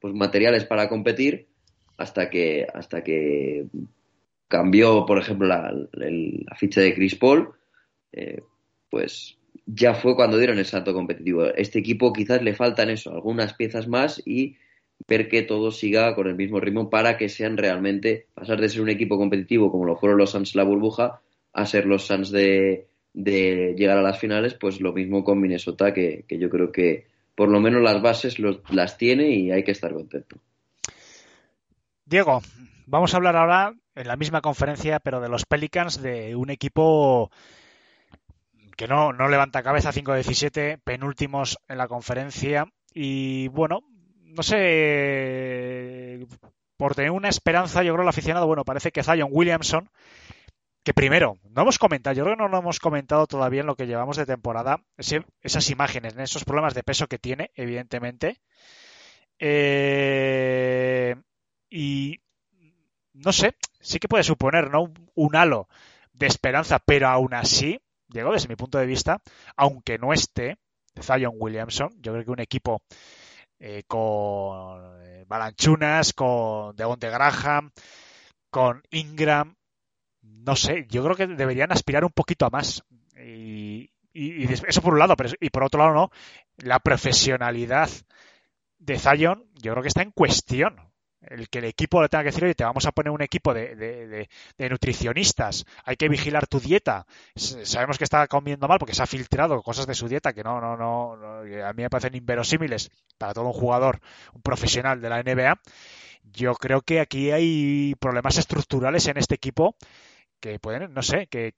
pues, 0.00 0.14
materiales 0.14 0.64
para 0.64 0.88
competir 0.88 1.48
hasta 1.96 2.28
que, 2.30 2.66
hasta 2.72 3.02
que 3.02 3.66
cambió, 4.48 5.04
por 5.06 5.18
ejemplo, 5.18 5.46
la, 5.46 5.72
ficha 6.56 6.80
de 6.80 6.94
Chris 6.94 7.14
Paul. 7.16 7.54
Eh, 8.12 8.42
pues 8.90 9.36
ya 9.66 9.94
fue 9.94 10.14
cuando 10.14 10.38
dieron 10.38 10.58
el 10.58 10.66
salto 10.66 10.92
competitivo. 10.92 11.46
Este 11.46 11.78
equipo 11.78 12.12
quizás 12.12 12.42
le 12.42 12.54
faltan 12.54 12.90
eso, 12.90 13.12
algunas 13.12 13.54
piezas 13.54 13.88
más 13.88 14.22
y 14.24 14.56
ver 15.06 15.28
que 15.28 15.42
todo 15.42 15.70
siga 15.70 16.14
con 16.14 16.26
el 16.26 16.34
mismo 16.34 16.60
ritmo 16.60 16.90
para 16.90 17.16
que 17.16 17.28
sean 17.28 17.56
realmente, 17.56 18.26
pasar 18.34 18.60
de 18.60 18.68
ser 18.68 18.80
un 18.80 18.88
equipo 18.88 19.18
competitivo 19.18 19.70
como 19.70 19.84
lo 19.84 19.96
fueron 19.96 20.18
los 20.18 20.30
Suns 20.30 20.54
la 20.54 20.64
burbuja, 20.64 21.20
a 21.52 21.66
ser 21.66 21.86
los 21.86 22.06
Suns 22.06 22.30
de, 22.30 22.86
llegar 23.14 23.98
a 23.98 24.02
las 24.02 24.18
finales, 24.18 24.54
pues 24.54 24.80
lo 24.80 24.92
mismo 24.92 25.22
con 25.22 25.40
Minnesota, 25.40 25.92
que, 25.92 26.24
yo 26.28 26.48
creo 26.50 26.72
que 26.72 27.06
por 27.34 27.48
lo 27.48 27.60
menos 27.60 27.82
las 27.82 28.00
bases 28.00 28.36
las 28.38 28.96
tiene 28.96 29.30
y 29.30 29.50
hay 29.50 29.62
que 29.64 29.72
estar 29.72 29.92
contento. 29.92 30.36
Diego, 32.06 32.40
vamos 32.86 33.14
a 33.14 33.16
hablar 33.16 33.36
ahora 33.36 33.74
en 33.94 34.08
la 34.08 34.16
misma 34.16 34.40
conferencia, 34.40 35.00
pero 35.00 35.20
de 35.20 35.28
los 35.28 35.44
Pelicans, 35.44 36.00
de 36.02 36.34
un 36.34 36.50
equipo 36.50 37.30
que 38.76 38.88
no, 38.88 39.12
no 39.12 39.28
levanta 39.28 39.62
cabeza 39.62 39.92
5-17, 39.92 40.80
penúltimos 40.82 41.58
en 41.68 41.78
la 41.78 41.88
conferencia. 41.88 42.66
Y 42.92 43.48
bueno, 43.48 43.80
no 44.34 44.42
sé, 44.42 46.26
por 46.76 46.94
tener 46.94 47.10
una 47.10 47.28
esperanza, 47.28 47.82
yo 47.82 47.92
creo 47.92 48.02
el 48.02 48.08
aficionado, 48.08 48.46
bueno, 48.46 48.64
parece 48.64 48.90
que 48.90 49.02
Zion 49.02 49.28
Williamson, 49.30 49.88
que 50.82 50.92
primero, 50.92 51.38
no 51.50 51.62
hemos 51.62 51.78
comentado, 51.78 52.14
yo 52.14 52.24
creo 52.24 52.36
que 52.36 52.42
no 52.42 52.48
lo 52.48 52.58
hemos 52.58 52.80
comentado 52.80 53.26
todavía 53.26 53.60
en 53.60 53.66
lo 53.66 53.76
que 53.76 53.86
llevamos 53.86 54.16
de 54.16 54.26
temporada, 54.26 54.82
esas 54.96 55.70
imágenes, 55.70 56.16
esos 56.18 56.44
problemas 56.44 56.74
de 56.74 56.82
peso 56.82 57.06
que 57.06 57.18
tiene, 57.18 57.50
evidentemente. 57.54 58.40
Eh, 59.38 61.14
y 61.70 62.20
no 63.12 63.32
sé, 63.32 63.56
sí 63.80 63.98
que 63.98 64.08
puede 64.08 64.24
suponer, 64.24 64.70
¿no? 64.70 64.92
Un 65.14 65.36
halo 65.36 65.68
de 66.12 66.26
esperanza, 66.26 66.78
pero 66.80 67.08
aún 67.08 67.34
así, 67.34 67.80
Diego, 68.08 68.32
desde 68.32 68.48
mi 68.48 68.56
punto 68.56 68.78
de 68.78 68.86
vista, 68.86 69.22
aunque 69.56 69.98
no 69.98 70.12
esté 70.12 70.58
Zion 71.00 71.34
Williamson, 71.36 71.90
yo 72.00 72.12
creo 72.12 72.24
que 72.24 72.30
un 72.30 72.40
equipo 72.40 72.82
eh, 73.58 73.84
con 73.86 75.02
eh, 75.02 75.24
Balanchunas, 75.26 76.12
con 76.12 76.74
Devonte 76.76 77.10
Graham, 77.10 77.70
con 78.50 78.82
Ingram, 78.90 79.56
no 80.22 80.56
sé, 80.56 80.86
yo 80.88 81.02
creo 81.04 81.16
que 81.16 81.26
deberían 81.26 81.72
aspirar 81.72 82.04
un 82.04 82.12
poquito 82.12 82.46
a 82.46 82.50
más. 82.50 82.84
Y, 83.16 83.90
eso 84.14 84.80
por 84.80 84.92
un 84.92 85.00
lado, 85.00 85.16
pero, 85.16 85.30
y 85.40 85.50
por 85.50 85.64
otro 85.64 85.80
lado 85.80 85.92
no, 85.92 86.10
la 86.58 86.78
profesionalidad 86.78 87.90
de 88.78 88.98
Zion 88.98 89.44
yo 89.54 89.72
creo 89.72 89.82
que 89.82 89.88
está 89.88 90.02
en 90.02 90.12
cuestión 90.12 90.76
el 91.28 91.48
que 91.48 91.58
el 91.58 91.64
equipo 91.66 92.02
le 92.02 92.08
tenga 92.08 92.24
que 92.24 92.30
decir, 92.30 92.44
oye, 92.44 92.54
te 92.54 92.64
vamos 92.64 92.86
a 92.86 92.92
poner 92.92 93.10
un 93.10 93.22
equipo 93.22 93.54
de, 93.54 94.28
nutricionistas, 94.58 95.64
hay 95.84 95.96
que 95.96 96.08
vigilar 96.08 96.46
tu 96.46 96.60
dieta. 96.60 97.06
Sabemos 97.34 97.98
que 97.98 98.04
está 98.04 98.26
comiendo 98.26 98.68
mal 98.68 98.78
porque 98.78 98.94
se 98.94 99.02
ha 99.02 99.06
filtrado 99.06 99.62
cosas 99.62 99.86
de 99.86 99.94
su 99.94 100.08
dieta 100.08 100.32
que 100.32 100.42
no, 100.42 100.60
no, 100.60 100.76
no, 100.76 101.12
a 101.64 101.72
mí 101.72 101.82
me 101.82 101.90
parecen 101.90 102.14
inverosímiles 102.14 102.90
para 103.18 103.34
todo 103.34 103.46
un 103.46 103.52
jugador, 103.52 104.00
un 104.32 104.42
profesional 104.42 105.00
de 105.00 105.08
la 105.08 105.22
NBA. 105.22 105.60
Yo 106.24 106.54
creo 106.54 106.80
que 106.82 107.00
aquí 107.00 107.30
hay 107.30 107.94
problemas 108.00 108.38
estructurales 108.38 109.06
en 109.08 109.18
este 109.18 109.34
equipo 109.34 109.76
que 110.40 110.58
pueden, 110.58 110.92
no 110.94 111.02
sé, 111.02 111.26
que, 111.26 111.52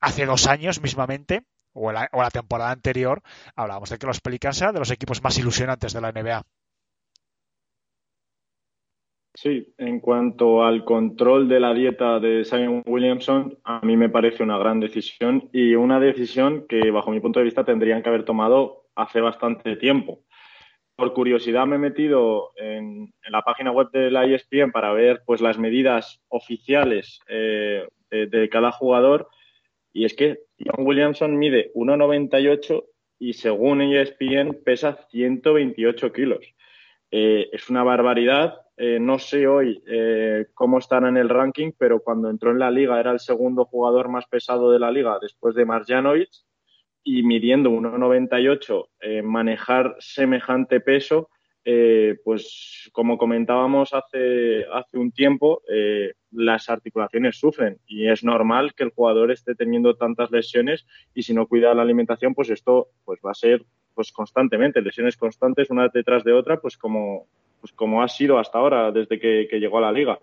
hace 0.00 0.26
dos 0.26 0.46
años 0.46 0.80
mismamente 0.80 1.44
o 1.72 1.92
la, 1.92 2.08
o 2.12 2.22
la 2.22 2.30
temporada 2.30 2.70
anterior 2.70 3.22
hablábamos 3.54 3.90
de 3.90 3.98
que 3.98 4.06
los 4.06 4.20
Pelicans 4.20 4.60
eran 4.60 4.74
de 4.74 4.80
los 4.80 4.90
equipos 4.90 5.22
más 5.22 5.38
ilusionantes 5.38 5.92
de 5.92 6.00
la 6.00 6.12
NBA. 6.12 6.44
Sí, 9.36 9.74
en 9.76 10.00
cuanto 10.00 10.64
al 10.64 10.82
control 10.84 11.46
de 11.46 11.60
la 11.60 11.74
dieta 11.74 12.18
de 12.20 12.42
Simon 12.46 12.82
Williamson, 12.86 13.58
a 13.64 13.80
mí 13.84 13.94
me 13.94 14.08
parece 14.08 14.42
una 14.42 14.56
gran 14.56 14.80
decisión 14.80 15.50
y 15.52 15.74
una 15.74 16.00
decisión 16.00 16.66
que, 16.66 16.90
bajo 16.90 17.10
mi 17.10 17.20
punto 17.20 17.40
de 17.40 17.44
vista, 17.44 17.62
tendrían 17.62 18.02
que 18.02 18.08
haber 18.08 18.24
tomado 18.24 18.86
hace 18.94 19.20
bastante 19.20 19.76
tiempo. 19.76 20.22
Por 20.96 21.12
curiosidad, 21.12 21.66
me 21.66 21.76
he 21.76 21.78
metido 21.78 22.52
en, 22.56 23.12
la 23.28 23.42
página 23.42 23.72
web 23.72 23.90
de 23.90 24.10
la 24.10 24.24
ESPN 24.24 24.72
para 24.72 24.94
ver 24.94 25.20
pues, 25.26 25.42
las 25.42 25.58
medidas 25.58 26.18
oficiales 26.28 27.20
eh, 27.28 27.86
de, 28.10 28.48
cada 28.48 28.72
jugador 28.72 29.28
y 29.92 30.06
es 30.06 30.14
que 30.14 30.38
John 30.58 30.86
Williamson 30.86 31.36
mide 31.36 31.72
1,98 31.74 32.84
y 33.18 33.34
según 33.34 33.82
ESPN 33.82 34.62
pesa 34.64 35.06
128 35.10 36.10
kilos. 36.12 36.54
Eh, 37.10 37.50
es 37.52 37.68
una 37.68 37.82
barbaridad 37.82 38.65
eh, 38.78 38.98
no 39.00 39.18
sé 39.18 39.46
hoy 39.46 39.82
eh, 39.86 40.46
cómo 40.52 40.78
están 40.78 41.06
en 41.06 41.16
el 41.16 41.30
ranking, 41.30 41.72
pero 41.78 42.00
cuando 42.00 42.28
entró 42.28 42.50
en 42.50 42.58
la 42.58 42.70
liga 42.70 43.00
era 43.00 43.10
el 43.10 43.20
segundo 43.20 43.64
jugador 43.64 44.08
más 44.08 44.26
pesado 44.26 44.70
de 44.70 44.78
la 44.78 44.90
liga 44.90 45.18
después 45.20 45.54
de 45.54 45.64
Marjanovic 45.64 46.28
y 47.02 47.22
midiendo 47.22 47.70
1,98, 47.70 48.88
eh, 49.00 49.22
manejar 49.22 49.96
semejante 49.98 50.80
peso 50.80 51.30
eh, 51.68 52.16
pues 52.24 52.88
como 52.92 53.18
comentábamos 53.18 53.92
hace, 53.92 54.64
hace 54.72 54.98
un 54.98 55.10
tiempo, 55.10 55.62
las 56.30 56.68
articulaciones 56.68 57.38
sufren 57.38 57.78
y 57.86 58.08
es 58.08 58.22
normal 58.22 58.72
que 58.74 58.84
el 58.84 58.90
jugador 58.90 59.32
esté 59.32 59.56
teniendo 59.56 59.96
tantas 59.96 60.30
lesiones 60.30 60.86
y 61.12 61.22
si 61.22 61.34
no 61.34 61.48
cuida 61.48 61.74
la 61.74 61.82
alimentación, 61.82 62.34
pues 62.34 62.50
esto 62.50 62.90
pues 63.04 63.18
va 63.24 63.32
a 63.32 63.34
ser 63.34 63.64
pues 63.94 64.12
constantemente, 64.12 64.80
lesiones 64.80 65.16
constantes 65.16 65.70
una 65.70 65.88
detrás 65.88 66.22
de 66.22 66.34
otra, 66.34 66.60
pues 66.60 66.76
como, 66.76 67.26
pues 67.60 67.72
como 67.72 68.02
ha 68.02 68.08
sido 68.08 68.38
hasta 68.38 68.58
ahora 68.58 68.92
desde 68.92 69.18
que, 69.18 69.48
llegó 69.58 69.78
a 69.78 69.82
la 69.82 69.92
liga. 69.92 70.18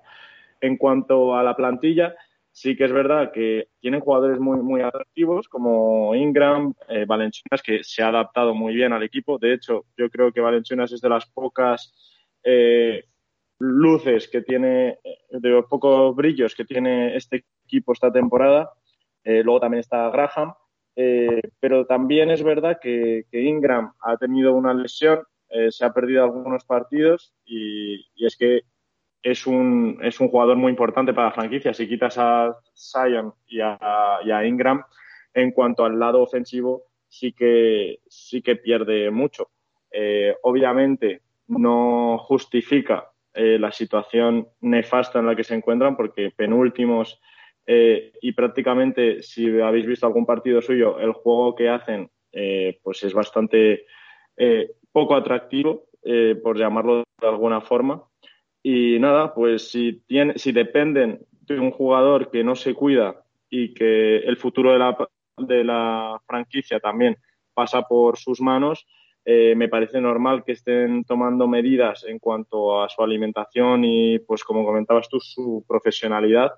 En 0.61 0.77
cuanto 0.77 1.35
a 1.35 1.43
la 1.43 1.55
plantilla, 1.55 2.15
sí 2.51 2.75
que 2.75 2.85
es 2.85 2.91
verdad 2.91 3.31
que 3.31 3.67
tienen 3.79 3.99
jugadores 3.99 4.39
muy, 4.39 4.61
muy 4.61 4.81
atractivos 4.81 5.47
como 5.47 6.15
Ingram, 6.15 6.73
eh, 6.89 7.05
que 7.63 7.83
se 7.83 8.03
ha 8.03 8.07
adaptado 8.07 8.53
muy 8.53 8.73
bien 8.73 8.93
al 8.93 9.03
equipo. 9.03 9.37
De 9.37 9.53
hecho, 9.53 9.85
yo 9.97 10.09
creo 10.09 10.31
que 10.31 10.41
Valenciunas 10.41 10.91
es 10.91 11.01
de 11.01 11.09
las 11.09 11.25
pocas 11.25 11.93
eh, 12.43 13.05
luces 13.59 14.27
que 14.27 14.41
tiene, 14.41 14.99
de 15.29 15.49
los 15.49 15.65
pocos 15.65 16.15
brillos 16.15 16.55
que 16.55 16.65
tiene 16.65 17.15
este 17.15 17.45
equipo 17.65 17.93
esta 17.93 18.11
temporada. 18.11 18.71
Eh, 19.23 19.41
luego 19.43 19.59
también 19.59 19.79
está 19.79 20.09
Graham. 20.09 20.53
Eh, 20.95 21.41
pero 21.59 21.85
también 21.85 22.29
es 22.29 22.43
verdad 22.43 22.77
que, 22.81 23.25
Ingram 23.31 23.93
ha 24.01 24.17
tenido 24.17 24.53
una 24.53 24.73
lesión, 24.73 25.23
eh, 25.55 25.71
se 25.71 25.85
ha 25.85 25.93
perdido 25.93 26.23
algunos 26.23 26.65
partidos 26.65 27.31
y, 27.45 28.03
es 28.15 28.35
que 28.35 28.63
es 29.21 29.45
un, 29.45 29.99
es 30.01 30.19
un 30.19 30.29
jugador 30.29 30.57
muy 30.57 30.71
importante 30.71 31.13
para 31.13 31.27
la 31.27 31.33
franquicia. 31.33 31.75
Si 31.75 31.87
quitas 31.87 32.17
a 32.17 32.57
Zion 32.75 33.35
y 33.45 33.59
a, 33.61 34.41
Ingram, 34.45 34.83
en 35.31 35.51
cuanto 35.51 35.85
al 35.85 35.99
lado 35.99 36.23
ofensivo, 36.23 36.85
sí 37.07 37.33
que, 37.33 37.99
sí 38.07 38.41
que 38.41 38.55
pierde 38.55 39.11
mucho. 39.11 39.51
Eh, 39.91 40.35
obviamente 40.41 41.21
no 41.47 42.17
justifica 42.17 43.11
eh, 43.35 43.59
la 43.59 43.71
situación 43.71 44.47
nefasta 44.61 45.19
en 45.19 45.27
la 45.27 45.35
que 45.35 45.43
se 45.43 45.53
encuentran 45.53 45.95
porque 45.95 46.31
penúltimos 46.35 47.21
y 47.65 48.33
prácticamente 48.33 49.23
si 49.23 49.61
habéis 49.61 49.85
visto 49.85 50.05
algún 50.05 50.25
partido 50.25 50.61
suyo, 50.61 50.99
el 50.99 51.13
juego 51.13 51.55
que 51.55 51.69
hacen 51.69 52.11
pues 52.83 53.03
es 53.03 53.13
bastante 53.13 53.85
poco 54.93 55.15
atractivo, 55.15 55.87
por 56.43 56.57
llamarlo 56.57 57.03
de 57.19 57.27
alguna 57.27 57.59
forma. 57.61 58.03
Y 58.61 58.97
nada, 58.99 59.33
pues 59.33 59.69
si, 59.69 60.01
tiene, 60.07 60.37
si 60.37 60.53
dependen 60.53 61.25
de 61.41 61.59
un 61.59 61.71
jugador 61.71 62.31
que 62.31 62.43
no 62.43 62.55
se 62.55 62.73
cuida 62.73 63.23
y 63.49 63.73
que 63.73 64.17
el 64.17 64.37
futuro 64.37 64.71
de 64.71 64.79
la, 64.79 64.97
de 65.37 65.63
la 65.63 66.21
franquicia 66.25 66.79
también 66.79 67.17
pasa 67.53 67.81
por 67.83 68.17
sus 68.17 68.39
manos, 68.39 68.87
eh, 69.25 69.53
me 69.55 69.69
parece 69.69 70.01
normal 70.01 70.43
que 70.43 70.53
estén 70.53 71.05
tomando 71.05 71.47
medidas 71.47 72.03
en 72.05 72.19
cuanto 72.19 72.81
a 72.81 72.89
su 72.89 73.01
alimentación 73.01 73.83
y, 73.85 74.19
pues 74.19 74.43
como 74.43 74.65
comentabas 74.65 75.07
tú, 75.07 75.19
su 75.19 75.63
profesionalidad, 75.67 76.51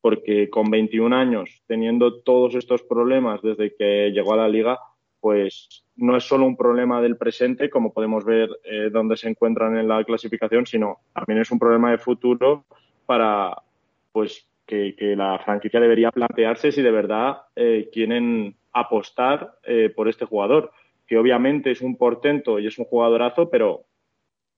porque 0.00 0.48
con 0.50 0.70
21 0.70 1.14
años, 1.14 1.62
teniendo 1.66 2.20
todos 2.22 2.54
estos 2.54 2.82
problemas 2.82 3.42
desde 3.42 3.74
que 3.76 4.10
llegó 4.10 4.32
a 4.32 4.38
la 4.38 4.48
liga, 4.48 4.78
pues 5.20 5.84
no 5.96 6.16
es 6.16 6.24
solo 6.24 6.46
un 6.46 6.56
problema 6.56 7.00
del 7.00 7.16
presente, 7.16 7.70
como 7.70 7.92
podemos 7.92 8.24
ver 8.24 8.48
eh, 8.64 8.90
donde 8.90 9.16
se 9.16 9.28
encuentran 9.28 9.76
en 9.76 9.88
la 9.88 10.02
clasificación, 10.04 10.66
sino 10.66 10.98
también 11.14 11.40
es 11.40 11.50
un 11.50 11.58
problema 11.58 11.90
de 11.90 11.98
futuro 11.98 12.64
para 13.06 13.56
pues 14.12 14.46
que, 14.66 14.94
la 15.16 15.38
franquicia 15.40 15.80
debería 15.80 16.12
plantearse 16.12 16.70
si 16.70 16.80
de 16.80 16.90
verdad 16.92 17.42
eh, 17.56 17.90
quieren 17.92 18.54
apostar 18.72 19.54
eh, 19.64 19.92
por 19.94 20.08
este 20.08 20.24
jugador, 20.24 20.72
que 21.06 21.18
obviamente 21.18 21.72
es 21.72 21.80
un 21.80 21.96
portento 21.96 22.58
y 22.58 22.66
es 22.68 22.78
un 22.78 22.84
jugadorazo, 22.84 23.50
pero 23.50 23.84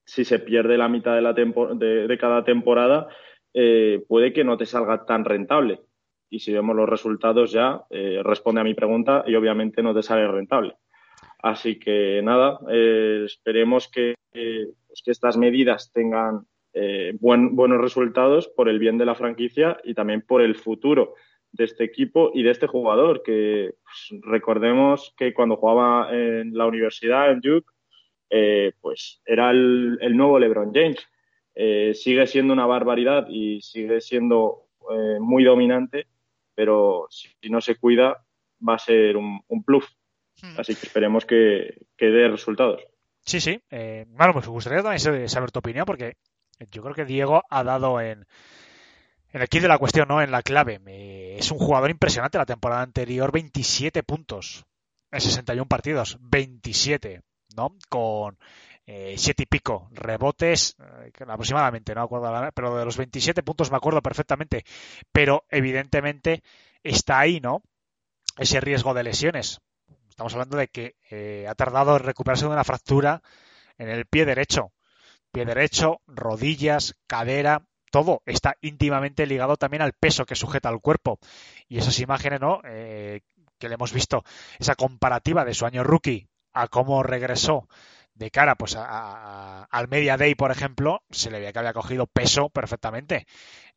si 0.04 0.24
se 0.24 0.38
pierde 0.38 0.76
la 0.76 0.88
mitad 0.88 1.14
de, 1.14 1.22
la 1.22 1.32
de, 1.32 2.06
de 2.06 2.18
cada 2.18 2.44
temporada, 2.44 3.08
eh, 3.54 4.04
puede 4.08 4.32
que 4.32 4.44
no 4.44 4.56
te 4.56 4.66
salga 4.66 5.04
tan 5.04 5.24
rentable. 5.24 5.80
Y 6.32 6.38
si 6.38 6.50
vemos 6.50 6.74
los 6.74 6.88
resultados 6.88 7.52
ya, 7.52 7.82
eh, 7.90 8.22
responde 8.24 8.62
a 8.62 8.64
mi 8.64 8.72
pregunta 8.72 9.22
y 9.26 9.34
obviamente 9.34 9.82
no 9.82 9.94
te 9.94 10.02
sale 10.02 10.26
rentable. 10.26 10.76
Así 11.42 11.78
que 11.78 12.22
nada, 12.24 12.58
eh, 12.70 13.24
esperemos 13.26 13.86
que, 13.88 14.14
pues 14.32 15.02
que, 15.04 15.10
estas 15.10 15.36
medidas 15.36 15.92
tengan 15.92 16.46
eh, 16.72 17.14
buen, 17.20 17.54
buenos 17.54 17.82
resultados 17.82 18.48
por 18.48 18.70
el 18.70 18.78
bien 18.78 18.96
de 18.96 19.04
la 19.04 19.14
franquicia 19.14 19.76
y 19.84 19.92
también 19.92 20.22
por 20.22 20.40
el 20.40 20.54
futuro 20.54 21.16
de 21.50 21.64
este 21.64 21.84
equipo 21.84 22.30
y 22.32 22.42
de 22.42 22.50
este 22.52 22.66
jugador, 22.66 23.22
que 23.22 23.74
pues, 23.84 24.22
recordemos 24.22 25.14
que 25.18 25.34
cuando 25.34 25.56
jugaba 25.56 26.08
en 26.16 26.54
la 26.54 26.64
universidad, 26.64 27.30
en 27.30 27.40
Duke, 27.40 27.70
eh, 28.30 28.72
pues 28.80 29.20
era 29.26 29.50
el, 29.50 29.98
el, 30.00 30.16
nuevo 30.16 30.38
LeBron 30.38 30.72
James. 30.72 31.06
Eh, 31.54 31.92
sigue 31.92 32.26
siendo 32.26 32.54
una 32.54 32.64
barbaridad 32.64 33.26
y 33.28 33.60
sigue 33.60 34.00
siendo 34.00 34.68
eh, 34.90 35.18
muy 35.20 35.44
dominante, 35.44 36.06
pero 36.54 37.06
si 37.10 37.50
no 37.50 37.60
se 37.60 37.76
cuida 37.76 38.24
va 38.66 38.74
a 38.74 38.78
ser 38.78 39.16
un, 39.16 39.42
un 39.48 39.64
plus. 39.64 39.84
Hmm. 40.40 40.58
Así 40.58 40.74
que 40.74 40.86
esperemos 40.86 41.24
que, 41.24 41.86
que 41.96 42.06
dé 42.06 42.28
resultados. 42.28 42.82
Sí, 43.24 43.40
sí. 43.40 43.60
Eh, 43.70 44.04
bueno, 44.08 44.34
me 44.34 44.46
gustaría 44.46 44.82
también 44.82 45.28
saber 45.28 45.50
tu 45.50 45.60
opinión 45.60 45.84
porque 45.84 46.16
yo 46.70 46.82
creo 46.82 46.94
que 46.94 47.04
Diego 47.04 47.42
ha 47.48 47.64
dado 47.64 48.00
en, 48.00 48.26
en 49.32 49.42
el 49.42 49.48
kit 49.48 49.62
de 49.62 49.68
la 49.68 49.78
cuestión, 49.78 50.08
¿no? 50.08 50.22
En 50.22 50.30
la 50.30 50.42
clave. 50.42 50.80
Es 51.38 51.50
un 51.50 51.58
jugador 51.58 51.90
impresionante. 51.90 52.38
La 52.38 52.46
temporada 52.46 52.82
anterior, 52.82 53.32
27 53.32 54.02
puntos 54.02 54.64
en 55.10 55.20
61 55.20 55.66
partidos. 55.68 56.18
27, 56.20 57.22
¿no? 57.56 57.76
Con 57.88 58.38
eh, 58.84 59.14
siete 59.16 59.44
y 59.44 59.46
pico 59.46 59.88
rebotes, 59.92 60.76
eh, 60.80 61.12
aproximadamente, 61.28 61.94
no 61.94 62.00
me 62.00 62.04
acuerdo, 62.04 62.50
pero 62.52 62.76
de 62.76 62.84
los 62.84 62.96
27 62.96 63.42
puntos 63.42 63.70
me 63.70 63.76
acuerdo 63.76 64.02
perfectamente. 64.02 64.64
Pero 65.12 65.44
evidentemente 65.50 66.42
está 66.82 67.20
ahí, 67.20 67.40
¿no? 67.40 67.62
Ese 68.36 68.60
riesgo 68.60 68.92
de 68.94 69.04
lesiones. 69.04 69.60
Estamos 70.08 70.32
hablando 70.34 70.56
de 70.56 70.68
que 70.68 70.96
eh, 71.10 71.46
ha 71.48 71.54
tardado 71.54 71.96
en 71.96 72.02
recuperarse 72.02 72.44
de 72.44 72.50
una 72.50 72.64
fractura 72.64 73.22
en 73.78 73.88
el 73.88 74.06
pie 74.06 74.24
derecho. 74.24 74.72
Pie 75.30 75.44
derecho, 75.44 76.00
rodillas, 76.06 76.96
cadera, 77.06 77.64
todo 77.90 78.22
está 78.26 78.56
íntimamente 78.60 79.26
ligado 79.26 79.56
también 79.56 79.82
al 79.82 79.92
peso 79.92 80.26
que 80.26 80.34
sujeta 80.34 80.68
al 80.68 80.80
cuerpo. 80.80 81.18
Y 81.68 81.78
esas 81.78 81.98
imágenes, 82.00 82.40
¿no? 82.40 82.60
Que 82.62 83.68
le 83.68 83.74
hemos 83.74 83.92
visto, 83.92 84.24
esa 84.58 84.74
comparativa 84.74 85.44
de 85.44 85.54
su 85.54 85.64
año 85.64 85.84
rookie 85.84 86.28
a 86.52 86.68
cómo 86.68 87.02
regresó 87.02 87.68
de 88.14 88.30
cara 88.30 88.54
pues 88.56 88.76
a, 88.76 89.64
al 89.64 89.88
Media 89.88 90.16
Day, 90.16 90.34
por 90.34 90.50
ejemplo, 90.50 91.02
se 91.10 91.30
le 91.30 91.38
veía 91.38 91.52
que 91.52 91.58
había 91.58 91.72
cogido 91.72 92.06
peso 92.06 92.48
perfectamente. 92.50 93.26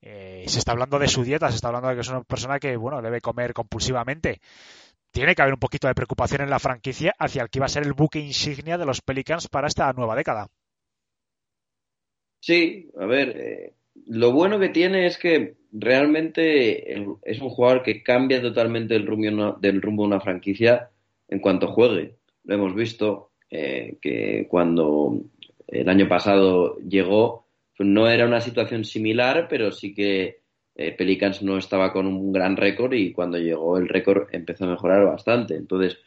Eh, 0.02 0.46
se 0.48 0.60
está 0.60 0.72
hablando 0.72 1.00
de 1.00 1.08
su 1.08 1.24
dieta, 1.24 1.50
se 1.50 1.56
está 1.56 1.68
hablando 1.68 1.90
de 1.90 1.96
que 1.96 2.02
es 2.02 2.10
una 2.10 2.24
persona 2.24 2.60
que, 2.60 2.76
bueno, 2.78 3.02
debe 3.02 3.22
comer 3.22 3.54
compulsivamente. 3.54 4.42
Tiene 5.12 5.34
que 5.34 5.42
haber 5.42 5.54
un 5.54 5.60
poquito 5.60 5.88
de 5.88 5.96
preocupación 5.96 6.42
en 6.42 6.50
la 6.50 6.60
franquicia 6.60 7.14
hacia 7.18 7.42
el 7.42 7.50
que 7.50 7.60
iba 7.60 7.66
a 7.66 7.70
ser 7.70 7.84
el 7.84 7.94
buque 7.94 8.20
insignia 8.20 8.78
de 8.78 8.86
los 8.86 9.02
Pelicans 9.02 9.48
para 9.48 9.68
esta 9.68 9.92
nueva 9.94 10.16
década. 10.16 10.48
Sí, 12.42 12.92
a 13.00 13.06
ver, 13.06 13.30
eh, 13.38 13.74
lo 14.08 14.32
bueno 14.34 14.60
que 14.60 14.70
tiene 14.70 15.08
es 15.08 15.18
que 15.18 15.56
realmente 15.72 16.94
es 17.24 17.42
un 17.42 17.50
jugador 17.50 17.82
que 17.82 18.04
cambia 18.04 18.42
totalmente 18.42 18.96
el 18.96 19.08
rumbo, 19.08 19.58
del 19.60 19.82
rumbo 19.82 20.04
de 20.04 20.08
una 20.08 20.20
franquicia 20.20 20.92
en 21.28 21.40
cuanto 21.40 21.68
juegue. 21.68 22.16
Lo 22.44 22.56
hemos 22.56 22.76
visto, 22.76 23.32
eh, 23.50 23.98
que 24.02 24.48
cuando 24.50 25.22
el 25.68 25.90
año 25.90 26.08
pasado 26.08 26.78
llegó, 26.80 27.46
no 27.80 28.10
era 28.10 28.26
una 28.26 28.42
situación 28.42 28.86
similar, 28.86 29.48
pero 29.50 29.72
sí 29.72 29.94
que 29.94 30.40
eh, 30.76 30.92
Pelicans 30.92 31.42
no 31.42 31.58
estaba 31.58 31.94
con 31.94 32.06
un 32.06 32.32
gran 32.32 32.58
récord 32.58 32.94
y 32.94 33.14
cuando 33.14 33.38
llegó 33.38 33.78
el 33.78 33.88
récord 33.88 34.28
empezó 34.32 34.66
a 34.66 34.70
mejorar 34.70 35.06
bastante. 35.06 35.56
Entonces, 35.56 35.98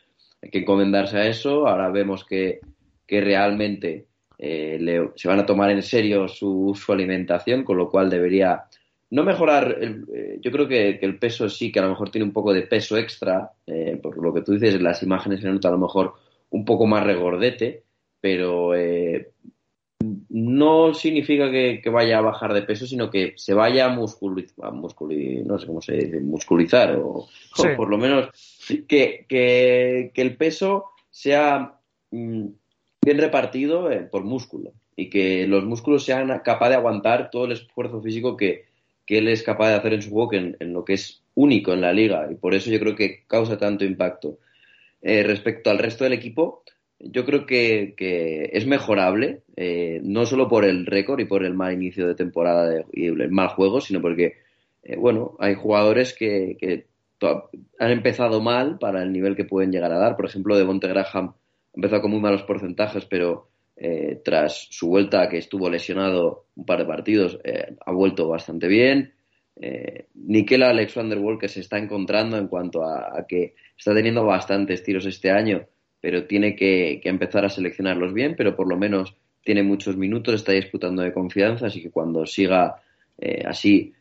hay 0.42 0.50
que 0.50 0.58
encomendarse 0.58 1.18
a 1.18 1.26
eso. 1.26 1.66
Ahora 1.66 1.90
vemos 1.90 2.24
que, 2.24 2.60
que 3.06 3.20
realmente 3.20 4.06
eh, 4.38 5.10
se 5.14 5.28
van 5.28 5.40
a 5.40 5.46
tomar 5.46 5.70
en 5.70 5.82
serio 5.82 6.28
su, 6.28 6.78
su, 6.78 6.92
alimentación, 6.92 7.64
con 7.64 7.78
lo 7.78 7.90
cual 7.90 8.10
debería 8.10 8.64
no 9.10 9.24
mejorar. 9.24 9.78
El, 9.80 10.04
eh, 10.14 10.38
yo 10.40 10.50
creo 10.50 10.68
que, 10.68 10.98
el 11.00 11.18
peso 11.18 11.48
sí, 11.48 11.72
que 11.72 11.80
a 11.80 11.82
lo 11.82 11.90
mejor 11.90 12.10
tiene 12.10 12.26
un 12.26 12.32
poco 12.32 12.52
de 12.52 12.62
peso 12.62 12.96
extra, 12.98 13.50
por 14.02 14.22
lo 14.22 14.34
que 14.34 14.42
tú 14.42 14.52
dices, 14.52 14.80
las 14.80 15.02
imágenes 15.02 15.40
se 15.40 15.48
nota 15.48 15.68
a 15.68 15.72
lo 15.72 15.78
mejor 15.78 16.14
un 16.50 16.64
poco 16.64 16.86
más 16.86 17.04
regordete, 17.04 17.84
pero 18.20 18.74
eh, 18.74 19.30
no 20.28 20.94
significa 20.94 21.50
que, 21.50 21.80
que, 21.82 21.90
vaya 21.90 22.18
a 22.18 22.22
bajar 22.22 22.54
de 22.54 22.62
peso, 22.62 22.86
sino 22.86 23.10
que 23.10 23.34
se 23.36 23.54
vaya 23.54 23.86
a 23.86 23.88
musculizar, 23.88 24.72
musculi, 24.72 25.42
no 25.44 25.58
sé 25.58 25.66
cómo 25.66 25.80
se 25.80 25.94
dice, 25.94 26.20
musculizar, 26.20 26.96
o, 26.96 27.26
sí. 27.54 27.68
o 27.68 27.76
por 27.76 27.88
lo 27.88 27.98
menos 27.98 28.28
que, 28.86 29.26
que, 29.28 30.10
que 30.14 30.22
el 30.22 30.36
peso 30.36 30.86
sea 31.10 31.78
mm, 32.10 32.46
bien 33.02 33.18
repartido 33.18 33.90
eh, 33.90 34.00
por 34.00 34.24
músculo 34.24 34.72
y 34.94 35.10
que 35.10 35.46
los 35.46 35.64
músculos 35.64 36.04
sean 36.04 36.28
capaces 36.44 36.70
de 36.70 36.76
aguantar 36.76 37.30
todo 37.30 37.46
el 37.46 37.52
esfuerzo 37.52 38.00
físico 38.00 38.36
que, 38.36 38.66
que 39.06 39.18
él 39.18 39.28
es 39.28 39.42
capaz 39.42 39.70
de 39.70 39.76
hacer 39.76 39.94
en 39.94 40.02
su 40.02 40.10
juego, 40.10 40.34
en, 40.34 40.56
en, 40.60 40.72
lo 40.72 40.84
que 40.84 40.94
es 40.94 41.22
único 41.34 41.72
en 41.72 41.80
la 41.80 41.92
liga, 41.92 42.28
y 42.30 42.34
por 42.34 42.54
eso 42.54 42.70
yo 42.70 42.78
creo 42.80 42.94
que 42.94 43.24
causa 43.26 43.56
tanto 43.56 43.84
impacto. 43.84 44.38
Eh, 45.02 45.22
respecto 45.22 45.70
al 45.70 45.78
resto 45.78 46.04
del 46.04 46.12
equipo, 46.12 46.62
yo 46.98 47.24
creo 47.24 47.46
que, 47.46 47.94
es 48.52 48.66
mejorable, 48.66 49.42
eh, 49.56 50.00
no 50.02 50.26
solo 50.26 50.48
por 50.48 50.64
el 50.64 50.86
récord 50.86 51.20
y 51.20 51.24
por 51.24 51.44
el 51.44 51.54
mal 51.54 51.72
inicio 51.72 52.06
de 52.08 52.14
temporada 52.14 52.68
de- 52.68 52.84
y 52.92 53.06
el 53.06 53.30
mal 53.30 53.48
juego, 53.48 53.80
sino 53.80 54.00
porque, 54.00 54.34
eh, 54.82 54.96
bueno, 54.96 55.36
hay 55.38 55.54
jugadores 55.54 56.14
que, 56.14 56.56
han 57.80 57.90
empezado 57.90 58.40
mal 58.40 58.78
para 58.78 59.02
el 59.02 59.12
nivel 59.12 59.34
que 59.36 59.44
pueden 59.44 59.72
llegar 59.72 59.92
a 59.92 59.98
dar. 59.98 60.16
Por 60.16 60.26
ejemplo, 60.26 60.56
Devonte 60.56 60.86
Graham 60.88 61.34
empezó 61.74 62.00
con 62.00 62.10
muy 62.12 62.20
malos 62.20 62.44
porcentajes, 62.44 63.04
pero 63.06 63.48
eh, 63.76 64.20
tras 64.24 64.68
su 64.70 64.88
vuelta, 64.88 65.28
que 65.28 65.38
estuvo 65.38 65.68
lesionado 65.70 66.46
un 66.56 66.64
par 66.64 66.78
de 66.78 66.84
partidos, 66.86 67.38
eh, 67.44 67.76
ha 67.84 67.92
vuelto 67.92 68.28
bastante 68.28 68.68
bien. 68.68 69.14
Eh, 69.60 70.06
Nikel 70.14 70.62
Alexander 70.62 71.18
Walker 71.18 71.48
se 71.48 71.60
está 71.60 71.78
encontrando 71.78 72.36
en 72.38 72.48
cuanto 72.48 72.84
a, 72.84 73.24
que 73.28 73.54
está 73.76 73.94
teniendo 73.94 74.24
bastantes 74.24 74.82
tiros 74.82 75.06
este 75.06 75.30
año, 75.30 75.66
pero 76.00 76.26
tiene 76.26 76.54
que, 76.54 77.00
empezar 77.04 77.44
a 77.44 77.48
seleccionarlos 77.48 78.12
bien, 78.12 78.34
pero 78.36 78.54
por 78.54 78.68
lo 78.68 78.76
menos 78.76 79.16
tiene 79.42 79.62
muchos 79.62 79.96
minutos, 79.96 80.34
está 80.34 80.52
disputando 80.52 81.02
de 81.02 81.12
confianza, 81.12 81.66
así 81.66 81.82
que 81.82 81.90
cuando 81.90 82.26
siga 82.26 82.76
eh, 83.18 83.42
así 83.46 83.92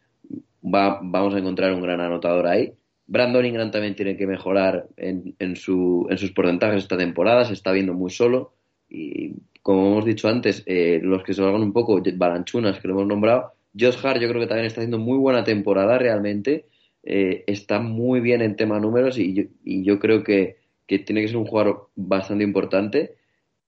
va- 0.64 1.00
vamos 1.02 1.34
a 1.34 1.40
encontrar 1.40 1.74
un 1.74 1.82
gran 1.82 2.02
anotador 2.02 2.48
ahí. 2.48 2.74
Brandon 3.08 3.46
Ingram 3.46 3.72
también 3.72 3.96
tiene 3.96 4.18
que 4.18 4.28
mejorar 4.28 4.88
en, 4.98 5.34
en, 5.40 5.56
su, 5.56 6.06
en 6.10 6.18
sus 6.18 6.32
porcentajes 6.32 6.84
esta 6.84 6.98
temporada, 6.98 7.46
se 7.46 7.54
está 7.54 7.72
viendo 7.72 7.94
muy 7.94 8.12
solo 8.12 8.54
y 8.90 9.34
como 9.62 9.88
hemos 9.88 10.06
dicho 10.06 10.30
antes, 10.30 10.64
eh, 10.66 11.00
los 11.04 11.24
que 11.24 11.34
se 11.34 11.42
hagan 11.42 11.62
un 11.62 11.74
poco, 11.74 12.02
Balanchunas, 12.16 12.80
que 12.80 12.88
lo 12.88 12.94
hemos 12.94 13.08
nombrado, 13.08 13.52
Josh 13.80 13.98
Hart 14.04 14.22
yo 14.22 14.28
creo 14.28 14.42
que 14.42 14.48
también 14.48 14.66
está 14.66 14.82
haciendo 14.82 15.00
muy 15.00 15.18
buena 15.18 15.44
temporada 15.44 15.98
realmente, 15.98 16.66
eh, 17.04 17.44
está 17.48 17.80
muy 17.80 18.20
bien 18.20 18.42
en 18.42 18.56
tema 18.56 18.80
números 18.80 19.18
y 19.18 19.50
yo, 19.64 20.00
creo 20.00 20.24
que, 20.24 20.58
que 20.86 21.00
tiene 21.00 21.22
que 21.22 21.30
ser 21.30 21.38
un 21.38 21.46
jugador 21.46 21.90
bastante 21.96 22.44
importante. 22.44 23.16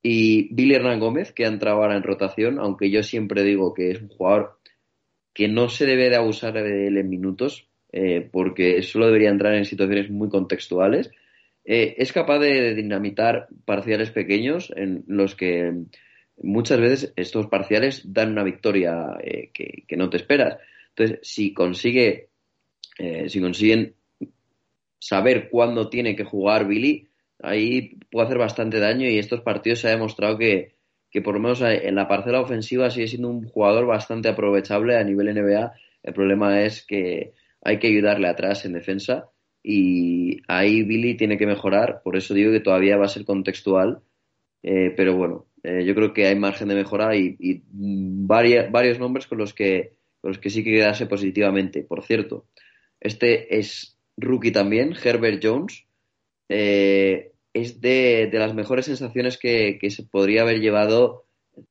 Y 0.01 0.53
Billy 0.53 0.75
Hernán 0.75 0.99
Gómez, 0.99 1.33
que 1.33 1.45
ha 1.45 1.49
entrado 1.49 1.77
ahora 1.77 1.95
en 1.95 2.03
rotación, 2.03 2.59
aunque 2.59 2.89
yo 2.89 3.03
siempre 3.03 3.43
digo 3.43 3.73
que 3.73 3.91
es 3.91 4.01
un 4.01 4.07
jugador 4.09 4.59
que 5.33 5.47
no 5.47 5.69
se 5.69 5.85
debe 5.85 6.09
de 6.09 6.15
abusar 6.15 6.53
de 6.53 6.87
él 6.87 6.97
en 6.97 7.09
minutos, 7.09 7.67
eh, 7.91 8.27
porque 8.31 8.81
solo 8.81 9.07
debería 9.07 9.29
entrar 9.29 9.53
en 9.55 9.65
situaciones 9.65 10.09
muy 10.09 10.29
contextuales. 10.29 11.11
Eh, 11.65 11.95
es 11.97 12.13
capaz 12.13 12.39
de, 12.39 12.61
de 12.61 12.75
dinamitar 12.75 13.47
parciales 13.65 14.11
pequeños 14.11 14.71
en 14.75 15.03
los 15.07 15.35
que 15.35 15.73
muchas 16.41 16.79
veces 16.79 17.13
estos 17.15 17.47
parciales 17.47 18.01
dan 18.05 18.31
una 18.31 18.43
victoria 18.43 19.17
eh, 19.21 19.51
que, 19.53 19.97
no 19.97 20.09
te 20.09 20.17
esperas. 20.17 20.57
Entonces, 20.89 21.19
si 21.21 21.53
consigue, 21.53 22.29
eh, 22.97 23.29
si 23.29 23.39
consiguen 23.39 23.95
saber 24.99 25.49
cuándo 25.49 25.89
tiene 25.89 26.15
que 26.15 26.23
jugar 26.23 26.67
Billy, 26.67 27.07
ahí 27.41 27.97
puede 28.11 28.27
hacer 28.27 28.37
bastante 28.37 28.79
daño 28.79 29.07
y 29.07 29.17
estos 29.17 29.41
partidos 29.41 29.79
se 29.79 29.87
ha 29.87 29.91
demostrado 29.91 30.37
que, 30.37 30.75
que 31.09 31.21
por 31.21 31.35
lo 31.35 31.39
menos 31.39 31.61
en 31.61 31.95
la 31.95 32.07
parcela 32.07 32.41
ofensiva 32.41 32.89
sigue 32.89 33.07
siendo 33.07 33.29
un 33.29 33.47
jugador 33.47 33.85
bastante 33.85 34.29
aprovechable 34.29 34.97
a 34.97 35.03
nivel 35.03 35.33
NBA. 35.33 35.73
El 36.03 36.13
problema 36.13 36.61
es 36.61 36.85
que 36.85 37.33
hay 37.61 37.79
que 37.79 37.87
ayudarle 37.87 38.27
atrás 38.27 38.65
en 38.65 38.73
defensa 38.73 39.29
y 39.63 40.41
ahí 40.47 40.83
Billy 40.83 41.15
tiene 41.15 41.37
que 41.37 41.45
mejorar, 41.45 42.01
por 42.03 42.15
eso 42.15 42.33
digo 42.33 42.51
que 42.51 42.61
todavía 42.61 42.97
va 42.97 43.05
a 43.05 43.09
ser 43.09 43.25
contextual, 43.25 44.01
eh, 44.63 44.93
pero 44.95 45.15
bueno, 45.15 45.45
eh, 45.63 45.83
yo 45.85 45.93
creo 45.95 46.13
que 46.13 46.27
hay 46.27 46.35
margen 46.35 46.67
de 46.69 46.75
mejora 46.75 47.15
y, 47.15 47.35
y 47.39 47.61
varia- 47.71 48.69
varios 48.71 48.99
nombres 48.99 49.27
con 49.27 49.37
los 49.37 49.53
que 49.53 49.93
con 50.21 50.31
los 50.31 50.39
que 50.39 50.49
sí 50.49 50.63
que 50.63 50.71
quedarse 50.71 51.05
positivamente. 51.05 51.81
Por 51.83 52.03
cierto, 52.03 52.45
este 52.99 53.57
es 53.57 53.97
rookie 54.17 54.51
también, 54.51 54.93
Herbert 55.01 55.41
Jones, 55.41 55.85
eh, 56.49 57.31
es 57.53 57.79
de, 57.79 58.27
de 58.31 58.39
las 58.39 58.53
mejores 58.53 58.85
sensaciones 58.85 59.37
que, 59.37 59.77
que 59.79 59.89
se 59.91 60.03
podría 60.03 60.41
haber 60.41 60.59
llevado 60.59 61.25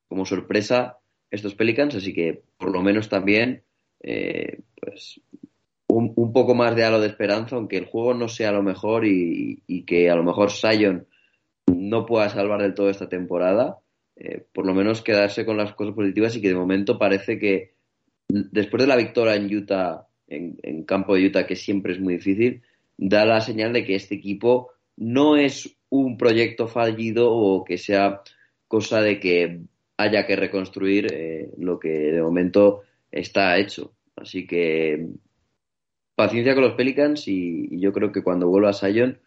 como 0.08 0.24
sorpresa 0.24 0.98
estos 1.30 1.54
Pelicans, 1.54 1.94
así 1.94 2.14
que 2.14 2.42
por 2.56 2.72
lo 2.72 2.80
menos 2.82 3.08
también 3.10 3.62
eh, 4.02 4.60
pues 4.80 5.20
un, 5.88 6.12
un 6.16 6.32
poco 6.32 6.54
más 6.54 6.74
de 6.74 6.84
halo 6.84 7.00
de 7.00 7.08
esperanza, 7.08 7.56
aunque 7.56 7.76
el 7.76 7.84
juego 7.84 8.14
no 8.14 8.28
sea 8.28 8.50
lo 8.52 8.62
mejor 8.62 9.04
y, 9.06 9.62
y 9.66 9.82
que 9.82 10.08
a 10.10 10.16
lo 10.16 10.22
mejor 10.24 10.50
Sion 10.50 11.06
no 11.74 12.06
pueda 12.06 12.28
salvar 12.28 12.62
del 12.62 12.74
todo 12.74 12.90
esta 12.90 13.08
temporada, 13.08 13.78
eh, 14.16 14.44
por 14.52 14.66
lo 14.66 14.74
menos 14.74 15.02
quedarse 15.02 15.44
con 15.44 15.56
las 15.56 15.74
cosas 15.74 15.94
positivas 15.94 16.34
y 16.36 16.40
que 16.40 16.48
de 16.48 16.54
momento 16.54 16.98
parece 16.98 17.38
que 17.38 17.74
después 18.28 18.82
de 18.82 18.86
la 18.88 18.96
victoria 18.96 19.34
en 19.34 19.54
Utah, 19.54 20.06
en, 20.26 20.82
campo 20.84 21.14
de 21.14 21.26
Utah, 21.26 21.46
que 21.46 21.56
siempre 21.56 21.92
es 21.92 22.00
muy 22.00 22.14
difícil, 22.14 22.62
da 22.96 23.24
la 23.24 23.40
señal 23.40 23.72
de 23.72 23.84
que 23.84 23.94
este 23.94 24.16
equipo 24.16 24.70
no 24.96 25.36
es 25.36 25.76
un 25.88 26.18
proyecto 26.18 26.68
fallido 26.68 27.32
o 27.32 27.64
que 27.64 27.78
sea 27.78 28.22
cosa 28.66 29.00
de 29.00 29.20
que 29.20 29.60
haya 29.96 30.26
que 30.26 30.36
reconstruir 30.36 31.06
eh, 31.12 31.50
lo 31.58 31.78
que 31.78 31.88
de 31.88 32.22
momento 32.22 32.82
está 33.10 33.56
hecho. 33.58 33.94
Así 34.16 34.46
que 34.46 35.06
paciencia 36.14 36.54
con 36.54 36.64
los 36.64 36.74
Pelicans 36.74 37.28
y, 37.28 37.68
y 37.70 37.80
yo 37.80 37.92
creo 37.92 38.12
que 38.12 38.22
cuando 38.22 38.48
vuelva 38.48 38.70
a 38.70 38.72
Sion 38.72 39.18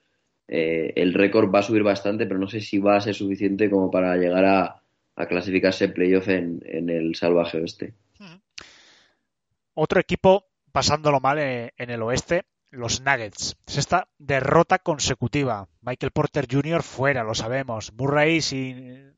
eh, 0.47 0.93
el 0.95 1.13
récord 1.13 1.53
va 1.53 1.59
a 1.59 1.63
subir 1.63 1.83
bastante, 1.83 2.25
pero 2.25 2.39
no 2.39 2.47
sé 2.47 2.59
si 2.61 2.77
va 2.79 2.97
a 2.97 3.01
ser 3.01 3.15
suficiente 3.15 3.69
como 3.69 3.89
para 3.91 4.15
llegar 4.17 4.45
a, 4.45 4.77
clasificarse 5.27 5.85
en 5.85 5.93
playoff 5.93 6.27
en, 6.29 6.61
en 6.65 6.89
el 6.89 7.13
salvaje 7.15 7.59
oeste. 7.59 7.93
Otro 9.73 9.99
equipo 9.99 10.47
pasándolo 10.71 11.19
mal 11.19 11.37
eh, 11.39 11.73
en 11.77 11.89
el 11.89 12.01
oeste, 12.01 12.43
los 12.71 13.01
Nuggets. 13.01 13.55
Es 13.67 13.77
esta 13.77 14.07
derrota 14.17 14.79
consecutiva. 14.79 15.67
Michael 15.81 16.11
Porter 16.11 16.47
Jr. 16.49 16.81
fuera, 16.83 17.23
lo 17.23 17.33
sabemos. 17.33 17.93
Murray 17.93 18.41
sin- 18.41 19.13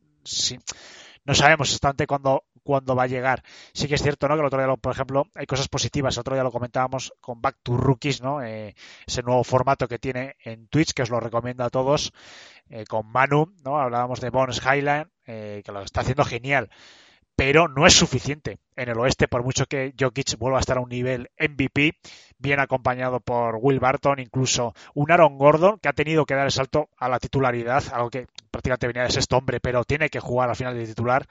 no 1.25 1.33
sabemos 1.33 1.69
exactamente 1.69 2.07
cuándo, 2.07 2.43
cuándo 2.63 2.95
va 2.95 3.03
a 3.03 3.07
llegar. 3.07 3.43
Sí 3.73 3.87
que 3.87 3.95
es 3.95 4.01
cierto, 4.01 4.27
¿no? 4.27 4.35
Que 4.35 4.41
el 4.41 4.47
otro 4.47 4.59
día, 4.59 4.67
lo- 4.67 4.77
por 4.77 4.93
ejemplo, 4.93 5.27
hay 5.35 5.45
cosas 5.45 5.67
positivas. 5.67 6.15
El 6.15 6.21
otro 6.21 6.35
día 6.35 6.43
lo 6.43 6.51
comentábamos 6.51 7.13
con 7.21 7.41
Back 7.41 7.57
to 7.63 7.77
Rookies, 7.77 8.21
¿no? 8.21 8.41
Eh, 8.43 8.75
ese 9.05 9.21
nuevo 9.23 9.43
formato 9.43 9.87
que 9.87 9.99
tiene 9.99 10.35
en 10.43 10.67
Twitch, 10.67 10.93
que 10.93 11.03
os 11.03 11.09
lo 11.09 11.19
recomiendo 11.19 11.63
a 11.63 11.69
todos, 11.69 12.11
eh, 12.69 12.85
con 12.85 13.07
Manu, 13.11 13.53
¿no? 13.63 13.79
Hablábamos 13.79 14.19
de 14.21 14.29
Bones 14.29 14.61
Highland, 14.65 15.09
eh, 15.25 15.61
que 15.65 15.71
lo 15.71 15.81
está 15.81 16.01
haciendo 16.01 16.25
genial 16.25 16.69
pero 17.35 17.67
no 17.67 17.87
es 17.87 17.93
suficiente 17.93 18.59
en 18.75 18.89
el 18.89 18.99
oeste, 18.99 19.27
por 19.27 19.43
mucho 19.43 19.65
que 19.65 19.93
Jokic 19.99 20.37
vuelva 20.37 20.57
a 20.57 20.61
estar 20.61 20.77
a 20.77 20.81
un 20.81 20.89
nivel 20.89 21.29
MVP, 21.39 21.97
bien 22.37 22.59
acompañado 22.59 23.19
por 23.19 23.57
Will 23.61 23.79
Barton, 23.79 24.19
incluso 24.19 24.73
un 24.93 25.11
Aaron 25.11 25.37
Gordon 25.37 25.79
que 25.79 25.89
ha 25.89 25.93
tenido 25.93 26.25
que 26.25 26.35
dar 26.35 26.45
el 26.45 26.51
salto 26.51 26.89
a 26.97 27.09
la 27.09 27.19
titularidad, 27.19 27.83
algo 27.91 28.09
que 28.09 28.27
prácticamente 28.51 28.87
venía 28.87 29.03
de 29.03 29.11
sexto 29.11 29.37
hombre, 29.37 29.59
pero 29.59 29.83
tiene 29.83 30.09
que 30.09 30.19
jugar 30.19 30.49
al 30.49 30.55
final 30.55 30.75
de 30.75 30.85
titular. 30.85 31.27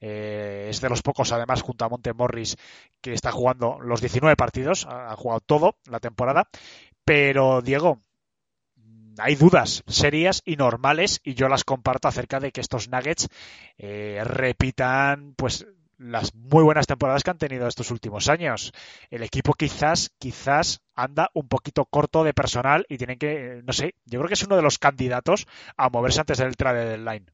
Eh, 0.00 0.66
es 0.70 0.80
de 0.80 0.88
los 0.88 1.02
pocos, 1.02 1.32
además, 1.32 1.62
junto 1.62 1.84
a 1.84 1.88
Monte 1.88 2.12
Morris, 2.12 2.56
que 3.00 3.12
está 3.12 3.30
jugando 3.32 3.78
los 3.80 4.00
19 4.00 4.36
partidos, 4.36 4.86
ha 4.88 5.14
jugado 5.16 5.40
todo 5.40 5.76
la 5.88 6.00
temporada. 6.00 6.48
Pero, 7.04 7.62
Diego, 7.62 8.00
hay 9.18 9.34
dudas 9.34 9.82
serias 9.86 10.42
y 10.44 10.56
normales 10.56 11.20
y 11.24 11.34
yo 11.34 11.48
las 11.48 11.64
comparto 11.64 12.08
acerca 12.08 12.40
de 12.40 12.52
que 12.52 12.60
estos 12.60 12.88
Nuggets 12.88 13.28
eh, 13.78 14.22
repitan 14.24 15.34
pues 15.36 15.66
las 15.98 16.34
muy 16.34 16.64
buenas 16.64 16.86
temporadas 16.86 17.22
que 17.22 17.30
han 17.30 17.38
tenido 17.38 17.68
estos 17.68 17.90
últimos 17.90 18.28
años. 18.28 18.72
El 19.10 19.22
equipo 19.22 19.54
quizás 19.54 20.12
quizás 20.18 20.82
anda 20.94 21.30
un 21.34 21.48
poquito 21.48 21.84
corto 21.84 22.24
de 22.24 22.34
personal 22.34 22.84
y 22.88 22.98
tienen 22.98 23.18
que 23.18 23.62
no 23.64 23.72
sé, 23.72 23.94
yo 24.04 24.18
creo 24.18 24.28
que 24.28 24.34
es 24.34 24.44
uno 24.44 24.56
de 24.56 24.62
los 24.62 24.78
candidatos 24.78 25.46
a 25.76 25.88
moverse 25.88 26.20
antes 26.20 26.38
del 26.38 26.56
trade 26.56 26.84
deadline. 26.84 27.30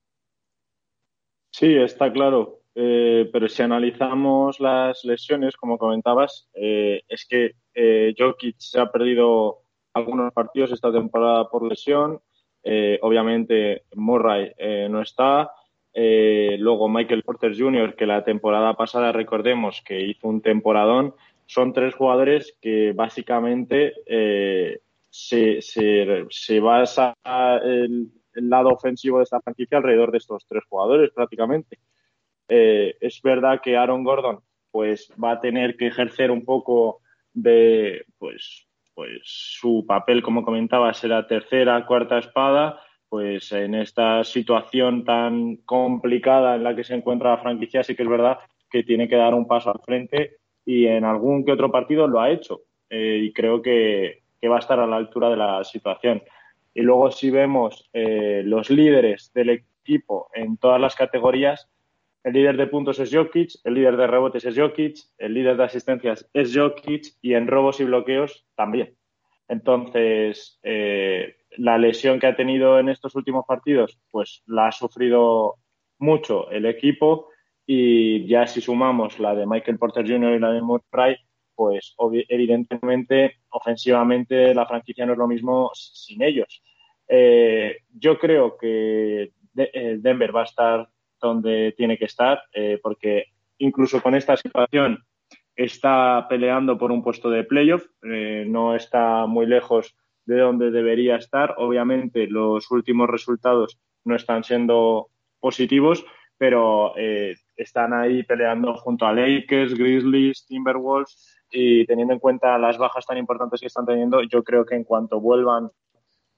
Sí, 1.50 1.75
está 1.75 2.12
claro. 2.12 2.59
Eh, 2.76 3.28
pero 3.33 3.49
si 3.49 3.62
analizamos 3.62 4.60
las 4.60 5.05
lesiones, 5.05 5.57
como 5.57 5.76
comentabas, 5.76 6.49
eh, 6.55 7.02
es 7.09 7.26
que 7.28 7.57
Jokic 8.17 8.57
se 8.59 8.78
ha 8.78 8.92
perdido 8.92 9.65
algunos 9.94 10.33
partidos 10.33 10.73
esta 10.73 10.93
temporada 10.93 11.49
por 11.49 11.67
lesión. 11.67 12.20
Eh, 12.62 12.99
obviamente 13.02 13.85
Murray 13.94 14.52
eh, 14.57 14.89
no 14.91 15.02
está. 15.02 15.51
Eh, 15.93 16.57
luego 16.59 16.89
Michael 16.89 17.23
Porter 17.23 17.57
Jr., 17.57 17.97
que 17.97 18.07
la 18.07 18.25
temporada 18.25 18.75
pasada, 18.75 19.12
recordemos 19.12 19.83
que 19.85 20.01
hizo 20.01 20.28
un 20.28 20.41
temporadón. 20.41 21.15
Son 21.47 21.73
tres 21.73 21.94
jugadores 21.94 22.57
que 22.60 22.93
básicamente 22.93 23.94
se, 25.09 25.60
se, 25.60 26.27
se 26.31 26.60
basa 26.60 27.15
el, 27.65 28.09
el 28.35 28.49
lado 28.49 28.69
ofensivo 28.69 29.19
de 29.19 29.25
esta 29.25 29.41
franquicia 29.41 29.78
alrededor 29.78 30.12
de 30.12 30.19
estos 30.19 30.47
tres 30.47 30.62
jugadores 30.69 31.10
prácticamente. 31.10 31.81
Es 32.47 33.20
verdad 33.23 33.60
que 33.60 33.77
Aaron 33.77 34.05
Gordon 34.05 34.41
pues 34.70 35.12
va 35.23 35.33
a 35.33 35.41
tener 35.41 35.77
que 35.77 35.89
ejercer 35.89 36.31
un 36.31 36.44
poco 36.44 37.01
de 37.33 38.05
pues 38.19 38.69
pues 38.94 39.20
su 39.25 39.85
papel 39.86 40.23
como 40.23 40.44
comentaba 40.44 40.93
será 40.94 41.27
tercera 41.27 41.86
cuarta 41.86 42.19
espada 42.19 42.81
pues 43.09 43.51
en 43.52 43.75
esta 43.75 44.23
situación 44.25 45.05
tan 45.05 45.57
complicada 45.57 46.57
en 46.57 46.65
la 46.65 46.77
que 46.77 46.85
se 46.85 46.94
encuentra 46.94 47.31
la 47.31 47.43
franquicia 47.43 47.83
sí 47.83 47.94
que 47.94 48.02
es 48.02 48.09
verdad 48.09 48.39
que 48.70 48.85
tiene 48.85 49.09
que 49.09 49.17
dar 49.17 49.35
un 49.35 49.47
paso 49.47 49.70
al 49.70 49.81
frente 49.81 50.36
y 50.65 50.86
en 50.86 51.05
algún 51.05 51.44
que 51.44 51.52
otro 51.52 51.73
partido 51.73 52.07
lo 52.07 52.20
ha 52.20 52.31
hecho 52.31 52.62
eh, 52.89 53.20
y 53.23 53.33
creo 53.33 53.62
que, 53.62 54.23
que, 54.41 54.49
va 54.49 54.57
a 54.57 54.60
estar 54.60 54.78
a 54.78 54.86
la 54.86 54.97
altura 54.97 55.31
de 55.31 55.36
la 55.36 55.65
situación 55.65 56.23
y 56.75 56.83
luego 56.83 57.10
si 57.10 57.31
vemos 57.31 57.89
eh, 57.93 58.43
los 58.44 58.70
líderes 58.70 59.33
del 59.35 59.51
equipo 59.51 60.28
en 60.35 60.57
todas 60.57 60.81
las 60.81 60.94
categorías. 60.94 61.69
El 62.23 62.34
líder 62.34 62.57
de 62.57 62.66
puntos 62.66 62.99
es 62.99 63.15
Jokic, 63.15 63.52
el 63.65 63.74
líder 63.74 63.97
de 63.97 64.07
rebotes 64.07 64.44
es 64.44 64.58
Jokic, 64.58 64.97
el 65.16 65.32
líder 65.32 65.57
de 65.57 65.65
asistencias 65.65 66.28
es 66.34 66.55
Jokic 66.55 67.07
y 67.23 67.34
en 67.34 67.47
robos 67.47 67.81
y 67.81 67.84
bloqueos 67.84 68.47
también. 68.55 68.97
Entonces, 69.49 70.60
eh, 70.62 71.36
la 71.57 71.78
lesión 71.78 72.20
que 72.20 72.26
ha 72.26 72.36
tenido 72.36 72.78
en 72.78 72.89
estos 72.89 73.15
últimos 73.15 73.44
partidos, 73.47 73.99
pues 74.10 74.42
la 74.47 74.68
ha 74.68 74.73
sufrido 74.73 75.57
mucho 75.99 76.50
el 76.50 76.66
equipo 76.66 77.28
y 77.66 78.26
ya 78.26 78.47
si 78.47 78.60
sumamos 78.60 79.18
la 79.18 79.34
de 79.34 79.47
Michael 79.47 79.78
Porter 79.78 80.07
Jr. 80.07 80.34
y 80.34 80.39
la 80.39 80.52
de 80.52 80.62
Murray, 80.62 81.16
pues 81.55 81.94
evidentemente 82.28 83.40
ofensivamente 83.50 84.55
la 84.55 84.66
franquicia 84.66 85.07
no 85.07 85.12
es 85.12 85.18
lo 85.18 85.26
mismo 85.26 85.70
sin 85.74 86.23
ellos. 86.23 86.62
Eh, 87.08 87.78
yo 87.92 88.18
creo 88.18 88.57
que 88.57 89.32
eh, 89.57 89.97
Denver 90.00 90.34
va 90.34 90.42
a 90.42 90.44
estar 90.44 90.89
donde 91.20 91.74
tiene 91.76 91.99
que 91.99 92.07
estar, 92.07 92.42
eh, 92.52 92.78
porque 92.82 93.26
incluso 93.58 94.02
con 94.02 94.15
esta 94.15 94.36
situación 94.36 95.05
está 95.55 96.26
peleando 96.28 96.78
por 96.78 96.90
un 96.90 97.02
puesto 97.02 97.28
de 97.28 97.44
playoff, 97.44 97.84
no 98.02 98.74
está 98.74 99.26
muy 99.26 99.44
lejos 99.44 99.94
de 100.24 100.39
donde 100.39 100.70
debería 100.70 101.16
estar. 101.16 101.55
Obviamente 101.58 102.26
los 102.26 102.70
últimos 102.70 103.10
resultados 103.10 103.78
no 104.05 104.16
están 104.16 104.42
siendo 104.42 105.08
positivos, 105.39 106.02
pero 106.39 106.94
están 107.57 107.92
ahí 107.92 108.23
peleando 108.23 108.74
junto 108.74 109.05
a 109.05 109.12
Lakers, 109.12 109.74
Grizzlies, 109.74 110.47
Timberwolves 110.47 111.40
y 111.50 111.84
teniendo 111.86 112.15
en 112.15 112.20
cuenta 112.20 112.57
las 112.58 112.78
bajas 112.78 113.05
tan 113.05 113.18
importantes 113.18 113.60
que 113.60 113.66
están 113.66 113.86
teniendo, 113.86 114.23
yo 114.23 114.42
creo 114.42 114.65
que 114.65 114.76
en 114.76 114.84
cuanto 114.84 115.20
vuelvan 115.20 115.70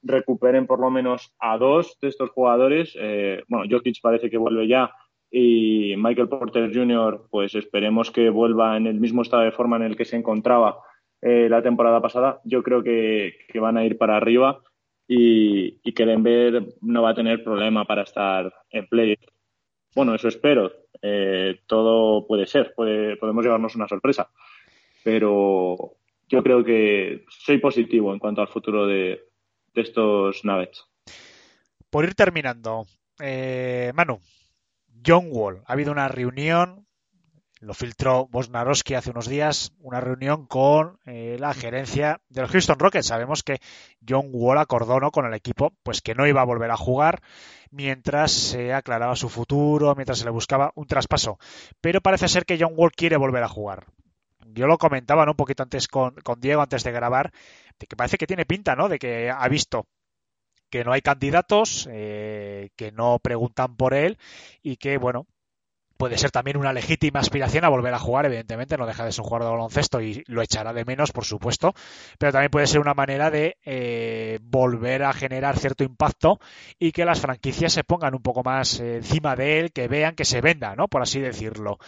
recuperen 0.03 0.67
por 0.67 0.81
lo 0.81 0.91
menos 0.91 1.33
a 1.39 1.59
dos 1.59 1.99
de 2.01 2.09
estos 2.09 2.31
jugadores. 2.31 2.97
Eh, 2.99 3.43
bueno, 3.49 3.67
Jokic 3.71 4.01
parece 4.01 4.31
que 4.31 4.39
vuelve 4.39 4.67
ya 4.69 4.93
y 5.31 5.95
Michael 5.97 6.29
Porter 6.29 6.71
Jr., 6.73 7.27
pues 7.31 7.55
esperemos 7.55 8.11
que 8.11 8.29
vuelva 8.31 8.77
en 8.77 8.87
el 8.87 9.01
mismo 9.01 9.23
estado 9.23 9.45
de 9.45 9.53
forma 9.53 9.77
en 9.77 9.83
el 9.83 9.97
que 9.97 10.05
se 10.05 10.17
encontraba 10.17 10.79
eh, 11.21 11.49
la 11.49 11.63
temporada 11.63 12.01
pasada. 12.03 12.41
Yo 12.45 12.63
creo 12.63 12.83
que, 12.83 13.35
van 13.55 13.77
a 13.77 13.85
ir 13.85 13.97
para 13.97 14.17
arriba 14.17 14.61
y, 15.09 15.81
que 15.93 16.07
Denver 16.07 16.75
no 16.83 17.03
va 17.03 17.11
a 17.11 17.15
tener 17.15 17.43
problema 17.43 17.85
para 17.85 18.03
estar 18.03 18.53
en 18.71 18.87
play. 18.87 19.17
Bueno, 19.95 20.15
eso 20.15 20.29
espero. 20.29 20.73
Eh, 21.01 21.61
todo 21.67 22.27
puede 22.27 22.47
ser, 22.47 22.75
podemos 22.75 23.45
llevarnos 23.45 23.75
una 23.75 23.89
sorpresa 23.89 24.31
pero 25.03 25.97
yo 26.29 26.43
creo 26.43 26.65
que 26.65 27.25
soy 27.29 27.59
positivo 27.59 28.13
en 28.13 28.19
cuanto 28.19 28.41
al 28.41 28.49
futuro 28.49 28.87
de, 28.87 29.25
estos 29.75 30.45
Nuggets. 30.45 30.87
Por 31.91 32.05
ir 32.05 32.15
terminando, 32.15 32.87
eh, 33.21 33.93
Manu, 33.95 34.21
John 35.07 35.29
Wall, 35.31 35.63
ha 35.67 35.73
habido 35.73 35.93
una 35.93 36.09
reunión, 36.09 36.87
lo 37.61 37.75
filtró 37.75 38.27
Bosnarowski 38.27 38.95
hace 38.95 39.11
unos 39.11 39.29
días, 39.29 39.73
una 39.79 40.01
reunión 40.01 40.47
con 40.47 40.99
eh, 41.07 41.37
la 41.39 41.55
gerencia 41.55 42.21
de 42.29 42.41
los 42.43 42.51
Houston 42.51 42.79
Rockets. 42.79 43.07
Sabemos 43.07 43.43
que 43.43 43.61
John 44.07 44.31
Wall 44.33 44.59
acordó 44.59 45.01
¿no? 45.01 45.11
con 45.11 45.27
el 45.27 45.35
equipo 45.35 45.73
pues 45.83 46.01
que 46.01 46.15
no 46.15 46.27
iba 46.27 46.41
a 46.41 46.47
volver 46.47 46.71
a 46.71 46.77
jugar 46.77 47.23
mientras 47.71 48.33
se 48.33 48.73
aclaraba 48.73 49.15
su 49.17 49.29
futuro, 49.29 49.95
mientras 49.95 50.19
se 50.19 50.25
le 50.25 50.31
buscaba 50.31 50.73
un 50.75 50.87
traspaso. 50.87 51.39
Pero 51.81 52.01
parece 52.01 52.29
ser 52.29 52.45
que 52.45 52.59
John 52.59 52.73
Wall 52.75 52.93
quiere 52.93 53.17
volver 53.17 53.43
a 53.43 53.49
jugar 53.49 53.87
yo 54.47 54.67
lo 54.67 54.79
comentaba 54.79 55.25
un 55.25 55.37
poquito 55.37 55.63
antes 55.63 55.89
con, 55.89 56.15
Diego, 56.39 56.63
antes 56.63 56.85
de 56.85 56.93
grabar, 56.93 57.33
de 57.79 57.87
que 57.87 57.97
parece 57.97 58.19
que 58.19 58.27
tiene 58.27 58.45
pinta, 58.47 58.75
¿no? 58.75 58.89
De 58.89 58.99
que 58.99 59.31
ha 59.31 59.49
visto 59.49 59.87
que 60.71 60.85
no 60.85 60.93
hay 60.93 61.03
candidatos, 61.03 61.89
eh, 61.91 62.71
que 62.77 62.93
no 62.93 63.19
preguntan 63.19 63.77
por 63.77 63.95
él 63.95 64.19
y 64.63 64.77
que, 64.77 64.97
bueno, 64.97 65.27
puede 66.03 66.19
ser 66.19 66.33
también 66.33 66.57
una 66.57 66.73
legítima 66.73 67.21
aspiración 67.21 67.65
a 67.65 67.69
volver 67.69 67.95
a 67.95 67.99
jugar, 68.01 68.27
evidentemente, 68.27 68.77
no 68.77 68.87
deja 68.87 69.05
de 69.05 69.13
ser 69.13 69.21
un 69.21 69.29
jugador 69.29 69.47
de 69.47 69.53
baloncesto 69.53 70.01
y 70.01 70.25
lo 70.27 70.43
echará 70.43 70.73
de 70.73 70.85
menos, 70.85 71.13
por 71.13 71.25
supuesto, 71.25 71.75
pero 72.19 72.33
también 72.33 72.51
puede 72.51 72.67
ser 72.67 72.81
una 72.81 72.93
manera 72.93 73.31
de 73.31 73.57
eh, 73.65 74.41
volver 74.43 75.05
a 75.05 75.13
generar 75.13 75.57
cierto 75.59 75.85
impacto 75.85 76.41
y 76.79 76.91
que 76.91 77.05
las 77.05 77.21
franquicias 77.21 77.73
se 77.73 77.85
pongan 77.85 78.15
un 78.17 78.23
poco 78.23 78.43
más 78.43 78.81
eh, 78.81 78.97
encima 78.97 79.37
de 79.37 79.61
él, 79.61 79.73
que 79.73 79.87
vean 79.87 80.17
que 80.17 80.25
se 80.25 80.41
venda, 80.41 80.75
¿no? 80.75 80.89
Por 80.89 81.03
así 81.03 81.21
decirlo. 81.21 81.79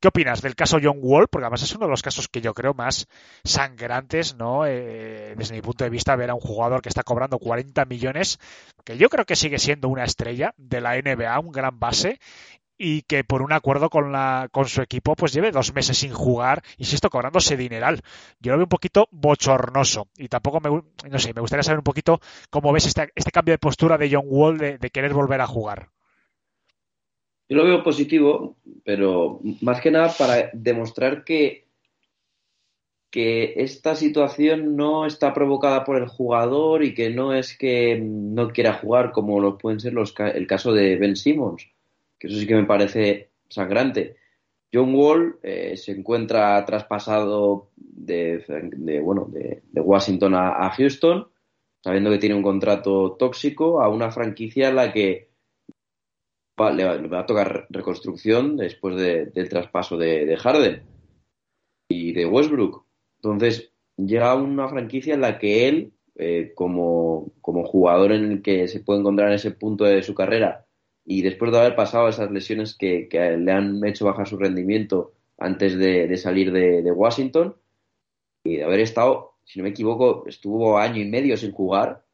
¿Qué 0.00 0.06
opinas 0.06 0.42
del 0.42 0.54
caso 0.54 0.78
John 0.80 0.98
Wall? 1.00 1.26
Porque 1.26 1.46
además 1.46 1.62
es 1.62 1.74
uno 1.74 1.86
de 1.86 1.90
los 1.90 2.02
casos 2.02 2.28
que 2.28 2.40
yo 2.40 2.54
creo 2.54 2.72
más 2.72 3.08
sangrantes, 3.42 4.36
¿no? 4.36 4.64
Eh, 4.64 5.34
desde 5.36 5.56
mi 5.56 5.60
punto 5.60 5.82
de 5.82 5.90
vista, 5.90 6.14
ver 6.14 6.30
a 6.30 6.34
un 6.34 6.40
jugador 6.40 6.82
que 6.82 6.88
está 6.88 7.02
cobrando 7.02 7.40
40 7.40 7.84
millones, 7.84 8.38
que 8.84 8.96
yo 8.96 9.08
creo 9.08 9.24
que 9.26 9.34
sigue 9.34 9.58
siendo 9.58 9.88
una 9.88 10.04
estrella 10.04 10.54
de 10.56 10.80
la 10.80 10.94
NBA, 10.94 11.40
un 11.40 11.50
gran 11.50 11.80
base, 11.80 12.20
y 12.78 13.02
que 13.02 13.24
por 13.24 13.42
un 13.42 13.52
acuerdo 13.52 13.90
con, 13.90 14.12
la, 14.12 14.48
con 14.52 14.66
su 14.66 14.82
equipo, 14.82 15.16
pues 15.16 15.32
lleve 15.32 15.50
dos 15.50 15.74
meses 15.74 15.98
sin 15.98 16.12
jugar, 16.12 16.62
insisto, 16.76 17.10
cobrándose 17.10 17.56
dineral. 17.56 18.00
Yo 18.38 18.52
lo 18.52 18.58
veo 18.58 18.66
un 18.66 18.70
poquito 18.70 19.08
bochornoso 19.10 20.06
y 20.16 20.28
tampoco 20.28 20.60
me, 20.60 20.70
no 21.10 21.18
sé, 21.18 21.34
me 21.34 21.40
gustaría 21.40 21.64
saber 21.64 21.78
un 21.78 21.84
poquito 21.84 22.20
cómo 22.50 22.72
ves 22.72 22.86
este, 22.86 23.10
este 23.16 23.32
cambio 23.32 23.54
de 23.54 23.58
postura 23.58 23.98
de 23.98 24.10
John 24.12 24.26
Wall 24.26 24.58
de 24.58 24.90
querer 24.90 25.12
volver 25.12 25.40
a 25.40 25.48
jugar. 25.48 25.90
Yo 27.48 27.56
lo 27.56 27.64
veo 27.64 27.82
positivo, 27.82 28.56
pero 28.84 29.40
más 29.62 29.80
que 29.80 29.90
nada 29.90 30.12
para 30.18 30.50
demostrar 30.52 31.24
que, 31.24 31.66
que 33.10 33.54
esta 33.56 33.94
situación 33.94 34.76
no 34.76 35.06
está 35.06 35.32
provocada 35.32 35.84
por 35.84 35.96
el 35.96 36.08
jugador 36.08 36.84
y 36.84 36.94
que 36.94 37.08
no 37.08 37.32
es 37.32 37.56
que 37.56 37.98
no 37.98 38.50
quiera 38.50 38.74
jugar 38.74 39.12
como 39.12 39.40
lo 39.40 39.56
pueden 39.56 39.80
ser 39.80 39.94
los, 39.94 40.14
el 40.18 40.46
caso 40.46 40.72
de 40.72 40.96
Ben 40.96 41.16
Simmons, 41.16 41.68
que 42.18 42.26
eso 42.26 42.38
sí 42.38 42.46
que 42.46 42.54
me 42.54 42.66
parece 42.66 43.30
sangrante. 43.48 44.16
John 44.72 44.94
Wall 44.94 45.38
eh, 45.42 45.76
se 45.76 45.92
encuentra 45.92 46.62
traspasado 46.66 47.70
de, 47.76 48.44
bueno, 49.02 49.26
de, 49.30 49.62
Washington 49.80 50.34
a, 50.34 50.70
Houston, 50.70 51.28
sabiendo 51.82 52.10
que 52.10 52.18
tiene 52.18 52.34
un 52.34 52.42
contrato 52.42 53.16
tóxico, 53.18 53.80
a 53.80 53.88
una 53.88 54.10
franquicia 54.10 54.68
en 54.68 54.76
la 54.76 54.92
que 54.92 55.27
le, 56.74 57.08
va, 57.08 57.20
a 57.20 57.26
tocar 57.26 57.66
reconstrucción 57.70 58.56
después 58.56 58.96
del 58.96 59.48
traspaso 59.48 59.96
de, 59.96 60.36
Harden 60.36 60.82
y 61.88 62.12
de 62.12 62.26
Westbrook. 62.26 62.84
Entonces, 63.22 63.72
llega 63.96 64.34
una 64.34 64.68
franquicia 64.68 65.14
en 65.14 65.20
la 65.20 65.38
que 65.38 65.68
él, 65.68 65.92
eh, 66.16 66.52
como, 66.54 67.32
jugador 67.42 68.12
en 68.12 68.32
el 68.32 68.42
que 68.42 68.68
se 68.68 68.80
puede 68.80 69.00
encontrar 69.00 69.28
en 69.28 69.34
ese 69.34 69.52
punto 69.52 69.84
de 69.84 70.02
su 70.02 70.14
carrera, 70.14 70.66
y 71.04 71.22
después 71.22 71.52
de 71.52 71.58
haber 71.58 71.74
pasado 71.74 72.08
esas 72.08 72.30
lesiones 72.30 72.76
que, 72.76 73.08
le 73.10 73.52
han 73.52 73.84
hecho 73.86 74.04
bajar 74.04 74.28
su 74.28 74.36
rendimiento 74.36 75.12
antes 75.38 75.78
de, 75.78 76.14
salir 76.16 76.52
de, 76.52 76.92
Washington, 76.92 77.56
y 78.44 78.56
de 78.56 78.64
haber 78.64 78.80
estado, 78.80 79.34
si 79.44 79.58
no 79.58 79.64
me 79.64 79.70
equivoco, 79.70 80.24
estuvo 80.26 80.78
año 80.78 81.00
y 81.00 81.08
medio 81.08 81.36
sin 81.36 81.52
jugar, 81.52 82.04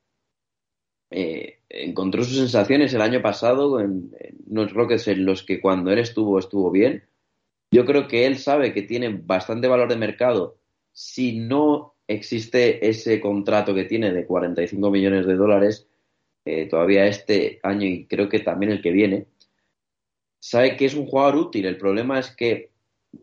eh, 1.11 1.54
encontró 1.69 2.25
sus 2.25 2.37
sensaciones 2.37 2.93
el 2.95 3.03
año 3.03 3.23
pasado 3.23 3.81
en, 3.81 4.13
unos 4.47 4.73
Rockets 4.73 5.09
en 5.09 5.25
los 5.25 5.43
que 5.43 5.61
cuando 5.61 5.91
él 5.91 5.99
estuvo 5.99 6.39
estuvo 6.39 6.71
bien. 6.71 7.05
Yo 7.71 7.85
creo 7.85 8.07
que 8.07 8.27
él 8.27 8.39
sabe 8.39 8.73
que 8.73 8.83
tiene 8.83 9.09
bastante 9.09 9.69
valor 9.69 9.89
de 9.89 9.97
mercado 9.97 10.59
si 10.93 11.39
no 11.39 11.95
existe 12.07 12.87
ese 12.89 13.21
contrato 13.21 13.75
que 13.75 13.85
tiene 13.85 14.13
de 14.13 14.27
45 14.27 14.91
millones 14.91 15.27
de 15.27 15.35
dólares 15.35 15.89
eh, 16.45 16.67
todavía 16.67 17.07
este 17.07 17.59
año 17.63 17.87
y 17.87 18.07
creo 18.07 18.29
que 18.29 18.41
también 18.41 18.71
el 18.71 18.83
que 18.83 18.93
viene. 18.93 19.27
Sabe 20.39 20.77
que 20.77 20.85
es 20.85 20.95
un 20.95 21.07
jugador 21.07 21.37
útil. 21.37 21.67
El 21.67 21.79
problema 21.79 22.19
es 22.19 22.31
que 22.31 22.71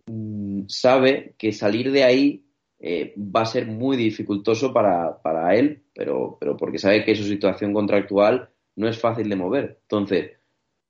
mm, 0.07 0.63
sabe 0.67 1.35
que 1.37 1.53
salir 1.53 1.91
de 1.91 2.03
ahí 2.03 2.43
eh, 2.81 3.13
va 3.17 3.41
a 3.41 3.45
ser 3.45 3.67
muy 3.67 3.95
dificultoso 3.95 4.73
para, 4.73 5.21
para 5.21 5.55
él, 5.55 5.83
pero, 5.93 6.37
pero 6.39 6.57
porque 6.57 6.79
sabe 6.79 7.05
que 7.05 7.15
su 7.15 7.23
situación 7.23 7.73
contractual 7.73 8.49
no 8.75 8.87
es 8.87 8.99
fácil 8.99 9.29
de 9.29 9.35
mover. 9.35 9.79
Entonces, 9.83 10.31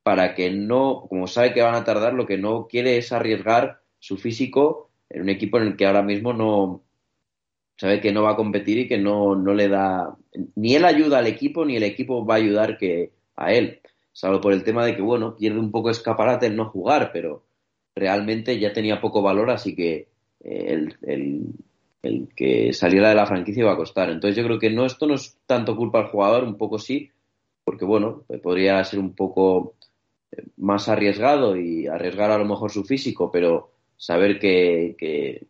para 0.01 0.33
que 0.33 0.49
no, 0.51 1.05
como 1.09 1.27
sabe 1.27 1.53
que 1.53 1.61
van 1.61 1.75
a 1.75 1.83
tardar, 1.83 2.13
lo 2.13 2.25
que 2.25 2.37
no 2.37 2.67
quiere 2.67 2.97
es 2.97 3.11
arriesgar 3.11 3.81
su 3.99 4.17
físico 4.17 4.89
en 5.09 5.23
un 5.23 5.29
equipo 5.29 5.57
en 5.57 5.67
el 5.67 5.75
que 5.75 5.85
ahora 5.85 6.01
mismo 6.01 6.33
no 6.33 6.81
sabe 7.77 7.99
que 7.99 8.13
no 8.13 8.23
va 8.23 8.31
a 8.31 8.35
competir 8.35 8.77
y 8.77 8.87
que 8.87 8.97
no, 8.97 9.35
no 9.35 9.53
le 9.53 9.67
da 9.67 10.15
ni 10.55 10.75
él 10.75 10.85
ayuda 10.85 11.17
al 11.19 11.27
equipo 11.27 11.65
ni 11.65 11.75
el 11.75 11.83
equipo 11.83 12.25
va 12.25 12.35
a 12.35 12.37
ayudar 12.37 12.77
que 12.77 13.11
a 13.35 13.53
él, 13.53 13.81
salvo 14.13 14.39
por 14.39 14.53
el 14.53 14.63
tema 14.63 14.85
de 14.85 14.95
que 14.95 15.01
bueno, 15.01 15.35
pierde 15.35 15.59
un 15.59 15.71
poco 15.71 15.89
escaparate 15.89 16.45
el 16.47 16.55
no 16.55 16.69
jugar, 16.69 17.11
pero 17.11 17.43
realmente 17.95 18.59
ya 18.59 18.71
tenía 18.71 19.01
poco 19.01 19.21
valor, 19.21 19.49
así 19.49 19.75
que 19.75 20.07
eh, 20.43 20.87
el, 21.01 21.53
el 22.03 22.29
que 22.35 22.73
saliera 22.73 23.09
de 23.09 23.15
la 23.15 23.25
franquicia 23.25 23.61
iba 23.61 23.73
a 23.73 23.77
costar. 23.77 24.09
Entonces 24.09 24.35
yo 24.35 24.43
creo 24.43 24.59
que 24.59 24.69
no 24.69 24.85
esto 24.85 25.07
no 25.07 25.15
es 25.15 25.37
tanto 25.45 25.75
culpa 25.75 25.99
al 25.99 26.07
jugador, 26.07 26.43
un 26.43 26.57
poco 26.57 26.79
sí, 26.79 27.09
porque 27.63 27.85
bueno, 27.85 28.23
podría 28.41 28.83
ser 28.83 28.99
un 28.99 29.13
poco 29.13 29.75
eh, 30.31 30.43
más 30.57 30.89
arriesgado 30.89 31.55
y 31.55 31.87
arriesgar 31.87 32.31
a 32.31 32.37
lo 32.37 32.45
mejor 32.45 32.71
su 32.71 32.83
físico, 32.83 33.31
pero 33.31 33.71
saber 33.97 34.39
que, 34.39 34.95
que, 34.97 35.47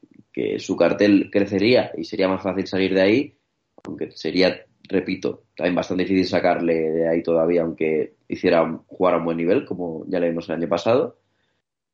su 0.57 0.75
cartel 0.75 1.30
crecería 1.31 1.91
y 1.95 2.03
sería 2.03 2.27
más 2.27 2.41
fácil 2.41 2.65
salir 2.65 2.93
de 2.95 3.01
ahí, 3.01 3.35
aunque 3.83 4.11
sería 4.11 4.65
repito, 4.89 5.43
también 5.55 5.75
bastante 5.75 6.03
difícil 6.03 6.27
sacarle 6.27 6.73
de 6.73 7.07
ahí 7.07 7.23
todavía, 7.23 7.61
aunque 7.61 8.15
hiciera 8.27 8.81
jugar 8.88 9.13
a 9.13 9.17
un 9.17 9.25
buen 9.25 9.38
nivel, 9.38 9.65
como 9.65 10.05
ya 10.07 10.19
le 10.19 10.30
vimos 10.30 10.49
el 10.49 10.55
año 10.55 10.67
pasado. 10.67 11.17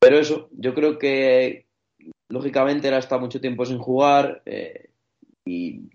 Pero 0.00 0.18
eso, 0.18 0.48
yo 0.52 0.74
creo 0.74 0.98
que 0.98 1.66
lógicamente 2.28 2.88
él 2.88 2.94
ha 2.94 2.98
estado 2.98 3.20
mucho 3.20 3.40
tiempo 3.40 3.64
sin 3.64 3.78
jugar 3.78 4.42
eh, 4.46 4.90
y 5.44 5.90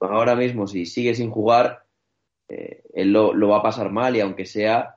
ahora 0.00 0.34
mismo 0.34 0.66
si 0.66 0.86
sigue 0.86 1.14
sin 1.14 1.30
jugar, 1.30 1.84
eh, 2.48 2.82
él 2.94 3.12
lo, 3.12 3.48
va 3.48 3.58
a 3.58 3.62
pasar 3.62 3.90
mal 3.90 4.16
y 4.16 4.20
aunque 4.20 4.46
sea, 4.46 4.96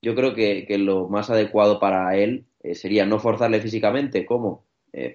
yo 0.00 0.14
creo 0.14 0.34
que, 0.34 0.66
lo 0.78 1.08
más 1.08 1.30
adecuado 1.30 1.78
para 1.78 2.16
él 2.16 2.46
eh, 2.62 2.74
sería 2.74 3.06
no 3.06 3.18
forzarle 3.18 3.60
físicamente, 3.60 4.26
¿cómo? 4.26 4.64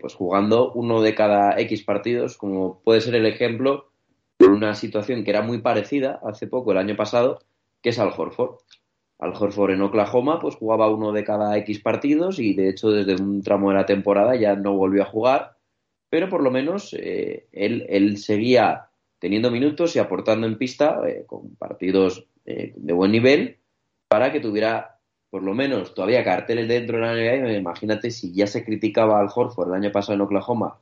pues 0.02 0.16
jugando 0.16 0.72
uno 0.74 1.04
de 1.04 1.14
cada 1.14 1.60
X 1.60 1.84
partidos, 1.84 2.36
como 2.36 2.82
puede 2.82 3.00
ser 3.00 3.14
el 3.14 3.28
ejemplo 3.28 3.92
de 4.40 4.48
una 4.48 4.74
situación 4.74 5.24
que 5.24 5.30
era 5.30 5.44
muy 5.44 5.60
parecida 5.60 6.20
hace 6.24 6.48
poco, 6.48 6.72
el 6.72 6.80
año 6.80 6.96
pasado, 6.96 7.44
que 7.84 7.90
es 7.90 8.00
Al 8.00 8.12
Horford. 8.18 8.56
Al 9.20 9.34
Horford 9.34 9.72
en 9.72 9.82
Oklahoma 9.82 10.40
pues 10.40 10.56
jugaba 10.56 10.90
uno 10.90 11.12
de 11.12 11.24
cada 11.24 11.58
X 11.58 11.80
partidos 11.80 12.40
y 12.40 12.54
de 12.54 12.70
hecho 12.70 12.92
desde 12.92 13.22
un 13.22 13.42
tramo 13.42 13.70
de 13.70 13.76
la 13.76 13.86
temporada 13.86 14.36
ya 14.36 14.56
no 14.56 14.74
volvió 14.76 15.04
a 15.04 15.08
jugar, 15.08 15.58
pero 16.10 16.30
por 16.30 16.44
lo 16.44 16.52
menos 16.52 16.96
eh, 16.98 17.48
él, 17.52 18.18
seguía 18.18 18.90
teniendo 19.20 19.50
minutos 19.52 19.96
y 19.96 20.00
aportando 20.00 20.46
en 20.46 20.58
pista 20.58 21.02
eh, 21.08 21.24
con 21.26 21.56
partidos 21.56 22.28
eh, 22.46 22.74
de 22.76 22.94
buen 22.94 23.12
nivel 23.12 23.58
para 24.08 24.32
que 24.32 24.40
tuviera 24.40 25.00
por 25.30 25.44
lo 25.44 25.54
menos 25.54 25.94
todavía 25.94 26.24
carteles 26.24 26.68
dentro 26.68 26.98
de 26.98 27.04
la 27.04 27.14
NBA. 27.14 27.58
Imagínate 27.58 28.12
si 28.12 28.34
ya 28.34 28.48
se 28.48 28.64
criticaba 28.64 29.20
al 29.20 29.30
Horford 29.34 29.70
el 29.70 29.76
año 29.76 29.92
pasado 29.92 30.14
en 30.16 30.22
Oklahoma 30.22 30.80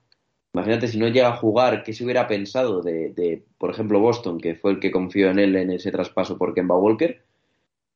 Imagínate 0.55 0.87
si 0.87 0.97
no 0.97 1.09
llega 1.09 1.27
a 1.27 1.35
jugar, 1.35 1.83
¿qué 1.83 1.91
se 1.91 2.05
hubiera 2.05 2.27
pensado 2.27 2.81
de, 2.81 3.43
por 3.57 3.71
ejemplo, 3.71 3.99
Boston, 3.99 4.39
que 4.39 4.55
fue 4.55 4.71
el 4.71 4.79
que 4.79 4.89
confió 4.89 5.29
en 5.29 5.37
él 5.37 5.53
en 5.57 5.69
ese 5.69 5.91
traspaso 5.91 6.37
por 6.37 6.53
Kemba 6.53 6.77
Walker? 6.77 7.25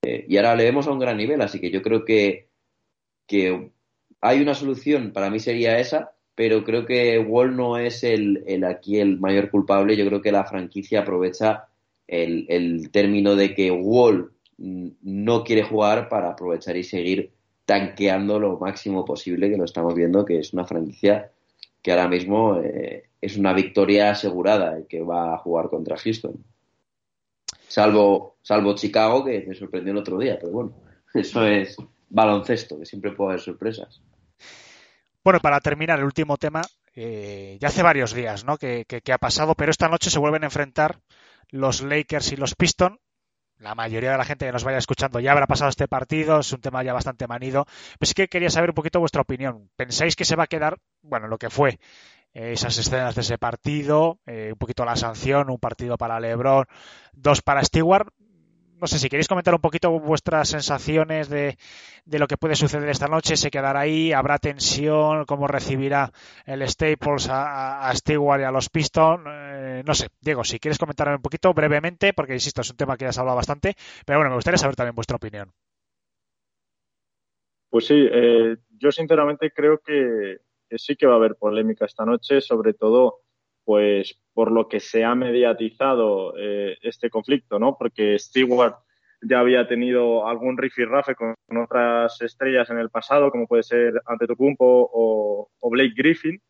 Eh, 0.02 0.26
y 0.28 0.38
ahora 0.38 0.56
le 0.56 0.64
vemos 0.64 0.88
a 0.88 0.92
un 0.92 1.00
gran 1.00 1.18
nivel, 1.18 1.42
así 1.42 1.60
que 1.60 1.72
yo 1.72 1.82
creo 1.82 2.06
que, 2.06 2.48
que 3.28 3.72
hay 4.22 4.42
una 4.42 4.54
solución, 4.54 5.12
para 5.12 5.30
mí 5.30 5.40
sería 5.40 5.80
esa, 5.80 6.12
pero 6.36 6.64
creo 6.64 6.86
que 6.86 7.20
Wall 7.20 7.56
no 7.56 7.78
es 7.78 8.04
el, 8.04 8.64
aquí 8.64 9.00
el 9.00 9.20
mayor 9.20 9.50
culpable. 9.52 9.98
Yo 9.98 10.06
creo 10.06 10.22
que 10.22 10.32
la 10.32 10.46
franquicia 10.46 11.02
aprovecha 11.02 11.68
el, 12.08 12.46
el 12.48 12.92
término 12.92 13.36
de 13.36 13.54
que 13.54 13.72
Wall 13.72 14.32
no 14.58 15.44
quiere 15.44 15.64
jugar 15.64 16.08
para 16.08 16.30
aprovechar 16.30 16.78
y 16.78 16.84
seguir 16.84 17.32
tanqueando 17.66 18.40
lo 18.40 18.58
máximo 18.58 19.06
posible, 19.06 19.50
que 19.50 19.58
lo 19.58 19.66
estamos 19.66 19.94
viendo, 19.94 20.26
que 20.26 20.40
es 20.40 20.54
una 20.54 20.66
franquicia 20.66 21.32
que 21.82 21.92
ahora 21.92 22.08
mismo 22.08 22.60
eh, 22.62 23.04
es 23.22 23.38
una 23.38 23.54
victoria 23.54 24.12
asegurada 24.12 24.78
el 24.78 24.88
que 24.88 25.02
va 25.02 25.34
a 25.34 25.38
jugar 25.38 25.70
contra 25.70 25.98
Houston. 25.98 26.44
Salvo, 27.70 28.38
salvo 28.42 28.76
Chicago, 28.76 29.24
que 29.24 29.46
me 29.48 29.56
sorprendió 29.56 29.94
el 29.94 30.00
otro 30.00 30.18
día, 30.18 30.38
pero 30.40 30.52
bueno, 30.52 30.74
eso 31.14 31.46
es 31.46 31.78
baloncesto, 32.10 32.80
que 32.80 32.86
siempre 32.86 33.12
puede 33.12 33.32
haber 33.32 33.42
sorpresas. 33.42 34.02
Bueno, 35.24 35.40
para 35.40 35.60
terminar, 35.60 36.00
el 36.00 36.06
último 36.06 36.38
tema, 36.38 36.62
eh, 36.96 37.58
ya 37.62 37.68
hace 37.68 37.84
varios 37.84 38.14
días 38.14 38.44
¿no? 38.44 38.58
Que, 38.58 38.86
que, 38.86 39.14
ha 39.14 39.18
pasado, 39.20 39.54
pero 39.54 39.70
esta 39.72 39.88
noche 39.88 40.10
se 40.10 40.20
vuelven 40.20 40.44
a 40.44 40.48
enfrentar 40.48 41.00
los 41.50 41.82
Lakers 41.82 42.32
y 42.32 42.36
los 42.36 42.56
Pistons 42.56 43.00
la 43.60 43.76
mayoría 43.76 44.12
de 44.12 44.18
la 44.18 44.24
gente 44.24 44.46
que 44.46 44.54
nos 44.54 44.64
vaya 44.64 44.78
escuchando 44.78 45.20
ya 45.20 45.34
habrá 45.34 45.46
pasado 45.46 45.70
este 45.70 45.88
partido, 45.88 46.40
es 46.40 46.54
un 46.54 46.62
tema 46.62 46.82
ya 46.82 46.94
bastante 46.94 47.28
manido. 47.28 47.66
Pero 48.00 48.08
sí 48.08 48.14
que 48.14 48.30
quería 48.30 48.50
saber 48.50 48.70
un 48.70 48.76
poquito 48.76 49.02
vuestra 49.02 49.22
opinión. 49.22 49.70
¿Pensáis 49.76 50.16
que 50.16 50.24
se 50.26 50.38
va 50.38 50.46
a 50.46 50.48
quedar, 50.48 50.78
bueno, 51.02 51.28
lo 51.28 51.38
que 51.38 51.50
fue 51.50 51.78
esas 52.34 52.78
escenas 52.78 53.16
de 53.16 53.22
ese 53.22 53.38
partido, 53.38 54.20
eh, 54.26 54.50
un 54.52 54.58
poquito 54.58 54.86
la 54.86 54.96
sanción, 54.96 55.50
un 55.50 55.60
partido 55.60 55.98
para 55.98 56.20
LeBron, 56.20 56.66
dos 57.14 57.42
para 57.42 57.64
Stewart? 57.64 58.10
no 58.80 58.88
sé 58.88 58.98
si 58.98 59.10
queréis 59.10 59.28
comentar 59.28 59.54
un 59.54 59.62
poquito 59.62 59.92
vuestras 60.00 60.50
sensaciones 60.50 61.30
de, 61.30 61.58
lo 62.06 62.28
que 62.28 62.38
puede 62.38 62.56
suceder 62.56 62.88
esta 62.90 63.08
noche. 63.08 63.36
¿Se 63.36 63.52
quedará 63.52 63.82
ahí? 63.82 64.14
¿Habrá 64.14 64.38
tensión? 64.38 65.26
¿Cómo 65.26 65.48
recibirá 65.48 66.12
el 66.46 66.68
Staples 66.68 67.28
a, 67.30 67.92
Stewart 67.94 68.42
y 68.42 68.46
a 68.46 68.52
los 68.52 68.70
Pistons? 68.70 69.24
Eh, 69.28 69.84
no 69.86 69.94
sé, 69.94 70.08
Diego, 70.22 70.44
si 70.44 70.60
quieres 70.60 70.78
comentar 70.78 71.10
un 71.10 71.22
poquito 71.22 71.54
brevemente, 71.54 72.14
porque 72.14 72.34
insisto, 72.34 72.62
es 72.62 72.70
un 72.72 72.78
tema 72.78 72.96
que 72.96 73.06
ya 73.06 73.10
has 73.10 73.18
hablado 73.18 73.38
bastante, 73.38 73.76
pero 74.06 74.20
bueno, 74.20 74.32
me 74.32 74.38
gustaría 74.38 74.58
saber 74.58 74.76
también 74.76 74.96
vuestra 74.96 75.18
opinión. 75.18 75.52
Pues 77.70 77.86
sí, 77.86 78.08
eh, 78.12 78.58
yo 78.80 78.92
sinceramente 78.92 79.52
creo 79.52 79.80
que, 79.80 80.38
sí 80.78 80.96
que 80.96 81.08
va 81.08 81.14
a 81.14 81.18
haber 81.18 81.36
polémica 81.36 81.86
esta 81.86 82.06
noche, 82.06 82.42
sobre 82.42 82.74
todo 82.74 83.22
pues 83.70 84.20
por 84.34 84.52
lo 84.52 84.68
que 84.68 84.80
se 84.80 85.04
ha 85.04 85.14
mediatizado 85.14 86.34
eh, 86.40 86.78
este 86.82 87.12
conflicto, 87.12 87.60
¿no? 87.60 87.78
Porque 87.78 88.18
Stewart 88.18 88.76
ya 89.22 89.42
había 89.42 89.68
tenido 89.68 90.28
algún 90.28 90.58
rifirrafe 90.58 91.14
con 91.14 91.36
otras 91.56 92.20
estrellas 92.22 92.70
en 92.70 92.80
el 92.80 92.90
pasado, 92.90 93.30
como 93.30 93.48
puede 93.48 93.62
ser 93.62 94.02
Antetokounmpo 94.06 94.90
o, 94.92 95.50
o 95.60 95.70
Blake 95.70 95.94
Griffin. 95.96 96.42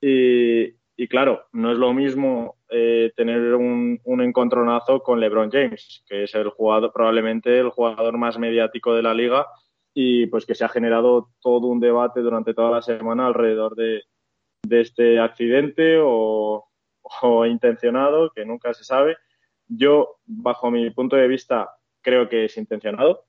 Y, 0.00 1.08
claro, 1.08 1.44
no 1.52 1.72
es 1.72 1.78
lo 1.78 1.92
mismo 1.92 2.56
eh, 2.70 3.12
tener 3.16 3.54
un, 3.54 4.00
un, 4.04 4.20
encontronazo 4.22 5.02
con 5.02 5.18
LeBron 5.18 5.50
James, 5.50 6.04
que 6.06 6.24
es 6.24 6.34
el 6.34 6.48
jugador, 6.50 6.92
probablemente 6.94 7.58
el 7.58 7.70
jugador 7.70 8.16
más 8.16 8.38
mediático 8.38 8.94
de 8.94 9.02
la 9.02 9.12
liga 9.12 9.46
y 9.94 10.26
pues 10.26 10.44
que 10.44 10.56
se 10.56 10.64
ha 10.64 10.68
generado 10.68 11.30
todo 11.40 11.68
un 11.68 11.78
debate 11.78 12.20
durante 12.20 12.52
toda 12.52 12.70
la 12.70 12.82
semana 12.82 13.26
alrededor 13.26 13.76
de, 13.76 14.02
este 14.68 15.20
accidente 15.20 15.98
o, 16.02 16.68
intencionado, 17.46 18.30
que 18.34 18.44
nunca 18.44 18.74
se 18.74 18.82
sabe. 18.84 19.16
Yo, 19.68 20.16
bajo 20.24 20.70
mi 20.70 20.90
punto 20.90 21.16
de 21.16 21.28
vista, 21.28 21.70
creo 22.02 22.28
que 22.28 22.46
es 22.46 22.56
intencionado. 22.56 23.26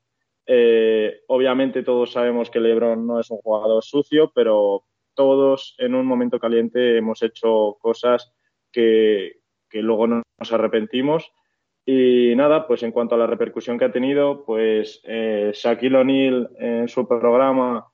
Eh, 0.48 1.22
obviamente 1.27 1.84
todos 1.84 2.11
sabemos 2.11 2.50
que 2.50 2.60
Lebron 2.60 3.06
no 3.06 3.19
es 3.19 3.30
un 3.30 3.38
jugador 3.38 3.84
sucio, 3.84 4.32
pero 4.34 4.85
todos 5.14 5.76
en 5.77 5.95
un 5.95 6.06
momento 6.06 6.40
caliente 6.40 6.98
hemos 6.98 7.22
hecho 7.22 7.77
cosas 7.80 8.34
que, 8.72 9.42
luego 9.72 10.08
nos 10.08 10.52
arrepentimos. 10.52 11.32
Y 11.85 12.35
nada, 12.35 12.65
pues 12.67 12.81
en 12.83 12.91
cuanto 12.91 13.15
a 13.15 13.17
la 13.17 13.27
repercusión 13.27 13.77
que 13.77 13.85
ha 13.85 13.91
tenido, 13.91 14.43
pues 14.43 15.01
eh, 15.03 15.51
Shaquille 15.53 15.97
O'Neal 15.97 16.49
en 16.57 16.88
su 16.88 17.07
programa 17.07 17.88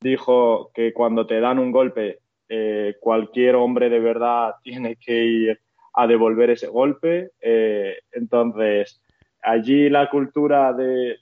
dijo 0.00 0.70
que 0.74 0.92
cuando 0.92 1.26
te 1.26 1.40
dan 1.40 1.58
un 1.58 1.72
golpe 1.72 2.20
eh, 2.50 2.96
cualquier 3.00 3.56
hombre 3.56 3.90
de 3.90 4.00
verdad 4.00 4.54
tiene 4.62 4.96
que 4.96 5.24
ir 5.24 5.60
a 5.94 6.06
devolver 6.06 6.50
ese 6.50 6.68
golpe. 6.68 7.30
Eh, 7.40 7.96
entonces, 8.12 9.02
allí 9.42 9.90
la 9.90 10.08
cultura 10.10 10.72
de, 10.72 11.16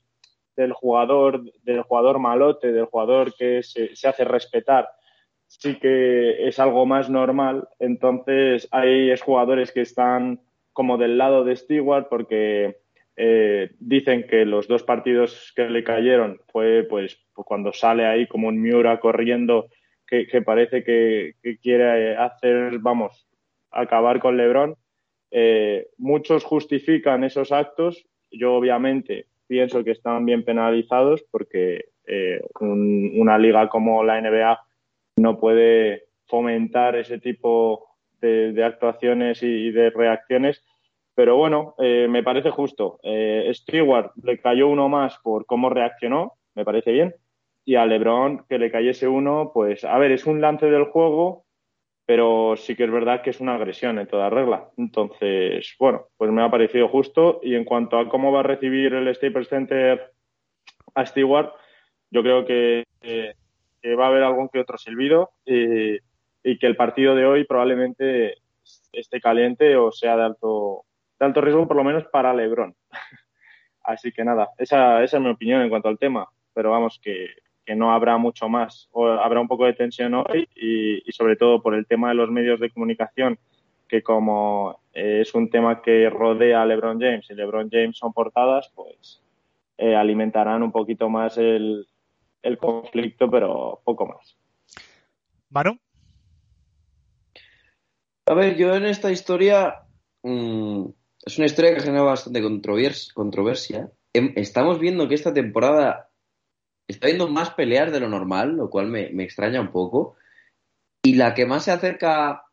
del 0.57 0.73
jugador, 0.73 1.43
del 1.63 1.83
jugador 1.83 2.19
malote, 2.19 2.73
del 2.73 2.87
jugador 2.87 3.35
que 3.35 3.63
se, 3.63 3.91
hace 4.07 4.25
respetar, 4.25 4.89
sí 5.47 5.79
que 5.79 6.47
es 6.47 6.59
algo 6.59 6.87
más 6.87 7.09
normal. 7.09 7.69
Entonces, 7.79 8.69
hay 8.71 9.17
jugadores 9.19 9.73
que 9.73 9.83
están 9.83 10.41
como 10.77 10.99
del 10.99 11.17
lado 11.17 11.43
de 11.43 11.57
Stewart 11.57 12.07
porque 12.11 12.77
eh, 13.17 13.71
dicen 13.81 14.27
que 14.29 14.45
los 14.45 14.69
dos 14.69 14.83
partidos 14.83 15.55
que 15.57 15.71
le 15.71 15.83
cayeron 15.83 16.39
fue 16.53 16.87
pues 16.89 17.19
cuando 17.33 17.73
sale 17.73 18.05
ahí 18.05 18.27
como 18.27 18.49
un 18.49 18.61
Miura 18.61 19.01
corriendo 19.01 19.71
que, 20.07 20.27
parece 20.43 20.85
que, 20.85 21.33
quiere 21.63 22.15
hacer, 22.15 22.79
vamos, 22.79 23.27
acabar 23.71 24.21
con 24.21 24.37
Lebron. 24.37 24.77
Eh, 25.31 25.89
muchos 25.97 26.45
justifican 26.45 27.25
esos 27.25 27.53
actos. 27.53 28.07
Yo 28.31 28.55
obviamente 28.55 29.27
pienso 29.49 29.83
que 29.83 29.93
están 29.93 30.27
bien 30.27 30.45
penalizados 30.45 31.25
porque 31.31 31.87
eh, 32.07 32.41
una 32.61 33.39
liga 33.39 33.69
como 33.71 34.05
la 34.05 34.21
NBA 34.21 34.61
no 35.17 35.41
puede 35.41 36.05
fomentar 36.27 36.97
ese 36.97 37.19
tipo 37.19 37.96
de, 38.53 38.65
actuaciones 38.65 39.43
y, 39.43 39.71
de 39.71 39.91
reacciones. 39.91 40.65
Pero 41.15 41.37
bueno, 41.37 41.75
eh, 41.79 42.07
me 42.09 42.23
parece 42.23 42.51
justo. 42.51 42.99
Stewart 43.53 44.13
le 44.23 44.39
cayó 44.39 44.69
uno 44.69 44.89
más 44.89 45.19
por 45.23 45.47
cómo 45.47 45.71
reaccionó, 45.71 46.35
me 46.55 46.65
parece 46.65 46.93
bien 46.93 47.15
y 47.67 47.75
a 47.75 47.85
LeBron 47.85 48.47
que 48.49 48.59
le 48.59 48.71
cayese 48.71 49.09
uno, 49.09 49.51
pues 49.53 49.85
a 49.85 49.99
ver, 49.99 50.13
es 50.13 50.25
un 50.25 50.41
lance 50.41 50.67
del 50.67 50.85
juego, 50.85 51.45
pero 52.07 52.55
sí 52.57 52.77
que 52.77 52.85
es 52.85 52.91
verdad 52.91 53.23
que 53.23 53.31
es 53.31 53.41
una 53.41 53.57
agresión 53.57 53.99
en 53.99 54.07
toda 54.07 54.31
regla. 54.31 54.71
Entonces, 54.79 55.75
bueno, 55.79 56.07
pues 56.17 56.31
me 56.31 56.43
ha 56.43 56.51
parecido 56.51 56.89
justo 56.89 57.41
y 57.43 57.57
en 57.57 57.65
cuanto 57.65 57.99
a 57.99 58.09
cómo 58.09 58.31
va 58.31 58.41
a 58.41 58.45
recibir 58.45 58.95
el 58.95 59.13
Staples 59.13 59.49
Center 59.49 60.13
a 60.95 61.07
Stewart, 61.07 61.51
yo 62.11 62.23
creo 62.23 62.47
que, 62.47 62.85
va 63.99 64.05
a 64.05 64.09
haber 64.09 64.23
algún 64.23 64.49
que 64.49 64.61
otro 64.61 64.79
silbido 64.79 65.31
y, 66.47 66.59
que 66.59 66.67
el 66.67 66.77
partido 66.77 67.15
de 67.15 67.27
hoy 67.27 67.45
probablemente 67.45 68.37
esté 68.93 69.21
caliente 69.21 69.77
o 69.77 69.93
sea 69.93 70.17
de 70.17 70.25
alto, 70.25 70.85
de 71.19 71.27
alto 71.27 71.41
riesgo, 71.41 71.67
por 71.67 71.77
lo 71.77 71.85
menos 71.85 72.05
para 72.05 72.35
LeBron. 72.35 72.75
Así 73.83 74.13
que 74.13 74.25
nada, 74.25 74.49
esa, 74.59 75.03
esa 75.03 75.17
es 75.17 75.23
mi 75.23 75.31
opinión 75.31 75.63
en 75.63 75.69
cuanto 75.69 75.89
al 75.89 75.99
tema. 75.99 76.29
Pero 76.55 76.71
vamos, 76.71 76.99
que, 77.03 77.29
no 77.75 77.93
habrá 77.93 78.17
mucho 78.17 78.49
más, 78.49 78.89
o 78.93 79.09
habrá 79.09 79.41
un 79.41 79.49
poco 79.49 79.67
de 79.67 79.75
tensión 79.75 80.15
hoy 80.15 80.49
y, 80.55 81.03
sobre 81.11 81.35
todo 81.35 81.61
por 81.61 81.75
el 81.75 81.87
tema 81.87 82.11
de 82.11 82.15
los 82.15 82.31
medios 82.31 82.61
de 82.61 82.71
comunicación 82.71 83.39
que 83.89 84.03
como 84.03 84.81
es 84.93 85.35
un 85.35 85.51
tema 85.51 85.83
que 85.83 86.09
rodea 86.11 86.63
a 86.63 86.67
LeBron 86.67 87.01
James 87.01 87.29
y 87.29 87.35
LeBron 87.35 87.69
James 87.71 87.99
son 87.99 88.13
portadas, 88.13 88.73
pues 88.75 89.23
eh, 89.79 89.95
alimentarán 89.95 90.63
un 90.63 90.73
poquito 90.73 91.09
más 91.09 91.39
el, 91.39 91.87
el 92.43 92.59
conflicto, 92.59 93.31
pero 93.31 93.81
poco 93.85 94.07
más. 94.07 94.37
Manu. 95.51 95.79
A 98.27 98.35
ver, 98.35 98.57
yo 98.57 98.75
en 98.75 98.87
esta 98.87 99.13
historia 99.13 99.87
mmm, 100.23 100.87
es 101.25 101.39
una 101.39 101.47
historia 101.47 101.75
que 101.75 101.81
genera 101.81 102.03
bastante 102.03 102.43
controvers 102.43 103.13
controversia. 103.13 103.91
Em, 104.13 104.33
estamos 104.37 104.81
viendo 104.81 105.09
que 105.09 105.15
esta 105.15 105.33
temporada 105.33 106.11
está 106.89 107.07
viendo 107.07 107.29
más 107.29 107.51
peleas 107.51 107.93
de 107.93 108.01
lo 108.01 108.09
normal, 108.09 108.57
lo 108.57 108.69
cual 108.69 108.89
me, 108.89 109.11
me 109.11 109.23
extraña 109.23 109.61
un 109.61 109.71
poco. 109.71 110.17
Y 111.05 111.15
la 111.15 111.35
que 111.35 111.47
más 111.47 111.65
se 111.65 111.71
acerca 111.71 112.45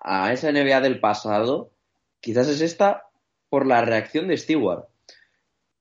a 0.00 0.32
esa 0.32 0.50
NBA 0.50 0.80
del 0.80 0.98
pasado, 0.98 1.72
quizás 2.20 2.48
es 2.48 2.62
esta 2.62 3.08
por 3.50 3.66
la 3.66 3.82
reacción 3.82 4.28
de 4.28 4.38
Stewart. 4.38 4.88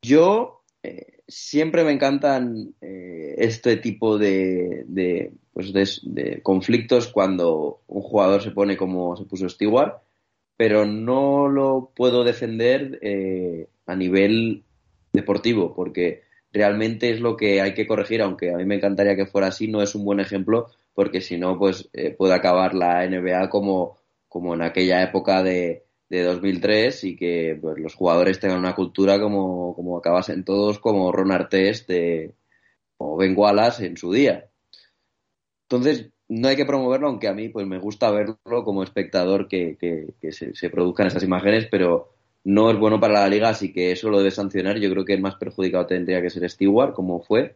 Yo 0.01 0.63
eh, 0.83 1.20
siempre 1.31 1.83
me 1.83 1.91
encantan 1.91 2.75
eh, 2.81 3.35
este 3.37 3.77
tipo 3.77 4.17
de, 4.17 4.83
de, 4.87 5.31
pues 5.53 5.71
de, 5.73 5.89
de, 6.03 6.41
conflictos 6.41 7.07
cuando 7.07 7.81
un 7.87 8.01
jugador 8.01 8.43
se 8.43 8.51
pone 8.51 8.77
como 8.77 9.15
se 9.15 9.23
puso 9.23 9.47
Stewart, 9.47 9.95
pero 10.57 10.85
no 10.85 11.47
lo 11.47 11.91
puedo 11.95 12.23
defender 12.23 12.99
eh, 13.01 13.67
a 13.85 13.95
nivel 13.95 14.63
deportivo, 15.13 15.73
porque 15.73 16.23
realmente 16.51 17.09
es 17.11 17.21
lo 17.21 17.37
que 17.37 17.61
hay 17.61 17.73
que 17.73 17.87
corregir, 17.87 18.21
aunque 18.21 18.53
a 18.53 18.57
mí 18.57 18.65
me 18.65 18.75
encantaría 18.75 19.15
que 19.15 19.25
fuera 19.25 19.47
así, 19.47 19.67
no 19.67 19.81
es 19.81 19.95
un 19.95 20.03
buen 20.03 20.19
ejemplo, 20.19 20.67
porque 20.93 21.21
si 21.21 21.37
no, 21.37 21.57
pues 21.57 21.89
eh, 21.93 22.11
puede 22.11 22.33
acabar 22.33 22.73
la 22.73 23.07
NBA 23.07 23.49
como, 23.49 23.97
como 24.27 24.53
en 24.53 24.61
aquella 24.61 25.01
época 25.01 25.41
de, 25.41 25.85
de 26.11 26.23
2003 26.23 27.05
y 27.05 27.15
que 27.15 27.57
pues, 27.61 27.79
los 27.79 27.95
jugadores 27.95 28.37
tengan 28.37 28.59
una 28.59 28.75
cultura 28.75 29.17
como, 29.17 29.73
como 29.73 29.97
acabasen 29.97 30.43
todos 30.43 30.77
como 30.77 31.09
Ron 31.13 31.31
Artest 31.31 31.87
de, 31.87 32.35
o 32.97 33.15
Ben 33.15 33.33
Wallace 33.33 33.85
en 33.85 33.95
su 33.95 34.11
día. 34.11 34.49
Entonces, 35.69 36.09
no 36.27 36.49
hay 36.49 36.57
que 36.57 36.65
promoverlo, 36.65 37.07
aunque 37.07 37.29
a 37.29 37.33
mí 37.33 37.47
pues 37.47 37.65
me 37.65 37.79
gusta 37.79 38.11
verlo 38.11 38.37
como 38.65 38.83
espectador 38.83 39.47
que, 39.47 39.77
que, 39.79 40.31
se, 40.33 40.69
produzcan 40.69 41.07
estas 41.07 41.23
imágenes, 41.23 41.69
pero 41.71 42.09
no 42.43 42.69
es 42.69 42.77
bueno 42.77 42.99
para 42.99 43.21
la 43.21 43.29
liga, 43.29 43.47
así 43.47 43.71
que 43.71 43.93
eso 43.93 44.09
lo 44.09 44.17
debe 44.17 44.31
sancionar. 44.31 44.79
Yo 44.79 44.91
creo 44.91 45.05
que 45.05 45.13
el 45.13 45.21
más 45.21 45.35
perjudicado 45.35 45.85
tendría 45.85 46.21
que 46.21 46.29
ser 46.29 46.49
Stewart, 46.49 46.93
como 46.93 47.21
fue. 47.21 47.55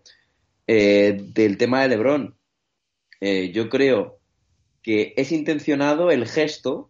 Eh, 0.65 1.25
del 1.33 1.57
tema 1.57 1.81
de 1.81 1.89
LeBron, 1.89 2.35
eh, 3.19 3.51
yo 3.51 3.67
creo 3.67 4.17
que 4.81 5.13
es 5.17 5.33
intencionado 5.33 6.09
el 6.09 6.25
gesto 6.25 6.89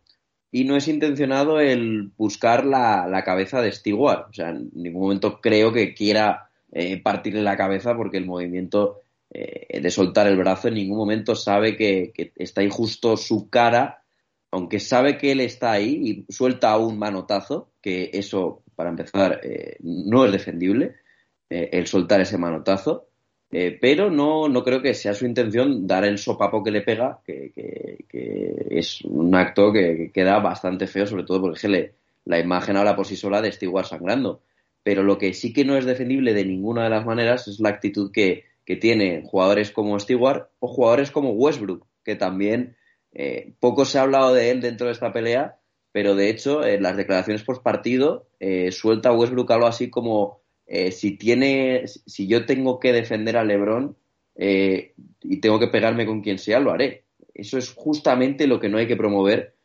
y 0.56 0.64
no 0.64 0.78
es 0.78 0.88
intencionado 0.88 1.60
el 1.60 2.14
buscar 2.16 2.66
la, 2.66 3.10
la 3.10 3.26
cabeza 3.26 3.62
de 3.62 3.74
Stewart. 3.74 4.30
O 4.30 4.34
sea, 4.34 4.52
en 4.52 4.72
ningún 4.74 5.02
momento 5.02 5.42
creo 5.42 5.74
que 5.74 5.94
quiera 5.94 6.50
eh, 6.72 7.02
partirle 7.02 7.42
la 7.42 7.58
cabeza 7.58 7.94
porque 7.94 8.16
el 8.16 8.26
movimiento 8.26 9.02
eh, 9.32 9.82
de 9.82 9.92
soltar 9.92 10.28
el 10.28 10.38
brazo 10.38 10.70
en 10.70 10.76
ningún 10.76 10.98
momento 10.98 11.36
sabe 11.36 11.76
que, 11.76 12.14
está 12.38 12.64
injusto 12.64 13.18
su 13.18 13.50
cara, 13.50 14.06
aunque 14.50 14.80
sabe 14.80 15.18
que 15.18 15.34
él 15.34 15.42
está 15.42 15.74
ahí 15.74 16.26
y 16.30 16.32
suelta 16.32 16.78
un 16.78 16.98
manotazo, 16.98 17.74
que 17.82 18.12
eso, 18.14 18.64
para 18.78 18.92
empezar, 18.92 19.42
eh, 19.44 19.76
no 19.82 20.24
es 20.24 20.32
defendible, 20.32 20.96
el 21.50 21.86
soltar 21.86 22.22
ese 22.22 22.38
manotazo. 22.38 23.05
Eh, 23.58 23.78
pero 23.80 24.12
no, 24.12 24.50
no 24.50 24.66
creo 24.66 24.82
que 24.82 24.94
sea 24.94 25.14
su 25.14 25.26
intención 25.26 25.88
dar 25.88 26.04
el 26.04 26.18
sopapo 26.18 26.62
que 26.62 26.72
le 26.72 26.82
pega, 26.82 27.22
que, 27.26 27.54
es 28.70 29.02
un 29.04 29.34
acto 29.34 29.72
que, 29.72 29.96
que, 29.96 30.12
queda 30.12 30.40
bastante 30.40 30.88
feo, 30.88 31.08
sobre 31.08 31.24
todo 31.24 31.40
porque 31.40 31.70
le, 31.70 31.94
la 32.26 32.38
imagen 32.38 32.76
ahora 32.76 32.98
por 32.98 33.08
sí 33.08 33.16
sola 33.16 33.42
de 33.42 33.54
Stewart 33.54 33.88
sangrando. 33.88 34.42
Pero 34.84 35.04
lo 35.04 35.18
que 35.18 35.34
sí 35.34 35.54
que 35.54 35.64
no 35.64 35.78
es 35.78 35.86
defendible 35.86 36.34
de 36.34 36.44
ninguna 36.44 36.84
de 36.84 36.90
las 36.90 37.06
maneras 37.06 37.48
es 37.48 37.62
la 37.62 37.70
actitud 37.70 38.12
que, 38.12 38.44
que 38.66 38.76
tienen 38.76 39.24
jugadores 39.24 39.72
como 39.72 39.98
Stewart 40.02 40.50
o 40.60 40.68
jugadores 40.68 41.10
como 41.10 41.32
Westbrook, 41.32 41.88
que 42.04 42.18
también 42.18 42.76
eh, 43.14 43.54
poco 43.62 43.86
se 43.86 44.00
ha 44.00 44.02
hablado 44.02 44.34
de 44.34 44.52
él 44.52 44.60
dentro 44.60 44.88
de 44.88 44.92
esta 44.92 45.14
pelea, 45.14 45.60
pero 45.94 46.14
de 46.16 46.30
hecho 46.30 46.66
en 46.66 46.84
las 46.84 46.98
declaraciones 46.98 47.44
post 47.44 47.64
partido 47.64 48.28
eh, 48.42 48.74
suelta 48.74 49.14
Westbrook 49.14 49.50
algo 49.54 49.68
así 49.68 49.90
como 49.90 50.42
eh, 50.68 50.92
si 50.92 51.18
tiene, 51.18 51.88
si 51.88 52.28
yo 52.28 52.46
tengo 52.46 52.80
que 52.80 52.92
defender 52.92 53.38
a 53.38 53.44
LeBron 53.44 53.96
eh, 54.36 54.94
y 55.22 55.40
tengo 55.40 55.60
que 55.60 55.68
pegarme 55.68 56.06
con 56.06 56.22
quien 56.22 56.40
sea, 56.40 56.60
lo 56.60 56.72
haré. 56.72 57.04
Eso 57.34 57.58
es 57.58 57.72
justamente 57.74 58.48
lo 58.48 58.60
que 58.60 58.70
no 58.70 58.78
hay 58.78 58.88
que 58.88 58.96
promover 58.96 59.56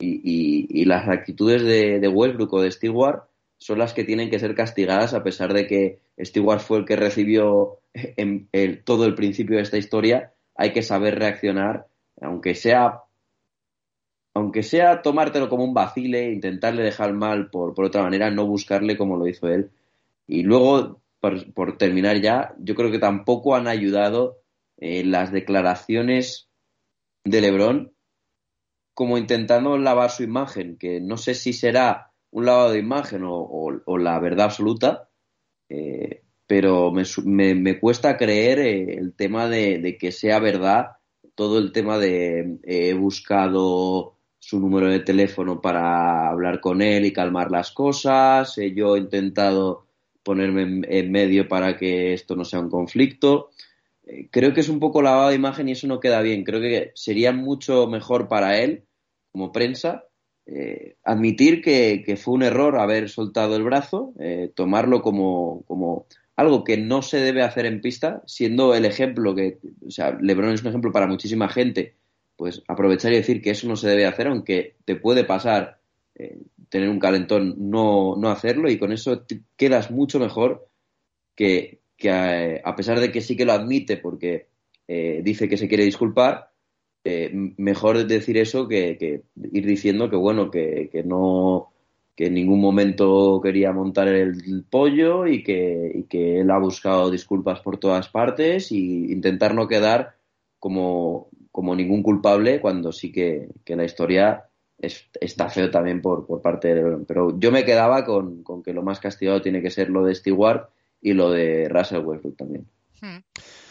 y, 0.00 0.84
las 0.84 1.08
actitudes 1.08 1.62
de, 1.62 2.00
de, 2.00 2.08
Westbrook 2.08 2.54
o 2.54 2.62
de 2.62 2.70
Stewart 2.70 3.24
son 3.58 3.78
las 3.78 3.92
que 3.92 4.04
tienen 4.04 4.30
que 4.30 4.38
ser 4.38 4.54
castigadas 4.54 5.12
a 5.12 5.22
pesar 5.22 5.52
de 5.52 5.66
que 5.66 5.98
Stewart 6.18 6.60
fue 6.60 6.78
el 6.78 6.84
que 6.84 6.96
recibió 6.96 7.80
en 7.92 8.48
el, 8.52 8.84
todo 8.84 9.04
el 9.04 9.14
principio 9.14 9.56
de 9.56 9.62
esta 9.62 9.76
historia. 9.76 10.32
Hay 10.54 10.72
que 10.72 10.82
saber 10.82 11.18
reaccionar, 11.18 11.86
aunque 12.20 12.54
sea 12.54 13.02
aunque 14.34 14.62
sea 14.62 15.02
tomártelo 15.02 15.48
como 15.48 15.64
un 15.64 15.74
vacile, 15.74 16.30
intentarle 16.30 16.84
dejar 16.84 17.12
mal 17.12 17.50
por, 17.50 17.74
por 17.74 17.86
otra 17.86 18.04
manera, 18.04 18.30
no 18.30 18.46
buscarle 18.46 18.96
como 18.96 19.16
lo 19.16 19.26
hizo 19.26 19.48
él, 19.48 19.70
y 20.28 20.42
luego, 20.42 21.02
por, 21.20 21.78
terminar 21.78 22.20
ya, 22.20 22.54
yo 22.58 22.74
creo 22.74 22.92
que 22.92 22.98
tampoco 22.98 23.56
han 23.56 23.66
ayudado 23.66 24.42
eh, 24.76 25.02
las 25.04 25.32
declaraciones 25.32 26.48
de 27.24 27.40
Lebron 27.40 27.94
como 28.94 29.16
intentando 29.16 29.78
lavar 29.78 30.10
su 30.10 30.22
imagen, 30.22 30.76
que 30.76 31.00
no 31.00 31.16
sé 31.16 31.34
si 31.34 31.52
será 31.52 32.12
un 32.30 32.44
lavado 32.44 32.72
de 32.72 32.78
imagen 32.78 33.22
o, 33.24 33.98
la 33.98 34.18
verdad 34.20 34.46
absoluta, 34.46 35.08
eh, 35.68 36.24
pero 36.46 36.92
me, 36.92 37.04
me, 37.24 37.54
me, 37.54 37.80
cuesta 37.80 38.16
creer 38.16 38.58
eh, 38.58 38.94
el 38.98 39.14
tema 39.14 39.48
de, 39.48 39.96
que 39.98 40.12
sea 40.12 40.40
verdad 40.40 40.96
todo 41.34 41.58
el 41.58 41.72
tema 41.72 41.98
de 41.98 42.58
he 42.64 42.92
buscado 42.94 44.18
su 44.38 44.60
número 44.60 44.88
de 44.88 45.00
teléfono 45.00 45.60
para 45.60 46.28
hablar 46.28 46.60
con 46.60 46.80
él 46.82 47.04
y 47.04 47.12
calmar 47.12 47.50
las 47.50 47.70
cosas, 47.72 48.56
eh, 48.58 48.72
yo 48.74 48.96
he 48.96 49.00
intentado 49.00 49.87
ponerme 50.28 50.60
en, 50.60 50.86
en, 50.86 51.10
medio 51.10 51.48
para 51.48 51.78
que 51.78 52.12
esto 52.12 52.36
no 52.36 52.44
sea 52.44 52.60
un 52.60 52.68
conflicto. 52.68 53.48
Eh, 54.06 54.28
creo 54.30 54.52
que 54.52 54.60
es 54.60 54.68
un 54.68 54.78
poco 54.78 55.00
lavado 55.00 55.30
de 55.30 55.36
imagen 55.36 55.70
y 55.70 55.72
eso 55.72 55.86
no 55.86 56.00
queda 56.00 56.20
bien. 56.20 56.44
Creo 56.44 56.60
que 56.60 56.92
sería 56.94 57.32
mucho 57.32 57.86
mejor 57.86 58.28
para 58.28 58.58
él, 58.58 58.84
como 59.32 59.52
prensa, 59.52 60.04
eh, 60.44 60.96
admitir 61.02 61.62
que, 61.62 62.02
que, 62.04 62.18
fue 62.18 62.34
un 62.34 62.42
error 62.42 62.78
haber 62.78 63.08
soltado 63.08 63.56
el 63.56 63.62
brazo, 63.62 64.12
eh, 64.20 64.52
tomarlo 64.54 65.00
como, 65.00 65.62
como, 65.66 66.04
algo 66.36 66.62
que 66.62 66.76
no 66.76 67.00
se 67.00 67.20
debe 67.20 67.42
hacer 67.42 67.64
en 67.64 67.80
pista, 67.80 68.22
siendo 68.26 68.74
el 68.74 68.84
ejemplo 68.84 69.34
que, 69.34 69.56
o 69.86 69.90
sea, 69.90 70.10
Lebron 70.20 70.52
es 70.52 70.60
un 70.60 70.68
ejemplo 70.68 70.92
para 70.92 71.06
muchísima 71.06 71.48
gente, 71.48 71.94
pues 72.36 72.62
aprovechar 72.68 73.14
y 73.14 73.16
decir 73.16 73.40
que 73.40 73.52
eso 73.52 73.66
no 73.66 73.76
se 73.76 73.88
debe 73.88 74.04
hacer, 74.04 74.26
aunque 74.26 74.76
te 74.84 74.94
puede 74.94 75.24
pasar 75.24 75.80
tener 76.68 76.88
un 76.88 76.98
calentón, 76.98 77.54
no, 77.58 78.16
no 78.16 78.30
hacerlo 78.30 78.70
y 78.70 78.78
con 78.78 78.92
eso 78.92 79.24
quedas 79.56 79.90
mucho 79.90 80.18
mejor 80.18 80.68
que, 81.34 81.80
que 81.96 82.10
a, 82.10 82.60
a, 82.64 82.76
pesar 82.76 83.00
de 83.00 83.10
que 83.12 83.20
sí 83.20 83.36
que 83.36 83.44
lo 83.44 83.52
admite 83.52 83.96
porque 83.96 84.48
eh, 84.86 85.20
dice 85.22 85.48
que 85.48 85.56
se 85.56 85.68
quiere 85.68 85.84
disculpar, 85.84 86.50
eh, 87.04 87.30
mejor 87.56 88.06
decir 88.06 88.38
eso 88.38 88.68
que, 88.68 88.96
que, 88.98 89.22
ir 89.52 89.66
diciendo 89.66 90.10
que 90.10 90.16
bueno, 90.16 90.50
que, 90.50 90.88
que, 90.90 91.02
no 91.04 91.68
que 92.16 92.26
en 92.26 92.34
ningún 92.34 92.60
momento 92.60 93.40
quería 93.42 93.72
montar 93.72 94.08
el 94.08 94.64
pollo 94.68 95.26
y 95.26 95.44
que, 95.44 96.04
que 96.08 96.40
él 96.40 96.50
ha 96.50 96.58
buscado 96.58 97.10
disculpas 97.10 97.60
por 97.60 97.78
todas 97.78 98.08
partes 98.08 98.72
y 98.72 99.12
intentar 99.12 99.54
no 99.54 99.68
quedar 99.68 100.16
como, 100.58 101.28
como 101.52 101.76
ningún 101.76 102.02
culpable 102.02 102.60
cuando 102.60 102.92
sí 102.92 103.12
que, 103.12 103.48
que 103.64 103.76
la 103.76 103.84
historia 103.84 104.47
es, 104.78 105.08
está 105.20 105.48
feo 105.50 105.70
también 105.70 106.00
por, 106.00 106.26
por 106.26 106.40
parte 106.40 106.68
de 106.68 106.74
Lebron. 106.76 107.04
Pero 107.04 107.38
yo 107.38 107.50
me 107.50 107.64
quedaba 107.64 108.04
con, 108.04 108.42
con, 108.42 108.62
que 108.62 108.72
lo 108.72 108.82
más 108.82 109.00
castigado 109.00 109.42
tiene 109.42 109.62
que 109.62 109.70
ser 109.70 109.90
lo 109.90 110.04
de 110.04 110.14
Stewart 110.14 110.68
y 111.00 111.12
lo 111.12 111.30
de 111.30 111.68
Russell 111.68 112.04
Westbrook 112.04 112.36
también. 112.36 112.66
Hmm. 113.00 113.18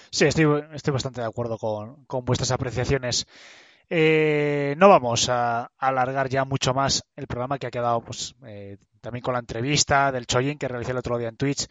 Sí, 0.10 0.26
estoy, 0.26 0.64
estoy 0.74 0.94
bastante 0.94 1.22
de 1.22 1.28
acuerdo 1.28 1.58
con, 1.58 2.06
con 2.06 2.26
vuestras 2.26 2.52
apreciaciones. 2.52 3.28
Eh, 3.90 4.76
no 4.78 4.90
vamos 4.90 5.30
a, 5.30 5.62
a, 5.62 5.70
alargar 5.78 6.28
ya 6.28 6.44
mucho 6.44 6.74
más 6.74 7.04
el 7.16 7.28
programa 7.28 7.58
que 7.58 7.68
ha 7.68 7.72
quedado 7.72 8.02
pues, 8.02 8.36
eh, 8.46 8.78
también 9.00 9.24
con 9.24 9.34
la 9.34 9.40
entrevista 9.40 10.12
del 10.12 10.28
Choyin 10.28 10.58
que 10.58 10.68
realicé 10.68 10.92
el 10.92 10.98
otro 10.98 11.18
día 11.18 11.30
en 11.30 11.38
Twitch, 11.38 11.68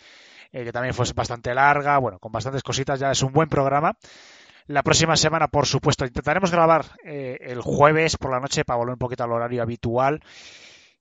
eh, 0.52 0.65
que 0.65 0.73
también 0.73 0.94
fue 0.94 1.05
bastante 1.15 1.55
larga, 1.55 1.98
bueno, 1.98 2.18
con 2.18 2.32
bastantes 2.32 2.62
cositas, 2.62 2.98
ya 2.98 3.10
es 3.10 3.23
un 3.23 3.32
buen 3.32 3.48
programa. 3.48 3.94
La 4.67 4.83
próxima 4.83 5.17
semana, 5.17 5.47
por 5.49 5.67
supuesto, 5.67 6.05
intentaremos 6.05 6.51
grabar 6.51 6.86
eh, 7.05 7.39
el 7.41 7.61
jueves 7.61 8.17
por 8.17 8.33
la 8.33 8.41
noche 8.41 8.65
para 8.65 8.78
volver 8.78 8.95
un 8.95 8.99
poquito 8.99 9.23
al 9.23 9.33
horario 9.33 9.62
habitual. 9.62 10.20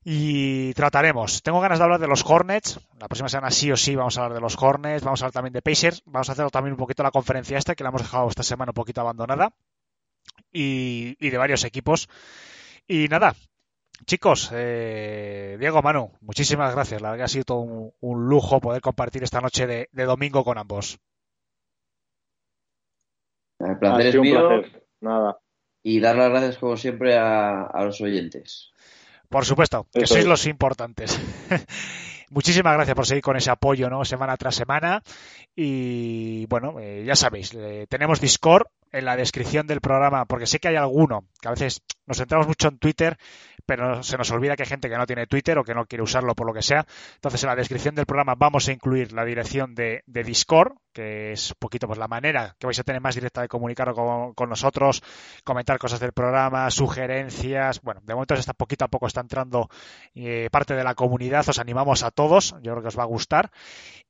Y 0.08 0.72
trataremos. 0.76 1.42
Tengo 1.42 1.60
ganas 1.62 1.80
de 1.80 1.84
hablar 1.84 2.00
de 2.00 2.08
los 2.08 2.24
Hornets. 2.24 2.80
La 3.00 3.08
próxima 3.08 3.28
semana 3.28 3.50
sí 3.50 3.72
o 3.72 3.76
sí 3.76 3.96
vamos 3.96 4.16
a 4.18 4.22
hablar 4.22 4.36
de 4.36 4.42
los 4.42 4.56
Hornets. 4.62 5.04
Vamos 5.04 5.22
a 5.22 5.26
hablar 5.26 5.34
también 5.34 5.54
de 5.54 5.64
Pacers. 5.64 6.04
Vamos 6.06 6.30
a 6.30 6.34
hacer 6.34 6.52
también 6.52 6.74
un 6.74 6.78
poquito 6.78 7.02
la 7.02 7.10
conferencia 7.10 7.58
esta 7.58 7.74
que 7.74 7.84
la 7.84 7.90
hemos 7.90 8.04
dejado 8.04 8.30
esta 8.30 8.44
semana 8.44 8.70
un 8.70 8.76
poquito 8.76 9.02
abandonada. 9.02 9.52
Y, 10.52 11.18
y 11.20 11.32
de 11.32 11.38
varios 11.40 11.64
equipos. 11.64 12.08
Y 12.88 13.08
nada, 13.08 13.36
chicos, 14.06 14.52
eh, 14.54 15.58
Diego, 15.60 15.82
Manu, 15.82 16.12
muchísimas 16.22 16.74
gracias. 16.76 17.02
La 17.02 17.10
verdad 17.10 17.22
que 17.22 17.26
ha 17.26 17.28
sido 17.28 17.46
todo 17.46 17.60
un, 17.62 17.92
un 18.00 18.30
lujo 18.30 18.62
poder 18.62 18.82
compartir 18.82 19.24
esta 19.24 19.42
noche 19.42 19.66
de, 19.66 19.90
de 19.92 20.04
domingo 20.04 20.44
con 20.44 20.60
ambos. 20.60 21.00
El 23.66 23.78
Ha 23.78 23.80
placer 23.80 24.08
es 24.08 24.16
un 24.16 24.22
mío 24.22 24.48
placer. 24.48 24.84
Nada. 25.02 25.38
y 25.84 26.00
dar 26.00 26.16
las 26.16 26.30
gracias 26.30 26.58
como 26.58 26.78
siempre 26.78 27.18
a, 27.18 27.64
a 27.64 27.84
los 27.86 28.00
oyentes. 28.02 28.72
Por 29.30 29.46
supuesto, 29.46 29.88
que 29.94 30.04
Eso 30.04 30.14
sois 30.16 30.24
es. 30.24 30.30
los 30.30 30.46
importantes. 30.48 31.20
Muchísimas 32.30 32.74
gracias 32.74 32.96
por 32.96 33.06
seguir 33.06 33.22
con 33.24 33.38
ese 33.38 33.52
apoyo, 33.52 33.90
¿no? 33.90 34.04
Semana 34.04 34.36
tras 34.38 34.56
semana. 34.56 35.02
Y 35.56 36.46
bueno, 36.48 36.80
eh, 36.80 37.04
ya 37.06 37.16
sabéis, 37.16 37.54
eh, 37.54 37.86
tenemos 37.90 38.20
Discord 38.20 38.68
en 38.92 39.06
la 39.06 39.16
descripción 39.16 39.68
del 39.68 39.82
programa, 39.82 40.26
porque 40.26 40.48
sé 40.48 40.60
que 40.60 40.70
hay 40.70 40.76
alguno 40.76 41.26
que 41.42 41.48
a 41.48 41.52
veces 41.52 41.82
nos 42.06 42.18
centramos 42.18 42.48
mucho 42.48 42.68
en 42.68 42.78
Twitter, 42.78 43.18
pero 43.66 44.04
se 44.04 44.18
nos 44.18 44.30
olvida 44.32 44.56
que 44.56 44.64
hay 44.64 44.70
gente 44.70 44.90
que 44.90 44.98
no 44.98 45.06
tiene 45.06 45.28
Twitter 45.28 45.58
o 45.58 45.64
que 45.64 45.74
no 45.74 45.86
quiere 45.86 46.04
usarlo 46.04 46.36
por 46.36 46.48
lo 46.48 46.54
que 46.54 46.62
sea. 46.62 46.86
Entonces, 47.16 47.44
en 47.44 47.50
la 47.50 47.56
descripción 47.56 47.96
del 47.96 48.06
programa 48.06 48.36
vamos 48.38 48.68
a 48.68 48.72
incluir 48.72 49.12
la 49.14 49.26
dirección 49.26 49.74
de, 49.74 50.04
de 50.06 50.24
Discord, 50.24 50.74
que 50.94 51.32
es 51.32 51.52
un 51.52 51.58
poquito 51.60 51.88
pues 51.88 52.00
la 52.00 52.08
manera 52.08 52.56
que 52.60 52.68
vais 52.68 52.80
a 52.80 52.84
tener 52.84 53.02
más 53.02 53.16
directa 53.16 53.42
de 53.42 53.48
comunicar 53.48 53.94
con, 53.94 54.34
con 54.34 54.50
nosotros, 54.50 55.02
comentar 55.44 55.78
cosas 55.78 56.00
del 56.00 56.14
programa, 56.14 56.70
sugerencias. 56.70 57.82
Bueno, 57.82 58.02
de 58.04 58.14
momento 58.14 58.36
está 58.36 58.54
poquito 58.54 58.86
a 58.86 58.88
poco 58.88 59.08
está 59.08 59.22
entrando 59.22 59.70
eh, 60.14 60.48
parte 60.52 60.76
de 60.76 60.84
la 60.84 60.96
comunidad. 60.96 61.48
Os 61.50 61.60
animamos 61.60 62.04
a 62.04 62.12
todos. 62.12 62.56
Yo 62.62 62.72
creo 62.72 62.82
que 62.82 62.90
os 62.90 63.00
va 63.00 63.04
a 63.04 63.08
gustar. 63.08 63.52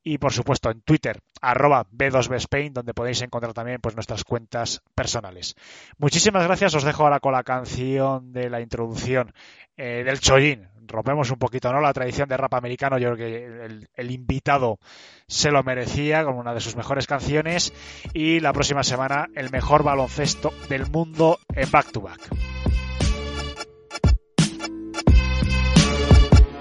Y 0.04 0.20
por 0.20 0.34
supuesto 0.34 0.70
en 0.70 0.82
Twitter, 0.82 1.22
arroba 1.42 1.88
B2Bspain, 1.90 2.74
donde 2.74 2.94
podéis 2.94 3.22
encontrar 3.24 3.54
también 3.54 3.80
pues, 3.82 3.96
nuestras 3.96 4.24
cuentas 4.24 4.84
personales. 4.94 5.56
Muchísimas 5.98 6.44
gracias. 6.44 6.76
Os 6.76 6.84
dejo 6.84 7.04
ahora 7.04 7.20
con 7.20 7.32
la 7.32 7.44
canción 7.44 7.85
de 7.86 8.50
la 8.50 8.62
introducción 8.62 9.34
eh, 9.78 10.04
del 10.04 10.20
Chollín. 10.20 10.68
Rompemos 10.88 11.32
un 11.32 11.38
poquito, 11.38 11.72
¿no? 11.72 11.82
La 11.82 11.94
tradición 11.94 12.30
de 12.30 12.38
rap 12.38 12.54
americano. 12.54 12.98
Yo 12.98 13.14
creo 13.14 13.18
que 13.18 13.66
el, 13.66 13.90
el 13.94 14.12
invitado 14.12 14.80
se 15.28 15.52
lo 15.52 15.64
merecía 15.64 16.24
con 16.24 16.36
una 16.36 16.54
de 16.54 16.62
sus 16.62 16.76
mejores 16.76 17.08
canciones. 17.08 17.74
Y 18.14 18.40
la 18.40 18.54
próxima 18.54 18.84
semana, 18.84 19.28
el 19.36 19.50
mejor 19.50 19.84
baloncesto 19.84 20.54
del 20.70 20.88
mundo 20.90 21.40
en 21.54 21.70
back 21.72 21.92
to 21.92 22.02
back. 22.02 22.22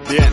Bien, 0.08 0.32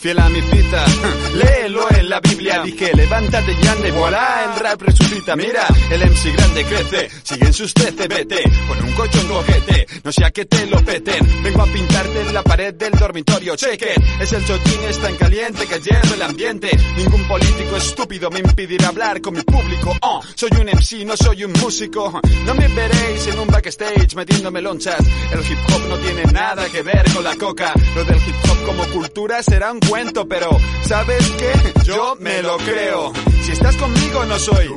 fiel 0.00 0.18
a 0.18 0.28
mi 0.30 0.40
cita, 0.40 0.84
léelo 1.34 1.86
en 1.90 2.08
la 2.08 2.20
Biblia, 2.20 2.62
dije 2.62 2.90
levántate 2.94 3.52
y 3.52 3.66
anda 3.66 3.88
y 3.88 3.90
voilà, 3.90 4.44
el 4.44 4.60
rap 4.60 4.80
resucita, 4.80 5.36
mira, 5.36 5.66
el 5.90 6.00
MC 6.00 6.32
grande 6.32 6.64
crece, 6.64 7.10
sigue 7.22 7.46
en 7.46 7.52
sus 7.52 7.74
13, 7.74 8.08
vete, 8.08 8.42
pon 8.66 8.82
un 8.82 8.92
coche 8.92 9.20
en 9.20 9.28
tu 9.28 9.34
ojete, 9.34 9.86
no 10.02 10.10
sea 10.10 10.30
que 10.30 10.46
te 10.46 10.66
lo 10.66 10.82
peten, 10.82 11.42
vengo 11.42 11.62
a 11.62 11.66
pintarte 11.66 12.20
en 12.20 12.32
la 12.32 12.42
pared 12.42 12.72
del 12.74 12.92
dormitorio, 12.92 13.56
cheque, 13.56 13.94
es 14.20 14.32
el 14.32 14.44
chotín, 14.46 14.80
es 14.88 14.98
tan 14.98 15.16
caliente 15.16 15.66
que 15.66 15.80
hierve 15.80 16.14
el 16.14 16.22
ambiente, 16.22 16.70
ningún 16.96 17.28
político 17.28 17.76
estúpido 17.76 18.30
me 18.30 18.38
impedirá 18.38 18.88
hablar 18.88 19.20
con 19.20 19.34
mi 19.34 19.42
público, 19.42 19.94
oh, 20.00 20.22
soy 20.34 20.50
un 20.58 20.66
MC, 20.66 21.04
no 21.04 21.14
soy 21.14 21.44
un 21.44 21.52
músico, 21.52 22.20
no 22.46 22.54
me 22.54 22.68
veréis 22.68 23.26
en 23.26 23.38
un 23.38 23.48
backstage 23.48 24.14
metiéndome 24.14 24.62
lonchas, 24.62 25.00
el 25.00 25.40
hip 25.40 25.58
hop 25.68 25.88
no 25.90 25.96
tiene 25.98 26.24
nada 26.32 26.66
que 26.70 26.80
ver 26.80 27.04
con 27.12 27.22
la 27.22 27.36
coca, 27.36 27.74
lo 27.94 28.04
del 28.04 28.16
hip 28.16 28.36
hop 28.48 28.64
como 28.64 28.84
cultura 28.88 29.42
será 29.42 29.72
un 29.72 29.80
cuento, 29.90 30.26
pero 30.28 30.48
¿sabes 30.86 31.28
qué? 31.36 31.52
Yo 31.84 32.16
me 32.20 32.40
lo 32.42 32.56
creo. 32.58 33.12
Si 33.42 33.52
estás 33.52 33.76
conmigo 33.76 34.24
no 34.24 34.38
soy. 34.38 34.70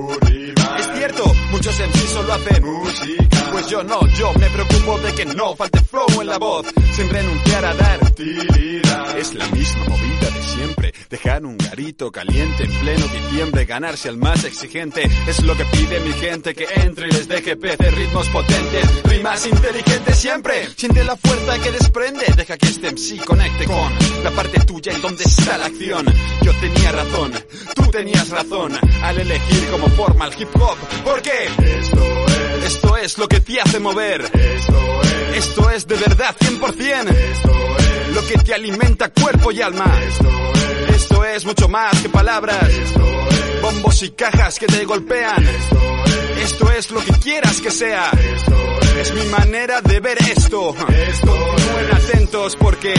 Es 0.80 0.90
cierto, 0.98 1.24
muchos 1.52 1.80
MCs 1.80 2.10
solo 2.10 2.34
hacen 2.34 2.66
música. 2.66 3.50
Pues 3.52 3.68
yo 3.68 3.84
no, 3.84 4.00
yo 4.18 4.34
me 4.34 4.50
preocupo 4.50 4.98
de 5.00 5.14
que 5.14 5.26
no 5.26 5.56
falte 5.56 5.80
flow 5.82 6.22
en 6.22 6.28
la 6.28 6.40
voz, 6.40 6.66
sin 6.94 7.08
renunciar 7.10 7.64
a 7.66 7.74
dar. 7.76 8.00
Es 9.18 9.34
la 9.36 9.48
misma 9.50 9.86
movida 9.86 10.30
de 10.34 10.44
siempre. 10.44 10.94
Dejar 11.10 11.46
un 11.46 11.58
garito 11.58 12.12
caliente 12.12 12.64
en 12.64 12.72
pleno 12.80 13.06
diciembre, 13.08 13.66
ganarse 13.66 14.10
al 14.10 14.18
más 14.18 14.44
exigente. 14.44 15.04
Es 15.28 15.44
lo 15.44 15.56
que 15.56 15.66
pide 15.66 16.00
mi 16.00 16.14
gente 16.14 16.56
que 16.56 16.66
entre 16.76 17.08
y 17.08 17.12
les 17.12 17.28
deje 17.28 17.56
pece 17.56 17.92
ritmos 17.92 18.28
potentes, 18.30 19.04
rimas 19.04 19.46
inteligentes 19.46 20.18
siempre. 20.18 20.68
Siente 20.76 21.04
la 21.04 21.16
fuerza 21.16 21.60
que 21.60 21.72
desprende, 21.72 22.26
deja 22.36 22.58
que 22.58 22.68
este 22.68 22.92
MC 22.92 23.24
conecte 23.24 23.66
con 23.66 24.24
la 24.24 24.32
parte 24.32 24.60
tuya 24.66 24.94
en 24.94 25.02
donde 25.04 25.26
está 25.26 25.58
la 25.58 25.66
acción. 25.66 26.06
Yo 26.42 26.54
tenía 26.62 26.92
razón, 26.94 27.34
tú 27.76 27.92
tenías 27.92 28.30
razón 28.30 28.72
al 29.04 29.20
elegir 29.20 29.68
como 29.70 29.90
forma 29.90 30.28
el 30.28 30.42
hip 30.42 30.50
hop. 30.56 30.78
¿Por 31.04 31.22
qué? 31.22 31.46
Esto 31.46 32.26
es, 32.28 32.66
esto 32.66 32.98
es 32.98 33.18
lo 33.18 33.28
que 33.28 33.42
te 33.42 33.60
hace 33.60 33.80
mover. 33.82 34.22
Esto 34.22 35.02
es, 35.02 35.46
esto 35.46 35.70
es 35.72 35.88
de 35.88 35.96
verdad 35.98 36.34
100%. 36.40 37.10
Esto 37.10 37.78
es 37.78 38.16
lo 38.16 38.28
que 38.28 38.38
te 38.46 38.54
alimenta 38.54 39.10
cuerpo 39.10 39.52
y 39.52 39.62
alma. 39.62 39.92
Esto 40.08 40.30
es, 40.88 40.96
esto 40.96 41.26
es 41.26 41.46
mucho 41.46 41.68
más 41.68 42.02
que 42.02 42.08
palabras. 42.08 42.70
Esto 42.70 43.30
es 43.30 43.62
bombos 43.62 44.04
y 44.04 44.12
cajas 44.12 44.58
que 44.58 44.68
te 44.68 44.86
golpean. 44.86 45.44
Esto 45.46 45.80
es, 46.06 46.44
esto 46.44 46.72
es 46.72 46.92
lo 46.92 47.02
que 47.02 47.12
quieras 47.20 47.60
que 47.60 47.72
sea. 47.72 48.10
Esto 48.10 48.80
es, 48.82 48.83
es 49.00 49.14
mi 49.14 49.26
manera 49.26 49.82
de 49.82 50.00
ver 50.00 50.18
esto. 50.20 50.76
Continúen 50.76 51.96
atentos 51.96 52.56
porque 52.56 52.94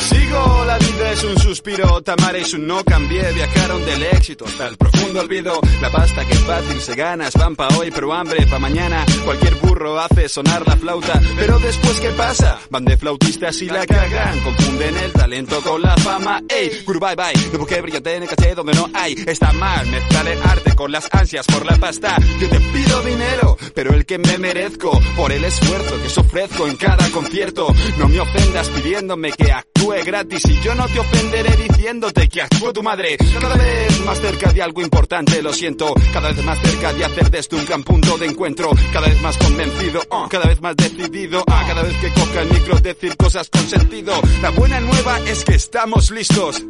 Sigo, 0.00 0.64
la 0.64 0.78
vida 0.78 1.12
es 1.12 1.24
un 1.24 1.38
suspiro, 1.38 2.00
Tamara 2.02 2.38
y 2.38 2.44
su 2.44 2.58
no 2.58 2.82
cambié, 2.84 3.32
viajaron 3.32 3.84
del 3.84 4.02
éxito 4.04 4.46
hasta 4.46 4.66
el 4.68 4.76
profundo 4.76 5.20
olvido. 5.20 5.60
La 5.82 5.90
pasta 5.90 6.24
que 6.24 6.34
fácil 6.36 6.80
se 6.80 6.94
gana 6.94 7.28
es 7.28 7.34
pan 7.34 7.54
pa' 7.54 7.68
hoy, 7.78 7.90
pero 7.90 8.12
hambre 8.12 8.46
pa' 8.46 8.58
mañana. 8.58 9.04
Cualquier 9.24 9.56
burro 9.56 10.00
hace 10.00 10.28
sonar 10.28 10.66
la 10.66 10.76
flauta, 10.76 11.20
pero 11.36 11.58
después 11.58 12.00
¿qué 12.00 12.10
pasa? 12.10 12.58
Van 12.70 12.84
de 12.84 12.96
flautistas 12.96 13.60
y 13.60 13.66
la 13.66 13.86
cagan, 13.86 14.40
confunden 14.40 14.96
el 14.96 15.12
talento 15.12 15.60
con 15.60 15.82
la 15.82 15.94
fama. 15.98 16.42
Ey, 16.48 16.82
guru 16.86 16.98
bye 16.98 17.14
bye, 17.14 17.32
de 17.34 17.66
que 17.66 17.80
brillante 17.82 18.16
en 18.16 18.22
el 18.22 18.28
caché 18.28 18.54
donde 18.54 18.72
no 18.72 18.88
hay. 18.94 19.14
Está 19.26 19.52
mal 19.52 19.86
mezclar 19.86 20.28
el 20.28 20.42
arte 20.42 20.74
con 20.74 20.90
las 20.90 21.08
ansias 21.12 21.46
por 21.46 21.66
la 21.66 21.76
pasta. 21.76 22.16
Yo 22.40 22.48
te 22.48 22.60
pido 22.60 23.02
dinero, 23.02 23.58
pero 23.74 23.92
el 23.92 24.06
que 24.06 24.18
me 24.18 24.38
merezco 24.38 24.98
por 25.14 25.29
el 25.30 25.44
esfuerzo 25.44 26.00
que 26.02 26.20
ofrezco 26.20 26.66
en 26.66 26.76
cada 26.76 27.08
concierto. 27.10 27.72
No 27.98 28.08
me 28.08 28.20
ofendas 28.20 28.68
pidiéndome 28.68 29.32
que 29.32 29.52
actúe 29.52 29.94
gratis 30.04 30.44
y 30.46 30.60
yo 30.60 30.74
no 30.74 30.86
te 30.88 30.98
ofenderé 30.98 31.56
diciéndote 31.56 32.28
que 32.28 32.42
actúo 32.42 32.72
tu 32.72 32.82
madre. 32.82 33.16
Cada 33.40 33.56
vez 33.56 34.04
más 34.04 34.20
cerca 34.20 34.52
de 34.52 34.62
algo 34.62 34.82
importante, 34.82 35.42
lo 35.42 35.52
siento. 35.52 35.94
Cada 36.12 36.28
vez 36.32 36.44
más 36.44 36.58
cerca 36.60 36.92
de 36.92 37.04
hacer 37.04 37.30
de 37.30 37.56
un 37.56 37.64
gran 37.64 37.82
punto 37.82 38.18
de 38.18 38.26
encuentro. 38.26 38.70
Cada 38.92 39.08
vez 39.08 39.20
más 39.20 39.36
convencido, 39.38 40.02
oh, 40.10 40.28
cada 40.28 40.46
vez 40.46 40.60
más 40.60 40.76
decidido. 40.76 41.44
Ah, 41.46 41.64
cada 41.66 41.82
vez 41.82 41.96
que 41.98 42.12
coja 42.12 42.42
el 42.42 42.50
micro 42.50 42.80
decir 42.80 43.16
cosas 43.16 43.48
con 43.48 43.66
sentido. 43.68 44.12
La 44.42 44.50
buena 44.50 44.80
nueva 44.80 45.20
es 45.26 45.44
que 45.44 45.54
estamos 45.54 46.10
listos. 46.10 46.62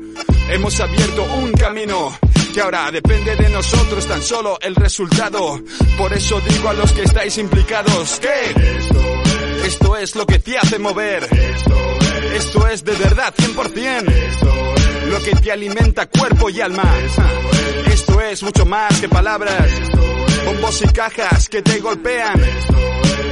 Hemos 0.50 0.80
abierto 0.80 1.24
un 1.24 1.52
camino 1.52 2.12
que 2.52 2.60
ahora 2.60 2.90
depende 2.90 3.36
de 3.36 3.48
nosotros 3.50 4.06
tan 4.06 4.22
solo 4.22 4.58
el 4.60 4.74
resultado. 4.74 5.60
Por 5.96 6.12
eso 6.12 6.40
digo 6.40 6.68
a 6.68 6.74
los 6.74 6.92
que 6.92 7.02
estáis 7.02 7.38
implicados 7.38 8.18
que 8.20 8.50
esto 8.78 9.24
es, 9.24 9.66
esto 9.66 9.96
es 9.96 10.16
lo 10.16 10.26
que 10.26 10.38
te 10.38 10.58
hace 10.58 10.78
mover. 10.78 11.22
Esto 11.24 11.74
es, 11.76 12.44
esto 12.44 12.66
es 12.68 12.84
de 12.84 12.92
verdad 12.92 13.34
100%. 13.36 14.10
Esto 14.10 14.74
es, 14.74 15.06
lo 15.08 15.22
que 15.22 15.36
te 15.36 15.52
alimenta 15.52 16.06
cuerpo 16.06 16.50
y 16.50 16.60
alma. 16.60 16.82
Esto 17.04 17.22
es, 17.22 17.92
esto 18.00 18.20
es 18.20 18.42
mucho 18.42 18.66
más 18.66 19.00
que 19.00 19.08
palabras. 19.08 19.70
Bombos 20.46 20.82
y 20.82 20.88
cajas 20.88 21.48
que 21.48 21.62
te 21.62 21.78
golpean. 21.78 22.40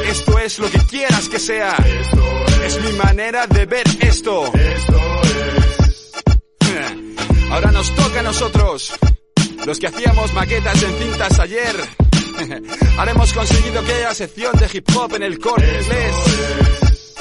Esto 0.07 0.39
es, 0.39 0.59
lo 0.59 0.71
que 0.71 0.79
quieras 0.79 1.29
que 1.29 1.39
sea. 1.39 1.77
Es, 2.65 2.81
mi 2.83 2.93
manera 2.93 3.47
de 3.47 3.67
ver 3.67 3.87
esto. 4.01 4.45
Esto 4.47 4.53
es. 4.55 5.08
Ahora 7.51 7.73
nos 7.73 7.95
toca 7.95 8.21
a 8.21 8.23
nosotros. 8.23 8.93
Los 9.67 9.79
que 9.79 9.87
hacíamos 9.87 10.33
maquetas 10.33 10.83
en 10.83 10.93
cintas 10.99 11.39
ayer. 11.39 11.77
Ahora 12.99 13.11
hemos 13.11 13.33
conseguido 13.33 13.83
que 13.85 13.93
haya 13.93 14.15
sección 14.15 14.57
de 14.59 14.69
hip 14.73 14.89
hop 14.95 15.15
en 15.17 15.23
el 15.23 15.39
corte 15.39 15.67
inglés. 15.67 16.15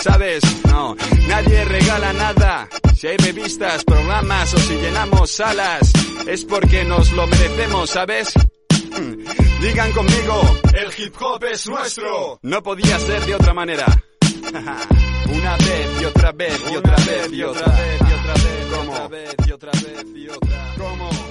¿Sabes? 0.02 0.44
No, 0.66 0.96
nadie 1.28 1.66
regala 1.66 2.14
nada. 2.14 2.70
Si 2.96 3.08
hay 3.08 3.18
revistas, 3.18 3.84
programas 3.84 4.54
o 4.54 4.58
si 4.58 4.76
llenamos 4.76 5.32
salas, 5.32 5.92
es 6.28 6.46
porque 6.46 6.84
nos 6.84 7.12
lo 7.14 7.26
merecemos, 7.28 7.90
¿sabes? 7.90 8.34
Digan 9.62 9.92
conmigo, 9.92 10.60
el 10.74 10.92
hip 10.98 11.16
hop 11.20 11.44
es 11.46 11.68
nuestro. 11.68 12.40
No 12.42 12.62
podía 12.62 13.00
ser 13.00 13.26
de 13.26 13.36
otra 13.36 13.54
manera. 13.54 13.86
Una 15.30 15.58
vez 15.58 16.02
y 16.02 16.06
otra 16.06 16.32
vez 16.32 16.62
y 16.72 16.76
otra 16.76 16.96
vez 16.96 17.34
y 17.34 17.44
otra 17.44 17.68
vez 17.68 18.02
y 18.02 18.14
otra 18.14 18.34
vez 18.34 18.67
otra 18.90 19.08
vez 19.08 19.36
y 19.46 19.52
otra 19.52 19.72
vez 19.72 20.06
y 20.16 20.30
otra. 20.30 20.74
¿Cómo? 20.78 21.27